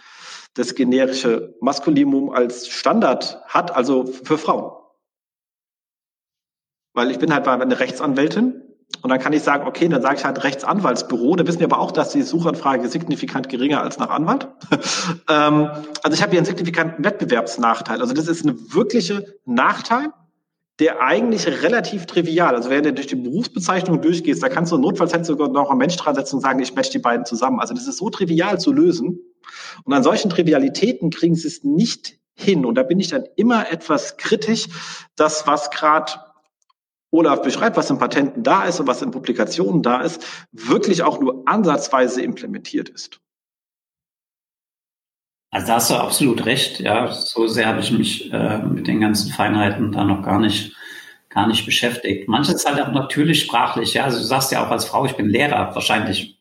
das 0.54 0.76
generische 0.76 1.56
Maskulinum 1.62 2.30
als 2.30 2.68
Standard 2.68 3.42
hat, 3.48 3.74
also 3.74 4.06
für 4.06 4.38
Frauen. 4.38 4.72
Weil 6.94 7.10
ich 7.10 7.20
bin 7.20 7.34
halt 7.34 7.48
eine 7.48 7.80
Rechtsanwältin 7.80 8.62
und 9.02 9.10
dann 9.10 9.20
kann 9.20 9.32
ich 9.32 9.44
sagen, 9.44 9.66
okay, 9.66 9.88
dann 9.88 10.02
sage 10.02 10.18
ich 10.18 10.26
halt 10.26 10.44
Rechtsanwaltsbüro. 10.44 11.38
Da 11.38 11.48
wissen 11.48 11.60
wir 11.60 11.68
aber 11.68 11.80
auch, 11.80 11.92
dass 11.92 12.10
die 12.10 12.22
Suchanfrage 12.22 12.90
signifikant 12.90 13.48
geringer 13.48 13.82
als 13.82 13.98
nach 13.98 14.10
Anwalt. 14.10 14.50
ähm, 15.30 15.70
also 16.04 16.14
ich 16.14 16.22
habe 16.22 16.32
hier 16.32 16.40
einen 16.40 16.46
signifikanten 16.46 17.06
Wettbewerbsnachteil. 17.06 18.02
Also 18.02 18.14
das 18.14 18.28
ist 18.28 18.46
eine 18.46 18.56
wirkliche 18.74 19.40
Nachteil, 19.46 20.10
der 20.82 21.00
eigentlich 21.00 21.48
relativ 21.48 22.08
trivial, 22.08 22.56
also 22.56 22.72
wenn 22.72 22.82
du 22.82 22.92
durch 22.92 23.06
die 23.06 23.16
Berufsbezeichnung 23.16 24.02
durchgehst, 24.02 24.42
da 24.42 24.50
kannst 24.50 24.72
du 24.72 24.80
notfalls 24.80 25.12
du 25.12 25.24
sogar 25.24 25.48
noch 25.48 25.70
einen 25.70 25.78
Mensch 25.78 25.96
dran 25.96 26.16
setzen 26.16 26.38
und 26.38 26.42
sagen, 26.42 26.60
ich 26.60 26.74
match 26.74 26.90
die 26.90 26.98
beiden 26.98 27.24
zusammen. 27.24 27.60
Also 27.60 27.76
das 27.76 27.88
ist 27.88 27.98
so 27.98 28.10
trivial 28.10 28.60
zu 28.60 28.74
lösen. 28.74 29.20
Und 29.84 29.94
an 29.94 30.02
solchen 30.02 30.32
Trivialitäten 30.32 31.12
kriegen 31.12 31.36
sie 31.36 31.48
es 31.48 31.64
nicht 31.64 32.18
hin. 32.34 32.66
Und 32.66 32.76
da 32.76 32.84
bin 32.84 33.00
ich 33.00 33.10
dann 33.10 33.26
immer 33.36 33.72
etwas 33.72 34.18
kritisch, 34.18 34.70
das, 35.16 35.46
was 35.46 35.70
gerade 35.70 36.14
Olaf 37.12 37.44
beschreibt, 37.44 37.78
was 37.78 37.92
in 37.92 38.00
Patenten 38.00 38.42
da 38.42 38.64
ist 38.64 38.80
und 38.80 38.88
was 38.88 39.04
in 39.04 39.12
Publikationen 39.12 39.84
da 39.84 40.02
ist, 40.02 40.26
wirklich 40.52 41.04
auch 41.04 41.20
nur 41.20 41.44
ansatzweise 41.46 42.24
implementiert 42.24 42.90
ist. 42.90 43.21
Also 45.52 45.68
da 45.68 45.76
hast 45.76 45.90
du 45.92 45.96
absolut 45.96 46.46
recht, 46.46 46.80
ja. 46.80 47.12
So 47.12 47.48
sehr 47.48 47.68
habe 47.68 47.82
ich 47.82 47.92
mich 47.92 48.32
äh, 48.32 48.60
mit 48.60 48.88
den 48.88 49.02
ganzen 49.02 49.32
Feinheiten 49.32 49.92
da 49.92 50.06
noch 50.06 50.24
gar 50.24 50.40
nicht, 50.40 50.74
gar 51.30 51.46
nicht 51.48 51.66
beschäftigt. 51.66 52.30
Manches 52.30 52.66
halt 52.66 52.82
auch 52.82 52.94
natürlich 52.94 53.42
sprachlich, 53.42 53.94
ja. 53.94 54.06
Also 54.06 54.20
du 54.20 54.24
sagst 54.24 54.52
ja 54.54 54.66
auch 54.66 54.72
als 54.72 54.86
Frau, 54.86 55.06
ich 55.06 55.16
bin 55.18 55.30
Lehrer, 55.30 55.76
wahrscheinlich, 55.76 56.40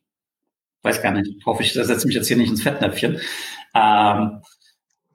weiß 0.82 1.03
gar 1.03 1.12
nicht, 1.12 1.45
hoffe 1.45 1.62
ich, 1.65 1.73
setze 1.73 2.07
mich 2.07 2.16
jetzt 2.16 2.28
hier 2.28 2.37
nicht 2.37 2.51
ins 2.51 2.62
Fettnäpfchen. 2.62 3.20
Ähm, 3.74 4.43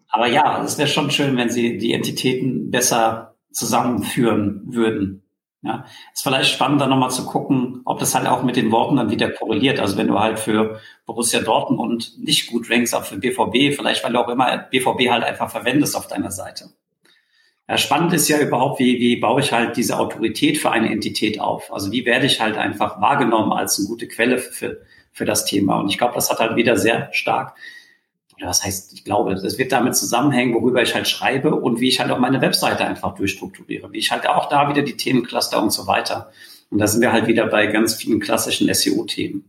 aber 0.10 0.28
ja, 0.28 0.64
es 0.64 0.78
wäre 0.78 0.88
schon 0.90 1.12
schön, 1.12 1.38
wenn 1.38 1.50
sie 1.50 1.78
die 1.78 1.94
Entitäten 1.94 2.72
besser 2.72 3.36
zusammenführen 3.52 4.62
würden. 4.66 5.25
Ja, 5.66 5.84
ist 6.14 6.22
vielleicht 6.22 6.52
spannend, 6.52 6.80
dann 6.80 6.92
nochmal 6.92 7.10
zu 7.10 7.26
gucken, 7.26 7.82
ob 7.86 7.98
das 7.98 8.14
halt 8.14 8.28
auch 8.28 8.44
mit 8.44 8.56
den 8.56 8.72
Worten 8.72 8.98
dann 8.98 9.10
wieder 9.10 9.32
korreliert. 9.32 9.80
Also 9.80 9.98
wenn 9.98 10.08
du 10.08 10.20
halt 10.20 10.38
für 10.38 10.80
Borussia 11.08 11.42
Dortmund 11.42 12.20
nicht 12.20 12.52
gut 12.52 12.70
rankst, 12.70 12.94
auch 12.94 13.04
für 13.04 13.18
BVB, 13.18 13.76
vielleicht 13.76 14.04
weil 14.04 14.14
du 14.14 14.20
auch 14.20 14.30
immer 14.30 14.60
BVB 14.70 15.10
halt 15.10 15.24
einfach 15.24 15.50
verwendest 15.50 15.96
auf 15.96 16.06
deiner 16.06 16.30
Seite. 16.30 16.70
Ja, 17.68 17.80
spannend 17.80 18.14
ist 18.14 18.28
ja 18.28 18.40
überhaupt, 18.40 18.80
wie, 18.80 19.00
wie 19.00 19.16
baue 19.16 19.42
ich 19.42 19.52
halt 19.52 19.76
diese 19.76 19.98
Autorität 19.98 20.60
für 20.60 20.70
eine 20.70 20.92
Entität 20.92 21.40
auf? 21.40 21.74
Also 21.74 21.92
wie 21.92 22.06
werde 22.06 22.28
ich 22.28 22.40
halt 22.40 22.58
einfach 22.58 23.02
wahrgenommen 23.02 23.52
als 23.52 23.80
eine 23.80 23.88
gute 23.88 24.08
Quelle 24.08 24.38
für, 24.38 24.82
für 25.12 25.26
das 25.26 25.46
Thema? 25.46 25.80
Und 25.80 25.90
ich 25.90 25.98
glaube, 25.98 26.14
das 26.14 26.30
hat 26.30 26.38
halt 26.38 26.56
wieder 26.58 26.78
sehr 26.78 27.10
stark 27.12 27.56
oder 28.38 28.48
was 28.48 28.64
heißt, 28.64 28.94
ich 28.94 29.04
glaube, 29.04 29.36
das 29.36 29.58
wird 29.58 29.72
damit 29.72 29.96
zusammenhängen, 29.96 30.54
worüber 30.54 30.82
ich 30.82 30.94
halt 30.94 31.08
schreibe 31.08 31.56
und 31.56 31.80
wie 31.80 31.88
ich 31.88 32.00
halt 32.00 32.12
auch 32.12 32.20
meine 32.20 32.42
Webseite 32.42 32.86
einfach 32.86 33.16
durchstrukturiere, 33.16 33.92
wie 33.92 34.00
ich 34.00 34.12
halt 34.12 34.28
auch 34.28 34.50
da 34.50 34.70
wieder 34.70 34.82
die 34.82 34.98
Themencluster 34.98 35.62
und 35.62 35.72
so 35.72 35.88
weiter. 35.88 36.32
Und 36.70 36.80
da 36.80 36.88
sind 36.88 37.02
wir 37.02 37.14
halt 37.14 37.28
wieder 37.28 37.48
bei 37.48 37.68
ganz 37.68 37.96
vielen 37.96 38.20
klassischen 38.20 38.74
SEO-Themen. 38.74 39.46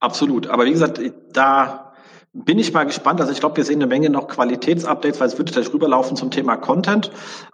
Absolut. 0.00 0.48
Aber 0.48 0.66
wie 0.66 0.72
gesagt, 0.72 1.00
da 1.32 1.88
bin 2.32 2.58
ich 2.58 2.72
mal 2.72 2.84
gespannt. 2.84 3.20
Also 3.20 3.30
ich 3.32 3.40
glaube, 3.40 3.56
wir 3.56 3.64
sehen 3.64 3.76
eine 3.76 3.86
Menge 3.86 4.10
noch 4.10 4.26
Qualitätsupdates, 4.28 5.20
weil 5.20 5.28
es 5.28 5.38
wird 5.38 5.52
gleich 5.52 5.72
rüberlaufen 5.72 6.16
zum 6.16 6.30
Thema 6.30 6.56
Content. 6.56 7.10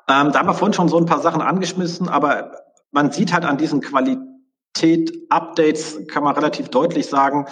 Ähm, 0.09 0.33
da 0.33 0.41
haben 0.41 0.49
wir 0.49 0.55
vorhin 0.55 0.75
schon 0.75 0.89
so 0.89 0.99
ein 0.99 1.07
paar 1.07 1.21
Sachen 1.21 1.41
angeschmissen, 1.41 2.09
aber 2.09 2.51
man 2.91 3.13
sieht 3.13 3.33
halt 3.33 3.45
an 3.45 3.57
diesen 3.57 3.81
Qualität-Updates, 3.81 6.09
kann 6.09 6.25
man 6.25 6.35
relativ 6.35 6.69
deutlich 6.69 7.07
sagen, 7.07 7.47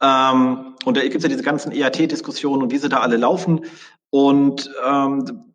ähm, 0.00 0.74
und 0.84 0.96
da 0.96 1.02
gibt 1.02 1.16
es 1.16 1.22
ja 1.22 1.28
diese 1.28 1.42
ganzen 1.42 1.72
EAT-Diskussionen 1.72 2.62
und 2.62 2.72
wie 2.72 2.78
sie 2.78 2.88
da 2.88 3.00
alle 3.00 3.16
laufen. 3.16 3.64
Und 4.10 4.70
ähm, 4.84 5.50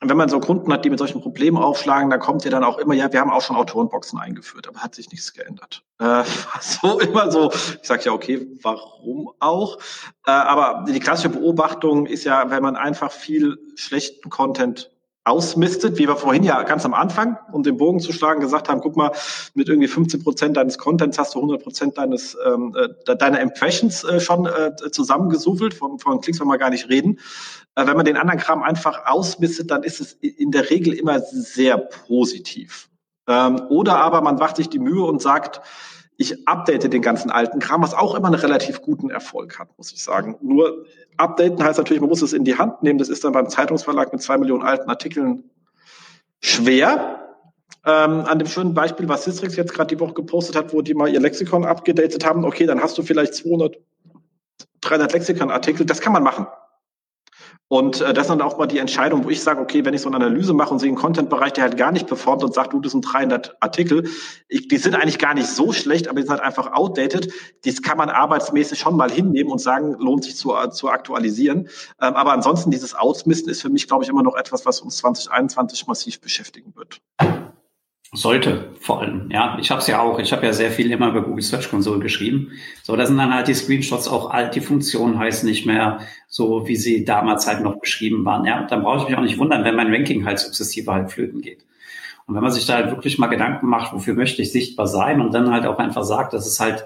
wenn 0.00 0.16
man 0.16 0.28
so 0.28 0.40
Kunden 0.40 0.72
hat, 0.72 0.84
die 0.84 0.90
mit 0.90 0.98
solchen 0.98 1.20
Problemen 1.20 1.56
aufschlagen, 1.56 2.10
dann 2.10 2.20
kommt 2.20 2.44
ja 2.44 2.50
dann 2.50 2.64
auch 2.64 2.78
immer, 2.78 2.94
ja, 2.94 3.12
wir 3.12 3.20
haben 3.20 3.30
auch 3.30 3.40
schon 3.40 3.56
Autorenboxen 3.56 4.18
eingeführt, 4.18 4.68
aber 4.68 4.80
hat 4.80 4.94
sich 4.94 5.10
nichts 5.10 5.32
geändert. 5.32 5.82
Äh, 5.98 6.24
so 6.60 6.98
immer 7.00 7.30
so, 7.30 7.52
ich 7.52 7.86
sage 7.86 8.02
ja, 8.04 8.12
okay, 8.12 8.46
warum 8.62 9.30
auch? 9.38 9.78
Äh, 10.26 10.30
aber 10.30 10.84
die 10.86 11.00
klassische 11.00 11.30
Beobachtung 11.30 12.06
ist 12.06 12.24
ja, 12.24 12.50
wenn 12.50 12.62
man 12.62 12.76
einfach 12.76 13.12
viel 13.12 13.58
schlechten 13.76 14.30
Content 14.30 14.90
ausmistet, 15.24 15.96
wie 15.98 16.06
wir 16.06 16.16
vorhin 16.16 16.44
ja 16.44 16.62
ganz 16.62 16.84
am 16.84 16.92
Anfang, 16.92 17.38
um 17.50 17.62
den 17.62 17.78
Bogen 17.78 17.98
zu 17.98 18.12
schlagen, 18.12 18.40
gesagt 18.40 18.68
haben, 18.68 18.80
guck 18.82 18.94
mal, 18.94 19.10
mit 19.54 19.68
irgendwie 19.68 19.88
15 19.88 20.22
Prozent 20.22 20.56
deines 20.56 20.76
Contents 20.76 21.18
hast 21.18 21.34
du 21.34 21.38
100 21.38 21.62
Prozent 21.62 21.96
deines, 21.96 22.36
ähm, 22.46 22.76
äh, 22.76 23.16
deiner 23.16 23.40
Impressions 23.40 24.04
äh, 24.04 24.20
schon 24.20 24.46
äh, 24.46 24.76
zusammengesuffelt, 24.90 25.72
von, 25.72 25.98
von 25.98 26.20
Klicks 26.20 26.40
wollen 26.40 26.50
wir 26.50 26.58
gar 26.58 26.70
nicht 26.70 26.90
reden. 26.90 27.18
Äh, 27.74 27.86
wenn 27.86 27.96
man 27.96 28.04
den 28.04 28.18
anderen 28.18 28.38
Kram 28.38 28.62
einfach 28.62 29.06
ausmistet, 29.06 29.70
dann 29.70 29.82
ist 29.82 30.00
es 30.00 30.12
in 30.12 30.50
der 30.50 30.68
Regel 30.68 30.92
immer 30.92 31.20
sehr 31.20 31.78
positiv. 31.78 32.90
Ähm, 33.26 33.62
oder 33.70 33.96
aber 33.96 34.20
man 34.20 34.36
macht 34.36 34.56
sich 34.56 34.68
die 34.68 34.78
Mühe 34.78 35.04
und 35.04 35.22
sagt, 35.22 35.62
ich 36.16 36.46
update 36.46 36.92
den 36.92 37.02
ganzen 37.02 37.30
alten 37.30 37.58
Kram, 37.58 37.82
was 37.82 37.94
auch 37.94 38.14
immer 38.14 38.28
einen 38.28 38.36
relativ 38.36 38.82
guten 38.82 39.10
Erfolg 39.10 39.58
hat, 39.58 39.68
muss 39.76 39.92
ich 39.92 40.02
sagen. 40.02 40.36
Nur 40.40 40.86
updaten 41.16 41.62
heißt 41.62 41.78
natürlich, 41.78 42.00
man 42.00 42.10
muss 42.10 42.22
es 42.22 42.32
in 42.32 42.44
die 42.44 42.56
Hand 42.56 42.82
nehmen. 42.82 42.98
Das 42.98 43.08
ist 43.08 43.24
dann 43.24 43.32
beim 43.32 43.48
Zeitungsverlag 43.48 44.12
mit 44.12 44.22
zwei 44.22 44.38
Millionen 44.38 44.62
alten 44.62 44.88
Artikeln 44.88 45.50
schwer. 46.40 47.20
Ähm, 47.86 48.20
an 48.20 48.38
dem 48.38 48.48
schönen 48.48 48.74
Beispiel, 48.74 49.08
was 49.08 49.24
Sistrix 49.24 49.56
jetzt 49.56 49.74
gerade 49.74 49.94
die 49.94 50.00
Woche 50.00 50.14
gepostet 50.14 50.56
hat, 50.56 50.72
wo 50.72 50.82
die 50.82 50.94
mal 50.94 51.08
ihr 51.08 51.20
Lexikon 51.20 51.64
abgedatet 51.64 52.24
haben, 52.24 52.44
okay, 52.44 52.66
dann 52.66 52.80
hast 52.80 52.96
du 52.96 53.02
vielleicht 53.02 53.34
200, 53.34 53.76
300 54.80 55.12
Lexikon-Artikel. 55.12 55.84
Das 55.84 56.00
kann 56.00 56.12
man 56.12 56.22
machen. 56.22 56.46
Und 57.74 58.00
äh, 58.02 58.14
das 58.14 58.26
ist 58.26 58.30
dann 58.30 58.40
auch 58.40 58.56
mal 58.56 58.68
die 58.68 58.78
Entscheidung, 58.78 59.24
wo 59.24 59.30
ich 59.30 59.42
sage, 59.42 59.60
okay, 59.60 59.84
wenn 59.84 59.94
ich 59.94 60.02
so 60.02 60.08
eine 60.08 60.14
Analyse 60.14 60.54
mache 60.54 60.72
und 60.72 60.78
sehe 60.78 60.86
einen 60.86 60.96
Content-Bereich, 60.96 61.54
der 61.54 61.64
halt 61.64 61.76
gar 61.76 61.90
nicht 61.90 62.06
performt 62.06 62.44
und 62.44 62.54
sagt, 62.54 62.72
du, 62.72 62.78
das 62.78 62.92
sind 62.92 63.02
300 63.02 63.56
Artikel, 63.58 64.08
ich, 64.46 64.68
die 64.68 64.76
sind 64.76 64.94
eigentlich 64.94 65.18
gar 65.18 65.34
nicht 65.34 65.48
so 65.48 65.72
schlecht, 65.72 66.06
aber 66.06 66.20
die 66.20 66.22
sind 66.22 66.30
halt 66.30 66.40
einfach 66.40 66.72
outdated. 66.72 67.32
Das 67.64 67.82
kann 67.82 67.98
man 67.98 68.10
arbeitsmäßig 68.10 68.78
schon 68.78 68.96
mal 68.96 69.10
hinnehmen 69.10 69.50
und 69.50 69.60
sagen, 69.60 69.96
lohnt 69.98 70.22
sich 70.22 70.36
zu, 70.36 70.54
zu 70.70 70.88
aktualisieren. 70.88 71.68
Ähm, 72.00 72.14
aber 72.14 72.32
ansonsten, 72.32 72.70
dieses 72.70 72.94
Ausmisten 72.94 73.50
ist 73.50 73.62
für 73.62 73.70
mich, 73.70 73.88
glaube 73.88 74.04
ich, 74.04 74.08
immer 74.08 74.22
noch 74.22 74.36
etwas, 74.36 74.64
was 74.64 74.80
uns 74.80 74.98
2021 74.98 75.88
massiv 75.88 76.20
beschäftigen 76.20 76.76
wird. 76.76 77.00
Sollte 78.12 78.70
vor 78.80 79.00
allem, 79.00 79.30
ja. 79.30 79.58
Ich 79.60 79.70
habe 79.70 79.80
es 79.80 79.88
ja 79.88 80.00
auch. 80.00 80.20
Ich 80.20 80.32
habe 80.32 80.46
ja 80.46 80.52
sehr 80.52 80.70
viel 80.70 80.90
immer 80.92 81.08
über 81.08 81.22
Google 81.22 81.42
Search 81.42 81.68
Console 81.68 81.98
geschrieben. 81.98 82.52
So, 82.82 82.94
da 82.94 83.06
sind 83.06 83.16
dann 83.16 83.34
halt 83.34 83.48
die 83.48 83.54
Screenshots 83.54 84.06
auch 84.06 84.30
alt. 84.30 84.54
Die 84.54 84.60
Funktionen 84.60 85.18
heißen 85.18 85.48
nicht 85.48 85.66
mehr 85.66 86.00
so, 86.28 86.68
wie 86.68 86.76
sie 86.76 87.04
damals 87.04 87.46
halt 87.48 87.62
noch 87.62 87.80
beschrieben 87.80 88.24
waren. 88.24 88.44
Ja, 88.44 88.60
und 88.60 88.70
dann 88.70 88.82
brauche 88.82 88.98
ich 88.98 89.08
mich 89.08 89.18
auch 89.18 89.22
nicht 89.22 89.38
wundern, 89.38 89.64
wenn 89.64 89.74
mein 89.74 89.92
Ranking 89.92 90.24
halt 90.24 90.38
sukzessive 90.38 90.92
halt 90.92 91.10
flöten 91.10 91.40
geht. 91.40 91.64
Und 92.26 92.34
wenn 92.34 92.42
man 92.42 92.52
sich 92.52 92.66
da 92.66 92.74
halt 92.74 92.90
wirklich 92.90 93.18
mal 93.18 93.26
Gedanken 93.26 93.66
macht, 93.66 93.92
wofür 93.92 94.14
möchte 94.14 94.42
ich 94.42 94.52
sichtbar 94.52 94.86
sein 94.86 95.20
und 95.20 95.34
dann 95.34 95.50
halt 95.50 95.66
auch 95.66 95.78
einfach 95.78 96.04
sagt, 96.04 96.32
das 96.32 96.46
ist 96.46 96.60
halt 96.60 96.84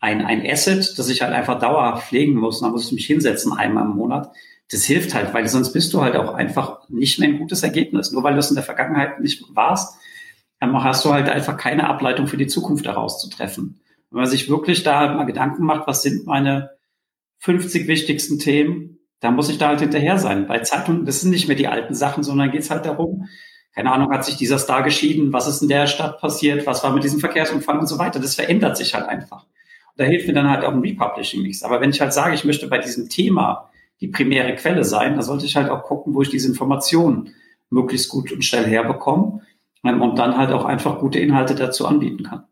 ein, 0.00 0.24
ein 0.24 0.44
Asset, 0.44 0.98
das 0.98 1.08
ich 1.08 1.22
halt 1.22 1.32
einfach 1.32 1.58
dauerhaft 1.58 2.08
pflegen 2.08 2.34
muss, 2.34 2.60
und 2.60 2.66
dann 2.66 2.72
muss 2.72 2.86
ich 2.86 2.92
mich 2.92 3.06
hinsetzen 3.06 3.52
einmal 3.52 3.84
im 3.84 3.92
Monat. 3.92 4.30
Das 4.70 4.84
hilft 4.84 5.14
halt, 5.14 5.32
weil 5.32 5.46
sonst 5.48 5.72
bist 5.72 5.94
du 5.94 6.02
halt 6.02 6.16
auch 6.16 6.34
einfach 6.34 6.88
nicht 6.88 7.18
mehr 7.18 7.28
ein 7.28 7.38
gutes 7.38 7.62
Ergebnis. 7.62 8.12
Nur 8.12 8.22
weil 8.22 8.34
du 8.34 8.40
es 8.40 8.50
in 8.50 8.56
der 8.56 8.64
Vergangenheit 8.64 9.20
nicht 9.20 9.44
warst, 9.54 9.98
hast 10.72 11.04
du 11.04 11.12
halt 11.12 11.28
einfach 11.28 11.56
keine 11.56 11.88
Ableitung 11.88 12.26
für 12.26 12.36
die 12.36 12.46
Zukunft 12.46 12.86
daraus 12.86 13.20
zu 13.20 13.28
treffen. 13.28 13.80
Wenn 14.10 14.20
man 14.20 14.30
sich 14.30 14.48
wirklich 14.48 14.82
da 14.82 15.14
mal 15.14 15.24
Gedanken 15.24 15.64
macht, 15.64 15.86
was 15.86 16.02
sind 16.02 16.26
meine 16.26 16.70
50 17.38 17.88
wichtigsten 17.88 18.38
Themen, 18.38 18.98
dann 19.20 19.34
muss 19.34 19.48
ich 19.48 19.58
da 19.58 19.68
halt 19.68 19.80
hinterher 19.80 20.18
sein. 20.18 20.46
Bei 20.46 20.60
Zeitungen, 20.60 21.04
das 21.04 21.20
sind 21.20 21.30
nicht 21.30 21.48
mehr 21.48 21.56
die 21.56 21.68
alten 21.68 21.94
Sachen, 21.94 22.22
sondern 22.22 22.50
geht 22.50 22.62
es 22.62 22.70
halt 22.70 22.86
darum, 22.86 23.28
keine 23.74 23.90
Ahnung, 23.90 24.12
hat 24.12 24.24
sich 24.24 24.36
dieser 24.36 24.58
Star 24.58 24.82
geschieden, 24.82 25.32
was 25.32 25.48
ist 25.48 25.62
in 25.62 25.68
der 25.68 25.88
Stadt 25.88 26.20
passiert, 26.20 26.64
was 26.66 26.84
war 26.84 26.92
mit 26.92 27.02
diesem 27.02 27.18
Verkehrsunfall 27.18 27.78
und 27.78 27.88
so 27.88 27.98
weiter. 27.98 28.20
Das 28.20 28.36
verändert 28.36 28.76
sich 28.76 28.94
halt 28.94 29.08
einfach. 29.08 29.42
Und 29.42 29.98
da 29.98 30.04
hilft 30.04 30.28
mir 30.28 30.32
dann 30.32 30.48
halt 30.48 30.64
auch 30.64 30.72
ein 30.72 30.80
Republishing 30.80 31.42
nichts. 31.42 31.64
Aber 31.64 31.80
wenn 31.80 31.90
ich 31.90 32.00
halt 32.00 32.12
sage, 32.12 32.34
ich 32.34 32.44
möchte 32.44 32.68
bei 32.68 32.78
diesem 32.78 33.08
Thema 33.08 33.70
die 34.00 34.08
primäre 34.08 34.54
Quelle 34.54 34.84
sein, 34.84 35.14
dann 35.14 35.22
sollte 35.22 35.46
ich 35.46 35.56
halt 35.56 35.70
auch 35.70 35.82
gucken, 35.82 36.14
wo 36.14 36.22
ich 36.22 36.28
diese 36.28 36.48
Informationen 36.48 37.34
möglichst 37.70 38.08
gut 38.08 38.30
und 38.30 38.44
schnell 38.44 38.66
herbekomme 38.66 39.42
und 39.84 40.18
dann 40.18 40.36
halt 40.36 40.50
auch 40.50 40.64
einfach 40.64 40.98
gute 40.98 41.18
Inhalte 41.18 41.54
dazu 41.54 41.86
anbieten 41.86 42.24
kann. 42.24 42.44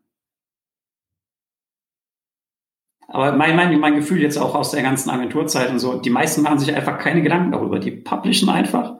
Aber 3.07 3.31
mein, 3.33 3.55
mein, 3.55 3.79
mein 3.79 3.95
Gefühl 3.95 4.21
jetzt 4.21 4.37
auch 4.37 4.55
aus 4.55 4.71
der 4.71 4.81
ganzen 4.81 5.09
Agenturzeit 5.09 5.69
und 5.69 5.79
so, 5.79 5.99
die 5.99 6.09
meisten 6.09 6.41
machen 6.41 6.59
sich 6.59 6.73
einfach 6.73 6.97
keine 6.97 7.21
Gedanken 7.21 7.51
darüber. 7.51 7.79
Die 7.79 7.91
publishen 7.91 8.49
einfach, 8.49 8.95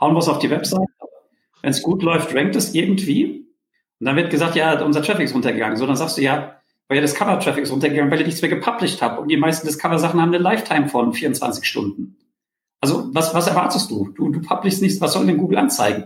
hauen 0.00 0.14
was 0.14 0.28
auf 0.28 0.38
die 0.38 0.50
Website. 0.50 0.88
Wenn 1.62 1.70
es 1.70 1.82
gut 1.82 2.02
läuft, 2.02 2.34
rankt 2.34 2.54
es 2.54 2.74
irgendwie. 2.74 3.46
Und 3.98 4.06
dann 4.06 4.14
wird 4.14 4.30
gesagt, 4.30 4.54
ja, 4.54 4.80
unser 4.84 5.02
Traffic 5.02 5.24
ist 5.24 5.34
runtergegangen. 5.34 5.76
So, 5.76 5.86
dann 5.86 5.96
sagst 5.96 6.18
du, 6.18 6.22
ja, 6.22 6.60
weil 6.86 6.98
ja 6.98 7.02
das 7.02 7.14
Cover-Traffic 7.14 7.64
ist 7.64 7.72
runtergegangen, 7.72 8.10
weil 8.10 8.20
ich 8.20 8.26
nichts 8.26 8.42
mehr 8.42 8.50
gepublished 8.50 9.02
habe. 9.02 9.20
Und 9.20 9.28
die 9.28 9.36
meisten 9.36 9.66
Discover-Sachen 9.66 10.20
haben 10.20 10.28
eine 10.28 10.38
Lifetime 10.38 10.88
von 10.88 11.12
24 11.12 11.64
Stunden. 11.64 12.16
Also, 12.80 13.12
was, 13.12 13.34
was 13.34 13.48
erwartest 13.48 13.90
du? 13.90 14.10
Du, 14.14 14.28
du 14.28 14.40
publishst 14.42 14.82
nichts, 14.82 15.00
was 15.00 15.14
soll 15.14 15.26
denn 15.26 15.38
Google 15.38 15.58
anzeigen? 15.58 16.04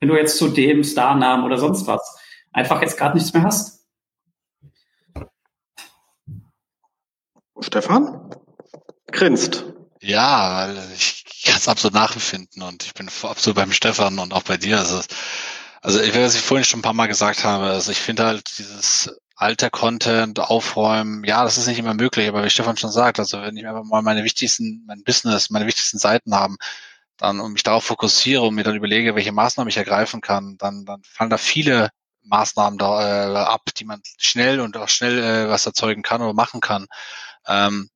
Wenn 0.00 0.08
du 0.08 0.16
jetzt 0.16 0.38
zu 0.38 0.48
dem 0.48 0.82
Starnamen 0.82 1.44
oder 1.44 1.58
sonst 1.58 1.86
was 1.86 2.18
einfach 2.52 2.80
jetzt 2.80 2.96
gerade 2.96 3.16
nichts 3.16 3.32
mehr 3.32 3.44
hast. 3.44 3.86
Stefan? 7.60 8.34
Grinst. 9.12 9.64
Ja, 10.00 10.72
ich 10.94 11.24
kann 11.44 11.56
es 11.56 11.68
absolut 11.68 11.94
nachempfinden 11.94 12.62
und 12.62 12.84
ich 12.84 12.94
bin 12.94 13.08
absolut 13.22 13.56
beim 13.56 13.72
Stefan 13.72 14.18
und 14.18 14.32
auch 14.32 14.42
bei 14.42 14.56
dir. 14.56 14.78
Also, 14.78 15.02
also 15.82 16.00
ich, 16.00 16.14
was 16.14 16.34
ich 16.34 16.40
vorhin 16.40 16.64
schon 16.64 16.80
ein 16.80 16.82
paar 16.82 16.94
Mal 16.94 17.06
gesagt 17.06 17.44
habe, 17.44 17.66
also 17.66 17.92
ich 17.92 17.98
finde 17.98 18.24
halt 18.24 18.58
dieses 18.58 19.14
alter 19.36 19.70
Content 19.70 20.38
aufräumen, 20.38 21.24
ja, 21.24 21.44
das 21.44 21.58
ist 21.58 21.66
nicht 21.66 21.78
immer 21.78 21.94
möglich, 21.94 22.28
aber 22.28 22.44
wie 22.44 22.50
Stefan 22.50 22.76
schon 22.76 22.92
sagt, 22.92 23.18
also 23.18 23.40
wenn 23.42 23.56
ich 23.56 23.66
einfach 23.66 23.84
mal 23.84 24.02
meine 24.02 24.24
wichtigsten, 24.24 24.84
mein 24.86 25.02
Business, 25.02 25.50
meine 25.50 25.66
wichtigsten 25.66 25.98
Seiten 25.98 26.34
haben, 26.34 26.56
dann 27.20 27.40
und 27.40 27.52
mich 27.52 27.62
darauf 27.62 27.84
fokussiere 27.84 28.42
und 28.42 28.54
mir 28.54 28.64
dann 28.64 28.76
überlege, 28.76 29.14
welche 29.14 29.32
Maßnahmen 29.32 29.68
ich 29.68 29.76
ergreifen 29.76 30.20
kann, 30.20 30.56
dann, 30.58 30.84
dann 30.84 31.02
fallen 31.04 31.30
da 31.30 31.36
viele 31.36 31.90
Maßnahmen 32.24 32.78
da 32.78 33.32
äh, 33.32 33.36
ab, 33.36 33.62
die 33.76 33.84
man 33.84 34.00
schnell 34.18 34.60
und 34.60 34.76
auch 34.76 34.88
schnell 34.88 35.18
äh, 35.18 35.48
was 35.48 35.66
erzeugen 35.66 36.02
kann 36.02 36.22
oder 36.22 36.34
machen 36.34 36.60
kann. 36.60 36.86
Ähm, 37.46 37.88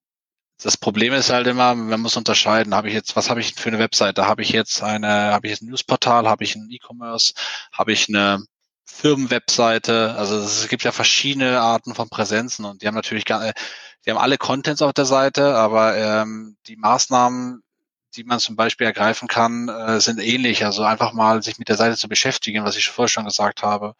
das 0.62 0.76
Problem 0.76 1.12
ist 1.12 1.30
halt 1.30 1.46
immer, 1.46 1.74
man 1.74 2.00
muss 2.00 2.16
unterscheiden, 2.16 2.74
habe 2.74 2.88
ich 2.88 2.94
jetzt, 2.94 3.16
was 3.16 3.28
habe 3.28 3.40
ich 3.40 3.54
für 3.54 3.68
eine 3.68 3.78
Webseite? 3.78 4.26
Habe 4.26 4.42
ich 4.42 4.50
jetzt 4.50 4.82
eine, 4.82 5.32
habe 5.32 5.46
ich 5.46 5.52
jetzt 5.52 5.62
ein 5.62 5.68
Newsportal, 5.68 6.28
habe 6.28 6.44
ich 6.44 6.54
ein 6.54 6.68
E-Commerce, 6.70 7.34
habe 7.72 7.92
ich 7.92 8.08
eine 8.08 8.44
Firmenwebseite? 8.86 10.14
Also 10.16 10.36
es 10.36 10.68
gibt 10.68 10.84
ja 10.84 10.92
verschiedene 10.92 11.60
Arten 11.60 11.94
von 11.94 12.08
Präsenzen 12.08 12.64
und 12.64 12.82
die 12.82 12.86
haben 12.86 12.94
natürlich 12.94 13.24
gar, 13.24 13.52
die 14.04 14.10
haben 14.10 14.18
alle 14.18 14.38
Contents 14.38 14.82
auf 14.82 14.92
der 14.92 15.06
Seite, 15.06 15.54
aber 15.56 15.96
ähm, 15.96 16.56
die 16.66 16.76
Maßnahmen, 16.76 17.62
die 18.16 18.24
man 18.24 18.40
zum 18.40 18.56
Beispiel 18.56 18.86
ergreifen 18.86 19.28
kann, 19.28 19.68
äh, 19.68 20.00
sind 20.00 20.20
ähnlich. 20.20 20.64
Also 20.64 20.82
einfach 20.84 21.12
mal 21.12 21.42
sich 21.42 21.58
mit 21.58 21.68
der 21.68 21.76
Seite 21.76 21.96
zu 21.96 22.08
beschäftigen, 22.08 22.64
was 22.64 22.76
ich 22.76 22.88
vorher 22.88 23.08
schon 23.08 23.24
gesagt 23.24 23.62
habe. 23.62 23.94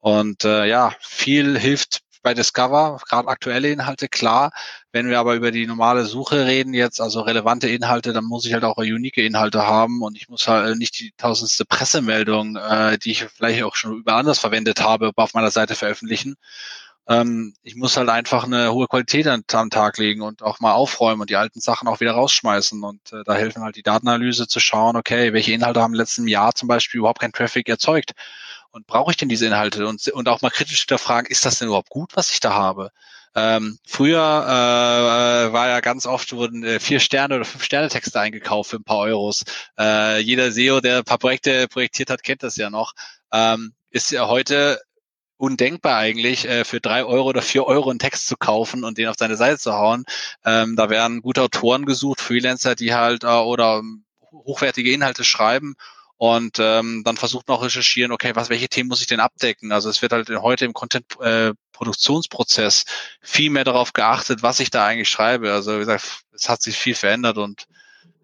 Und 0.00 0.44
äh, 0.44 0.66
ja, 0.66 0.94
viel 1.00 1.58
hilft 1.58 2.02
bei 2.26 2.34
Discover, 2.34 3.00
gerade 3.08 3.28
aktuelle 3.28 3.70
Inhalte, 3.70 4.08
klar. 4.08 4.50
Wenn 4.90 5.08
wir 5.08 5.20
aber 5.20 5.36
über 5.36 5.52
die 5.52 5.64
normale 5.64 6.04
Suche 6.04 6.44
reden 6.44 6.74
jetzt, 6.74 7.00
also 7.00 7.20
relevante 7.20 7.68
Inhalte, 7.68 8.12
dann 8.12 8.24
muss 8.24 8.44
ich 8.44 8.52
halt 8.52 8.64
auch 8.64 8.78
unique 8.78 9.18
Inhalte 9.18 9.64
haben 9.64 10.02
und 10.02 10.16
ich 10.16 10.28
muss 10.28 10.48
halt 10.48 10.76
nicht 10.76 10.98
die 10.98 11.12
tausendste 11.16 11.64
Pressemeldung, 11.64 12.56
äh, 12.56 12.98
die 12.98 13.12
ich 13.12 13.26
vielleicht 13.26 13.62
auch 13.62 13.76
schon 13.76 13.98
über 13.98 14.14
anders 14.14 14.40
verwendet 14.40 14.80
habe, 14.80 15.12
auf 15.14 15.34
meiner 15.34 15.52
Seite 15.52 15.76
veröffentlichen. 15.76 16.34
Ähm, 17.08 17.54
ich 17.62 17.76
muss 17.76 17.96
halt 17.96 18.08
einfach 18.08 18.44
eine 18.44 18.72
hohe 18.72 18.88
Qualität 18.88 19.26
an, 19.26 19.44
am 19.52 19.70
Tag 19.70 19.98
legen 19.98 20.22
und 20.22 20.42
auch 20.42 20.60
mal 20.60 20.72
aufräumen 20.72 21.20
und 21.20 21.30
die 21.30 21.36
alten 21.36 21.60
Sachen 21.60 21.88
auch 21.88 22.00
wieder 22.00 22.12
rausschmeißen. 22.12 22.82
Und 22.82 23.12
äh, 23.12 23.22
da 23.24 23.34
helfen 23.34 23.62
halt 23.62 23.76
die 23.76 23.82
Datenanalyse 23.82 24.48
zu 24.48 24.60
schauen, 24.60 24.96
okay, 24.96 25.32
welche 25.32 25.52
Inhalte 25.52 25.80
haben 25.80 25.94
im 25.94 25.98
letzten 25.98 26.26
Jahr 26.26 26.54
zum 26.54 26.68
Beispiel 26.68 26.98
überhaupt 26.98 27.20
kein 27.20 27.32
Traffic 27.32 27.68
erzeugt 27.68 28.12
und 28.70 28.86
brauche 28.86 29.10
ich 29.10 29.16
denn 29.16 29.28
diese 29.28 29.46
Inhalte? 29.46 29.86
Und, 29.86 30.06
und 30.08 30.28
auch 30.28 30.42
mal 30.42 30.50
kritisch 30.50 30.80
hinterfragen, 30.80 31.30
ist 31.30 31.46
das 31.46 31.58
denn 31.58 31.68
überhaupt 31.68 31.90
gut, 31.90 32.10
was 32.14 32.30
ich 32.30 32.40
da 32.40 32.54
habe? 32.54 32.90
Ähm, 33.34 33.78
früher 33.86 34.18
äh, 34.18 35.52
war 35.52 35.68
ja 35.68 35.80
ganz 35.80 36.06
oft 36.06 36.32
wurden 36.32 36.64
äh, 36.64 36.80
vier 36.80 37.00
Sterne 37.00 37.36
oder 37.36 37.44
fünf 37.44 37.64
Sterne 37.64 37.88
Texte 37.88 38.18
eingekauft 38.18 38.70
für 38.70 38.76
ein 38.76 38.84
paar 38.84 39.00
Euros. 39.00 39.44
Äh, 39.78 40.20
jeder 40.20 40.50
SEO, 40.52 40.80
der 40.80 40.98
ein 40.98 41.04
paar 41.04 41.18
Projekte 41.18 41.68
projektiert 41.68 42.08
hat, 42.10 42.22
kennt 42.22 42.42
das 42.42 42.56
ja 42.56 42.70
noch. 42.70 42.94
Ähm, 43.32 43.74
ist 43.90 44.10
ja 44.10 44.26
heute 44.26 44.80
undenkbar 45.36 45.96
eigentlich, 45.96 46.48
äh, 46.48 46.64
für 46.64 46.80
drei 46.80 47.04
Euro 47.04 47.28
oder 47.28 47.42
vier 47.42 47.64
Euro 47.64 47.90
einen 47.90 47.98
Text 47.98 48.26
zu 48.26 48.36
kaufen 48.36 48.84
und 48.84 48.98
den 48.98 49.08
auf 49.08 49.16
seine 49.18 49.36
Seite 49.36 49.58
zu 49.58 49.74
hauen. 49.74 50.04
Ähm, 50.44 50.76
da 50.76 50.90
werden 50.90 51.22
gute 51.22 51.42
Autoren 51.42 51.86
gesucht, 51.86 52.20
Freelancer, 52.20 52.74
die 52.74 52.94
halt 52.94 53.24
äh, 53.24 53.26
oder 53.26 53.82
hochwertige 54.32 54.92
Inhalte 54.92 55.24
schreiben 55.24 55.76
und 56.18 56.58
ähm, 56.58 57.02
dann 57.04 57.18
versucht 57.18 57.48
noch 57.48 57.62
recherchieren, 57.62 58.12
okay, 58.12 58.32
was, 58.34 58.48
welche 58.48 58.68
Themen 58.68 58.88
muss 58.88 59.02
ich 59.02 59.06
denn 59.06 59.20
abdecken? 59.20 59.70
Also 59.72 59.90
es 59.90 60.00
wird 60.00 60.12
halt 60.12 60.30
heute 60.30 60.64
im 60.64 60.72
Content-Produktionsprozess 60.72 62.82
äh, 62.82 62.86
viel 63.20 63.50
mehr 63.50 63.64
darauf 63.64 63.92
geachtet, 63.92 64.42
was 64.42 64.60
ich 64.60 64.70
da 64.70 64.86
eigentlich 64.86 65.10
schreibe. 65.10 65.52
Also 65.52 65.74
wie 65.74 65.80
gesagt, 65.80 66.22
es 66.32 66.48
hat 66.48 66.62
sich 66.62 66.78
viel 66.78 66.94
verändert 66.94 67.36
und 67.36 67.66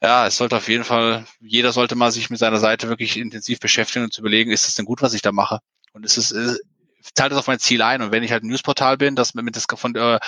ja, 0.02 0.26
es 0.26 0.39
sollte 0.39 0.56
auf 0.56 0.68
jeden 0.68 0.84
Fall, 0.84 1.26
jeder 1.40 1.72
sollte 1.72 1.94
mal 1.94 2.10
sich 2.10 2.30
mit 2.30 2.39
seiner 2.39 2.59
Seite 2.59 2.89
wirklich 2.89 3.18
intensiv 3.18 3.60
beschäftigen 3.60 4.06
und 4.06 4.12
zu 4.12 4.22
überlegen, 4.22 4.51
ist 4.51 4.66
es 4.66 4.74
denn 4.74 4.86
gut, 4.86 5.02
was 5.02 5.14
ich 5.14 5.22
da 5.22 5.30
mache? 5.30 5.60
Und 5.93 6.05
ist 6.05 6.16
es, 6.16 6.32
äh, 6.32 6.56
zahlt 7.15 7.33
das 7.33 7.39
auf 7.39 7.47
mein 7.47 7.59
Ziel 7.59 7.83
ein. 7.83 8.03
Und 8.03 8.12
wenn 8.12 8.23
ich 8.23 8.33
halt 8.33 8.45
ein 8.45 8.49
Newsportal 8.49 8.97
bin, 8.97 9.16
das 9.16 9.35
mit, 9.35 9.45
mit 9.45 9.57
von, 9.77 9.95
äh, 9.95 10.19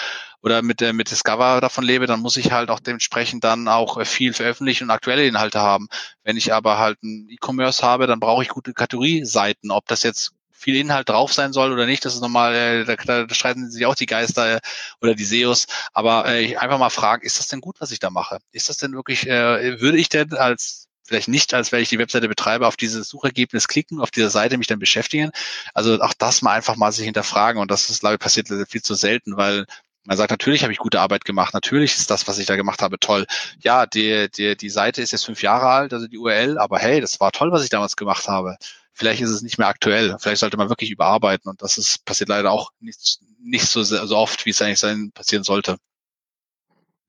oder 0.42 0.62
mit, 0.62 0.82
äh, 0.82 0.92
mit 0.92 1.10
Discover 1.10 1.60
davon 1.60 1.84
lebe, 1.84 2.06
dann 2.06 2.20
muss 2.20 2.36
ich 2.36 2.52
halt 2.52 2.70
auch 2.70 2.80
dementsprechend 2.80 3.44
dann 3.44 3.68
auch 3.68 3.98
äh, 3.98 4.04
viel 4.04 4.32
veröffentlichen 4.32 4.84
und 4.84 4.90
aktuelle 4.90 5.26
Inhalte 5.26 5.60
haben. 5.60 5.88
Wenn 6.22 6.36
ich 6.36 6.52
aber 6.52 6.78
halt 6.78 7.02
ein 7.02 7.28
E-Commerce 7.30 7.82
habe, 7.82 8.06
dann 8.06 8.20
brauche 8.20 8.42
ich 8.42 8.48
gute 8.48 8.74
Kategorieseiten. 8.74 9.70
Ob 9.70 9.86
das 9.86 10.02
jetzt 10.02 10.32
viel 10.64 10.76
Inhalt 10.76 11.08
drauf 11.10 11.32
sein 11.32 11.52
soll 11.52 11.72
oder 11.72 11.84
nicht, 11.84 12.04
das 12.04 12.14
ist 12.14 12.22
nochmal, 12.22 12.54
äh, 12.54 12.84
da, 12.84 13.26
da 13.26 13.34
streiten 13.34 13.70
sich 13.70 13.84
auch 13.84 13.94
die 13.94 14.06
Geister 14.06 14.56
äh, 14.56 14.60
oder 15.02 15.14
die 15.14 15.24
SEOs. 15.24 15.66
Aber 15.92 16.26
äh, 16.26 16.56
einfach 16.56 16.78
mal 16.78 16.90
fragen, 16.90 17.22
ist 17.22 17.38
das 17.38 17.48
denn 17.48 17.60
gut, 17.60 17.76
was 17.80 17.90
ich 17.90 17.98
da 17.98 18.10
mache? 18.10 18.38
Ist 18.52 18.68
das 18.70 18.78
denn 18.78 18.92
wirklich, 18.94 19.26
äh, 19.26 19.80
würde 19.80 19.98
ich 19.98 20.08
denn 20.08 20.32
als 20.32 20.83
vielleicht 21.04 21.28
nicht, 21.28 21.54
als 21.54 21.72
wenn 21.72 21.82
ich 21.82 21.88
die 21.88 21.98
Webseite 21.98 22.28
betreibe, 22.28 22.66
auf 22.66 22.76
dieses 22.76 23.08
Suchergebnis 23.08 23.68
klicken, 23.68 24.00
auf 24.00 24.10
dieser 24.10 24.30
Seite 24.30 24.58
mich 24.58 24.66
dann 24.66 24.78
beschäftigen. 24.78 25.30
Also 25.74 26.00
auch 26.00 26.14
das 26.14 26.42
mal 26.42 26.52
einfach 26.52 26.76
mal 26.76 26.92
sich 26.92 27.04
hinterfragen 27.04 27.60
und 27.60 27.70
das 27.70 27.90
ist, 27.90 28.00
glaube 28.00 28.14
ich, 28.14 28.20
passiert 28.20 28.48
viel 28.68 28.82
zu 28.82 28.94
selten, 28.94 29.36
weil 29.36 29.66
man 30.04 30.16
sagt, 30.16 30.30
natürlich 30.30 30.62
habe 30.62 30.72
ich 30.72 30.78
gute 30.78 31.00
Arbeit 31.00 31.24
gemacht, 31.24 31.54
natürlich 31.54 31.94
ist 31.94 32.10
das, 32.10 32.28
was 32.28 32.38
ich 32.38 32.46
da 32.46 32.56
gemacht 32.56 32.82
habe, 32.82 32.98
toll. 32.98 33.26
Ja, 33.60 33.86
die, 33.86 34.28
die, 34.30 34.56
die 34.56 34.70
Seite 34.70 35.00
ist 35.00 35.12
jetzt 35.12 35.24
fünf 35.24 35.42
Jahre 35.42 35.66
alt, 35.66 35.92
also 35.94 36.06
die 36.06 36.18
URL, 36.18 36.58
aber 36.58 36.78
hey, 36.78 37.00
das 37.00 37.20
war 37.20 37.32
toll, 37.32 37.52
was 37.52 37.64
ich 37.64 37.70
damals 37.70 37.96
gemacht 37.96 38.28
habe. 38.28 38.56
Vielleicht 38.92 39.22
ist 39.22 39.30
es 39.30 39.42
nicht 39.42 39.58
mehr 39.58 39.68
aktuell, 39.68 40.16
vielleicht 40.20 40.40
sollte 40.40 40.56
man 40.56 40.68
wirklich 40.68 40.90
überarbeiten 40.90 41.50
und 41.50 41.62
das 41.62 41.78
ist, 41.78 42.04
passiert 42.04 42.28
leider 42.28 42.50
auch 42.52 42.70
nicht, 42.80 43.18
nicht 43.42 43.66
so, 43.66 43.82
so 43.82 44.16
oft, 44.16 44.46
wie 44.46 44.50
es 44.50 44.62
eigentlich 44.62 44.78
sein, 44.78 45.10
passieren 45.12 45.42
sollte. 45.42 45.78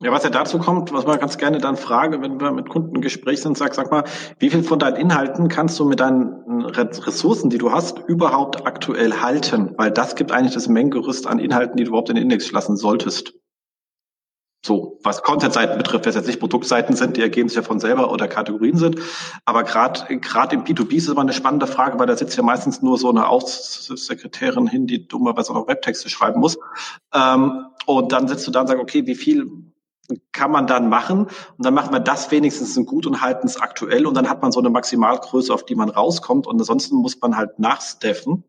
Ja, 0.02 0.12
was 0.12 0.24
ja 0.24 0.30
dazu 0.30 0.60
kommt, 0.60 0.92
was 0.92 1.06
man 1.06 1.20
ganz 1.20 1.38
gerne 1.38 1.60
dann 1.60 1.78
frage, 1.78 2.22
wenn 2.22 2.40
wir 2.40 2.52
mit 2.52 2.68
Kunden 2.68 2.96
im 2.96 3.02
Gespräch 3.02 3.42
sind, 3.42 3.58
sag, 3.58 3.74
sag 3.74 3.92
mal, 3.92 4.04
wie 4.40 4.50
viel 4.50 4.62
von 4.62 4.78
deinen 4.78 4.98
Inhalten 4.98 5.48
kannst 5.48 5.80
du 5.80 5.86
mit 5.86 6.02
deinen 6.02 6.66
Ressourcen, 6.66 7.50
die 7.50 7.58
du 7.58 7.72
hast, 7.72 8.00
überhaupt 8.00 8.68
aktuell 8.68 9.22
halten? 9.22 9.74
Weil 9.78 9.92
das 9.92 10.16
gibt 10.16 10.34
eigentlich 10.34 10.54
das 10.54 10.68
Mengengerüst 10.68 11.28
an 11.28 11.40
Inhalten, 11.40 11.78
die 11.78 11.86
du 11.86 11.90
überhaupt 11.90 12.10
in 12.10 12.16
den 12.16 12.24
Index 12.24 12.52
lassen 12.52 12.76
solltest. 12.76 13.36
So, 14.66 15.00
was 15.04 15.22
Content-Seiten 15.22 15.78
betrifft, 15.78 16.08
es 16.08 16.16
jetzt 16.16 16.28
nicht 16.28 16.40
Produktseiten 16.40 16.96
sind, 16.96 17.16
die 17.16 17.22
ergeben 17.22 17.48
sich 17.48 17.56
ja 17.56 17.62
von 17.62 17.80
selber 17.80 18.12
oder 18.12 18.28
Kategorien 18.28 18.78
sind. 18.78 19.00
Aber 19.46 19.64
gerade 19.64 20.18
gerade 20.18 20.56
im 20.56 20.64
B2B 20.64 20.96
ist 20.96 21.04
es 21.04 21.10
immer 21.10 21.22
eine 21.22 21.34
spannende 21.34 21.68
Frage, 21.68 22.00
weil 22.00 22.08
da 22.08 22.18
sitzt 22.18 22.36
ja 22.36 22.44
meistens 22.44 22.82
nur 22.82 22.98
so 22.98 23.10
eine 23.10 23.28
Außensekretärin 23.30 24.68
hin, 24.68 24.88
die 24.88 25.08
dummerweise 25.08 25.52
auch 25.52 25.56
noch 25.56 25.68
Webtexte 25.68 26.10
schreiben 26.10 26.40
muss. 26.42 26.58
Ähm, 27.14 27.68
und 27.86 28.12
dann 28.12 28.28
sitzt 28.28 28.46
du 28.48 28.52
da 28.52 28.62
und 28.62 28.68
sagst, 28.68 28.82
okay, 28.82 29.06
wie 29.06 29.16
viel 29.16 29.72
kann 30.32 30.52
man 30.52 30.68
dann 30.68 30.90
machen 30.90 31.26
und 31.26 31.66
dann 31.66 31.74
macht 31.74 31.92
man 31.92 32.04
das 32.04 32.32
wenigstens 32.32 32.76
gut 32.86 33.06
und 33.06 33.22
halten 33.22 33.48
es 33.48 33.60
aktuell 33.60 34.06
und 34.06 34.16
dann 34.16 34.30
hat 34.30 34.42
man 34.42 34.52
so 34.52 34.60
eine 34.60 34.70
Maximalgröße, 34.70 35.54
auf 35.54 35.66
die 35.66 35.76
man 35.76 35.90
rauskommt 35.90 36.48
und 36.48 36.60
ansonsten 36.60 36.96
muss 36.96 37.20
man 37.22 37.38
halt 37.38 37.60
nachsteffen 37.60 38.44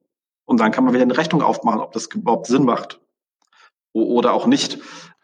und 0.45 0.61
dann 0.61 0.73
kann 0.73 0.85
man 0.85 0.95
wieder 0.95 1.03
eine 1.03 1.17
Rechnung 1.17 1.43
aufmachen, 1.43 1.81
ob 1.81 1.93
das 1.93 2.07
überhaupt 2.07 2.47
Sinn 2.47 2.65
macht 2.65 3.01
oder 3.93 4.33
auch 4.33 4.47
nicht. 4.47 4.79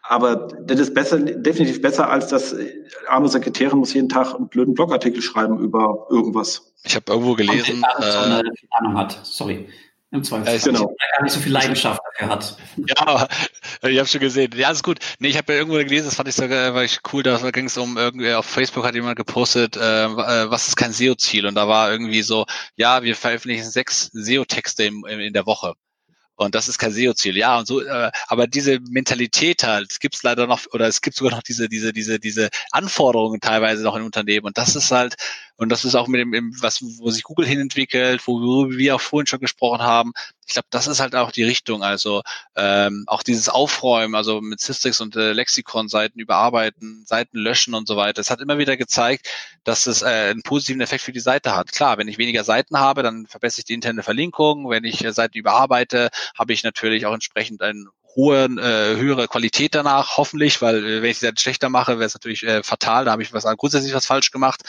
Aber 0.05 0.47
das 0.61 0.81
ist 0.81 0.93
besser, 0.93 1.17
definitiv 1.17 1.81
besser, 1.81 2.09
als 2.09 2.27
das 2.27 2.51
äh, 2.51 2.83
arme 3.07 3.29
Sekretärin 3.29 3.79
muss 3.79 3.93
jeden 3.93 4.09
Tag 4.09 4.35
einen 4.35 4.49
blöden 4.49 4.73
Blogartikel 4.73 5.21
schreiben 5.21 5.59
über 5.59 6.07
irgendwas. 6.09 6.73
Ich 6.83 6.95
habe 6.95 7.09
irgendwo 7.09 7.35
gelesen. 7.35 7.83
Äh, 7.99 8.43
Ahnung 8.71 8.97
hat. 8.97 9.17
Sorry. 9.23 9.69
Im 10.13 10.23
Zweifel. 10.23 10.53
Ja, 10.53 10.59
genau. 10.59 10.95
gar 11.15 11.23
nicht 11.23 11.33
so 11.33 11.39
viel 11.39 11.51
Leidenschaft 11.51 11.99
dafür 12.11 12.29
hat. 12.29 12.55
Ja, 12.77 13.27
ich 13.89 13.97
habe 13.97 14.07
schon 14.07 14.21
gesehen. 14.21 14.51
Ja, 14.55 14.69
ist 14.69 14.83
gut. 14.83 14.99
Nee, 15.17 15.29
ich 15.29 15.37
habe 15.37 15.51
ja 15.51 15.57
irgendwo 15.57 15.79
gelesen, 15.79 16.05
das 16.05 16.13
fand 16.13 16.29
ich 16.29 16.35
sogar 16.35 16.75
war 16.75 16.83
ich 16.83 16.99
cool, 17.11 17.23
da 17.23 17.37
ging 17.49 17.65
es 17.65 17.77
um 17.77 17.97
irgendwie 17.97 18.31
auf 18.31 18.45
Facebook 18.45 18.85
hat 18.85 18.93
jemand 18.93 19.15
gepostet, 19.15 19.75
äh, 19.75 20.05
äh 20.05 20.51
was 20.51 20.67
ist 20.67 20.75
kein 20.75 20.93
SEO-Ziel? 20.93 21.47
Und 21.47 21.55
da 21.55 21.67
war 21.67 21.91
irgendwie 21.91 22.21
so, 22.21 22.45
ja, 22.75 23.01
wir 23.01 23.15
veröffentlichen 23.15 23.67
sechs 23.67 24.11
SEO-Texte 24.13 24.83
in, 24.83 25.03
in 25.03 25.33
der 25.33 25.47
Woche. 25.47 25.73
Und 26.35 26.53
das 26.53 26.67
ist 26.67 26.77
kein 26.77 26.91
SEO-Ziel, 26.91 27.35
ja. 27.35 27.57
Und 27.57 27.67
so, 27.67 27.81
äh, 27.81 28.11
aber 28.27 28.45
diese 28.45 28.79
Mentalität 28.89 29.63
halt, 29.63 29.91
es 29.91 29.99
gibt 29.99 30.21
leider 30.21 30.45
noch, 30.45 30.61
oder 30.73 30.87
es 30.87 31.01
gibt 31.01 31.15
sogar 31.15 31.35
noch 31.35 31.43
diese, 31.43 31.69
diese, 31.69 31.91
diese, 31.91 32.19
diese 32.19 32.49
Anforderungen 32.71 33.39
teilweise 33.39 33.83
noch 33.83 33.95
in 33.95 34.03
Unternehmen. 34.03 34.45
Und 34.45 34.57
das 34.57 34.75
ist 34.75 34.91
halt, 34.91 35.15
und 35.57 35.69
das 35.69 35.85
ist 35.85 35.95
auch 35.95 36.07
mit 36.07 36.21
dem, 36.21 36.51
was, 36.61 36.81
wo 36.81 37.11
sich 37.11 37.23
Google 37.23 37.45
hinentwickelt, 37.45 38.27
wo 38.27 38.69
wir 38.69 38.95
auch 38.95 39.01
vorhin 39.01 39.27
schon 39.27 39.39
gesprochen 39.39 39.81
haben. 39.81 40.13
Ich 40.47 40.53
glaube, 40.53 40.67
das 40.71 40.87
ist 40.87 40.99
halt 40.99 41.15
auch 41.15 41.31
die 41.31 41.43
Richtung. 41.43 41.83
Also 41.83 42.23
ähm, 42.55 43.03
auch 43.07 43.21
dieses 43.21 43.49
Aufräumen, 43.49 44.15
also 44.15 44.41
mit 44.41 44.59
Systrix 44.59 44.99
und 44.99 45.15
äh, 45.15 45.31
Lexikon-Seiten 45.31 46.19
überarbeiten, 46.19 47.05
Seiten 47.05 47.37
löschen 47.37 47.75
und 47.75 47.87
so 47.87 47.95
weiter. 47.95 48.19
Es 48.19 48.31
hat 48.31 48.41
immer 48.41 48.57
wieder 48.57 48.77
gezeigt, 48.77 49.29
dass 49.63 49.85
es 49.85 50.01
äh, 50.01 50.31
einen 50.31 50.41
positiven 50.41 50.81
Effekt 50.81 51.03
für 51.03 51.13
die 51.13 51.19
Seite 51.19 51.55
hat. 51.55 51.71
Klar, 51.71 51.97
wenn 51.97 52.07
ich 52.07 52.17
weniger 52.17 52.43
Seiten 52.43 52.79
habe, 52.79 53.03
dann 53.03 53.27
verbessere 53.27 53.59
ich 53.59 53.65
die 53.65 53.73
interne 53.73 54.01
Verlinkung. 54.03 54.69
Wenn 54.69 54.83
ich 54.83 55.05
äh, 55.05 55.13
Seiten 55.13 55.37
überarbeite, 55.37 56.09
habe 56.37 56.53
ich 56.53 56.63
natürlich 56.63 57.05
auch 57.05 57.13
entsprechend 57.13 57.61
einen 57.61 57.89
hohe, 58.15 58.45
äh, 58.45 58.95
höhere 58.97 59.27
Qualität 59.27 59.75
danach, 59.75 60.17
hoffentlich, 60.17 60.61
weil 60.61 60.85
äh, 60.85 61.01
wenn 61.01 61.09
ich 61.09 61.21
es 61.21 61.41
schlechter 61.41 61.69
mache, 61.69 61.93
wäre 61.99 62.05
es 62.05 62.13
natürlich 62.13 62.43
äh, 62.43 62.63
fatal, 62.63 63.05
da 63.05 63.11
habe 63.11 63.23
ich 63.23 63.33
was 63.33 63.45
grundsätzlich 63.57 63.93
was 63.93 64.05
falsch 64.05 64.31
gemacht. 64.31 64.61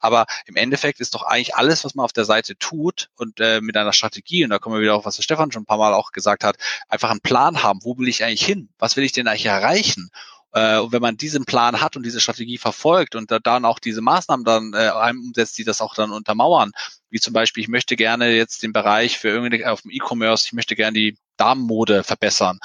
Aber 0.00 0.26
im 0.46 0.56
Endeffekt 0.56 1.00
ist 1.00 1.14
doch 1.14 1.22
eigentlich 1.22 1.54
alles, 1.54 1.84
was 1.84 1.94
man 1.94 2.04
auf 2.04 2.12
der 2.12 2.24
Seite 2.24 2.56
tut 2.56 3.08
und 3.16 3.40
äh, 3.40 3.60
mit 3.60 3.76
einer 3.76 3.92
Strategie, 3.92 4.44
und 4.44 4.50
da 4.50 4.58
kommen 4.58 4.76
wir 4.76 4.82
wieder 4.82 4.94
auf, 4.94 5.04
was 5.04 5.16
der 5.16 5.22
Stefan 5.22 5.52
schon 5.52 5.62
ein 5.62 5.66
paar 5.66 5.78
Mal 5.78 5.94
auch 5.94 6.12
gesagt 6.12 6.44
hat, 6.44 6.56
einfach 6.88 7.10
einen 7.10 7.20
Plan 7.20 7.62
haben, 7.62 7.80
wo 7.82 7.96
will 7.98 8.08
ich 8.08 8.24
eigentlich 8.24 8.44
hin? 8.44 8.68
Was 8.78 8.96
will 8.96 9.04
ich 9.04 9.12
denn 9.12 9.28
eigentlich 9.28 9.46
erreichen? 9.46 10.10
Äh, 10.52 10.78
und 10.78 10.92
wenn 10.92 11.02
man 11.02 11.16
diesen 11.16 11.44
Plan 11.44 11.80
hat 11.80 11.96
und 11.96 12.04
diese 12.04 12.20
Strategie 12.20 12.58
verfolgt 12.58 13.14
und 13.14 13.30
da, 13.30 13.38
dann 13.38 13.64
auch 13.64 13.78
diese 13.78 14.02
Maßnahmen 14.02 14.44
dann 14.44 14.72
äh, 14.74 14.90
umsetzt, 15.10 15.58
die 15.58 15.64
das 15.64 15.80
auch 15.80 15.94
dann 15.94 16.10
untermauern, 16.10 16.72
wie 17.08 17.20
zum 17.20 17.32
Beispiel, 17.32 17.62
ich 17.62 17.68
möchte 17.68 17.96
gerne 17.96 18.30
jetzt 18.30 18.62
den 18.62 18.72
Bereich 18.72 19.18
für 19.18 19.28
irgendwie 19.28 19.64
auf 19.64 19.82
dem 19.82 19.90
E-Commerce, 19.90 20.46
ich 20.46 20.52
möchte 20.52 20.76
gerne 20.76 20.98
die 20.98 21.16
Damenmode 21.36 22.02
verbessern. 22.04 22.58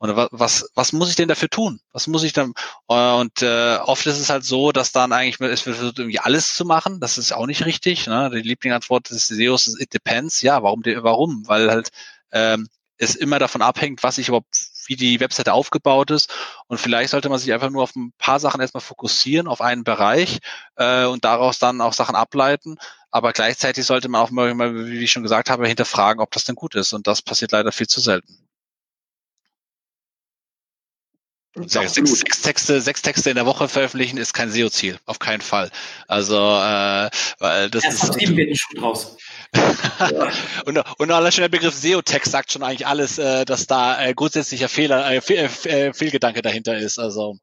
Und 0.00 0.16
was, 0.16 0.70
was 0.74 0.94
muss 0.94 1.10
ich 1.10 1.16
denn 1.16 1.28
dafür 1.28 1.50
tun? 1.50 1.78
Was 1.92 2.06
muss 2.06 2.22
ich 2.22 2.32
dann? 2.32 2.54
Und 2.86 3.42
äh, 3.42 3.76
oft 3.84 4.06
ist 4.06 4.18
es 4.18 4.30
halt 4.30 4.44
so, 4.44 4.72
dass 4.72 4.92
dann 4.92 5.12
eigentlich 5.12 5.38
es 5.40 5.66
wird 5.66 5.98
irgendwie 5.98 6.18
alles 6.18 6.54
zu 6.54 6.64
machen. 6.64 7.00
Das 7.00 7.18
ist 7.18 7.32
auch 7.32 7.44
nicht 7.44 7.66
richtig. 7.66 8.06
Ne? 8.06 8.30
Die 8.32 8.40
Lieblingsantwort 8.40 9.10
des 9.10 9.28
SEOs 9.28 9.66
ist 9.66 9.78
It 9.78 9.92
depends. 9.92 10.40
Ja, 10.40 10.62
warum? 10.62 10.82
Warum? 10.84 11.46
Weil 11.46 11.70
halt 11.70 11.90
ähm, 12.32 12.70
es 12.96 13.14
immer 13.14 13.38
davon 13.38 13.60
abhängt, 13.60 14.02
was 14.02 14.16
ich 14.16 14.28
überhaupt, 14.28 14.56
wie 14.86 14.96
die 14.96 15.20
Webseite 15.20 15.52
aufgebaut 15.52 16.10
ist. 16.10 16.32
Und 16.66 16.78
vielleicht 16.78 17.10
sollte 17.10 17.28
man 17.28 17.38
sich 17.38 17.52
einfach 17.52 17.68
nur 17.68 17.82
auf 17.82 17.94
ein 17.94 18.14
paar 18.16 18.40
Sachen 18.40 18.62
erstmal 18.62 18.80
fokussieren, 18.80 19.48
auf 19.48 19.60
einen 19.60 19.84
Bereich 19.84 20.38
äh, 20.76 21.04
und 21.04 21.26
daraus 21.26 21.58
dann 21.58 21.82
auch 21.82 21.92
Sachen 21.92 22.16
ableiten. 22.16 22.78
Aber 23.10 23.34
gleichzeitig 23.34 23.84
sollte 23.84 24.08
man 24.08 24.22
auch 24.22 24.30
mal, 24.30 24.86
wie 24.86 25.04
ich 25.04 25.12
schon 25.12 25.24
gesagt 25.24 25.50
habe, 25.50 25.68
hinterfragen, 25.68 26.22
ob 26.22 26.30
das 26.30 26.44
denn 26.44 26.54
gut 26.54 26.74
ist. 26.74 26.94
Und 26.94 27.06
das 27.06 27.20
passiert 27.20 27.52
leider 27.52 27.70
viel 27.70 27.86
zu 27.86 28.00
selten. 28.00 28.49
Sechs, 31.56 31.94
sechs, 31.94 32.42
Texte, 32.42 32.80
sechs 32.80 33.02
Texte 33.02 33.30
in 33.30 33.34
der 33.34 33.44
Woche 33.44 33.66
veröffentlichen 33.66 34.18
ist 34.18 34.32
kein 34.34 34.50
SEO-Ziel, 34.50 34.98
auf 35.04 35.18
keinen 35.18 35.40
Fall. 35.40 35.70
Also, 36.06 36.36
äh, 36.36 37.10
weil 37.40 37.70
das 37.70 37.82
Erst 37.82 37.96
ist. 37.96 38.04
Vertrieben 38.04 38.36
wird 38.36 38.50
ein 38.50 38.54
Schuh 38.54 38.74
draus. 38.76 39.16
und, 40.66 40.80
und 40.98 41.10
allein 41.10 41.32
schon 41.32 41.42
der 41.42 41.48
Begriff 41.48 41.74
SEO-Text 41.74 42.30
sagt 42.30 42.52
schon 42.52 42.62
eigentlich 42.62 42.86
alles, 42.86 43.18
äh, 43.18 43.44
dass 43.44 43.66
da 43.66 44.00
äh, 44.00 44.14
grundsätzlicher 44.14 44.68
Fehler, 44.68 45.10
äh, 45.10 45.20
Fehl, 45.20 45.48
äh, 45.64 45.92
Fehlgedanke 45.92 46.40
dahinter 46.40 46.78
ist. 46.78 47.00
Also. 47.00 47.36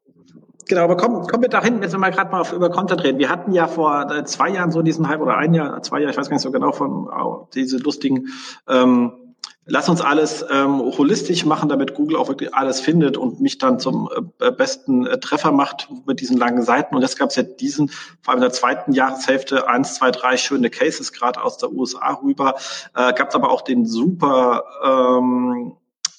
Genau, 0.70 0.84
aber 0.84 0.96
kommen, 0.96 1.28
kommen 1.28 1.44
wir 1.44 1.50
dahin, 1.50 1.82
wenn 1.82 2.00
wir 2.00 2.12
gerade 2.12 2.32
mal 2.32 2.40
auf, 2.40 2.54
über 2.54 2.70
Content 2.70 3.04
reden. 3.04 3.20
Wir 3.20 3.30
hatten 3.30 3.52
ja 3.52 3.68
vor 3.68 4.10
äh, 4.10 4.24
zwei 4.24 4.50
Jahren 4.50 4.72
so 4.72 4.82
diesen 4.84 5.10
Hype 5.10 5.20
oder 5.20 5.38
ein 5.38 5.54
Jahr, 5.54 5.82
zwei 5.84 6.00
Jahre, 6.00 6.12
ich 6.12 6.18
weiß 6.18 6.30
gar 6.30 6.36
nicht 6.36 6.44
so 6.44 6.52
genau 6.52 6.72
von 6.72 7.10
oh, 7.10 7.50
diese 7.54 7.78
lustigen 7.78 8.28
ähm, 8.70 9.27
lass 9.68 9.90
uns 9.90 10.02
alles 10.02 10.44
ähm, 10.50 10.80
holistisch 10.80 11.46
machen, 11.46 11.70
damit 11.70 11.94
Google 11.94 12.18
auch 12.18 12.30
wirklich 12.30 12.56
alles 12.56 12.80
findet 12.80 13.18
und 13.18 13.42
mich 13.42 13.58
dann 13.58 13.80
zum 13.80 14.10
äh, 14.40 14.52
besten 14.52 15.06
äh, 15.06 15.20
Treffer 15.20 15.52
macht 15.52 15.90
mit 16.06 16.22
diesen 16.22 16.38
langen 16.38 16.64
Seiten. 16.64 16.96
Und 16.96 17.02
jetzt 17.02 17.20
gab 17.20 17.30
es 17.30 17.36
ja 17.36 17.44
diesen, 17.44 17.90
vor 17.90 18.30
allem 18.30 18.38
in 18.38 18.50
der 18.50 18.54
zweiten 18.54 18.94
Jahreshälfte, 18.94 19.68
eins, 19.68 19.96
zwei, 19.96 20.12
drei 20.12 20.38
schöne 20.38 20.70
Cases, 20.70 21.12
gerade 21.12 21.44
aus 21.44 21.58
der 21.58 21.72
USA 21.72 22.20
rüber. 22.24 22.56
Äh, 22.96 23.14
gab 23.14 23.30
es 23.30 23.36
aber 23.36 23.52
auch 23.52 23.62
den 23.62 23.86
super, 23.86 24.64
ähm, 24.84 25.74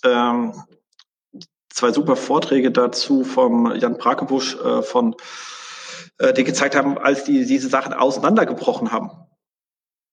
ähm, 0.04 0.52
zwei 1.70 1.92
super 1.92 2.16
Vorträge 2.16 2.70
dazu 2.70 3.24
vom 3.24 3.74
Jan 3.74 3.96
Brakebusch 3.96 4.56
äh, 4.56 4.82
von 4.82 5.16
äh, 6.18 6.34
die 6.34 6.44
gezeigt 6.44 6.76
haben, 6.76 6.98
als 6.98 7.24
die 7.24 7.46
diese 7.46 7.68
Sachen 7.68 7.94
auseinandergebrochen 7.94 8.92
haben 8.92 9.10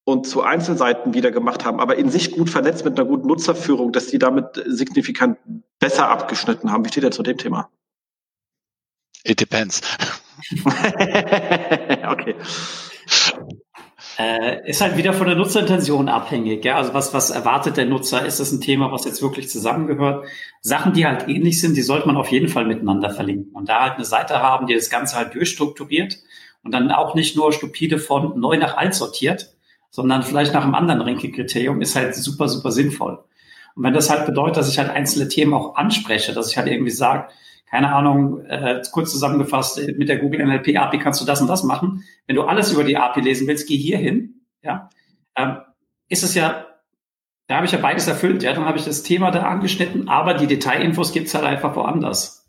und 0.06 0.28
zu 0.28 0.44
Einzelseiten 0.44 1.14
wieder 1.14 1.32
gemacht 1.32 1.66
haben, 1.66 1.80
aber 1.80 1.98
in 1.98 2.10
sich 2.10 2.32
gut 2.32 2.50
vernetzt 2.50 2.86
mit 2.86 2.98
einer 2.98 3.10
guten 3.10 3.28
Nutzerführung, 3.28 3.92
dass 3.92 4.08
die 4.08 4.20
damit 4.20 4.64
signifikant 4.68 5.38
besser 5.80 6.08
abgeschnitten 6.10 6.72
haben. 6.72 6.86
Wie 6.86 6.90
steht 6.90 7.04
ihr 7.04 7.12
zu 7.12 7.24
dem 7.24 7.38
Thema? 7.38 7.70
It 9.24 9.42
depends. 9.42 9.82
okay. 12.08 12.36
Äh, 14.20 14.70
ist 14.70 14.82
halt 14.82 14.96
wieder 14.96 15.14
von 15.14 15.26
der 15.26 15.36
Nutzerintention 15.36 16.08
abhängig. 16.08 16.64
Ja? 16.64 16.78
Also 16.78 16.94
was, 16.94 17.14
was 17.16 17.32
erwartet 17.32 17.76
der 17.78 17.86
Nutzer? 17.86 18.24
Ist 18.26 18.40
das 18.40 18.52
ein 18.52 18.62
Thema, 18.62 18.92
was 18.92 19.06
jetzt 19.06 19.24
wirklich 19.24 19.50
zusammengehört? 19.50 20.28
Sachen, 20.62 20.94
die 20.94 21.08
halt 21.08 21.28
ähnlich 21.28 21.60
sind, 21.60 21.76
die 21.76 21.82
sollte 21.82 22.06
man 22.06 22.16
auf 22.16 22.30
jeden 22.30 22.48
Fall 22.48 22.66
miteinander 22.66 23.10
verlinken. 23.10 23.54
Und 23.54 23.68
da 23.68 23.82
halt 23.82 23.96
eine 23.96 24.06
Seite 24.06 24.40
haben, 24.40 24.68
die 24.68 24.76
das 24.76 24.92
Ganze 24.92 25.16
halt 25.18 25.34
durchstrukturiert 25.34 26.20
und 26.64 26.72
dann 26.72 26.92
auch 26.92 27.16
nicht 27.16 27.36
nur 27.36 27.52
stupide 27.52 27.98
von 27.98 28.40
neu 28.40 28.58
nach 28.58 28.78
alt 28.78 28.94
sortiert, 28.94 29.55
sondern 29.96 30.24
vielleicht 30.24 30.54
nach 30.54 30.66
einem 30.66 30.76
anderen 30.76 31.00
Ranking-Kriterium 31.00 31.80
ist 31.80 31.96
halt 31.96 32.16
super, 32.16 32.50
super 32.50 32.70
sinnvoll. 32.70 33.24
Und 33.76 33.84
wenn 33.84 33.94
das 33.94 34.10
halt 34.10 34.26
bedeutet, 34.26 34.58
dass 34.58 34.70
ich 34.70 34.78
halt 34.78 34.90
einzelne 34.90 35.30
Themen 35.30 35.54
auch 35.54 35.76
anspreche, 35.78 36.34
dass 36.34 36.52
ich 36.52 36.58
halt 36.58 36.68
irgendwie 36.68 36.92
sage, 36.92 37.30
keine 37.66 37.96
Ahnung, 37.96 38.44
äh, 38.46 38.82
kurz 38.92 39.12
zusammengefasst, 39.12 39.80
mit 39.98 40.10
der 40.10 40.18
Google 40.18 40.46
NLP 40.46 40.78
API 40.78 41.00
kannst 41.00 41.22
du 41.22 41.26
das 41.26 41.40
und 41.40 41.48
das 41.48 41.64
machen. 41.64 42.04
Wenn 42.28 42.36
du 42.36 42.44
alles 42.44 42.74
über 42.74 42.84
die 42.84 42.98
API 42.98 43.22
lesen 43.22 43.48
willst, 43.48 43.70
geh 43.70 43.78
hier 43.78 43.98
hin. 43.98 44.42
Ja, 44.62 44.90
ähm, 45.38 45.60
ist 46.10 46.24
es 46.24 46.36
ja, 46.36 46.66
da 47.48 47.56
habe 47.56 47.66
ich 47.66 47.72
ja 47.72 47.80
beides 47.80 48.06
erfüllt. 48.10 48.44
Ja, 48.44 48.52
dann 48.52 48.66
habe 48.66 48.78
ich 48.78 48.84
das 48.84 49.02
Thema 49.02 49.32
da 49.32 49.44
angeschnitten, 49.44 50.10
aber 50.10 50.34
die 50.34 50.48
Detailinfos 50.48 51.14
gibt's 51.14 51.34
halt 51.34 51.46
einfach 51.46 51.74
woanders. 51.78 52.45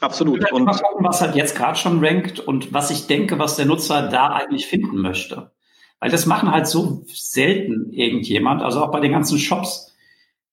Absolut. 0.00 0.50
Und 0.52 0.64
mal 0.64 0.76
gucken, 0.76 1.04
was 1.04 1.20
halt 1.20 1.34
jetzt 1.34 1.56
gerade 1.56 1.78
schon 1.78 2.04
rankt 2.04 2.40
und 2.40 2.72
was 2.72 2.90
ich 2.90 3.06
denke, 3.06 3.38
was 3.38 3.56
der 3.56 3.66
Nutzer 3.66 4.08
da 4.08 4.28
eigentlich 4.28 4.66
finden 4.66 4.98
möchte. 4.98 5.50
Weil 5.98 6.10
das 6.10 6.24
machen 6.24 6.50
halt 6.50 6.66
so 6.66 7.04
selten 7.06 7.92
irgendjemand, 7.92 8.62
also 8.62 8.82
auch 8.82 8.90
bei 8.90 9.00
den 9.00 9.12
ganzen 9.12 9.38
Shops, 9.38 9.89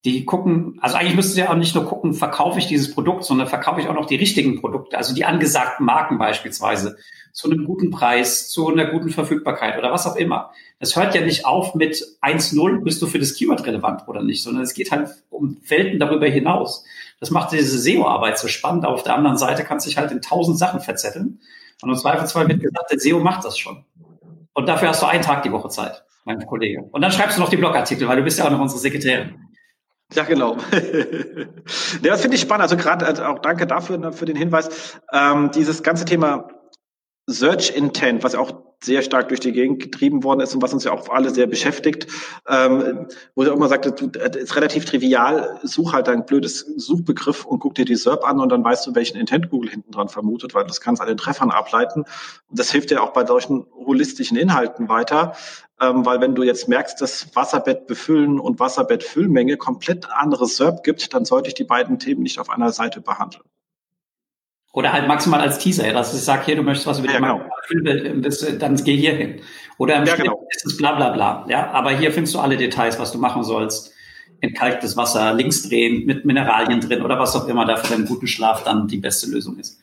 die 0.05 0.25
gucken, 0.25 0.77
also 0.81 0.95
eigentlich 0.95 1.15
müsste 1.15 1.39
ja 1.39 1.49
auch 1.49 1.55
nicht 1.55 1.75
nur 1.75 1.85
gucken, 1.85 2.13
verkaufe 2.13 2.59
ich 2.59 2.67
dieses 2.67 2.93
Produkt, 2.93 3.23
sondern 3.23 3.47
verkaufe 3.47 3.81
ich 3.81 3.87
auch 3.87 3.93
noch 3.93 4.05
die 4.05 4.15
richtigen 4.15 4.59
Produkte, 4.59 4.97
also 4.97 5.13
die 5.13 5.25
angesagten 5.25 5.85
Marken 5.85 6.17
beispielsweise, 6.17 6.97
zu 7.33 7.49
einem 7.49 7.65
guten 7.65 7.91
Preis, 7.91 8.49
zu 8.49 8.67
einer 8.67 8.85
guten 8.85 9.09
Verfügbarkeit 9.09 9.77
oder 9.77 9.91
was 9.91 10.07
auch 10.07 10.15
immer. 10.15 10.51
Das 10.79 10.95
hört 10.95 11.13
ja 11.13 11.21
nicht 11.21 11.45
auf 11.45 11.75
mit 11.75 12.03
1.0, 12.21 12.83
bist 12.83 13.01
du 13.01 13.07
für 13.07 13.19
das 13.19 13.35
Keyword 13.35 13.65
relevant 13.65 14.07
oder 14.07 14.23
nicht, 14.23 14.43
sondern 14.43 14.63
es 14.63 14.73
geht 14.73 14.91
halt 14.91 15.09
um 15.29 15.57
Welten 15.67 15.99
darüber 15.99 16.27
hinaus. 16.27 16.83
Das 17.19 17.31
macht 17.31 17.51
diese 17.51 17.77
SEO-Arbeit 17.77 18.37
so 18.37 18.47
spannend. 18.47 18.85
Auf 18.85 19.03
der 19.03 19.15
anderen 19.15 19.37
Seite 19.37 19.63
kannst 19.63 19.85
du 19.85 19.89
dich 19.89 19.97
halt 19.97 20.11
in 20.11 20.21
tausend 20.21 20.57
Sachen 20.57 20.79
verzetteln. 20.79 21.39
Und 21.81 21.89
im 21.89 21.95
Zweifelsfall 21.95 22.47
wird 22.47 22.61
gesagt, 22.61 22.91
der 22.91 22.99
SEO 22.99 23.19
macht 23.19 23.45
das 23.45 23.57
schon. 23.57 23.85
Und 24.53 24.67
dafür 24.67 24.89
hast 24.89 25.01
du 25.01 25.07
einen 25.07 25.23
Tag 25.23 25.43
die 25.43 25.51
Woche 25.51 25.69
Zeit, 25.69 26.03
mein 26.25 26.43
Kollege. 26.45 26.83
Und 26.91 27.01
dann 27.01 27.11
schreibst 27.11 27.37
du 27.37 27.41
noch 27.41 27.49
die 27.49 27.57
Blogartikel, 27.57 28.07
weil 28.07 28.17
du 28.17 28.23
bist 28.23 28.39
ja 28.39 28.45
auch 28.45 28.51
noch 28.51 28.59
unsere 28.59 28.79
Sekretärin. 28.79 29.46
Ja, 30.13 30.23
genau. 30.23 30.57
ja, 30.71 31.47
das 32.01 32.21
finde 32.21 32.35
ich 32.35 32.41
spannend. 32.41 32.63
Also 32.63 32.77
gerade 32.77 33.05
also 33.05 33.23
auch 33.23 33.39
danke 33.39 33.67
dafür 33.67 33.97
ne, 33.97 34.11
für 34.11 34.25
den 34.25 34.35
Hinweis. 34.35 34.99
Ähm, 35.11 35.51
dieses 35.51 35.83
ganze 35.83 36.05
Thema 36.05 36.49
Search 37.27 37.75
Intent, 37.75 38.23
was 38.23 38.35
auch 38.35 38.66
sehr 38.83 39.01
stark 39.01 39.29
durch 39.29 39.39
die 39.39 39.51
Gegend 39.51 39.81
getrieben 39.81 40.23
worden 40.23 40.41
ist 40.41 40.53
und 40.53 40.61
was 40.61 40.73
uns 40.73 40.83
ja 40.83 40.91
auch 40.91 41.09
alle 41.09 41.31
sehr 41.31 41.47
beschäftigt, 41.47 42.07
ähm, 42.47 43.07
wo 43.33 43.43
ich 43.43 43.49
auch 43.49 43.55
immer 43.55 43.69
sagte, 43.69 43.91
du, 43.91 44.07
das 44.07 44.35
ist 44.35 44.55
relativ 44.55 44.85
trivial, 44.85 45.59
such 45.63 45.93
halt 45.93 46.07
ein 46.09 46.25
blödes 46.25 46.59
Suchbegriff 46.59 47.45
und 47.45 47.59
guck 47.59 47.73
dir 47.73 47.85
die 47.85 47.95
SERP 47.95 48.23
an 48.23 48.39
und 48.39 48.49
dann 48.49 48.63
weißt 48.63 48.85
du, 48.85 48.93
welchen 48.93 49.17
Intent 49.17 49.49
Google 49.49 49.71
hinten 49.71 49.91
dran 49.91 50.09
vermutet, 50.09 50.53
weil 50.53 50.65
das 50.65 50.79
kannst 50.79 51.01
an 51.01 51.07
den 51.07 51.17
Treffern 51.17 51.49
ableiten. 51.49 52.01
Und 52.49 52.59
das 52.59 52.71
hilft 52.71 52.91
dir 52.91 53.01
auch 53.01 53.13
bei 53.13 53.25
solchen 53.25 53.65
holistischen 53.73 54.37
Inhalten 54.37 54.89
weiter, 54.89 55.33
ähm, 55.81 56.05
weil 56.05 56.21
wenn 56.21 56.35
du 56.35 56.43
jetzt 56.43 56.67
merkst, 56.67 57.01
dass 57.01 57.35
Wasserbett 57.35 57.87
befüllen 57.87 58.39
und 58.39 58.59
Wasserbettfüllmenge 58.59 59.57
komplett 59.57 60.07
andere 60.11 60.45
SERP 60.45 60.83
gibt, 60.83 61.13
dann 61.15 61.25
sollte 61.25 61.47
ich 61.47 61.55
die 61.55 61.63
beiden 61.63 61.97
Themen 61.97 62.21
nicht 62.21 62.39
auf 62.39 62.49
einer 62.49 62.71
Seite 62.71 63.01
behandeln. 63.01 63.43
Oder 64.77 64.93
halt 64.93 65.07
maximal 65.07 65.41
als 65.41 65.57
Teaser, 65.57 65.91
dass 65.91 66.13
ich 66.13 66.21
sage, 66.21 66.45
hier, 66.45 66.55
du 66.55 66.61
möchtest 66.61 66.85
was 66.85 66.99
über 66.99 67.07
ja, 67.07 67.17
die 67.17 67.73
genau. 67.73 68.59
dann 68.59 68.75
geh 68.75 68.95
hier 68.95 69.15
hin. 69.15 69.41
Oder 69.79 69.95
im 69.95 70.05
ja, 70.05 70.15
genau. 70.15 70.47
ist 70.51 70.67
es 70.67 70.77
bla 70.77 70.93
bla 70.93 71.09
bla. 71.09 71.47
Ja, 71.49 71.71
aber 71.71 71.97
hier 71.97 72.11
findest 72.11 72.35
du 72.35 72.39
alle 72.39 72.57
Details, 72.57 72.99
was 72.99 73.11
du 73.11 73.17
machen 73.17 73.43
sollst. 73.43 73.91
Entkalktes 74.39 74.95
Wasser, 74.95 75.33
links 75.33 75.67
drehen, 75.67 76.05
mit 76.05 76.25
Mineralien 76.25 76.79
drin 76.79 77.01
oder 77.01 77.17
was 77.17 77.35
auch 77.35 77.47
immer 77.47 77.65
da 77.65 77.77
für 77.77 77.91
deinen 77.91 78.05
guten 78.05 78.27
Schlaf 78.27 78.65
dann 78.65 78.87
die 78.87 78.97
beste 78.97 79.31
Lösung 79.31 79.57
ist. 79.57 79.81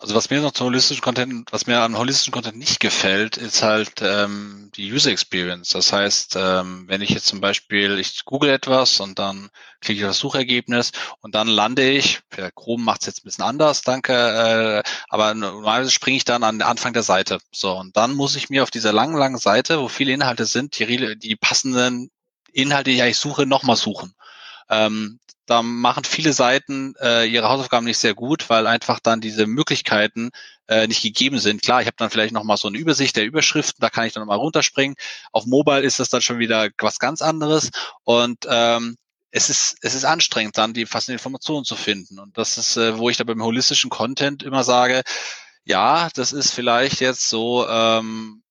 Also 0.00 0.14
was 0.14 0.30
mir 0.30 0.40
noch 0.40 0.52
zum 0.52 0.68
holistischen 0.68 1.02
Content, 1.02 1.50
was 1.52 1.66
mir 1.66 1.80
an 1.80 1.98
holistischen 1.98 2.32
Content 2.32 2.56
nicht 2.56 2.78
gefällt, 2.78 3.36
ist 3.36 3.62
halt 3.62 4.00
ähm, 4.00 4.70
die 4.76 4.92
User 4.92 5.10
Experience. 5.10 5.70
Das 5.70 5.92
heißt, 5.92 6.36
ähm, 6.36 6.84
wenn 6.86 7.02
ich 7.02 7.10
jetzt 7.10 7.26
zum 7.26 7.40
Beispiel, 7.40 7.98
ich 7.98 8.24
google 8.24 8.50
etwas 8.50 9.00
und 9.00 9.18
dann 9.18 9.50
klicke 9.80 9.98
ich 9.98 10.04
auf 10.04 10.10
das 10.10 10.18
Suchergebnis 10.20 10.92
und 11.20 11.34
dann 11.34 11.48
lande 11.48 11.90
ich, 11.90 12.20
ja, 12.36 12.48
Chrome 12.52 12.84
macht 12.84 13.00
es 13.00 13.06
jetzt 13.08 13.20
ein 13.20 13.24
bisschen 13.24 13.42
anders, 13.42 13.82
danke, 13.82 14.12
äh, 14.84 14.88
aber 15.08 15.34
normalerweise 15.34 15.90
springe 15.90 16.18
ich 16.18 16.24
dann 16.24 16.44
an 16.44 16.60
den 16.60 16.68
Anfang 16.68 16.92
der 16.92 17.02
Seite. 17.02 17.38
So, 17.50 17.76
und 17.76 17.96
dann 17.96 18.14
muss 18.14 18.36
ich 18.36 18.50
mir 18.50 18.62
auf 18.62 18.70
dieser 18.70 18.92
langen, 18.92 19.16
langen 19.16 19.38
Seite, 19.38 19.80
wo 19.80 19.88
viele 19.88 20.12
Inhalte 20.12 20.46
sind, 20.46 20.78
die, 20.78 21.18
die 21.18 21.34
passenden 21.34 22.10
Inhalte, 22.52 22.90
die 22.90 22.96
ich 22.96 23.02
eigentlich 23.02 23.18
suche, 23.18 23.46
nochmal 23.46 23.76
suchen. 23.76 24.14
Ähm, 24.70 25.18
da 25.48 25.62
machen 25.62 26.04
viele 26.04 26.32
Seiten 26.32 26.94
äh, 27.00 27.24
ihre 27.26 27.48
Hausaufgaben 27.48 27.86
nicht 27.86 27.98
sehr 27.98 28.14
gut, 28.14 28.50
weil 28.50 28.66
einfach 28.66 29.00
dann 29.00 29.20
diese 29.20 29.46
Möglichkeiten 29.46 30.30
äh, 30.68 30.86
nicht 30.86 31.02
gegeben 31.02 31.38
sind. 31.38 31.62
Klar, 31.62 31.80
ich 31.80 31.86
habe 31.86 31.96
dann 31.96 32.10
vielleicht 32.10 32.34
nochmal 32.34 32.58
so 32.58 32.68
eine 32.68 32.78
Übersicht 32.78 33.16
der 33.16 33.24
Überschriften, 33.24 33.80
da 33.80 33.90
kann 33.90 34.06
ich 34.06 34.12
dann 34.12 34.22
nochmal 34.22 34.38
runterspringen. 34.38 34.96
Auf 35.32 35.46
Mobile 35.46 35.80
ist 35.80 36.00
das 36.00 36.10
dann 36.10 36.22
schon 36.22 36.38
wieder 36.38 36.68
was 36.78 36.98
ganz 36.98 37.22
anderes 37.22 37.70
und 38.04 38.46
ähm, 38.48 38.96
es 39.30 39.50
ist, 39.50 39.76
es 39.82 39.94
ist 39.94 40.04
anstrengend, 40.04 40.56
dann 40.58 40.74
die 40.74 40.86
passenden 40.86 41.18
Informationen 41.18 41.64
zu 41.64 41.76
finden. 41.76 42.18
Und 42.18 42.38
das 42.38 42.58
ist, 42.58 42.76
äh, 42.76 42.98
wo 42.98 43.10
ich 43.10 43.16
da 43.16 43.24
beim 43.24 43.42
holistischen 43.42 43.90
Content 43.90 44.42
immer 44.42 44.64
sage, 44.64 45.02
ja, 45.64 46.08
das 46.14 46.32
ist 46.32 46.52
vielleicht 46.52 47.00
jetzt 47.00 47.28
so 47.28 47.66
ähm, 47.68 48.42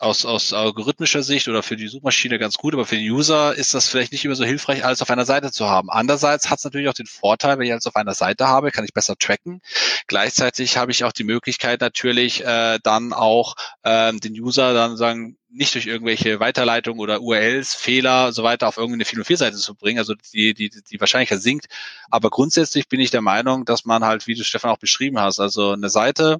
aus, 0.00 0.24
aus 0.24 0.52
algorithmischer 0.54 1.22
Sicht 1.22 1.46
oder 1.48 1.62
für 1.62 1.76
die 1.76 1.88
Suchmaschine 1.88 2.38
ganz 2.38 2.56
gut, 2.56 2.72
aber 2.72 2.86
für 2.86 2.96
den 2.96 3.10
User 3.10 3.54
ist 3.54 3.74
das 3.74 3.86
vielleicht 3.86 4.12
nicht 4.12 4.24
immer 4.24 4.34
so 4.34 4.44
hilfreich, 4.44 4.84
alles 4.84 5.02
auf 5.02 5.10
einer 5.10 5.26
Seite 5.26 5.52
zu 5.52 5.66
haben. 5.66 5.90
Andererseits 5.90 6.48
hat 6.48 6.58
es 6.58 6.64
natürlich 6.64 6.88
auch 6.88 6.94
den 6.94 7.06
Vorteil, 7.06 7.58
wenn 7.58 7.66
ich 7.66 7.72
alles 7.72 7.86
auf 7.86 7.96
einer 7.96 8.14
Seite 8.14 8.48
habe, 8.48 8.70
kann 8.70 8.84
ich 8.84 8.94
besser 8.94 9.16
tracken. 9.16 9.60
Gleichzeitig 10.06 10.78
habe 10.78 10.90
ich 10.90 11.04
auch 11.04 11.12
die 11.12 11.24
Möglichkeit 11.24 11.82
natürlich 11.82 12.42
äh, 12.44 12.78
dann 12.82 13.12
auch 13.12 13.54
ähm, 13.84 14.20
den 14.20 14.32
User 14.32 14.72
dann 14.72 14.96
sagen, 14.96 15.36
nicht 15.50 15.74
durch 15.74 15.86
irgendwelche 15.86 16.40
Weiterleitungen 16.40 17.00
oder 17.00 17.20
URLs, 17.20 17.74
Fehler, 17.74 18.32
so 18.32 18.42
weiter 18.42 18.68
auf 18.68 18.76
irgendeine 18.78 19.04
404-Seite 19.04 19.56
zu 19.56 19.74
bringen. 19.74 19.98
Also 19.98 20.14
die, 20.32 20.54
die, 20.54 20.70
die 20.70 21.00
Wahrscheinlichkeit 21.00 21.42
sinkt. 21.42 21.66
Aber 22.08 22.30
grundsätzlich 22.30 22.88
bin 22.88 23.00
ich 23.00 23.10
der 23.10 23.20
Meinung, 23.20 23.64
dass 23.64 23.84
man 23.84 24.04
halt, 24.04 24.26
wie 24.26 24.34
du 24.34 24.44
Stefan 24.44 24.70
auch 24.70 24.78
beschrieben 24.78 25.18
hast, 25.18 25.40
also 25.40 25.72
eine 25.72 25.90
Seite 25.90 26.38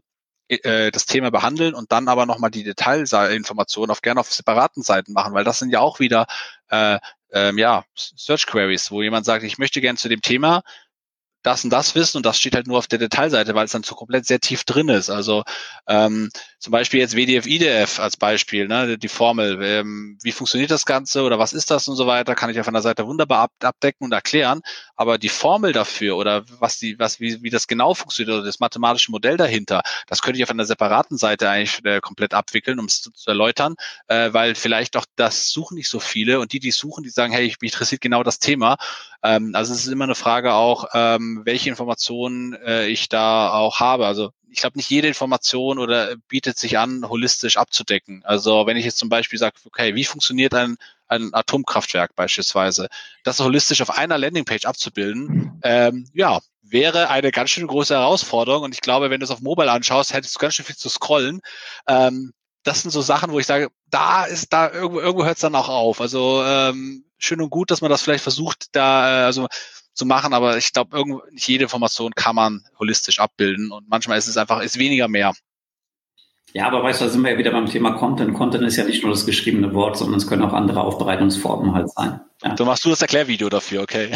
äh, 0.51 0.90
das 0.90 1.06
Thema 1.06 1.31
behandeln 1.31 1.74
und 1.74 1.93
dann 1.93 2.09
aber 2.09 2.27
nochmal 2.27 2.51
die 2.51 2.64
Detailinformationen 2.64 3.90
auf 3.90 4.02
gerne 4.02 4.20
auf 4.20 4.32
separaten 4.32 4.82
Seiten 4.82 5.12
machen, 5.12 5.35
weil 5.35 5.44
das 5.44 5.59
sind 5.59 5.70
ja 5.70 5.81
auch 5.81 6.01
wieder 6.01 6.27
äh, 6.68 6.98
ähm, 7.32 7.59
ja, 7.59 7.85
Search 7.94 8.47
Queries, 8.47 8.90
wo 8.90 9.02
jemand 9.02 9.24
sagt, 9.24 9.44
ich 9.44 9.59
möchte 9.59 9.81
gerne 9.81 9.98
zu 9.98 10.09
dem 10.09 10.20
Thema 10.20 10.62
das 11.42 11.64
und 11.64 11.70
das 11.70 11.94
wissen 11.94 12.18
und 12.18 12.26
das 12.26 12.38
steht 12.38 12.54
halt 12.54 12.66
nur 12.66 12.78
auf 12.78 12.86
der 12.86 12.98
Detailseite, 12.98 13.54
weil 13.54 13.64
es 13.64 13.72
dann 13.72 13.82
so 13.82 13.94
komplett 13.94 14.26
sehr 14.26 14.40
tief 14.40 14.64
drin 14.64 14.88
ist. 14.88 15.10
Also 15.10 15.44
ähm, 15.88 16.30
zum 16.58 16.70
Beispiel 16.72 17.00
jetzt 17.00 17.16
WDF, 17.16 17.46
IDF 17.46 17.98
als 17.98 18.16
Beispiel, 18.16 18.68
ne, 18.68 18.98
die 18.98 19.08
Formel, 19.08 19.58
ähm, 19.62 20.18
wie 20.22 20.32
funktioniert 20.32 20.70
das 20.70 20.84
Ganze 20.84 21.22
oder 21.22 21.38
was 21.38 21.52
ist 21.52 21.70
das 21.70 21.88
und 21.88 21.96
so 21.96 22.06
weiter, 22.06 22.34
kann 22.34 22.50
ich 22.50 22.60
auf 22.60 22.68
einer 22.68 22.82
Seite 22.82 23.06
wunderbar 23.06 23.40
ab, 23.40 23.52
abdecken 23.62 24.04
und 24.04 24.12
erklären. 24.12 24.60
Aber 24.96 25.16
die 25.16 25.30
Formel 25.30 25.72
dafür 25.72 26.16
oder 26.16 26.44
was 26.58 26.78
die, 26.78 26.98
was, 26.98 27.20
wie, 27.20 27.42
wie 27.42 27.50
das 27.50 27.66
genau 27.66 27.94
funktioniert 27.94 28.36
oder 28.36 28.44
das 28.44 28.60
mathematische 28.60 29.10
Modell 29.10 29.38
dahinter, 29.38 29.82
das 30.06 30.20
könnte 30.20 30.38
ich 30.38 30.44
auf 30.44 30.50
einer 30.50 30.66
separaten 30.66 31.16
Seite 31.16 31.48
eigentlich 31.48 31.84
äh, 31.84 32.00
komplett 32.00 32.34
abwickeln, 32.34 32.78
um 32.78 32.84
es 32.84 33.00
zu, 33.00 33.10
zu 33.12 33.30
erläutern, 33.30 33.76
äh, 34.08 34.32
weil 34.32 34.54
vielleicht 34.54 34.96
auch 34.96 35.06
das 35.16 35.50
suchen 35.50 35.76
nicht 35.76 35.88
so 35.88 36.00
viele 36.00 36.40
und 36.40 36.52
die, 36.52 36.60
die 36.60 36.70
suchen, 36.70 37.02
die 37.02 37.10
sagen, 37.10 37.32
hey, 37.32 37.46
ich, 37.46 37.60
mich 37.60 37.72
interessiert 37.72 38.02
genau 38.02 38.22
das 38.22 38.38
Thema. 38.38 38.76
Ähm, 39.22 39.54
also 39.54 39.72
es 39.72 39.80
ist 39.80 39.92
immer 39.92 40.04
eine 40.04 40.14
Frage 40.14 40.54
auch, 40.54 40.86
ähm, 40.94 41.30
welche 41.44 41.69
Informationen 41.69 42.55
äh, 42.55 42.86
ich 42.86 43.09
da 43.09 43.52
auch 43.52 43.81
habe. 43.81 44.07
Also 44.07 44.32
ich 44.51 44.61
glaube, 44.61 44.78
nicht 44.78 44.90
jede 44.90 45.09
Information 45.09 45.78
oder 45.78 46.16
bietet 46.28 46.59
sich 46.59 46.78
an, 46.78 47.09
holistisch 47.09 47.57
abzudecken. 47.57 48.23
Also 48.24 48.66
wenn 48.66 48.77
ich 48.77 48.85
jetzt 48.85 48.98
zum 48.98 49.09
Beispiel 49.09 49.39
sage, 49.39 49.57
okay, 49.65 49.94
wie 49.94 50.05
funktioniert 50.05 50.55
ein, 50.55 50.77
ein 51.07 51.31
Atomkraftwerk 51.32 52.15
beispielsweise, 52.16 52.89
das 53.23 53.40
holistisch 53.40 53.81
auf 53.82 53.97
einer 53.97 54.19
Landingpage 54.19 54.65
abzubilden, 54.65 55.61
ähm, 55.62 56.09
ja, 56.15 56.40
wäre 56.62 57.11
eine 57.11 57.31
ganz 57.31 57.51
schön 57.51 57.66
große 57.66 57.94
Herausforderung. 57.94 58.62
Und 58.62 58.74
ich 58.74 58.81
glaube, 58.81 59.11
wenn 59.11 59.20
du 59.20 59.24
es 59.24 59.31
auf 59.31 59.40
Mobile 59.40 59.70
anschaust, 59.70 60.12
hättest 60.12 60.35
du 60.36 60.39
ganz 60.39 60.55
schön 60.55 60.65
viel 60.65 60.77
zu 60.77 60.89
scrollen. 60.89 61.40
Ähm, 61.86 62.32
das 62.62 62.82
sind 62.82 62.90
so 62.90 63.01
Sachen, 63.01 63.32
wo 63.32 63.39
ich 63.39 63.47
sage, 63.47 63.69
da 63.89 64.24
ist 64.24 64.52
da 64.52 64.70
irgendwo, 64.70 65.01
irgendwo 65.01 65.24
hört 65.24 65.36
es 65.36 65.43
dann 65.43 65.55
auch 65.55 65.69
auf. 65.69 66.01
Also 66.01 66.43
ähm, 66.44 67.05
schön 67.19 67.40
und 67.40 67.51
gut, 67.51 67.70
dass 67.70 67.81
man 67.81 67.90
das 67.90 68.02
vielleicht 68.02 68.23
versucht, 68.23 68.66
da, 68.73 69.23
äh, 69.23 69.24
also 69.24 69.47
zu 69.94 70.06
machen, 70.06 70.32
aber 70.32 70.56
ich 70.56 70.72
glaube, 70.72 71.04
nicht 71.32 71.48
jede 71.48 71.64
Information 71.64 72.12
kann 72.14 72.36
man 72.36 72.64
holistisch 72.78 73.18
abbilden 73.18 73.72
und 73.72 73.88
manchmal 73.88 74.18
ist 74.18 74.28
es 74.28 74.36
einfach, 74.36 74.62
ist 74.62 74.78
weniger 74.78 75.08
mehr. 75.08 75.32
Ja, 76.52 76.66
aber 76.66 76.82
weißt 76.82 77.00
du, 77.00 77.04
da 77.04 77.10
sind 77.10 77.22
wir 77.22 77.32
ja 77.32 77.38
wieder 77.38 77.52
beim 77.52 77.66
Thema 77.66 77.92
Content. 77.92 78.34
Content 78.34 78.64
ist 78.64 78.76
ja 78.76 78.84
nicht 78.84 79.02
nur 79.02 79.12
das 79.12 79.24
geschriebene 79.24 79.72
Wort, 79.72 79.96
sondern 79.96 80.18
es 80.18 80.26
können 80.26 80.42
auch 80.42 80.52
andere 80.52 80.80
Aufbereitungsformen 80.80 81.74
halt 81.74 81.90
sein. 81.90 82.20
Ja. 82.42 82.54
Du 82.54 82.64
machst 82.64 82.84
du 82.84 82.90
das 82.90 83.02
Erklärvideo 83.02 83.48
dafür, 83.48 83.82
okay. 83.82 84.10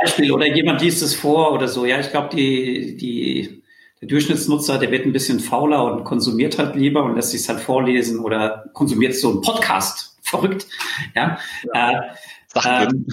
Beispiel, 0.00 0.32
oder 0.32 0.46
jemand 0.46 0.80
liest 0.80 1.02
es 1.02 1.14
vor 1.14 1.52
oder 1.52 1.68
so. 1.68 1.84
Ja, 1.84 2.00
ich 2.00 2.10
glaube, 2.10 2.34
die, 2.34 2.96
die, 2.96 3.62
der 4.00 4.08
Durchschnittsnutzer, 4.08 4.78
der 4.78 4.90
wird 4.90 5.04
ein 5.04 5.12
bisschen 5.12 5.40
fauler 5.40 5.84
und 5.84 6.04
konsumiert 6.04 6.58
halt 6.58 6.76
lieber 6.76 7.04
und 7.04 7.14
lässt 7.14 7.30
sich 7.30 7.48
halt 7.48 7.60
vorlesen 7.60 8.20
oder 8.20 8.64
konsumiert 8.72 9.14
so 9.14 9.30
einen 9.30 9.42
Podcast. 9.42 10.16
Verrückt. 10.22 10.66
Ja. 11.14 11.38
ja. 11.72 12.00
Äh, 12.54 12.84
ähm, 12.84 13.06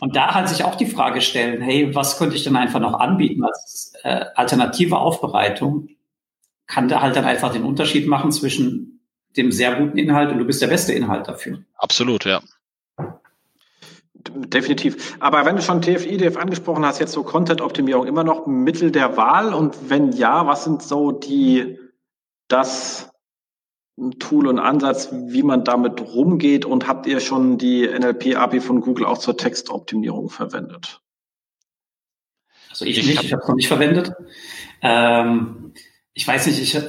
und 0.00 0.16
da 0.16 0.34
halt 0.34 0.48
sich 0.48 0.64
auch 0.64 0.74
die 0.74 0.86
Frage 0.86 1.20
stellen, 1.20 1.60
hey, 1.60 1.94
was 1.94 2.18
könnte 2.18 2.36
ich 2.36 2.44
denn 2.44 2.56
einfach 2.56 2.80
noch 2.80 2.98
anbieten 2.98 3.44
als 3.44 3.92
äh, 4.02 4.24
alternative 4.34 4.98
Aufbereitung? 4.98 5.88
Kann 6.66 6.88
da 6.88 7.02
halt 7.02 7.16
dann 7.16 7.24
einfach 7.24 7.52
den 7.52 7.64
Unterschied 7.64 8.06
machen 8.06 8.32
zwischen 8.32 9.00
dem 9.36 9.52
sehr 9.52 9.74
guten 9.74 9.98
Inhalt 9.98 10.32
und 10.32 10.38
du 10.38 10.44
bist 10.44 10.62
der 10.62 10.68
beste 10.68 10.92
Inhalt 10.92 11.28
dafür. 11.28 11.62
Absolut, 11.76 12.24
ja. 12.24 12.40
Definitiv. 14.16 15.16
Aber 15.20 15.44
wenn 15.44 15.56
du 15.56 15.62
schon 15.62 15.80
TFI, 15.80 16.16
DF 16.16 16.36
angesprochen 16.36 16.84
hast, 16.84 16.98
jetzt 16.98 17.12
so 17.12 17.22
Content-Optimierung 17.22 18.06
immer 18.06 18.24
noch 18.24 18.46
Mittel 18.46 18.90
der 18.90 19.16
Wahl 19.16 19.54
und 19.54 19.88
wenn 19.88 20.12
ja, 20.12 20.46
was 20.46 20.64
sind 20.64 20.82
so 20.82 21.12
die, 21.12 21.78
das 22.48 23.10
Tool 24.18 24.46
und 24.46 24.58
Ansatz, 24.58 25.10
wie 25.12 25.42
man 25.42 25.64
damit 25.64 26.00
rumgeht? 26.00 26.64
Und 26.64 26.88
habt 26.88 27.06
ihr 27.06 27.20
schon 27.20 27.58
die 27.58 27.86
NLP-API 27.86 28.60
von 28.60 28.80
Google 28.80 29.06
auch 29.06 29.18
zur 29.18 29.36
Textoptimierung 29.36 30.30
verwendet? 30.30 31.00
Also 32.70 32.84
ich 32.84 33.04
nicht, 33.06 33.22
ich 33.22 33.32
habe 33.32 33.42
es 33.42 33.48
noch 33.48 33.56
nicht 33.56 33.68
verwendet. 33.68 34.12
Ähm, 34.80 35.74
ich 36.14 36.26
weiß 36.26 36.46
nicht, 36.46 36.60
ich, 36.60 36.80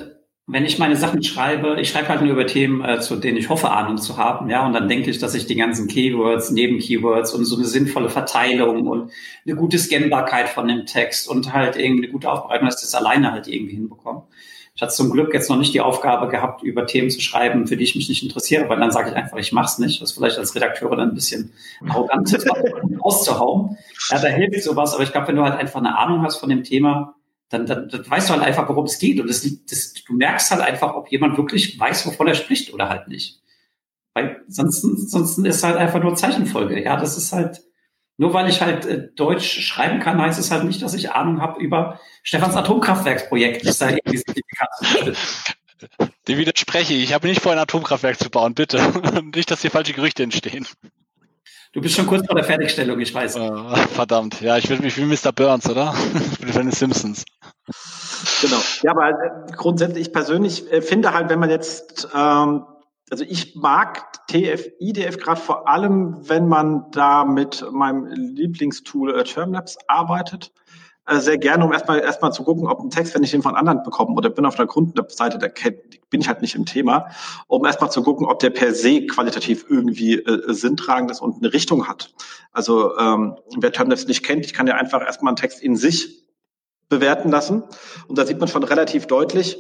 wenn 0.47 0.65
ich 0.65 0.79
meine 0.79 0.95
Sachen 0.95 1.23
schreibe, 1.23 1.79
ich 1.79 1.89
schreibe 1.89 2.09
halt 2.09 2.21
nur 2.21 2.31
über 2.31 2.45
Themen, 2.45 2.83
äh, 2.83 2.99
zu 2.99 3.15
denen 3.15 3.38
ich 3.38 3.49
hoffe, 3.49 3.71
Ahnung 3.71 3.97
zu 3.97 4.17
haben, 4.17 4.49
ja, 4.49 4.65
und 4.65 4.73
dann 4.73 4.88
denke 4.88 5.09
ich, 5.09 5.17
dass 5.17 5.35
ich 5.35 5.45
die 5.45 5.55
ganzen 5.55 5.88
Keywords, 5.88 6.51
Nebenkeywords 6.51 7.33
und 7.33 7.45
so 7.45 7.55
eine 7.55 7.65
sinnvolle 7.65 8.09
Verteilung 8.09 8.88
und 8.88 9.11
eine 9.45 9.55
gute 9.55 9.77
Scannbarkeit 9.79 10.49
von 10.49 10.67
dem 10.67 10.85
Text 10.85 11.27
und 11.27 11.53
halt 11.53 11.75
irgendwie 11.75 12.05
eine 12.05 12.13
gute 12.13 12.31
Aufbereitung, 12.31 12.67
dass 12.67 12.83
ich 12.83 12.89
das 12.89 12.95
alleine 12.95 13.31
halt 13.31 13.47
irgendwie 13.47 13.75
hinbekomme. 13.75 14.23
Ich 14.73 14.81
hatte 14.81 14.93
zum 14.93 15.11
Glück 15.11 15.34
jetzt 15.34 15.49
noch 15.49 15.57
nicht 15.57 15.73
die 15.73 15.81
Aufgabe 15.81 16.30
gehabt, 16.30 16.64
über 16.64 16.88
Themen 16.88 17.10
zu 17.10 17.19
schreiben, 17.19 17.68
für 17.68 17.76
die 17.76 17.84
ich 17.84 17.95
mich 17.95 18.07
nicht 18.07 18.23
interessiere, 18.23 18.69
weil 18.69 18.80
dann 18.80 18.91
sage 18.91 19.10
ich 19.10 19.15
einfach, 19.15 19.38
ich 19.38 19.52
mach's 19.52 19.80
nicht. 19.80 20.02
Das 20.02 20.14
vielleicht 20.14 20.38
als 20.38 20.56
Redakteur 20.56 20.89
dann 20.91 21.10
ein 21.10 21.14
bisschen 21.14 21.52
arrogant 21.88 22.34
ist, 22.34 22.48
auszuhauen. 22.99 23.77
Ja, 24.10 24.19
da 24.19 24.30
hilft 24.30 24.64
sowas, 24.64 24.93
aber 24.93 25.03
ich 25.03 25.11
glaube, 25.11 25.27
wenn 25.27 25.35
du 25.35 25.43
halt 25.43 25.60
einfach 25.60 25.80
eine 25.80 25.98
Ahnung 25.98 26.23
hast 26.23 26.38
von 26.38 26.49
dem 26.49 26.64
Thema, 26.64 27.15
dann, 27.49 27.65
dann, 27.65 27.89
dann 27.89 28.10
weißt 28.10 28.30
du 28.30 28.34
halt 28.34 28.43
einfach, 28.43 28.69
worum 28.69 28.85
es 28.85 28.98
geht. 28.98 29.19
Und 29.19 29.30
das, 29.30 29.48
das, 29.69 29.93
du 29.93 30.14
merkst 30.14 30.52
halt 30.52 30.61
einfach, 30.61 30.95
ob 30.95 31.11
jemand 31.11 31.38
wirklich 31.38 31.77
weiß, 31.77 32.07
wovon 32.07 32.27
er 32.27 32.35
spricht 32.35 32.73
oder 32.73 32.88
halt 32.88 33.10
nicht. 33.10 33.41
Weil 34.14 34.41
sonst, 34.48 34.81
sonst 34.81 35.38
ist 35.38 35.64
halt 35.64 35.77
einfach 35.77 36.02
nur 36.02 36.15
Zeichenfolge. 36.15 36.81
Ja, 36.81 36.95
das 36.95 37.18
ist 37.18 37.34
halt, 37.34 37.61
Nur 38.22 38.35
weil 38.35 38.48
ich 38.48 38.61
halt 38.61 38.85
äh, 38.85 39.07
Deutsch 39.15 39.61
schreiben 39.61 39.99
kann, 39.99 40.22
heißt 40.22 40.39
es 40.39 40.52
halt 40.52 40.64
nicht, 40.64 40.84
dass 40.84 40.93
ich 40.93 41.11
Ahnung 41.11 41.41
habe 41.41 41.60
über 41.60 41.99
Stefans 42.22 42.56
Atomkraftwerksprojekt. 42.56 43.65
Das 43.65 43.80
sei 43.80 43.98
irgendwie 44.06 45.15
Dem 46.27 46.38
widerspreche 46.38 46.93
ich. 46.93 47.02
Ich 47.02 47.14
habe 47.15 47.27
nicht 47.27 47.41
vor, 47.41 47.52
ein 47.52 47.57
Atomkraftwerk 47.57 48.19
zu 48.19 48.30
bauen, 48.30 48.53
bitte. 48.53 48.77
nicht, 49.34 49.49
dass 49.49 49.64
hier 49.64 49.72
falsche 49.72 49.93
Gerüchte 49.93 50.22
entstehen. 50.22 50.68
Du 51.73 51.81
bist 51.81 51.95
schon 51.95 52.06
kurz 52.06 52.27
vor 52.27 52.35
der 52.35 52.43
Fertigstellung, 52.43 52.99
ich 52.99 53.11
weiß. 53.11 53.38
Uh, 53.38 53.76
verdammt. 53.95 54.39
Ja, 54.39 54.56
ich 54.56 54.69
will 54.69 54.77
mich 54.81 54.95
wie 54.98 55.06
Mr. 55.06 55.31
Burns, 55.31 55.68
oder? 55.68 55.95
ich 56.34 56.38
bin 56.38 56.49
von 56.49 56.61
den 56.61 56.73
Simpsons. 56.73 57.26
Genau. 58.43 58.61
Ja, 58.84 58.91
aber 58.91 59.10
äh, 59.10 59.52
grundsätzlich, 59.56 60.10
ich 60.10 60.14
persönlich 60.14 60.72
äh, 60.72 60.84
finde 60.84 61.11
halt, 61.15 61.31
wenn 61.31 61.39
man 61.39 61.49
jetzt 61.49 62.07
ähm, 62.15 62.65
also 63.11 63.25
ich 63.27 63.55
mag 63.55 64.25
TF, 64.27 64.69
IDF 64.79 65.17
gerade 65.17 65.39
vor 65.39 65.67
allem, 65.67 66.17
wenn 66.21 66.47
man 66.47 66.89
da 66.91 67.25
mit 67.25 67.63
meinem 67.71 68.05
Lieblingstool 68.05 69.19
äh, 69.19 69.23
Termlabs 69.25 69.77
arbeitet. 69.88 70.53
Äh, 71.05 71.19
sehr 71.19 71.38
gerne, 71.38 71.65
um 71.65 71.73
erstmal 71.73 71.99
erstmal 71.99 72.31
zu 72.31 72.43
gucken, 72.43 72.67
ob 72.67 72.79
ein 72.79 72.89
Text, 72.89 73.13
wenn 73.13 73.23
ich 73.23 73.31
den 73.31 73.41
von 73.41 73.55
anderen 73.55 73.83
bekomme 73.83 74.15
oder 74.15 74.29
bin 74.29 74.45
auf 74.45 74.55
der 74.55 74.65
Kundenseite, 74.65 75.38
da 75.38 75.47
bin 76.09 76.21
ich 76.21 76.27
halt 76.29 76.41
nicht 76.41 76.55
im 76.55 76.65
Thema, 76.65 77.09
um 77.47 77.65
erstmal 77.65 77.91
zu 77.91 78.01
gucken, 78.01 78.27
ob 78.27 78.39
der 78.39 78.51
per 78.51 78.73
se 78.73 79.05
qualitativ 79.07 79.65
irgendwie 79.67 80.13
äh, 80.13 80.53
sinntragend 80.53 81.11
ist 81.11 81.21
und 81.21 81.43
eine 81.43 81.51
Richtung 81.51 81.89
hat. 81.89 82.13
Also 82.53 82.97
ähm, 82.97 83.35
wer 83.57 83.73
Termlabs 83.73 84.07
nicht 84.07 84.23
kennt, 84.23 84.45
ich 84.45 84.53
kann 84.53 84.67
ja 84.67 84.75
einfach 84.75 85.01
erstmal 85.01 85.31
einen 85.31 85.38
Text 85.38 85.61
in 85.61 85.75
sich 85.75 86.23
bewerten 86.88 87.29
lassen. 87.29 87.63
Und 88.07 88.17
da 88.17 88.25
sieht 88.25 88.39
man 88.39 88.47
schon 88.47 88.63
relativ 88.63 89.07
deutlich, 89.07 89.57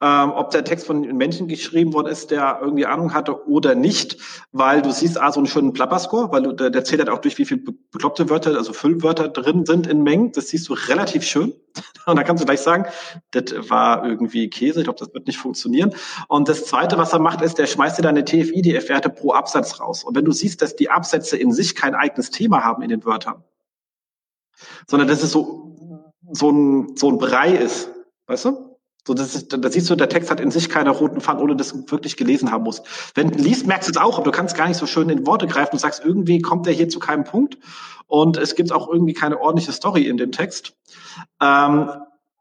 ähm, 0.00 0.30
ob 0.30 0.50
der 0.50 0.64
Text 0.64 0.86
von 0.86 1.00
Menschen 1.00 1.48
geschrieben 1.48 1.92
worden 1.92 2.06
ist, 2.06 2.30
der 2.30 2.60
irgendwie 2.62 2.86
Ahnung 2.86 3.14
hatte 3.14 3.48
oder 3.48 3.74
nicht, 3.74 4.18
weil 4.52 4.80
du 4.80 4.92
siehst 4.92 5.20
ah, 5.20 5.32
so 5.32 5.40
einen 5.40 5.48
schönen 5.48 5.72
Plapperscore, 5.72 6.30
weil 6.30 6.42
du, 6.42 6.52
der, 6.52 6.70
der 6.70 6.84
zählt 6.84 7.00
halt 7.00 7.10
auch 7.10 7.18
durch, 7.18 7.36
wie 7.38 7.44
viele 7.44 7.62
bekloppte 7.90 8.30
Wörter, 8.30 8.56
also 8.56 8.72
Füllwörter 8.72 9.28
drin 9.28 9.66
sind 9.66 9.88
in 9.88 10.04
Mengen. 10.04 10.30
Das 10.32 10.48
siehst 10.48 10.68
du 10.68 10.74
relativ 10.74 11.24
schön. 11.24 11.52
Und 12.06 12.16
da 12.16 12.22
kannst 12.22 12.42
du 12.42 12.46
gleich 12.46 12.60
sagen, 12.60 12.86
das 13.32 13.70
war 13.70 14.04
irgendwie 14.04 14.48
Käse, 14.48 14.80
ich 14.80 14.84
glaube, 14.84 15.00
das 15.00 15.12
wird 15.12 15.26
nicht 15.26 15.38
funktionieren. 15.38 15.92
Und 16.28 16.48
das 16.48 16.64
Zweite, 16.64 16.96
was 16.96 17.12
er 17.12 17.18
macht, 17.18 17.42
ist, 17.42 17.58
der 17.58 17.66
schmeißt 17.66 17.98
dir 17.98 18.02
deine 18.02 18.24
TFI-DF-Werte 18.24 19.10
pro 19.10 19.32
Absatz 19.32 19.80
raus. 19.80 20.04
Und 20.04 20.14
wenn 20.14 20.24
du 20.24 20.32
siehst, 20.32 20.62
dass 20.62 20.76
die 20.76 20.90
Absätze 20.90 21.36
in 21.36 21.52
sich 21.52 21.74
kein 21.74 21.96
eigenes 21.96 22.30
Thema 22.30 22.62
haben 22.62 22.82
in 22.82 22.88
den 22.88 23.04
Wörtern, 23.04 23.42
sondern 24.86 25.08
dass 25.08 25.24
es 25.24 25.32
so, 25.32 26.14
so 26.30 26.50
ein, 26.50 26.96
so 26.96 27.10
ein 27.10 27.18
Brei 27.18 27.52
ist, 27.52 27.90
weißt 28.26 28.44
du? 28.44 28.67
So, 29.08 29.14
das 29.14 29.34
ist, 29.34 29.56
da 29.56 29.70
siehst 29.70 29.88
du, 29.88 29.94
der 29.94 30.10
Text 30.10 30.30
hat 30.30 30.38
in 30.38 30.50
sich 30.50 30.68
keine 30.68 30.90
roten 30.90 31.22
Faden, 31.22 31.42
ohne 31.42 31.56
dass 31.56 31.70
du 31.70 31.90
wirklich 31.90 32.18
gelesen 32.18 32.52
haben 32.52 32.64
musst. 32.64 32.84
Wenn 33.14 33.30
du 33.30 33.38
liest, 33.38 33.66
merkst 33.66 33.88
du 33.88 33.92
es 33.92 33.96
auch, 33.96 34.18
aber 34.18 34.24
du 34.24 34.30
kannst 34.32 34.54
gar 34.54 34.68
nicht 34.68 34.76
so 34.76 34.84
schön 34.84 35.08
in 35.08 35.26
Worte 35.26 35.46
greifen. 35.46 35.70
Du 35.72 35.78
sagst, 35.78 36.04
irgendwie 36.04 36.42
kommt 36.42 36.66
der 36.66 36.74
hier 36.74 36.90
zu 36.90 36.98
keinem 36.98 37.24
Punkt 37.24 37.56
und 38.06 38.36
es 38.36 38.54
gibt 38.54 38.70
auch 38.70 38.86
irgendwie 38.86 39.14
keine 39.14 39.40
ordentliche 39.40 39.72
Story 39.72 40.02
in 40.06 40.18
dem 40.18 40.30
Text. 40.30 40.76
Ähm, 41.40 41.88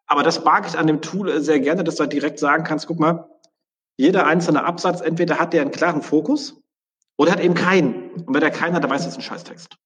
aber 0.08 0.24
das 0.24 0.44
mag 0.44 0.68
ich 0.68 0.78
an 0.78 0.88
dem 0.88 1.00
Tool 1.00 1.40
sehr 1.40 1.62
gerne, 1.62 1.86
dass 1.86 1.96
du 1.96 2.02
halt 2.02 2.12
direkt 2.12 2.38
sagen 2.38 2.66
kannst, 2.66 2.88
guck 2.88 3.00
mal, 3.00 3.30
jeder 3.96 4.28
einzelne 4.28 4.66
Absatz, 4.66 5.00
entweder 5.00 5.40
hat 5.40 5.54
der 5.54 5.62
einen 5.62 5.72
klaren 5.72 6.02
Fokus 6.02 6.62
oder 7.16 7.32
hat 7.32 7.40
eben 7.40 7.54
keinen. 7.54 8.10
Und 8.26 8.34
wenn 8.34 8.42
der 8.42 8.52
keinen 8.52 8.76
hat, 8.76 8.84
dann 8.84 8.92
weiß, 8.92 9.06
das 9.06 9.14
ist 9.14 9.20
ein 9.20 9.22
Scheißtext. 9.22 9.78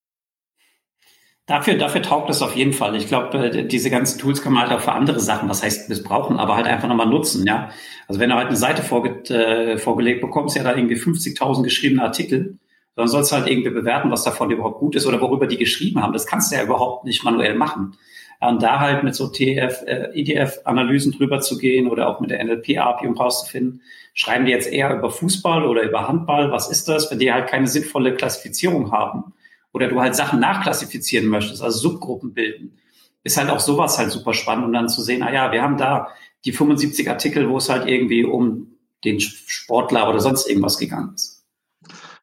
Dafür, 1.48 1.74
dafür 1.74 2.02
taugt 2.02 2.30
es 2.30 2.42
auf 2.42 2.56
jeden 2.56 2.72
Fall. 2.72 2.96
Ich 2.96 3.08
glaube, 3.08 3.38
äh, 3.38 3.66
diese 3.68 3.90
ganzen 3.90 4.20
Tools 4.20 4.42
kann 4.42 4.54
man 4.54 4.64
halt 4.64 4.80
auch 4.80 4.84
für 4.84 4.94
andere 4.94 5.20
Sachen, 5.20 5.50
was 5.50 5.64
heißt 5.64 5.90
missbrauchen, 5.90 6.38
aber 6.38 6.56
halt 6.56 6.68
einfach 6.68 6.88
nochmal 6.88 7.08
nutzen, 7.08 7.46
ja. 7.46 7.72
Also 8.08 8.20
wenn 8.20 8.30
du 8.30 8.36
halt 8.36 8.48
eine 8.48 8.58
Seite 8.58 8.84
vorge 8.84 9.24
äh, 9.34 9.78
vorgelegt 9.78 10.22
bekommst, 10.22 10.56
ja 10.56 10.64
da 10.64 10.76
irgendwie 10.76 10.96
50.000 10.96 11.64
geschriebene 11.64 12.04
Artikel, 12.04 12.58
dann 12.96 13.08
sollst 13.08 13.32
du 13.32 13.38
halt 13.38 13.48
irgendwie 13.48 13.72
bewerten, 13.72 14.12
was 14.12 14.24
davon 14.24 14.52
überhaupt 14.52 14.80
gut 14.80 14.96
ist 14.96 15.08
oder 15.08 15.20
worüber 15.20 15.48
die 15.48 15.58
geschrieben 15.58 16.02
haben. 16.02 16.14
Das 16.14 16.28
kannst 16.28 16.52
du 16.52 16.56
ja 16.56 16.64
überhaupt 16.64 17.06
nicht 17.06 17.24
manuell 17.24 17.56
machen. 17.56 17.98
Und 18.40 18.64
da 18.64 18.80
halt 18.80 19.04
mit 19.04 19.16
so 19.16 19.28
TF, 19.28 19.84
äh, 19.86 20.10
EDF-Analysen 20.14 21.12
drüber 21.12 21.40
zu 21.42 21.58
gehen 21.58 21.88
oder 21.90 22.08
auch 22.08 22.20
mit 22.20 22.32
der 22.32 22.44
NLP-API, 22.44 23.08
um 23.08 23.18
rauszufinden, 23.18 23.82
schreiben 24.14 24.46
die 24.46 24.52
jetzt 24.52 24.72
eher 24.72 24.96
über 24.96 25.10
Fußball 25.10 25.66
oder 25.66 25.84
über 25.84 26.08
Handball, 26.08 26.52
was 26.52 26.70
ist 26.70 26.88
das, 26.88 27.10
wenn 27.12 27.20
die 27.20 27.32
halt 27.32 27.48
keine 27.48 27.68
sinnvolle 27.68 28.16
Klassifizierung 28.16 28.92
haben 28.92 29.34
oder 29.74 29.88
du 29.88 30.00
halt 30.00 30.16
Sachen 30.16 30.40
nachklassifizieren 30.40 31.28
möchtest, 31.28 31.62
also 31.62 31.80
Subgruppen 31.80 32.34
bilden, 32.34 32.78
ist 33.24 33.38
halt 33.38 33.50
auch 33.50 33.60
sowas 33.60 33.98
halt 33.98 34.12
super 34.12 34.34
spannend, 34.34 34.66
um 34.66 34.74
dann 34.74 34.90
zu 34.90 35.02
sehen, 35.02 35.24
ah 35.24 35.32
ja, 35.32 35.52
wir 35.52 35.62
haben 35.62 35.78
da 35.78 36.10
die 36.46 36.52
75 36.52 37.10
Artikel, 37.10 37.50
wo 37.50 37.58
es 37.58 37.70
halt 37.70 37.88
irgendwie 37.88 38.26
um 38.26 38.76
den 39.04 39.20
Sportler 39.20 40.10
oder 40.10 40.20
sonst 40.20 40.48
irgendwas 40.48 40.78
gegangen 40.78 41.14
ist. 41.16 41.42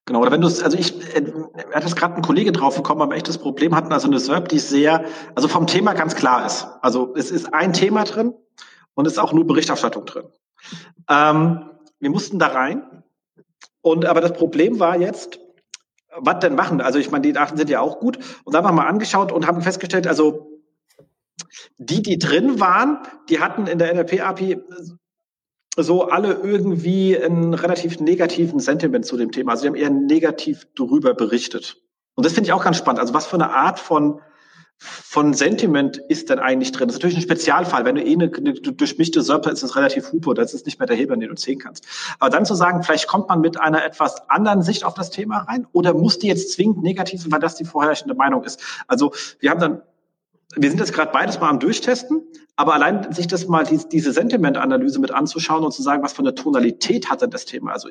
Genau, 0.05 0.23
oder 0.23 0.31
wenn 0.31 0.41
du 0.41 0.47
es, 0.47 0.63
also 0.63 0.79
ich, 0.79 0.99
äh, 1.15 1.23
hat 1.75 1.85
es 1.85 1.95
gerade 1.95 2.15
ein 2.15 2.23
Kollege 2.23 2.51
drauf 2.51 2.77
gekommen, 2.77 3.03
aber 3.03 3.15
echt 3.15 3.29
das 3.29 3.37
Problem 3.37 3.75
hatten, 3.75 3.93
also 3.93 4.09
eine 4.09 4.19
SERP, 4.19 4.49
die 4.49 4.59
sehr, 4.59 5.05
also 5.35 5.49
vom 5.49 5.67
Thema 5.67 5.93
ganz 5.93 6.15
klar 6.15 6.47
ist. 6.47 6.67
Also 6.81 7.15
es 7.15 7.31
ist 7.31 7.53
ein 7.53 7.75
Thema 7.75 8.05
drin 8.05 8.33
und 8.95 9.07
es 9.07 9.15
ist 9.15 9.19
auch 9.19 9.35
nur 9.35 9.47
Berichterstattung 9.47 10.07
drin. 10.07 10.25
Ähm, 11.11 11.71
wir 12.01 12.11
mussten 12.11 12.39
da 12.39 12.47
rein. 12.49 12.83
Und 13.83 14.07
aber 14.07 14.21
das 14.21 14.33
Problem 14.33 14.81
war 14.81 14.99
jetzt, 14.99 15.41
was 16.17 16.39
denn 16.41 16.55
machen? 16.55 16.81
Also 16.81 16.99
ich 16.99 17.11
meine, 17.11 17.23
die 17.23 17.33
Daten 17.33 17.57
sind 17.57 17.71
ja 17.71 17.81
auch 17.81 18.01
gut. 18.01 18.19
Und 18.45 18.55
da 18.55 18.59
haben 18.59 18.67
wir 18.67 18.73
mal 18.73 18.89
angeschaut 18.89 19.33
und 19.33 19.47
haben 19.47 19.63
festgestellt, 19.63 20.07
also 20.07 20.61
die, 21.79 22.03
die 22.03 22.19
drin 22.19 22.61
waren, 22.61 22.99
die 23.29 23.41
hatten 23.41 23.67
in 23.67 23.79
der 23.79 23.95
NLP-API 23.95 24.59
so 25.77 26.05
alle 26.05 26.35
irgendwie 26.35 27.17
einen 27.17 27.55
relativ 27.55 28.01
negativen 28.01 28.59
Sentiment 28.59 29.07
zu 29.07 29.17
dem 29.17 29.31
Thema. 29.31 29.53
Also 29.53 29.63
die 29.63 29.69
haben 29.69 29.77
eher 29.77 29.91
negativ 29.91 30.67
darüber 30.75 31.15
berichtet. 31.15 31.81
Und 32.15 32.27
das 32.27 32.33
finde 32.33 32.49
ich 32.49 32.53
auch 32.53 32.65
ganz 32.65 32.79
spannend. 32.79 33.01
Also 33.01 33.15
was 33.15 33.27
für 33.27 33.37
eine 33.37 33.51
Art 33.51 33.79
von 33.79 34.21
von 34.81 35.35
Sentiment 35.35 35.99
ist 36.09 36.31
denn 36.31 36.39
eigentlich 36.39 36.73
drin? 36.73 36.89
Das 36.89 36.97
ist 36.97 37.03
natürlich 37.03 37.19
ein 37.19 37.23
Spezialfall. 37.23 37.85
Wenn 37.85 37.97
du 37.97 38.03
eh 38.03 38.13
eine, 38.13 38.31
eine 38.35 38.53
durchmischte 38.55 39.23
Serpe 39.23 39.51
ist 39.51 39.63
es 39.63 39.75
relativ 39.75 40.13
hupo, 40.13 40.35
das 40.35 40.55
ist 40.55 40.67
nicht 40.67 40.79
mehr 40.79 40.87
der 40.87 40.97
Hebel, 40.97 41.19
den 41.19 41.29
du 41.29 41.35
ziehen 41.35 41.59
kannst. 41.59 41.87
Aber 42.19 42.31
dann 42.31 42.47
zu 42.47 42.55
sagen, 42.55 42.83
vielleicht 42.83 43.09
kommt 43.09 43.29
man 43.29 43.41
mit 43.41 43.61
einer 43.61 43.85
etwas 43.85 44.29
anderen 44.31 44.63
Sicht 44.63 44.85
auf 44.85 44.95
das 44.95 45.11
Thema 45.11 45.39
rein 45.39 45.67
oder 45.73 45.95
muss 45.95 46.19
die 46.19 46.29
jetzt 46.29 46.53
zwingend 46.53 46.83
negativ 46.83 47.23
sein, 47.23 47.33
weil 47.33 47.41
das 47.41 47.57
die 47.57 47.65
vorherrschende 47.65 48.15
Meinung 48.15 48.45
ist. 48.45 48.61
Also 48.87 49.13
wir 49.41 49.51
haben 49.51 49.61
dann 49.61 49.83
wir 50.57 50.71
sind 50.71 50.79
jetzt 50.79 50.95
gerade 50.95 51.13
beides 51.13 51.39
mal 51.41 51.51
am 51.51 51.61
Durchtesten, 51.61 52.23
aber 52.57 52.73
allein 52.73 53.13
sich 53.13 53.27
das 53.27 53.47
mal 53.49 53.65
die, 53.65 53.79
diese 53.93 54.13
Sentiment-Analyse 54.13 54.99
mit 54.99 55.11
anzuschauen 55.11 55.63
und 55.63 55.73
zu 55.73 55.83
sagen, 55.83 56.03
was 56.03 56.15
für 56.15 56.21
eine 56.21 56.35
Tonalität 56.35 57.11
hat 57.11 57.21
denn 57.21 57.31
das 57.31 57.45
Thema? 57.45 57.73
Also 57.73 57.89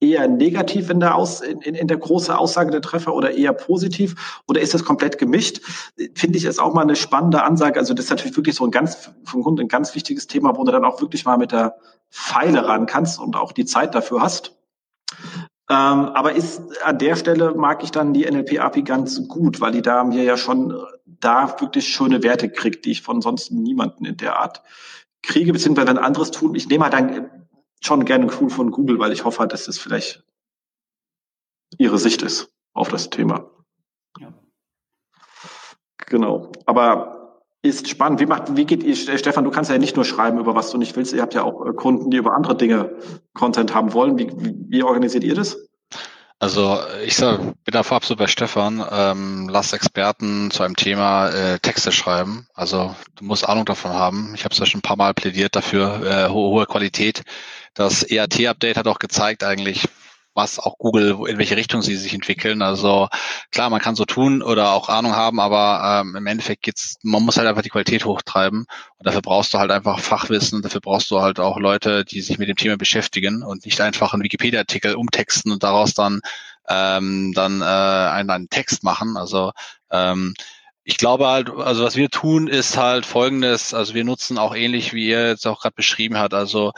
eher 0.00 0.28
negativ 0.28 0.90
in 0.90 1.00
der, 1.00 1.14
Aus, 1.14 1.40
in, 1.40 1.60
in 1.60 1.88
der 1.88 1.96
große 1.96 2.36
Aussage 2.36 2.70
der 2.70 2.82
Treffer 2.82 3.14
oder 3.14 3.32
eher 3.32 3.52
positiv 3.52 4.42
oder 4.46 4.60
ist 4.60 4.74
das 4.74 4.84
komplett 4.84 5.18
gemischt? 5.18 5.60
Finde 6.14 6.38
ich 6.38 6.44
ist 6.44 6.58
auch 6.58 6.74
mal 6.74 6.82
eine 6.82 6.96
spannende 6.96 7.42
Ansage. 7.42 7.78
Also 7.78 7.94
das 7.94 8.06
ist 8.06 8.10
natürlich 8.10 8.36
wirklich 8.36 8.56
so 8.56 8.64
ein 8.64 8.70
ganz, 8.70 9.10
vom 9.24 9.42
Grund 9.42 9.60
ein 9.60 9.68
ganz 9.68 9.94
wichtiges 9.94 10.26
Thema, 10.26 10.56
wo 10.56 10.64
du 10.64 10.72
dann 10.72 10.84
auch 10.84 11.00
wirklich 11.00 11.24
mal 11.24 11.38
mit 11.38 11.52
der 11.52 11.76
Pfeile 12.10 12.66
ran 12.66 12.86
kannst 12.86 13.18
und 13.18 13.36
auch 13.36 13.52
die 13.52 13.64
Zeit 13.64 13.94
dafür 13.94 14.20
hast. 14.20 14.52
Ähm, 15.68 16.10
aber 16.14 16.34
ist 16.34 16.60
an 16.84 16.98
der 16.98 17.16
Stelle 17.16 17.54
mag 17.54 17.82
ich 17.82 17.90
dann 17.90 18.12
die 18.12 18.30
NLP-API 18.30 18.82
ganz 18.82 19.26
gut, 19.26 19.60
weil 19.60 19.72
die 19.72 19.82
da 19.82 20.04
mir 20.04 20.22
ja 20.22 20.36
schon 20.36 20.74
da 21.06 21.56
wirklich 21.60 21.88
schöne 21.88 22.22
Werte 22.22 22.50
kriegt, 22.50 22.84
die 22.84 22.92
ich 22.92 23.02
von 23.02 23.20
sonst 23.20 23.50
niemanden 23.50 24.04
in 24.04 24.16
der 24.16 24.38
Art 24.38 24.62
kriege, 25.22 25.52
beziehungsweise 25.52 25.88
ein 25.88 25.98
anderes 25.98 26.30
tun. 26.30 26.54
Ich 26.54 26.68
nehme 26.68 26.84
halt 26.84 26.92
dann 26.92 27.30
schon 27.80 28.04
gerne 28.04 28.30
cool 28.40 28.50
von 28.50 28.70
Google, 28.70 28.98
weil 28.98 29.12
ich 29.12 29.24
hoffe, 29.24 29.40
halt, 29.40 29.52
dass 29.52 29.66
das 29.66 29.78
vielleicht 29.78 30.24
ihre 31.78 31.98
Sicht 31.98 32.22
ist 32.22 32.52
auf 32.72 32.88
das 32.88 33.10
Thema. 33.10 33.50
Ja. 34.18 34.32
Genau. 35.98 36.52
Aber 36.64 37.16
ist 37.62 37.88
spannend. 37.88 38.20
Wie 38.20 38.26
macht, 38.26 38.56
wie 38.56 38.64
geht 38.64 38.82
ihr, 38.82 38.94
Stefan, 38.94 39.44
du 39.44 39.50
kannst 39.50 39.70
ja 39.70 39.78
nicht 39.78 39.96
nur 39.96 40.04
schreiben, 40.04 40.38
über 40.38 40.54
was 40.54 40.70
du 40.70 40.78
nicht 40.78 40.96
willst. 40.96 41.12
Ihr 41.12 41.22
habt 41.22 41.34
ja 41.34 41.42
auch 41.42 41.66
äh, 41.66 41.72
Kunden, 41.72 42.10
die 42.10 42.16
über 42.16 42.34
andere 42.34 42.56
Dinge 42.56 42.96
Content 43.34 43.74
haben 43.74 43.92
wollen. 43.92 44.18
Wie, 44.18 44.30
wie 44.68 44.82
organisiert 44.82 45.24
ihr 45.24 45.34
das? 45.34 45.65
Also 46.38 46.80
ich 47.02 47.16
sag, 47.16 47.38
bin 47.64 47.72
da 47.72 47.82
vorab 47.82 48.04
so 48.04 48.14
bei 48.14 48.26
Stefan, 48.26 48.84
ähm, 48.90 49.48
lass 49.48 49.72
Experten 49.72 50.50
zu 50.50 50.62
einem 50.62 50.76
Thema 50.76 51.30
äh, 51.30 51.58
Texte 51.60 51.92
schreiben. 51.92 52.46
Also 52.52 52.94
du 53.14 53.24
musst 53.24 53.48
Ahnung 53.48 53.64
davon 53.64 53.92
haben. 53.92 54.32
Ich 54.34 54.44
habe 54.44 54.52
es 54.52 54.58
ja 54.58 54.66
schon 54.66 54.80
ein 54.80 54.82
paar 54.82 54.98
Mal 54.98 55.14
plädiert 55.14 55.56
dafür, 55.56 56.02
äh, 56.04 56.28
hohe, 56.28 56.50
hohe 56.50 56.66
Qualität. 56.66 57.22
Das 57.72 58.02
ERT-Update 58.02 58.76
hat 58.76 58.86
auch 58.86 58.98
gezeigt 58.98 59.44
eigentlich, 59.44 59.88
was 60.36 60.58
auch 60.58 60.78
Google, 60.78 61.18
in 61.28 61.38
welche 61.38 61.56
Richtung 61.56 61.82
sie 61.82 61.96
sich 61.96 62.14
entwickeln. 62.14 62.62
Also 62.62 63.08
klar, 63.50 63.70
man 63.70 63.80
kann 63.80 63.96
so 63.96 64.04
tun 64.04 64.42
oder 64.42 64.72
auch 64.72 64.88
Ahnung 64.88 65.16
haben, 65.16 65.40
aber 65.40 66.02
ähm, 66.02 66.14
im 66.14 66.26
Endeffekt 66.26 66.62
geht's, 66.62 66.96
man 67.02 67.22
muss 67.22 67.38
halt 67.38 67.48
einfach 67.48 67.62
die 67.62 67.70
Qualität 67.70 68.04
hochtreiben 68.04 68.66
und 68.98 69.06
dafür 69.06 69.22
brauchst 69.22 69.54
du 69.54 69.58
halt 69.58 69.70
einfach 69.70 69.98
Fachwissen, 69.98 70.62
dafür 70.62 70.80
brauchst 70.80 71.10
du 71.10 71.20
halt 71.20 71.40
auch 71.40 71.58
Leute, 71.58 72.04
die 72.04 72.20
sich 72.20 72.38
mit 72.38 72.48
dem 72.48 72.56
Thema 72.56 72.76
beschäftigen 72.76 73.42
und 73.42 73.64
nicht 73.64 73.80
einfach 73.80 74.12
einen 74.12 74.22
Wikipedia-Artikel 74.22 74.94
umtexten 74.94 75.50
und 75.52 75.62
daraus 75.62 75.94
dann 75.94 76.20
ähm, 76.68 77.32
dann 77.34 77.62
äh, 77.62 77.64
einen, 77.64 78.30
einen 78.30 78.50
Text 78.50 78.82
machen. 78.84 79.16
Also 79.16 79.52
ähm, 79.90 80.34
ich 80.84 80.98
glaube 80.98 81.26
halt, 81.26 81.50
also 81.50 81.84
was 81.84 81.96
wir 81.96 82.10
tun, 82.10 82.46
ist 82.46 82.76
halt 82.76 83.06
folgendes, 83.06 83.74
also 83.74 83.94
wir 83.94 84.04
nutzen 84.04 84.38
auch 84.38 84.54
ähnlich, 84.54 84.92
wie 84.92 85.08
ihr 85.08 85.28
jetzt 85.28 85.46
auch 85.46 85.60
gerade 85.60 85.74
beschrieben 85.74 86.16
hat, 86.18 86.32
also 86.32 86.72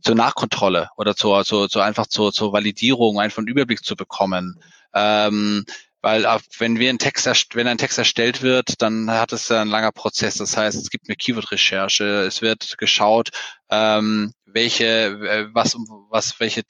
zur 0.00 0.14
Nachkontrolle 0.14 0.88
oder 0.96 1.14
zur, 1.16 1.44
zur, 1.44 1.68
zur 1.68 1.84
einfach 1.84 2.06
zur, 2.06 2.32
zur 2.32 2.52
Validierung, 2.52 3.20
einfach 3.20 3.38
einen 3.38 3.48
Überblick 3.48 3.84
zu 3.84 3.96
bekommen. 3.96 4.60
Ähm, 4.94 5.64
weil 6.02 6.24
wenn 6.58 6.78
wir 6.78 6.88
ein 6.88 6.98
Text 6.98 7.26
wenn 7.54 7.66
ein 7.66 7.78
Text 7.78 7.98
erstellt 7.98 8.40
wird, 8.42 8.80
dann 8.80 9.10
hat 9.10 9.32
es 9.32 9.48
ja 9.50 9.60
ein 9.60 9.68
langer 9.68 9.92
Prozess. 9.92 10.36
Das 10.36 10.56
heißt, 10.56 10.80
es 10.80 10.90
gibt 10.90 11.08
eine 11.08 11.16
Keyword-Recherche, 11.16 12.22
es 12.22 12.40
wird 12.40 12.78
geschaut, 12.78 13.30
ähm, 13.68 14.32
welche, 14.46 14.84
äh, 14.86 15.48
was, 15.52 15.76
was, 16.08 16.40
welche 16.40 16.62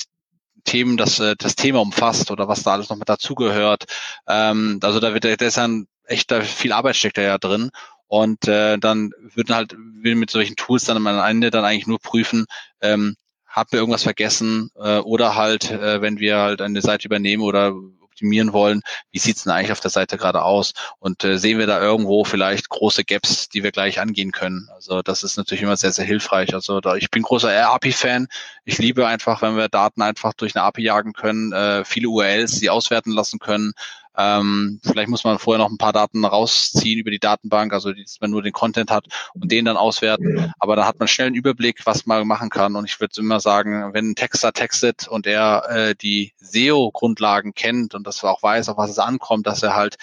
Themen 0.65 0.97
das, 0.97 1.21
äh, 1.21 1.37
das 1.39 1.55
Thema 1.55 1.81
umfasst 1.81 2.31
oder 2.31 2.49
was 2.49 2.65
da 2.65 2.73
alles 2.73 2.91
noch 2.91 2.97
mit 2.97 3.09
dazugehört. 3.09 3.85
Ähm, 4.27 4.81
also 4.83 4.99
da 5.01 5.15
wird 5.15 5.25
da 5.25 5.29
ist 5.29 5.57
dann 5.57 5.87
echt 6.05 6.31
da 6.31 6.41
viel 6.41 6.73
Arbeit 6.73 6.97
steckt 6.97 7.19
da 7.19 7.23
ja 7.23 7.39
drin. 7.39 7.71
Und 8.09 8.49
äh, 8.49 8.77
dann 8.77 9.13
würden 9.35 9.55
halt 9.55 9.77
will 9.79 10.17
mit 10.17 10.31
solchen 10.31 10.57
Tools 10.57 10.85
dann 10.85 10.97
am 10.97 11.07
Ende 11.07 11.51
dann 11.51 11.65
eigentlich 11.65 11.87
nur 11.87 12.01
prüfen, 12.01 12.47
ähm, 12.81 13.15
haben 13.51 13.73
wir 13.73 13.81
irgendwas 13.81 14.05
vergessen 14.05 14.71
äh, 14.77 14.99
oder 14.99 15.35
halt, 15.35 15.71
äh, 15.71 16.01
wenn 16.01 16.19
wir 16.19 16.39
halt 16.39 16.63
eine 16.63 16.81
Seite 16.81 17.07
übernehmen 17.07 17.43
oder 17.43 17.75
optimieren 18.21 18.53
wollen, 18.53 18.83
wie 19.11 19.19
sieht's 19.19 19.45
denn 19.45 19.53
eigentlich 19.53 19.73
auf 19.73 19.81
der 19.81 19.91
Seite 19.91 20.19
gerade 20.19 20.43
aus? 20.43 20.73
Und 20.99 21.25
äh, 21.25 21.39
sehen 21.39 21.59
wir 21.59 21.67
da 21.67 21.81
irgendwo 21.81 22.25
vielleicht 22.25 22.69
große 22.69 23.05
Gaps, 23.05 23.49
die 23.49 23.63
wir 23.63 23.73
gleich 23.73 23.99
angehen 23.99 24.31
können? 24.31 24.69
Also 24.75 25.03
das 25.03 25.23
ist 25.23 25.37
natürlich 25.37 25.63
immer 25.63 25.77
sehr, 25.77 25.93
sehr 25.93 26.05
hilfreich. 26.05 26.55
Also 26.55 26.81
da, 26.81 26.97
ich 26.97 27.11
bin 27.11 27.23
großer 27.23 27.51
API-Fan. 27.51 28.29
Ich 28.65 28.79
liebe 28.79 29.07
einfach, 29.07 29.43
wenn 29.43 29.57
wir 29.57 29.69
Daten 29.69 30.03
einfach 30.03 30.35
durch 30.35 30.55
eine 30.55 30.65
API 30.65 30.83
jagen 30.83 31.13
können, 31.13 31.53
äh, 31.53 31.85
viele 31.85 32.09
URLs, 32.09 32.61
die 32.61 32.71
auswerten 32.71 33.13
lassen 33.13 33.39
können, 33.39 33.73
ähm, 34.17 34.81
vielleicht 34.83 35.09
muss 35.09 35.25
man 35.25 35.39
vorher 35.39 35.63
noch 35.63 35.71
ein 35.71 35.79
paar 35.79 35.93
Daten 35.93 36.25
rausziehen 36.25 36.99
über 36.99 37.11
die 37.11 37.19
Datenbank, 37.19 37.73
also 37.73 37.93
dass 37.93 38.21
man 38.21 38.31
nur 38.31 38.43
den 38.43 38.53
Content 38.53 38.91
hat 38.91 39.07
und 39.35 39.51
den 39.51 39.65
dann 39.65 39.77
auswerten. 39.77 40.53
Aber 40.59 40.77
da 40.77 40.87
hat 40.87 40.99
man 40.99 41.09
schnell 41.09 41.29
einen 41.29 41.37
Überblick, 41.37 41.87
was 41.87 42.07
man 42.07 42.27
machen 42.27 42.51
kann. 42.51 42.77
Und 42.77 42.85
ich 42.87 43.01
würde 43.01 43.21
immer 43.21 43.41
sagen, 43.41 43.95
wenn 43.95 44.11
ein 44.11 44.15
Texter 44.17 44.53
textet 44.53 45.07
und 45.09 45.27
er 45.27 45.65
äh, 45.71 45.95
die 45.95 46.33
SEO-Grundlagen 46.41 47.55
kennt 47.55 47.95
und 47.95 48.07
dass 48.07 48.23
er 48.23 48.31
auch 48.31 48.43
weiß, 48.43 48.69
auf 48.69 48.77
was 48.77 48.91
es 48.91 48.99
ankommt, 48.99 49.47
dass 49.47 49.63
er 49.63 49.77
halt 49.77 49.97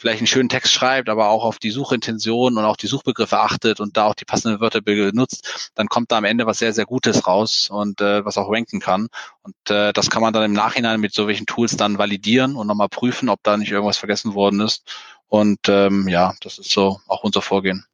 vielleicht 0.00 0.20
einen 0.20 0.26
schönen 0.26 0.48
Text 0.48 0.72
schreibt, 0.72 1.10
aber 1.10 1.28
auch 1.28 1.44
auf 1.44 1.58
die 1.58 1.70
Suchintention 1.70 2.56
und 2.56 2.64
auch 2.64 2.78
die 2.78 2.86
Suchbegriffe 2.86 3.38
achtet 3.38 3.80
und 3.80 3.98
da 3.98 4.06
auch 4.06 4.14
die 4.14 4.24
passenden 4.24 4.58
Wörter 4.58 4.80
benutzt, 4.80 5.70
dann 5.74 5.88
kommt 5.88 6.10
da 6.10 6.16
am 6.16 6.24
Ende 6.24 6.46
was 6.46 6.58
sehr, 6.58 6.72
sehr 6.72 6.86
Gutes 6.86 7.26
raus 7.26 7.68
und 7.70 8.00
äh, 8.00 8.24
was 8.24 8.38
auch 8.38 8.50
ranken 8.50 8.80
kann. 8.80 9.08
Und 9.42 9.54
äh, 9.68 9.92
das 9.92 10.08
kann 10.08 10.22
man 10.22 10.32
dann 10.32 10.44
im 10.44 10.54
Nachhinein 10.54 11.00
mit 11.00 11.12
solchen 11.12 11.44
Tools 11.44 11.76
dann 11.76 11.98
validieren 11.98 12.56
und 12.56 12.66
nochmal 12.66 12.88
prüfen, 12.88 13.28
ob 13.28 13.42
da 13.42 13.58
nicht 13.58 13.70
irgendwas 13.70 13.98
vergessen 13.98 14.32
worden 14.32 14.60
ist. 14.60 14.90
Und 15.28 15.68
ähm, 15.68 16.08
ja, 16.08 16.32
das 16.40 16.58
ist 16.58 16.70
so 16.70 16.98
auch 17.06 17.22
unser 17.22 17.42
Vorgehen. 17.42 17.84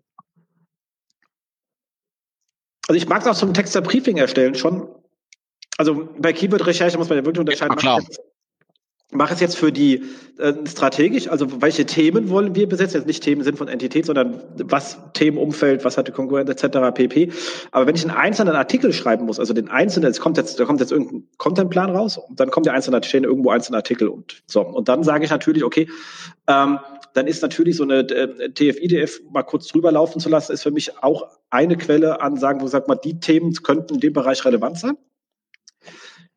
Also 2.86 2.96
ich 2.96 3.08
mag 3.08 3.22
es 3.22 3.26
auch 3.26 3.36
zum 3.36 3.52
Texter 3.52 3.80
Briefing 3.80 4.16
erstellen 4.16 4.54
schon. 4.54 4.88
Also 5.76 6.08
bei 6.18 6.32
Keyword-Recherche 6.32 6.98
muss 6.98 7.08
man 7.08 7.18
ja 7.18 7.24
wirklich 7.24 7.40
unterscheiden. 7.40 7.72
Ja, 7.72 7.80
klar 7.80 8.00
mache 9.12 9.34
es 9.34 9.40
jetzt 9.40 9.56
für 9.56 9.70
die 9.70 10.02
äh, 10.38 10.52
strategisch, 10.66 11.28
also 11.28 11.62
welche 11.62 11.86
Themen 11.86 12.28
wollen 12.28 12.54
wir 12.54 12.68
besetzen? 12.68 12.96
Jetzt 12.96 13.06
nicht 13.06 13.22
Themen 13.22 13.42
sind 13.42 13.56
von 13.56 13.68
Entität, 13.68 14.06
sondern 14.06 14.42
was 14.56 14.98
Themenumfeld, 15.12 15.84
was 15.84 15.96
hat 15.96 16.08
die 16.08 16.12
Konkurrenz 16.12 16.50
etc. 16.50 16.78
pp. 16.92 17.32
Aber 17.70 17.86
wenn 17.86 17.94
ich 17.94 18.02
einen 18.02 18.16
einzelnen 18.16 18.56
Artikel 18.56 18.92
schreiben 18.92 19.26
muss, 19.26 19.38
also 19.38 19.54
den 19.54 19.68
einzelnen, 19.68 20.10
es 20.10 20.20
kommt 20.20 20.36
jetzt, 20.36 20.58
da 20.58 20.64
kommt 20.64 20.80
jetzt 20.80 20.90
irgendein 20.90 21.28
Contentplan 21.38 21.90
raus 21.90 22.18
und 22.18 22.40
dann 22.40 22.50
kommt 22.50 22.66
der 22.66 22.74
einzelne, 22.74 23.02
stehen 23.04 23.24
irgendwo 23.24 23.50
einzelne 23.50 23.78
Artikel 23.78 24.08
und 24.08 24.42
so. 24.46 24.62
Und 24.62 24.88
dann 24.88 25.04
sage 25.04 25.24
ich 25.24 25.30
natürlich, 25.30 25.62
okay, 25.62 25.88
ähm, 26.48 26.80
dann 27.14 27.26
ist 27.26 27.42
natürlich 27.42 27.76
so 27.76 27.84
eine 27.84 28.00
äh, 28.00 28.50
TF-IDF 28.50 29.20
mal 29.30 29.42
kurz 29.42 29.68
drüber 29.68 29.92
laufen 29.92 30.20
zu 30.20 30.28
lassen, 30.28 30.52
ist 30.52 30.64
für 30.64 30.70
mich 30.72 31.02
auch 31.02 31.28
eine 31.48 31.76
Quelle 31.76 32.20
an 32.20 32.36
sagen, 32.36 32.60
wo 32.60 32.66
sagt 32.66 32.88
man, 32.88 32.98
die 33.02 33.20
Themen 33.20 33.52
könnten 33.54 33.94
in 33.94 34.00
dem 34.00 34.12
Bereich 34.12 34.44
relevant 34.44 34.78
sein. 34.78 34.98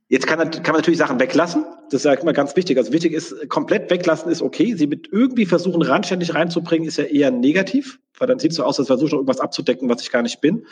Jetzt 0.10 0.26
kann, 0.26 0.40
kann 0.50 0.64
man 0.66 0.76
natürlich 0.78 0.98
Sachen 0.98 1.20
weglassen. 1.20 1.66
Das 1.92 2.02
ist 2.02 2.06
ja 2.06 2.14
immer 2.14 2.34
ganz 2.34 2.56
wichtig. 2.56 2.78
Also 2.80 2.92
wichtig 2.92 3.14
ist, 3.14 3.48
komplett 3.48 3.92
weglassen 3.92 4.32
ist 4.32 4.42
okay. 4.42 4.74
Sie 4.74 4.88
mit 4.88 5.08
irgendwie 5.12 5.46
versuchen, 5.46 5.84
randständig 5.84 6.34
reinzubringen, 6.34 6.88
ist 6.88 6.98
ja 6.98 7.04
eher 7.04 7.30
negativ, 7.30 8.00
weil 8.18 8.28
dann 8.28 8.40
sieht 8.40 8.52
es 8.52 8.58
so 8.58 8.64
aus, 8.64 8.80
als 8.80 8.88
versuche 8.88 9.08
ich 9.08 9.14
irgendwas 9.14 9.40
abzudecken, 9.40 9.88
was 9.88 10.02
ich 10.02 10.12
gar 10.12 10.24
nicht 10.24 10.42
bin. 10.42 10.66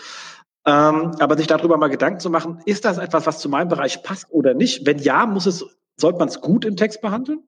Ähm, 0.65 1.11
aber 1.19 1.37
sich 1.37 1.45
darüber 1.45 1.77
mal 1.77 1.87
Gedanken 1.87 2.19
zu 2.19 2.31
machen, 2.31 2.61
ist 2.65 2.83
das 2.83 2.97
etwas, 2.97 3.27
was 3.27 3.37
zu 3.39 3.47
meinem 3.47 3.67
Bereich 3.67 4.01
passt 4.01 4.25
oder 4.31 4.55
nicht? 4.55 4.87
Wenn 4.87 4.97
ja, 4.97 5.27
muss 5.27 5.45
es, 5.45 5.63
sollte 5.97 6.17
man 6.17 6.29
es 6.29 6.41
gut 6.41 6.65
im 6.65 6.75
Text 6.75 7.01
behandeln? 7.01 7.43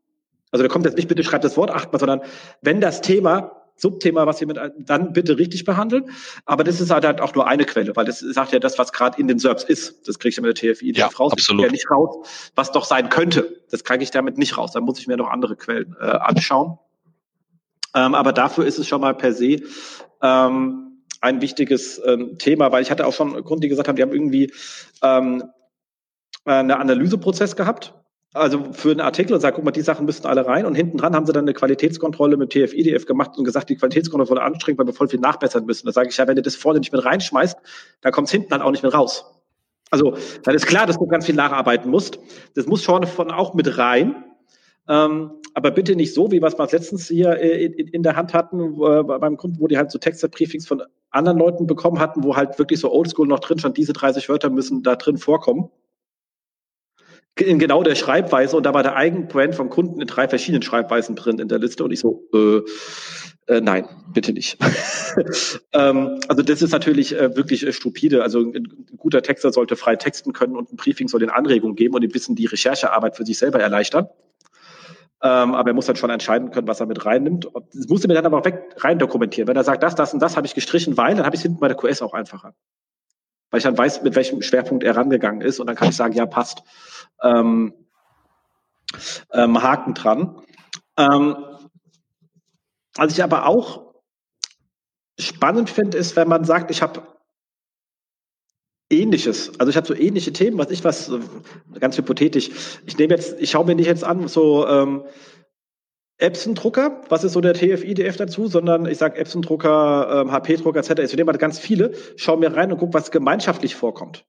Also 0.52 0.64
da 0.64 0.70
kommt 0.70 0.86
jetzt 0.86 0.96
nicht, 0.96 1.08
bitte 1.08 1.24
schreibt 1.24 1.44
das 1.44 1.58
Wort 1.58 1.72
achtmal, 1.72 2.00
sondern 2.00 2.22
wenn 2.62 2.82
das 2.82 3.02
Thema 3.02 3.59
Subthema, 3.80 4.26
was 4.26 4.40
wir 4.40 4.48
mit, 4.48 4.60
dann 4.78 5.14
bitte 5.14 5.38
richtig 5.38 5.64
behandeln. 5.64 6.12
Aber 6.46 6.64
das 6.64 6.82
ist 6.82 6.92
halt, 6.92 7.06
halt 7.06 7.22
auch 7.22 7.34
nur 7.34 7.48
eine 7.48 7.66
Quelle, 7.66 7.96
weil 7.96 8.06
das 8.06 8.20
sagt 8.20 8.52
ja 8.52 8.60
das, 8.60 8.78
was 8.78 8.92
gerade 8.92 9.20
in 9.20 9.28
den 9.28 9.40
SERPs 9.40 9.64
ist. 9.64 10.08
Das 10.08 10.20
kriege 10.20 10.30
ich 10.30 10.36
ja 10.38 10.44
mit 10.44 10.62
der 10.62 10.74
TFI 10.74 10.94
ja, 10.96 11.08
raus. 11.08 11.32
Absolut. 11.34 11.66
Ja 11.66 11.72
nicht 11.72 11.90
raus, 11.90 12.28
was 12.56 12.72
doch 12.72 12.86
sein 12.86 13.10
könnte. 13.10 13.62
Das 13.72 13.84
kriege 13.84 14.04
ich 14.04 14.12
damit 14.12 14.38
nicht 14.38 14.58
raus. 14.58 14.72
Da 14.74 14.82
muss 14.82 15.00
ich 15.00 15.08
mir 15.08 15.18
noch 15.18 15.30
andere 15.30 15.56
Quellen 15.56 15.96
äh, 16.00 16.06
anschauen. 16.06 16.78
Ähm, 17.96 18.14
aber 18.14 18.34
dafür 18.34 18.66
ist 18.66 18.78
es 18.78 18.88
schon 18.88 19.02
mal 19.02 19.16
per 19.16 19.34
se 19.34 19.62
ähm, 20.22 21.04
ein 21.22 21.42
wichtiges 21.42 22.02
ähm, 22.06 22.38
Thema, 22.38 22.72
weil 22.72 22.82
ich 22.82 22.92
hatte 22.92 23.06
auch 23.08 23.14
schon 23.14 23.44
Kunden, 23.44 23.62
die 23.62 23.70
gesagt 23.70 23.88
haben, 23.88 23.96
die 23.96 24.02
haben 24.02 24.14
irgendwie 24.14 24.54
ähm, 25.02 25.44
einen 26.46 26.72
Analyseprozess 26.72 27.56
gehabt 27.56 27.94
also 28.34 28.74
für 28.74 28.92
einen 28.92 29.02
Artikel 29.02 29.34
und 29.34 29.40
sagt, 29.40 29.56
guck 29.56 29.66
mal, 29.66 29.72
die 29.72 29.82
Sachen 29.82 30.06
müssten 30.06 30.28
alle 30.28 30.46
rein. 30.46 30.66
Und 30.66 30.76
hinten 30.76 30.98
dran 30.98 31.16
haben 31.16 31.26
sie 31.26 31.34
dann 31.34 31.46
eine 31.46 31.54
Qualitätskontrolle 31.54 32.38
mit 32.38 32.52
TF-IDF 32.52 33.06
gemacht 33.06 33.32
und 33.38 33.44
gesagt, 33.44 33.70
die 33.70 33.76
Qualitätskontrolle 33.76 34.30
wurde 34.30 34.44
anstrengend, 34.44 34.80
weil 34.80 34.86
wir 34.86 34.94
voll 34.94 35.08
viel 35.08 35.20
nachbessern 35.20 35.66
müssen. 35.66 35.88
Da 35.88 35.94
sage 35.94 36.10
ich 36.10 36.18
ja, 36.18 36.28
wenn 36.28 36.36
du 36.36 36.44
das 36.44 36.56
vorne 36.56 36.80
nicht 36.80 36.92
mit 36.92 37.04
reinschmeißt, 37.04 37.58
dann 38.02 38.12
kommt 38.12 38.28
es 38.28 38.32
hinten 38.32 38.50
dann 38.50 38.62
auch 38.62 38.72
nicht 38.72 38.84
mehr 38.84 38.94
raus. 38.94 39.26
Also 39.90 40.16
dann 40.44 40.54
ist 40.54 40.68
klar, 40.68 40.86
dass 40.86 41.00
du 41.00 41.08
ganz 41.08 41.26
viel 41.26 41.34
nacharbeiten 41.34 41.90
musst. 41.90 42.20
Das 42.54 42.68
muss 42.68 42.84
schon 42.84 43.08
von 43.08 43.32
auch 43.32 43.56
mit 43.56 43.80
rein. 43.80 44.24
Ähm, 44.88 45.32
aber 45.56 45.72
bitte 45.72 45.96
nicht 45.96 46.14
so, 46.14 46.32
wie 46.32 46.40
wir 46.40 46.48
es 46.48 46.72
letztens 46.72 47.08
hier 47.08 47.40
äh, 47.40 47.66
in, 47.66 47.88
in, 47.88 48.04
der 48.04 48.16
Hand 48.16 48.36
hatten, 48.36 48.60
äh, 48.60 49.04
beim 49.04 49.38
Kunden, 49.38 49.60
wo 49.60 49.68
die 49.68 49.78
halt 49.78 49.90
so 49.90 49.98
Texte-Briefings 49.98 50.68
von 50.68 50.84
anderen 51.10 51.40
Leuten 51.40 51.66
bekommen 51.66 51.98
hatten, 52.00 52.24
wo 52.24 52.36
halt 52.36 52.60
wirklich 52.60 52.80
so 52.80 52.92
oldschool 52.92 53.28
noch 53.28 53.40
drin 53.40 53.58
stand, 53.58 53.78
diese 53.78 53.94
30 53.94 54.30
Wörter 54.30 54.52
müssen 54.52 54.84
da 54.84 54.96
drin 54.96 55.18
vorkommen 55.18 55.72
in 57.42 57.60
genau 57.60 57.84
der 57.84 57.96
Schreibweise 57.96 58.58
und 58.58 58.64
da 58.66 58.74
war 58.74 58.84
der 58.84 58.96
Eigenbrand 58.96 59.56
vom 59.56 59.70
Kunden 59.70 60.02
in 60.02 60.08
drei 60.08 60.28
verschiedenen 60.28 60.62
Schreibweisen 60.62 61.16
drin 61.16 61.40
in 61.40 61.48
der 61.48 61.60
Liste 61.60 61.84
und 61.84 61.92
ich 61.92 62.00
so, 62.00 62.28
äh, 62.34 62.62
äh, 63.50 63.62
nein, 63.62 63.88
bitte 64.14 64.32
nicht. 64.32 64.58
ähm, 65.74 66.20
also 66.28 66.44
das 66.44 66.62
ist 66.62 66.72
natürlich 66.72 67.16
äh, 67.16 67.36
wirklich 67.36 67.66
äh, 67.66 67.74
stupide. 67.74 68.22
Also 68.22 68.40
ein, 68.40 68.56
ein, 68.56 68.98
guter 68.98 69.24
Texter 69.24 69.52
sollte 69.52 69.76
frei 69.76 69.96
texten 69.96 70.34
können 70.34 70.56
und 70.56 70.72
ein 70.72 70.76
Briefing 70.76 71.08
soll 71.08 71.20
den 71.20 71.32
Anregungen 71.32 71.76
geben 71.76 71.96
und 71.96 72.04
ein 72.04 72.10
bisschen 72.10 72.36
die 72.36 72.46
Recherchearbeit 72.46 73.18
für 73.18 73.26
sich 73.26 73.40
selber 73.40 73.60
erleichtern. 73.60 74.08
Ähm, 75.22 75.56
aber 75.56 75.72
er 75.72 75.74
muss 75.74 75.88
dann 75.88 75.96
schon 75.96 76.12
entscheiden 76.12 76.52
können, 76.52 76.68
was 76.68 76.80
er 76.80 76.86
mit 76.86 77.04
reinnimmt. 77.06 77.50
Das 77.74 77.88
muss 77.88 78.04
er 78.04 78.08
mir 78.08 78.14
dann 78.14 78.28
aber 78.28 78.38
auch 78.38 78.46
weg 78.46 78.76
rein 78.78 79.00
dokumentieren. 79.00 79.48
Wenn 79.48 79.58
er 79.58 79.64
sagt, 79.64 79.82
das, 79.82 79.96
das 79.96 80.14
und 80.14 80.22
das 80.22 80.38
habe 80.38 80.46
ich 80.46 80.54
gestrichen, 80.54 80.96
weil, 80.96 81.16
dann 81.16 81.26
habe 81.26 81.36
ich 81.36 81.40
es 81.40 81.44
hinten 81.44 81.60
bei 81.60 81.68
der 81.68 81.76
QS 81.76 82.02
auch 82.04 82.14
einfacher. 82.14 82.54
Weil 83.50 83.58
ich 83.58 83.64
dann 83.64 83.78
weiß, 83.78 84.04
mit 84.04 84.16
welchem 84.16 84.44
Schwerpunkt 84.44 84.84
er 84.84 84.96
rangegangen 84.96 85.42
ist 85.42 85.60
und 85.60 85.68
dann 85.68 85.76
kann 85.76 85.90
ich 85.90 85.96
sagen, 85.96 86.14
ja, 86.14 86.28
passt 86.28 86.64
ähm, 87.24 87.74
ähm, 89.32 89.62
Haken 89.62 89.94
dran. 89.94 90.42
Ähm, 90.98 91.36
was 92.96 93.14
ich 93.14 93.24
aber 93.24 93.46
auch 93.46 93.94
spannend 95.20 95.70
finde, 95.70 95.98
ist, 95.98 96.16
wenn 96.16 96.28
man 96.28 96.44
sagt, 96.44 96.72
ich 96.72 96.82
habe 96.82 97.04
ähnliches. 98.90 99.60
Also 99.60 99.70
ich 99.70 99.78
habe 99.78 99.88
so 99.88 99.94
ähnliche 99.94 100.34
Themen, 100.34 100.58
was 100.58 100.72
ich 100.72 100.84
was, 100.84 101.12
ganz 101.80 101.98
hypothetisch. 101.98 102.50
Ich 102.86 102.98
nehme 102.98 103.16
jetzt, 103.16 103.40
ich 103.40 103.52
schaue 103.52 103.66
mir 103.66 103.76
nicht 103.76 103.86
jetzt 103.86 104.04
an, 104.04 104.28
so 104.28 104.68
ähm, 104.68 105.04
Epson-Drucker, 106.18 107.02
was 107.08 107.24
ist 107.24 107.34
so 107.34 107.42
der 107.42 107.54
TF-IDF 107.54 108.18
dazu, 108.18 108.48
sondern 108.48 108.86
ich 108.86 108.98
sage 108.98 109.18
Epson-Drucker, 109.18 110.22
ähm, 110.22 110.32
HP-Drucker 110.32 110.80
etc. 110.80 111.02
Ich 111.04 111.16
nehme 111.16 111.32
mal 111.32 111.38
ganz 111.38 111.60
viele, 111.60 111.94
schaue 112.18 112.38
mir 112.38 112.54
rein 112.56 112.72
und 112.72 112.80
gucke, 112.80 112.94
was 112.94 113.12
gemeinschaftlich 113.12 113.76
vorkommt. 113.76 114.26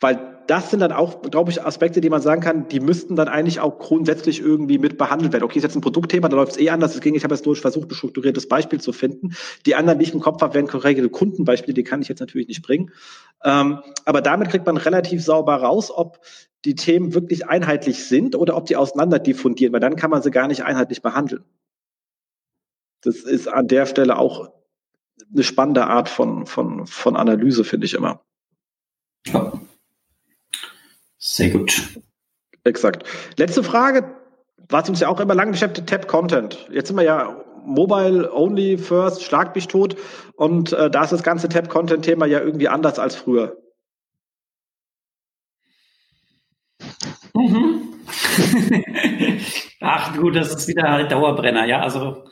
Weil 0.00 0.31
das 0.46 0.70
sind 0.70 0.80
dann 0.80 0.92
auch, 0.92 1.22
glaube 1.22 1.50
ich, 1.50 1.64
Aspekte, 1.64 2.00
die 2.00 2.10
man 2.10 2.20
sagen 2.20 2.40
kann, 2.40 2.68
die 2.68 2.80
müssten 2.80 3.16
dann 3.16 3.28
eigentlich 3.28 3.60
auch 3.60 3.78
grundsätzlich 3.78 4.40
irgendwie 4.40 4.78
mit 4.78 4.98
behandelt 4.98 5.32
werden. 5.32 5.44
Okay, 5.44 5.58
ist 5.58 5.62
jetzt 5.62 5.76
ein 5.76 5.80
Produktthema, 5.80 6.28
da 6.28 6.36
läuft 6.36 6.52
es 6.52 6.58
eh 6.58 6.70
anders. 6.70 6.92
Deswegen, 6.92 7.16
ich 7.16 7.24
habe 7.24 7.34
jetzt 7.34 7.46
durch 7.46 7.60
versucht, 7.60 7.90
ein 7.90 7.94
strukturiertes 7.94 8.48
Beispiel 8.48 8.80
zu 8.80 8.92
finden. 8.92 9.34
Die 9.66 9.74
anderen, 9.74 9.98
die 9.98 10.04
ich 10.04 10.14
im 10.14 10.20
Kopf 10.20 10.42
habe, 10.42 10.54
wären 10.54 10.66
korrekte 10.66 11.08
Kundenbeispiele, 11.08 11.74
die 11.74 11.84
kann 11.84 12.02
ich 12.02 12.08
jetzt 12.08 12.20
natürlich 12.20 12.48
nicht 12.48 12.62
bringen. 12.62 12.90
Ähm, 13.44 13.80
aber 14.04 14.20
damit 14.20 14.50
kriegt 14.50 14.66
man 14.66 14.76
relativ 14.76 15.22
sauber 15.22 15.56
raus, 15.56 15.90
ob 15.90 16.20
die 16.64 16.74
Themen 16.74 17.14
wirklich 17.14 17.48
einheitlich 17.48 18.04
sind 18.04 18.36
oder 18.36 18.56
ob 18.56 18.66
die 18.66 18.76
auseinander 18.76 19.18
diffundieren, 19.18 19.72
weil 19.72 19.80
dann 19.80 19.96
kann 19.96 20.10
man 20.10 20.22
sie 20.22 20.30
gar 20.30 20.48
nicht 20.48 20.64
einheitlich 20.64 21.02
behandeln. 21.02 21.44
Das 23.02 23.16
ist 23.16 23.48
an 23.48 23.68
der 23.68 23.86
Stelle 23.86 24.16
auch 24.16 24.50
eine 25.32 25.42
spannende 25.42 25.86
Art 25.86 26.08
von, 26.08 26.46
von, 26.46 26.86
von 26.86 27.16
Analyse, 27.16 27.64
finde 27.64 27.86
ich 27.86 27.94
immer. 27.94 28.20
Ja. 29.26 29.52
Sehr 31.24 31.50
gut. 31.50 32.00
Exakt. 32.64 33.08
Letzte 33.36 33.62
Frage, 33.62 34.16
was 34.68 34.88
uns 34.88 34.98
ja 34.98 35.06
auch 35.06 35.20
immer 35.20 35.36
lange 35.36 35.52
beschäftigt, 35.52 35.88
Tab 35.88 36.08
Content. 36.08 36.68
Jetzt 36.68 36.88
sind 36.88 36.96
wir 36.96 37.04
ja 37.04 37.44
Mobile 37.64 38.28
Only 38.34 38.76
First, 38.76 39.22
schlag 39.22 39.54
mich 39.54 39.68
tot. 39.68 39.96
Und 40.34 40.72
äh, 40.72 40.90
da 40.90 41.04
ist 41.04 41.12
das 41.12 41.22
ganze 41.22 41.48
Tab 41.48 41.68
Content 41.68 42.04
Thema 42.04 42.26
ja 42.26 42.40
irgendwie 42.40 42.66
anders 42.66 42.98
als 42.98 43.14
früher. 43.14 43.56
Mhm. 47.34 48.00
Ach 49.80 50.16
du, 50.16 50.30
das 50.30 50.52
ist 50.52 50.66
wieder 50.66 50.90
halt 50.90 51.12
Dauerbrenner, 51.12 51.66
ja. 51.66 51.82
Also 51.82 52.24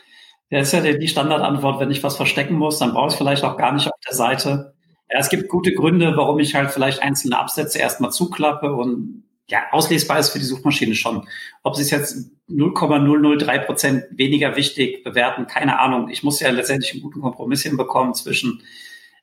das 0.51 0.73
ist 0.73 0.85
ja 0.85 0.93
die 0.93 1.07
Standardantwort, 1.07 1.79
wenn 1.79 1.93
ich 1.93 2.03
was 2.03 2.17
verstecken 2.17 2.55
muss, 2.55 2.79
dann 2.81 2.93
brauche 2.93 3.07
ich 3.07 3.13
es 3.13 3.19
vielleicht 3.19 3.45
auch 3.45 3.57
gar 3.57 3.71
nicht 3.71 3.87
auf 3.87 4.01
der 4.05 4.17
Seite. 4.17 4.75
Ja, 5.13 5.19
es 5.19 5.29
gibt 5.29 5.49
gute 5.49 5.73
Gründe, 5.73 6.17
warum 6.17 6.39
ich 6.39 6.55
halt 6.55 6.71
vielleicht 6.71 7.03
einzelne 7.03 7.39
Absätze 7.39 7.79
erstmal 7.79 8.13
zuklappe 8.13 8.73
und 8.73 9.25
ja, 9.49 9.65
auslesbar 9.73 10.21
ist 10.21 10.31
für 10.31 10.39
die 10.39 10.45
Suchmaschine 10.45 10.95
schon. 10.95 11.27
Ob 11.65 11.75
sie 11.75 11.83
es 11.83 11.91
jetzt 11.91 12.31
0,003 12.47 13.59
Prozent 13.59 14.05
weniger 14.13 14.55
wichtig 14.57 15.03
bewerten, 15.03 15.47
keine 15.49 15.81
Ahnung. 15.81 16.09
Ich 16.09 16.23
muss 16.23 16.39
ja 16.39 16.51
letztendlich 16.51 16.93
einen 16.93 17.03
guten 17.03 17.21
Kompromiss 17.21 17.63
hinbekommen 17.63 18.15
zwischen 18.15 18.63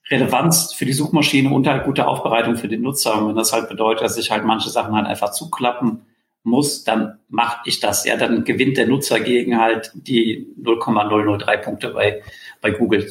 Relevanz 0.09 0.73
für 0.73 0.85
die 0.85 0.93
Suchmaschine 0.93 1.49
und 1.49 1.68
halt 1.68 1.85
gute 1.85 2.07
Aufbereitung 2.07 2.57
für 2.57 2.68
den 2.68 2.81
Nutzer. 2.81 3.18
Und 3.18 3.30
wenn 3.30 3.35
das 3.35 3.53
halt 3.53 3.69
bedeutet, 3.69 4.03
dass 4.03 4.18
ich 4.18 4.31
halt 4.31 4.43
manche 4.43 4.69
Sachen 4.69 4.95
halt 4.95 5.07
einfach 5.07 5.31
zuklappen 5.31 6.01
muss, 6.43 6.84
dann 6.84 7.19
mache 7.30 7.61
ich 7.65 7.80
das. 7.80 8.05
Ja, 8.05 8.18
dann 8.18 8.43
gewinnt 8.43 8.77
der 8.77 8.88
Nutzer 8.88 9.19
gegen 9.19 9.59
halt 9.59 9.91
die 9.93 10.53
0,003 10.57 11.57
Punkte 11.57 11.89
bei, 11.89 12.22
bei 12.61 12.72
Google. 12.72 13.07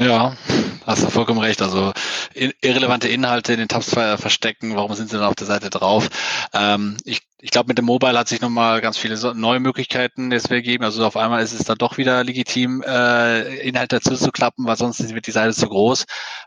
Ja, 0.00 0.34
hast 0.86 1.02
du 1.04 1.10
vollkommen 1.10 1.40
recht. 1.40 1.60
Also 1.60 1.92
irrelevante 2.34 3.08
Inhalte 3.08 3.52
in 3.52 3.58
den 3.58 3.68
Tabs 3.68 3.90
verstecken, 3.90 4.74
warum 4.74 4.94
sind 4.94 5.10
sie 5.10 5.16
dann 5.18 5.26
auf 5.26 5.34
der 5.34 5.46
Seite 5.46 5.68
drauf? 5.68 6.08
Ähm, 6.54 6.96
ich 7.04 7.20
ich 7.42 7.50
glaube, 7.50 7.68
mit 7.68 7.78
dem 7.78 7.86
Mobile 7.86 8.18
hat 8.18 8.28
sich 8.28 8.42
nochmal 8.42 8.82
ganz 8.82 8.98
viele 8.98 9.16
neue 9.34 9.60
Möglichkeiten 9.60 10.30
jetzt 10.30 10.50
gegeben. 10.50 10.84
Also 10.84 11.06
auf 11.06 11.16
einmal 11.16 11.42
ist 11.42 11.54
es 11.58 11.64
dann 11.64 11.78
doch 11.78 11.96
wieder 11.96 12.22
legitim, 12.22 12.82
äh, 12.86 13.56
Inhalte 13.66 13.96
dazu 13.96 14.14
zu 14.14 14.30
klappen, 14.30 14.66
weil 14.66 14.76
sonst 14.76 15.14
wird 15.14 15.26
die 15.26 15.30
Seite 15.30 15.54
zu 15.54 15.66
groß. 15.68 16.04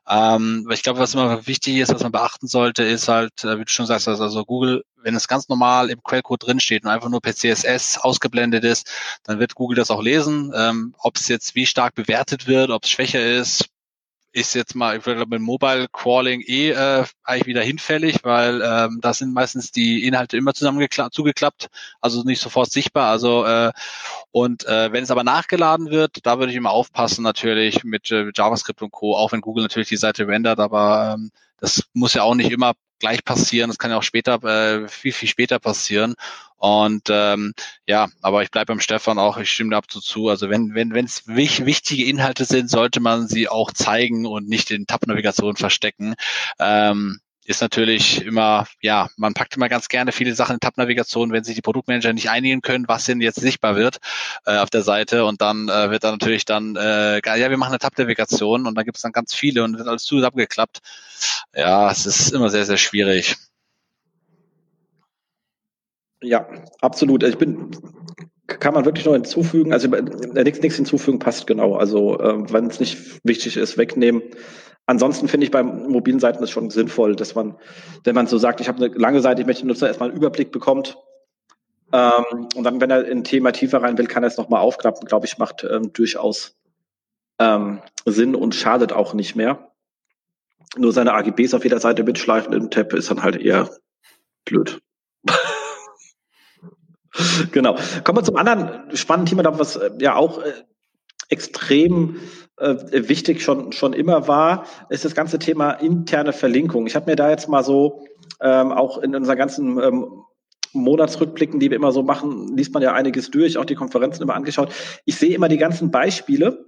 Ähm, 0.07 0.67
ich 0.71 0.83
glaube, 0.83 0.99
was 0.99 1.13
immer 1.15 1.47
wichtig 1.47 1.77
ist, 1.77 1.93
was 1.93 2.03
man 2.03 2.11
beachten 2.11 2.47
sollte, 2.47 2.83
ist 2.83 3.07
halt, 3.07 3.43
äh, 3.43 3.57
wie 3.57 3.63
du 3.65 3.69
schon 3.69 3.87
sagst, 3.87 4.07
also 4.07 4.45
Google, 4.45 4.83
wenn 5.03 5.15
es 5.15 5.27
ganz 5.27 5.49
normal 5.49 5.89
im 5.89 6.01
Quellcode 6.03 6.43
drinsteht 6.43 6.83
und 6.83 6.89
einfach 6.89 7.09
nur 7.09 7.21
per 7.21 7.35
CSS 7.35 7.99
ausgeblendet 7.99 8.63
ist, 8.63 8.91
dann 9.23 9.39
wird 9.39 9.55
Google 9.55 9.77
das 9.77 9.91
auch 9.91 10.01
lesen. 10.01 10.51
Ähm, 10.55 10.95
ob 10.99 11.17
es 11.17 11.27
jetzt 11.27 11.55
wie 11.55 11.65
stark 11.65 11.95
bewertet 11.95 12.47
wird, 12.47 12.69
ob 12.69 12.83
es 12.83 12.89
schwächer 12.89 13.23
ist, 13.23 13.69
ist 14.33 14.55
jetzt 14.55 14.75
mal, 14.75 14.97
ich 14.97 15.05
würde 15.05 15.25
mit 15.27 15.41
Mobile 15.41 15.87
Crawling 15.93 16.41
eh 16.41 16.71
äh, 16.71 17.05
eigentlich 17.23 17.45
wieder 17.45 17.61
hinfällig, 17.61 18.23
weil 18.23 18.61
ähm, 18.63 18.99
da 18.99 19.13
sind 19.13 19.31
meistens 19.31 19.71
die 19.71 20.05
Inhalte 20.07 20.37
immer 20.37 20.53
zugeklappt, 20.55 21.69
also 22.01 22.23
nicht 22.23 22.41
sofort 22.41 22.71
sichtbar. 22.71 23.11
Also 23.11 23.45
äh, 23.45 23.71
und 24.31 24.65
äh, 24.65 24.91
wenn 24.91 25.03
es 25.03 25.11
aber 25.11 25.23
nachgeladen 25.23 25.91
wird, 25.91 26.25
da 26.25 26.39
würde 26.39 26.51
ich 26.51 26.57
immer 26.57 26.71
aufpassen 26.71 27.23
natürlich 27.23 27.83
mit 27.83 28.09
äh, 28.11 28.31
JavaScript 28.33 28.81
und 28.81 28.91
Co. 28.91 29.15
Auch 29.15 29.31
wenn 29.31 29.41
Google 29.41 29.63
natürlich 29.63 29.89
die 29.89 29.97
Seite 29.97 30.27
rendert, 30.27 30.59
aber 30.59 31.13
ähm, 31.15 31.31
das 31.59 31.83
muss 31.93 32.15
ja 32.15 32.23
auch 32.23 32.35
nicht 32.35 32.51
immer 32.51 32.73
gleich 33.03 33.25
passieren. 33.25 33.69
Das 33.69 33.77
kann 33.77 33.91
ja 33.91 33.97
auch 33.97 34.03
später, 34.03 34.41
äh, 34.45 34.87
viel, 34.87 35.11
viel 35.11 35.27
später 35.27 35.59
passieren. 35.59 36.15
Und 36.55 37.09
ähm, 37.09 37.53
ja, 37.85 38.07
aber 38.21 38.43
ich 38.43 38.49
bleibe 38.49 38.67
beim 38.67 38.79
Stefan 38.79 39.19
auch, 39.19 39.37
ich 39.37 39.51
stimme 39.51 39.71
dazu 39.71 39.99
zu. 39.99 40.29
Also 40.29 40.49
wenn 40.49 40.73
wenn 40.73 40.93
wenn 40.93 41.03
es 41.03 41.27
wichtige 41.27 42.05
Inhalte 42.05 42.45
sind, 42.45 42.69
sollte 42.69 43.01
man 43.01 43.27
sie 43.27 43.49
auch 43.49 43.73
zeigen 43.73 44.25
und 44.25 44.47
nicht 44.47 44.71
in 44.71 44.87
Tab-Navigation 44.87 45.57
verstecken. 45.57 46.15
Ähm, 46.59 47.19
ist 47.45 47.61
natürlich 47.61 48.23
immer, 48.23 48.67
ja, 48.81 49.09
man 49.17 49.33
packt 49.33 49.55
immer 49.55 49.69
ganz 49.69 49.89
gerne 49.89 50.11
viele 50.11 50.33
Sachen 50.35 50.55
in 50.55 50.59
Tab-Navigation, 50.59 51.31
wenn 51.31 51.43
sich 51.43 51.55
die 51.55 51.61
Produktmanager 51.61 52.13
nicht 52.13 52.29
einigen 52.29 52.61
können, 52.61 52.87
was 52.87 53.05
denn 53.05 53.21
jetzt 53.21 53.39
sichtbar 53.39 53.75
wird 53.75 53.99
äh, 54.45 54.57
auf 54.57 54.69
der 54.69 54.83
Seite 54.83 55.25
und 55.25 55.41
dann 55.41 55.69
äh, 55.69 55.91
wird 55.91 56.03
dann 56.03 56.13
natürlich 56.13 56.45
dann, 56.45 56.75
äh, 56.75 57.21
ja, 57.25 57.49
wir 57.49 57.57
machen 57.57 57.71
eine 57.71 57.79
Tab-Navigation 57.79 58.65
und 58.67 58.75
da 58.75 58.83
gibt 58.83 58.97
es 58.97 59.03
dann 59.03 59.11
ganz 59.11 59.33
viele 59.33 59.63
und 59.63 59.77
wird 59.77 59.87
alles 59.87 60.03
zusammengeklappt. 60.03 60.79
Ja, 61.55 61.91
es 61.91 62.05
ist 62.05 62.31
immer 62.31 62.49
sehr, 62.49 62.65
sehr 62.65 62.77
schwierig. 62.77 63.35
Ja, 66.21 66.47
absolut. 66.79 67.23
Ich 67.23 67.37
bin, 67.37 67.71
kann 68.47 68.73
man 68.73 68.85
wirklich 68.85 69.05
noch 69.05 69.13
hinzufügen, 69.13 69.73
also 69.73 69.93
äh, 69.93 70.43
nichts, 70.43 70.61
nichts 70.61 70.77
hinzufügen 70.77 71.19
passt 71.19 71.47
genau. 71.47 71.75
Also 71.75 72.19
äh, 72.19 72.51
wenn 72.51 72.67
es 72.67 72.79
nicht 72.79 73.25
wichtig 73.25 73.57
ist, 73.57 73.77
wegnehmen. 73.77 74.21
Ansonsten 74.85 75.27
finde 75.27 75.45
ich 75.45 75.51
bei 75.51 75.63
mobilen 75.63 76.19
Seiten 76.19 76.43
es 76.43 76.51
schon 76.51 76.69
sinnvoll, 76.69 77.15
dass 77.15 77.35
man, 77.35 77.55
wenn 78.03 78.15
man 78.15 78.27
so 78.27 78.37
sagt, 78.37 78.59
ich 78.59 78.67
habe 78.67 78.83
eine 78.83 78.93
lange 78.95 79.21
Seite, 79.21 79.41
ich 79.41 79.47
möchte 79.47 79.63
den 79.63 79.69
Nutzer 79.69 79.87
erstmal 79.87 80.09
einen 80.09 80.17
Überblick 80.17 80.51
bekommt, 80.51 80.97
ähm, 81.93 82.47
und 82.55 82.63
dann, 82.63 82.81
wenn 82.81 82.89
er 82.89 83.05
in 83.05 83.19
ein 83.19 83.23
Thema 83.23 83.51
tiefer 83.51 83.83
rein 83.83 83.97
will, 83.99 84.07
kann 84.07 84.23
er 84.23 84.27
es 84.27 84.37
nochmal 84.37 84.61
aufklappen, 84.61 85.07
glaube 85.07 85.27
ich, 85.27 85.37
macht 85.37 85.63
ähm, 85.63 85.93
durchaus 85.93 86.57
ähm, 87.39 87.81
Sinn 88.05 88.33
und 88.33 88.55
schadet 88.55 88.91
auch 88.91 89.13
nicht 89.13 89.35
mehr. 89.35 89.71
Nur 90.75 90.91
seine 90.91 91.13
AGBs 91.13 91.53
auf 91.53 91.63
jeder 91.63 91.79
Seite 91.79 92.03
mitschleifen 92.03 92.51
im 92.51 92.71
Tab 92.71 92.93
ist 92.93 93.11
dann 93.11 93.21
halt 93.21 93.35
eher 93.35 93.69
blöd. 94.43 94.81
genau. 97.51 97.77
Kommen 98.03 98.17
wir 98.17 98.23
zum 98.23 98.37
anderen 98.37 98.95
spannenden 98.97 99.37
Thema, 99.37 99.59
was 99.59 99.75
äh, 99.75 99.91
ja 99.99 100.15
auch 100.15 100.39
äh, 100.39 100.51
extrem 101.33 102.19
äh, 102.57 102.75
wichtig 102.91 103.41
schon, 103.41 103.71
schon 103.71 103.93
immer 103.93 104.27
war, 104.27 104.65
ist 104.89 105.03
das 105.03 105.15
ganze 105.15 105.39
Thema 105.39 105.71
interne 105.71 106.31
Verlinkung. 106.31 106.85
Ich 106.87 106.95
habe 106.95 107.09
mir 107.09 107.15
da 107.15 107.29
jetzt 107.29 107.49
mal 107.49 107.63
so 107.63 108.05
ähm, 108.39 108.71
auch 108.71 108.99
in 108.99 109.15
unseren 109.15 109.37
ganzen 109.37 109.79
ähm, 109.81 110.23
Monatsrückblicken, 110.73 111.59
die 111.59 111.69
wir 111.71 111.77
immer 111.77 111.91
so 111.91 112.03
machen, 112.03 112.55
liest 112.55 112.73
man 112.73 112.83
ja 112.83 112.93
einiges 112.93 113.31
durch, 113.31 113.57
auch 113.57 113.65
die 113.65 113.75
Konferenzen 113.75 114.23
immer 114.23 114.35
angeschaut. 114.35 114.71
Ich 115.05 115.15
sehe 115.15 115.35
immer 115.35 115.49
die 115.49 115.57
ganzen 115.57 115.91
Beispiele, 115.91 116.65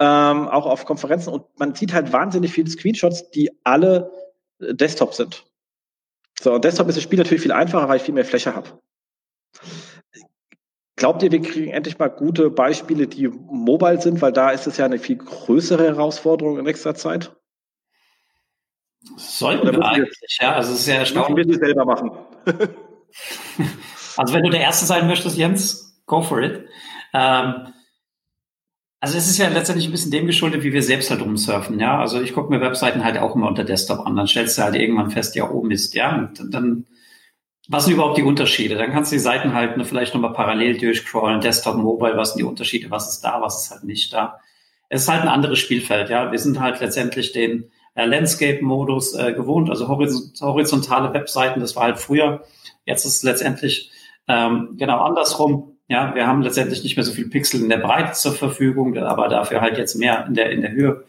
ähm, 0.00 0.48
auch 0.48 0.66
auf 0.66 0.84
Konferenzen, 0.84 1.32
und 1.32 1.44
man 1.58 1.74
sieht 1.74 1.92
halt 1.92 2.12
wahnsinnig 2.12 2.52
viele 2.52 2.70
Screenshots, 2.70 3.30
die 3.30 3.50
alle 3.64 4.10
äh, 4.60 4.74
Desktop 4.74 5.14
sind. 5.14 5.44
So, 6.40 6.54
und 6.54 6.64
Desktop 6.64 6.88
ist 6.88 6.96
das 6.96 7.04
Spiel 7.04 7.18
natürlich 7.18 7.42
viel 7.42 7.52
einfacher, 7.52 7.88
weil 7.88 7.98
ich 7.98 8.02
viel 8.02 8.14
mehr 8.14 8.24
Fläche 8.24 8.54
habe. 8.54 8.80
Glaubt 11.00 11.22
ihr, 11.22 11.32
wir 11.32 11.40
kriegen 11.40 11.70
endlich 11.70 11.98
mal 11.98 12.08
gute 12.08 12.50
Beispiele, 12.50 13.06
die 13.06 13.28
mobile 13.28 14.02
sind, 14.02 14.20
weil 14.20 14.32
da 14.32 14.50
ist 14.50 14.66
es 14.66 14.76
ja 14.76 14.84
eine 14.84 14.98
viel 14.98 15.16
größere 15.16 15.84
Herausforderung 15.84 16.58
in 16.58 16.66
nächster 16.66 16.94
Zeit? 16.94 17.34
Sollten 19.16 19.72
wir 19.72 19.82
eigentlich, 19.82 20.38
ja. 20.42 20.52
Also 20.56 20.74
es 20.74 20.80
ist 20.80 20.88
ja 20.88 20.96
erstaunlich. 20.96 21.48
Wir 21.48 21.56
selber 21.56 21.86
machen. 21.86 22.10
also 24.18 24.34
wenn 24.34 24.42
du 24.42 24.50
der 24.50 24.60
Erste 24.60 24.84
sein 24.84 25.06
möchtest, 25.06 25.38
Jens, 25.38 26.02
go 26.04 26.20
for 26.20 26.42
it. 26.42 26.66
Ähm, 27.14 27.68
also 29.00 29.16
es 29.16 29.26
ist 29.26 29.38
ja 29.38 29.48
letztendlich 29.48 29.88
ein 29.88 29.92
bisschen 29.92 30.10
dem 30.10 30.26
geschuldet, 30.26 30.64
wie 30.64 30.74
wir 30.74 30.82
selbst 30.82 31.10
halt 31.10 31.22
rumsurfen, 31.22 31.80
ja. 31.80 31.98
Also 31.98 32.20
ich 32.20 32.34
gucke 32.34 32.50
mir 32.50 32.60
Webseiten 32.60 33.04
halt 33.04 33.16
auch 33.16 33.34
immer 33.34 33.48
unter 33.48 33.64
Desktop 33.64 34.00
an. 34.00 34.16
Dann 34.16 34.26
stellst 34.26 34.58
du 34.58 34.62
halt 34.64 34.74
irgendwann 34.74 35.10
fest, 35.10 35.34
ja, 35.34 35.48
oh 35.48 35.62
Mist, 35.62 35.94
ja. 35.94 36.14
Und 36.14 36.52
dann 36.52 36.84
was 37.70 37.84
sind 37.84 37.94
überhaupt 37.94 38.18
die 38.18 38.24
Unterschiede? 38.24 38.74
Dann 38.74 38.90
kannst 38.90 39.12
du 39.12 39.14
die 39.14 39.20
Seiten 39.20 39.54
halt 39.54 39.76
ne, 39.76 39.84
vielleicht 39.84 40.12
nochmal 40.12 40.32
parallel 40.32 40.76
durchcrawlen, 40.76 41.40
Desktop, 41.40 41.76
Mobile, 41.76 42.16
was 42.16 42.30
sind 42.30 42.40
die 42.40 42.44
Unterschiede, 42.44 42.90
was 42.90 43.08
ist 43.08 43.20
da, 43.20 43.40
was 43.40 43.62
ist 43.62 43.70
halt 43.70 43.84
nicht 43.84 44.12
da. 44.12 44.40
Es 44.88 45.02
ist 45.02 45.08
halt 45.08 45.22
ein 45.22 45.28
anderes 45.28 45.60
Spielfeld, 45.60 46.10
ja. 46.10 46.32
Wir 46.32 46.38
sind 46.40 46.58
halt 46.58 46.80
letztendlich 46.80 47.30
den 47.30 47.70
äh, 47.94 48.06
Landscape-Modus 48.06 49.14
äh, 49.14 49.34
gewohnt, 49.34 49.70
also 49.70 49.86
horizontale 49.86 51.14
Webseiten, 51.14 51.60
das 51.60 51.76
war 51.76 51.84
halt 51.84 52.00
früher. 52.00 52.42
Jetzt 52.86 53.04
ist 53.04 53.18
es 53.18 53.22
letztendlich 53.22 53.92
ähm, 54.26 54.74
genau 54.76 55.02
andersrum. 55.02 55.76
Ja, 55.86 56.12
wir 56.16 56.26
haben 56.26 56.42
letztendlich 56.42 56.82
nicht 56.82 56.96
mehr 56.96 57.04
so 57.04 57.12
viel 57.12 57.28
Pixel 57.28 57.62
in 57.62 57.68
der 57.68 57.78
Breite 57.78 58.14
zur 58.14 58.32
Verfügung, 58.32 58.96
aber 58.98 59.28
dafür 59.28 59.60
halt 59.60 59.78
jetzt 59.78 59.94
mehr 59.94 60.26
in 60.26 60.34
der, 60.34 60.50
in 60.50 60.62
der 60.62 60.72
Höhe. 60.72 61.04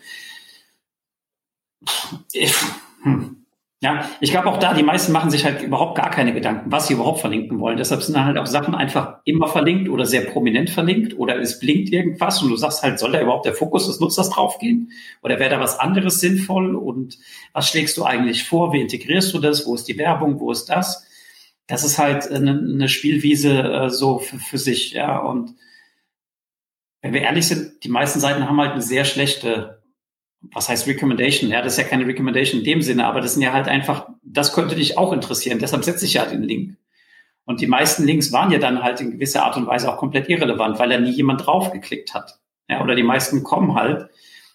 Hm. 3.02 3.41
Ja, 3.84 4.08
ich 4.20 4.30
glaube 4.30 4.48
auch 4.48 4.60
da, 4.60 4.76
die 4.76 4.84
meisten 4.84 5.12
machen 5.12 5.32
sich 5.32 5.44
halt 5.44 5.64
überhaupt 5.64 5.98
gar 5.98 6.12
keine 6.12 6.34
Gedanken, 6.36 6.72
was 6.72 6.86
sie 6.86 6.94
überhaupt 6.94 7.20
verlinken 7.20 7.60
wollen. 7.60 7.78
Deshalb 7.78 8.03
sind 8.03 8.24
halt 8.24 8.38
auch 8.38 8.45
Sachen 8.45 8.76
einfach 8.76 9.18
immer 9.26 9.48
verlinkt 9.48 9.90
oder 9.90 10.06
sehr 10.06 10.22
prominent 10.22 10.70
verlinkt 10.70 11.18
oder 11.18 11.40
es 11.40 11.58
blinkt 11.58 11.90
irgendwas 11.90 12.44
und 12.44 12.49
du 12.49 12.58
sagst 12.58 12.84
halt, 12.84 12.99
soll 12.99 13.12
da 13.12 13.20
überhaupt 13.20 13.48
der 13.48 13.56
Fokus 13.56 13.88
des 13.88 13.99
Nutzers 13.99 14.30
draufgehen? 14.30 14.91
Oder 15.24 15.40
wäre 15.40 15.49
da 15.49 15.60
was 15.60 15.80
anderes 15.80 16.20
sinnvoll? 16.20 16.76
Und 16.76 17.18
was 17.53 17.70
schlägst 17.70 17.98
du 17.98 18.03
eigentlich 18.03 18.44
vor? 18.44 18.72
Wie 18.72 18.82
integrierst 18.82 19.34
du 19.34 19.40
das? 19.40 19.66
Wo 19.66 19.74
ist 19.74 19.88
die 19.88 19.98
Werbung? 19.98 20.40
Wo 20.40 20.52
ist 20.52 20.66
das? 20.66 21.08
Das 21.66 21.84
ist 21.84 21.98
halt 21.98 22.30
eine, 22.32 22.88
Spielwiese 22.88 23.64
äh, 23.64 23.90
so 23.90 24.20
für, 24.20 24.38
für 24.38 24.58
sich, 24.60 24.91
ja. 24.91 25.18
Und 25.18 25.56
wenn 27.02 27.14
wir 27.14 27.22
ehrlich 27.22 27.48
sind, 27.48 27.84
die 27.84 27.90
meisten 27.90 28.20
Seiten 28.20 28.48
haben 28.48 28.62
halt 28.62 28.74
eine 28.74 28.82
sehr 28.84 29.06
schlechte 29.06 29.81
was 30.42 30.70
heißt 30.70 30.88
Recommendation? 30.88 31.52
Ja, 31.52 31.62
das 31.62 31.74
ist 31.74 31.80
ja 31.80 31.86
keine 31.86 32.08
Recommendation 32.08 32.60
in 32.60 32.66
dem 32.66 32.82
Sinne, 32.82 33.06
aber 33.06 33.22
das 33.22 33.34
sind 33.34 33.44
ja 33.44 33.54
halt 33.54 33.68
einfach, 33.68 34.10
das 34.24 34.54
könnte 34.54 34.76
dich 34.76 34.98
auch 34.98 35.14
interessieren. 35.14 35.60
Deshalb 35.60 35.84
setze 35.84 36.06
ich 36.06 36.16
ja 36.16 36.26
den 36.26 36.44
Link. 36.44 36.78
Und 37.46 37.62
die 37.62 37.68
meisten 37.68 38.06
Links 38.06 38.32
waren 38.32 38.52
ja 38.52 38.60
dann 38.60 38.84
halt 38.84 39.02
in 39.02 39.12
gewisser 39.12 39.44
Art 39.44 39.58
und 39.58 39.68
Weise 39.68 39.92
auch 39.92 39.98
komplett 39.98 40.30
irrelevant, 40.30 40.80
weil 40.80 40.90
da 40.90 41.00
nie 41.00 41.12
jemand 41.12 41.46
draufgeklickt 41.46 42.14
hat. 42.14 42.40
Ja, 42.70 42.82
oder 42.82 42.96
die 42.96 43.04
meisten 43.04 43.44
kommen 43.44 43.76
halt, 43.76 44.10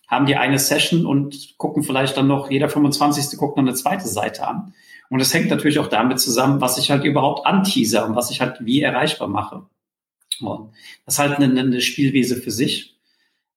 haben 0.07 0.27
die 0.27 0.37
eine 0.37 0.59
Session 0.59 1.05
und 1.05 1.59
gucken 1.59 1.83
vielleicht 1.83 2.17
dann 2.17 2.29
noch, 2.29 2.51
jeder 2.51 2.69
25. 2.69 3.39
guckt 3.39 3.57
noch 3.57 3.65
eine 3.65 3.75
zweite 3.75 4.07
Seite 4.07 4.47
an. 4.47 4.75
Und 5.09 5.21
es 5.21 5.33
hängt 5.35 5.51
natürlich 5.51 5.79
auch 5.79 5.89
damit 5.89 6.21
zusammen, 6.21 6.61
was 6.61 6.79
ich 6.79 6.91
halt 6.91 7.05
überhaupt 7.05 7.47
anteaser 7.47 8.07
und 8.07 8.17
was 8.17 8.31
ich 8.31 8.41
halt 8.41 8.65
wie 8.65 8.83
erreichbar 8.83 9.29
mache. 9.29 9.67
Und 10.41 10.73
das 11.05 11.15
ist 11.15 11.19
halt 11.19 11.39
eine, 11.39 11.61
eine 11.61 11.81
Spielwiese 11.81 12.37
für 12.37 12.51
sich. 12.51 12.96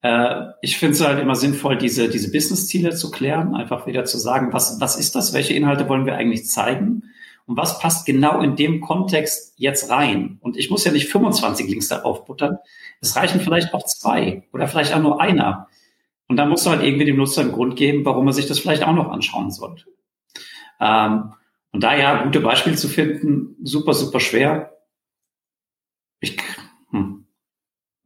Äh, 0.02 0.48
ich 0.62 0.78
finde 0.78 0.96
es 0.96 1.06
halt 1.06 1.20
immer 1.20 1.36
sinnvoll, 1.36 1.78
diese, 1.78 2.10
diese 2.10 2.32
Business-Ziele 2.32 2.96
zu 2.96 3.12
klären, 3.12 3.56
einfach 3.56 3.88
wieder 3.88 4.06
zu 4.06 4.18
sagen, 4.18 4.54
was, 4.54 4.80
was 4.80 4.96
ist 4.98 5.16
das, 5.16 5.34
welche 5.34 5.54
Inhalte 5.54 5.90
wollen 5.90 6.06
wir 6.06 6.16
eigentlich 6.16 6.46
zeigen 6.46 7.04
und 7.46 7.58
was 7.58 7.80
passt 7.80 8.06
genau 8.06 8.42
in 8.42 8.56
dem 8.56 8.80
Kontext 8.82 9.54
jetzt 9.58 9.90
rein. 9.90 10.38
Und 10.42 10.56
ich 10.56 10.70
muss 10.70 10.86
ja 10.86 10.92
nicht 10.92 11.10
25 11.10 11.68
Links 11.68 11.88
darauf 11.88 12.26
buttern, 12.26 12.58
es 13.02 13.16
reichen 13.16 13.42
vielleicht 13.42 13.74
auch 13.74 13.84
zwei 13.86 14.44
oder 14.54 14.68
vielleicht 14.68 14.94
auch 14.94 15.02
nur 15.02 15.20
einer. 15.22 15.68
Und 16.28 16.38
dann 16.38 16.50
musst 16.50 16.66
du 16.66 16.70
halt 16.70 16.84
irgendwie 16.84 17.06
dem 17.06 17.18
Nutzer 17.18 17.42
einen 17.42 17.52
Grund 17.52 17.76
geben, 17.76 18.06
warum 18.06 18.28
er 18.28 18.34
sich 18.34 18.46
das 18.46 18.60
vielleicht 18.60 18.84
auch 18.84 18.94
noch 18.94 19.10
anschauen 19.10 19.52
sollte. 19.52 19.86
Ähm, 20.80 21.34
und 21.72 21.84
da 21.84 21.96
ja 21.96 22.24
gute 22.24 22.40
Beispiele 22.40 22.76
zu 22.76 22.88
finden, 22.88 23.56
super, 23.64 23.94
super 23.94 24.20
schwer. 24.20 24.78
Ich, 26.20 26.38
hm. 26.92 27.19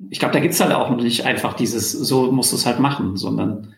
Ich 0.09 0.19
glaube, 0.19 0.33
da 0.33 0.39
gibt's 0.39 0.59
halt 0.59 0.73
auch 0.73 0.89
nicht 0.89 1.25
einfach 1.25 1.53
dieses, 1.53 1.91
so 1.91 2.31
musst 2.31 2.51
du 2.51 2.55
es 2.55 2.65
halt 2.65 2.79
machen, 2.79 3.17
sondern 3.17 3.75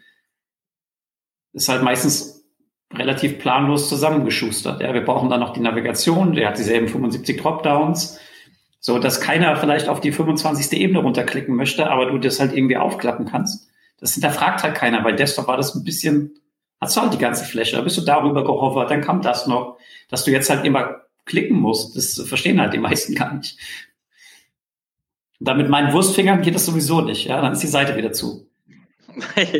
ist 1.54 1.70
halt 1.70 1.84
meistens 1.84 2.46
relativ 2.94 3.40
planlos 3.40 3.90
zusammengeschustert. 3.90 4.82
Ja, 4.82 4.94
wir 4.94 5.04
brauchen 5.04 5.30
dann 5.30 5.40
noch 5.40 5.54
die 5.54 5.60
Navigation, 5.62 6.34
der 6.34 6.50
hat 6.50 6.58
dieselben 6.58 6.88
75 6.88 7.42
Dropdowns, 7.42 8.20
so 8.80 9.00
dass 9.00 9.22
keiner 9.22 9.56
vielleicht 9.56 9.88
auf 9.90 10.02
die 10.02 10.12
25. 10.12 10.74
Ebene 10.74 11.00
runterklicken 11.00 11.56
möchte, 11.56 11.90
aber 11.90 12.08
du 12.08 12.18
das 12.18 12.40
halt 12.40 12.54
irgendwie 12.54 12.78
aufklappen 12.78 13.26
kannst. 13.26 13.68
Das 14.00 14.14
hinterfragt 14.14 14.64
halt 14.64 14.76
keiner. 14.76 15.02
Bei 15.02 15.12
Desktop 15.12 15.48
war 15.48 15.58
das 15.58 15.74
ein 15.74 15.84
bisschen, 15.84 16.40
hast 16.80 16.96
du 16.96 17.02
halt 17.02 17.14
die 17.14 17.18
ganze 17.18 17.46
Fläche, 17.46 17.76
da 17.76 17.82
bist 17.82 17.98
du 17.98 18.02
darüber 18.02 18.44
gehovert, 18.44 18.92
dann 18.92 19.02
kam 19.02 19.22
das 19.22 19.48
noch, 19.48 19.78
dass 20.10 20.26
du 20.26 20.32
jetzt 20.32 20.50
halt 20.50 20.66
immer 20.66 21.02
klicken 21.26 21.58
musst. 21.58 21.96
Das 21.96 22.22
verstehen 22.28 22.62
halt 22.62 22.74
die 22.74 22.80
meisten 22.80 23.16
gar 23.16 23.34
nicht. 23.34 23.58
Und 25.40 25.48
dann 25.48 25.58
mit 25.58 25.70
meinen 25.70 25.94
Wurstfingern 25.94 26.42
geht 26.42 26.56
das 26.56 26.66
sowieso 26.66 27.02
nicht. 27.02 27.26
Ja, 27.28 27.42
dann 27.42 27.54
ist 27.54 27.64
die 27.64 27.68
Seite 27.68 27.96
wieder 27.96 28.12
zu. 28.12 28.48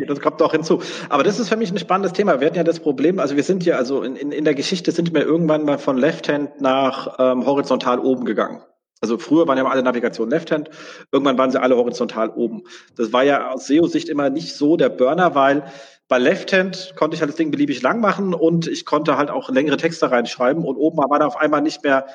Das 0.06 0.20
kommt 0.20 0.42
auch 0.42 0.52
hinzu. 0.52 0.82
Aber 1.08 1.22
das 1.22 1.38
ist 1.38 1.48
für 1.48 1.56
mich 1.56 1.70
ein 1.70 1.78
spannendes 1.78 2.12
Thema. 2.12 2.40
Wir 2.40 2.48
hatten 2.48 2.56
ja 2.56 2.64
das 2.64 2.80
Problem, 2.80 3.18
also 3.18 3.36
wir 3.36 3.42
sind 3.42 3.64
ja, 3.64 3.76
also 3.76 4.02
in, 4.02 4.16
in, 4.16 4.30
in 4.30 4.44
der 4.44 4.54
Geschichte 4.54 4.92
sind 4.92 5.14
wir 5.14 5.22
irgendwann 5.22 5.64
mal 5.64 5.78
von 5.78 5.96
Left-Hand 5.96 6.60
nach 6.60 7.16
ähm, 7.18 7.46
horizontal 7.46 7.98
oben 7.98 8.26
gegangen. 8.26 8.60
Also 9.00 9.18
früher 9.18 9.46
waren 9.46 9.58
ja 9.58 9.66
alle 9.66 9.82
Navigationen 9.82 10.30
Left-Hand, 10.30 10.70
irgendwann 11.12 11.36
waren 11.36 11.50
sie 11.50 11.60
alle 11.60 11.76
horizontal 11.76 12.30
oben. 12.30 12.62
Das 12.96 13.12
war 13.12 13.24
ja 13.24 13.50
aus 13.50 13.66
SEO-Sicht 13.66 14.08
immer 14.08 14.30
nicht 14.30 14.54
so 14.54 14.76
der 14.76 14.88
Burner, 14.88 15.34
weil 15.34 15.64
bei 16.08 16.18
Left-Hand 16.18 16.94
konnte 16.96 17.14
ich 17.14 17.20
halt 17.20 17.30
das 17.30 17.36
Ding 17.36 17.50
beliebig 17.50 17.82
lang 17.82 18.00
machen 18.00 18.32
und 18.32 18.66
ich 18.66 18.86
konnte 18.86 19.18
halt 19.18 19.30
auch 19.30 19.50
längere 19.50 19.76
Texte 19.76 20.10
reinschreiben 20.10 20.64
und 20.64 20.76
oben 20.76 20.98
war 20.98 21.08
dann 21.18 21.26
auf 21.26 21.36
einmal 21.36 21.62
nicht 21.62 21.82
mehr 21.82 22.06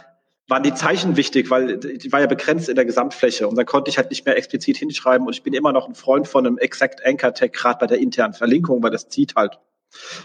waren 0.52 0.64
die 0.64 0.74
Zeichen 0.74 1.16
wichtig, 1.16 1.50
weil 1.50 1.78
die 1.78 2.12
war 2.12 2.20
ja 2.20 2.28
begrenzt 2.28 2.68
in 2.68 2.76
der 2.76 2.84
Gesamtfläche 2.84 3.48
und 3.48 3.56
dann 3.56 3.66
konnte 3.66 3.90
ich 3.90 3.98
halt 3.98 4.10
nicht 4.10 4.26
mehr 4.26 4.36
explizit 4.38 4.76
hinschreiben 4.76 5.26
und 5.26 5.34
ich 5.34 5.44
bin 5.44 5.54
immer 5.54 5.72
noch 5.72 5.88
ein 5.88 5.96
Freund 5.96 6.28
von 6.28 6.46
einem 6.46 6.58
Exact 6.58 7.04
Anchor 7.06 7.34
Tag, 7.34 7.54
gerade 7.54 7.80
bei 7.80 7.88
der 7.88 8.00
internen 8.00 8.34
Verlinkung, 8.34 8.84
weil 8.84 8.92
das 8.92 9.08
zieht 9.08 9.36
halt. 9.36 9.60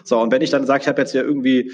So, 0.02 0.18
und 0.20 0.32
wenn 0.32 0.42
ich 0.42 0.50
dann 0.50 0.66
sage, 0.66 0.82
ich 0.82 0.88
habe 0.88 1.00
jetzt 1.00 1.14
ja 1.14 1.22
irgendwie 1.22 1.70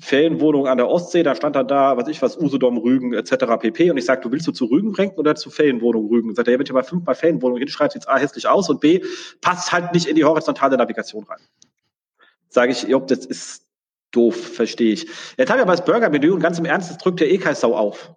Ferienwohnung 0.00 0.66
an 0.66 0.76
der 0.76 0.86
Ostsee, 0.88 1.22
da 1.22 1.34
stand 1.34 1.56
dann 1.56 1.66
da, 1.66 1.96
was 1.96 2.08
ich 2.08 2.20
was, 2.20 2.36
Usedom, 2.36 2.76
Rügen 2.76 3.14
etc. 3.14 3.56
pp. 3.58 3.90
Und 3.90 3.96
ich 3.96 4.04
sage, 4.04 4.20
du 4.20 4.30
willst 4.32 4.46
du 4.46 4.52
zu 4.52 4.66
Rügen 4.66 4.94
ranken 4.94 5.18
oder 5.18 5.34
zu 5.34 5.48
Ferienwohnung 5.48 6.08
Rügen? 6.08 6.34
Sagt 6.34 6.46
er, 6.48 6.52
ja, 6.52 6.58
wenn 6.58 6.66
du 6.66 6.74
mal 6.74 6.82
fünfmal 6.82 7.14
Ferienwohnung 7.14 7.56
hinschreibst, 7.56 7.94
sieht 7.94 8.06
A 8.06 8.18
hässlich 8.18 8.46
aus 8.48 8.68
und 8.68 8.80
B 8.80 9.00
passt 9.40 9.72
halt 9.72 9.94
nicht 9.94 10.06
in 10.06 10.14
die 10.14 10.24
horizontale 10.26 10.76
Navigation 10.76 11.24
rein. 11.24 11.40
Sage 12.50 12.72
ich, 12.72 12.94
ob 12.94 13.06
das 13.06 13.24
ist 13.24 13.67
doof, 14.10 14.36
verstehe 14.36 14.92
ich. 14.92 15.06
Jetzt 15.36 15.50
habe 15.50 15.58
ich 15.58 15.62
aber 15.62 15.72
das 15.72 15.84
Burger-Menü 15.84 16.30
und 16.30 16.40
ganz 16.40 16.58
im 16.58 16.64
Ernst, 16.64 16.90
das 16.90 16.98
drückt 16.98 17.20
ja 17.20 17.26
eh 17.26 17.38
kein 17.38 17.54
Sau 17.54 17.74
auf. 17.74 18.14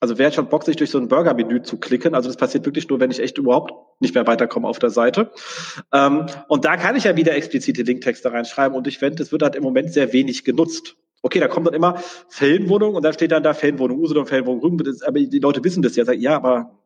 Also 0.00 0.18
wer 0.18 0.26
hat 0.26 0.34
schon 0.34 0.48
Bock, 0.48 0.64
sich 0.64 0.76
durch 0.76 0.90
so 0.90 0.98
ein 0.98 1.08
Burger-Menü 1.08 1.62
zu 1.62 1.78
klicken? 1.78 2.14
Also 2.14 2.28
das 2.28 2.36
passiert 2.36 2.66
wirklich 2.66 2.88
nur, 2.88 3.00
wenn 3.00 3.10
ich 3.10 3.20
echt 3.20 3.38
überhaupt 3.38 3.72
nicht 4.00 4.14
mehr 4.14 4.26
weiterkomme 4.26 4.68
auf 4.68 4.78
der 4.78 4.90
Seite. 4.90 5.30
Ähm, 5.92 6.26
und 6.48 6.64
da 6.64 6.76
kann 6.76 6.96
ich 6.96 7.04
ja 7.04 7.16
wieder 7.16 7.34
explizite 7.34 7.82
Linktexte 7.82 8.30
reinschreiben 8.30 8.76
und 8.76 8.86
ich 8.86 8.98
finde, 8.98 9.16
das 9.16 9.32
wird 9.32 9.42
halt 9.42 9.56
im 9.56 9.62
Moment 9.62 9.92
sehr 9.92 10.12
wenig 10.12 10.44
genutzt. 10.44 10.96
Okay, 11.22 11.40
da 11.40 11.48
kommt 11.48 11.66
dann 11.66 11.74
immer 11.74 12.02
Ferienwohnung 12.28 12.96
und 12.96 13.02
dann 13.02 13.14
steht 13.14 13.32
dann 13.32 13.42
da 13.42 13.54
Ferienwohnung 13.54 13.98
Usedom, 13.98 14.26
Ferienwohnung 14.26 14.60
Rügen. 14.60 15.00
Aber 15.06 15.18
die 15.18 15.38
Leute 15.38 15.64
wissen 15.64 15.82
das 15.82 15.96
ja. 15.96 16.04
Sagen, 16.04 16.20
ja, 16.20 16.36
aber 16.36 16.78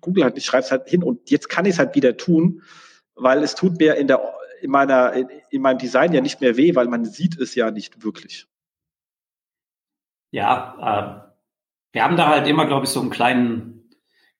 Google 0.00 0.24
halt, 0.24 0.38
ich 0.38 0.46
schreibe 0.46 0.64
es 0.64 0.70
halt 0.70 0.88
hin 0.88 1.02
und 1.02 1.28
jetzt 1.28 1.50
kann 1.50 1.66
ich 1.66 1.72
es 1.72 1.78
halt 1.78 1.94
wieder 1.94 2.16
tun, 2.16 2.62
weil 3.16 3.42
es 3.42 3.54
tut 3.54 3.78
mir 3.78 3.96
in 3.96 4.06
der 4.06 4.22
in 4.66 4.72
meiner, 4.72 5.12
in, 5.12 5.28
in 5.50 5.62
meinem 5.62 5.78
Design 5.78 6.12
ja 6.12 6.20
nicht 6.20 6.40
mehr 6.40 6.56
weh, 6.56 6.74
weil 6.74 6.88
man 6.88 7.04
sieht 7.04 7.38
es 7.38 7.54
ja 7.54 7.70
nicht 7.70 8.02
wirklich. 8.02 8.46
Ja, 10.32 11.22
äh, 11.22 11.26
wir 11.92 12.04
haben 12.04 12.16
da 12.16 12.28
halt 12.28 12.48
immer, 12.48 12.66
glaube 12.66 12.84
ich, 12.84 12.90
so 12.90 13.00
einen 13.00 13.10
kleinen, 13.10 13.88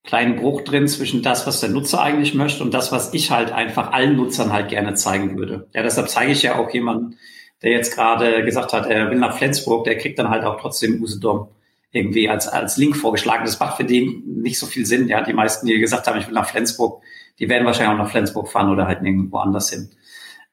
kleinen 0.03 0.35
Bruch 0.35 0.61
drin 0.61 0.87
zwischen 0.89 1.23
das, 1.23 1.47
was 1.47 1.61
der 1.61 1.69
Nutzer 1.69 2.01
eigentlich 2.01 2.33
möchte 2.33 2.61
und 2.61 2.73
das, 2.73 2.91
was 2.91 3.13
ich 3.13 3.31
halt 3.31 3.53
einfach 3.53 3.93
allen 3.93 4.17
Nutzern 4.17 4.51
halt 4.51 4.67
gerne 4.67 4.95
zeigen 4.95 5.37
würde. 5.37 5.69
Ja, 5.73 5.81
deshalb 5.81 6.09
zeige 6.09 6.33
ich 6.33 6.43
ja 6.43 6.59
auch 6.59 6.69
jemanden, 6.71 7.17
der 7.63 7.71
jetzt 7.71 7.95
gerade 7.95 8.43
gesagt 8.43 8.73
hat, 8.73 8.85
er 8.85 9.09
will 9.09 9.17
nach 9.17 9.37
Flensburg, 9.37 9.85
der 9.85 9.97
kriegt 9.97 10.19
dann 10.19 10.29
halt 10.29 10.43
auch 10.43 10.59
trotzdem 10.59 11.01
Usedom 11.01 11.47
irgendwie 11.91 12.29
als, 12.29 12.49
als 12.49 12.75
Link 12.75 12.97
vorgeschlagen. 12.97 13.45
Das 13.45 13.59
macht 13.59 13.77
für 13.77 13.85
den 13.85 14.41
nicht 14.41 14.59
so 14.59 14.65
viel 14.65 14.85
Sinn. 14.85 15.07
Ja, 15.07 15.23
die 15.23 15.33
meisten, 15.33 15.65
die 15.65 15.79
gesagt 15.79 16.05
haben, 16.05 16.19
ich 16.19 16.27
will 16.27 16.33
nach 16.33 16.49
Flensburg, 16.49 17.01
die 17.39 17.47
werden 17.47 17.65
wahrscheinlich 17.65 17.93
auch 17.93 18.03
nach 18.03 18.11
Flensburg 18.11 18.49
fahren 18.49 18.69
oder 18.69 18.87
halt 18.87 19.01
irgendwo 19.01 19.37
anders 19.37 19.69
hin. 19.69 19.89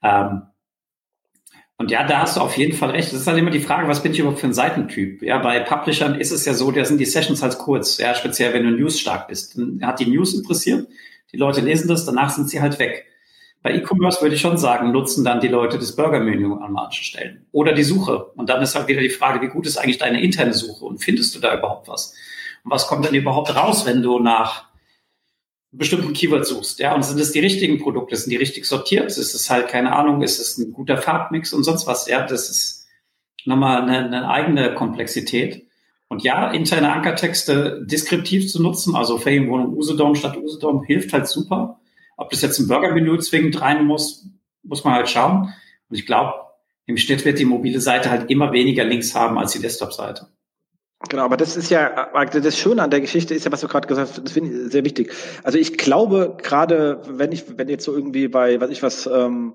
Ähm, 0.04 0.42
und 1.76 1.90
ja, 1.90 2.06
da 2.06 2.20
hast 2.20 2.36
du 2.36 2.40
auf 2.40 2.56
jeden 2.56 2.76
Fall 2.76 2.90
recht. 2.90 3.12
Das 3.12 3.20
ist 3.20 3.26
halt 3.26 3.38
immer 3.38 3.50
die 3.50 3.60
Frage, 3.60 3.88
was 3.88 4.02
bin 4.02 4.12
ich 4.12 4.20
überhaupt 4.20 4.38
für 4.38 4.46
ein 4.46 4.54
Seitentyp? 4.54 5.22
Ja, 5.22 5.38
bei 5.38 5.58
Publishern 5.58 6.20
ist 6.20 6.30
es 6.30 6.44
ja 6.44 6.54
so, 6.54 6.70
da 6.70 6.84
sind 6.84 6.98
die 6.98 7.04
Sessions 7.04 7.42
halt 7.42 7.58
kurz, 7.58 7.98
ja, 7.98 8.14
speziell 8.14 8.54
wenn 8.54 8.62
du 8.62 8.70
News 8.70 9.00
stark 9.00 9.26
bist. 9.26 9.58
Dann 9.58 9.80
hat 9.82 9.98
die 9.98 10.06
News 10.06 10.34
interessiert, 10.34 10.86
die 11.32 11.36
Leute 11.36 11.62
lesen 11.62 11.88
das, 11.88 12.04
danach 12.04 12.30
sind 12.30 12.48
sie 12.48 12.60
halt 12.60 12.78
weg. 12.78 13.06
Bei 13.60 13.74
E-Commerce 13.74 14.20
würde 14.20 14.36
ich 14.36 14.40
schon 14.40 14.58
sagen, 14.58 14.92
nutzen 14.92 15.24
dann 15.24 15.40
die 15.40 15.48
Leute 15.48 15.78
das 15.78 15.96
Burger-Menü 15.96 16.52
an 16.60 16.72
manchen 16.72 17.02
Stellen. 17.02 17.46
Oder 17.50 17.72
die 17.72 17.82
Suche. 17.82 18.26
Und 18.36 18.50
dann 18.50 18.62
ist 18.62 18.74
halt 18.74 18.88
wieder 18.88 19.00
die 19.00 19.08
Frage, 19.08 19.40
wie 19.40 19.50
gut 19.50 19.66
ist 19.66 19.78
eigentlich 19.78 19.98
deine 19.98 20.22
interne 20.22 20.52
Suche 20.52 20.84
und 20.84 20.98
findest 20.98 21.34
du 21.34 21.40
da 21.40 21.56
überhaupt 21.56 21.88
was? 21.88 22.14
Und 22.62 22.70
was 22.70 22.86
kommt 22.86 23.06
dann 23.06 23.14
überhaupt 23.14 23.56
raus, 23.56 23.84
wenn 23.86 24.02
du 24.02 24.20
nach 24.20 24.68
bestimmten 25.76 26.12
Keyword 26.12 26.46
suchst, 26.46 26.78
ja, 26.78 26.94
und 26.94 27.04
sind 27.04 27.20
es 27.20 27.32
die 27.32 27.40
richtigen 27.40 27.78
Produkte, 27.78 28.16
sind 28.16 28.30
die 28.30 28.36
richtig 28.36 28.64
sortiert, 28.66 29.06
ist 29.06 29.34
es 29.34 29.50
halt, 29.50 29.68
keine 29.68 29.94
Ahnung, 29.94 30.22
ist 30.22 30.38
es 30.38 30.58
ein 30.58 30.72
guter 30.72 30.96
Farbmix 30.98 31.52
und 31.52 31.64
sonst 31.64 31.86
was, 31.86 32.06
ja, 32.06 32.24
das 32.26 32.48
ist 32.48 32.86
nochmal 33.44 33.82
eine, 33.82 34.04
eine 34.04 34.28
eigene 34.28 34.74
Komplexität. 34.74 35.66
Und 36.08 36.22
ja, 36.22 36.50
interne 36.50 36.92
Ankertexte 36.92 37.84
deskriptiv 37.84 38.48
zu 38.50 38.62
nutzen, 38.62 38.94
also 38.94 39.18
Ferienwohnung 39.18 39.76
Usedom 39.76 40.14
statt 40.14 40.36
Usedom, 40.36 40.84
hilft 40.84 41.12
halt 41.12 41.26
super. 41.26 41.80
Ob 42.16 42.30
das 42.30 42.42
jetzt 42.42 42.58
ein 42.58 42.68
Burgermenü 42.68 43.18
zwingend 43.18 43.60
rein 43.60 43.84
muss, 43.84 44.28
muss 44.62 44.84
man 44.84 44.94
halt 44.94 45.08
schauen. 45.08 45.52
Und 45.88 45.98
ich 45.98 46.06
glaube, 46.06 46.34
im 46.86 46.96
Schnitt 46.96 47.24
wird 47.24 47.38
die 47.38 47.44
mobile 47.44 47.80
Seite 47.80 48.10
halt 48.10 48.30
immer 48.30 48.52
weniger 48.52 48.84
Links 48.84 49.14
haben 49.14 49.38
als 49.38 49.52
die 49.52 49.60
Desktop-Seite. 49.60 50.28
Genau, 51.08 51.24
aber 51.24 51.36
das 51.36 51.56
ist 51.56 51.70
ja, 51.70 52.08
das 52.32 52.58
Schöne 52.58 52.82
an 52.82 52.90
der 52.90 53.00
Geschichte 53.00 53.34
ist 53.34 53.44
ja, 53.44 53.52
was 53.52 53.60
du 53.60 53.68
gerade 53.68 53.86
gesagt 53.86 54.10
hast, 54.10 54.24
das 54.24 54.32
finde 54.32 54.50
ich 54.50 54.72
sehr 54.72 54.84
wichtig. 54.84 55.12
Also 55.42 55.58
ich 55.58 55.76
glaube, 55.76 56.36
gerade 56.42 57.02
wenn 57.08 57.32
ich, 57.32 57.58
wenn 57.58 57.68
jetzt 57.68 57.84
so 57.84 57.94
irgendwie 57.94 58.28
bei, 58.28 58.60
was 58.60 58.70
ich 58.70 58.82
was, 58.82 59.06
ähm, 59.06 59.54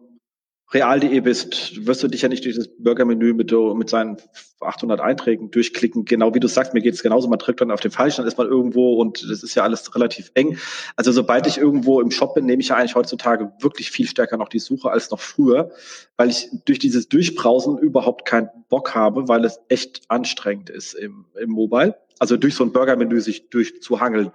real.de 0.72 1.20
bist, 1.22 1.86
wirst 1.88 2.04
du 2.04 2.08
dich 2.08 2.22
ja 2.22 2.30
nicht 2.30 2.46
durch 2.46 2.56
das 2.56 2.70
Burgermenü 2.78 3.34
mit, 3.34 3.52
mit 3.52 3.90
seinen 3.90 4.18
800 4.60 5.00
Einträgen 5.00 5.50
durchklicken. 5.50 6.06
Genau 6.06 6.36
wie 6.36 6.40
du 6.40 6.48
sagst, 6.48 6.74
mir 6.74 6.82
geht 6.82 6.94
es 6.94 7.02
genauso. 7.02 7.28
Man 7.28 7.40
drückt 7.40 7.62
dann 7.62 7.72
auf 7.72 7.80
den 7.80 7.92
falschen, 7.92 8.22
dann 8.22 8.28
ist 8.28 8.38
man 8.38 8.48
irgendwo 8.48 8.94
und 8.96 9.24
das 9.30 9.42
ist 9.42 9.56
ja 9.56 9.64
alles 9.64 9.96
relativ 9.96 10.32
eng. 10.36 10.58
Also 10.96 11.12
sobald 11.12 11.48
ich 11.48 11.58
irgendwo 11.58 12.02
im 12.02 12.12
Shop 12.12 12.36
bin, 12.36 12.46
nehme 12.46 12.62
ich 12.62 12.70
ja 12.70 12.76
eigentlich 12.76 12.96
heutzutage 12.96 13.52
wirklich 13.60 13.90
viel 13.90 14.08
stärker 14.08 14.38
noch 14.38 14.50
die 14.50 14.60
Suche 14.60 14.92
als 14.92 15.10
noch 15.10 15.20
früher, 15.20 15.72
weil 16.18 16.30
ich 16.30 16.50
durch 16.66 16.78
dieses 16.78 17.10
Durchbrausen 17.10 17.80
überhaupt 17.80 18.26
keinen 18.26 18.50
Bock 18.70 18.94
habe, 18.94 19.28
weil 19.28 19.46
es 19.46 19.60
echt 19.70 20.02
anstrengend 20.08 20.70
ist 20.70 20.94
im, 20.94 21.26
im 21.40 21.50
Mobile. 21.50 21.96
Also 22.20 22.38
durch 22.38 22.54
so 22.54 22.64
ein 22.64 22.72
Burgermenü 22.72 23.22
sich 23.22 23.50
durchzuhangeln. 23.50 24.32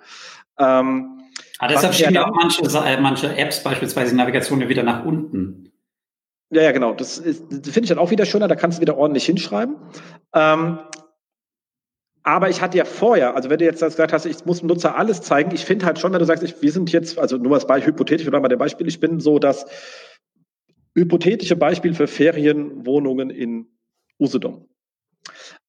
Ähm, 0.58 1.20
Ah, 1.58 1.68
deshalb 1.68 1.94
schieben 1.94 2.14
ja 2.14 2.26
auch 2.26 2.34
manche, 2.34 2.62
äh, 2.62 3.00
manche 3.00 3.36
Apps 3.36 3.62
beispielsweise 3.62 4.14
Navigation 4.16 4.66
wieder 4.68 4.82
nach 4.82 5.04
unten. 5.04 5.72
Ja, 6.54 6.62
ja, 6.62 6.70
genau. 6.70 6.94
Das, 6.94 7.20
das 7.20 7.34
finde 7.34 7.80
ich 7.80 7.88
dann 7.88 7.98
auch 7.98 8.12
wieder 8.12 8.24
schöner, 8.24 8.46
da 8.46 8.54
kannst 8.54 8.78
du 8.78 8.82
wieder 8.82 8.96
ordentlich 8.96 9.26
hinschreiben. 9.26 9.74
Ähm, 10.32 10.78
aber 12.22 12.48
ich 12.48 12.62
hatte 12.62 12.78
ja 12.78 12.84
vorher, 12.84 13.34
also 13.34 13.50
wenn 13.50 13.58
du 13.58 13.64
jetzt 13.64 13.80
gesagt 13.80 14.12
hast, 14.12 14.24
ich 14.24 14.44
muss 14.44 14.60
dem 14.60 14.68
Nutzer 14.68 14.96
alles 14.96 15.20
zeigen, 15.20 15.52
ich 15.52 15.64
finde 15.64 15.84
halt 15.84 15.98
schon, 15.98 16.12
wenn 16.12 16.20
du 16.20 16.24
sagst, 16.24 16.44
ich, 16.44 16.62
wir 16.62 16.70
sind 16.70 16.92
jetzt, 16.92 17.18
also 17.18 17.38
nur 17.38 17.54
als 17.54 17.66
Beispiel, 17.66 17.92
hypothetisch 17.92 18.28
oder 18.28 18.38
mal 18.38 18.48
der 18.48 18.56
Beispiel, 18.56 18.86
ich 18.86 19.00
bin 19.00 19.18
so 19.18 19.40
das 19.40 19.66
hypothetische 20.94 21.56
Beispiel 21.56 21.92
für 21.92 22.06
Ferienwohnungen 22.06 23.30
in 23.30 23.66
Usedom. 24.20 24.68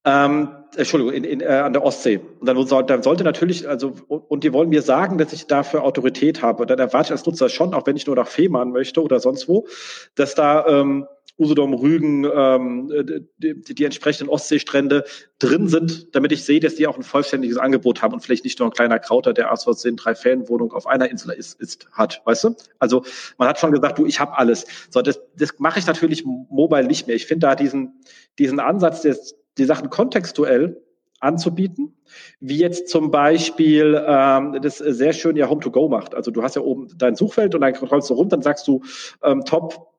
Ähm, 0.06 0.48
Entschuldigung, 0.76 1.12
in, 1.12 1.24
in, 1.24 1.40
äh, 1.40 1.46
an 1.46 1.72
der 1.72 1.82
Ostsee. 1.82 2.20
Und 2.38 2.46
dann, 2.46 2.86
dann 2.86 3.02
sollte 3.02 3.24
natürlich, 3.24 3.68
also, 3.68 3.94
und 4.06 4.44
die 4.44 4.52
wollen 4.52 4.68
mir 4.68 4.82
sagen, 4.82 5.18
dass 5.18 5.32
ich 5.32 5.48
dafür 5.48 5.82
Autorität 5.82 6.42
habe. 6.42 6.62
Und 6.62 6.70
dann 6.70 6.78
erwarte 6.78 7.08
ich 7.08 7.10
als 7.12 7.26
Nutzer 7.26 7.48
schon, 7.48 7.74
auch 7.74 7.86
wenn 7.86 7.96
ich 7.96 8.06
nur 8.06 8.14
nach 8.14 8.28
Fehmarn 8.28 8.70
möchte 8.70 9.02
oder 9.02 9.18
sonst 9.18 9.48
wo, 9.48 9.66
dass 10.14 10.36
da 10.36 10.66
ähm, 10.66 11.06
Usedom, 11.38 11.74
Rügen, 11.74 12.24
ähm, 12.24 12.90
die, 13.38 13.74
die 13.74 13.84
entsprechenden 13.84 14.30
Ostseestrände 14.30 15.04
drin 15.38 15.68
sind, 15.68 16.14
damit 16.14 16.32
ich 16.32 16.44
sehe, 16.44 16.60
dass 16.60 16.76
die 16.76 16.86
auch 16.86 16.96
ein 16.96 17.02
vollständiges 17.02 17.58
Angebot 17.58 18.00
haben 18.00 18.14
und 18.14 18.20
vielleicht 18.20 18.44
nicht 18.44 18.58
nur 18.58 18.68
ein 18.68 18.72
kleiner 18.72 18.98
Krauter, 18.98 19.34
der 19.34 19.52
aus 19.52 19.64
Versehen 19.64 19.96
drei 19.96 20.14
Ferienwohnungen 20.14 20.72
auf 20.72 20.86
einer 20.86 21.10
Insel 21.10 21.32
ist, 21.32 21.60
ist, 21.60 21.88
hat, 21.92 22.22
weißt 22.24 22.44
du? 22.44 22.56
Also 22.78 23.04
man 23.36 23.48
hat 23.48 23.58
schon 23.58 23.72
gesagt, 23.72 23.98
du, 23.98 24.06
ich 24.06 24.20
habe 24.20 24.38
alles. 24.38 24.66
So, 24.88 25.02
das, 25.02 25.20
das 25.36 25.58
mache 25.58 25.78
ich 25.78 25.86
natürlich 25.86 26.24
mobile 26.24 26.86
nicht 26.86 27.06
mehr. 27.06 27.16
Ich 27.16 27.26
finde 27.26 27.48
da 27.48 27.54
diesen, 27.54 28.00
diesen 28.38 28.60
Ansatz, 28.60 29.02
des, 29.02 29.36
die 29.58 29.64
Sachen 29.64 29.90
kontextuell 29.90 30.82
anzubieten, 31.20 31.96
wie 32.40 32.58
jetzt 32.58 32.88
zum 32.88 33.10
Beispiel 33.10 34.02
ähm, 34.06 34.58
das 34.60 34.78
sehr 34.78 35.12
schön 35.12 35.36
ja 35.36 35.48
Home-to-Go 35.48 35.88
macht. 35.88 36.14
Also 36.14 36.30
du 36.30 36.42
hast 36.42 36.56
ja 36.56 36.62
oben 36.62 36.88
dein 36.98 37.16
Suchfeld 37.16 37.54
und 37.54 37.62
dann 37.62 37.74
scrollst 37.74 38.10
du 38.10 38.14
rum, 38.14 38.28
dann 38.28 38.42
sagst 38.42 38.68
du 38.68 38.82
ähm, 39.22 39.44
Top 39.44 39.96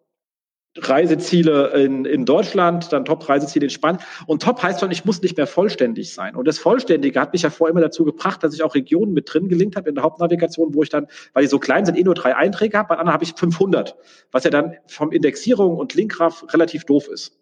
Reiseziele 0.79 1.69
in, 1.69 2.05
in 2.05 2.25
Deutschland, 2.25 2.91
dann 2.93 3.05
Top-Reiseziele 3.05 3.65
in 3.65 3.69
Spanien. 3.69 4.01
Und 4.25 4.43
Top 4.43 4.61
heißt 4.61 4.79
schon, 4.79 4.91
ich 4.91 5.05
muss 5.05 5.21
nicht 5.21 5.37
mehr 5.37 5.47
vollständig 5.47 6.13
sein. 6.13 6.35
Und 6.35 6.47
das 6.47 6.59
Vollständige 6.59 7.19
hat 7.19 7.33
mich 7.33 7.41
ja 7.41 7.49
vorher 7.49 7.71
immer 7.71 7.81
dazu 7.81 8.05
gebracht, 8.05 8.43
dass 8.43 8.53
ich 8.53 8.63
auch 8.63 8.75
Regionen 8.75 9.13
mit 9.13 9.33
drin 9.33 9.49
gelinkt 9.49 9.75
habe 9.75 9.89
in 9.89 9.95
der 9.95 10.03
Hauptnavigation, 10.03 10.73
wo 10.73 10.83
ich 10.83 10.89
dann, 10.89 11.07
weil 11.33 11.43
die 11.43 11.49
so 11.49 11.59
klein 11.59 11.85
sind, 11.85 11.97
eh 11.97 12.03
nur 12.03 12.13
drei 12.13 12.35
Einträge 12.35 12.77
habe, 12.77 12.89
bei 12.89 12.95
anderen 12.95 13.13
habe 13.13 13.23
ich 13.23 13.33
500, 13.35 13.95
was 14.31 14.43
ja 14.43 14.49
dann 14.49 14.75
vom 14.87 15.11
Indexierung 15.11 15.77
und 15.77 15.93
Linkgraph 15.93 16.45
relativ 16.53 16.85
doof 16.85 17.07
ist. 17.07 17.37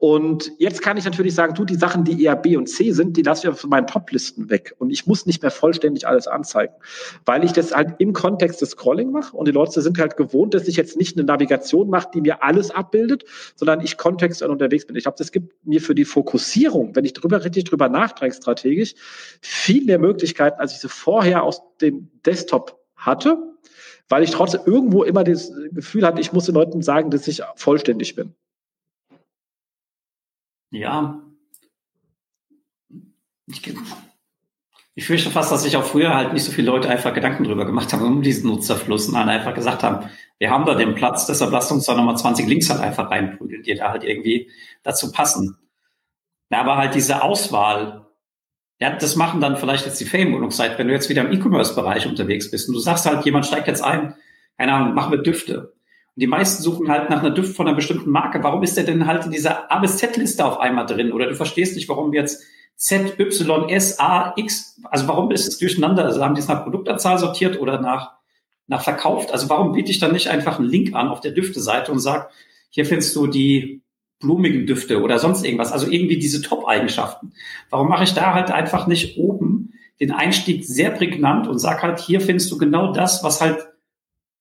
Und 0.00 0.52
jetzt 0.56 0.80
kann 0.80 0.96
ich 0.96 1.04
natürlich 1.04 1.34
sagen, 1.34 1.54
tu 1.54 1.66
die 1.66 1.74
Sachen, 1.74 2.04
die 2.04 2.24
eher 2.24 2.34
B 2.34 2.56
und 2.56 2.68
C 2.68 2.90
sind, 2.92 3.18
die 3.18 3.22
lasse 3.22 3.50
ich 3.50 3.54
von 3.58 3.68
meinen 3.68 3.86
Top-Listen 3.86 4.48
weg. 4.48 4.74
Und 4.78 4.88
ich 4.88 5.06
muss 5.06 5.26
nicht 5.26 5.42
mehr 5.42 5.50
vollständig 5.50 6.08
alles 6.08 6.26
anzeigen, 6.26 6.72
weil 7.26 7.44
ich 7.44 7.52
das 7.52 7.76
halt 7.76 7.96
im 7.98 8.14
Kontext 8.14 8.62
des 8.62 8.70
Scrolling 8.70 9.12
mache. 9.12 9.36
Und 9.36 9.46
die 9.46 9.52
Leute 9.52 9.82
sind 9.82 9.98
halt 9.98 10.16
gewohnt, 10.16 10.54
dass 10.54 10.68
ich 10.68 10.76
jetzt 10.76 10.96
nicht 10.96 11.18
eine 11.18 11.26
Navigation 11.26 11.90
mache, 11.90 12.08
die 12.14 12.22
mir 12.22 12.42
alles 12.42 12.70
abbildet, 12.70 13.26
sondern 13.56 13.82
ich 13.82 13.98
kontextuell 13.98 14.50
unterwegs 14.50 14.86
bin. 14.86 14.96
Ich 14.96 15.02
glaube, 15.02 15.18
das 15.18 15.32
gibt 15.32 15.54
mir 15.66 15.82
für 15.82 15.94
die 15.94 16.06
Fokussierung, 16.06 16.96
wenn 16.96 17.04
ich 17.04 17.12
drüber 17.12 17.44
richtig 17.44 17.64
drüber 17.64 17.90
nachdenke, 17.90 18.34
strategisch, 18.34 18.94
viel 19.42 19.84
mehr 19.84 19.98
Möglichkeiten, 19.98 20.60
als 20.60 20.72
ich 20.72 20.78
sie 20.78 20.88
vorher 20.88 21.42
aus 21.42 21.60
dem 21.82 22.08
Desktop 22.24 22.80
hatte, 22.96 23.36
weil 24.08 24.22
ich 24.22 24.30
trotzdem 24.30 24.62
irgendwo 24.64 25.02
immer 25.02 25.24
das 25.24 25.52
Gefühl 25.72 26.06
hatte, 26.06 26.22
ich 26.22 26.32
muss 26.32 26.46
den 26.46 26.54
Leuten 26.54 26.80
sagen, 26.80 27.10
dass 27.10 27.28
ich 27.28 27.42
vollständig 27.56 28.14
bin. 28.14 28.34
Ja. 30.70 31.20
Ich, 33.46 33.62
ich 34.94 35.06
fürchte 35.06 35.30
fast, 35.30 35.50
dass 35.50 35.64
sich 35.64 35.76
auch 35.76 35.84
früher 35.84 36.14
halt 36.14 36.32
nicht 36.32 36.44
so 36.44 36.52
viele 36.52 36.70
Leute 36.70 36.88
einfach 36.88 37.12
Gedanken 37.12 37.44
drüber 37.44 37.64
gemacht 37.64 37.92
haben, 37.92 38.02
um 38.04 38.22
diesen 38.22 38.48
Nutzerfluss 38.48 39.08
und 39.08 39.14
dann 39.14 39.28
einfach 39.28 39.54
gesagt 39.54 39.82
haben, 39.82 40.08
wir 40.38 40.50
haben 40.50 40.64
da 40.64 40.74
den 40.74 40.94
Platz, 40.94 41.26
deshalb 41.26 41.52
lasst 41.52 41.70
uns 41.70 41.84
da 41.84 41.94
nochmal 41.94 42.16
20 42.16 42.46
Links 42.46 42.70
halt 42.70 42.80
einfach 42.80 43.10
reinprügeln, 43.10 43.62
die 43.62 43.74
da 43.74 43.90
halt 43.90 44.04
irgendwie 44.04 44.50
dazu 44.82 45.12
passen. 45.12 45.58
Ja, 46.50 46.60
aber 46.60 46.76
halt 46.76 46.94
diese 46.94 47.22
Auswahl, 47.22 48.06
ja, 48.80 48.90
das 48.96 49.16
machen 49.16 49.40
dann 49.40 49.56
vielleicht 49.56 49.84
jetzt 49.84 50.00
die 50.00 50.06
Ferienwohnungszeit, 50.06 50.78
wenn 50.78 50.88
du 50.88 50.94
jetzt 50.94 51.10
wieder 51.10 51.22
im 51.22 51.32
E-Commerce-Bereich 51.32 52.06
unterwegs 52.06 52.50
bist 52.50 52.68
und 52.68 52.74
du 52.74 52.80
sagst 52.80 53.04
halt, 53.06 53.24
jemand 53.26 53.46
steigt 53.46 53.68
jetzt 53.68 53.82
ein, 53.82 54.14
keine 54.56 54.72
Ahnung, 54.72 54.94
machen 54.94 55.12
wir 55.12 55.22
Düfte. 55.22 55.74
Die 56.20 56.26
meisten 56.26 56.62
suchen 56.62 56.90
halt 56.90 57.08
nach 57.08 57.20
einer 57.20 57.30
Düft 57.30 57.56
von 57.56 57.66
einer 57.66 57.74
bestimmten 57.74 58.10
Marke. 58.10 58.42
Warum 58.42 58.62
ist 58.62 58.76
der 58.76 58.84
denn 58.84 59.06
halt 59.06 59.24
in 59.24 59.32
dieser 59.32 59.72
A 59.72 59.78
bis 59.78 59.96
Z-Liste 59.96 60.44
auf 60.44 60.60
einmal 60.60 60.84
drin? 60.84 61.12
Oder 61.12 61.26
du 61.26 61.34
verstehst 61.34 61.74
nicht, 61.76 61.88
warum 61.88 62.12
jetzt 62.12 62.44
Z, 62.76 63.18
Y, 63.18 63.68
S, 63.70 63.98
A, 63.98 64.34
X, 64.36 64.78
also 64.84 65.08
warum 65.08 65.30
ist 65.30 65.48
es 65.48 65.58
durcheinander? 65.58 66.04
Also 66.04 66.22
haben 66.22 66.34
die 66.34 66.42
es 66.42 66.48
nach 66.48 66.62
Produktanzahl 66.62 67.18
sortiert 67.18 67.58
oder 67.58 67.80
nach, 67.80 68.18
nach 68.66 68.82
verkauft? 68.82 69.32
Also 69.32 69.48
warum 69.48 69.72
biete 69.72 69.90
ich 69.90 69.98
dann 69.98 70.12
nicht 70.12 70.28
einfach 70.28 70.58
einen 70.58 70.68
Link 70.68 70.94
an 70.94 71.08
auf 71.08 71.20
der 71.20 71.32
Düfte-Seite 71.32 71.90
und 71.90 72.00
sag, 72.00 72.30
hier 72.68 72.84
findest 72.84 73.16
du 73.16 73.26
die 73.26 73.82
blumigen 74.18 74.66
Düfte 74.66 75.02
oder 75.02 75.18
sonst 75.18 75.42
irgendwas, 75.44 75.72
also 75.72 75.90
irgendwie 75.90 76.18
diese 76.18 76.42
Top-Eigenschaften. 76.42 77.32
Warum 77.70 77.88
mache 77.88 78.04
ich 78.04 78.12
da 78.12 78.34
halt 78.34 78.50
einfach 78.50 78.86
nicht 78.86 79.16
oben 79.16 79.72
den 80.00 80.12
Einstieg 80.12 80.66
sehr 80.66 80.90
prägnant 80.90 81.48
und 81.48 81.58
sag 81.58 81.82
halt, 81.82 81.98
hier 81.98 82.20
findest 82.20 82.50
du 82.50 82.58
genau 82.58 82.92
das, 82.92 83.24
was 83.24 83.40
halt 83.40 83.69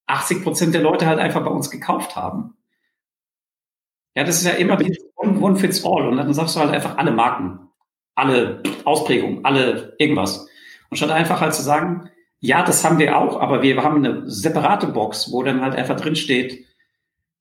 80 0.10 0.44
Prozent 0.44 0.74
der 0.74 0.82
Leute 0.82 1.06
halt 1.06 1.20
einfach 1.20 1.44
bei 1.44 1.52
uns 1.52 1.70
gekauft 1.70 2.16
haben. 2.16 2.56
Ja, 4.16 4.24
das 4.24 4.38
ist 4.38 4.46
ja 4.46 4.54
immer 4.54 4.78
one, 5.16 5.40
one 5.40 5.56
fits 5.56 5.86
all. 5.86 6.08
Und 6.08 6.18
dann 6.18 6.34
sagst 6.34 6.56
du 6.56 6.60
halt 6.60 6.72
einfach 6.72 6.98
alle 6.98 7.12
Marken, 7.12 7.60
alle 8.16 8.64
Ausprägungen, 8.86 9.46
alle 9.46 9.96
irgendwas. 9.98 10.48
Und 10.90 10.98
statt 10.98 11.12
einfach 11.12 11.42
halt 11.42 11.54
zu 11.54 11.62
sagen, 11.62 12.10
ja, 12.40 12.64
das 12.64 12.84
haben 12.84 13.00
wir 13.00 13.18
auch, 13.18 13.40
aber 13.40 13.62
wir 13.62 13.84
haben 13.84 14.04
eine 14.04 14.30
separate 14.30 14.88
Box, 14.88 15.32
wo 15.32 15.44
dann 15.44 15.62
halt 15.62 15.76
einfach 15.76 16.00
drin 16.00 16.16
steht, 16.16 16.66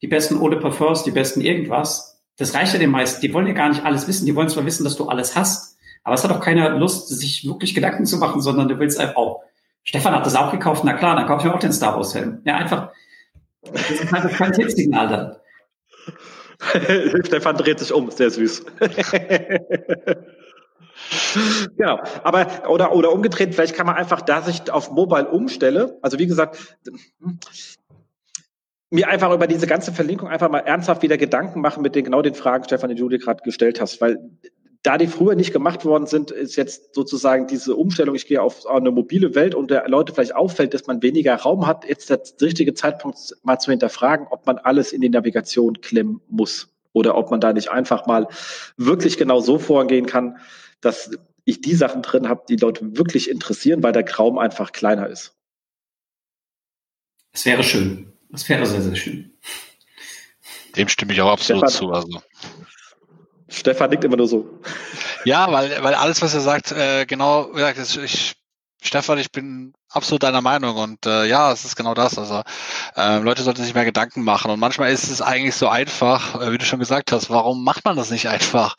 die 0.02 0.08
besten 0.08 0.38
Eau 0.38 0.48
de 0.48 0.60
Parfums, 0.60 1.04
die 1.04 1.10
besten 1.10 1.40
irgendwas. 1.40 2.22
Das 2.36 2.54
reicht 2.54 2.72
ja 2.72 2.78
den 2.78 2.90
meisten. 2.90 3.20
Die 3.20 3.32
wollen 3.32 3.46
ja 3.46 3.52
gar 3.52 3.68
nicht 3.68 3.84
alles 3.84 4.06
wissen. 4.06 4.26
Die 4.26 4.36
wollen 4.36 4.48
zwar 4.48 4.66
wissen, 4.66 4.84
dass 4.84 4.96
du 4.96 5.08
alles 5.08 5.34
hast, 5.34 5.78
aber 6.04 6.14
es 6.14 6.24
hat 6.24 6.30
auch 6.30 6.40
keiner 6.40 6.70
Lust, 6.70 7.08
sich 7.08 7.46
wirklich 7.46 7.74
Gedanken 7.74 8.06
zu 8.06 8.18
machen, 8.18 8.40
sondern 8.40 8.68
du 8.68 8.78
willst 8.78 9.00
einfach, 9.00 9.16
auch, 9.16 9.42
Stefan 9.88 10.14
hat 10.14 10.26
das 10.26 10.36
auch 10.36 10.52
gekauft, 10.52 10.84
na 10.84 10.92
klar, 10.92 11.16
dann 11.16 11.26
kaufe 11.26 11.40
ich 11.40 11.46
mir 11.50 11.54
auch 11.54 11.60
den 11.60 11.72
Star 11.72 11.96
Wars 11.96 12.14
Helm. 12.14 12.42
Ja, 12.44 12.56
einfach, 12.56 12.90
das 13.72 13.90
ist 13.90 14.12
halt 14.12 14.22
das 14.22 14.34
Qualitätssignal 14.34 15.08
dann. 15.08 15.36
Stefan 17.24 17.56
dreht 17.56 17.78
sich 17.78 17.94
um, 17.94 18.10
sehr 18.10 18.28
süß. 18.28 18.66
genau, 21.78 22.00
aber 22.22 22.68
oder 22.68 22.92
oder 22.92 23.12
umgedreht, 23.12 23.54
vielleicht 23.54 23.74
kann 23.74 23.86
man 23.86 23.96
einfach, 23.96 24.20
da 24.20 24.42
sich 24.42 24.70
auf 24.70 24.90
Mobile 24.90 25.30
umstelle, 25.30 25.96
also 26.02 26.18
wie 26.18 26.26
gesagt, 26.26 26.76
mir 28.90 29.08
einfach 29.08 29.32
über 29.32 29.46
diese 29.46 29.66
ganze 29.66 29.92
Verlinkung 29.92 30.28
einfach 30.28 30.50
mal 30.50 30.58
ernsthaft 30.58 31.00
wieder 31.00 31.16
Gedanken 31.16 31.62
machen 31.62 31.82
mit 31.82 31.94
den 31.94 32.04
genau 32.04 32.20
den 32.20 32.34
Fragen, 32.34 32.64
Stefan, 32.64 32.90
die 32.90 32.96
du 32.96 33.08
dir 33.08 33.18
gerade 33.18 33.42
gestellt 33.42 33.80
hast, 33.80 34.02
weil 34.02 34.18
da 34.82 34.96
die 34.96 35.08
früher 35.08 35.34
nicht 35.34 35.52
gemacht 35.52 35.84
worden 35.84 36.06
sind, 36.06 36.30
ist 36.30 36.56
jetzt 36.56 36.94
sozusagen 36.94 37.46
diese 37.46 37.74
Umstellung, 37.74 38.14
ich 38.14 38.26
gehe 38.26 38.40
auf 38.40 38.66
eine 38.66 38.90
mobile 38.90 39.34
Welt 39.34 39.54
und 39.54 39.70
der 39.70 39.88
Leute 39.88 40.14
vielleicht 40.14 40.34
auffällt, 40.34 40.72
dass 40.72 40.86
man 40.86 41.02
weniger 41.02 41.34
Raum 41.34 41.66
hat, 41.66 41.84
jetzt 41.88 42.10
der 42.10 42.20
richtige 42.40 42.74
Zeitpunkt 42.74 43.36
mal 43.42 43.58
zu 43.58 43.70
hinterfragen, 43.70 44.26
ob 44.30 44.46
man 44.46 44.58
alles 44.58 44.92
in 44.92 45.00
die 45.00 45.08
Navigation 45.08 45.80
klemmen 45.80 46.20
muss 46.28 46.68
oder 46.92 47.16
ob 47.16 47.30
man 47.30 47.40
da 47.40 47.52
nicht 47.52 47.70
einfach 47.70 48.06
mal 48.06 48.28
wirklich 48.76 49.18
genau 49.18 49.40
so 49.40 49.58
vorgehen 49.58 50.06
kann, 50.06 50.38
dass 50.80 51.10
ich 51.44 51.60
die 51.60 51.74
Sachen 51.74 52.02
drin 52.02 52.28
habe, 52.28 52.44
die 52.48 52.56
Leute 52.56 52.96
wirklich 52.96 53.30
interessieren, 53.30 53.82
weil 53.82 53.92
der 53.92 54.08
Raum 54.14 54.38
einfach 54.38 54.72
kleiner 54.72 55.08
ist. 55.08 55.34
Es 57.32 57.44
wäre 57.44 57.62
schön. 57.62 58.12
Es 58.32 58.48
wäre 58.48 58.66
sehr, 58.66 58.82
sehr 58.82 58.96
schön. 58.96 59.32
Dem 60.76 60.88
stimme 60.88 61.12
ich 61.12 61.20
auch 61.20 61.32
absolut 61.32 61.70
Stefan, 61.70 61.88
zu. 61.88 61.92
Also. 61.92 62.22
Stefan 63.48 63.90
nickt 63.90 64.04
immer 64.04 64.16
nur 64.16 64.28
so. 64.28 64.60
Ja, 65.24 65.50
weil, 65.50 65.82
weil 65.82 65.94
alles, 65.94 66.22
was 66.22 66.34
er 66.34 66.40
sagt, 66.40 66.72
äh, 66.72 67.06
genau, 67.06 67.50
ich, 67.56 68.34
Stefan, 68.80 69.18
ich 69.18 69.32
bin 69.32 69.72
absolut 69.90 70.22
deiner 70.22 70.40
Meinung 70.40 70.76
und 70.76 71.06
äh, 71.06 71.26
ja, 71.26 71.50
es 71.50 71.64
ist 71.64 71.74
genau 71.74 71.94
das. 71.94 72.18
Also 72.18 72.42
äh, 72.94 73.18
Leute 73.18 73.42
sollten 73.42 73.64
sich 73.64 73.74
mehr 73.74 73.84
Gedanken 73.84 74.22
machen 74.22 74.50
und 74.50 74.60
manchmal 74.60 74.92
ist 74.92 75.10
es 75.10 75.20
eigentlich 75.20 75.56
so 75.56 75.68
einfach, 75.68 76.40
äh, 76.40 76.52
wie 76.52 76.58
du 76.58 76.64
schon 76.64 76.78
gesagt 76.78 77.10
hast. 77.10 77.30
Warum 77.30 77.64
macht 77.64 77.84
man 77.84 77.96
das 77.96 78.10
nicht 78.10 78.28
einfach? 78.28 78.76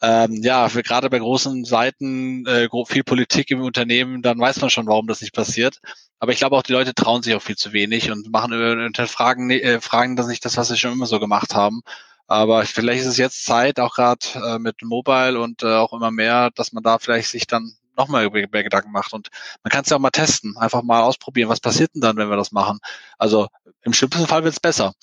Ähm, 0.00 0.40
ja, 0.42 0.68
für, 0.68 0.82
gerade 0.82 1.10
bei 1.10 1.18
großen 1.18 1.64
Seiten, 1.64 2.46
äh, 2.46 2.68
viel 2.86 3.04
Politik 3.04 3.50
im 3.50 3.60
Unternehmen, 3.60 4.22
dann 4.22 4.38
weiß 4.38 4.60
man 4.60 4.70
schon, 4.70 4.86
warum 4.86 5.06
das 5.06 5.20
nicht 5.20 5.34
passiert. 5.34 5.80
Aber 6.18 6.32
ich 6.32 6.38
glaube 6.38 6.56
auch, 6.56 6.62
die 6.62 6.72
Leute 6.72 6.94
trauen 6.94 7.22
sich 7.22 7.34
auch 7.34 7.42
viel 7.42 7.56
zu 7.56 7.72
wenig 7.72 8.10
und 8.10 8.30
machen 8.30 8.52
äh, 8.52 9.06
fragen, 9.06 9.50
äh, 9.50 9.80
fragen 9.80 10.16
das 10.16 10.28
nicht 10.28 10.44
das, 10.44 10.56
was 10.56 10.68
sie 10.68 10.78
schon 10.78 10.92
immer 10.92 11.06
so 11.06 11.18
gemacht 11.20 11.54
haben. 11.54 11.82
Aber 12.26 12.64
vielleicht 12.64 13.02
ist 13.02 13.08
es 13.08 13.18
jetzt 13.18 13.44
Zeit, 13.44 13.78
auch 13.80 13.94
gerade 13.94 14.26
äh, 14.34 14.58
mit 14.58 14.82
Mobile 14.82 15.40
und 15.40 15.62
äh, 15.62 15.74
auch 15.74 15.92
immer 15.92 16.10
mehr, 16.10 16.50
dass 16.54 16.72
man 16.72 16.82
da 16.82 16.98
vielleicht 16.98 17.28
sich 17.28 17.46
dann 17.46 17.72
nochmal 17.96 18.28
mehr 18.30 18.62
Gedanken 18.62 18.92
macht. 18.92 19.12
Und 19.12 19.28
man 19.62 19.70
kann 19.70 19.82
es 19.82 19.90
ja 19.90 19.96
auch 19.96 20.00
mal 20.00 20.10
testen, 20.10 20.56
einfach 20.56 20.82
mal 20.82 21.02
ausprobieren, 21.02 21.48
was 21.48 21.60
passiert 21.60 21.94
denn 21.94 22.00
dann, 22.00 22.16
wenn 22.16 22.30
wir 22.30 22.36
das 22.36 22.52
machen. 22.52 22.78
Also 23.18 23.48
im 23.82 23.92
schlimmsten 23.92 24.26
Fall 24.26 24.44
wird 24.44 24.54
es 24.54 24.60
besser. 24.60 24.94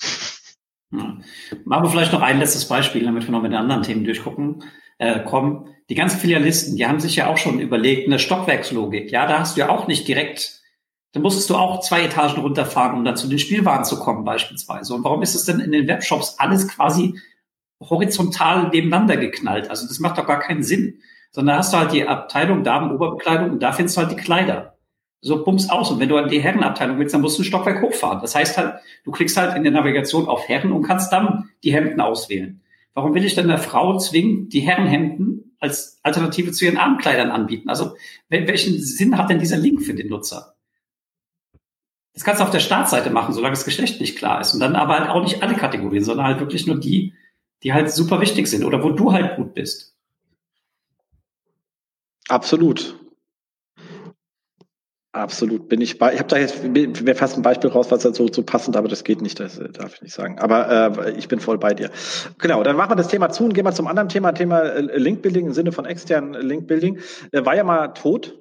Ja. 0.92 1.18
Machen 1.64 1.84
wir 1.84 1.90
vielleicht 1.90 2.12
noch 2.12 2.22
ein 2.22 2.40
letztes 2.40 2.66
Beispiel, 2.66 3.04
damit 3.04 3.24
wir 3.24 3.30
noch 3.30 3.42
mit 3.42 3.52
den 3.52 3.58
anderen 3.58 3.82
Themen 3.82 4.04
durchgucken 4.04 4.64
äh, 4.98 5.20
kommen. 5.20 5.74
Die 5.88 5.94
ganzen 5.94 6.18
Filialisten, 6.18 6.76
die 6.76 6.86
haben 6.86 7.00
sich 7.00 7.16
ja 7.16 7.28
auch 7.28 7.38
schon 7.38 7.60
überlegt, 7.60 8.06
eine 8.06 8.18
Stockwerkslogik. 8.18 9.10
Ja, 9.10 9.26
da 9.26 9.40
hast 9.40 9.56
du 9.56 9.60
ja 9.60 9.68
auch 9.68 9.86
nicht 9.86 10.08
direkt 10.08 10.59
dann 11.12 11.22
musstest 11.22 11.50
du 11.50 11.56
auch 11.56 11.80
zwei 11.80 12.04
Etagen 12.04 12.40
runterfahren, 12.40 12.96
um 12.96 13.04
dann 13.04 13.16
zu 13.16 13.26
den 13.26 13.38
Spielwaren 13.38 13.84
zu 13.84 13.98
kommen 13.98 14.24
beispielsweise. 14.24 14.94
Und 14.94 15.04
warum 15.04 15.22
ist 15.22 15.34
es 15.34 15.44
denn 15.44 15.60
in 15.60 15.72
den 15.72 15.88
Webshops 15.88 16.36
alles 16.38 16.68
quasi 16.68 17.18
horizontal 17.80 18.68
nebeneinander 18.68 19.16
geknallt? 19.16 19.70
Also 19.70 19.88
das 19.88 19.98
macht 19.98 20.18
doch 20.18 20.26
gar 20.26 20.38
keinen 20.38 20.62
Sinn. 20.62 21.00
Sondern 21.32 21.54
da 21.54 21.58
hast 21.58 21.72
du 21.72 21.78
halt 21.78 21.92
die 21.92 22.06
Abteilung 22.06 22.64
Damen-Oberbekleidung 22.64 23.50
und 23.50 23.62
da 23.62 23.72
findest 23.72 23.96
du 23.96 24.02
halt 24.02 24.10
die 24.12 24.16
Kleider. 24.16 24.76
So 25.20 25.44
bums 25.44 25.68
aus. 25.68 25.90
Und 25.90 26.00
wenn 26.00 26.08
du 26.08 26.16
an 26.16 26.28
die 26.28 26.40
Herrenabteilung 26.40 26.98
willst, 26.98 27.14
dann 27.14 27.20
musst 27.20 27.38
du 27.38 27.42
ein 27.42 27.44
Stockwerk 27.44 27.82
hochfahren. 27.82 28.20
Das 28.20 28.34
heißt 28.34 28.56
halt, 28.56 28.74
du 29.04 29.10
klickst 29.10 29.36
halt 29.36 29.56
in 29.56 29.62
der 29.62 29.72
Navigation 29.72 30.26
auf 30.26 30.48
Herren 30.48 30.72
und 30.72 30.82
kannst 30.82 31.12
dann 31.12 31.50
die 31.62 31.72
Hemden 31.72 32.00
auswählen. 32.00 32.60
Warum 32.94 33.14
will 33.14 33.24
ich 33.24 33.34
denn 33.34 33.48
der 33.48 33.58
Frau 33.58 33.98
zwingen, 33.98 34.48
die 34.48 34.60
Herrenhemden 34.60 35.56
als 35.60 36.00
Alternative 36.02 36.52
zu 36.52 36.64
ihren 36.64 36.78
armen 36.78 36.98
Kleidern 36.98 37.30
anbieten? 37.30 37.68
Also 37.68 37.96
welchen 38.28 38.80
Sinn 38.80 39.16
hat 39.16 39.30
denn 39.30 39.38
dieser 39.38 39.58
Link 39.58 39.82
für 39.82 39.94
den 39.94 40.08
Nutzer? 40.08 40.54
Das 42.14 42.24
kannst 42.24 42.40
du 42.40 42.44
auf 42.44 42.50
der 42.50 42.60
Startseite 42.60 43.10
machen, 43.10 43.34
solange 43.34 43.52
das 43.52 43.64
Geschlecht 43.64 44.00
nicht 44.00 44.18
klar 44.18 44.40
ist. 44.40 44.52
Und 44.54 44.60
dann 44.60 44.76
aber 44.76 44.98
halt 44.98 45.10
auch 45.10 45.22
nicht 45.22 45.42
alle 45.42 45.54
Kategorien, 45.54 46.04
sondern 46.04 46.26
halt 46.26 46.40
wirklich 46.40 46.66
nur 46.66 46.78
die, 46.78 47.14
die 47.62 47.72
halt 47.72 47.90
super 47.90 48.20
wichtig 48.20 48.46
sind 48.48 48.64
oder 48.64 48.82
wo 48.82 48.90
du 48.90 49.12
halt 49.12 49.36
gut 49.36 49.54
bist. 49.54 49.94
Absolut. 52.28 52.96
Absolut, 55.12 55.68
bin 55.68 55.80
ich 55.80 55.98
bei. 55.98 56.12
Ich 56.12 56.20
habe 56.20 56.28
da 56.28 56.38
jetzt 56.38 56.62
wäre 56.72 57.16
fast 57.16 57.36
ein 57.36 57.42
Beispiel 57.42 57.68
raus, 57.68 57.90
was 57.90 58.04
da 58.04 58.14
so, 58.14 58.28
so 58.32 58.44
passend, 58.44 58.76
aber 58.76 58.86
das 58.86 59.02
geht 59.02 59.20
nicht, 59.20 59.40
das 59.40 59.58
äh, 59.58 59.68
darf 59.68 59.94
ich 59.94 60.02
nicht 60.02 60.14
sagen. 60.14 60.38
Aber 60.38 60.96
äh, 60.96 61.10
ich 61.18 61.26
bin 61.26 61.40
voll 61.40 61.58
bei 61.58 61.74
dir. 61.74 61.90
Genau, 62.38 62.62
dann 62.62 62.76
machen 62.76 62.92
wir 62.92 62.96
das 62.96 63.08
Thema 63.08 63.28
zu 63.28 63.44
und 63.44 63.52
gehen 63.52 63.64
wir 63.64 63.72
zum 63.72 63.88
anderen 63.88 64.08
Thema, 64.08 64.30
Thema 64.32 64.60
äh, 64.60 64.98
Linkbuilding 64.98 65.46
im 65.46 65.52
Sinne 65.52 65.72
von 65.72 65.84
externen 65.84 66.34
Linkbuilding. 66.34 67.00
Äh, 67.32 67.44
war 67.44 67.56
ja 67.56 67.64
mal 67.64 67.88
tot. 67.88 68.38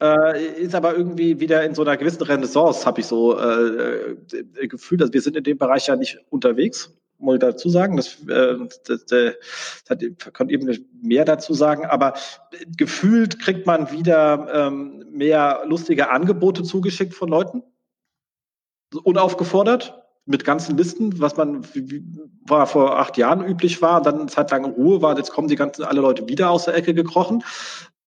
Äh, 0.00 0.62
ist 0.62 0.74
aber 0.74 0.96
irgendwie 0.96 1.40
wieder 1.40 1.64
in 1.64 1.74
so 1.74 1.82
einer 1.82 1.96
gewissen 1.96 2.22
Renaissance, 2.22 2.86
habe 2.86 3.00
ich 3.00 3.06
so 3.06 3.36
äh, 3.36 4.12
äh, 4.60 4.68
Gefühl, 4.68 4.98
dass 4.98 5.12
wir 5.12 5.20
sind 5.20 5.36
in 5.36 5.42
dem 5.42 5.58
Bereich 5.58 5.88
ja 5.88 5.96
nicht 5.96 6.18
unterwegs 6.30 6.92
muss 7.18 7.34
ich 7.34 7.40
dazu 7.40 7.68
sagen. 7.68 7.96
Das, 7.96 8.16
äh, 8.28 8.56
das, 8.86 9.06
das, 9.06 9.34
das 9.86 10.32
kann 10.32 10.48
eben 10.48 10.86
mehr 11.02 11.24
dazu 11.24 11.52
sagen. 11.54 11.84
Aber 11.84 12.14
gefühlt 12.76 13.40
kriegt 13.40 13.66
man 13.66 13.90
wieder 13.90 14.48
ähm, 14.52 15.04
mehr 15.10 15.62
lustige 15.66 16.10
Angebote 16.10 16.62
zugeschickt 16.62 17.14
von 17.14 17.28
Leuten. 17.28 17.62
Unaufgefordert 19.02 19.94
mit 20.24 20.44
ganzen 20.44 20.76
Listen, 20.76 21.20
was 21.20 21.36
man 21.36 21.64
wie, 21.74 22.04
war 22.46 22.66
vor 22.66 22.98
acht 22.98 23.16
Jahren 23.16 23.44
üblich 23.44 23.80
war, 23.82 24.02
dann 24.02 24.20
eine 24.20 24.26
Zeit 24.26 24.50
lang 24.50 24.64
Ruhe 24.64 25.00
war, 25.00 25.16
jetzt 25.16 25.30
kommen 25.30 25.48
die 25.48 25.56
ganzen 25.56 25.84
alle 25.84 26.00
Leute 26.00 26.28
wieder 26.28 26.50
aus 26.50 26.66
der 26.66 26.74
Ecke 26.74 26.94
gekrochen. 26.94 27.42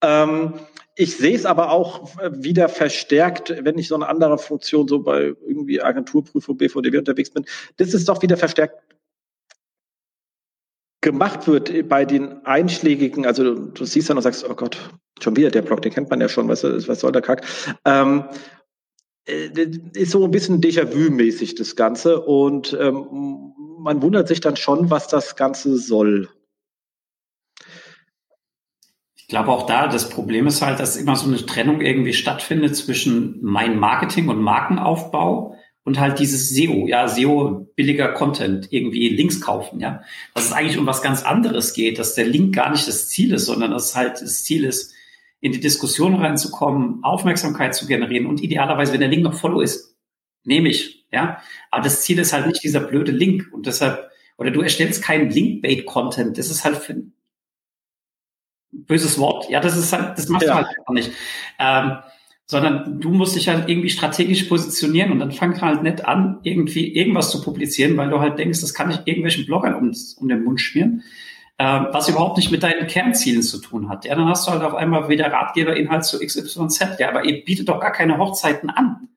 Ähm, 0.04 0.54
ich 0.96 1.18
sehe 1.18 1.36
es 1.36 1.46
aber 1.46 1.72
auch 1.72 2.10
wieder 2.32 2.70
verstärkt, 2.70 3.56
wenn 3.64 3.78
ich 3.78 3.88
so 3.88 3.96
eine 3.96 4.08
andere 4.08 4.38
Funktion 4.38 4.88
so 4.88 5.00
bei 5.00 5.34
irgendwie 5.48 5.82
Agenturprüfung, 5.82 6.58
BVDW 6.58 6.98
unterwegs 6.98 7.30
bin. 7.30 7.46
Das 7.78 7.94
ist 7.94 8.10
doch 8.10 8.22
wieder 8.22 8.38
verstärkt 8.38 8.76
gemacht 11.02 11.48
wird 11.48 11.90
bei 11.90 12.06
den 12.06 12.46
einschlägigen, 12.46 13.26
also 13.26 13.44
du, 13.44 13.56
du 13.72 13.86
siehst 13.86 14.10
dann 14.10 14.18
und 14.18 14.24
sagst, 14.24 14.48
oh 14.48 14.54
Gott, 14.54 14.78
schon 15.20 15.36
wieder 15.36 15.50
der 15.50 15.64
Blog, 15.64 15.82
den 15.82 15.92
kennt 15.92 16.10
man 16.10 16.22
ja 16.22 16.30
schon, 16.30 16.48
was, 16.48 16.64
was 16.64 17.00
soll 17.00 17.12
der 17.12 17.24
Kack? 17.24 17.44
Ähm, 17.86 18.26
äh, 19.26 19.50
ist 19.94 20.12
so 20.12 20.24
ein 20.24 20.32
bisschen 20.32 20.62
Déjà-vu-mäßig 20.62 21.56
das 21.56 21.76
Ganze 21.76 22.22
und 22.22 22.78
ähm, 22.80 23.54
man 23.80 24.02
wundert 24.04 24.28
sich 24.28 24.42
dann 24.42 24.56
schon, 24.56 24.92
was 24.92 25.08
das 25.08 25.36
Ganze 25.36 25.78
soll. 25.78 26.30
Ich 29.32 29.34
glaube 29.34 29.50
auch 29.50 29.66
da, 29.66 29.88
das 29.88 30.10
Problem 30.10 30.46
ist 30.46 30.62
halt, 30.62 30.82
dass 30.82 30.98
immer 30.98 31.16
so 31.16 31.26
eine 31.26 31.38
Trennung 31.46 31.80
irgendwie 31.80 32.12
stattfindet 32.12 32.76
zwischen 32.76 33.40
mein 33.42 33.80
Marketing 33.80 34.28
und 34.28 34.42
Markenaufbau 34.42 35.56
und 35.86 36.02
halt 36.02 36.20
dieses 36.20 36.50
SEO, 36.50 36.86
ja, 36.86 37.08
SEO 37.08 37.66
billiger 37.78 38.10
Content, 38.10 38.68
irgendwie 38.72 39.08
Links 39.08 39.40
kaufen, 39.40 39.80
ja. 39.80 40.04
Dass 40.34 40.48
es 40.48 40.52
eigentlich 40.52 40.78
um 40.78 40.86
was 40.86 41.02
ganz 41.02 41.24
anderes 41.24 41.74
geht, 41.74 41.98
dass 41.98 42.14
der 42.14 42.26
Link 42.26 42.54
gar 42.54 42.72
nicht 42.72 42.86
das 42.90 43.08
Ziel 43.08 43.32
ist, 43.34 43.46
sondern 43.46 43.72
dass 43.72 43.96
halt 43.96 44.22
das 44.22 44.44
Ziel 44.44 44.66
ist, 44.66 44.94
in 45.40 45.54
die 45.54 45.62
Diskussion 45.62 46.16
reinzukommen, 46.16 47.02
Aufmerksamkeit 47.02 47.74
zu 47.74 47.88
generieren 47.88 48.26
und 48.26 48.44
idealerweise, 48.44 48.92
wenn 48.92 49.00
der 49.00 49.08
Link 49.08 49.24
noch 49.24 49.36
Follow 49.36 49.62
ist, 49.62 49.96
nehme 50.44 50.68
ich, 50.68 51.06
ja. 51.10 51.42
Aber 51.70 51.84
das 51.84 52.02
Ziel 52.02 52.20
ist 52.20 52.34
halt 52.34 52.48
nicht 52.48 52.62
dieser 52.62 52.82
blöde 52.82 53.14
Link 53.14 53.48
und 53.54 53.66
deshalb, 53.66 54.12
oder 54.38 54.52
du 54.52 54.60
erstellst 54.60 55.02
keinen 55.02 55.30
Link-Bait-Content, 55.30 56.38
das 56.38 56.52
ist 56.52 56.66
halt 56.66 56.76
für 56.76 57.02
böses 58.72 59.20
Wort, 59.20 59.50
ja, 59.50 59.60
das 59.60 59.78
ist 59.78 59.94
halt, 59.94 60.18
das 60.18 60.30
machst 60.30 60.48
ja. 60.48 60.54
du 60.54 60.58
halt 60.66 60.78
einfach 60.78 60.94
nicht. 60.94 61.12
Ähm, 61.60 61.98
sondern 62.52 63.00
du 63.00 63.12
musst 63.12 63.38
dich 63.38 63.48
halt 63.48 63.70
irgendwie 63.70 63.90
strategisch 63.90 64.44
positionieren 64.44 65.14
und 65.14 65.20
dann 65.20 65.32
fang 65.32 65.60
halt 65.62 65.84
nicht 65.84 66.06
an, 66.06 66.40
irgendwie 66.44 66.94
irgendwas 66.94 67.32
zu 67.32 67.42
publizieren, 67.42 67.96
weil 67.96 68.10
du 68.10 68.20
halt 68.20 68.38
denkst, 68.38 68.60
das 68.60 68.74
kann 68.74 68.92
ich 68.92 69.00
irgendwelchen 69.06 69.46
Bloggern 69.46 69.74
um, 69.74 69.96
um 70.18 70.28
den 70.28 70.44
Mund 70.44 70.60
schmieren, 70.60 71.04
äh, 71.58 71.64
was 71.64 72.10
überhaupt 72.10 72.36
nicht 72.36 72.52
mit 72.52 72.64
deinen 72.64 72.88
Kernzielen 72.88 73.42
zu 73.42 73.60
tun 73.60 73.88
hat. 73.88 74.04
Ja, 74.04 74.16
dann 74.16 74.28
hast 74.28 74.48
du 74.48 74.52
halt 74.52 74.64
auf 74.64 74.76
einmal 74.76 75.08
wieder 75.08 75.32
Ratgeberinhalt 75.32 76.04
zu 76.04 76.20
XYZ. 76.20 77.00
Ja, 77.00 77.08
aber 77.08 77.24
ihr 77.24 77.46
bietet 77.46 77.70
doch 77.70 77.80
gar 77.80 77.94
keine 77.94 78.18
Hochzeiten 78.18 78.70
an. 78.70 79.08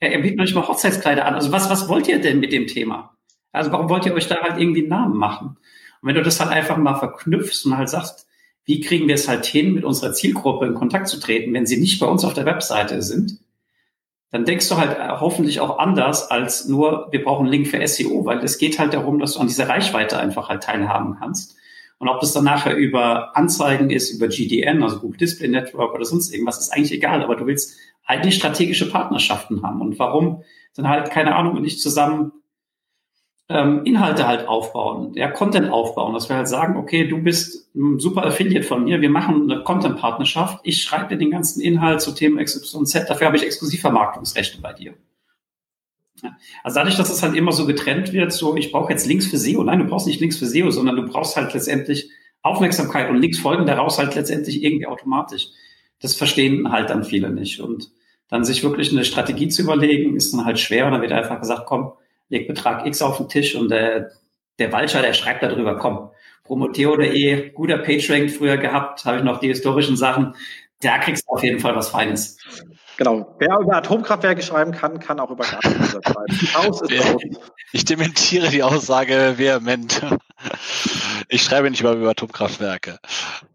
Ja, 0.00 0.08
ihr 0.08 0.22
bietet 0.22 0.38
noch 0.38 0.44
nicht 0.44 0.54
mal 0.54 0.68
Hochzeitskleider 0.68 1.26
an. 1.26 1.34
Also 1.34 1.50
was, 1.50 1.70
was 1.70 1.88
wollt 1.88 2.06
ihr 2.06 2.20
denn 2.20 2.38
mit 2.38 2.52
dem 2.52 2.68
Thema? 2.68 3.16
Also 3.50 3.72
warum 3.72 3.88
wollt 3.88 4.06
ihr 4.06 4.14
euch 4.14 4.28
da 4.28 4.42
halt 4.42 4.60
irgendwie 4.60 4.82
einen 4.82 4.90
Namen 4.90 5.16
machen? 5.16 5.56
Und 6.00 6.08
wenn 6.08 6.14
du 6.14 6.22
das 6.22 6.38
halt 6.38 6.52
einfach 6.52 6.76
mal 6.76 6.94
verknüpfst 6.94 7.66
und 7.66 7.76
halt 7.76 7.88
sagst, 7.88 8.28
wie 8.70 8.80
kriegen 8.80 9.08
wir 9.08 9.16
es 9.16 9.26
halt 9.26 9.46
hin, 9.46 9.74
mit 9.74 9.82
unserer 9.82 10.12
Zielgruppe 10.12 10.64
in 10.64 10.74
Kontakt 10.74 11.08
zu 11.08 11.18
treten, 11.18 11.52
wenn 11.52 11.66
sie 11.66 11.76
nicht 11.76 11.98
bei 11.98 12.06
uns 12.06 12.24
auf 12.24 12.34
der 12.34 12.46
Webseite 12.46 13.02
sind, 13.02 13.40
dann 14.30 14.44
denkst 14.44 14.68
du 14.68 14.76
halt 14.76 14.96
hoffentlich 15.20 15.58
auch 15.58 15.80
anders 15.80 16.30
als 16.30 16.68
nur, 16.68 17.08
wir 17.10 17.24
brauchen 17.24 17.46
einen 17.46 17.52
Link 17.52 17.66
für 17.66 17.84
SEO, 17.84 18.24
weil 18.26 18.38
es 18.44 18.58
geht 18.58 18.78
halt 18.78 18.94
darum, 18.94 19.18
dass 19.18 19.34
du 19.34 19.40
an 19.40 19.48
dieser 19.48 19.68
Reichweite 19.68 20.20
einfach 20.20 20.48
halt 20.48 20.62
teilhaben 20.62 21.16
kannst. 21.18 21.56
Und 21.98 22.08
ob 22.08 22.20
das 22.20 22.32
dann 22.32 22.44
nachher 22.44 22.76
über 22.76 23.36
Anzeigen 23.36 23.90
ist, 23.90 24.12
über 24.12 24.28
GDN, 24.28 24.84
also 24.84 25.00
Google 25.00 25.18
Display 25.18 25.48
Network 25.48 25.92
oder 25.92 26.04
sonst 26.04 26.32
irgendwas, 26.32 26.60
ist 26.60 26.72
eigentlich 26.72 26.92
egal. 26.92 27.24
Aber 27.24 27.34
du 27.34 27.46
willst 27.46 27.76
eigentlich 28.06 28.36
strategische 28.36 28.88
Partnerschaften 28.88 29.64
haben. 29.64 29.80
Und 29.80 29.98
warum 29.98 30.44
dann 30.76 30.88
halt, 30.88 31.10
keine 31.10 31.34
Ahnung, 31.34 31.60
nicht 31.60 31.82
zusammen 31.82 32.30
ähm, 33.48 33.82
Inhalte 33.84 34.28
halt 34.28 34.46
aufbauen, 34.46 35.12
ja, 35.14 35.28
Content 35.28 35.70
aufbauen, 35.70 36.14
dass 36.14 36.28
wir 36.28 36.36
halt 36.36 36.48
sagen, 36.48 36.76
okay, 36.76 37.08
du 37.08 37.18
bist 37.18 37.59
super 37.74 38.24
Affiliate 38.26 38.66
von 38.66 38.84
mir, 38.84 39.00
wir 39.00 39.10
machen 39.10 39.50
eine 39.50 39.62
Content-Partnerschaft, 39.62 40.60
ich 40.64 40.82
schreibe 40.82 41.08
dir 41.08 41.18
den 41.18 41.30
ganzen 41.30 41.60
Inhalt 41.60 42.00
zu 42.00 42.12
Themen 42.12 42.42
XYZ, 42.44 43.06
dafür 43.06 43.28
habe 43.28 43.36
ich 43.36 43.44
Exklusivvermarktungsrechte 43.44 44.60
bei 44.60 44.72
dir. 44.72 44.94
Also 46.62 46.74
dadurch, 46.74 46.96
dass 46.96 47.10
es 47.10 47.22
halt 47.22 47.34
immer 47.34 47.52
so 47.52 47.66
getrennt 47.66 48.12
wird, 48.12 48.32
so 48.32 48.56
ich 48.56 48.72
brauche 48.72 48.92
jetzt 48.92 49.06
Links 49.06 49.26
für 49.26 49.38
SEO, 49.38 49.62
nein, 49.62 49.78
du 49.78 49.86
brauchst 49.86 50.06
nicht 50.06 50.20
Links 50.20 50.36
für 50.36 50.46
SEO, 50.46 50.70
sondern 50.70 50.96
du 50.96 51.06
brauchst 51.06 51.36
halt 51.36 51.54
letztendlich 51.54 52.10
Aufmerksamkeit 52.42 53.10
und 53.10 53.20
Links 53.20 53.38
folgen 53.38 53.66
daraus 53.66 53.98
halt 53.98 54.14
letztendlich 54.14 54.62
irgendwie 54.62 54.86
automatisch. 54.86 55.48
Das 56.00 56.14
verstehen 56.14 56.72
halt 56.72 56.90
dann 56.90 57.04
viele 57.04 57.30
nicht. 57.30 57.60
Und 57.60 57.90
dann 58.28 58.44
sich 58.44 58.62
wirklich 58.62 58.90
eine 58.92 59.04
Strategie 59.04 59.48
zu 59.48 59.62
überlegen, 59.62 60.16
ist 60.16 60.32
dann 60.32 60.44
halt 60.44 60.58
schwer. 60.58 60.86
Und 60.86 60.92
dann 60.92 61.02
wird 61.02 61.12
einfach 61.12 61.40
gesagt, 61.40 61.66
komm, 61.66 61.92
leg 62.28 62.48
Betrag 62.48 62.86
X 62.86 63.02
auf 63.02 63.18
den 63.18 63.28
Tisch 63.28 63.54
und 63.54 63.70
der, 63.70 64.12
der 64.58 64.72
Walcher, 64.72 65.02
der 65.02 65.12
schreibt 65.12 65.42
darüber, 65.42 65.76
komm, 65.76 66.10
promoteo.de, 66.50 67.50
guter 67.50 67.78
PageRank 67.78 68.28
früher 68.28 68.56
gehabt, 68.56 69.04
habe 69.04 69.18
ich 69.18 69.22
noch 69.22 69.38
die 69.38 69.46
historischen 69.46 69.96
Sachen, 69.96 70.34
da 70.80 70.98
kriegst 70.98 71.24
du 71.28 71.32
auf 71.32 71.44
jeden 71.44 71.60
Fall 71.60 71.76
was 71.76 71.90
Feines. 71.90 72.38
Genau. 72.96 73.36
Wer 73.38 73.56
über 73.60 73.76
Atomkraftwerke 73.76 74.42
schreiben 74.42 74.72
kann, 74.72 74.98
kann 74.98 75.20
auch 75.20 75.30
über 75.30 75.44
Gasfässer 75.44 76.00
schreiben. 76.04 76.54
Haus 76.54 76.82
ist 76.82 77.04
raus. 77.04 77.22
Ich 77.72 77.84
dementiere 77.84 78.48
die 78.48 78.62
Aussage 78.62 79.34
vehement. 79.36 80.02
Ich 81.32 81.44
schreibe 81.44 81.70
nicht 81.70 81.80
über, 81.80 81.92
über 81.92 82.10
Atomkraftwerke. 82.10 82.98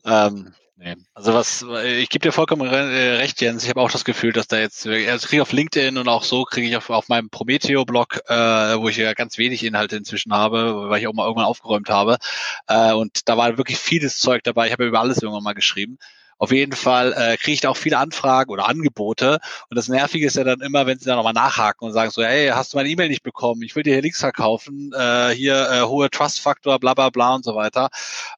Ähm, 0.06 0.54
Nee. 0.78 0.96
Also 1.14 1.34
was, 1.34 1.66
ich 1.86 2.10
gebe 2.10 2.24
dir 2.24 2.34
vollkommen 2.34 2.68
äh, 2.68 3.16
recht, 3.16 3.40
Jens. 3.40 3.64
Ich 3.64 3.70
habe 3.70 3.80
auch 3.80 3.92
das 3.92 4.04
Gefühl, 4.04 4.34
dass 4.34 4.48
da 4.48 4.60
jetzt, 4.60 4.86
also 4.86 5.28
kriege 5.28 5.38
ich 5.38 5.42
auf 5.42 5.54
LinkedIn 5.54 5.98
und 5.98 6.10
auch 6.10 6.24
so 6.24 6.44
kriege 6.44 6.68
ich 6.68 6.76
auf, 6.76 6.90
auf 6.90 7.08
meinem 7.08 7.30
Prometheo-Blog, 7.30 8.20
äh, 8.28 8.34
wo 8.34 8.90
ich 8.90 8.98
ja 8.98 9.14
ganz 9.14 9.38
wenig 9.38 9.64
Inhalte 9.64 9.96
inzwischen 9.96 10.34
habe, 10.34 10.90
weil 10.90 11.00
ich 11.00 11.08
auch 11.08 11.14
mal 11.14 11.24
irgendwann 11.24 11.46
aufgeräumt 11.46 11.90
habe. 11.90 12.18
Äh, 12.68 12.92
und 12.92 13.30
da 13.30 13.38
war 13.38 13.58
wirklich 13.58 13.78
vieles 13.78 14.20
Zeug 14.20 14.44
dabei. 14.44 14.66
Ich 14.68 14.74
habe 14.74 14.84
ja 14.84 14.90
über 14.90 15.00
alles 15.00 15.22
irgendwann 15.22 15.44
mal 15.44 15.54
geschrieben. 15.54 15.98
Auf 16.38 16.52
jeden 16.52 16.76
Fall 16.76 17.14
äh, 17.14 17.38
kriege 17.38 17.54
ich 17.54 17.62
da 17.62 17.70
auch 17.70 17.78
viele 17.78 17.98
Anfragen 17.98 18.52
oder 18.52 18.68
Angebote. 18.68 19.40
Und 19.70 19.78
das 19.78 19.88
Nervige 19.88 20.28
ist 20.28 20.36
ja 20.36 20.44
dann 20.44 20.60
immer, 20.60 20.86
wenn 20.86 21.00
sie 21.00 21.06
dann 21.06 21.16
nochmal 21.16 21.32
nachhaken 21.32 21.88
und 21.88 21.94
sagen 21.94 22.12
so, 22.12 22.22
hey, 22.22 22.50
hast 22.50 22.74
du 22.74 22.78
meine 22.78 22.90
E-Mail 22.90 23.08
nicht 23.08 23.24
bekommen? 23.24 23.62
Ich 23.62 23.78
will 23.78 23.84
dir 23.84 23.94
hier 23.94 24.02
Links 24.02 24.20
verkaufen, 24.20 24.92
äh, 24.94 25.30
hier 25.30 25.70
äh, 25.72 25.82
hohe 25.84 26.10
Trust-Faktor, 26.10 26.80
bla 26.80 26.94
bla 26.94 27.10
bla 27.10 27.36
und 27.36 27.46
so 27.46 27.56
weiter. 27.56 27.88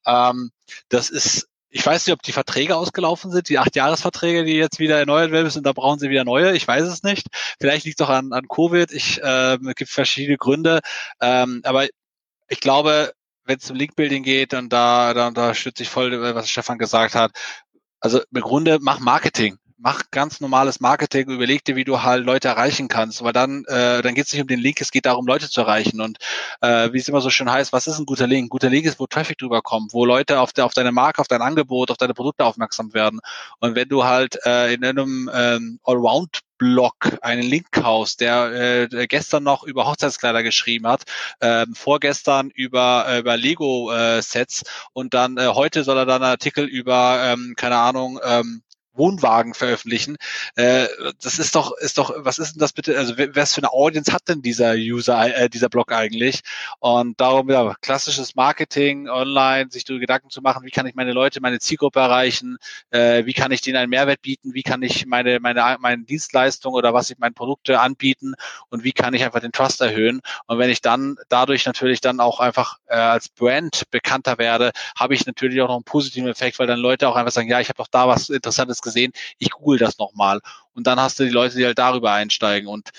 Ähm, 0.06 0.52
das 0.90 1.10
ist 1.10 1.48
ich 1.70 1.86
weiß 1.86 2.06
nicht, 2.06 2.14
ob 2.14 2.22
die 2.22 2.32
Verträge 2.32 2.76
ausgelaufen 2.76 3.32
sind, 3.32 3.50
die 3.50 3.60
Acht-Jahres-Verträge, 3.60 4.46
die 4.46 4.54
jetzt 4.54 4.80
wieder 4.80 4.98
erneuert 4.98 5.32
werden 5.32 5.46
müssen, 5.46 5.64
da 5.64 5.74
brauchen 5.74 6.00
sie 6.00 6.10
wieder 6.10 6.24
neue. 6.24 6.56
Ich 6.56 6.68
weiß 6.68 6.84
es 6.84 7.04
nicht. 7.04 7.28
Vielleicht 7.60 7.86
liegt 7.86 8.00
es 8.00 8.08
auch 8.08 8.12
an, 8.12 8.32
an 8.32 8.48
Covid. 8.48 8.92
Ich, 8.92 9.22
äh, 9.22 9.56
es 9.56 9.76
gibt 9.76 9.92
verschiedene 9.92 10.38
Gründe. 10.38 10.80
Ähm, 11.22 11.62
aber 11.64 11.88
ich 12.48 12.60
glaube, 12.62 13.14
wenn 13.44 13.58
es 13.58 13.70
um 13.70 13.76
Link-Building 13.76 14.24
geht, 14.24 14.54
dann 14.54 14.70
da, 14.70 15.14
da, 15.14 15.32
da 15.32 15.54
stütze 15.54 15.84
ich 15.84 15.90
voll, 15.90 16.20
was 16.36 16.50
Stefan 16.50 16.78
gesagt 16.78 17.16
hat. 17.16 17.32
Also 18.00 18.22
im 18.34 18.42
Grunde 18.42 18.78
mach 18.82 19.00
Marketing 19.00 19.58
mach 19.78 20.10
ganz 20.12 20.42
normales 20.42 20.80
Marketing, 20.80 21.30
überleg 21.30 21.64
dir, 21.64 21.76
wie 21.76 21.84
du 21.84 22.02
halt 22.02 22.26
Leute 22.26 22.48
erreichen 22.48 22.88
kannst, 22.88 23.24
weil 23.24 23.34
dann, 23.34 23.64
äh, 23.66 24.02
dann 24.02 24.16
geht 24.16 24.26
es 24.26 24.34
nicht 24.34 24.42
um 24.42 24.48
den 24.48 24.60
Link, 24.60 24.82
es 24.82 24.92
geht 24.92 25.06
darum, 25.06 25.28
Leute 25.28 25.50
zu 25.50 25.62
erreichen. 25.62 26.02
Und 26.02 26.18
äh, 26.62 26.92
wie 26.94 26.98
es 26.98 27.08
immer 27.08 27.22
so 27.22 27.30
schön 27.30 27.52
heißt, 27.52 27.74
was 27.74 27.88
ist 27.88 28.00
ein 28.00 28.06
guter 28.06 28.28
Link? 28.28 28.46
Ein 28.46 28.50
guter 28.50 28.70
Link 28.70 28.86
ist, 28.86 29.00
wo 29.00 29.08
Traffic 29.08 29.38
drüber 29.38 29.62
kommt, 29.62 29.94
wo 29.94 30.06
Leute 30.06 30.40
auf, 30.40 30.54
der, 30.54 30.66
auf 30.66 30.74
deine 30.74 30.92
Marke, 30.92 31.22
auf 31.22 31.28
dein 31.28 31.42
Angebot, 31.42 31.92
auf 31.92 31.98
deine 31.98 32.14
Produkte 32.14 32.46
aufmerksam 32.46 32.94
werden. 32.94 33.20
Und 33.60 33.76
wenn 33.76 33.90
du 33.90 34.04
halt 34.04 34.38
äh, 34.46 34.74
in 34.74 34.84
einem 34.84 35.30
ähm, 35.34 35.80
Allround 35.84 36.42
Blog 36.58 36.96
einen 37.22 37.44
Link 37.44 37.72
kaufst, 37.72 38.20
der 38.20 38.88
äh, 38.92 39.08
gestern 39.08 39.44
noch 39.44 39.64
über 39.64 39.86
Hochzeitskleider 39.86 40.42
geschrieben 40.44 40.88
hat, 40.88 41.04
äh, 41.40 41.68
vorgestern 41.74 42.50
über, 42.50 43.06
äh, 43.08 43.20
über 43.20 43.38
Lego-Sets 43.38 44.62
äh, 44.64 44.66
und 44.94 45.14
dann 45.14 45.38
äh, 45.38 45.48
heute 45.48 45.84
soll 45.84 45.98
er 45.98 46.08
dann 46.08 46.24
einen 46.24 46.32
Artikel 46.32 46.66
über, 46.66 47.22
ähm, 47.24 47.54
keine 47.56 47.78
Ahnung, 47.78 48.20
ähm, 48.24 48.64
Wohnwagen 48.98 49.54
veröffentlichen. 49.54 50.18
Äh, 50.56 50.88
das 51.22 51.40
ist 51.40 51.56
doch, 51.56 51.76
ist 51.78 51.98
doch, 51.98 52.14
was 52.18 52.40
ist 52.40 52.54
denn 52.56 52.60
das 52.60 52.74
bitte? 52.74 52.98
Also 52.98 53.16
was 53.34 53.54
für 53.54 53.62
eine 53.62 53.72
Audience 53.72 54.12
hat 54.12 54.28
denn 54.28 54.42
dieser 54.42 54.74
User, 54.74 55.36
äh, 55.36 55.50
dieser 55.50 55.70
Blog 55.70 55.92
eigentlich? 55.92 56.42
Und 56.80 57.20
darum 57.20 57.50
ja 57.50 57.76
klassisches 57.82 58.36
Marketing 58.36 59.10
online, 59.10 59.70
sich 59.70 59.84
darüber 59.84 60.02
Gedanken 60.02 60.30
zu 60.30 60.42
machen, 60.42 60.66
wie 60.66 60.72
kann 60.72 60.86
ich 60.86 60.96
meine 60.96 61.14
Leute, 61.14 61.42
meine 61.42 61.60
Zielgruppe 61.60 62.00
erreichen, 62.00 62.58
äh, 62.92 63.26
wie 63.26 63.34
kann 63.34 63.52
ich 63.52 63.62
denen 63.62 63.78
einen 63.78 63.90
Mehrwert 63.90 64.22
bieten, 64.22 64.54
wie 64.54 64.64
kann 64.64 64.82
ich 64.82 65.06
meine 65.06 65.40
meine 65.40 65.78
meine 65.80 66.04
Dienstleistung 66.04 66.74
oder 66.74 66.94
was 66.94 67.10
ich 67.10 67.18
meine 67.18 67.34
Produkte 67.34 67.80
anbieten 67.80 68.34
und 68.70 68.84
wie 68.84 68.92
kann 68.92 69.14
ich 69.14 69.24
einfach 69.24 69.40
den 69.40 69.52
Trust 69.52 69.82
erhöhen. 69.82 70.22
Und 70.46 70.60
wenn 70.60 70.70
ich 70.70 70.82
dann 70.82 71.18
dadurch 71.30 71.66
natürlich 71.66 72.02
dann 72.02 72.20
auch 72.20 72.40
einfach 72.40 72.78
äh, 72.88 72.96
als 72.96 73.30
Brand 73.30 73.84
bekannter 73.92 74.38
werde, 74.38 74.72
habe 74.96 75.14
ich 75.14 75.26
natürlich 75.26 75.62
auch 75.62 75.68
noch 75.68 75.76
einen 75.76 75.84
positiven 75.84 76.30
Effekt, 76.30 76.60
weil 76.60 76.68
dann 76.68 76.80
Leute 76.80 77.08
auch 77.08 77.16
einfach 77.16 77.32
sagen, 77.32 77.50
ja, 77.50 77.60
ich 77.60 77.70
habe 77.70 77.78
doch 77.78 77.88
da 77.88 78.08
was 78.08 78.30
Interessantes 78.30 78.82
gesehen, 78.88 79.12
ich 79.38 79.52
google 79.52 79.80
das 79.80 79.98
nochmal. 79.98 80.42
Und 80.74 80.88
dann 80.88 81.00
hast 81.00 81.20
du 81.20 81.24
die 81.24 81.30
Leute, 81.30 81.58
die 81.58 81.66
halt 81.66 81.78
darüber 81.78 82.12
einsteigen. 82.12 82.68
Und 82.68 82.92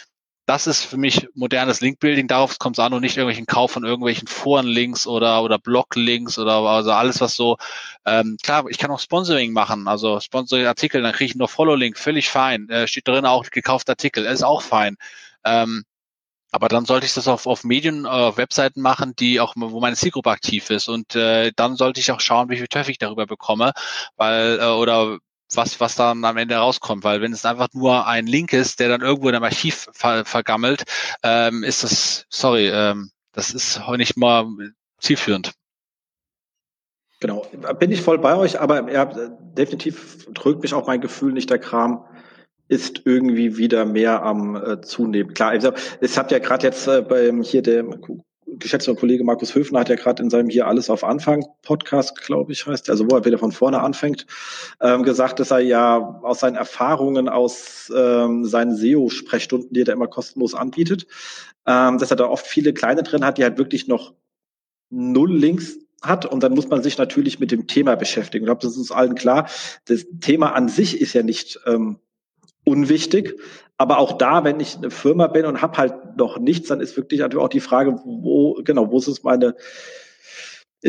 das 0.48 0.66
ist 0.66 0.84
für 0.84 0.96
mich 0.96 1.28
modernes 1.34 1.82
Linkbuilding. 1.82 2.26
Darauf 2.26 2.58
kommt 2.58 2.78
es 2.78 2.84
an 2.84 2.94
und 2.94 3.02
nicht 3.02 3.18
irgendwelchen 3.18 3.44
Kauf 3.44 3.70
von 3.72 3.84
irgendwelchen 3.84 4.26
Forenlinks 4.26 5.06
oder 5.06 5.42
oder 5.42 5.58
Bloglinks 5.58 6.38
oder 6.38 6.54
also 6.54 6.90
alles 6.92 7.20
was 7.20 7.36
so. 7.36 7.58
Ähm, 8.06 8.38
klar, 8.42 8.64
ich 8.70 8.78
kann 8.78 8.90
auch 8.90 8.98
Sponsoring 8.98 9.52
machen, 9.52 9.88
also 9.88 10.20
Sponsoring-Artikel, 10.20 11.02
dann 11.02 11.12
kriege 11.12 11.26
ich 11.32 11.34
nur 11.36 11.48
Follow-Link, 11.48 11.98
völlig 11.98 12.30
fein. 12.30 12.68
Äh, 12.70 12.88
steht 12.88 13.06
drin 13.06 13.26
auch 13.26 13.44
gekaufter 13.50 13.92
Artikel, 13.92 14.24
ist 14.24 14.42
auch 14.42 14.62
fein. 14.62 14.96
Ähm, 15.44 15.84
aber 16.50 16.68
dann 16.68 16.86
sollte 16.86 17.04
ich 17.04 17.12
das 17.14 17.28
auf, 17.28 17.46
auf 17.46 17.62
Medien, 17.64 18.06
äh, 18.06 18.36
Webseiten 18.36 18.80
machen, 18.80 19.14
die 19.16 19.40
auch, 19.40 19.52
wo 19.56 19.80
meine 19.80 19.96
Zielgruppe 19.96 20.30
aktiv 20.30 20.70
ist. 20.70 20.88
Und 20.88 21.14
äh, 21.14 21.52
dann 21.56 21.76
sollte 21.76 22.00
ich 22.00 22.10
auch 22.10 22.20
schauen, 22.20 22.48
wie 22.48 22.56
viel 22.56 22.68
Traffic 22.68 22.92
ich 22.92 22.98
darüber 22.98 23.26
bekomme, 23.26 23.72
weil, 24.16 24.58
äh, 24.60 24.64
oder 24.64 25.18
was, 25.54 25.80
was 25.80 25.96
dann 25.96 26.24
am 26.24 26.36
Ende 26.36 26.56
rauskommt. 26.56 27.04
Weil 27.04 27.20
wenn 27.20 27.32
es 27.32 27.44
einfach 27.44 27.68
nur 27.72 28.06
ein 28.06 28.26
Link 28.26 28.52
ist, 28.52 28.80
der 28.80 28.88
dann 28.88 29.00
irgendwo 29.00 29.28
in 29.28 29.34
einem 29.34 29.44
Archiv 29.44 29.88
ver 29.92 30.24
vergammelt, 30.24 30.84
ähm, 31.22 31.62
ist 31.62 31.84
das, 31.84 32.26
sorry, 32.28 32.68
ähm, 32.68 33.10
das 33.32 33.52
ist 33.52 33.86
heute 33.86 33.98
nicht 33.98 34.16
mal 34.16 34.46
zielführend. 35.00 35.52
Genau, 37.20 37.44
bin 37.78 37.90
ich 37.90 38.00
voll 38.02 38.18
bei 38.18 38.36
euch, 38.36 38.60
aber 38.60 38.92
ja, 38.92 39.04
definitiv 39.06 40.26
drückt 40.32 40.62
mich 40.62 40.72
auch 40.72 40.86
mein 40.86 41.00
Gefühl 41.00 41.32
nicht 41.32 41.50
der 41.50 41.58
Kram 41.58 42.04
ist 42.68 43.02
irgendwie 43.06 43.56
wieder 43.56 43.86
mehr 43.86 44.22
am 44.22 44.54
äh, 44.54 44.80
zunehmen. 44.82 45.34
Klar, 45.34 45.50
also 45.50 45.72
es 46.00 46.16
hat 46.18 46.30
ja 46.30 46.38
gerade 46.38 46.66
jetzt 46.66 46.86
äh, 46.86 47.02
beim 47.02 47.42
hier 47.42 47.62
der 47.62 47.84
geschätzter 48.56 48.94
Kollege 48.94 49.24
Markus 49.24 49.54
Höfner 49.54 49.80
hat 49.80 49.88
ja 49.88 49.96
gerade 49.96 50.22
in 50.22 50.30
seinem 50.30 50.48
hier 50.48 50.66
alles 50.66 50.90
auf 50.90 51.04
Anfang 51.04 51.44
Podcast, 51.62 52.20
glaube 52.22 52.52
ich, 52.52 52.66
heißt, 52.66 52.90
also 52.90 53.10
wo 53.10 53.16
er 53.16 53.24
wieder 53.24 53.38
von 53.38 53.52
vorne 53.52 53.80
anfängt, 53.80 54.26
ähm, 54.80 55.02
gesagt, 55.02 55.40
dass 55.40 55.50
er 55.50 55.60
ja 55.60 56.20
aus 56.22 56.40
seinen 56.40 56.56
Erfahrungen 56.56 57.28
aus 57.28 57.92
ähm, 57.94 58.44
seinen 58.44 58.76
SEO-Sprechstunden, 58.76 59.72
die 59.72 59.82
er 59.82 59.86
da 59.86 59.92
immer 59.92 60.08
kostenlos 60.08 60.54
anbietet, 60.54 61.06
ähm, 61.66 61.98
dass 61.98 62.10
er 62.10 62.16
da 62.16 62.26
oft 62.26 62.46
viele 62.46 62.72
kleine 62.72 63.02
drin 63.02 63.24
hat, 63.24 63.38
die 63.38 63.44
halt 63.44 63.58
wirklich 63.58 63.88
noch 63.88 64.14
null 64.90 65.36
Links 65.36 65.78
hat 66.02 66.26
und 66.26 66.42
dann 66.42 66.54
muss 66.54 66.68
man 66.68 66.82
sich 66.82 66.96
natürlich 66.96 67.40
mit 67.40 67.50
dem 67.50 67.66
Thema 67.66 67.96
beschäftigen. 67.96 68.44
Ich 68.44 68.46
glaube, 68.46 68.62
das 68.62 68.72
ist 68.72 68.78
uns 68.78 68.92
allen 68.92 69.14
klar. 69.14 69.48
Das 69.86 70.06
Thema 70.20 70.54
an 70.54 70.68
sich 70.68 71.00
ist 71.00 71.12
ja 71.12 71.22
nicht 71.22 71.60
ähm, 71.66 71.98
unwichtig. 72.68 73.38
Aber 73.76 73.98
auch 73.98 74.18
da, 74.18 74.44
wenn 74.44 74.60
ich 74.60 74.76
eine 74.76 74.90
Firma 74.90 75.28
bin 75.28 75.46
und 75.46 75.62
habe 75.62 75.78
halt 75.78 76.16
noch 76.16 76.38
nichts, 76.38 76.68
dann 76.68 76.80
ist 76.80 76.96
wirklich 76.96 77.20
natürlich 77.20 77.44
auch 77.44 77.48
die 77.48 77.60
Frage, 77.60 77.96
wo, 78.04 78.54
genau, 78.64 78.90
wo 78.90 78.98
ist 78.98 79.24
meine 79.24 79.54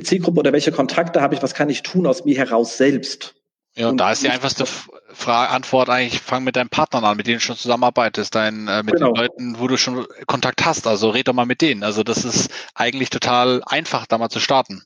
Zielgruppe 0.03 0.39
oder 0.39 0.53
welche 0.53 0.71
Kontakte 0.71 1.21
habe 1.21 1.35
ich, 1.35 1.43
was 1.43 1.53
kann 1.53 1.69
ich 1.69 1.83
tun 1.83 2.05
aus 2.05 2.25
mir 2.25 2.37
heraus 2.37 2.77
selbst? 2.77 3.35
Ja, 3.75 3.85
und, 3.85 3.91
und 3.91 3.97
da 3.99 4.11
ist 4.11 4.23
die 4.23 4.29
einfachste 4.29 4.65
Frage, 4.65 5.51
Antwort 5.51 5.89
eigentlich, 5.89 6.19
fang 6.19 6.43
mit 6.43 6.55
deinen 6.55 6.69
Partnern 6.69 7.05
an, 7.05 7.17
mit 7.17 7.27
denen 7.27 7.37
du 7.37 7.41
schon 7.41 7.55
zusammenarbeitest, 7.55 8.33
dein, 8.33 8.67
äh, 8.67 8.83
mit 8.83 8.95
genau. 8.95 9.13
den 9.13 9.15
Leuten, 9.15 9.59
wo 9.59 9.67
du 9.67 9.77
schon 9.77 10.05
Kontakt 10.25 10.65
hast. 10.65 10.87
Also 10.87 11.09
red 11.11 11.27
doch 11.27 11.33
mal 11.33 11.45
mit 11.45 11.61
denen. 11.61 11.83
Also 11.83 12.03
das 12.03 12.25
ist 12.25 12.49
eigentlich 12.73 13.09
total 13.09 13.61
einfach, 13.65 14.05
da 14.07 14.17
mal 14.17 14.29
zu 14.29 14.39
starten. 14.39 14.83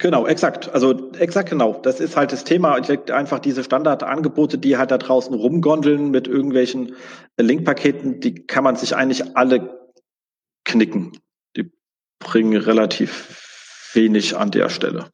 Genau, 0.00 0.26
exakt. 0.26 0.72
Also 0.72 1.12
exakt 1.12 1.50
genau. 1.50 1.74
Das 1.74 2.00
ist 2.00 2.16
halt 2.16 2.32
das 2.32 2.44
Thema. 2.44 2.80
Einfach 3.12 3.38
diese 3.38 3.62
Standardangebote, 3.62 4.56
die 4.56 4.78
halt 4.78 4.90
da 4.90 4.96
draußen 4.96 5.34
rumgondeln 5.34 6.10
mit 6.10 6.26
irgendwelchen 6.26 6.96
Linkpaketen, 7.38 8.18
die 8.18 8.46
kann 8.46 8.64
man 8.64 8.76
sich 8.76 8.96
eigentlich 8.96 9.36
alle 9.36 9.90
knicken. 10.64 11.12
Die 11.54 11.70
bringen 12.18 12.56
relativ 12.56 13.90
wenig 13.92 14.38
an 14.38 14.50
der 14.50 14.70
Stelle. 14.70 15.10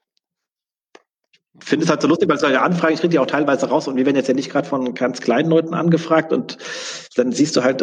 Ich 1.58 1.64
finde 1.64 1.84
es 1.84 1.90
halt 1.90 2.02
so 2.02 2.06
lustig, 2.06 2.28
weil 2.28 2.38
solche 2.38 2.62
Anfragen, 2.62 2.94
ich 2.94 3.00
kriege 3.00 3.10
die 3.10 3.18
auch 3.18 3.26
teilweise 3.26 3.68
raus 3.68 3.88
und 3.88 3.96
wir 3.96 4.06
werden 4.06 4.14
jetzt 4.14 4.28
ja 4.28 4.34
nicht 4.34 4.50
gerade 4.50 4.68
von 4.68 4.94
ganz 4.94 5.20
kleinen 5.20 5.50
Leuten 5.50 5.74
angefragt 5.74 6.32
und 6.32 6.58
dann 7.16 7.32
siehst 7.32 7.56
du 7.56 7.64
halt 7.64 7.82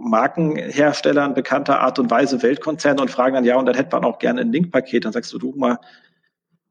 Markenherstellern 0.00 1.34
bekannter 1.34 1.80
Art 1.80 1.98
und 1.98 2.10
Weise, 2.10 2.42
Weltkonzerne 2.42 3.00
und 3.00 3.10
fragen 3.10 3.34
dann, 3.34 3.44
ja, 3.44 3.56
und 3.56 3.66
dann 3.66 3.74
hätte 3.74 3.94
man 3.96 4.04
auch 4.04 4.18
gerne 4.18 4.40
ein 4.40 4.52
Linkpaket. 4.52 5.04
Dann 5.04 5.12
sagst 5.12 5.32
du, 5.32 5.38
du 5.38 5.52
mal, 5.56 5.78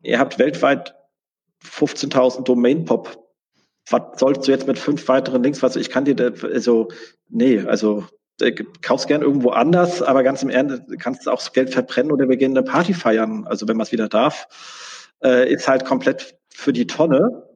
ihr 0.02 0.20
habt 0.20 0.40
weltweit 0.40 0.96
15.000 1.64 2.44
Domain-Pop. 2.44 3.26
Was 3.90 4.20
sollst 4.20 4.48
du 4.48 4.52
jetzt 4.52 4.68
mit 4.68 4.78
fünf 4.78 5.08
weiteren 5.08 5.44
Links? 5.44 5.64
Was 5.64 5.76
ich 5.76 5.90
kann 5.90 6.06
dir, 6.06 6.16
da, 6.16 6.32
also, 6.44 6.90
nee, 7.30 7.60
also, 7.62 8.06
kaufst 8.82 9.08
gern 9.08 9.22
irgendwo 9.22 9.50
anders, 9.50 10.02
aber 10.02 10.24
ganz 10.24 10.44
im 10.44 10.50
Ernst 10.50 10.84
kannst 11.00 11.26
du 11.26 11.32
auch 11.32 11.40
das 11.40 11.52
Geld 11.52 11.72
verbrennen 11.72 12.12
oder 12.12 12.30
wir 12.30 12.38
gehen 12.38 12.56
eine 12.56 12.64
Party 12.64 12.94
feiern. 12.94 13.46
Also, 13.48 13.68
wenn 13.68 13.78
man 13.78 13.86
es 13.86 13.92
wieder 13.92 14.08
darf, 14.08 14.48
äh, 15.24 15.52
ist 15.52 15.68
halt 15.68 15.86
komplett 15.86 16.38
für 16.54 16.72
die 16.72 16.88
Tonne. 16.88 17.49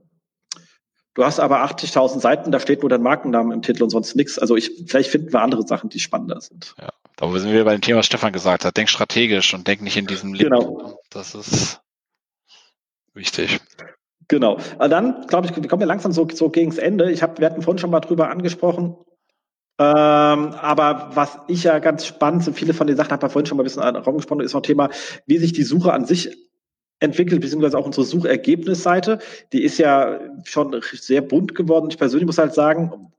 Du 1.14 1.23
hast 1.23 1.40
aber 1.40 1.64
80.000 1.64 2.19
Seiten, 2.19 2.52
da 2.52 2.60
steht 2.60 2.81
nur 2.81 2.90
dein 2.90 3.03
Markennamen 3.03 3.52
im 3.52 3.61
Titel 3.61 3.84
und 3.84 3.91
sonst 3.91 4.15
nichts. 4.15 4.40
Also 4.40 4.56
ich, 4.56 4.72
vielleicht 4.88 5.11
finden 5.11 5.31
wir 5.31 5.41
andere 5.41 5.65
Sachen, 5.65 5.90
die 5.90 5.99
spannender 5.99 6.41
sind. 6.41 6.73
Ja, 6.80 6.90
da 7.18 7.31
sind 7.38 7.52
wir 7.52 7.64
bei 7.65 7.73
dem 7.73 7.81
Thema, 7.81 7.99
was 7.99 8.07
Stefan 8.07 8.34
gesagt 8.34 8.65
hat. 8.65 8.76
Denk 8.76 8.90
strategisch 8.90 9.53
und 9.53 9.68
denk 9.68 9.81
nicht 9.81 9.98
in 9.98 10.07
diesem 10.07 10.34
Leben. 10.34 10.49
Genau. 10.49 10.99
Das 11.11 11.35
ist 11.35 11.81
wichtig. 13.14 13.60
Genau. 14.27 14.57
Aber 14.80 14.90
dann, 14.90 15.27
glaube 15.27 15.48
ich, 15.48 15.56
wir 15.56 15.68
kommen 15.68 15.81
ja 15.81 15.88
langsam 15.88 16.11
so, 16.11 16.27
so 16.34 16.49
gegens 16.49 16.80
Ende. 16.80 17.11
Ich 17.11 17.22
hab, 17.22 17.40
wir 17.40 17.45
hatten 17.45 17.61
vorhin 17.61 17.77
schon 17.77 17.91
mal 17.91 17.99
drüber 17.99 18.30
angesprochen. 18.30 18.95
Ähm, 19.80 20.53
aber 20.53 21.11
was 21.14 21.38
ich 21.48 21.64
ja 21.64 21.80
ganz 21.80 22.06
spannend, 22.06 22.44
so 22.44 22.53
viele 22.53 22.73
von 22.73 22.88
den 22.88 22.95
Sachen 22.95 23.11
habe 23.11 23.26
ich 23.26 23.31
vorhin 23.31 23.48
schon 23.48 23.57
mal 23.57 23.64
ein 23.64 23.65
bisschen 23.65 23.84
Raum 23.84 24.15
gesprochen, 24.15 24.41
ist 24.41 24.53
noch 24.53 24.61
Thema, 24.61 24.90
wie 25.26 25.38
sich 25.38 25.53
die 25.53 25.64
Suche 25.64 25.94
an 25.94 26.06
sich 26.06 26.43
entwickelt, 26.99 27.41
beziehungsweise 27.41 27.78
auch 27.78 27.86
unsere 27.86 28.06
Suchergebnisseite. 28.06 29.20
Die 29.52 29.64
ist 29.64 29.78
ja 29.78 30.20
schon 30.44 30.80
sehr 30.94 31.22
bunt 31.22 31.56
geworden. 31.56 31.88
Ich 31.90 31.98
persönlich 31.98 32.26
muss 32.26 32.38
halt 32.38 32.53
sagen, 32.53 33.11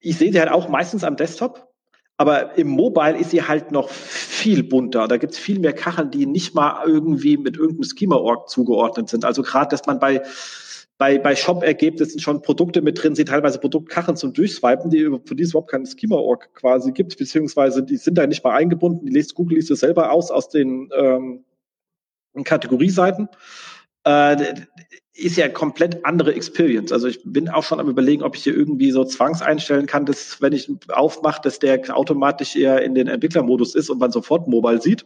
ich 0.00 0.16
sehe 0.16 0.32
sie 0.32 0.40
halt 0.40 0.50
auch 0.50 0.68
meistens 0.68 1.04
am 1.04 1.16
Desktop, 1.16 1.68
aber 2.16 2.56
im 2.56 2.68
Mobile 2.68 3.18
ist 3.18 3.30
sie 3.30 3.42
halt 3.42 3.72
noch 3.72 3.88
viel 3.90 4.62
bunter. 4.62 5.08
Da 5.08 5.16
gibt 5.16 5.32
es 5.32 5.38
viel 5.38 5.58
mehr 5.58 5.72
Kacheln, 5.72 6.10
die 6.10 6.26
nicht 6.26 6.54
mal 6.54 6.82
irgendwie 6.86 7.36
mit 7.36 7.56
irgendeinem 7.56 7.84
Schema-Org 7.84 8.48
zugeordnet 8.48 9.08
sind. 9.08 9.24
Also 9.24 9.42
gerade, 9.42 9.68
dass 9.68 9.86
man 9.86 9.98
bei 9.98 10.22
bei, 11.02 11.18
bei 11.18 11.34
Shop-Ergebnissen 11.34 12.20
schon 12.20 12.42
Produkte 12.42 12.80
mit 12.80 13.02
drin 13.02 13.16
sind, 13.16 13.28
teilweise 13.28 13.58
Produktkacheln 13.58 14.16
zum 14.16 14.32
Durchswipen, 14.34 14.88
die 14.88 15.10
für 15.24 15.34
die 15.34 15.42
es 15.42 15.50
überhaupt 15.50 15.72
kein 15.72 15.84
Schema-Org 15.84 16.54
quasi 16.54 16.92
gibt, 16.92 17.18
beziehungsweise 17.18 17.82
die 17.82 17.96
sind 17.96 18.18
da 18.18 18.26
nicht 18.28 18.44
mal 18.44 18.54
eingebunden. 18.54 19.06
Die 19.06 19.12
liest 19.12 19.34
Google 19.34 19.56
liest 19.56 19.72
es 19.72 19.80
selber 19.80 20.12
aus 20.12 20.30
aus 20.30 20.48
den 20.48 20.90
ähm, 20.96 21.42
Kategorieseiten, 22.44 23.28
äh, 24.04 24.54
ist 25.14 25.36
ja 25.36 25.48
komplett 25.48 26.04
andere 26.06 26.34
Experience. 26.34 26.90
Also 26.90 27.06
ich 27.06 27.20
bin 27.24 27.50
auch 27.50 27.62
schon 27.62 27.80
am 27.80 27.88
überlegen, 27.88 28.22
ob 28.22 28.34
ich 28.34 28.44
hier 28.44 28.56
irgendwie 28.56 28.90
so 28.92 29.04
Zwangs 29.04 29.42
einstellen 29.42 29.86
kann, 29.86 30.06
dass 30.06 30.40
wenn 30.40 30.54
ich 30.54 30.70
aufmache, 30.88 31.42
dass 31.42 31.58
der 31.58 31.94
automatisch 31.94 32.56
eher 32.56 32.80
in 32.82 32.94
den 32.94 33.08
Entwicklermodus 33.08 33.74
ist 33.74 33.90
und 33.90 33.98
man 33.98 34.10
sofort 34.10 34.48
Mobile 34.48 34.80
sieht. 34.80 35.04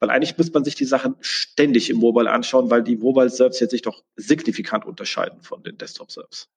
Weil 0.00 0.10
eigentlich 0.10 0.36
müsste 0.36 0.54
man 0.54 0.64
sich 0.64 0.74
die 0.74 0.84
Sachen 0.84 1.14
ständig 1.20 1.88
im 1.88 1.98
Mobile 1.98 2.30
anschauen, 2.30 2.68
weil 2.70 2.82
die 2.82 2.96
Mobile-Serves 2.96 3.60
jetzt 3.60 3.70
sich 3.70 3.82
doch 3.82 4.02
signifikant 4.16 4.86
unterscheiden 4.86 5.40
von 5.42 5.62
den 5.62 5.78
Desktop-Serves. 5.78 6.48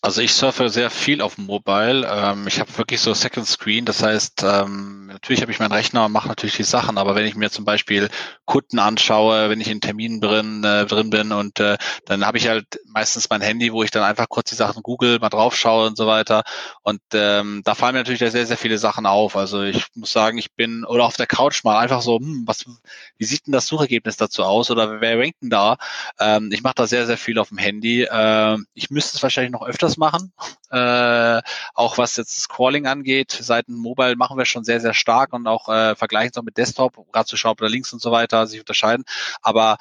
Also 0.00 0.20
ich 0.20 0.32
surfe 0.32 0.68
sehr 0.68 0.90
viel 0.90 1.20
auf 1.20 1.38
Mobile. 1.38 2.08
Ähm, 2.08 2.46
ich 2.46 2.60
habe 2.60 2.78
wirklich 2.78 3.00
so 3.00 3.14
Second 3.14 3.48
Screen. 3.48 3.84
Das 3.84 4.00
heißt, 4.00 4.44
ähm, 4.44 5.06
natürlich 5.06 5.42
habe 5.42 5.50
ich 5.50 5.58
meinen 5.58 5.72
Rechner 5.72 6.04
und 6.04 6.12
mache 6.12 6.28
natürlich 6.28 6.56
die 6.56 6.62
Sachen, 6.62 6.98
aber 6.98 7.16
wenn 7.16 7.26
ich 7.26 7.34
mir 7.34 7.50
zum 7.50 7.64
Beispiel 7.64 8.08
Kunden 8.44 8.78
anschaue, 8.78 9.50
wenn 9.50 9.60
ich 9.60 9.68
in 9.68 9.80
Terminen 9.80 10.20
drin, 10.20 10.62
äh, 10.62 10.86
drin 10.86 11.10
bin 11.10 11.32
und 11.32 11.58
äh, 11.58 11.78
dann 12.04 12.24
habe 12.24 12.38
ich 12.38 12.46
halt 12.46 12.78
meistens 12.86 13.28
mein 13.28 13.40
Handy, 13.40 13.72
wo 13.72 13.82
ich 13.82 13.90
dann 13.90 14.04
einfach 14.04 14.28
kurz 14.28 14.50
die 14.50 14.54
Sachen 14.54 14.84
google, 14.84 15.18
mal 15.18 15.30
drauf 15.30 15.56
schaue 15.56 15.88
und 15.88 15.96
so 15.96 16.06
weiter. 16.06 16.44
Und 16.82 17.00
ähm, 17.12 17.62
da 17.64 17.74
fallen 17.74 17.94
mir 17.94 18.00
natürlich 18.00 18.20
sehr, 18.20 18.46
sehr 18.46 18.56
viele 18.56 18.78
Sachen 18.78 19.04
auf. 19.04 19.36
Also 19.36 19.62
ich 19.64 19.84
muss 19.96 20.12
sagen, 20.12 20.38
ich 20.38 20.52
bin 20.52 20.84
oder 20.84 21.06
auf 21.06 21.16
der 21.16 21.26
Couch 21.26 21.64
mal 21.64 21.76
einfach 21.76 22.02
so, 22.02 22.18
hm, 22.20 22.44
was, 22.46 22.64
wie 23.16 23.24
sieht 23.24 23.48
denn 23.48 23.52
das 23.52 23.66
Suchergebnis 23.66 24.16
dazu 24.16 24.44
aus 24.44 24.70
oder 24.70 25.00
wer 25.00 25.18
rankt 25.18 25.42
denn 25.42 25.50
da? 25.50 25.76
Ähm, 26.20 26.50
ich 26.52 26.62
mache 26.62 26.74
da 26.76 26.86
sehr, 26.86 27.06
sehr 27.06 27.18
viel 27.18 27.40
auf 27.40 27.48
dem 27.48 27.58
Handy. 27.58 28.04
Äh, 28.04 28.58
ich 28.74 28.90
müsste 28.90 29.16
es 29.16 29.22
wahrscheinlich 29.24 29.52
noch 29.52 29.66
öfters 29.88 29.96
machen. 29.96 30.32
Äh, 30.70 31.42
auch 31.74 31.98
was 31.98 32.16
jetzt 32.16 32.40
Scrolling 32.40 32.86
angeht, 32.86 33.32
Seiten 33.32 33.74
Mobile 33.74 34.16
machen 34.16 34.36
wir 34.38 34.44
schon 34.44 34.64
sehr, 34.64 34.80
sehr 34.80 34.94
stark 34.94 35.32
und 35.32 35.46
auch 35.46 35.68
äh, 35.68 35.94
vergleichen 35.96 36.30
es 36.32 36.38
auch 36.38 36.44
mit 36.44 36.58
Desktop, 36.58 36.96
gerade 37.12 37.26
zu 37.26 37.36
schauen, 37.36 37.56
oder 37.58 37.68
links 37.68 37.92
und 37.92 38.02
so 38.02 38.12
weiter 38.12 38.46
sich 38.46 38.60
unterscheiden. 38.60 39.04
Aber 39.40 39.78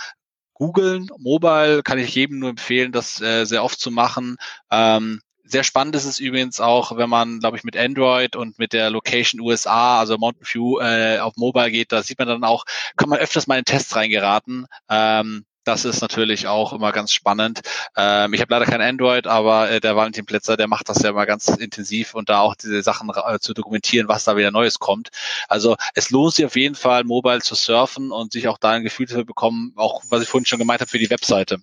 googeln. 0.54 1.10
Mobile 1.18 1.84
kann 1.84 2.00
ich 2.00 2.16
jedem 2.16 2.40
nur 2.40 2.50
empfehlen, 2.50 2.92
das 2.92 3.22
äh, 3.22 3.46
sehr 3.46 3.64
oft 3.64 3.80
zu 3.80 3.92
machen. 3.92 4.38
Ähm, 4.72 5.22
sehr 5.44 5.64
spannend 5.64 5.96
ist 5.96 6.06
es 6.06 6.20
übrigens 6.20 6.60
auch, 6.60 6.98
wenn 6.98 7.10
man, 7.10 7.40
glaube 7.40 7.58
ich, 7.58 7.64
mit 7.64 7.78
Android 7.78 8.36
und 8.36 8.60
mit 8.60 8.74
der 8.74 8.90
Location 8.90 9.40
USA, 9.40 10.00
also 10.00 10.18
Mountain 10.18 10.46
View, 10.46 10.80
äh, 10.80 11.20
auf 11.20 11.38
Mobile 11.38 11.72
geht, 11.72 11.92
da 11.92 12.04
sieht 12.04 12.20
man 12.20 12.28
dann 12.28 12.44
auch, 12.44 12.66
kann 12.98 13.08
man 13.08 13.20
öfters 13.20 13.48
mal 13.48 13.58
in 13.58 13.64
Tests 13.64 13.96
reingeraten. 13.96 14.66
Ähm, 14.90 15.46
das 15.68 15.86
ist 15.86 16.02
natürlich 16.02 16.48
auch 16.48 16.74
immer 16.74 16.92
ganz 16.92 17.12
spannend. 17.12 17.62
Ähm, 17.96 18.34
ich 18.34 18.42
habe 18.42 18.54
leider 18.54 18.66
kein 18.66 18.82
Android, 18.82 19.28
aber 19.28 19.70
äh, 19.70 19.80
der 19.80 19.96
Valentin 19.96 20.26
Plätzer, 20.26 20.58
der 20.58 20.68
macht 20.68 20.90
das 20.90 21.02
ja 21.02 21.10
immer 21.10 21.26
ganz 21.26 21.50
intensiv 21.50 22.14
und 22.16 22.30
da 22.30 22.40
auch 22.40 22.56
diese 22.56 22.82
Sachen 22.82 23.10
äh, 23.10 23.40
zu 23.40 23.54
dokumentieren, 23.54 24.08
was 24.08 24.24
da 24.24 24.38
wieder 24.38 24.52
Neues 24.52 24.80
kommt. 24.80 25.10
Also 25.48 25.76
es 25.94 26.10
lohnt 26.10 26.34
sich 26.34 26.46
auf 26.46 26.56
jeden 26.56 26.76
Fall, 26.76 27.04
mobile 27.04 27.42
zu 27.42 27.56
surfen 27.56 28.12
und 28.12 28.32
sich 28.32 28.48
auch 28.48 28.58
da 28.58 28.72
ein 28.72 28.84
Gefühl 28.84 29.08
zu 29.08 29.26
bekommen, 29.26 29.74
auch 29.76 30.04
was 30.10 30.24
ich 30.24 30.30
vorhin 30.30 30.46
schon 30.46 30.60
gemeint 30.60 30.82
habe 30.82 30.90
für 30.90 31.00
die 31.00 31.10
Webseite. 31.10 31.58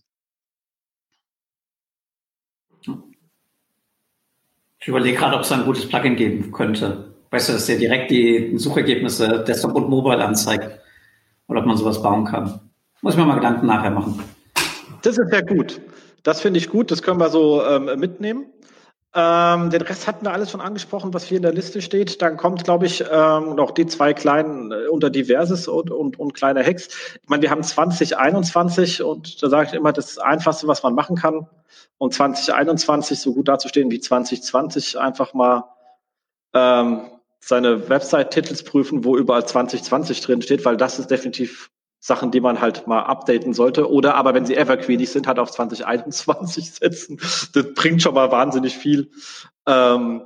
Ich 4.81 4.89
überlege 4.89 5.16
gerade, 5.16 5.36
ob 5.36 5.43
es 5.43 5.52
ein 5.52 5.64
gutes 5.64 5.89
Plugin 5.89 6.14
geben 6.14 6.52
könnte. 6.52 7.14
Weißt 7.31 7.48
du, 7.48 7.55
dass 7.55 7.64
der 7.64 7.78
direkt 7.78 8.10
die 8.10 8.52
Suchergebnisse 8.59 9.43
Desktop 9.43 9.74
und 9.74 9.89
Mobile 9.89 10.22
anzeigt. 10.22 10.78
Oder 11.48 11.60
ob 11.60 11.66
man 11.66 11.78
sowas 11.78 12.02
bauen 12.02 12.26
kann. 12.26 12.60
Muss 13.05 13.18
mir 13.18 13.26
mal 13.26 13.35
Gedanken 13.35 13.66
nachher 13.66 13.90
machen. 13.90 14.18
Das 15.02 15.18
ist 15.18 15.31
sehr 15.31 15.44
gut. 15.44 15.78
Das 16.22 16.40
finde 16.40 16.56
ich 16.56 16.70
gut. 16.70 16.90
Das 16.90 17.02
können 17.02 17.20
wir 17.20 17.28
so 17.28 17.62
ähm, 17.62 18.01
mitnehmen. 18.01 18.47
Ähm, 19.14 19.68
den 19.68 19.82
Rest 19.82 20.06
hatten 20.06 20.24
wir 20.24 20.32
alles 20.32 20.51
schon 20.51 20.62
angesprochen, 20.62 21.12
was 21.12 21.24
hier 21.24 21.36
in 21.36 21.43
der 21.43 21.52
Liste 21.52 21.82
steht. 21.82 22.22
Dann 22.22 22.39
kommt, 22.39 22.64
glaube 22.64 22.86
ich, 22.86 23.05
ähm, 23.12 23.56
noch 23.56 23.72
die 23.72 23.85
zwei 23.85 24.14
kleinen 24.14 24.72
äh, 24.72 24.86
unter 24.89 25.10
Diverses 25.10 25.68
und, 25.68 25.90
und, 25.90 26.18
und 26.18 26.32
kleine 26.32 26.64
Hacks. 26.64 26.89
Ich 27.22 27.28
meine, 27.28 27.43
wir 27.43 27.51
haben 27.51 27.62
2021 27.62 29.02
und 29.02 29.43
da 29.43 29.51
sage 29.51 29.68
ich 29.68 29.74
immer, 29.74 29.93
das 29.93 30.16
Einfachste, 30.16 30.66
was 30.66 30.82
man 30.82 30.94
machen 30.94 31.16
kann, 31.16 31.47
um 31.98 32.10
2021 32.10 33.20
so 33.20 33.35
gut 33.35 33.48
dazustehen 33.48 33.90
wie 33.90 34.01
2020, 34.01 34.98
einfach 34.98 35.35
mal 35.35 35.64
ähm, 36.55 37.02
seine 37.39 37.86
Website-Titels 37.90 38.62
prüfen, 38.62 39.05
wo 39.05 39.18
überall 39.18 39.44
2020 39.44 40.22
drin 40.22 40.40
steht, 40.40 40.64
weil 40.64 40.78
das 40.78 40.98
ist 40.98 41.10
definitiv 41.10 41.70
Sachen, 42.05 42.31
die 42.31 42.43
man 42.43 42.60
halt 42.60 42.86
mal 42.86 43.01
updaten 43.01 43.55
sollte. 43.55 43.90
Oder 43.90 44.14
aber, 44.16 44.35
wenn 44.35 44.44
sie 44.44 44.56
evergreenig 44.56 45.10
sind, 45.10 45.26
halt 45.26 45.39
auf 45.39 45.51
2021 45.51 46.72
setzen. 46.74 47.16
Das 47.55 47.72
bringt 47.74 48.02
schon 48.02 48.12
mal 48.12 48.31
wahnsinnig 48.31 48.76
viel. 48.76 49.10
Ähm, 49.66 50.22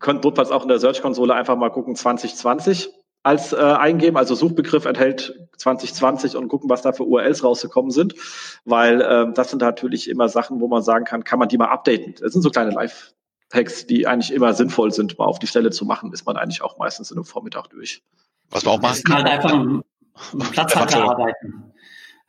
könnt 0.00 0.24
notfalls 0.24 0.50
auch 0.50 0.62
in 0.62 0.68
der 0.68 0.80
Search-Konsole 0.80 1.34
einfach 1.34 1.56
mal 1.56 1.70
gucken, 1.70 1.94
2020 1.94 2.90
als 3.22 3.52
äh, 3.52 3.58
eingeben, 3.58 4.16
also 4.16 4.34
Suchbegriff 4.34 4.86
enthält 4.86 5.48
2020 5.58 6.36
und 6.36 6.48
gucken, 6.48 6.68
was 6.68 6.82
da 6.82 6.92
für 6.92 7.04
URLs 7.04 7.44
rausgekommen 7.44 7.92
sind, 7.92 8.16
weil 8.64 9.00
äh, 9.00 9.32
das 9.34 9.50
sind 9.50 9.62
natürlich 9.62 10.10
immer 10.10 10.28
Sachen, 10.28 10.60
wo 10.60 10.66
man 10.66 10.82
sagen 10.82 11.04
kann, 11.04 11.22
kann 11.22 11.38
man 11.38 11.48
die 11.48 11.58
mal 11.58 11.66
updaten. 11.66 12.16
Das 12.20 12.32
sind 12.32 12.42
so 12.42 12.50
kleine 12.50 12.70
Live-Hacks, 12.70 13.86
die 13.86 14.08
eigentlich 14.08 14.32
immer 14.32 14.52
sinnvoll 14.52 14.92
sind, 14.92 15.16
mal 15.16 15.26
auf 15.26 15.38
die 15.38 15.46
Stelle 15.46 15.70
zu 15.70 15.84
machen, 15.84 16.12
ist 16.12 16.26
man 16.26 16.36
eigentlich 16.36 16.62
auch 16.62 16.76
meistens 16.76 17.12
in 17.12 17.18
einem 17.18 17.24
Vormittag 17.24 17.68
durch. 17.68 18.02
Was 18.50 18.64
man 18.64 18.74
auch 18.74 18.82
machen 18.82 19.04
kann. 19.04 19.24
Halt 19.24 19.84
einfach 20.32 20.52
Platzhalter 20.52 21.04
arbeiten. 21.04 21.72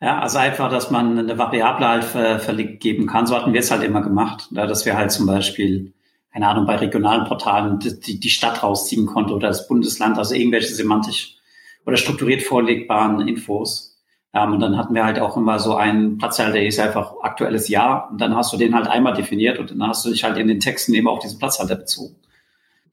Ja, 0.00 0.20
also 0.20 0.38
einfach, 0.38 0.70
dass 0.70 0.90
man 0.90 1.18
eine 1.18 1.36
Variable 1.36 1.86
halt 1.86 2.04
ver 2.04 2.38
vergeben 2.38 3.06
kann. 3.06 3.26
So 3.26 3.36
hatten 3.36 3.52
wir 3.52 3.60
es 3.60 3.70
halt 3.70 3.82
immer 3.82 4.00
gemacht, 4.00 4.48
ja, 4.50 4.66
dass 4.66 4.86
wir 4.86 4.96
halt 4.96 5.12
zum 5.12 5.26
Beispiel, 5.26 5.92
keine 6.32 6.48
Ahnung, 6.48 6.64
bei 6.64 6.76
regionalen 6.76 7.26
Portalen 7.26 7.78
die, 7.80 8.18
die 8.18 8.30
Stadt 8.30 8.62
rausziehen 8.62 9.06
konnte 9.06 9.34
oder 9.34 9.48
das 9.48 9.68
Bundesland, 9.68 10.16
also 10.16 10.34
irgendwelche 10.34 10.74
semantisch 10.74 11.36
oder 11.84 11.98
strukturiert 11.98 12.42
vorlegbaren 12.42 13.28
Infos. 13.28 13.98
Ja, 14.32 14.44
und 14.44 14.60
dann 14.60 14.78
hatten 14.78 14.94
wir 14.94 15.04
halt 15.04 15.18
auch 15.18 15.36
immer 15.36 15.58
so 15.58 15.74
einen 15.74 16.16
Platzhalter, 16.16 16.52
der 16.52 16.66
ist 16.66 16.78
einfach 16.78 17.14
aktuelles 17.20 17.68
Jahr. 17.68 18.08
Und 18.10 18.20
dann 18.20 18.36
hast 18.36 18.52
du 18.52 18.56
den 18.56 18.74
halt 18.74 18.86
einmal 18.86 19.12
definiert 19.12 19.58
und 19.58 19.72
dann 19.72 19.82
hast 19.86 20.06
du 20.06 20.10
dich 20.10 20.22
halt 20.22 20.38
in 20.38 20.46
den 20.46 20.60
Texten 20.60 20.94
eben 20.94 21.08
auf 21.08 21.18
diesen 21.18 21.38
Platzhalter 21.38 21.74
bezogen. 21.74 22.14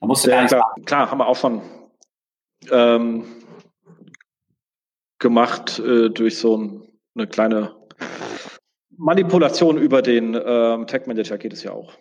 Da 0.01 0.07
musst 0.07 0.25
du 0.25 0.31
ja, 0.31 0.45
klar, 0.45 0.75
klar, 0.83 1.11
haben 1.11 1.19
wir 1.19 1.27
auch 1.27 1.37
von 1.37 1.61
ähm, 2.71 3.23
gemacht 5.19 5.79
äh, 5.79 6.09
durch 6.09 6.37
so 6.37 6.57
ein, 6.57 6.83
eine 7.15 7.27
kleine 7.27 7.75
Manipulation 8.97 9.77
über 9.77 10.01
den 10.01 10.33
ähm, 10.33 10.87
Tag 10.87 11.07
Manager 11.07 11.37
geht 11.37 11.53
es 11.53 11.63
ja 11.63 11.71
auch. 11.71 11.93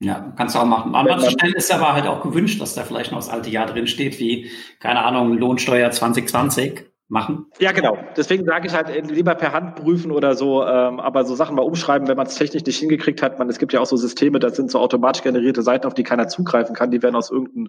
Ja, 0.00 0.32
kannst 0.36 0.56
du 0.56 0.58
auch 0.58 0.66
machen. 0.66 0.94
An 0.96 1.06
manchen 1.06 1.30
Stellen 1.30 1.54
ist 1.54 1.72
aber 1.72 1.92
halt 1.92 2.08
auch 2.08 2.22
gewünscht, 2.22 2.60
dass 2.60 2.74
da 2.74 2.82
vielleicht 2.82 3.12
noch 3.12 3.18
das 3.18 3.28
alte 3.28 3.50
Jahr 3.50 3.66
drin 3.66 3.86
steht, 3.86 4.18
wie, 4.18 4.50
keine 4.80 5.04
Ahnung, 5.04 5.38
Lohnsteuer 5.38 5.92
2020 5.92 6.91
machen. 7.12 7.46
Ja, 7.58 7.72
genau. 7.72 7.98
Deswegen 8.16 8.46
sage 8.46 8.66
ich 8.66 8.72
halt 8.72 8.88
äh, 8.88 9.00
lieber 9.00 9.34
per 9.34 9.52
Hand 9.52 9.76
prüfen 9.76 10.10
oder 10.10 10.34
so, 10.34 10.64
ähm, 10.64 10.98
aber 10.98 11.26
so 11.26 11.34
Sachen 11.34 11.54
mal 11.54 11.62
umschreiben, 11.62 12.08
wenn 12.08 12.16
man 12.16 12.26
es 12.26 12.36
technisch 12.36 12.64
nicht 12.64 12.78
hingekriegt 12.78 13.20
hat. 13.20 13.38
Man, 13.38 13.50
es 13.50 13.58
gibt 13.58 13.74
ja 13.74 13.80
auch 13.80 13.86
so 13.86 13.96
Systeme, 13.98 14.38
das 14.38 14.56
sind 14.56 14.70
so 14.70 14.78
automatisch 14.78 15.22
generierte 15.22 15.60
Seiten, 15.60 15.86
auf 15.86 15.92
die 15.92 16.04
keiner 16.04 16.28
zugreifen 16.28 16.74
kann. 16.74 16.90
Die 16.90 17.02
werden 17.02 17.14
aus 17.14 17.30
irgendeinem 17.30 17.68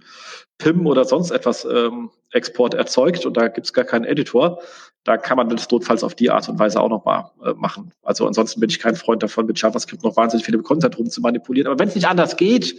PIM 0.60 0.88
oder 0.88 1.04
sonst 1.04 1.32
etwas 1.32 1.66
ähm, 1.66 2.10
Export 2.32 2.74
erzeugt 2.74 3.26
und 3.26 3.36
da 3.36 3.50
gibt 3.50 3.68
es 3.68 3.74
gar 3.74 3.84
keinen 3.84 4.06
Editor. 4.06 4.62
Da 5.04 5.18
kann 5.18 5.36
man 5.36 5.50
das 5.50 5.70
notfalls 5.70 6.06
auf 6.06 6.16
die 6.16 6.32
Art 6.32 6.48
und 6.48 6.58
Weise 6.58 6.80
auch 6.80 6.90
nochmal 6.90 7.26
äh, 7.44 7.54
machen. 7.54 7.92
Also 8.02 8.26
ansonsten 8.26 8.62
bin 8.62 8.70
ich 8.70 8.80
kein 8.80 8.96
Freund 8.96 9.24
davon, 9.24 9.46
mit 9.46 9.62
JavaScript 9.62 10.06
noch 10.06 10.16
wahnsinnig 10.16 10.46
viele 10.46 10.60
Content 10.60 10.98
rum 10.98 11.10
zu 11.10 11.20
manipulieren. 11.20 11.68
Aber 11.68 11.80
wenn 11.80 11.90
es 11.90 11.96
nicht 11.96 12.08
anders 12.08 12.38
geht, 12.38 12.78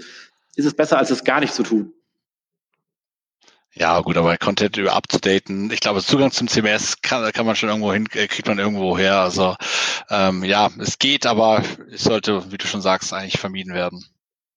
ist 0.56 0.64
es 0.64 0.72
besser, 0.72 0.96
als 0.96 1.10
es 1.10 1.24
gar 1.24 1.40
nicht 1.40 1.52
zu 1.52 1.62
tun. 1.62 1.92
Ja, 3.76 4.00
gut, 4.00 4.16
aber 4.16 4.36
Content 4.36 4.76
über 4.76 4.92
abzudaten, 4.92 5.70
ich 5.72 5.80
glaube, 5.80 6.00
Zugang 6.00 6.30
zum 6.30 6.46
CMS 6.46 7.02
kann, 7.02 7.30
kann 7.32 7.44
man 7.44 7.56
schon 7.56 7.68
irgendwo 7.68 7.92
hin, 7.92 8.06
äh, 8.12 8.28
kriegt 8.28 8.46
man 8.46 8.58
irgendwo 8.58 8.96
her. 8.96 9.18
Also 9.18 9.56
ähm, 10.10 10.44
ja, 10.44 10.70
es 10.78 10.98
geht, 11.00 11.26
aber 11.26 11.62
es 11.92 12.04
sollte, 12.04 12.52
wie 12.52 12.58
du 12.58 12.66
schon 12.66 12.82
sagst, 12.82 13.12
eigentlich 13.12 13.40
vermieden 13.40 13.74
werden. 13.74 14.04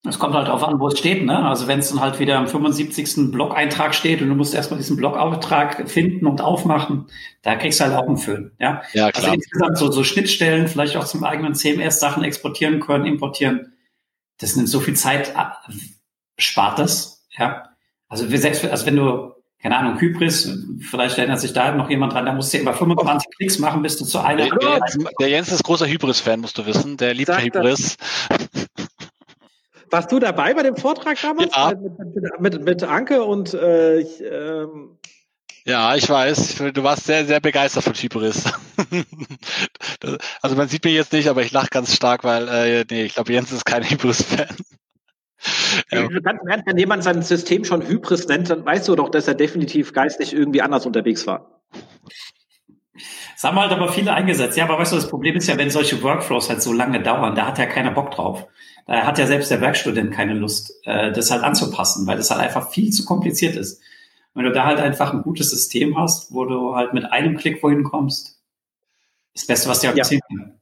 Es 0.07 0.19
kommt 0.19 0.35
halt 0.35 0.47
darauf 0.47 0.63
an, 0.63 0.79
wo 0.79 0.87
es 0.87 0.99
steht. 0.99 1.25
Ne? 1.25 1.37
Also 1.37 1.67
wenn 1.67 1.79
es 1.79 1.89
dann 1.89 1.99
halt 1.99 2.19
wieder 2.19 2.37
am 2.37 2.47
75. 2.47 3.31
Blog-Eintrag 3.31 3.95
steht 3.95 4.21
und 4.21 4.29
du 4.29 4.35
musst 4.35 4.53
erstmal 4.53 4.77
diesen 4.77 4.95
Blog-Eintrag 4.95 5.89
finden 5.89 6.27
und 6.27 6.39
aufmachen, 6.39 7.07
da 7.41 7.55
kriegst 7.55 7.79
du 7.79 7.85
halt 7.85 7.95
auch 7.95 8.07
einen 8.07 8.17
Föhn. 8.17 8.51
Ja, 8.59 8.83
ja 8.93 9.07
also 9.07 9.19
klar. 9.19 9.31
Also 9.31 9.33
insgesamt 9.33 9.77
so, 9.79 9.91
so 9.91 10.03
Schnittstellen, 10.03 10.67
vielleicht 10.67 10.95
auch 10.95 11.05
zum 11.05 11.23
eigenen 11.23 11.55
CMS 11.55 11.99
Sachen 11.99 12.23
exportieren 12.23 12.79
können, 12.79 13.05
importieren. 13.05 13.73
Das 14.37 14.55
nimmt 14.55 14.69
so 14.69 14.79
viel 14.79 14.95
Zeit, 14.95 15.33
äh, 15.35 15.73
spart 16.37 16.77
das. 16.77 17.25
Ja, 17.35 17.66
also 18.09 18.29
wir 18.31 18.39
selbst, 18.39 18.65
also 18.65 18.85
wenn 18.85 18.95
du, 18.95 19.33
keine 19.61 19.77
Ahnung, 19.77 19.99
Hybris, 19.99 20.55
vielleicht 20.79 21.17
erinnert 21.17 21.39
sich 21.39 21.53
da 21.53 21.73
noch 21.73 21.89
jemand 21.89 22.13
dran, 22.13 22.25
da 22.25 22.33
musst 22.33 22.53
du 22.53 22.57
immer 22.57 22.73
25 22.73 23.29
Klicks 23.35 23.59
machen, 23.59 23.81
bis 23.81 23.97
du 23.97 24.05
zu 24.05 24.19
einer. 24.19 24.47
Der, 24.49 24.79
der 25.19 25.29
Jens 25.29 25.51
ist 25.51 25.63
großer 25.63 25.87
Hybris-Fan, 25.87 26.39
musst 26.39 26.57
du 26.57 26.65
wissen. 26.65 26.97
Der 26.97 27.13
liebt 27.13 27.31
Hybris. 27.31 27.97
Warst 29.89 30.11
du 30.11 30.19
dabei 30.19 30.53
bei 30.53 30.63
dem 30.63 30.75
Vortrag 30.75 31.17
damals? 31.21 31.55
Ja. 31.55 31.71
Mit, 31.71 32.15
mit, 32.15 32.39
mit, 32.39 32.63
mit 32.63 32.83
Anke 32.83 33.23
und 33.23 33.53
äh, 33.53 33.99
ich, 33.99 34.21
ähm 34.21 34.97
ja, 35.65 35.95
ich 35.95 36.07
weiß. 36.07 36.63
Du 36.73 36.83
warst 36.83 37.05
sehr, 37.05 37.25
sehr 37.25 37.41
begeistert 37.41 37.83
von 37.83 37.93
Hybris. 37.93 38.45
also 40.41 40.55
man 40.55 40.69
sieht 40.69 40.85
mich 40.85 40.93
jetzt 40.93 41.11
nicht, 41.11 41.27
aber 41.27 41.41
ich 41.41 41.51
lache 41.51 41.67
ganz 41.69 41.93
stark, 41.93 42.23
weil 42.23 42.47
äh, 42.47 42.85
nee, 42.89 43.03
ich 43.03 43.15
glaube, 43.15 43.33
Jens 43.33 43.51
ist 43.51 43.65
kein 43.65 43.83
Hybris-Fan. 43.83 44.55
Ja. 45.91 46.07
wenn 46.09 46.77
jemand 46.77 47.03
sein 47.03 47.21
System 47.21 47.63
schon 47.63 47.87
Hybris 47.87 48.27
nennt, 48.27 48.49
dann 48.49 48.65
weißt 48.65 48.87
du 48.87 48.95
doch, 48.95 49.09
dass 49.09 49.27
er 49.27 49.35
definitiv 49.35 49.93
geistig 49.93 50.33
irgendwie 50.33 50.61
anders 50.61 50.85
unterwegs 50.85 51.27
war. 51.27 51.61
Das 53.33 53.43
haben 53.43 53.59
halt 53.59 53.71
aber 53.71 53.91
viele 53.91 54.13
eingesetzt. 54.13 54.57
Ja, 54.57 54.63
aber 54.63 54.79
weißt 54.79 54.93
du, 54.93 54.95
das 54.95 55.09
Problem 55.09 55.35
ist 55.35 55.47
ja, 55.47 55.57
wenn 55.57 55.69
solche 55.69 56.01
Workflows 56.01 56.49
halt 56.49 56.61
so 56.61 56.73
lange 56.73 57.03
dauern, 57.03 57.35
da 57.35 57.45
hat 57.45 57.59
ja 57.59 57.67
keiner 57.67 57.91
Bock 57.91 58.09
drauf. 58.11 58.47
Da 58.87 59.05
hat 59.05 59.19
ja 59.19 59.27
selbst 59.27 59.51
der 59.51 59.61
Werkstudent 59.61 60.11
keine 60.11 60.33
Lust, 60.33 60.73
äh, 60.85 61.11
das 61.11 61.29
halt 61.29 61.43
anzupassen, 61.43 62.07
weil 62.07 62.17
das 62.17 62.31
halt 62.31 62.41
einfach 62.41 62.71
viel 62.71 62.89
zu 62.89 63.05
kompliziert 63.05 63.55
ist. 63.55 63.81
Wenn 64.33 64.45
du 64.45 64.51
da 64.51 64.65
halt 64.65 64.79
einfach 64.79 65.13
ein 65.13 65.21
gutes 65.21 65.51
System 65.51 65.97
hast, 65.97 66.33
wo 66.33 66.45
du 66.45 66.75
halt 66.75 66.93
mit 66.93 67.05
einem 67.05 67.37
Klick 67.37 67.61
wohin 67.61 67.83
kommst, 67.83 68.39
ist 69.33 69.43
das 69.43 69.47
Beste, 69.47 69.69
was 69.69 69.79
dir 69.81 69.91
passieren 69.91 70.23
ja. 70.29 70.37
kann. 70.37 70.56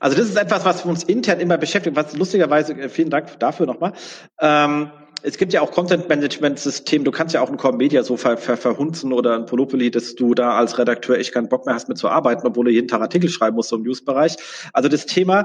Also 0.00 0.16
das 0.16 0.28
ist 0.28 0.36
etwas, 0.36 0.64
was 0.64 0.84
uns 0.84 1.04
intern 1.04 1.40
immer 1.40 1.58
beschäftigt, 1.58 1.96
was 1.96 2.16
lustigerweise, 2.16 2.74
äh, 2.74 2.88
vielen 2.88 3.10
Dank 3.10 3.38
dafür 3.38 3.66
nochmal. 3.66 3.92
Ähm, 4.40 4.90
es 5.22 5.36
gibt 5.36 5.52
ja 5.52 5.60
auch 5.60 5.70
Content-Management-System. 5.70 7.04
Du 7.04 7.10
kannst 7.10 7.34
ja 7.34 7.42
auch 7.42 7.50
ein 7.50 7.56
Core 7.56 7.76
Media 7.76 8.02
so 8.02 8.16
ver, 8.16 8.36
ver, 8.36 8.56
verhunzen 8.56 9.12
oder 9.12 9.34
ein 9.34 9.46
Polypoly, 9.46 9.90
dass 9.90 10.14
du 10.14 10.34
da 10.34 10.52
als 10.56 10.78
Redakteur 10.78 11.18
echt 11.18 11.32
keinen 11.32 11.48
Bock 11.48 11.66
mehr 11.66 11.74
hast, 11.74 11.88
mitzuarbeiten, 11.88 12.46
obwohl 12.46 12.66
du 12.66 12.70
jeden 12.70 12.88
Tag 12.88 13.02
Artikel 13.02 13.28
schreiben 13.28 13.56
musst 13.56 13.72
im 13.72 13.82
Newsbereich. 13.82 14.36
Also 14.72 14.88
das 14.88 15.06
Thema 15.06 15.44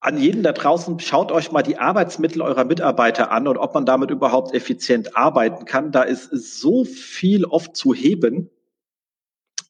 an 0.00 0.18
jeden 0.18 0.42
da 0.42 0.52
draußen, 0.52 0.98
schaut 0.98 1.30
euch 1.30 1.52
mal 1.52 1.62
die 1.62 1.78
Arbeitsmittel 1.78 2.42
eurer 2.42 2.64
Mitarbeiter 2.64 3.30
an 3.30 3.46
und 3.46 3.56
ob 3.56 3.72
man 3.72 3.86
damit 3.86 4.10
überhaupt 4.10 4.52
effizient 4.52 5.16
arbeiten 5.16 5.64
kann. 5.64 5.92
Da 5.92 6.02
ist 6.02 6.28
so 6.30 6.84
viel 6.84 7.44
oft 7.44 7.76
zu 7.76 7.94
heben. 7.94 8.50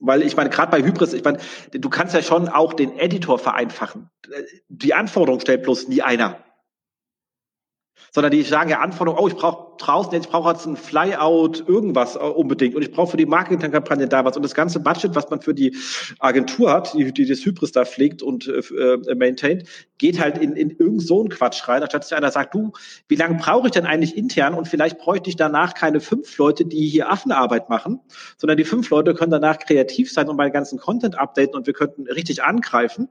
Weil 0.04 0.22
ich 0.22 0.36
meine, 0.36 0.50
gerade 0.50 0.70
bei 0.70 0.82
Hybris, 0.82 1.12
ich 1.12 1.22
meine, 1.22 1.38
du 1.70 1.88
kannst 1.88 2.14
ja 2.14 2.22
schon 2.22 2.48
auch 2.48 2.72
den 2.72 2.98
Editor 2.98 3.38
vereinfachen. 3.38 4.10
Die 4.68 4.94
Anforderung 4.94 5.40
stellt 5.40 5.62
bloß 5.62 5.88
nie 5.88 6.02
einer. 6.02 6.38
sondern 8.14 8.30
die 8.30 8.42
sagen 8.42 8.68
ja 8.70 8.80
Anforderungen, 8.80 9.22
oh, 9.22 9.28
ich 9.28 9.36
brauche 9.36 9.76
draußen, 9.78 10.12
ich 10.20 10.28
brauche 10.28 10.50
jetzt 10.50 10.66
ein 10.66 10.76
Flyout, 10.76 11.64
irgendwas 11.66 12.16
äh, 12.16 12.18
unbedingt 12.18 12.74
und 12.74 12.82
ich 12.82 12.92
brauche 12.92 13.12
für 13.12 13.16
die 13.16 13.26
Marketingkampagne 13.26 14.06
da 14.06 14.24
was 14.24 14.36
und 14.36 14.42
das 14.42 14.54
ganze 14.54 14.80
Budget, 14.80 15.14
was 15.14 15.30
man 15.30 15.40
für 15.40 15.54
die 15.54 15.76
Agentur 16.18 16.72
hat, 16.72 16.92
die, 16.94 17.12
die 17.12 17.26
das 17.26 17.44
Hybris 17.44 17.72
da 17.72 17.84
pflegt 17.84 18.22
und 18.22 18.48
äh, 18.48 18.58
äh, 18.58 19.14
maintaint, 19.14 19.64
geht 20.02 20.18
halt 20.18 20.36
in, 20.36 20.56
in 20.56 20.70
irgend 20.70 21.00
so 21.00 21.20
einen 21.20 21.28
Quatsch 21.28 21.68
rein, 21.68 21.80
anstatt 21.80 22.02
dass 22.02 22.12
einer 22.12 22.32
sagt, 22.32 22.56
du, 22.56 22.72
wie 23.06 23.14
lange 23.14 23.36
brauche 23.36 23.68
ich 23.68 23.72
denn 23.72 23.86
eigentlich 23.86 24.16
intern 24.16 24.52
und 24.54 24.66
vielleicht 24.66 24.98
bräuchte 24.98 25.30
ich 25.30 25.36
danach 25.36 25.74
keine 25.74 26.00
fünf 26.00 26.36
Leute, 26.38 26.64
die 26.64 26.88
hier 26.88 27.08
Affenarbeit 27.08 27.68
machen, 27.68 28.00
sondern 28.36 28.56
die 28.56 28.64
fünf 28.64 28.90
Leute 28.90 29.14
können 29.14 29.30
danach 29.30 29.60
kreativ 29.60 30.12
sein 30.12 30.28
und 30.28 30.34
meinen 30.34 30.52
ganzen 30.52 30.80
Content 30.80 31.16
updaten 31.16 31.54
und 31.54 31.68
wir 31.68 31.72
könnten 31.72 32.08
richtig 32.08 32.42
angreifen, 32.42 33.10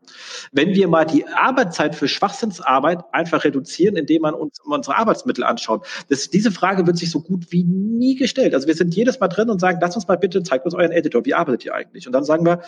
wenn 0.52 0.76
wir 0.76 0.90
mal 0.90 1.06
die 1.06 1.26
Arbeitszeit 1.28 1.96
für 1.96 2.10
Schwachsinnsarbeit 2.10 3.00
einfach 3.14 3.46
reduzieren, 3.46 3.96
indem 3.96 4.24
man 4.24 4.34
uns 4.34 4.60
unsere 4.60 4.98
Arbeitsmittel 4.98 5.46
anschaut. 5.46 5.88
Das, 6.10 6.30
diese 6.30 6.52
Frage 6.52 6.86
wird 6.88 6.98
sich 6.98 7.10
so 7.10 7.22
gut 7.22 7.54
wie 7.54 7.64
nie 7.64 8.16
gestellt. 8.16 8.54
Also 8.54 8.68
wir 8.68 8.76
sind 8.76 8.94
jedes 8.94 9.18
Mal 9.22 9.30
drin 9.30 9.50
und 9.50 9.62
sagen, 9.62 9.80
lasst 9.82 9.96
uns 9.96 10.10
mal 10.10 10.18
bitte, 10.18 10.44
zeigt 10.44 10.66
uns 10.66 10.76
euren 10.76 10.92
Editor, 10.92 11.24
wie 11.24 11.36
arbeitet 11.36 11.64
ihr 11.64 11.74
eigentlich? 11.74 12.06
Und 12.06 12.12
dann 12.12 12.26
sagen 12.26 12.46
wir, 12.46 12.64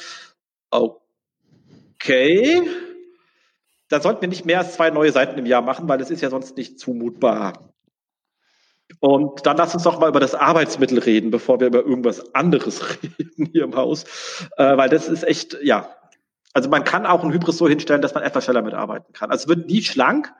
okay, 0.71 2.61
da 3.93 4.01
sollten 4.01 4.21
wir 4.21 4.27
nicht 4.27 4.45
mehr 4.45 4.57
als 4.57 4.73
zwei 4.73 4.89
neue 4.89 5.11
Seiten 5.11 5.37
im 5.37 5.45
Jahr 5.45 5.61
machen, 5.61 5.87
weil 5.87 5.99
das 5.99 6.09
ist 6.09 6.21
ja 6.21 6.31
sonst 6.31 6.57
nicht 6.57 6.79
zumutbar. 6.79 7.75
Und 8.99 9.45
dann 9.45 9.55
lass 9.55 9.75
uns 9.75 9.83
doch 9.83 9.99
mal 9.99 10.09
über 10.09 10.19
das 10.19 10.33
Arbeitsmittel 10.33 10.97
reden, 10.97 11.29
bevor 11.29 11.59
wir 11.59 11.67
über 11.67 11.83
irgendwas 11.85 12.33
anderes 12.33 12.81
reden 13.03 13.49
hier 13.51 13.63
im 13.63 13.75
Haus. 13.75 14.05
Äh, 14.57 14.77
weil 14.77 14.89
das 14.89 15.07
ist 15.07 15.23
echt, 15.23 15.57
ja. 15.61 15.95
Also 16.53 16.69
man 16.69 16.83
kann 16.83 17.05
auch 17.05 17.23
ein 17.23 17.31
Hybris 17.31 17.57
so 17.57 17.67
hinstellen, 17.67 18.01
dass 18.01 18.15
man 18.15 18.23
etwas 18.23 18.45
schneller 18.45 18.63
mitarbeiten 18.63 19.13
kann. 19.13 19.29
Also 19.29 19.43
es 19.43 19.47
wird 19.47 19.67
nie 19.67 19.83
schlank, 19.83 20.33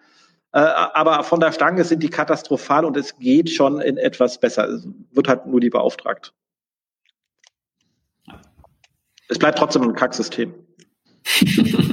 äh, 0.52 0.58
aber 0.60 1.24
von 1.24 1.40
der 1.40 1.52
Stange 1.52 1.84
sind 1.84 2.02
die 2.02 2.10
katastrophal 2.10 2.86
und 2.86 2.98
es 2.98 3.20
geht 3.20 3.52
schon 3.52 3.82
in 3.82 3.98
etwas 3.98 4.40
besser. 4.40 4.68
Es 4.68 4.88
wird 5.12 5.28
halt 5.28 5.46
nur 5.46 5.60
die 5.60 5.70
beauftragt. 5.70 6.34
Es 9.30 9.38
bleibt 9.38 9.60
trotzdem 9.60 9.84
ein 9.84 9.94
Kacksystem. 9.94 10.56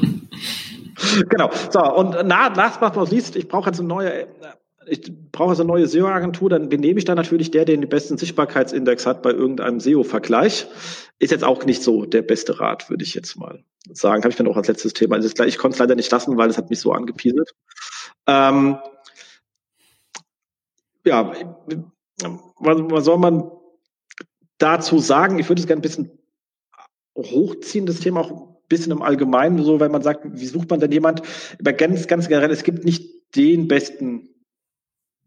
genau. 1.28 1.50
So, 1.70 1.80
und 1.80 2.26
nach, 2.26 2.54
last 2.56 2.80
but 2.80 2.96
not 2.96 3.10
least, 3.10 3.36
ich 3.36 3.48
brauche 3.48 3.70
jetzt 3.70 3.78
eine 3.78 3.88
neue, 3.88 4.28
ich 4.86 5.12
brauche 5.32 5.50
jetzt 5.50 5.60
eine 5.60 5.68
neue 5.68 5.86
SEO-Agentur, 5.86 6.50
dann 6.50 6.68
benehme 6.68 6.98
ich 6.98 7.04
da 7.04 7.14
natürlich 7.14 7.50
der, 7.50 7.64
der 7.64 7.76
den 7.76 7.88
besten 7.88 8.18
Sichtbarkeitsindex 8.18 9.06
hat 9.06 9.22
bei 9.22 9.30
irgendeinem 9.30 9.80
SEO-Vergleich. 9.80 10.66
Ist 11.18 11.30
jetzt 11.30 11.44
auch 11.44 11.64
nicht 11.64 11.82
so 11.82 12.06
der 12.06 12.22
beste 12.22 12.60
Rat, 12.60 12.90
würde 12.90 13.04
ich 13.04 13.14
jetzt 13.14 13.36
mal 13.36 13.64
sagen. 13.90 14.22
Habe 14.22 14.30
ich 14.30 14.36
dann 14.36 14.48
auch 14.48 14.56
als 14.56 14.68
letztes 14.68 14.92
Thema. 14.92 15.16
Also 15.16 15.28
ich 15.44 15.58
konnte 15.58 15.74
es 15.74 15.78
leider 15.78 15.94
nicht 15.94 16.10
lassen, 16.10 16.36
weil 16.36 16.50
es 16.50 16.58
hat 16.58 16.70
mich 16.70 16.80
so 16.80 16.92
angepieselt. 16.92 17.54
Ähm, 18.26 18.78
ja, 21.04 21.32
was, 22.58 22.78
was 22.78 23.04
soll 23.04 23.18
man 23.18 23.50
dazu 24.58 24.98
sagen? 24.98 25.38
Ich 25.38 25.48
würde 25.48 25.60
es 25.60 25.66
gerne 25.66 25.80
ein 25.80 25.82
bisschen 25.82 26.10
hochziehen, 27.16 27.86
das 27.86 28.00
Thema 28.00 28.20
auch 28.20 28.49
bisschen 28.70 28.92
im 28.92 29.02
Allgemeinen, 29.02 29.62
so, 29.62 29.80
wenn 29.80 29.92
man 29.92 30.00
sagt, 30.00 30.24
wie 30.24 30.46
sucht 30.46 30.70
man 30.70 30.80
denn 30.80 30.92
jemand? 30.92 31.20
Aber 31.58 31.74
ganz, 31.74 32.06
ganz 32.06 32.28
generell, 32.28 32.50
es 32.50 32.62
gibt 32.62 32.86
nicht 32.86 33.36
den 33.36 33.68
besten 33.68 34.30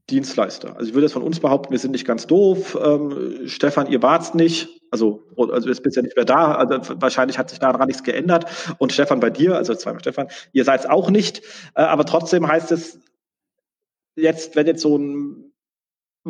Dienstleister. 0.09 0.75
Also 0.75 0.89
ich 0.89 0.93
würde 0.93 1.05
das 1.05 1.13
von 1.13 1.22
uns 1.22 1.39
behaupten, 1.39 1.72
wir 1.72 1.80
sind 1.80 1.91
nicht 1.91 2.05
ganz 2.05 2.27
doof. 2.27 2.77
Ähm, 2.81 3.47
Stefan, 3.47 3.89
ihr 3.89 4.01
wart's 4.01 4.33
nicht. 4.33 4.81
Also, 4.91 5.23
also 5.38 5.69
jetzt 5.69 5.81
bist 5.81 5.95
ja 5.95 6.01
nicht 6.01 6.15
mehr 6.15 6.25
da. 6.25 6.55
Also 6.55 6.95
wahrscheinlich 7.01 7.38
hat 7.38 7.49
sich 7.49 7.59
daran 7.59 7.88
nichts 7.88 8.03
geändert. 8.03 8.45
Und 8.80 8.91
Stefan 8.91 9.19
bei 9.19 9.30
dir, 9.30 9.55
also 9.55 9.73
zweimal 9.75 10.01
Stefan, 10.01 10.27
ihr 10.51 10.65
seid 10.65 10.81
es 10.81 10.85
auch 10.88 11.09
nicht. 11.09 11.41
Äh, 11.75 11.83
aber 11.83 12.05
trotzdem 12.05 12.47
heißt 12.47 12.72
es 12.72 12.99
jetzt, 14.15 14.55
wenn 14.55 14.67
jetzt 14.67 14.81
so 14.81 14.97
ein 14.97 15.52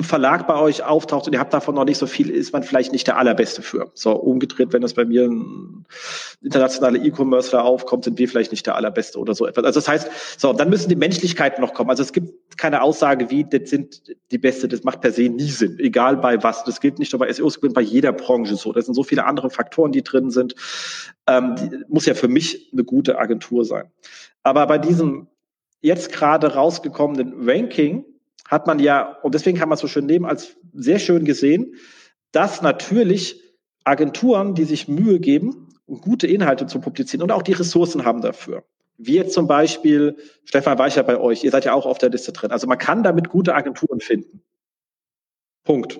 Verlag 0.01 0.47
bei 0.47 0.55
euch 0.55 0.83
auftaucht 0.83 1.27
und 1.27 1.33
ihr 1.33 1.39
habt 1.39 1.53
davon 1.53 1.75
noch 1.75 1.85
nicht 1.85 1.99
so 1.99 2.07
viel, 2.07 2.31
ist 2.31 2.51
man 2.51 2.63
vielleicht 2.63 2.91
nicht 2.91 3.05
der 3.05 3.17
allerbeste 3.17 3.61
für. 3.61 3.91
So 3.93 4.13
umgedreht, 4.13 4.73
wenn 4.73 4.81
das 4.81 4.95
bei 4.95 5.05
mir 5.05 5.25
ein 5.25 5.85
internationaler 6.41 7.03
E-Commercer 7.03 7.63
aufkommt, 7.63 8.05
sind 8.05 8.17
wir 8.17 8.27
vielleicht 8.27 8.49
nicht 8.49 8.65
der 8.65 8.75
allerbeste 8.75 9.19
oder 9.19 9.35
so 9.35 9.45
etwas. 9.45 9.63
Also 9.65 9.79
das 9.79 9.87
heißt, 9.87 10.39
so, 10.39 10.51
dann 10.51 10.71
müssen 10.71 10.89
die 10.89 10.95
Menschlichkeiten 10.95 11.61
noch 11.61 11.75
kommen. 11.75 11.91
Also 11.91 12.01
es 12.01 12.11
gibt 12.11 12.57
keine 12.57 12.81
Aussage 12.81 13.29
wie, 13.29 13.43
das 13.43 13.69
sind 13.69 14.01
die 14.31 14.39
Beste, 14.39 14.67
das 14.67 14.83
macht 14.83 15.01
per 15.01 15.11
se 15.11 15.29
nie 15.29 15.49
Sinn, 15.49 15.77
egal 15.77 16.17
bei 16.17 16.41
was. 16.41 16.63
Das 16.63 16.81
gilt 16.81 16.97
nicht 16.97 17.13
nur 17.13 17.19
bei 17.19 17.31
SEO, 17.31 17.45
es 17.45 17.61
gilt 17.61 17.75
bei 17.75 17.81
jeder 17.81 18.13
Branche 18.13 18.55
so. 18.55 18.73
Das 18.73 18.85
sind 18.85 18.95
so 18.95 19.03
viele 19.03 19.25
andere 19.25 19.51
Faktoren, 19.51 19.91
die 19.91 20.01
drin 20.01 20.31
sind. 20.31 20.55
Ähm, 21.27 21.55
die, 21.55 21.69
muss 21.87 22.07
ja 22.07 22.15
für 22.15 22.27
mich 22.27 22.71
eine 22.73 22.83
gute 22.83 23.19
Agentur 23.19 23.63
sein. 23.63 23.91
Aber 24.41 24.65
bei 24.65 24.79
diesem 24.79 25.27
jetzt 25.81 26.11
gerade 26.11 26.55
rausgekommenen 26.55 27.47
Ranking, 27.47 28.05
hat 28.47 28.67
man 28.67 28.79
ja, 28.79 29.17
und 29.21 29.33
deswegen 29.33 29.57
kann 29.57 29.69
man 29.69 29.75
es 29.75 29.81
so 29.81 29.87
schön 29.87 30.05
nehmen, 30.05 30.25
als 30.25 30.55
sehr 30.73 30.99
schön 30.99 31.25
gesehen, 31.25 31.75
dass 32.31 32.61
natürlich 32.61 33.41
Agenturen, 33.83 34.55
die 34.55 34.65
sich 34.65 34.87
Mühe 34.87 35.19
geben, 35.19 35.69
gute 35.87 36.27
Inhalte 36.27 36.65
zu 36.65 36.79
publizieren 36.79 37.23
und 37.23 37.31
auch 37.31 37.41
die 37.41 37.53
Ressourcen 37.53 38.05
haben 38.05 38.21
dafür. 38.21 38.63
Wie 38.97 39.15
jetzt 39.15 39.33
zum 39.33 39.47
Beispiel 39.47 40.17
Stefan 40.45 40.77
Weicher 40.77 41.03
bei 41.03 41.19
euch. 41.19 41.43
Ihr 41.43 41.51
seid 41.51 41.65
ja 41.65 41.73
auch 41.73 41.85
auf 41.85 41.97
der 41.97 42.09
Liste 42.09 42.31
drin. 42.31 42.51
Also 42.51 42.67
man 42.67 42.77
kann 42.77 43.03
damit 43.03 43.29
gute 43.29 43.55
Agenturen 43.55 43.99
finden. 43.99 44.41
Punkt. 45.63 45.99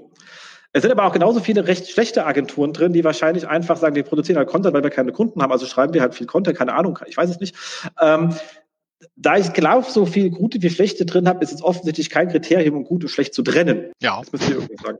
Es 0.73 0.81
sind 0.81 0.91
aber 0.91 1.05
auch 1.05 1.13
genauso 1.13 1.39
viele 1.39 1.67
recht 1.67 1.87
schlechte 1.87 2.25
Agenturen 2.25 2.73
drin, 2.73 2.93
die 2.93 3.03
wahrscheinlich 3.03 3.47
einfach 3.47 3.77
sagen, 3.77 3.95
wir 3.95 4.03
produzieren 4.03 4.37
halt 4.37 4.49
Content, 4.49 4.73
weil 4.73 4.83
wir 4.83 4.89
keine 4.89 5.11
Kunden 5.11 5.41
haben, 5.41 5.51
also 5.51 5.67
schreiben 5.67 5.93
wir 5.93 6.01
halt 6.01 6.15
viel 6.15 6.25
Content, 6.25 6.57
keine 6.57 6.73
Ahnung, 6.73 6.97
ich 7.05 7.15
weiß 7.15 7.29
es 7.29 7.39
nicht. 7.39 7.55
Ähm, 8.01 8.35
da 9.15 9.37
ich 9.37 9.53
glaube, 9.53 9.89
so 9.89 10.05
viel 10.05 10.31
gute 10.31 10.61
wie 10.61 10.69
schlechte 10.69 11.05
drin 11.05 11.27
habe, 11.27 11.43
ist 11.43 11.53
es 11.53 11.61
offensichtlich 11.61 12.09
kein 12.09 12.29
Kriterium, 12.29 12.77
um 12.77 12.83
gut 12.83 13.03
und 13.03 13.09
schlecht 13.09 13.33
zu 13.33 13.43
trennen. 13.43 13.91
Ja. 14.01 14.19
Das 14.19 14.31
müsst 14.31 14.49
ihr 14.49 14.55
irgendwie 14.55 14.83
sagen. 14.83 14.97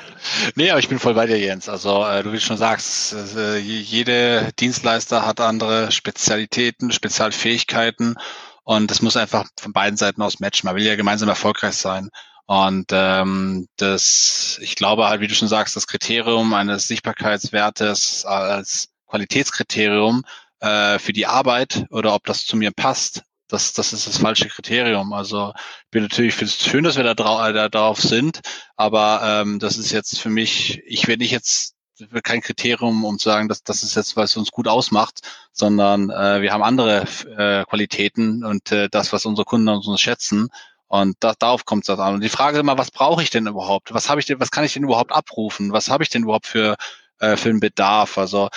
nee, 0.54 0.70
aber 0.70 0.78
ich 0.78 0.88
bin 0.88 0.98
voll 0.98 1.14
bei 1.14 1.26
dir, 1.26 1.38
Jens. 1.38 1.68
Also 1.68 2.04
äh, 2.04 2.22
du 2.22 2.32
wie 2.32 2.40
schon 2.40 2.56
sagst, 2.56 3.14
äh, 3.36 3.58
jede 3.58 4.50
Dienstleister 4.58 5.26
hat 5.26 5.40
andere 5.40 5.90
Spezialitäten, 5.90 6.92
Spezialfähigkeiten 6.92 8.16
und 8.62 8.90
das 8.90 9.02
muss 9.02 9.16
einfach 9.16 9.46
von 9.58 9.72
beiden 9.72 9.96
Seiten 9.96 10.22
aus 10.22 10.40
matchen. 10.40 10.66
Man 10.66 10.76
will 10.76 10.84
ja 10.84 10.96
gemeinsam 10.96 11.28
erfolgreich 11.28 11.74
sein. 11.74 12.10
Und 12.46 12.86
ähm, 12.92 13.66
das, 13.76 14.58
ich 14.62 14.76
glaube 14.76 15.08
halt, 15.08 15.20
wie 15.20 15.26
du 15.26 15.34
schon 15.34 15.48
sagst, 15.48 15.74
das 15.74 15.88
Kriterium 15.88 16.54
eines 16.54 16.86
Sichtbarkeitswertes 16.86 18.24
als 18.24 18.88
Qualitätskriterium 19.08 20.22
äh, 20.60 21.00
für 21.00 21.12
die 21.12 21.26
Arbeit 21.26 21.86
oder 21.90 22.14
ob 22.14 22.24
das 22.24 22.46
zu 22.46 22.56
mir 22.56 22.70
passt, 22.70 23.22
das, 23.48 23.72
das 23.72 23.92
ist 23.92 24.06
das 24.06 24.18
falsche 24.18 24.48
Kriterium. 24.48 25.12
Also 25.12 25.52
ich 25.56 25.90
bin 25.90 26.02
natürlich 26.02 26.34
finde 26.34 26.52
es 26.52 26.64
schön, 26.64 26.84
dass 26.84 26.96
wir 26.96 27.04
da, 27.04 27.14
drau 27.14 27.44
äh, 27.46 27.52
da 27.52 27.68
drauf 27.68 28.00
sind, 28.00 28.40
aber 28.76 29.20
ähm, 29.22 29.58
das 29.58 29.78
ist 29.78 29.92
jetzt 29.92 30.18
für 30.18 30.30
mich, 30.30 30.82
ich 30.86 31.06
werde 31.06 31.22
nicht 31.22 31.32
jetzt 31.32 31.76
kein 32.22 32.42
Kriterium, 32.42 33.04
um 33.04 33.18
zu 33.18 33.28
sagen, 33.28 33.48
dass 33.48 33.62
das 33.62 33.82
ist 33.82 33.96
jetzt, 33.96 34.16
was 34.16 34.36
uns 34.36 34.50
gut 34.50 34.68
ausmacht, 34.68 35.20
sondern 35.52 36.10
äh, 36.10 36.42
wir 36.42 36.52
haben 36.52 36.62
andere 36.62 37.06
äh, 37.36 37.64
Qualitäten 37.64 38.44
und 38.44 38.70
äh, 38.72 38.88
das, 38.90 39.12
was 39.12 39.24
unsere 39.26 39.46
Kunden 39.46 39.68
uns 39.68 40.00
schätzen. 40.00 40.48
Und 40.88 41.16
da, 41.20 41.34
darauf 41.38 41.64
kommt 41.64 41.88
es 41.88 41.98
an. 41.98 42.14
Und 42.14 42.20
die 42.22 42.28
Frage 42.28 42.56
ist 42.56 42.60
immer, 42.60 42.78
was 42.78 42.90
brauche 42.90 43.22
ich 43.22 43.30
denn 43.30 43.46
überhaupt? 43.46 43.92
Was 43.92 44.08
habe 44.08 44.20
ich 44.20 44.26
denn, 44.26 44.38
was 44.40 44.50
kann 44.50 44.64
ich 44.64 44.74
denn 44.74 44.84
überhaupt 44.84 45.12
abrufen? 45.12 45.72
Was 45.72 45.90
habe 45.90 46.04
ich 46.04 46.10
denn 46.10 46.22
überhaupt 46.22 46.46
für, 46.46 46.76
äh, 47.18 47.36
für 47.36 47.48
einen 47.48 47.60
Bedarf? 47.60 48.18
Also 48.18 48.50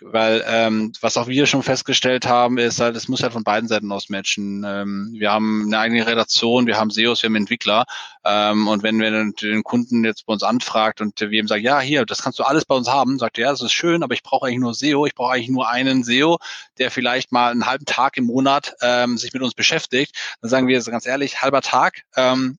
weil 0.00 0.44
ähm, 0.46 0.92
was 1.00 1.16
auch 1.16 1.28
wir 1.28 1.46
schon 1.46 1.62
festgestellt 1.62 2.26
haben, 2.26 2.58
ist 2.58 2.80
halt, 2.80 2.96
es 2.96 3.06
muss 3.06 3.22
halt 3.22 3.32
von 3.32 3.44
beiden 3.44 3.68
Seiten 3.68 3.92
aus 3.92 4.08
matchen. 4.08 4.64
Ähm, 4.66 5.14
wir 5.16 5.30
haben 5.30 5.66
eine 5.66 5.78
eigene 5.78 6.06
Redaktion, 6.06 6.66
wir 6.66 6.76
haben 6.76 6.90
SEOs, 6.90 7.22
wir 7.22 7.28
haben 7.28 7.36
Entwickler 7.36 7.84
ähm, 8.24 8.66
und 8.66 8.82
wenn 8.82 8.98
wir 8.98 9.10
den, 9.10 9.34
den 9.40 9.62
Kunden 9.62 10.04
jetzt 10.04 10.26
bei 10.26 10.32
uns 10.32 10.42
anfragt 10.42 11.00
und 11.00 11.20
wir 11.20 11.30
ihm 11.30 11.46
sagen, 11.46 11.62
ja 11.62 11.80
hier, 11.80 12.04
das 12.04 12.22
kannst 12.22 12.38
du 12.38 12.42
alles 12.42 12.64
bei 12.64 12.74
uns 12.74 12.88
haben, 12.88 13.18
sagt 13.18 13.38
er, 13.38 13.44
ja, 13.44 13.50
das 13.50 13.62
ist 13.62 13.72
schön, 13.72 14.02
aber 14.02 14.14
ich 14.14 14.22
brauche 14.22 14.46
eigentlich 14.46 14.58
nur 14.58 14.74
SEO, 14.74 15.06
ich 15.06 15.14
brauche 15.14 15.34
eigentlich 15.34 15.50
nur 15.50 15.68
einen 15.68 16.02
SEO, 16.02 16.38
der 16.78 16.90
vielleicht 16.90 17.30
mal 17.30 17.52
einen 17.52 17.66
halben 17.66 17.84
Tag 17.84 18.16
im 18.16 18.24
Monat 18.24 18.74
ähm, 18.82 19.16
sich 19.16 19.32
mit 19.32 19.42
uns 19.42 19.54
beschäftigt. 19.54 20.16
Dann 20.40 20.50
sagen 20.50 20.66
wir 20.66 20.82
ganz 20.82 21.06
ehrlich, 21.06 21.40
halber 21.40 21.60
Tag, 21.60 22.02
ähm, 22.16 22.58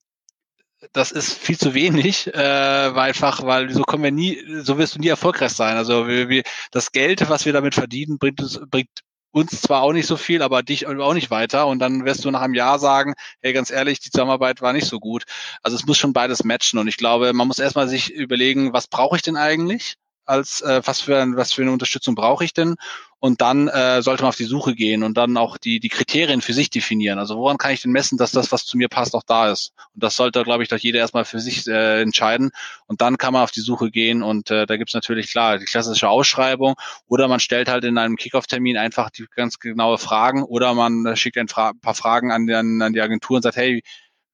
das 0.94 1.12
ist 1.12 1.34
viel 1.34 1.58
zu 1.58 1.74
wenig, 1.74 2.28
äh, 2.34 2.38
weil 2.38 3.10
einfach, 3.10 3.44
weil 3.44 3.72
so 3.72 3.84
kommen 3.84 4.04
wir 4.04 4.12
nie, 4.12 4.42
so 4.62 4.78
wirst 4.78 4.96
du 4.96 5.00
nie 5.00 5.08
erfolgreich 5.08 5.52
sein. 5.52 5.78
Also 5.78 6.08
wir, 6.08 6.30
wir, 6.30 6.44
das 6.72 6.92
Geld, 6.92 7.30
was 7.30 7.46
wir 7.46 7.54
damit 7.54 7.76
verdienen, 7.76 8.18
bringt 8.18 8.42
uns, 8.42 8.60
bringt 8.70 8.90
uns 9.32 9.62
zwar 9.62 9.82
auch 9.82 9.94
nicht 9.94 10.08
so 10.08 10.18
viel, 10.18 10.42
aber 10.42 10.64
dich 10.64 10.88
auch 10.88 11.14
nicht 11.14 11.32
weiter. 11.32 11.68
Und 11.68 11.80
dann 11.80 12.06
wirst 12.06 12.26
du 12.26 12.32
nach 12.32 12.42
einem 12.42 12.54
Jahr 12.54 12.80
sagen, 12.80 13.14
hey, 13.42 13.54
ganz 13.54 13.72
ehrlich, 13.72 14.00
die 14.00 14.10
Zusammenarbeit 14.10 14.62
war 14.62 14.74
nicht 14.74 14.88
so 14.88 15.00
gut. 15.00 15.24
Also 15.62 15.76
es 15.76 15.86
muss 15.86 15.98
schon 15.98 16.14
beides 16.14 16.44
matchen. 16.44 16.80
Und 16.80 16.88
ich 16.88 16.98
glaube, 16.98 17.34
man 17.34 17.48
muss 17.48 17.60
erstmal 17.60 17.88
sich 17.88 18.12
überlegen, 18.14 18.74
was 18.74 18.88
brauche 18.88 19.16
ich 19.16 19.22
denn 19.22 19.38
eigentlich? 19.38 19.96
Als 20.30 20.62
äh, 20.62 20.82
was 20.86 21.02
für 21.02 21.26
was 21.36 21.54
für 21.54 21.64
eine 21.64 21.72
Unterstützung 21.72 22.16
brauche 22.16 22.46
ich 22.46 22.54
denn 22.54 22.76
und 23.20 23.42
dann 23.42 23.68
äh, 23.68 24.02
sollte 24.02 24.24
man 24.24 24.30
auf 24.30 24.36
die 24.36 24.46
Suche 24.46 24.76
gehen 24.76 25.04
und 25.04 25.18
dann 25.18 25.36
auch 25.38 25.58
die 25.58 25.80
die 25.80 25.90
Kriterien 25.90 26.42
für 26.42 26.54
sich 26.54 26.70
definieren. 26.70 27.20
Also 27.20 27.38
woran 27.38 27.58
kann 27.58 27.72
ich 27.72 27.82
denn 27.82 27.92
messen, 27.92 28.18
dass 28.18 28.32
das 28.32 28.52
was 28.52 28.66
zu 28.66 28.78
mir 28.78 28.90
passt 28.90 29.16
auch 29.16 29.24
da 29.24 29.52
ist? 29.52 29.74
Und 29.96 30.04
das 30.04 30.16
sollte 30.16 30.44
glaube 30.44 30.64
ich 30.64 30.70
doch 30.70 30.78
jeder 30.78 31.00
erstmal 31.00 31.26
für 31.26 31.40
sich 31.40 31.68
äh, 31.68 32.02
entscheiden 32.02 32.52
und 32.86 33.02
dann 33.02 33.18
kann 33.18 33.34
man 33.34 33.44
auf 33.44 33.52
die 33.52 33.62
Suche 33.62 33.90
gehen 33.90 34.22
und 34.22 34.52
äh, 34.52 34.66
da 34.68 34.78
gibt's 34.78 34.94
natürlich 34.94 35.32
klar 35.32 35.58
die 35.58 35.66
klassische 35.66 36.10
Ausschreibung 36.10 36.76
oder 37.08 37.28
man 37.28 37.40
stellt 37.40 37.68
halt 37.68 37.84
in 37.84 37.98
einem 37.98 38.16
Kickoff-Termin 38.16 38.78
einfach 38.78 39.10
die 39.10 39.26
ganz 39.36 39.60
genaue 39.60 39.98
Fragen 39.98 40.44
oder 40.44 40.76
man 40.76 41.16
schickt 41.16 41.38
ein, 41.38 41.48
Fra 41.48 41.70
ein 41.72 41.80
paar 41.80 41.96
Fragen 41.96 42.32
an, 42.32 42.46
die, 42.46 42.54
an 42.54 42.94
die 42.94 43.02
Agentur 43.02 43.38
und 43.38 43.44
sagt 43.44 43.58
hey 43.58 43.84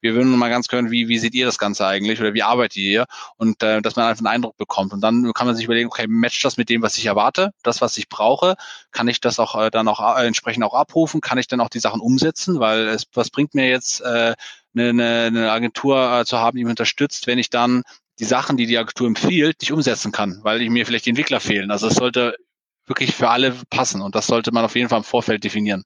wir 0.06 0.14
würden 0.14 0.38
mal 0.38 0.52
ganz 0.52 0.72
hören, 0.72 0.92
wie, 0.92 1.08
wie 1.08 1.18
seht 1.18 1.34
ihr 1.34 1.48
das 1.48 1.58
Ganze 1.58 1.88
eigentlich 1.88 2.22
oder 2.22 2.36
wie 2.36 2.44
arbeitet 2.44 2.78
ihr? 2.78 3.06
Und 3.38 3.64
äh, 3.64 3.82
dass 3.82 3.96
man 3.96 4.06
einfach 4.06 4.20
einen 4.20 4.34
Eindruck 4.34 4.56
bekommt. 4.56 4.94
Und 4.94 5.02
dann 5.02 5.34
kann 5.34 5.48
man 5.48 5.56
sich 5.56 5.66
überlegen, 5.66 5.88
okay, 5.88 6.06
matcht 6.08 6.46
das 6.46 6.58
mit 6.58 6.70
dem, 6.70 6.84
was 6.84 6.98
ich 6.98 7.08
erwarte, 7.08 7.52
das, 7.64 7.82
was 7.82 7.98
ich 7.98 8.08
brauche? 8.08 8.56
Kann 8.92 9.08
ich 9.08 9.20
das 9.20 9.40
auch 9.40 9.60
äh, 9.60 9.72
dann 9.72 9.88
auch 9.88 10.18
äh, 10.18 10.28
entsprechend 10.28 10.64
auch 10.64 10.76
abrufen? 10.76 11.22
Kann 11.22 11.40
ich 11.40 11.48
dann 11.48 11.60
auch 11.60 11.70
die 11.70 11.80
Sachen 11.80 12.02
umsetzen? 12.02 12.60
Weil 12.60 12.88
es, 12.88 13.06
was 13.14 13.32
bringt 13.32 13.56
mir 13.56 13.68
jetzt 13.68 14.02
äh, 14.02 14.36
eine, 14.76 15.24
eine 15.26 15.52
Agentur 15.52 16.20
äh, 16.20 16.26
zu 16.26 16.38
haben, 16.38 16.58
die 16.58 16.64
mich 16.64 16.72
unterstützt, 16.72 17.26
wenn 17.26 17.40
ich 17.40 17.50
dann 17.50 17.82
die 18.20 18.26
Sachen, 18.26 18.58
die 18.58 18.68
die 18.68 18.78
Agentur 18.78 19.08
empfiehlt, 19.08 19.62
nicht 19.62 19.72
umsetzen 19.72 20.12
kann, 20.12 20.40
weil 20.44 20.62
ich 20.62 20.70
mir 20.70 20.86
vielleicht 20.86 21.06
die 21.06 21.10
Entwickler 21.10 21.40
fehlen. 21.40 21.72
Also 21.72 21.88
es 21.88 21.96
sollte 21.96 22.38
wirklich 22.86 23.16
für 23.16 23.30
alle 23.30 23.56
passen 23.70 24.02
und 24.02 24.14
das 24.14 24.28
sollte 24.28 24.52
man 24.52 24.64
auf 24.64 24.76
jeden 24.76 24.90
Fall 24.90 25.00
im 25.00 25.04
Vorfeld 25.04 25.44
definieren. 25.44 25.84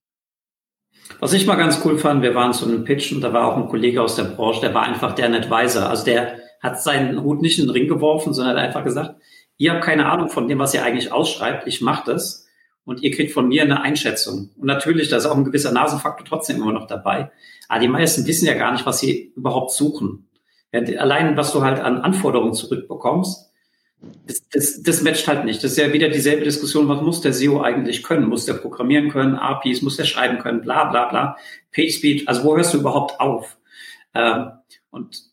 Was 1.19 1.33
ich 1.33 1.45
mal 1.45 1.55
ganz 1.55 1.81
cool 1.83 1.97
fand, 1.97 2.21
wir 2.21 2.35
waren 2.35 2.53
zu 2.53 2.65
einem 2.65 2.83
Pitch 2.83 3.11
und 3.11 3.21
da 3.21 3.33
war 3.33 3.47
auch 3.47 3.57
ein 3.57 3.67
Kollege 3.67 4.01
aus 4.01 4.15
der 4.15 4.23
Branche, 4.23 4.61
der 4.61 4.73
war 4.73 4.83
einfach 4.83 5.15
der 5.15 5.33
Advisor. 5.33 5.89
Also 5.89 6.05
der 6.05 6.37
hat 6.61 6.81
seinen 6.81 7.23
Hut 7.23 7.41
nicht 7.41 7.59
in 7.59 7.65
den 7.65 7.71
Ring 7.71 7.87
geworfen, 7.87 8.33
sondern 8.33 8.57
hat 8.57 8.63
einfach 8.63 8.83
gesagt, 8.83 9.15
ihr 9.57 9.73
habt 9.73 9.83
keine 9.83 10.05
Ahnung 10.05 10.29
von 10.29 10.47
dem, 10.47 10.59
was 10.59 10.73
ihr 10.73 10.83
eigentlich 10.83 11.11
ausschreibt, 11.11 11.67
ich 11.67 11.81
mache 11.81 12.11
das 12.11 12.47
und 12.85 13.01
ihr 13.03 13.11
kriegt 13.11 13.33
von 13.33 13.47
mir 13.47 13.63
eine 13.63 13.81
Einschätzung. 13.81 14.49
Und 14.57 14.65
natürlich, 14.65 15.09
da 15.09 15.17
ist 15.17 15.25
auch 15.25 15.35
ein 15.35 15.45
gewisser 15.45 15.71
Nasenfaktor 15.71 16.25
trotzdem 16.25 16.57
immer 16.57 16.73
noch 16.73 16.87
dabei. 16.87 17.31
Aber 17.67 17.79
die 17.79 17.87
meisten 17.87 18.25
wissen 18.25 18.47
ja 18.47 18.55
gar 18.55 18.71
nicht, 18.71 18.85
was 18.85 18.99
sie 18.99 19.31
überhaupt 19.35 19.71
suchen. 19.71 20.27
Ja, 20.71 20.81
allein, 20.99 21.37
was 21.37 21.51
du 21.51 21.63
halt 21.63 21.79
an 21.79 22.01
Anforderungen 22.01 22.53
zurückbekommst, 22.53 23.48
das, 24.01 24.47
das, 24.49 24.83
das 24.83 25.01
matcht 25.01 25.27
halt 25.27 25.45
nicht. 25.45 25.63
Das 25.63 25.71
ist 25.71 25.77
ja 25.77 25.91
wieder 25.91 26.09
dieselbe 26.09 26.43
Diskussion, 26.43 26.87
was 26.87 27.01
muss 27.01 27.21
der 27.21 27.33
SEO 27.33 27.61
eigentlich 27.61 28.03
können? 28.03 28.29
Muss 28.29 28.45
der 28.45 28.53
programmieren 28.53 29.09
können, 29.09 29.35
APIs, 29.35 29.81
muss 29.81 29.97
der 29.97 30.05
schreiben 30.05 30.39
können, 30.39 30.61
bla 30.61 30.85
bla 30.85 31.09
bla, 31.09 31.37
PageSpeed, 31.73 32.27
also 32.27 32.43
wo 32.43 32.55
hörst 32.55 32.73
du 32.73 32.79
überhaupt 32.79 33.19
auf? 33.19 33.57
Ähm, 34.13 34.51
und 34.89 35.23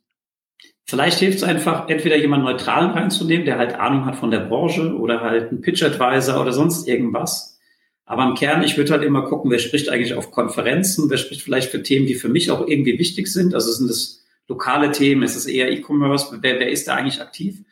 vielleicht 0.85 1.19
hilft 1.19 1.39
es 1.39 1.45
einfach, 1.45 1.89
entweder 1.89 2.17
jemanden 2.17 2.47
Neutralen 2.47 2.91
reinzunehmen, 2.91 3.47
der 3.47 3.59
halt 3.59 3.75
Ahnung 3.75 4.05
hat 4.05 4.17
von 4.17 4.31
der 4.31 4.41
Branche 4.41 4.97
oder 4.97 5.21
halt 5.21 5.53
ein 5.53 5.61
Pitch-Advisor 5.61 6.41
oder 6.41 6.53
sonst 6.53 6.89
irgendwas. 6.89 7.59
Aber 8.05 8.25
im 8.25 8.35
Kern, 8.35 8.63
ich 8.63 8.77
würde 8.77 8.93
halt 8.93 9.03
immer 9.03 9.23
gucken, 9.23 9.51
wer 9.51 9.59
spricht 9.59 9.89
eigentlich 9.89 10.15
auf 10.15 10.31
Konferenzen, 10.31 11.11
wer 11.11 11.19
spricht 11.19 11.43
vielleicht 11.43 11.71
für 11.71 11.83
Themen, 11.83 12.07
die 12.07 12.15
für 12.15 12.29
mich 12.29 12.51
auch 12.51 12.67
irgendwie 12.67 12.99
wichtig 12.99 13.27
sind. 13.27 13.55
Also 13.55 13.73
sind 13.73 13.91
es 13.91 14.25
lokale 14.49 14.93
Themen, 14.93 15.25
ist 15.25 15.35
es 15.35 15.47
eher 15.47 15.73
E-Commerce, 15.73 16.39
wer, 16.41 16.61
wer 16.61 16.71
ist 16.71 16.87
da 16.87 16.95
eigentlich 16.95 17.21
aktiv? 17.21 17.65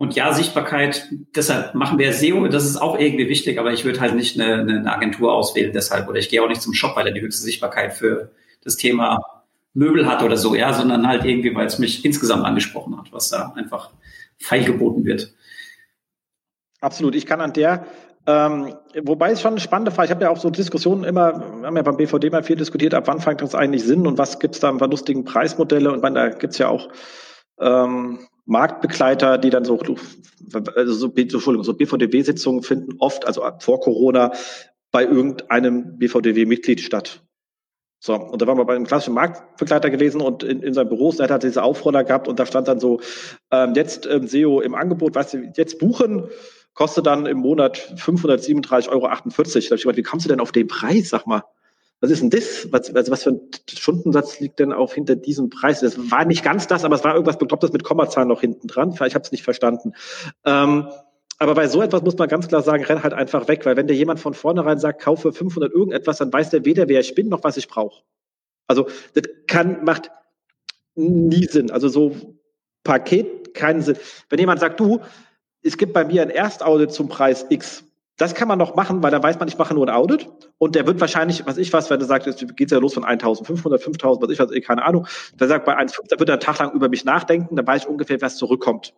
Und 0.00 0.14
ja, 0.14 0.32
Sichtbarkeit, 0.32 1.08
deshalb 1.36 1.74
machen 1.74 1.98
wir 1.98 2.14
SEO, 2.14 2.48
das 2.48 2.64
ist 2.64 2.78
auch 2.78 2.98
irgendwie 2.98 3.28
wichtig, 3.28 3.58
aber 3.58 3.74
ich 3.74 3.84
würde 3.84 4.00
halt 4.00 4.14
nicht 4.14 4.40
eine, 4.40 4.62
eine 4.62 4.90
Agentur 4.90 5.34
auswählen 5.34 5.74
deshalb 5.74 6.08
oder 6.08 6.18
ich 6.18 6.30
gehe 6.30 6.42
auch 6.42 6.48
nicht 6.48 6.62
zum 6.62 6.72
Shop, 6.72 6.96
weil 6.96 7.06
er 7.06 7.12
die 7.12 7.20
höchste 7.20 7.42
Sichtbarkeit 7.42 7.92
für 7.92 8.30
das 8.64 8.78
Thema 8.78 9.20
Möbel 9.74 10.08
hat 10.08 10.22
oder 10.22 10.38
so, 10.38 10.54
ja, 10.54 10.72
sondern 10.72 11.06
halt 11.06 11.26
irgendwie, 11.26 11.54
weil 11.54 11.66
es 11.66 11.78
mich 11.78 12.02
insgesamt 12.02 12.46
angesprochen 12.46 12.96
hat, 12.96 13.12
was 13.12 13.28
da 13.28 13.52
einfach 13.56 13.90
feilgeboten 14.38 15.04
wird. 15.04 15.34
Absolut. 16.80 17.14
Ich 17.14 17.26
kann 17.26 17.42
an 17.42 17.52
der, 17.52 17.84
ähm, 18.26 18.74
wobei 19.02 19.32
es 19.32 19.42
schon 19.42 19.52
eine 19.52 19.60
spannende 19.60 19.90
Frage, 19.90 20.06
ich 20.06 20.12
habe 20.12 20.24
ja 20.24 20.30
auch 20.30 20.38
so 20.38 20.48
Diskussionen 20.48 21.04
immer, 21.04 21.60
wir 21.60 21.66
haben 21.66 21.76
ja 21.76 21.82
beim 21.82 21.98
BVD 21.98 22.30
mal 22.30 22.42
viel 22.42 22.56
diskutiert, 22.56 22.94
ab 22.94 23.06
wann 23.06 23.20
fängt 23.20 23.42
das 23.42 23.54
eigentlich 23.54 23.84
Sinn 23.84 24.06
und 24.06 24.16
was 24.16 24.38
gibt 24.38 24.54
es 24.54 24.62
da 24.62 24.70
an 24.70 24.78
lustigen 24.78 25.26
Preismodelle 25.26 25.92
und 25.92 26.02
man, 26.02 26.14
da 26.14 26.30
gibt 26.30 26.54
es 26.54 26.58
ja 26.58 26.68
auch 26.68 26.88
ähm, 27.60 28.20
Marktbegleiter, 28.50 29.38
die 29.38 29.50
dann 29.50 29.64
so, 29.64 29.80
also 30.74 30.92
so, 30.92 31.12
Entschuldigung, 31.14 31.64
so 31.64 31.74
BVDW-Sitzungen 31.74 32.62
finden 32.62 32.96
oft, 32.98 33.26
also 33.26 33.48
vor 33.60 33.80
Corona, 33.80 34.32
bei 34.90 35.04
irgendeinem 35.04 35.98
BVDW-Mitglied 35.98 36.80
statt. 36.80 37.22
So, 38.02 38.14
und 38.14 38.42
da 38.42 38.46
waren 38.46 38.58
wir 38.58 38.64
bei 38.64 38.74
einem 38.74 38.86
klassischen 38.86 39.14
Marktbegleiter 39.14 39.90
gewesen 39.90 40.20
und 40.20 40.42
in, 40.42 40.62
in 40.62 40.74
seinem 40.74 40.88
Büro, 40.88 41.12
da 41.12 41.24
hat 41.24 41.30
er 41.30 41.38
diese 41.38 41.62
Aufroller 41.62 42.02
gehabt 42.02 42.28
und 42.28 42.40
da 42.40 42.46
stand 42.46 42.66
dann 42.66 42.80
so, 42.80 43.00
ähm, 43.52 43.74
jetzt 43.74 44.06
ähm, 44.06 44.26
SEO 44.26 44.60
im 44.60 44.74
Angebot, 44.74 45.14
weißt 45.14 45.34
du, 45.34 45.52
jetzt 45.56 45.78
buchen, 45.78 46.28
kostet 46.74 47.06
dann 47.06 47.26
im 47.26 47.38
Monat 47.38 47.78
537,48 47.96 48.88
Euro. 48.88 49.06
Da 49.06 49.12
hab 49.12 49.26
ich 49.26 49.68
gedacht, 49.68 49.96
wie 49.96 50.02
kommst 50.02 50.24
du 50.26 50.30
denn 50.30 50.40
auf 50.40 50.50
den 50.50 50.66
Preis, 50.66 51.10
sag 51.10 51.26
mal? 51.26 51.44
Was 52.00 52.10
ist 52.10 52.22
denn 52.22 52.30
das? 52.30 52.72
Was, 52.72 52.94
also 52.94 53.12
was 53.12 53.22
für 53.22 53.30
ein 53.30 53.40
Stundensatz 53.68 54.40
liegt 54.40 54.58
denn 54.58 54.72
auch 54.72 54.94
hinter 54.94 55.16
diesem 55.16 55.50
Preis? 55.50 55.80
Das 55.80 56.10
war 56.10 56.24
nicht 56.24 56.42
ganz 56.42 56.66
das, 56.66 56.84
aber 56.84 56.96
es 56.96 57.04
war 57.04 57.14
irgendwas 57.14 57.38
Beklopptes 57.38 57.72
mit 57.72 57.84
Kommazahlen 57.84 58.28
noch 58.28 58.40
hinten 58.40 58.68
dran. 58.68 58.92
Ich 58.92 59.14
habe 59.14 59.24
es 59.24 59.32
nicht 59.32 59.44
verstanden. 59.44 59.92
Ähm, 60.44 60.88
aber 61.38 61.54
bei 61.54 61.68
so 61.68 61.82
etwas 61.82 62.02
muss 62.02 62.16
man 62.18 62.28
ganz 62.28 62.48
klar 62.48 62.62
sagen, 62.62 62.84
renn 62.84 63.02
halt 63.02 63.14
einfach 63.14 63.48
weg, 63.48 63.64
weil 63.64 63.76
wenn 63.76 63.86
dir 63.86 63.94
jemand 63.94 64.20
von 64.20 64.34
vornherein 64.34 64.78
sagt, 64.78 65.02
kaufe 65.02 65.32
500 65.32 65.72
irgendetwas, 65.72 66.18
dann 66.18 66.32
weiß 66.32 66.50
der 66.50 66.64
weder, 66.64 66.88
wer 66.88 67.00
ich 67.00 67.14
bin, 67.14 67.28
noch 67.28 67.44
was 67.44 67.56
ich 67.56 67.68
brauche. 67.68 68.02
Also 68.66 68.88
das 69.14 69.24
kann, 69.46 69.84
macht 69.84 70.10
nie 70.94 71.46
Sinn. 71.46 71.70
Also 71.70 71.88
so 71.88 72.14
Paket 72.84 73.52
keinen 73.54 73.82
Sinn. 73.82 73.96
Wenn 74.28 74.38
jemand 74.38 74.60
sagt, 74.60 74.80
du, 74.80 75.00
es 75.62 75.76
gibt 75.76 75.92
bei 75.92 76.04
mir 76.04 76.22
ein 76.22 76.30
Erstaudit 76.30 76.92
zum 76.92 77.08
Preis 77.08 77.46
X, 77.48 77.84
das 78.20 78.34
kann 78.34 78.48
man 78.48 78.58
noch 78.58 78.76
machen, 78.76 79.02
weil 79.02 79.10
da 79.10 79.22
weiß 79.22 79.38
man, 79.38 79.48
ich 79.48 79.56
mache 79.56 79.72
nur 79.72 79.88
ein 79.88 79.94
Audit 79.94 80.28
und 80.58 80.74
der 80.74 80.86
wird 80.86 81.00
wahrscheinlich, 81.00 81.46
was 81.46 81.56
ich 81.56 81.72
was, 81.72 81.88
wenn 81.88 82.00
er 82.00 82.06
sagt, 82.06 82.26
es 82.26 82.44
geht 82.54 82.70
ja 82.70 82.78
los 82.78 82.92
von 82.92 83.04
1500, 83.04 83.82
5000, 83.82 84.22
was 84.22 84.30
ich 84.30 84.38
was, 84.38 84.50
keine 84.66 84.84
Ahnung, 84.84 85.06
der 85.38 85.48
sagt 85.48 85.64
bei 85.64 85.78
1,5, 85.78 86.08
da 86.08 86.18
wird 86.18 86.28
er 86.28 86.34
einen 86.34 86.40
Tag 86.40 86.58
lang 86.58 86.72
über 86.72 86.90
mich 86.90 87.06
nachdenken, 87.06 87.56
dann 87.56 87.66
weiß 87.66 87.84
ich 87.84 87.88
ungefähr, 87.88 88.20
was 88.20 88.36
zurückkommt. 88.36 88.92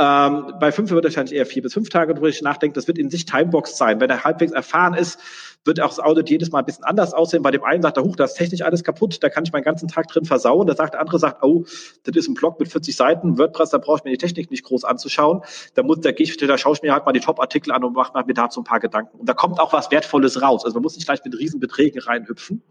Ähm, 0.00 0.54
bei 0.60 0.70
fünf 0.70 0.90
wird 0.90 1.04
er 1.04 1.08
wahrscheinlich 1.08 1.34
eher 1.34 1.44
vier 1.44 1.62
bis 1.62 1.74
fünf 1.74 1.88
Tage 1.88 2.14
drüber 2.14 2.30
nachdenken. 2.42 2.74
Das 2.74 2.86
wird 2.86 2.98
in 2.98 3.10
sich 3.10 3.26
Timebox 3.26 3.76
sein. 3.76 4.00
Wenn 4.00 4.08
er 4.10 4.22
halbwegs 4.22 4.52
erfahren 4.52 4.94
ist, 4.94 5.18
wird 5.64 5.80
auch 5.80 5.88
das 5.88 5.98
Audit 5.98 6.30
jedes 6.30 6.52
Mal 6.52 6.60
ein 6.60 6.64
bisschen 6.64 6.84
anders 6.84 7.14
aussehen. 7.14 7.42
Bei 7.42 7.50
dem 7.50 7.64
einen 7.64 7.82
sagt 7.82 7.96
er, 7.96 8.04
huch, 8.04 8.14
da 8.14 8.24
ist 8.24 8.34
technisch 8.34 8.62
alles 8.62 8.84
kaputt, 8.84 9.22
da 9.22 9.28
kann 9.28 9.42
ich 9.44 9.52
meinen 9.52 9.64
ganzen 9.64 9.88
Tag 9.88 10.06
drin 10.06 10.24
versauen. 10.24 10.68
Da 10.68 10.76
sagt 10.76 10.94
der 10.94 11.00
andere, 11.00 11.18
sagt, 11.18 11.42
oh, 11.42 11.64
das 12.04 12.14
ist 12.14 12.28
ein 12.28 12.34
Blog 12.34 12.60
mit 12.60 12.70
40 12.70 12.94
Seiten, 12.94 13.38
WordPress, 13.38 13.70
da 13.70 13.78
brauche 13.78 13.98
ich 13.98 14.04
mir 14.04 14.10
die 14.12 14.18
Technik 14.18 14.52
nicht 14.52 14.64
groß 14.64 14.84
anzuschauen. 14.84 15.42
Da 15.74 15.82
muss, 15.82 16.00
da 16.00 16.12
gehe 16.12 16.24
ich, 16.24 16.36
da 16.36 16.56
schaue 16.56 16.74
ich 16.74 16.82
mir 16.82 16.92
halt 16.92 17.04
mal 17.04 17.12
die 17.12 17.20
Top-Artikel 17.20 17.72
an 17.72 17.82
und 17.82 17.94
mache 17.94 18.12
mir 18.24 18.34
dazu 18.34 18.60
ein 18.60 18.64
paar 18.64 18.80
Gedanken. 18.80 19.18
Und 19.18 19.28
da 19.28 19.34
kommt 19.34 19.58
auch 19.58 19.72
was 19.72 19.90
Wertvolles 19.90 20.40
raus. 20.40 20.64
Also 20.64 20.74
man 20.76 20.84
muss 20.84 20.94
nicht 20.94 21.06
gleich 21.06 21.24
mit 21.24 21.36
Riesenbeträgen 21.36 22.00
reinhüpfen. 22.00 22.62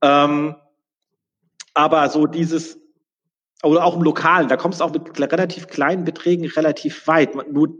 Ähm, 0.00 0.56
aber 1.74 2.08
so 2.08 2.26
dieses, 2.26 2.78
oder 3.62 3.84
auch 3.84 3.96
im 3.96 4.02
Lokalen, 4.02 4.48
da 4.48 4.56
kommst 4.56 4.80
du 4.80 4.84
auch 4.84 4.92
mit 4.92 5.18
relativ 5.18 5.66
kleinen 5.68 6.04
Beträgen 6.04 6.46
relativ 6.46 7.06
weit. 7.06 7.34
Nur 7.50 7.70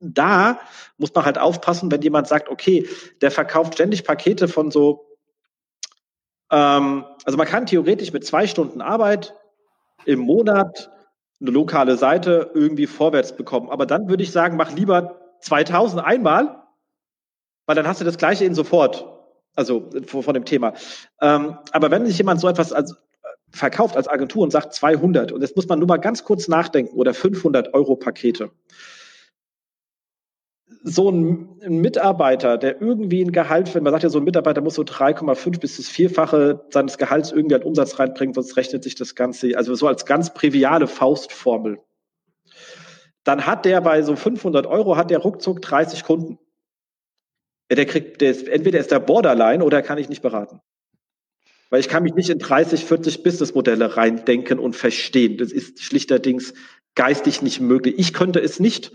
da 0.00 0.60
muss 0.96 1.14
man 1.14 1.24
halt 1.24 1.38
aufpassen, 1.38 1.90
wenn 1.90 2.02
jemand 2.02 2.26
sagt, 2.26 2.48
okay, 2.48 2.88
der 3.20 3.30
verkauft 3.30 3.74
ständig 3.74 4.04
Pakete 4.04 4.48
von 4.48 4.70
so, 4.70 5.16
ähm, 6.50 7.04
also 7.24 7.36
man 7.36 7.46
kann 7.46 7.66
theoretisch 7.66 8.12
mit 8.12 8.24
zwei 8.24 8.46
Stunden 8.46 8.80
Arbeit 8.80 9.34
im 10.06 10.20
Monat 10.20 10.90
eine 11.40 11.50
lokale 11.50 11.96
Seite 11.96 12.50
irgendwie 12.54 12.86
vorwärts 12.86 13.36
bekommen. 13.36 13.70
Aber 13.70 13.86
dann 13.86 14.08
würde 14.08 14.22
ich 14.22 14.32
sagen, 14.32 14.56
mach 14.56 14.72
lieber 14.72 15.20
2000 15.40 16.02
einmal, 16.02 16.62
weil 17.66 17.76
dann 17.76 17.86
hast 17.86 18.00
du 18.00 18.04
das 18.04 18.18
gleiche 18.18 18.44
in 18.44 18.54
sofort. 18.54 19.06
Also 19.56 19.90
von 20.06 20.34
dem 20.34 20.44
Thema. 20.44 20.74
Ähm, 21.20 21.58
aber 21.72 21.90
wenn 21.90 22.06
sich 22.06 22.16
jemand 22.16 22.40
so 22.40 22.48
etwas 22.48 22.72
als 22.72 22.96
verkauft 23.52 23.96
als 23.96 24.08
Agentur 24.08 24.42
und 24.42 24.50
sagt 24.50 24.74
200 24.74 25.32
und 25.32 25.42
jetzt 25.42 25.56
muss 25.56 25.68
man 25.68 25.78
nur 25.78 25.88
mal 25.88 25.96
ganz 25.96 26.24
kurz 26.24 26.48
nachdenken 26.48 26.96
oder 26.96 27.14
500 27.14 27.74
Euro 27.74 27.96
Pakete. 27.96 28.50
So 30.82 31.10
ein, 31.10 31.58
Mitarbeiter, 31.68 32.56
der 32.56 32.80
irgendwie 32.80 33.22
ein 33.22 33.32
Gehalt, 33.32 33.74
wenn 33.74 33.82
man 33.82 33.92
sagt 33.92 34.04
ja, 34.04 34.08
so 34.08 34.18
ein 34.18 34.24
Mitarbeiter 34.24 34.62
muss 34.62 34.76
so 34.76 34.82
3,5 34.82 35.60
bis 35.60 35.76
das 35.76 35.88
Vierfache 35.88 36.64
seines 36.70 36.96
Gehalts 36.96 37.32
irgendwie 37.32 37.56
an 37.56 37.62
Umsatz 37.62 37.98
reinbringen, 37.98 38.32
sonst 38.32 38.56
rechnet 38.56 38.82
sich 38.82 38.94
das 38.94 39.14
Ganze, 39.14 39.56
also 39.58 39.74
so 39.74 39.86
als 39.88 40.06
ganz 40.06 40.32
triviale 40.32 40.86
Faustformel. 40.86 41.80
Dann 43.24 43.46
hat 43.46 43.66
der 43.66 43.80
bei 43.82 44.02
so 44.02 44.16
500 44.16 44.66
Euro, 44.66 44.96
hat 44.96 45.10
der 45.10 45.18
ruckzuck 45.18 45.60
30 45.60 46.04
Kunden. 46.04 46.38
Der 47.70 47.84
kriegt, 47.86 48.20
der 48.20 48.30
ist, 48.30 48.48
entweder 48.48 48.80
ist 48.80 48.90
der 48.90 49.00
Borderline 49.00 49.62
oder 49.64 49.82
kann 49.82 49.98
ich 49.98 50.08
nicht 50.08 50.22
beraten. 50.22 50.60
Weil 51.70 51.80
ich 51.80 51.88
kann 51.88 52.02
mich 52.02 52.14
nicht 52.14 52.28
in 52.30 52.38
30, 52.38 52.84
40 52.84 53.22
Businessmodelle 53.22 53.96
reindenken 53.96 54.58
und 54.58 54.74
verstehen. 54.74 55.38
Das 55.38 55.52
ist 55.52 55.82
schlichterdings 55.82 56.52
geistig 56.96 57.42
nicht 57.42 57.60
möglich. 57.60 57.94
Ich 57.96 58.12
könnte 58.12 58.40
es 58.40 58.60
nicht. 58.60 58.92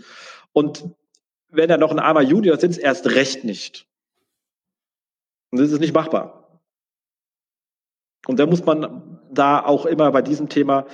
Und 0.52 0.84
wenn 1.48 1.70
er 1.70 1.78
noch 1.78 1.90
ein 1.90 1.98
armer 1.98 2.22
Junior 2.22 2.58
sind, 2.58 2.78
erst 2.78 3.06
recht 3.06 3.44
nicht. 3.44 3.86
Und 5.50 5.60
das 5.60 5.72
ist 5.72 5.80
nicht 5.80 5.94
machbar. 5.94 6.60
Und 8.26 8.38
da 8.38 8.46
muss 8.46 8.64
man 8.64 9.20
da 9.30 9.64
auch 9.64 9.86
immer 9.86 10.10
bei 10.12 10.20
diesem 10.20 10.48
Thema 10.48 10.86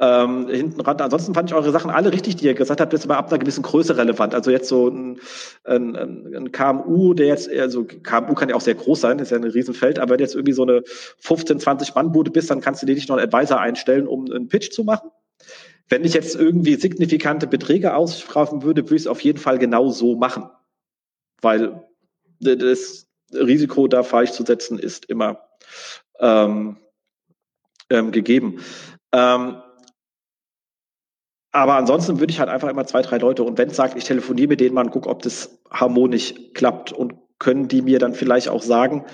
ähm, 0.00 0.48
hinten 0.48 0.80
ran. 0.80 0.98
Ansonsten 0.98 1.34
fand 1.34 1.50
ich 1.50 1.54
eure 1.54 1.70
Sachen 1.72 1.90
alle 1.90 2.10
richtig, 2.12 2.36
die 2.36 2.46
ihr 2.46 2.54
gesagt 2.54 2.80
habt, 2.80 2.92
jetzt 2.94 3.04
aber 3.04 3.18
ab 3.18 3.28
einer 3.28 3.38
gewissen 3.38 3.62
Größe 3.62 3.98
relevant. 3.98 4.34
Also 4.34 4.50
jetzt 4.50 4.68
so 4.68 4.88
ein, 4.88 5.20
ein, 5.64 5.94
ein 5.94 6.52
KMU, 6.52 7.12
der 7.12 7.26
jetzt, 7.26 7.50
also 7.50 7.84
KMU 7.84 8.34
kann 8.34 8.48
ja 8.48 8.54
auch 8.54 8.62
sehr 8.62 8.74
groß 8.74 9.00
sein, 9.00 9.18
ist 9.18 9.30
ja 9.30 9.36
ein 9.36 9.44
Riesenfeld, 9.44 9.98
aber 9.98 10.12
wenn 10.12 10.18
du 10.18 10.24
jetzt 10.24 10.34
irgendwie 10.34 10.54
so 10.54 10.62
eine 10.62 10.82
15, 11.18 11.60
20 11.60 11.94
Mann-Bude 11.94 12.30
bist, 12.30 12.50
dann 12.50 12.62
kannst 12.62 12.80
du 12.80 12.86
dir 12.86 12.94
nicht 12.94 13.10
noch 13.10 13.18
einen 13.18 13.30
Advisor 13.30 13.60
einstellen, 13.60 14.08
um 14.08 14.30
einen 14.30 14.48
Pitch 14.48 14.70
zu 14.70 14.84
machen. 14.84 15.10
Wenn 15.90 16.04
ich 16.04 16.14
jetzt 16.14 16.34
irgendwie 16.34 16.76
signifikante 16.76 17.46
Beträge 17.46 17.94
ausstrafen 17.94 18.62
würde, 18.62 18.84
würde 18.84 18.96
ich 18.96 19.02
es 19.02 19.06
auf 19.06 19.20
jeden 19.20 19.38
Fall 19.38 19.58
genau 19.58 19.90
so 19.90 20.16
machen. 20.16 20.48
Weil 21.42 21.84
das 22.40 23.06
Risiko, 23.34 23.86
da 23.86 24.02
falsch 24.02 24.32
zu 24.32 24.44
setzen, 24.44 24.78
ist 24.78 25.06
immer 25.06 25.40
ähm, 26.20 26.78
ähm, 27.90 28.12
gegeben. 28.12 28.60
Ähm, 29.12 29.56
aber 31.52 31.74
ansonsten 31.74 32.20
würde 32.20 32.32
ich 32.32 32.40
halt 32.40 32.48
einfach 32.48 32.68
immer 32.68 32.86
zwei, 32.86 33.02
drei 33.02 33.18
Leute 33.18 33.42
und 33.42 33.58
wenn 33.58 33.70
es 33.70 33.76
sagt, 33.76 33.96
ich 33.96 34.04
telefoniere 34.04 34.48
mit 34.48 34.60
denen 34.60 34.74
mal 34.74 34.84
und 34.84 34.92
gucke, 34.92 35.08
ob 35.08 35.22
das 35.22 35.58
harmonisch 35.70 36.34
klappt 36.54 36.92
und 36.92 37.14
können 37.38 37.68
die 37.68 37.82
mir 37.82 37.98
dann 37.98 38.14
vielleicht 38.14 38.48
auch 38.48 38.62
sagen, 38.62 39.04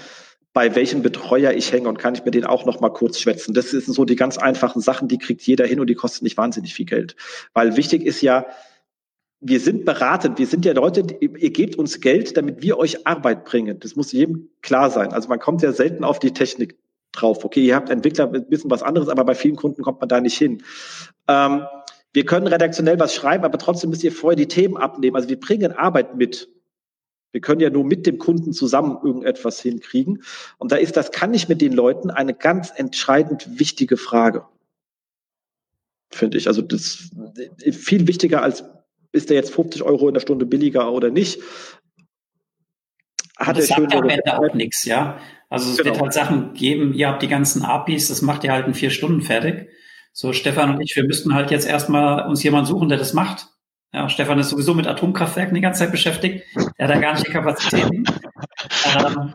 bei 0.53 0.75
welchem 0.75 1.03
Betreuer 1.03 1.53
ich 1.53 1.71
hänge 1.73 1.89
und 1.89 1.99
kann 1.99 2.15
ich 2.15 2.25
mir 2.25 2.31
den 2.31 2.47
auch 2.47 2.65
noch 2.65 2.81
mal 2.81 2.89
kurz 2.89 3.21
schwätzen. 3.21 3.53
Das 3.53 3.71
sind 3.71 3.85
so 3.85 4.07
die 4.07 4.17
ganz 4.17 4.39
einfachen 4.39 4.81
Sachen, 4.81 5.07
die 5.07 5.19
kriegt 5.19 5.43
jeder 5.43 5.67
hin 5.67 5.81
und 5.81 5.87
die 5.87 5.95
kosten 5.95 6.25
nicht 6.25 6.39
wahnsinnig 6.39 6.73
viel 6.73 6.87
Geld. 6.87 7.15
Weil 7.53 7.77
wichtig 7.77 8.05
ist 8.07 8.23
ja, 8.23 8.47
wir 9.41 9.61
sind 9.61 9.85
beratend, 9.85 10.39
wir 10.39 10.47
sind 10.47 10.65
ja 10.65 10.73
Leute, 10.73 11.05
ihr 11.21 11.51
gebt 11.51 11.77
uns 11.77 12.01
Geld, 12.01 12.39
damit 12.39 12.63
wir 12.63 12.79
euch 12.79 13.07
Arbeit 13.07 13.45
bringen. 13.45 13.79
Das 13.81 13.97
muss 13.97 14.13
jedem 14.13 14.49
klar 14.63 14.91
sein. 14.91 15.13
Also 15.13 15.29
man 15.29 15.39
kommt 15.39 15.61
ja 15.61 15.73
selten 15.73 16.05
auf 16.05 16.19
die 16.19 16.33
Technik 16.33 16.77
drauf. 17.13 17.45
Okay, 17.45 17.61
ihr 17.61 17.75
habt 17.75 17.91
Entwickler 17.91 18.33
ein 18.33 18.49
bisschen 18.49 18.71
was 18.71 18.83
anderes, 18.83 19.11
aber 19.11 19.25
bei 19.25 19.35
vielen 19.35 19.57
Kunden 19.57 19.83
kommt 19.83 20.01
man 20.01 20.09
da 20.09 20.23
nicht 20.23 20.39
hin. 20.39 20.63
Ähm, 21.29 21.67
wir 22.17 22.25
können 22.25 22.47
redaktionell 22.47 22.99
was 22.99 23.15
schreiben, 23.15 23.45
aber 23.45 23.59
trotzdem 23.59 23.91
müsst 23.91 24.03
ihr 24.03 24.11
vorher 24.11 24.37
die 24.37 24.49
Themen 24.49 24.79
abnehmen. 24.79 25.17
Also 25.17 25.29
wir 25.29 25.39
bringen 25.39 25.73
Arbeit 25.73 26.17
mit. 26.17 26.49
Wir 27.31 27.43
können 27.43 27.61
ja 27.61 27.69
nur 27.69 27.85
mit 27.85 28.07
dem 28.07 28.17
Kunden 28.17 28.55
zusammen 28.55 28.97
irgendetwas 29.05 29.61
hinkriegen. 29.61 30.23
Und 30.57 30.73
da 30.73 30.77
ist 30.77 30.97
das, 30.97 31.11
kann 31.11 31.35
ich 31.35 31.51
mit 31.51 31.61
den 31.61 31.75
Leuten 31.75 32.09
eine 32.09 32.33
ganz 32.33 32.73
entscheidend 32.75 33.59
wichtige 33.59 33.99
Frage. 33.99 34.47
Finde 36.09 36.39
ich. 36.39 36.49
Also 36.49 36.63
das 36.63 37.11
ist 37.61 37.85
viel 37.85 38.09
wichtiger 38.09 38.43
als, 38.43 38.65
ist 39.13 39.29
der 39.29 39.37
jetzt 39.37 39.53
50 39.53 39.83
Euro 39.83 40.09
in 40.09 40.15
der 40.15 40.23
Stunde 40.23 40.47
billiger 40.47 40.91
oder 40.91 41.11
nicht? 41.11 41.43
Hat 43.37 43.59
das 43.59 43.67
sagt 43.67 43.93
ja 43.93 43.99
am 43.99 44.09
Ende 44.09 44.39
auch 44.39 44.55
nichts, 44.55 44.87
ja. 44.87 45.21
Also 45.51 45.71
es 45.71 45.77
genau. 45.77 45.91
wird 45.91 46.01
halt 46.01 46.13
Sachen 46.15 46.55
geben, 46.55 46.95
ihr 46.95 47.09
habt 47.09 47.21
die 47.21 47.29
ganzen 47.29 47.63
APIs, 47.63 48.09
das 48.09 48.23
macht 48.23 48.43
ihr 48.45 48.55
halt 48.55 48.67
in 48.67 48.73
vier 48.73 48.89
Stunden 48.89 49.21
fertig. 49.21 49.69
So, 50.19 50.33
Stefan 50.33 50.75
und 50.75 50.81
ich, 50.81 50.97
wir 50.97 51.05
müssten 51.05 51.35
halt 51.35 51.51
jetzt 51.51 51.67
erstmal 51.67 52.27
uns 52.27 52.43
jemanden 52.43 52.65
suchen, 52.65 52.89
der 52.89 52.97
das 52.97 53.13
macht. 53.13 53.49
Ja, 53.93 54.09
Stefan 54.09 54.39
ist 54.39 54.49
sowieso 54.49 54.73
mit 54.73 54.87
Atomkraftwerken 54.87 55.55
die 55.55 55.61
ganze 55.61 55.81
Zeit 55.81 55.91
beschäftigt. 55.91 56.43
Er 56.79 56.89
hat 56.89 56.95
da 56.95 56.99
gar 56.99 57.13
nicht 57.13 57.27
die 57.27 57.31
Kapazitäten. 57.31 58.07
ähm, 58.99 59.35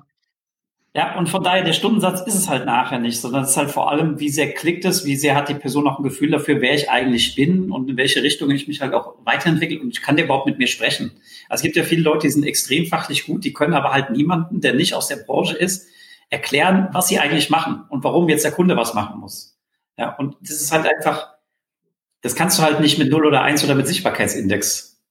ja, 0.96 1.16
und 1.20 1.30
von 1.30 1.44
daher, 1.44 1.64
der 1.64 1.74
Stundensatz 1.74 2.22
ist 2.22 2.34
es 2.34 2.50
halt 2.50 2.66
nachher 2.66 2.98
nicht, 2.98 3.22
sondern 3.22 3.44
es 3.44 3.52
ist 3.52 3.58
halt 3.58 3.70
vor 3.70 3.92
allem, 3.92 4.20
wie 4.20 4.30
sehr 4.30 4.56
klickt 4.56 4.84
es, 4.84 5.06
wie 5.06 5.16
sehr 5.16 5.36
hat 5.36 5.50
die 5.50 5.54
Person 5.54 5.88
auch 5.88 6.00
ein 6.00 6.04
Gefühl 6.04 6.32
dafür, 6.32 6.62
wer 6.62 6.74
ich 6.74 6.90
eigentlich 6.90 7.36
bin 7.36 7.72
und 7.72 7.88
in 7.88 7.96
welche 7.96 8.24
Richtung 8.24 8.50
ich 8.50 8.68
mich 8.68 8.82
halt 8.82 8.96
auch 8.96 9.14
weiterentwickle 9.24 9.80
und 9.82 9.90
ich 9.90 10.02
kann 10.02 10.16
der 10.16 10.26
überhaupt 10.26 10.48
mit 10.48 10.58
mir 10.58 10.68
sprechen. 10.68 11.12
Also 11.48 11.60
es 11.60 11.62
gibt 11.62 11.76
ja 11.76 11.84
viele 11.84 12.02
Leute, 12.02 12.26
die 12.26 12.34
sind 12.34 12.44
extrem 12.44 12.88
fachlich 12.88 13.28
gut, 13.28 13.44
die 13.44 13.54
können 13.54 13.76
aber 13.76 13.92
halt 13.92 14.10
niemanden, 14.10 14.62
der 14.62 14.74
nicht 14.74 14.96
aus 14.96 15.10
der 15.10 15.18
Branche 15.18 15.56
ist, 15.56 15.86
erklären, 16.32 16.90
was 16.92 17.08
sie 17.08 17.20
eigentlich 17.20 17.52
machen 17.52 17.84
und 17.90 18.04
warum 18.04 18.30
jetzt 18.30 18.46
der 18.46 18.52
Kunde 18.52 18.76
was 18.76 18.96
machen 18.96 19.20
muss. 19.20 19.51
Ja, 19.98 20.16
und 20.16 20.36
das 20.42 20.62
ist 20.62 20.72
halt 20.72 20.88
einfach, 20.88 21.36
das 22.22 22.36
kannst 22.36 22.58
du 22.58 22.64
halt 22.64 22.80
nicht 22.80 22.98
mit 22.98 23.10
0 23.10 23.26
oder 23.26 23.42
1 23.42 23.64
oder 23.64 23.76
mit 23.76 23.88
Sichtbarkeitsindex 23.88 25.02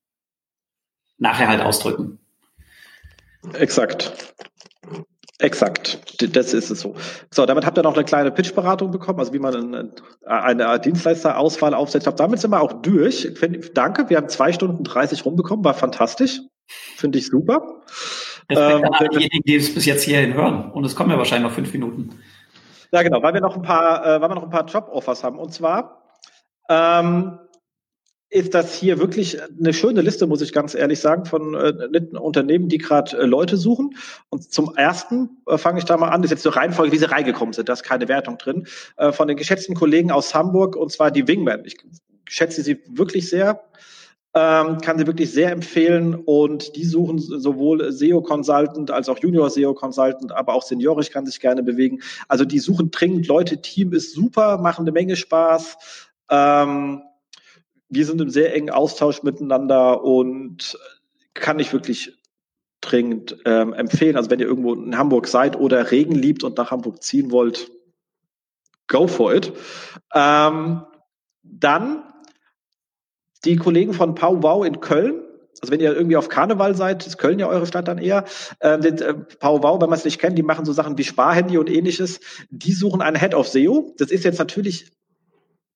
nachher 1.19 1.49
halt 1.49 1.61
ausdrücken. 1.61 2.19
Exakt. 3.55 4.35
Exakt, 5.41 5.99
das 6.37 6.53
ist 6.53 6.71
es 6.71 6.81
so. 6.81 6.95
So, 7.31 7.47
damit 7.47 7.65
habt 7.65 7.79
ihr 7.79 7.83
noch 7.83 7.95
eine 7.95 8.05
kleine 8.05 8.31
Pitch-Beratung 8.31 8.91
bekommen, 8.91 9.21
also 9.21 9.33
wie 9.33 9.39
man 9.39 9.75
eine, 10.27 10.81
Dienstleisterauswahl 10.81 11.73
aufsetzt. 11.73 12.05
Glaube, 12.05 12.19
damit 12.19 12.41
sind 12.41 12.51
wir 12.51 12.61
auch 12.61 12.83
durch. 12.83 13.27
Danke, 13.73 14.11
wir 14.11 14.19
haben 14.19 14.29
zwei 14.29 14.53
Stunden 14.53 14.85
30 14.85 15.25
rumbekommen, 15.25 15.65
war 15.65 15.73
fantastisch. 15.73 16.41
Finde 16.67 17.19
ich 17.19 17.29
super. 17.29 17.81
Respekt 18.51 18.85
ähm, 18.85 18.93
an 18.93 19.09
diejenigen, 19.13 19.43
die 19.47 19.57
es 19.57 19.75
bis 19.75 19.87
jetzt 19.87 20.03
hierhin 20.03 20.35
hören. 20.35 20.71
Und 20.73 20.85
es 20.85 20.95
kommen 20.95 21.11
ja 21.11 21.17
wahrscheinlich 21.17 21.49
noch 21.49 21.55
fünf 21.55 21.73
Minuten. 21.73 22.21
Ja, 22.93 23.03
genau, 23.03 23.23
weil 23.23 23.35
wir 23.35 23.41
noch 23.41 23.57
ein 23.57 23.63
paar, 23.63 24.05
äh, 24.05 24.21
weil 24.21 24.31
wir 24.31 24.35
noch 24.35 24.43
ein 24.43 24.51
paar 24.51 24.67
Job-Offers 24.67 25.23
haben. 25.23 25.39
Und 25.39 25.53
zwar 25.53 26.03
ähm, 26.69 27.39
ist 28.31 28.55
das 28.55 28.75
hier 28.75 28.99
wirklich 28.99 29.39
eine 29.43 29.73
schöne 29.73 30.03
Liste, 30.03 30.27
muss 30.27 30.41
ich 30.41 30.53
ganz 30.53 30.75
ehrlich 30.75 31.01
sagen, 31.01 31.25
von 31.25 31.55
äh, 31.55 32.17
Unternehmen, 32.17 32.69
die 32.69 32.79
gerade 32.79 33.17
äh, 33.17 33.27
Leute 33.27 33.57
suchen. 33.57 33.97
Und 34.29 34.53
zum 34.53 34.77
ersten 34.77 35.43
äh, 35.47 35.59
fange 35.59 35.79
ich 35.79 35.85
da 35.85 35.97
mal 35.97 36.09
an, 36.09 36.23
das 36.23 36.31
ist 36.31 36.37
jetzt 36.37 36.43
zur 36.43 36.57
Reihenfolge, 36.57 36.93
wie 36.93 36.99
sie 36.99 37.11
reingekommen 37.11 37.53
sind, 37.53 37.69
da 37.69 37.73
ist 37.73 37.83
keine 37.83 38.09
Wertung 38.09 38.39
drin, 38.39 38.67
äh, 38.97 39.13
von 39.13 39.29
den 39.29 39.37
geschätzten 39.37 39.75
Kollegen 39.75 40.11
aus 40.13 40.35
Hamburg, 40.35 40.77
und 40.77 40.93
zwar 40.93 41.11
die 41.11 41.27
Wingman. 41.27 41.65
Ich 41.65 41.77
schätze 42.29 42.63
sie 42.63 42.81
wirklich 42.89 43.29
sehr. 43.29 43.65
Ähm, 44.33 44.79
kann 44.79 44.97
sie 44.97 45.09
wirklich 45.09 45.33
sehr 45.33 45.51
empfehlen 45.51 46.15
und 46.15 46.77
die 46.77 46.85
suchen 46.85 47.19
sowohl 47.19 47.91
SEO-Consultant 47.91 48.93
als 48.93 49.09
auch 49.09 49.19
Junior-SEO-Consultant, 49.19 50.31
aber 50.31 50.55
auch 50.55 50.63
seniorisch 50.63 51.11
kann 51.11 51.27
sich 51.27 51.41
gerne 51.41 51.65
bewegen. 51.65 52.01
Also 52.29 52.45
die 52.45 52.61
suchen 52.61 52.93
dringend 52.93 53.27
Leute, 53.27 53.61
Team 53.61 53.93
ist 53.93 54.15
super, 54.15 54.59
machen 54.59 54.83
eine 54.83 54.93
Menge 54.93 55.17
Spaß. 55.17 55.77
Ähm, 56.31 57.03
wir 57.89 58.07
sind 58.07 58.21
im 58.21 58.31
sehr 58.31 58.55
engen 58.55 58.71
Austausch 58.71 59.25
miteinander 59.25 60.05
und 60.05 60.79
kann 61.35 61.59
ich 61.59 61.73
wirklich 61.73 62.17
dringend 62.81 63.37
ähm, 63.45 63.73
empfehlen. 63.73 64.17
Also 64.17 64.31
wenn 64.31 64.41
ihr 64.41 64.47
irgendwo 64.47 64.75
in 64.75 64.97
Hamburg 64.97 65.27
seid 65.27 65.59
oder 65.59 65.91
Regen 65.91 66.15
liebt 66.15 66.45
und 66.45 66.57
nach 66.57 66.71
Hamburg 66.71 67.03
ziehen 67.03 67.33
wollt, 67.33 67.71
go 68.87 69.07
for 69.07 69.35
it. 69.35 69.53
Ähm, 70.15 70.85
dann 71.43 72.05
die 73.45 73.57
Kollegen 73.57 73.93
von 73.93 74.15
Pau 74.15 74.43
Wow 74.43 74.65
in 74.65 74.81
Köln, 74.81 75.23
also 75.61 75.73
wenn 75.73 75.81
ihr 75.81 75.95
irgendwie 75.95 76.17
auf 76.17 76.29
Karneval 76.29 76.75
seid, 76.75 77.07
ist 77.07 77.19
Köln 77.19 77.39
ja 77.39 77.49
eure 77.49 77.67
Stadt 77.67 77.89
dann 77.89 77.99
eher. 77.99 78.25
Den, 78.63 78.99
äh, 78.99 79.15
Pau 79.39 79.63
Wow, 79.63 79.81
wenn 79.81 79.91
man 79.91 79.99
es 79.99 80.05
nicht 80.05 80.19
kennt, 80.19 80.39
die 80.39 80.43
machen 80.43 80.65
so 80.65 80.73
Sachen 80.73 80.97
wie 80.97 81.05
Sparhandy 81.05 81.59
und 81.59 81.69
ähnliches. 81.69 82.21
Die 82.51 82.73
suchen 82.73 83.03
einen 83.03 83.19
Head 83.19 83.35
of 83.35 83.49
SEO. 83.49 83.95
Das 83.99 84.11
ist 84.11 84.25
jetzt 84.25 84.39
natürlich 84.39 84.91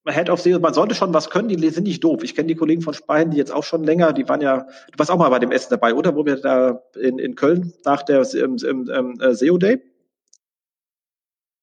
Head 0.07 0.31
of 0.31 0.41
SEO, 0.41 0.59
man 0.59 0.75
sollte 0.75 0.94
schon 0.94 1.15
was 1.15 1.31
können, 1.31 1.49
die 1.49 1.70
sind 1.70 1.84
nicht 1.84 2.05
doof. 2.05 2.23
Ich 2.23 2.34
kenne 2.34 2.49
die 2.49 2.55
Kollegen 2.55 2.83
von 2.83 2.93
Sparhandy 2.93 3.39
jetzt 3.39 3.52
auch 3.52 3.65
schon 3.65 3.84
länger, 3.84 4.12
die 4.12 4.28
waren 4.28 4.43
ja, 4.43 4.67
du 4.93 4.99
warst 4.99 5.10
auch 5.10 5.17
mal 5.17 5.31
bei 5.31 5.39
dem 5.39 5.51
Essen 5.51 5.70
dabei, 5.70 5.94
oder? 5.94 6.15
Wo 6.15 6.26
wir 6.26 6.36
da 6.36 6.83
in, 7.01 7.18
in 7.18 7.34
Köln 7.34 7.73
nach 7.84 8.02
der 8.02 8.23
im, 8.34 8.57
im, 8.57 8.89
im 8.89 9.20
äh, 9.20 9.34
SEO 9.34 9.57
Day 9.57 9.81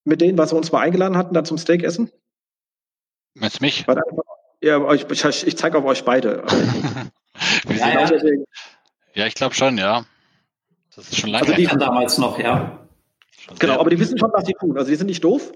mit 0.03 0.21
denen, 0.21 0.38
was 0.38 0.51
wir 0.51 0.57
uns 0.57 0.71
mal 0.71 0.80
eingeladen 0.80 1.17
hatten, 1.17 1.33
da 1.33 1.43
zum 1.43 1.57
Steak 1.57 1.83
essen. 1.83 2.11
Meinst 3.35 3.61
mich? 3.61 3.88
War 3.88 3.95
da, 3.95 4.01
ja, 4.61 4.93
ich, 4.93 5.09
ich, 5.09 5.48
ich 5.48 5.57
zeige 5.57 5.77
auf 5.77 5.85
euch 5.85 6.03
beide. 6.03 6.43
ja, 7.69 8.06
ja. 8.06 8.11
ja, 9.14 9.25
ich 9.27 9.35
glaube 9.35 9.56
schon, 9.56 9.77
ja. 9.77 10.06
Das 10.95 11.09
ist 11.09 11.17
schon 11.19 11.30
lange. 11.30 11.45
Also 11.45 11.56
die 11.56 11.65
kann 11.65 11.80
damals 11.80 12.17
noch, 12.17 12.38
ja. 12.38 12.80
Schon 13.40 13.57
genau, 13.57 13.80
aber 13.80 13.90
die 13.90 13.99
wissen 13.99 14.17
schon, 14.17 14.31
was 14.33 14.45
sie 14.45 14.53
tun. 14.53 14.77
Also 14.77 14.90
die 14.90 14.95
sind 14.95 15.07
nicht 15.07 15.23
doof. 15.23 15.51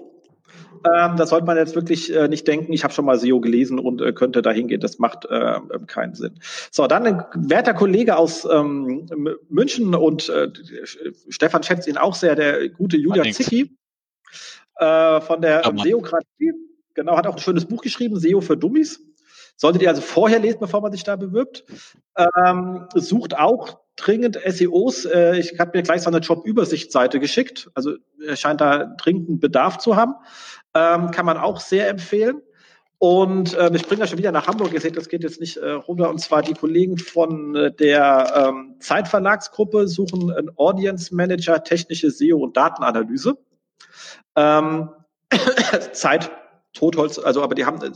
Ähm, 0.84 1.16
da 1.16 1.26
sollte 1.26 1.46
man 1.46 1.56
jetzt 1.56 1.74
wirklich 1.74 2.14
äh, 2.14 2.28
nicht 2.28 2.46
denken, 2.46 2.72
ich 2.72 2.84
habe 2.84 2.92
schon 2.92 3.04
mal 3.04 3.18
SEO 3.18 3.40
gelesen 3.40 3.78
und 3.78 4.00
äh, 4.00 4.12
könnte 4.12 4.42
da 4.42 4.50
hingehen. 4.50 4.80
Das 4.80 4.98
macht 4.98 5.24
äh, 5.26 5.58
keinen 5.86 6.14
Sinn. 6.14 6.38
So, 6.70 6.86
dann 6.86 7.06
ein 7.06 7.24
werter 7.34 7.74
Kollege 7.74 8.16
aus 8.16 8.46
ähm, 8.50 9.08
München 9.48 9.94
und 9.94 10.28
äh, 10.28 10.50
Stefan 11.28 11.62
schätzt 11.62 11.88
ihn 11.88 11.96
auch 11.96 12.14
sehr, 12.14 12.34
der 12.34 12.68
gute 12.68 12.96
Julia 12.96 13.24
Zicki 13.32 13.76
äh, 14.76 15.20
von 15.20 15.40
der 15.40 15.62
SEOkratie. 15.64 16.52
Genau, 16.96 17.16
hat 17.16 17.26
auch 17.26 17.34
ein 17.34 17.40
schönes 17.40 17.66
Buch 17.66 17.82
geschrieben, 17.82 18.18
SEO 18.18 18.40
für 18.40 18.56
Dummies. 18.56 19.00
Solltet 19.56 19.82
ihr 19.82 19.88
also 19.90 20.00
vorher 20.00 20.38
lesen, 20.38 20.58
bevor 20.60 20.80
man 20.80 20.92
sich 20.92 21.04
da 21.04 21.16
bewirbt. 21.16 21.64
Ähm, 22.16 22.88
sucht 22.94 23.36
auch 23.36 23.78
dringend 23.96 24.38
SEOs. 24.44 25.04
Äh, 25.04 25.38
ich 25.38 25.58
habe 25.60 25.76
mir 25.76 25.82
gleich 25.82 26.02
so 26.02 26.08
eine 26.08 26.18
Jobübersichtsseite 26.18 27.20
geschickt. 27.20 27.70
Also 27.74 27.96
er 28.26 28.36
scheint 28.36 28.60
da 28.60 28.84
dringend 28.96 29.40
Bedarf 29.40 29.78
zu 29.78 29.94
haben. 29.96 30.14
Ähm, 30.74 31.10
kann 31.10 31.26
man 31.26 31.36
auch 31.36 31.60
sehr 31.60 31.88
empfehlen. 31.88 32.42
Und 32.98 33.52
äh, 33.54 33.70
ich 33.74 33.86
bringe 33.86 34.00
das 34.00 34.10
schon 34.10 34.18
wieder 34.18 34.32
nach 34.32 34.46
Hamburg. 34.46 34.72
Ihr 34.72 34.80
seht, 34.80 34.96
das 34.96 35.10
geht 35.10 35.22
jetzt 35.22 35.40
nicht 35.40 35.58
äh, 35.58 35.70
runter. 35.70 36.08
Und 36.08 36.18
zwar 36.18 36.40
die 36.40 36.54
Kollegen 36.54 36.96
von 36.96 37.54
äh, 37.54 37.72
der 37.72 38.48
ähm, 38.48 38.76
Zeitverlagsgruppe 38.80 39.86
suchen 39.86 40.32
einen 40.32 40.50
Audience 40.56 41.14
Manager, 41.14 41.62
technische 41.62 42.10
SEO 42.10 42.38
und 42.38 42.56
Datenanalyse. 42.56 43.36
Ähm, 44.34 44.90
Zeit 45.92 46.30
Totholz, 46.76 47.18
also 47.18 47.42
aber 47.42 47.54
die 47.54 47.64
haben 47.64 47.82
äh, 47.82 47.90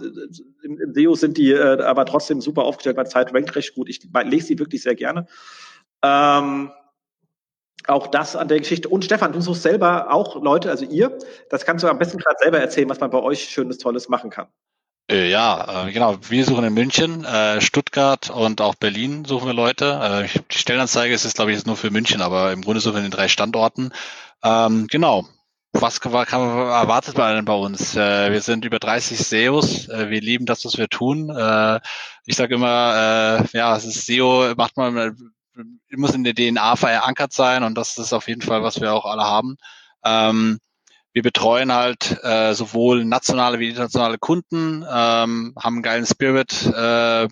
im, 0.62 0.78
im 0.78 0.94
SEO 0.94 1.14
sind 1.14 1.36
die 1.36 1.52
äh, 1.52 1.82
aber 1.82 2.06
trotzdem 2.06 2.40
super 2.40 2.64
aufgestellt, 2.64 2.96
weil 2.96 3.06
Zeit 3.06 3.32
rankt 3.32 3.54
recht 3.54 3.74
gut. 3.74 3.88
Ich 3.88 4.00
lese 4.24 4.46
sie 4.46 4.58
wirklich 4.58 4.82
sehr 4.82 4.94
gerne. 4.94 5.26
Ähm, 6.02 6.70
auch 7.86 8.06
das 8.08 8.36
an 8.36 8.48
der 8.48 8.58
Geschichte. 8.58 8.88
Und 8.88 9.04
Stefan, 9.04 9.32
du 9.32 9.40
suchst 9.40 9.62
selber 9.62 10.12
auch 10.12 10.42
Leute, 10.42 10.70
also 10.70 10.84
ihr, 10.84 11.16
das 11.48 11.64
kannst 11.64 11.84
du 11.84 11.88
am 11.88 11.98
besten 11.98 12.18
gerade 12.18 12.36
selber 12.40 12.58
erzählen, 12.58 12.88
was 12.88 13.00
man 13.00 13.10
bei 13.10 13.22
euch 13.22 13.44
Schönes, 13.44 13.78
Tolles 13.78 14.08
machen 14.08 14.30
kann. 14.30 14.46
Äh, 15.10 15.30
ja, 15.30 15.86
äh, 15.86 15.92
genau. 15.92 16.16
Wir 16.28 16.44
suchen 16.44 16.64
in 16.64 16.74
München, 16.74 17.26
Stuttgart 17.58 18.30
und 18.30 18.60
auch 18.60 18.74
Berlin 18.74 19.24
suchen 19.24 19.46
wir 19.46 19.54
Leute. 19.54 20.26
Die 20.50 20.58
Stellenanzeige 20.58 21.14
ist 21.14 21.24
jetzt, 21.24 21.36
glaube 21.36 21.52
ich, 21.52 21.66
nur 21.66 21.76
für 21.76 21.90
München, 21.90 22.22
aber 22.22 22.52
im 22.52 22.62
Grunde 22.62 22.80
suchen 22.80 22.94
wir 22.94 23.00
in 23.00 23.06
den 23.06 23.16
drei 23.16 23.28
Standorten. 23.28 23.92
Ähm, 24.42 24.86
genau 24.86 25.26
was 25.72 26.00
kann, 26.00 26.12
kann 26.26 26.40
erwartet 26.40 27.16
man 27.16 27.36
denn 27.36 27.44
bei 27.44 27.54
uns? 27.54 27.96
Äh, 27.96 28.32
wir 28.32 28.40
sind 28.40 28.64
über 28.64 28.78
30 28.78 29.18
SEOs. 29.18 29.88
Äh, 29.88 30.10
wir 30.10 30.20
lieben 30.20 30.46
das, 30.46 30.64
was 30.64 30.78
wir 30.78 30.88
tun. 30.88 31.30
Äh, 31.30 31.80
ich 32.26 32.36
sage 32.36 32.54
immer, 32.54 33.40
äh, 33.54 33.56
ja, 33.56 33.76
es 33.76 33.84
ist 33.84 34.06
SEO, 34.06 34.54
macht 34.56 34.76
man, 34.76 35.16
muss 35.90 36.14
in 36.14 36.24
der 36.24 36.34
DNA 36.34 36.76
verankert 36.76 37.32
sein 37.32 37.62
und 37.62 37.76
das 37.76 37.98
ist 37.98 38.12
auf 38.12 38.28
jeden 38.28 38.42
Fall, 38.42 38.62
was 38.62 38.80
wir 38.80 38.92
auch 38.92 39.04
alle 39.04 39.24
haben. 39.24 39.56
Ähm, 40.04 40.58
wir 41.12 41.22
betreuen 41.22 41.72
halt 41.72 42.22
äh, 42.22 42.54
sowohl 42.54 43.04
nationale 43.04 43.58
wie 43.58 43.70
internationale 43.70 44.18
Kunden, 44.18 44.82
ähm, 44.82 45.54
haben 45.58 45.74
einen 45.74 45.82
geilen 45.82 46.06
Spirit 46.06 46.66
äh, 46.66 47.28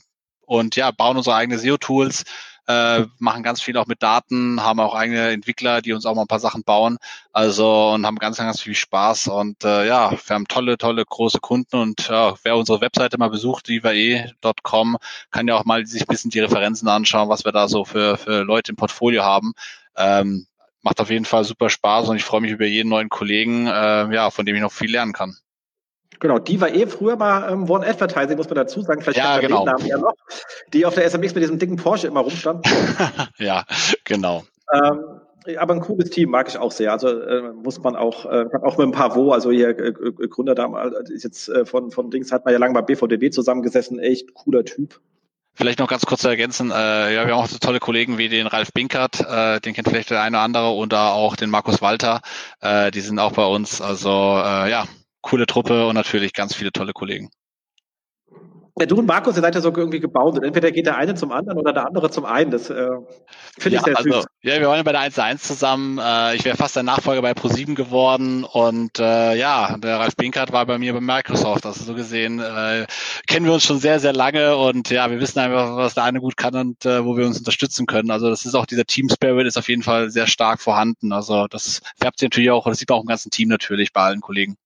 und 0.47 0.77
ja, 0.77 0.91
bauen 0.91 1.17
unsere 1.17 1.37
eigenen 1.37 1.61
SEO-Tools, 1.61 2.25
äh, 2.69 3.07
machen 3.19 3.43
ganz 3.43 3.63
viel 3.63 3.79
auch 3.79 3.87
mit 3.87 4.03
Daten, 4.03 4.63
haben 4.63 4.79
auch 4.79 4.95
eigene 4.95 5.31
Entwickler, 5.31 5.81
die 5.81 5.95
uns 5.95 6.05
auch 6.05 6.15
mal 6.15 6.23
ein 6.23 6.29
paar 6.29 6.39
Sachen 6.39 6.65
bauen. 6.65 6.99
Also 7.33 7.93
und 7.93 8.07
haben 8.07 8.17
ganz, 8.17 8.37
ganz 8.37 8.61
viel 8.61 8.75
Spaß. 8.75 9.29
Und 9.29 9.65
äh, 9.65 9.87
ja, 9.87 10.11
wir 10.11 10.35
haben 10.35 10.47
tolle, 10.47 10.77
tolle 10.77 11.05
große 11.05 11.41
Kunden 11.41 11.77
und 11.77 12.09
ja, 12.09 12.35
wer 12.43 12.57
unsere 12.57 12.83
Webseite 12.83 13.17
mal 13.17 13.31
besucht, 13.31 13.69
divae.com, 13.69 14.99
kann 15.31 15.49
ja 15.49 15.57
auch 15.57 15.65
mal 15.65 15.87
sich 15.87 16.03
ein 16.03 16.09
bisschen 16.09 16.31
die 16.31 16.41
Referenzen 16.41 16.89
anschauen, 16.89 17.31
was 17.31 17.45
wir 17.47 17.53
da 17.53 17.69
so 17.69 17.87
für, 17.87 18.19
für 18.19 18.43
Leute 18.43 18.73
im 18.73 18.77
Portfolio 18.77 19.23
haben. 19.23 19.55
Ähm, 19.97 20.47
macht 20.83 21.01
auf 21.01 21.11
jeden 21.11 21.25
Fall 21.25 21.45
super 21.45 21.71
Spaß 21.71 22.09
und 22.09 22.17
ich 22.17 22.25
freue 22.25 22.43
mich 22.43 22.53
über 22.53 22.67
jeden 22.67 22.91
neuen 22.91 23.09
Kollegen, 23.09 23.67
äh, 23.67 24.15
ja, 24.15 24.31
von 24.31 24.45
dem 24.45 24.55
ich 24.55 24.63
noch 24.63 24.73
viel 24.73 24.91
lernen 24.91 25.15
kann. 25.15 25.37
Genau, 26.21 26.39
die 26.39 26.61
war 26.61 26.75
eh 26.75 26.87
früher 26.87 27.17
mal 27.17 27.51
ähm, 27.51 27.71
One 27.71 27.87
Advertising, 27.87 28.37
muss 28.37 28.49
man 28.49 28.57
dazu 28.57 28.83
sagen. 28.83 29.03
Vielleicht 29.03 29.19
ja, 29.19 29.39
genau. 29.39 29.65
den 29.65 29.67
Namen 29.67 29.87
ja 29.87 29.99
noch, 29.99 30.15
die 30.73 30.85
auf 30.85 30.95
der 30.95 31.09
SMX 31.09 31.35
mit 31.35 31.43
diesem 31.43 31.59
dicken 31.59 31.77
Porsche 31.77 32.09
immer 32.09 32.21
rumstand. 32.21 32.67
ja, 33.39 33.65
genau. 34.05 34.45
Ähm, 34.73 35.21
aber 35.57 35.75
ein 35.75 35.81
cooles 35.81 36.11
Team 36.11 36.31
mag 36.31 36.49
ich 36.49 36.59
auch 36.59 36.73
sehr. 36.73 36.93
Also 36.93 37.09
äh, 37.09 37.53
muss 37.53 37.81
man 37.83 37.97
auch, 37.97 38.27
äh, 38.27 38.47
auch 38.63 38.77
mit 38.77 38.89
ein 38.89 38.93
paar 38.93 39.15
Wo, 39.15 39.33
also 39.33 39.51
hier 39.51 39.79
äh, 39.79 39.89
äh 39.89 40.29
Gründer 40.29 40.55
da 40.55 40.67
ist 41.09 41.25
jetzt 41.25 41.49
äh, 41.49 41.65
von, 41.65 41.91
von 41.91 42.11
Dings 42.11 42.33
hat 42.33 42.45
man 42.45 42.53
ja 42.53 42.59
lange 42.59 42.75
bei 42.75 42.83
BVDB 42.83 43.33
zusammengesessen, 43.33 43.99
echt 43.99 44.35
cooler 44.35 44.65
Typ. 44.65 45.01
Vielleicht 45.55 45.81
noch 45.81 45.89
ganz 45.89 46.07
kurz 46.07 46.21
zu 46.21 46.29
ergänzen, 46.29 46.71
äh, 46.71 47.15
ja, 47.15 47.27
wir 47.27 47.35
haben 47.35 47.43
auch 47.43 47.49
so 47.49 47.59
tolle 47.59 47.81
Kollegen 47.81 48.17
wie 48.17 48.29
den 48.29 48.47
Ralf 48.47 48.73
Binkert, 48.73 49.21
äh, 49.21 49.59
den 49.61 49.75
kennt 49.75 49.89
vielleicht 49.89 50.11
der 50.11 50.23
eine 50.23 50.37
oder 50.37 50.45
andere, 50.45 50.71
und 50.71 50.93
da 50.93 51.11
auch 51.11 51.35
den 51.35 51.51
Markus 51.51 51.83
Walter, 51.83 52.21
äh, 52.61 52.93
die 52.93 53.01
sind 53.01 53.19
auch 53.19 53.33
bei 53.33 53.45
uns. 53.45 53.81
Also 53.81 54.09
äh, 54.09 54.71
ja, 54.71 54.85
coole 55.29 55.47
Truppe 55.47 55.87
und 55.87 55.95
natürlich 55.95 56.33
ganz 56.33 56.55
viele 56.55 56.73
tolle 56.73 56.93
Kollegen. 56.93 57.31
Ja, 58.81 58.87
du 58.87 58.97
und 58.97 59.07
Markus, 59.07 59.35
ihr 59.35 59.43
seid 59.43 59.57
ja 59.57 59.61
so 59.61 59.73
irgendwie 59.75 59.99
gebaut. 59.99 60.37
Und 60.37 60.45
entweder 60.45 60.71
geht 60.71 60.87
der 60.87 60.97
eine 60.97 61.17
zum 61.17 61.33
anderen 61.33 61.59
oder 61.59 61.73
der 61.73 61.87
andere 61.87 62.11
zum 62.11 62.25
einen. 62.25 62.53
Das 62.53 62.71
äh, 62.71 62.87
finde 63.59 63.77
ja, 63.77 63.81
ich 63.81 63.85
sehr 63.85 63.99
also, 63.99 64.13
süß. 64.13 64.27
Ja, 64.43 64.61
wir 64.61 64.69
waren 64.69 64.85
bei 64.85 64.93
der 64.93 65.01
1 65.01 65.19
1 65.19 65.43
zusammen. 65.43 65.99
Äh, 65.99 66.37
ich 66.37 66.45
wäre 66.45 66.57
fast 66.57 66.77
der 66.77 66.85
Nachfolger 66.85 67.21
bei 67.21 67.33
Pro7 67.33 67.75
geworden. 67.75 68.45
Und 68.45 69.01
äh, 69.01 69.35
ja, 69.35 69.77
der 69.79 69.99
Ralf 69.99 70.15
Binkert 70.15 70.53
war 70.53 70.65
bei 70.65 70.79
mir 70.79 70.93
bei 70.93 71.01
Microsoft. 71.01 71.67
Also 71.67 71.83
so 71.83 71.95
gesehen 71.95 72.39
äh, 72.39 72.87
kennen 73.27 73.47
wir 73.47 73.53
uns 73.55 73.65
schon 73.65 73.81
sehr, 73.81 73.99
sehr 73.99 74.13
lange. 74.13 74.57
Und 74.57 74.91
ja, 74.91 75.11
wir 75.11 75.19
wissen 75.19 75.41
einfach, 75.41 75.77
was 75.77 75.95
der 75.95 76.05
eine 76.05 76.21
gut 76.21 76.37
kann 76.37 76.55
und 76.55 76.87
äh, 76.87 77.05
wo 77.05 77.17
wir 77.17 77.27
uns 77.27 77.39
unterstützen 77.39 77.87
können. 77.87 78.13
Also 78.13 78.31
das 78.31 78.45
ist 78.45 78.55
auch 78.55 78.67
dieser 78.67 78.85
Team 78.85 79.09
Spirit 79.09 79.47
ist 79.47 79.59
auf 79.59 79.69
jeden 79.69 79.83
Fall 79.83 80.11
sehr 80.11 80.29
stark 80.29 80.61
vorhanden. 80.61 81.13
Also 81.13 81.49
das 81.49 81.81
färbt 82.01 82.21
sich 82.21 82.27
natürlich 82.27 82.51
auch, 82.53 82.65
das 82.65 82.79
sieht 82.79 82.89
man 82.91 82.99
auch 82.99 83.03
im 83.03 83.09
ganzen 83.09 83.31
Team 83.31 83.49
natürlich 83.49 83.93
bei 83.93 84.03
allen 84.03 84.21
Kollegen. 84.21 84.57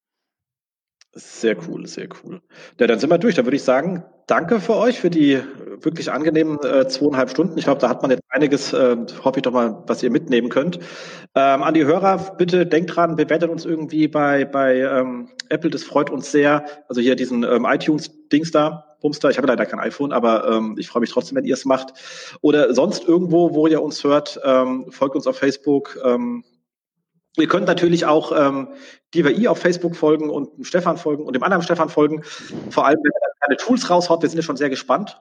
Sehr 1.15 1.57
cool, 1.69 1.87
sehr 1.87 2.09
cool. 2.25 2.41
Ja, 2.81 2.87
dann 2.87 2.99
sind 2.99 3.11
wir 3.11 3.19
durch. 3.19 3.35
Dann 3.35 3.45
würde 3.45 3.57
ich 3.57 3.63
sagen, 3.63 4.03
danke 4.27 4.61
für 4.61 4.77
euch, 4.77 4.99
für 4.99 5.11
die 5.11 5.41
wirklich 5.83 6.11
angenehmen 6.11 6.59
äh, 6.65 6.89
zweieinhalb 6.89 7.29
Stunden. 7.29 7.59
Ich 7.59 7.65
glaube, 7.65 7.83
da 7.83 7.91
hat 7.91 8.01
man 8.01 8.11
jetzt 8.11 8.23
einiges, 8.31 8.73
äh, 8.73 8.97
hoffe 9.23 9.39
ich 9.39 9.43
doch 9.43 9.53
mal, 9.53 9.83
was 9.87 10.03
ihr 10.03 10.11
mitnehmen 10.11 10.49
könnt. 10.49 10.79
Ähm, 11.35 11.63
an 11.63 11.75
die 11.75 11.85
Hörer, 11.85 12.37
bitte 12.39 12.65
denkt 12.65 12.97
dran, 12.97 13.17
bewertet 13.17 13.51
uns 13.51 13.67
irgendwie 13.67 14.09
bei, 14.09 14.47
bei 14.47 14.79
ähm, 14.79 15.29
Apple, 15.51 15.69
das 15.69 15.85
freut 15.85 16.09
uns 16.09 16.33
sehr. 16.33 16.65
Also 16.89 17.03
hier 17.03 17.15
diesen 17.15 17.43
ähm, 17.43 17.67
iTunes-Dings 17.69 18.51
da, 18.51 18.97
Bumster. 19.03 19.29
Ich 19.29 19.37
habe 19.37 19.49
leider 19.49 19.67
kein 19.67 19.81
iPhone, 19.81 20.13
aber 20.13 20.49
ähm, 20.49 20.77
ich 20.79 20.89
freue 20.89 21.01
mich 21.01 21.11
trotzdem, 21.11 21.37
wenn 21.37 21.45
ihr 21.45 21.55
es 21.55 21.67
macht. 21.67 21.93
Oder 22.41 22.73
sonst 22.73 23.07
irgendwo, 23.07 23.53
wo 23.53 23.67
ihr 23.67 23.83
uns 23.83 24.03
hört, 24.03 24.41
ähm, 24.45 24.87
folgt 24.91 25.15
uns 25.15 25.27
auf 25.27 25.37
Facebook. 25.37 25.99
Ähm, 26.03 26.43
Ihr 27.37 27.49
könnt 27.49 27.67
natürlich 27.67 28.05
auch 28.05 28.33
ähm, 28.33 28.69
DVI 29.15 29.49
auf 29.49 29.59
Facebook 29.59 29.97
folgen 29.97 30.29
und 30.29 30.57
dem 30.59 30.65
Stefan 30.65 30.99
folgen 30.99 31.25
und 31.25 31.35
dem 31.35 31.43
anderen 31.43 31.63
Stefan 31.63 31.89
folgen. 31.89 32.23
Vor 32.71 32.87
allem, 32.87 32.99
wenn 33.03 33.13
er 33.13 33.47
keine 33.47 33.57
Tools 33.57 33.89
raushaut, 33.89 34.23
wir 34.23 34.29
sind 34.29 34.39
ja 34.39 34.43
schon 34.43 34.59
sehr 34.59 34.71
gespannt, 34.71 35.21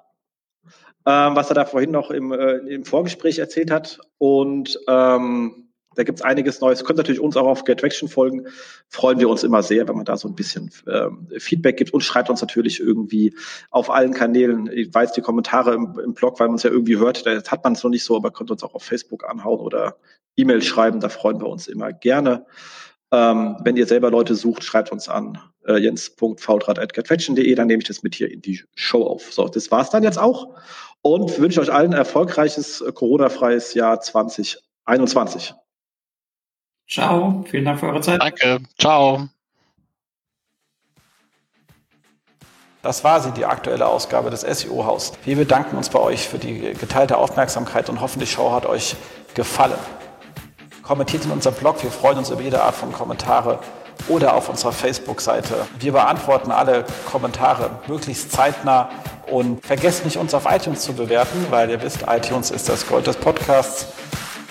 ähm, 1.05 1.35
was 1.35 1.49
er 1.49 1.55
da 1.55 1.65
vorhin 1.65 1.91
noch 1.91 2.11
im, 2.11 2.33
äh, 2.33 2.57
im 2.57 2.83
Vorgespräch 2.83 3.39
erzählt 3.39 3.71
hat. 3.71 3.99
Und 4.17 4.77
ähm, 4.87 5.70
da 5.95 6.03
gibt's 6.03 6.21
einiges 6.21 6.61
Neues. 6.61 6.85
Könnt 6.85 6.97
natürlich 6.97 7.19
uns 7.19 7.35
auch 7.35 7.47
auf 7.47 7.65
GetRaction 7.65 8.07
folgen. 8.07 8.47
Freuen 8.87 9.19
wir 9.19 9.29
uns 9.29 9.43
immer 9.43 9.61
sehr, 9.61 9.87
wenn 9.87 9.95
man 9.95 10.05
da 10.05 10.15
so 10.15 10.27
ein 10.27 10.35
bisschen 10.35 10.71
ähm, 10.87 11.27
Feedback 11.37 11.77
gibt 11.77 11.93
und 11.93 12.01
schreibt 12.01 12.29
uns 12.29 12.41
natürlich 12.41 12.79
irgendwie 12.79 13.35
auf 13.71 13.89
allen 13.89 14.13
Kanälen. 14.13 14.69
Ich 14.71 14.93
weiß 14.93 15.11
die 15.13 15.21
Kommentare 15.21 15.73
im, 15.73 15.99
im 16.03 16.13
Blog, 16.13 16.39
weil 16.39 16.47
man 16.47 16.55
es 16.55 16.63
ja 16.63 16.69
irgendwie 16.69 16.97
hört. 16.97 17.25
Da 17.25 17.41
hat 17.43 17.63
man 17.63 17.73
es 17.73 17.83
noch 17.83 17.89
nicht 17.89 18.05
so, 18.05 18.15
aber 18.15 18.31
könnt 18.31 18.51
uns 18.51 18.63
auch 18.63 18.73
auf 18.73 18.83
Facebook 18.83 19.29
anhauen 19.29 19.59
oder 19.59 19.97
E-Mail 20.37 20.61
schreiben. 20.61 21.01
Da 21.01 21.09
freuen 21.09 21.41
wir 21.41 21.47
uns 21.47 21.67
immer 21.67 21.91
gerne. 21.91 22.45
Ähm, 23.11 23.57
wenn 23.63 23.75
ihr 23.75 23.85
selber 23.85 24.09
Leute 24.09 24.35
sucht, 24.35 24.63
schreibt 24.63 24.93
uns 24.93 25.09
an 25.09 25.37
äh, 25.65 25.77
jens.faultrat.getfetchen.de, 25.77 27.53
dann 27.55 27.67
nehme 27.67 27.81
ich 27.81 27.87
das 27.87 28.03
mit 28.03 28.15
hier 28.15 28.31
in 28.31 28.41
die 28.41 28.61
Show 28.75 29.03
auf. 29.03 29.33
So, 29.33 29.49
das 29.49 29.69
war's 29.69 29.89
dann 29.89 30.03
jetzt 30.03 30.17
auch 30.17 30.55
und 31.01 31.37
wünsche 31.39 31.59
euch 31.59 31.71
allen 31.71 31.93
ein 31.93 31.97
erfolgreiches 31.97 32.79
äh, 32.79 32.91
Corona-freies 32.93 33.73
Jahr 33.73 33.99
2021. 33.99 35.53
Ciao, 36.91 37.45
vielen 37.49 37.63
Dank 37.63 37.79
für 37.79 37.87
eure 37.87 38.01
Zeit. 38.01 38.21
Danke, 38.21 38.59
ciao. 38.77 39.29
Das 42.81 43.05
war 43.05 43.21
sie, 43.21 43.31
die 43.31 43.45
aktuelle 43.45 43.87
Ausgabe 43.87 44.29
des 44.29 44.41
SEO-Haus. 44.41 45.13
Wir 45.23 45.37
bedanken 45.37 45.77
uns 45.77 45.87
bei 45.87 45.99
euch 45.99 46.27
für 46.27 46.37
die 46.37 46.73
geteilte 46.73 47.17
Aufmerksamkeit 47.17 47.89
und 47.89 48.01
hoffen, 48.01 48.19
die 48.19 48.27
Show 48.27 48.51
hat 48.51 48.65
euch 48.65 48.97
gefallen. 49.35 49.79
Kommentiert 50.83 51.23
in 51.23 51.31
unserem 51.31 51.55
Blog, 51.55 51.81
wir 51.81 51.91
freuen 51.91 52.17
uns 52.17 52.29
über 52.29 52.41
jede 52.41 52.61
Art 52.61 52.75
von 52.75 52.91
Kommentare 52.91 53.59
oder 54.09 54.33
auf 54.33 54.49
unserer 54.49 54.73
Facebook-Seite. 54.73 55.67
Wir 55.79 55.93
beantworten 55.93 56.51
alle 56.51 56.83
Kommentare 57.09 57.69
möglichst 57.87 58.33
zeitnah 58.33 58.89
und 59.27 59.65
vergesst 59.65 60.03
nicht, 60.03 60.17
uns 60.17 60.33
auf 60.33 60.45
iTunes 60.49 60.81
zu 60.81 60.91
bewerten, 60.91 61.45
weil 61.51 61.69
ihr 61.69 61.81
wisst, 61.81 62.03
iTunes 62.09 62.51
ist 62.51 62.67
das 62.67 62.85
Gold 62.85 63.07
des 63.07 63.15
Podcasts. 63.15 63.87